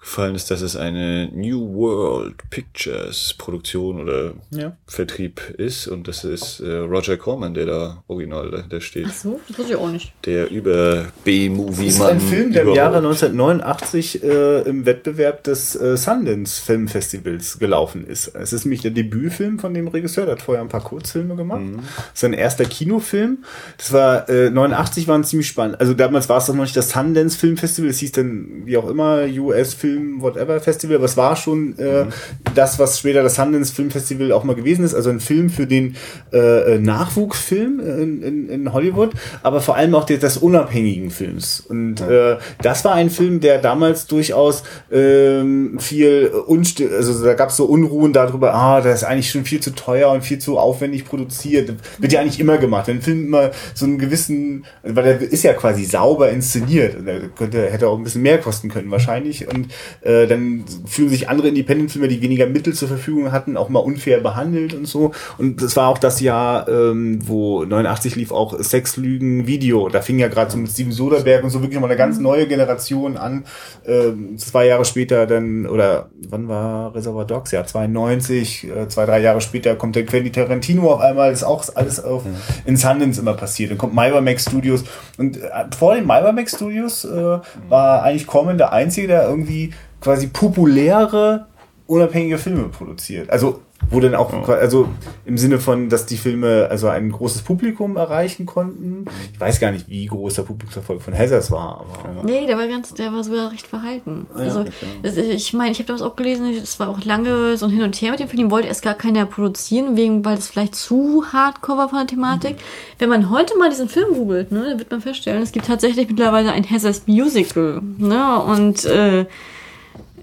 aufgefallen 0.01 0.35
ist, 0.37 0.51
dass 0.51 0.61
es 0.61 0.77
eine 0.77 1.29
New 1.33 1.75
World 1.75 2.37
Pictures 2.51 3.35
Produktion 3.39 4.01
oder 4.01 4.35
Ja. 4.51 4.77
Vertrieb 4.87 5.41
ist. 5.59 5.89
Und 5.89 6.07
das 6.07 6.23
ist 6.25 6.61
äh, 6.61 6.77
Roger 6.79 7.17
Corman, 7.17 7.55
der 7.55 7.67
da 7.67 8.05
original 8.07 8.51
dahinter 8.51 8.81
steht. 8.81 9.07
Ach 9.09 9.15
so, 9.15 9.41
das 9.49 9.59
wusste 9.59 9.73
ich 9.73 9.79
auch 9.79 9.91
nicht. 9.91 10.13
Der 10.25 10.51
über 10.51 11.07
B-Movie 11.25 11.87
Das 11.87 11.95
ist 11.97 12.01
ein 12.03 12.21
Film, 12.21 12.53
der 12.53 12.63
im 12.63 12.75
Jahre 12.75 12.99
überhaupt. 12.99 13.23
1989 13.23 14.23
äh, 14.23 14.61
im 14.63 14.87
Wettbewerb 14.87 15.43
des 15.45 15.75
äh, 15.75 15.97
Sundance 15.97 16.63
Filmfestivals 16.63 17.59
gelaufen 17.59 18.07
ist. 18.07 18.29
Es 18.35 18.53
ist 18.53 18.65
nämlich 18.65 18.83
der 18.83 18.93
Debütfilm 18.93 19.59
von 19.59 19.75
dem 19.75 19.89
Regisseur, 19.89 20.25
der 20.27 20.37
hat 20.37 20.43
vorher 20.43 20.63
ein 20.63 20.69
paar 20.69 20.85
Kurzfilme 20.85 21.35
gemacht. 21.35 21.61
Mhm. 21.63 21.81
Sein 22.15 22.33
erster 22.33 22.65
Kinofilm. 22.65 23.39
Das 23.77 23.93
war 23.93 24.29
äh, 24.29 24.51
89 24.51 25.09
waren 25.09 25.25
ziemlich 25.25 25.49
spannend. 25.49 25.81
Also 25.81 25.95
damals 25.95 26.29
war 26.29 26.39
es 26.39 26.47
doch 26.47 26.55
noch 26.55 26.63
nicht 26.63 26.77
das 26.77 26.91
Sundance 26.91 27.37
Filmfestival, 27.37 27.91
es 27.91 27.99
hieß 27.99 28.13
dann 28.13 28.63
wie 28.65 28.77
auch 28.77 28.89
immer 28.89 29.27
US 29.39 29.75
Film 29.75 29.96
Whatever 30.21 30.61
Festival, 30.61 30.97
aber 30.97 31.05
es 31.07 31.17
war 31.17 31.37
schon 31.37 31.79
äh, 31.79 32.05
Mhm. 32.05 32.09
das, 32.55 32.79
was 32.79 32.99
später 32.99 33.23
das 33.23 33.37
Sundance 33.37 33.73
Filmfestival 33.73 34.33
auch 34.33 34.45
mal 34.45 34.55
gewesen 34.55 34.85
ist. 34.85 34.95
Also 34.95 35.11
ein 35.11 35.21
Film 35.21 35.51
für 35.51 35.67
den 35.67 35.97
äh, 36.33 36.75
äh, 36.75 36.79
Nachwuchsfilm 36.79 37.81
in, 37.81 38.23
in, 38.23 38.49
in 38.49 38.73
Hollywood, 38.73 39.11
aber 39.43 39.61
vor 39.61 39.77
allem 39.77 39.95
auch 39.95 40.05
des, 40.05 40.21
des 40.21 40.37
unabhängigen 40.37 41.11
Films. 41.11 41.61
Und 41.61 42.01
äh, 42.01 42.37
das 42.63 42.85
war 42.85 42.93
ein 42.95 43.11
Film, 43.11 43.41
der 43.41 43.59
damals 43.59 44.07
durchaus 44.07 44.63
ähm, 44.93 45.79
viel 45.79 46.29
unstill, 46.47 46.95
also 46.95 47.25
da 47.25 47.35
gab 47.35 47.51
es 47.51 47.57
so 47.57 47.65
Unruhen 47.67 48.13
darüber, 48.13 48.55
ah, 48.55 48.81
das 48.81 49.03
ist 49.03 49.05
eigentlich 49.05 49.31
schon 49.31 49.45
viel 49.45 49.61
zu 49.61 49.71
teuer 49.75 50.11
und 50.11 50.23
viel 50.23 50.39
zu 50.39 50.59
aufwendig 50.59 51.05
produziert. 51.05 51.73
Wird 51.99 52.13
ja 52.13 52.21
eigentlich 52.21 52.41
immer 52.41 52.59
gemacht. 52.59 52.89
Wenn 52.89 52.99
ein 52.99 53.03
Film 53.03 53.27
immer 53.27 53.51
so 53.75 53.87
einen 53.87 53.99
gewissen, 53.99 54.65
weil 54.83 55.05
der 55.05 55.21
ist 55.21 55.43
ja 55.43 55.53
quasi 55.55 55.85
sauber 55.85 56.31
inszeniert. 56.31 56.97
Und 56.97 57.07
Der 57.07 57.21
könnte, 57.29 57.71
hätte 57.71 57.89
auch 57.89 57.97
ein 57.97 58.05
bisschen 58.05 58.23
mehr 58.23 58.39
kosten 58.39 58.69
können 58.69 58.91
wahrscheinlich. 58.91 59.49
Und 59.49 59.69
äh, 60.03 60.27
dann 60.27 60.65
fühlen 60.87 61.09
sich 61.09 61.29
andere 61.29 61.49
Independent-Filme, 61.49 62.09
die 62.09 62.23
weniger 62.23 62.47
Mittel 62.47 62.75
zur 62.75 62.89
Verfügung 62.89 63.33
hatten, 63.33 63.57
auch 63.57 63.69
mal 63.69 63.81
unfair 63.81 64.21
behandelt 64.21 64.75
und 64.75 64.87
so. 64.87 65.13
Und 65.39 65.63
das 65.63 65.77
war 65.77 65.89
auch 65.89 65.99
das 65.99 66.21
Jahr, 66.21 66.69
ähm, 66.69 67.21
wo 67.27 67.65
89 67.65 68.17
lief 68.17 68.33
auch 68.33 68.59
Sex, 68.61 68.97
Lügen, 68.97 69.47
Video. 69.47 69.89
Da 69.89 70.01
fing 70.01 70.19
ja 70.19 70.29
gerade 70.29 70.51
so 70.51 70.59
mit 70.59 70.71
Steven 70.71 70.93
Soderbergh 70.93 71.45
und 71.45 71.51
so 71.51 71.61
wirklich 71.61 71.75
nochmal 71.75 71.91
eine 71.91 71.99
ganz 71.99 72.19
neue 72.19 72.47
Generation 72.47 73.17
an. 73.17 73.45
Ähm, 73.87 74.39
zwei 74.39 74.67
Jahre 74.67 74.85
später 74.85 75.27
dann, 75.27 75.67
oder 75.67 76.11
wann 76.29 76.49
war 76.49 76.95
Reservoir 76.95 77.25
Dogs? 77.25 77.51
Ja, 77.51 77.65
92, 77.65 78.65
äh, 78.65 78.89
zwei, 78.89 79.07
drei 79.07 79.21
Jahre 79.21 79.41
später 79.41 79.77
kommt 79.77 79.97
der 79.97 80.07
Quentin 80.07 80.33
Tarantino 80.33 80.93
auf 80.93 81.01
einmal. 81.01 81.31
Das 81.31 81.41
ist 81.41 81.47
auch 81.47 81.65
alles 81.75 82.03
auf, 82.03 82.23
in 82.65 82.77
Sundance 82.77 83.21
immer 83.21 83.35
passiert. 83.35 83.71
Dann 83.71 83.79
kommt 83.79 83.95
Miramax 83.95 84.45
Studios. 84.45 84.85
Und 85.19 85.37
äh, 85.37 85.49
vor 85.77 85.95
den 85.95 86.07
Miramax 86.07 86.57
Studios 86.57 87.05
äh, 87.05 87.39
war 87.69 88.03
eigentlich 88.03 88.27
Corman 88.27 88.59
der 88.59 88.73
Einzige, 88.73 89.09
der 89.09 89.29
irgendwie 89.29 89.66
quasi 90.07 90.29
populäre, 90.29 91.47
unabhängige 91.89 92.39
Filme 92.39 92.69
produziert. 92.69 93.29
Also 93.29 93.61
wo 93.91 94.01
dann 94.01 94.15
auch, 94.15 94.33
also 94.49 94.89
im 95.25 95.39
Sinne 95.39 95.59
von, 95.61 95.89
dass 95.89 96.07
die 96.07 96.17
Filme 96.17 96.67
also 96.71 96.89
ein 96.89 97.13
großes 97.13 97.43
Publikum 97.43 97.97
erreichen 97.97 98.45
konnten. 98.45 99.05
Ich 99.33 99.39
weiß 99.39 99.61
gar 99.61 99.71
nicht, 99.71 99.89
wie 99.89 100.07
groß 100.07 100.35
der 100.35 100.43
Publikumserfolg 100.43 101.03
von 101.03 101.17
Hazards 101.17 101.51
war, 101.53 101.85
aber 102.03 102.25
Nee, 102.25 102.47
der 102.47 102.57
war 102.57 102.67
ganz, 102.67 102.95
der 102.95 103.13
war 103.13 103.23
sogar 103.23 103.53
recht 103.53 103.67
verhalten. 103.67 104.27
also, 104.35 104.65
das, 105.03 105.17
ich 105.17 105.53
meine, 105.53 105.71
ich 105.71 105.79
habe 105.79 105.93
das 105.93 106.03
auch 106.03 106.17
gelesen, 106.17 106.47
es 106.51 106.81
war 106.81 106.89
auch 106.89 107.05
lange 107.05 107.57
so 107.57 107.67
ein 107.67 107.73
Hin 107.73 107.83
und 107.83 107.95
Her 107.97 108.11
mit 108.11 108.21
dem 108.21 108.29
Film, 108.29 108.43
den 108.43 108.51
wollte 108.51 108.67
erst 108.69 108.83
gar 108.83 108.95
keiner 108.95 109.25
produzieren, 109.27 109.97
wegen, 109.97 110.25
weil 110.25 110.37
das 110.37 110.49
vielleicht 110.49 110.75
zu 110.75 111.25
hardcore 111.33 111.79
war 111.79 111.89
von 111.89 111.99
der 111.99 112.07
Thematik. 112.09 112.57
Wenn 112.99 113.09
man 113.09 113.31
heute 113.31 113.57
mal 113.57 113.71
diesen 113.71 113.89
Film 113.89 114.15
googelt, 114.15 114.51
ne, 114.51 114.65
dann 114.71 114.79
wird 114.79 114.91
man 114.91 115.01
feststellen, 115.01 115.43
es 115.43 115.53
gibt 115.53 115.67
tatsächlich 115.67 116.09
mittlerweile 116.09 116.51
ein 116.51 116.69
Hazards 116.69 117.03
Musical, 117.07 117.83
ne, 117.99 118.43
und, 118.43 118.85
äh, 118.87 119.27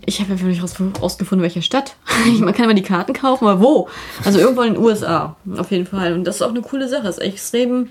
ich 0.06 0.20
habe 0.20 0.34
einfach 0.34 0.46
nicht 0.46 0.62
raus, 0.62 0.76
rausgefunden, 1.02 1.44
welche 1.44 1.62
Stadt. 1.62 1.96
Man 2.40 2.54
kann 2.54 2.66
immer 2.66 2.74
die 2.74 2.84
Karten 2.84 3.14
kaufen, 3.14 3.48
aber 3.48 3.62
wo? 3.62 3.88
Also 4.24 4.40
irgendwo 4.40 4.62
in 4.62 4.74
den 4.74 4.84
USA, 4.84 5.36
auf 5.58 5.72
jeden 5.72 5.86
Fall. 5.86 6.14
Und 6.14 6.26
das 6.26 6.38
ist 6.38 6.42
auch 6.42 6.50
eine 6.50 6.62
coole 6.62 6.88
Sache. 6.88 7.04
Das 7.04 7.18
ist 7.18 7.24
extrem 7.24 7.90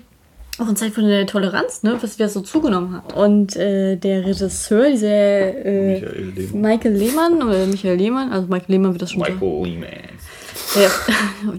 auch 0.59 0.69
in 0.69 0.75
Zeit 0.75 0.93
von 0.93 1.07
der 1.07 1.25
Toleranz, 1.25 1.81
ne, 1.81 1.97
was 1.99 2.19
wir 2.19 2.29
so 2.29 2.41
zugenommen 2.41 2.95
haben. 2.95 3.13
Und 3.13 3.55
äh, 3.55 3.95
der 3.95 4.25
Regisseur, 4.25 4.89
dieser 4.89 5.65
äh, 5.65 5.99
Michael 5.99 6.31
Lehmann. 6.35 6.61
Michael 6.61 6.93
Lehmann 6.93 7.43
oder 7.43 7.65
Michael 7.65 7.97
Lehmann, 7.97 8.31
also 8.31 8.47
Michael 8.47 8.71
Lehmann 8.71 8.91
wird 8.91 9.01
das 9.01 9.11
schon. 9.11 9.21
Michael 9.21 9.63
Lehmann. 9.63 9.89
Der, 10.75 10.89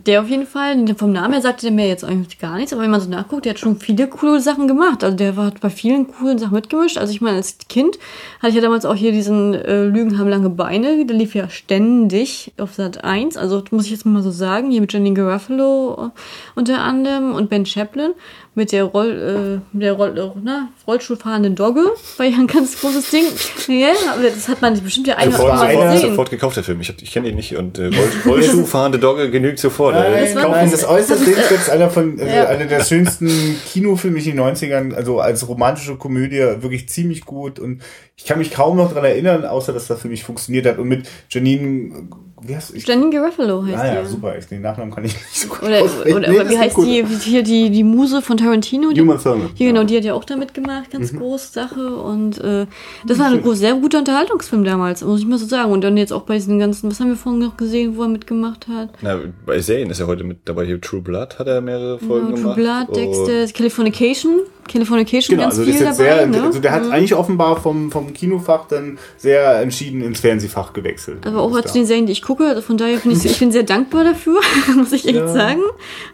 der 0.07 0.21
auf 0.23 0.29
jeden 0.29 0.47
Fall, 0.47 0.85
vom 0.97 1.13
Namen 1.13 1.33
her 1.33 1.43
sagte 1.43 1.67
der 1.67 1.75
mir 1.75 1.87
jetzt 1.87 2.05
eigentlich 2.05 2.39
gar 2.39 2.57
nichts, 2.57 2.73
aber 2.73 2.83
wenn 2.83 2.91
man 2.91 3.01
so 3.01 3.09
nachguckt, 3.09 3.45
der 3.45 3.51
hat 3.51 3.61
schon 3.61 3.79
viele 3.79 4.09
coole 4.09 4.41
Sachen 4.41 4.67
gemacht. 4.67 5.05
Also 5.05 5.17
der 5.17 5.37
war, 5.37 5.47
hat 5.47 5.61
bei 5.61 5.71
vielen 5.71 6.09
coolen 6.09 6.39
Sachen 6.39 6.55
mitgemischt. 6.55 6.99
Also 6.99 7.13
ich 7.13 7.21
meine, 7.21 7.37
als 7.37 7.59
Kind 7.69 7.99
hatte 8.41 8.49
ich 8.49 8.55
ja 8.57 8.61
damals 8.61 8.85
auch 8.85 8.95
hier 8.95 9.13
diesen 9.13 9.55
äh, 9.55 9.85
Lügen 9.85 10.19
haben 10.19 10.29
lange 10.29 10.51
Beine, 10.51 11.05
der 11.07 11.17
lief 11.17 11.35
ja 11.35 11.49
ständig 11.49 12.53
auf 12.59 12.75
Sat 12.75 13.05
1. 13.05 13.37
Also 13.37 13.63
muss 13.71 13.85
ich 13.85 13.93
jetzt 13.93 14.07
mal 14.07 14.23
so 14.23 14.31
sagen, 14.31 14.71
hier 14.71 14.81
mit 14.81 14.93
Jenny 14.93 15.15
Garofalo 15.15 16.11
unter 16.55 16.81
anderem 16.81 17.35
und 17.35 17.51
Ben 17.51 17.67
Chaplin. 17.67 18.13
Mit 18.57 18.71
der, 18.73 18.85
Roll, 18.85 19.61
äh, 19.73 19.77
mit 19.77 19.83
der 19.83 19.95
Roll, 19.95 20.17
äh, 20.17 20.31
na, 20.43 20.69
Rollstuhlfahrenden 20.87 21.57
Dogge 21.57 21.83
war 22.19 22.27
ja 22.27 22.37
ein 22.39 22.47
ganz 22.47 22.81
großes 22.81 23.11
Ding. 23.11 23.25
Ja, 23.67 23.89
aber 24.13 24.23
das 24.29 24.49
hat 24.49 24.63
man 24.63 24.81
bestimmt 24.81 25.07
ja 25.09 25.17
einer 25.17 25.33
Sofort, 25.33 25.49
mal 25.55 25.71
sofort, 25.73 25.93
gesehen. 25.93 26.11
sofort 26.11 26.31
gekauft, 26.31 26.57
der 26.57 26.65
Film. 26.65 26.81
Ich, 26.81 26.89
hab- 26.89 27.03
ich 27.03 27.13
kenne 27.13 27.29
ihn 27.29 27.35
nicht. 27.37 27.57
Und 27.57 27.79
äh, 27.79 27.87
Roll- 27.87 28.11
Rollschuhfahrende 28.27 28.99
Dogge 28.99 29.31
genügt 29.31 29.59
sofort. 29.59 29.95
Nein, 29.95 30.13
Äh, 30.13 30.35
war- 30.37 30.49
nein, 30.51 30.71
das 30.71 30.85
äußerst 30.87 31.25
sehenswert 31.25 31.51
ist 31.61 31.71
einer 31.71 31.91
von 31.91 32.19
äh, 32.19 32.37
Ja. 32.37 32.45
einer 32.47 32.67
der 32.67 32.85
schönsten 32.85 33.29
Kinofilme 33.73 34.19
in 34.19 34.25
den 34.25 34.41
90ern, 34.41 34.95
also 34.95 35.19
als 35.21 35.49
romantische 35.49 35.97
Komödie 35.97 36.39
wirklich 36.61 36.89
ziemlich 36.89 37.25
gut 37.25 37.59
und 37.59 37.83
ich 38.17 38.25
kann 38.27 38.39
mich 38.39 38.53
kaum 38.53 38.77
noch 38.77 38.93
dran 38.93 39.05
erinnern, 39.05 39.45
außer 39.45 39.73
dass 39.73 39.89
das 39.89 40.01
für 40.01 40.07
mich 40.09 40.23
funktioniert 40.23 40.67
hat 40.67 40.79
und 40.79 40.87
mit 40.87 41.09
Janine, 41.31 42.09
wie 42.47 42.55
heißt 42.57 42.75
ich? 42.75 42.87
Janine 42.87 43.11
Garofalo 43.11 43.65
heißt 43.65 43.77
Ah 43.79 43.95
ja, 43.95 44.03
die. 44.03 44.09
super, 44.09 44.37
ich, 44.39 44.47
den 44.47 44.63
Nachnamen 44.63 44.95
kann 44.95 45.05
ich 45.05 45.15
nicht 45.15 45.35
so 45.41 45.49
gut 45.49 45.63
Oder, 45.63 45.83
oder 46.17 46.31
Nee, 46.31 46.51
wie 46.51 46.59
heißt 46.59 46.75
gut. 46.77 46.87
die, 46.87 47.05
hier 47.21 47.43
die, 47.43 47.71
die 47.71 47.85
Muse 47.85 48.23
von 48.23 48.37
Tarantino? 48.37 48.93
Die, 48.93 49.01
Uma 49.01 49.17
Thurman. 49.17 49.51
Ja, 49.57 49.67
genau, 49.67 49.85
die 49.85 49.97
hat 49.97 50.05
ja 50.05 50.15
auch 50.15 50.25
da 50.25 50.37
mitgemacht, 50.37 50.91
ganz 50.91 51.13
Mhm. 51.13 51.19
große 51.19 51.53
Sache. 51.53 51.95
Und 51.97 52.39
äh, 52.43 52.67
das 53.07 53.19
war 53.19 53.27
ein 53.27 53.43
groß, 53.43 53.59
sehr 53.59 53.75
guter 53.75 53.99
Unterhaltungsfilm 53.99 54.65
damals, 54.65 55.03
muss 55.05 55.21
ich 55.21 55.27
mal 55.27 55.39
so 55.39 55.47
sagen. 55.47 55.73
Und 55.73 55.83
dann 55.83 55.97
jetzt 55.97 56.13
auch 56.13 56.23
bei 56.23 56.35
diesen 56.35 56.59
ganzen, 56.59 56.91
was 56.91 57.01
haben 57.01 57.09
wir 57.09 57.17
vorhin 57.17 57.41
noch 57.41 57.57
gesehen, 57.57 57.97
wo 57.97 58.03
er 58.03 58.09
mitgemacht 58.09 58.67
hat? 58.69 58.91
na, 59.03 59.19
bei 59.47 59.59
Serien 59.61 59.91
ist 59.91 60.01
er 60.01 60.07
heute 60.07 60.25
mit 60.25 60.39
dabei. 60.45 60.65
Hier 60.67 60.81
True 60.81 61.01
Blood 61.01 61.39
hat 61.39 61.47
er 61.47 61.61
mehrere 61.61 61.99
Folgen 61.99 62.35
Genau, 62.35 62.55
True 62.55 62.55
gemacht. 62.55 62.87
Blood, 62.89 62.89
Oh, 62.89 62.95
Dexter, 62.95 63.53
Californication. 63.57 64.41
Californication 64.67 65.37
Genau, 65.37 65.43
ganz 65.51 65.59
also, 65.59 65.65
viel 65.71 65.75
ist 65.75 65.81
dabei. 65.81 65.89
jetzt 65.91 65.97
sehr, 65.99 66.27
ne? 66.27 66.43
also 66.43 66.59
der 66.59 66.73
hat 66.73 66.91
eigentlich 66.91 67.15
offenbar 67.15 67.61
vom, 67.61 67.91
vom 67.93 68.15
Kinofach 68.15 68.67
dann 68.67 68.99
sehr 69.19 69.61
entschieden 69.61 70.01
ins 70.01 70.21
Fernsehfach 70.21 70.73
gewechselt. 70.73 71.27
Aber 71.27 71.43
auch 71.43 71.55
als 71.55 71.67
da. 71.67 71.73
den 71.75 71.85
Serien, 71.85 72.07
die 72.07 72.13
ich 72.13 72.23
gucke, 72.23 72.34
also 72.41 72.63
von 72.63 72.77
daher 72.77 72.99
finde 72.99 73.17
ich, 73.17 73.25
ich 73.25 73.39
bin 73.39 73.53
sehr 73.53 73.63
dankbar 73.63 74.05
dafür, 74.05 74.41
muss 74.77 74.93
ich 74.93 75.07
echt 75.07 75.29
sagen. 75.29 75.61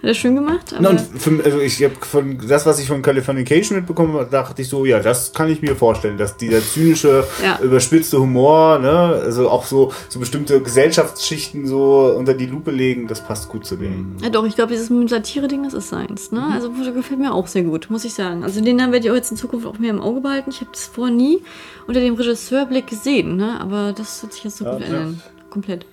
Hat 0.03 0.09
er 0.09 0.15
schön 0.15 0.35
gemacht. 0.35 0.75
Na, 0.79 0.91
und 0.91 1.01
für, 1.01 1.43
also 1.45 1.59
ich 1.61 1.83
habe 1.83 1.95
von 2.01 2.39
das, 2.47 2.67
was 2.67 2.79
ich 2.81 2.87
von 2.87 3.03
Californication 3.03 3.79
mitbekommen 3.79 4.15
habe, 4.15 4.29
dachte 4.31 4.63
ich 4.63 4.69
so, 4.69 4.85
ja, 4.85 5.01
das 5.01 5.33
kann 5.33 5.51
ich 5.51 5.63
mir 5.63 5.77
vorstellen, 5.77 6.19
dass 6.19 6.37
dieser 6.37 6.61
zynische, 6.61 7.25
Ja. 7.45 7.59
überspitzte 7.63 8.19
Humor, 8.21 8.79
ne, 8.79 8.91
also 8.91 9.49
auch 9.49 9.65
so, 9.65 9.93
so 10.09 10.19
bestimmte 10.21 10.61
Gesellschaftsschichten 10.61 11.67
so 11.67 12.15
unter 12.17 12.35
die 12.35 12.47
Lupe 12.47 12.71
legen, 12.71 13.07
das 13.07 13.21
passt 13.21 13.49
gut 13.49 13.65
zu 13.67 13.77
dem. 13.77 14.17
Ja, 14.23 14.31
doch, 14.31 14.45
ich 14.47 14.55
glaube, 14.57 14.73
dieses 14.73 14.89
Satire-Ding, 14.89 15.65
das 15.65 15.75
ist 15.75 15.89
seins. 15.89 16.33
Ne? 16.33 16.43
Also 16.53 16.69
das 16.69 16.95
gefällt 16.95 17.21
mir 17.21 17.33
auch 17.33 17.47
sehr 17.47 17.63
gut, 17.63 17.89
muss 17.91 18.05
ich 18.05 18.15
sagen. 18.15 18.45
Also 18.45 18.61
den 18.61 18.79
werde 18.79 18.99
ich 18.99 19.11
auch 19.11 19.15
jetzt 19.15 19.31
in 19.31 19.37
Zukunft 19.37 19.67
auch 19.67 19.79
mehr 19.79 19.91
im 19.91 20.01
Auge 20.01 20.21
behalten. 20.21 20.51
Ich 20.51 20.61
habe 20.61 20.71
das 20.73 20.87
vorher 20.87 21.15
nie 21.15 21.43
unter 21.87 22.01
dem 22.01 22.15
Regisseurblick 22.15 22.87
gesehen, 22.87 23.37
ne? 23.37 23.61
aber 23.61 23.93
das 23.93 24.23
wird 24.23 24.33
sich 24.33 24.45
jetzt 24.45 24.59
so 24.59 24.65
gut 24.65 24.83
ändern. 24.83 25.21
Komplett. 25.51 25.87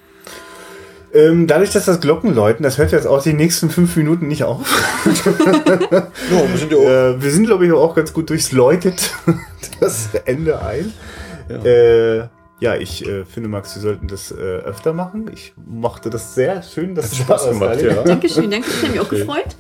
Ähm, 1.14 1.48
dadurch, 1.48 1.72
dass 1.72 1.86
das 1.86 2.02
Glockenläuten, 2.02 2.64
das 2.64 2.78
hört 2.78 2.92
jetzt 2.92 3.08
auch 3.08 3.22
die 3.22 3.34
nächsten 3.34 3.70
fünf 3.70 3.96
Minuten 3.96 4.28
nicht 4.28 4.44
auf. 4.44 4.68
Ja, 6.30 6.50
wir 6.50 6.58
sind 6.58 6.72
ja 6.72 6.78
Äh, 7.12 7.22
wir 7.22 7.32
sind, 7.32 7.46
glaube 7.46 7.66
ich, 7.66 7.72
auch 7.72 7.96
ganz 7.96 8.14
gut 8.14 8.30
durchs 8.30 8.52
Läutet 8.52 9.12
das 9.80 10.10
Ende 10.26 10.62
ein. 10.62 10.94
Ja, 11.50 11.64
äh, 11.64 12.18
ja 12.60 12.76
ich 12.76 13.08
äh, 13.08 13.24
finde, 13.26 13.48
Max, 13.50 13.76
wir 13.76 13.82
sollten 13.82 14.08
das 14.08 14.32
äh, 14.32 14.36
öfter 14.36 14.94
machen. 14.94 15.30
Ich 15.34 15.54
mochte 15.66 16.10
das 16.10 16.36
sehr 16.36 16.62
schön. 16.62 16.94
Dass 16.94 17.12
du 17.12 17.16
Spaß 17.18 17.50
gemacht, 17.50 17.82
ja. 17.82 18.04
Dankeschön, 18.04 18.52
danke. 18.52 18.68
Ich 18.70 18.82
habe 18.82 18.92
mich 18.92 19.00
auch 19.00 19.10
gefreut. 19.10 19.56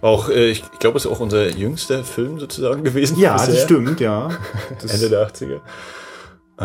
Auch, 0.00 0.28
äh, 0.28 0.50
ich 0.50 0.62
glaube, 0.78 0.96
es 0.98 1.04
ist 1.04 1.10
auch 1.10 1.20
unser 1.20 1.48
jüngster 1.48 2.04
Film 2.04 2.38
sozusagen 2.38 2.84
gewesen. 2.84 3.18
Ja, 3.18 3.34
bisher. 3.34 3.54
das 3.54 3.62
stimmt, 3.62 4.00
ja. 4.00 4.30
Das, 4.80 4.94
Ende 4.94 5.10
der 5.10 5.28
80er. 5.28 5.60
Äh, 6.58 6.64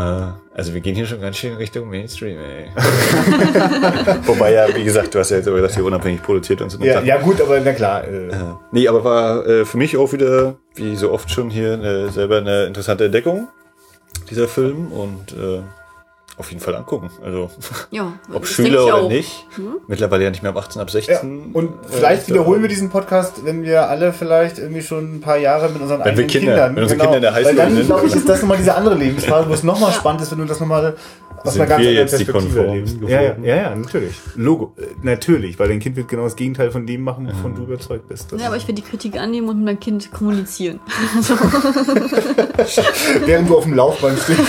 also 0.56 0.74
wir 0.74 0.82
gehen 0.82 0.96
hier 0.96 1.06
schon 1.06 1.22
ganz 1.22 1.38
schön 1.38 1.56
Richtung 1.56 1.90
Mainstream, 1.90 2.38
ey. 2.40 2.66
Wobei 4.26 4.54
ja, 4.54 4.76
wie 4.76 4.84
gesagt, 4.84 5.14
du 5.14 5.20
hast 5.20 5.30
ja 5.30 5.38
jetzt 5.38 5.48
aber 5.48 5.58
gesagt, 5.58 5.76
hier 5.76 5.86
unabhängig 5.86 6.24
produziert 6.24 6.62
und 6.62 6.70
so. 6.72 6.84
ja, 6.84 7.02
ja, 7.02 7.18
gut, 7.20 7.40
aber 7.40 7.60
na 7.60 7.74
klar. 7.74 8.04
Äh, 8.08 8.30
Nee, 8.72 8.88
aber 8.88 9.04
war 9.04 9.46
äh, 9.46 9.66
für 9.66 9.78
mich 9.78 9.96
auch 9.98 10.12
wieder, 10.12 10.56
wie 10.76 10.96
so 10.96 11.12
oft 11.12 11.30
schon 11.30 11.50
hier, 11.50 11.74
eine, 11.74 12.10
selber 12.10 12.38
eine 12.38 12.66
interessante 12.66 13.06
Entdeckung, 13.06 13.48
dieser 14.30 14.48
Film. 14.48 14.92
Und 14.92 15.34
äh, 15.34 15.62
auf 16.38 16.50
jeden 16.50 16.62
Fall 16.62 16.76
angucken. 16.76 17.10
Also 17.24 17.50
Ja, 17.92 18.14
ob 18.34 18.48
Schüler 18.48 18.86
oder 18.86 18.96
auch. 18.96 19.08
nicht. 19.10 19.46
Mittlerweile 19.88 20.24
ja 20.24 20.30
nicht 20.32 20.42
mehr 20.44 20.52
ab 20.52 20.58
18, 20.58 20.82
ab 20.82 20.88
ja, 20.90 20.94
16. 20.94 21.52
und 21.54 21.66
Äh, 21.66 21.70
vielleicht 21.90 22.22
ist 22.24 22.30
wiederholen 22.30 22.62
wir 22.64 22.70
diesen 22.70 22.90
Podcast, 22.90 23.46
wenn 23.46 23.62
wir 23.64 23.88
alle 23.90 24.12
vielleicht 24.14 24.58
irgendwie 24.58 24.82
schon 24.82 25.16
ein 25.18 25.22
paar 25.22 25.38
Jahre 25.38 25.70
mit 25.70 25.80
unseren 25.82 26.00
Wenn 26.00 26.06
wir 26.18 26.24
eigenen 26.24 26.28
Kinder- 26.28 26.52
Kindern. 26.54 26.76
wenn 26.76 26.84
unsere 26.84 27.00
Kinder 27.00 27.16
in 27.18 27.22
der 27.22 27.32
Weil 27.34 27.44
Highschool 27.46 27.56
dann, 27.58 27.76
sind. 27.76 27.86
glaube 27.86 28.08
ich, 28.08 28.16
ist 28.16 28.28
das 28.28 28.42
nochmal 28.42 28.58
diese 28.58 28.74
andere 28.76 28.96
Lebensphase, 28.96 29.48
wo 29.50 29.54
es 29.54 29.62
nochmal 29.64 29.92
spannend 29.94 30.22
ist, 30.24 30.32
wenn 30.32 30.40
du 30.40 30.46
das 30.46 30.60
nochmal 30.60 30.96
aus 31.44 31.54
Sind 31.54 31.62
einer 31.64 31.70
ganz 31.70 31.82
wir 31.82 31.90
anderen 31.90 32.08
jetzt 32.08 32.20
die 32.20 32.24
Perspektive 32.26 32.66
erlebst. 32.68 32.98
Ja, 33.06 33.22
ja, 33.22 33.36
ja, 33.44 33.56
ja, 33.56 33.76
natürlich. 33.76 34.14
Logo, 34.36 34.74
äh, 34.78 34.86
natürlich, 35.04 35.60
weil 35.60 35.68
dein 35.68 35.80
Kind 35.82 35.98
wird 35.98 36.08
genau 36.08 36.24
das 36.24 36.36
Gegenteil 36.38 36.72
von 36.72 36.88
dem 36.88 37.02
machen, 37.02 37.28
wovon 37.28 37.52
Mhm. 37.52 37.56
du 37.58 37.64
überzeugt 37.64 38.08
bist. 38.08 38.32
Ja, 38.32 38.48
aber 38.48 38.56
ich 38.56 38.64
werde 38.64 38.82
die 38.82 38.88
Kritik 38.88 39.20
annehmen 39.20 39.50
und 39.50 39.58
mit 39.58 39.66
meinem 39.66 39.80
Kind 39.80 40.10
kommunizieren. 40.14 40.80
Während 43.26 43.50
du 43.50 43.58
auf 43.58 43.64
dem 43.66 43.74
Laufband 43.74 44.18
stehst. 44.20 44.40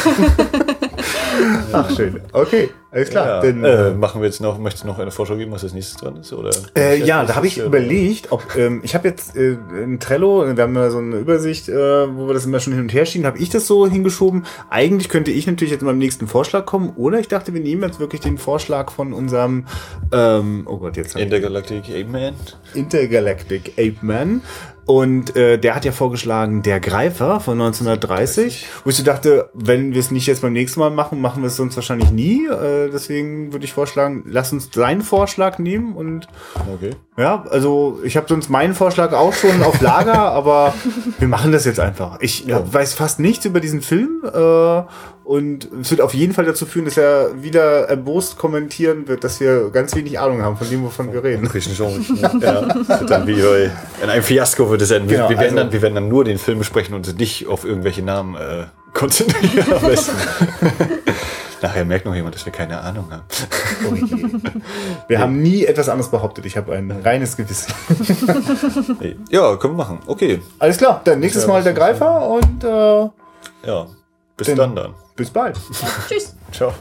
Ach, 1.73 1.95
schön. 1.95 2.21
Okay, 2.33 2.71
alles 2.91 3.11
klar. 3.11 3.27
Ja, 3.27 3.41
Dann, 3.41 3.65
äh, 3.65 3.91
machen 3.91 4.21
wir 4.21 4.27
jetzt 4.27 4.41
noch, 4.41 4.59
möchtest 4.59 4.85
du 4.85 4.89
noch 4.89 4.99
eine 4.99 5.11
Vorschau 5.11 5.37
geben, 5.37 5.53
was 5.53 5.63
das 5.63 5.73
nächste 5.75 5.99
dran 6.05 6.17
ist? 6.17 6.33
Oder 6.33 6.51
Äh, 6.77 6.99
ja, 7.05 7.25
da 7.25 7.35
habe 7.35 7.47
ich 7.47 7.59
äh, 7.59 7.65
überlegt, 7.65 8.33
ob 8.33 8.57
ähm, 8.57 8.81
ich 8.85 8.95
habe 8.95 9.09
jetzt 9.09 9.37
äh, 9.37 9.57
ein 9.73 9.99
Trello, 10.01 10.45
wir 10.57 10.63
haben 10.63 10.75
ja 10.75 10.91
so 10.91 10.99
eine 10.99 11.17
Übersicht, 11.17 11.69
äh, 11.69 11.75
wo 11.75 12.27
wir 12.27 12.35
das 12.35 12.47
immer 12.47 12.61
schon 12.61 12.73
hin 12.73 12.83
und 12.83 12.93
her 12.93 13.07
schieben, 13.07 13.27
habe 13.27 13.39
ich 13.39 13.51
das 13.51 13.67
so 13.67 13.87
hingeschoben. 13.87 14.45
Eigentlich 14.71 15.09
könnte 15.09 15.31
ich 15.31 15.47
natürlich 15.47 15.73
jetzt 15.73 15.83
meinem 15.83 15.99
nächsten 15.99 16.27
Vorschlag 16.27 16.67
kommen, 16.67 16.93
oder 16.97 17.19
ich 17.19 17.29
dachte, 17.29 17.53
wir 17.55 17.61
nehmen 17.61 17.83
jetzt 17.83 18.01
wirklich 18.01 18.21
den 18.21 18.39
Vorschlag 18.39 18.91
von 18.91 19.13
unserem, 19.13 19.67
ähm, 20.13 20.67
oh 20.69 20.79
Gott, 20.79 20.97
jetzt 20.97 21.17
Intergalactic 21.17 21.85
Ape 21.89 22.07
Man. 22.07 22.35
Intergalactic 22.75 23.73
Ape 23.79 23.97
Man. 24.03 24.43
Und 24.87 25.35
äh, 25.35 25.57
der 25.59 25.75
hat 25.75 25.85
ja 25.87 25.93
vorgeschlagen, 25.93 26.63
der 26.63 26.79
Greifer 26.79 27.41
von 27.41 27.55
1930, 27.61 28.67
wo 28.85 28.91
ich 28.91 28.97
so 28.97 29.03
dachte, 29.03 29.49
wenn 29.55 29.95
wir 29.95 30.01
es 30.01 30.11
nicht 30.11 30.27
jetzt 30.27 30.43
beim 30.43 30.53
nächsten 30.53 30.79
Mal 30.81 30.91
machen, 30.91 31.21
machen 31.23 31.43
wir 31.43 31.47
es 31.47 31.57
sonst 31.57 31.75
wahrscheinlich 31.77 32.11
nie. 32.11 32.47
Äh, 32.47 32.91
deswegen 32.91 33.53
würde 33.53 33.65
ich 33.65 33.73
vorschlagen, 33.73 34.25
lass 34.27 34.53
uns 34.53 34.69
seinen 34.73 35.01
Vorschlag 35.03 35.59
nehmen 35.59 35.95
und 35.95 36.29
Okay. 36.75 36.91
ja, 37.17 37.45
also 37.51 37.99
ich 38.05 38.17
habe 38.17 38.27
sonst 38.29 38.51
meinen 38.51 38.75
Vorschlag 38.75 39.13
auch 39.15 39.33
schon 39.33 39.63
auf 39.63 39.81
Lager, 39.81 40.19
aber 40.33 40.75
wir 41.19 41.29
machen 41.29 41.51
das 41.53 41.65
jetzt 41.65 41.81
einfach. 41.81 42.19
Ich 42.21 42.45
Ja. 42.47 42.63
weiß 42.71 42.93
fast 42.95 43.21
nichts 43.21 43.45
über 43.47 43.61
diesen 43.61 43.81
Film 43.81 44.23
äh, 44.25 44.83
und 45.25 45.69
es 45.81 45.91
wird 45.91 46.01
auf 46.03 46.13
jeden 46.15 46.35
Fall 46.35 46.45
dazu 46.45 46.67
führen, 46.67 46.85
dass 46.85 46.97
er 46.99 47.43
wieder 47.43 47.89
erbost 47.89 48.37
kommentieren 48.39 49.09
wird, 49.09 49.25
dass 49.25 49.41
wir 49.41 49.71
ganz 49.71 49.95
wenig 49.97 50.19
Ahnung 50.21 50.43
haben 50.43 50.57
von 50.57 50.69
dem, 50.69 50.85
wovon 50.85 51.13
wir 51.13 51.25
reden. 51.25 51.49
Christian 51.49 51.75
Jean. 51.77 52.41
ja. 52.41 52.63
Wird 53.01 53.11
dann 53.11 53.27
wie 53.27 53.41
bei, 53.41 53.71
in 54.03 54.11
einem 54.11 54.23
Fiasko 54.23 54.69
wird 54.71 54.83
es 54.83 54.91
enden. 54.91 55.09
Wir, 55.09 55.17
Genau, 55.17 55.31
wir, 55.31 55.39
werden 55.39 55.45
also- 55.59 55.65
dann, 55.65 55.73
wir 55.73 55.83
werden 55.83 55.95
dann 55.95 56.09
nur 56.09 56.25
den 56.25 56.39
Film 56.39 56.59
besprechen 56.59 56.95
und 56.95 57.19
nicht 57.19 57.47
auf 57.49 57.65
irgendwelche 57.65 58.03
Namen 58.03 58.35
äh, 58.37 58.65
konzentrieren. 58.93 59.65
Nachher 61.63 61.85
merkt 61.87 62.05
noch 62.05 62.15
jemand, 62.15 62.35
dass 62.35 62.45
wir 62.45 62.53
keine 62.53 62.79
Ahnung 62.81 63.07
haben. 63.11 63.23
Wir 65.09 65.19
haben 65.19 65.41
nie 65.41 65.65
etwas 65.65 65.89
anderes 65.89 66.11
behauptet. 66.11 66.45
Ich 66.45 66.59
habe 66.59 66.75
ein 66.75 66.91
reines 66.91 67.37
Gewissen. 67.39 67.73
Ja, 69.31 69.57
können 69.57 69.73
wir 69.75 69.79
machen. 69.79 70.01
Okay. 70.07 70.43
Alles 70.59 70.77
klar, 70.77 71.01
dann 71.05 71.21
nächstes 71.21 71.45
Ja, 71.45 71.49
Mal 71.49 71.63
der 71.63 71.73
Greifer 71.73 72.29
und 72.29 72.65
äh, 72.65 73.67
Ja. 73.67 73.87
Bis 74.37 74.55
dann 74.55 74.75
dann. 74.75 74.95
bis 75.17 75.31
bald. 75.31 75.59
tschüss. 76.09 76.35
Ciao. 76.53 76.75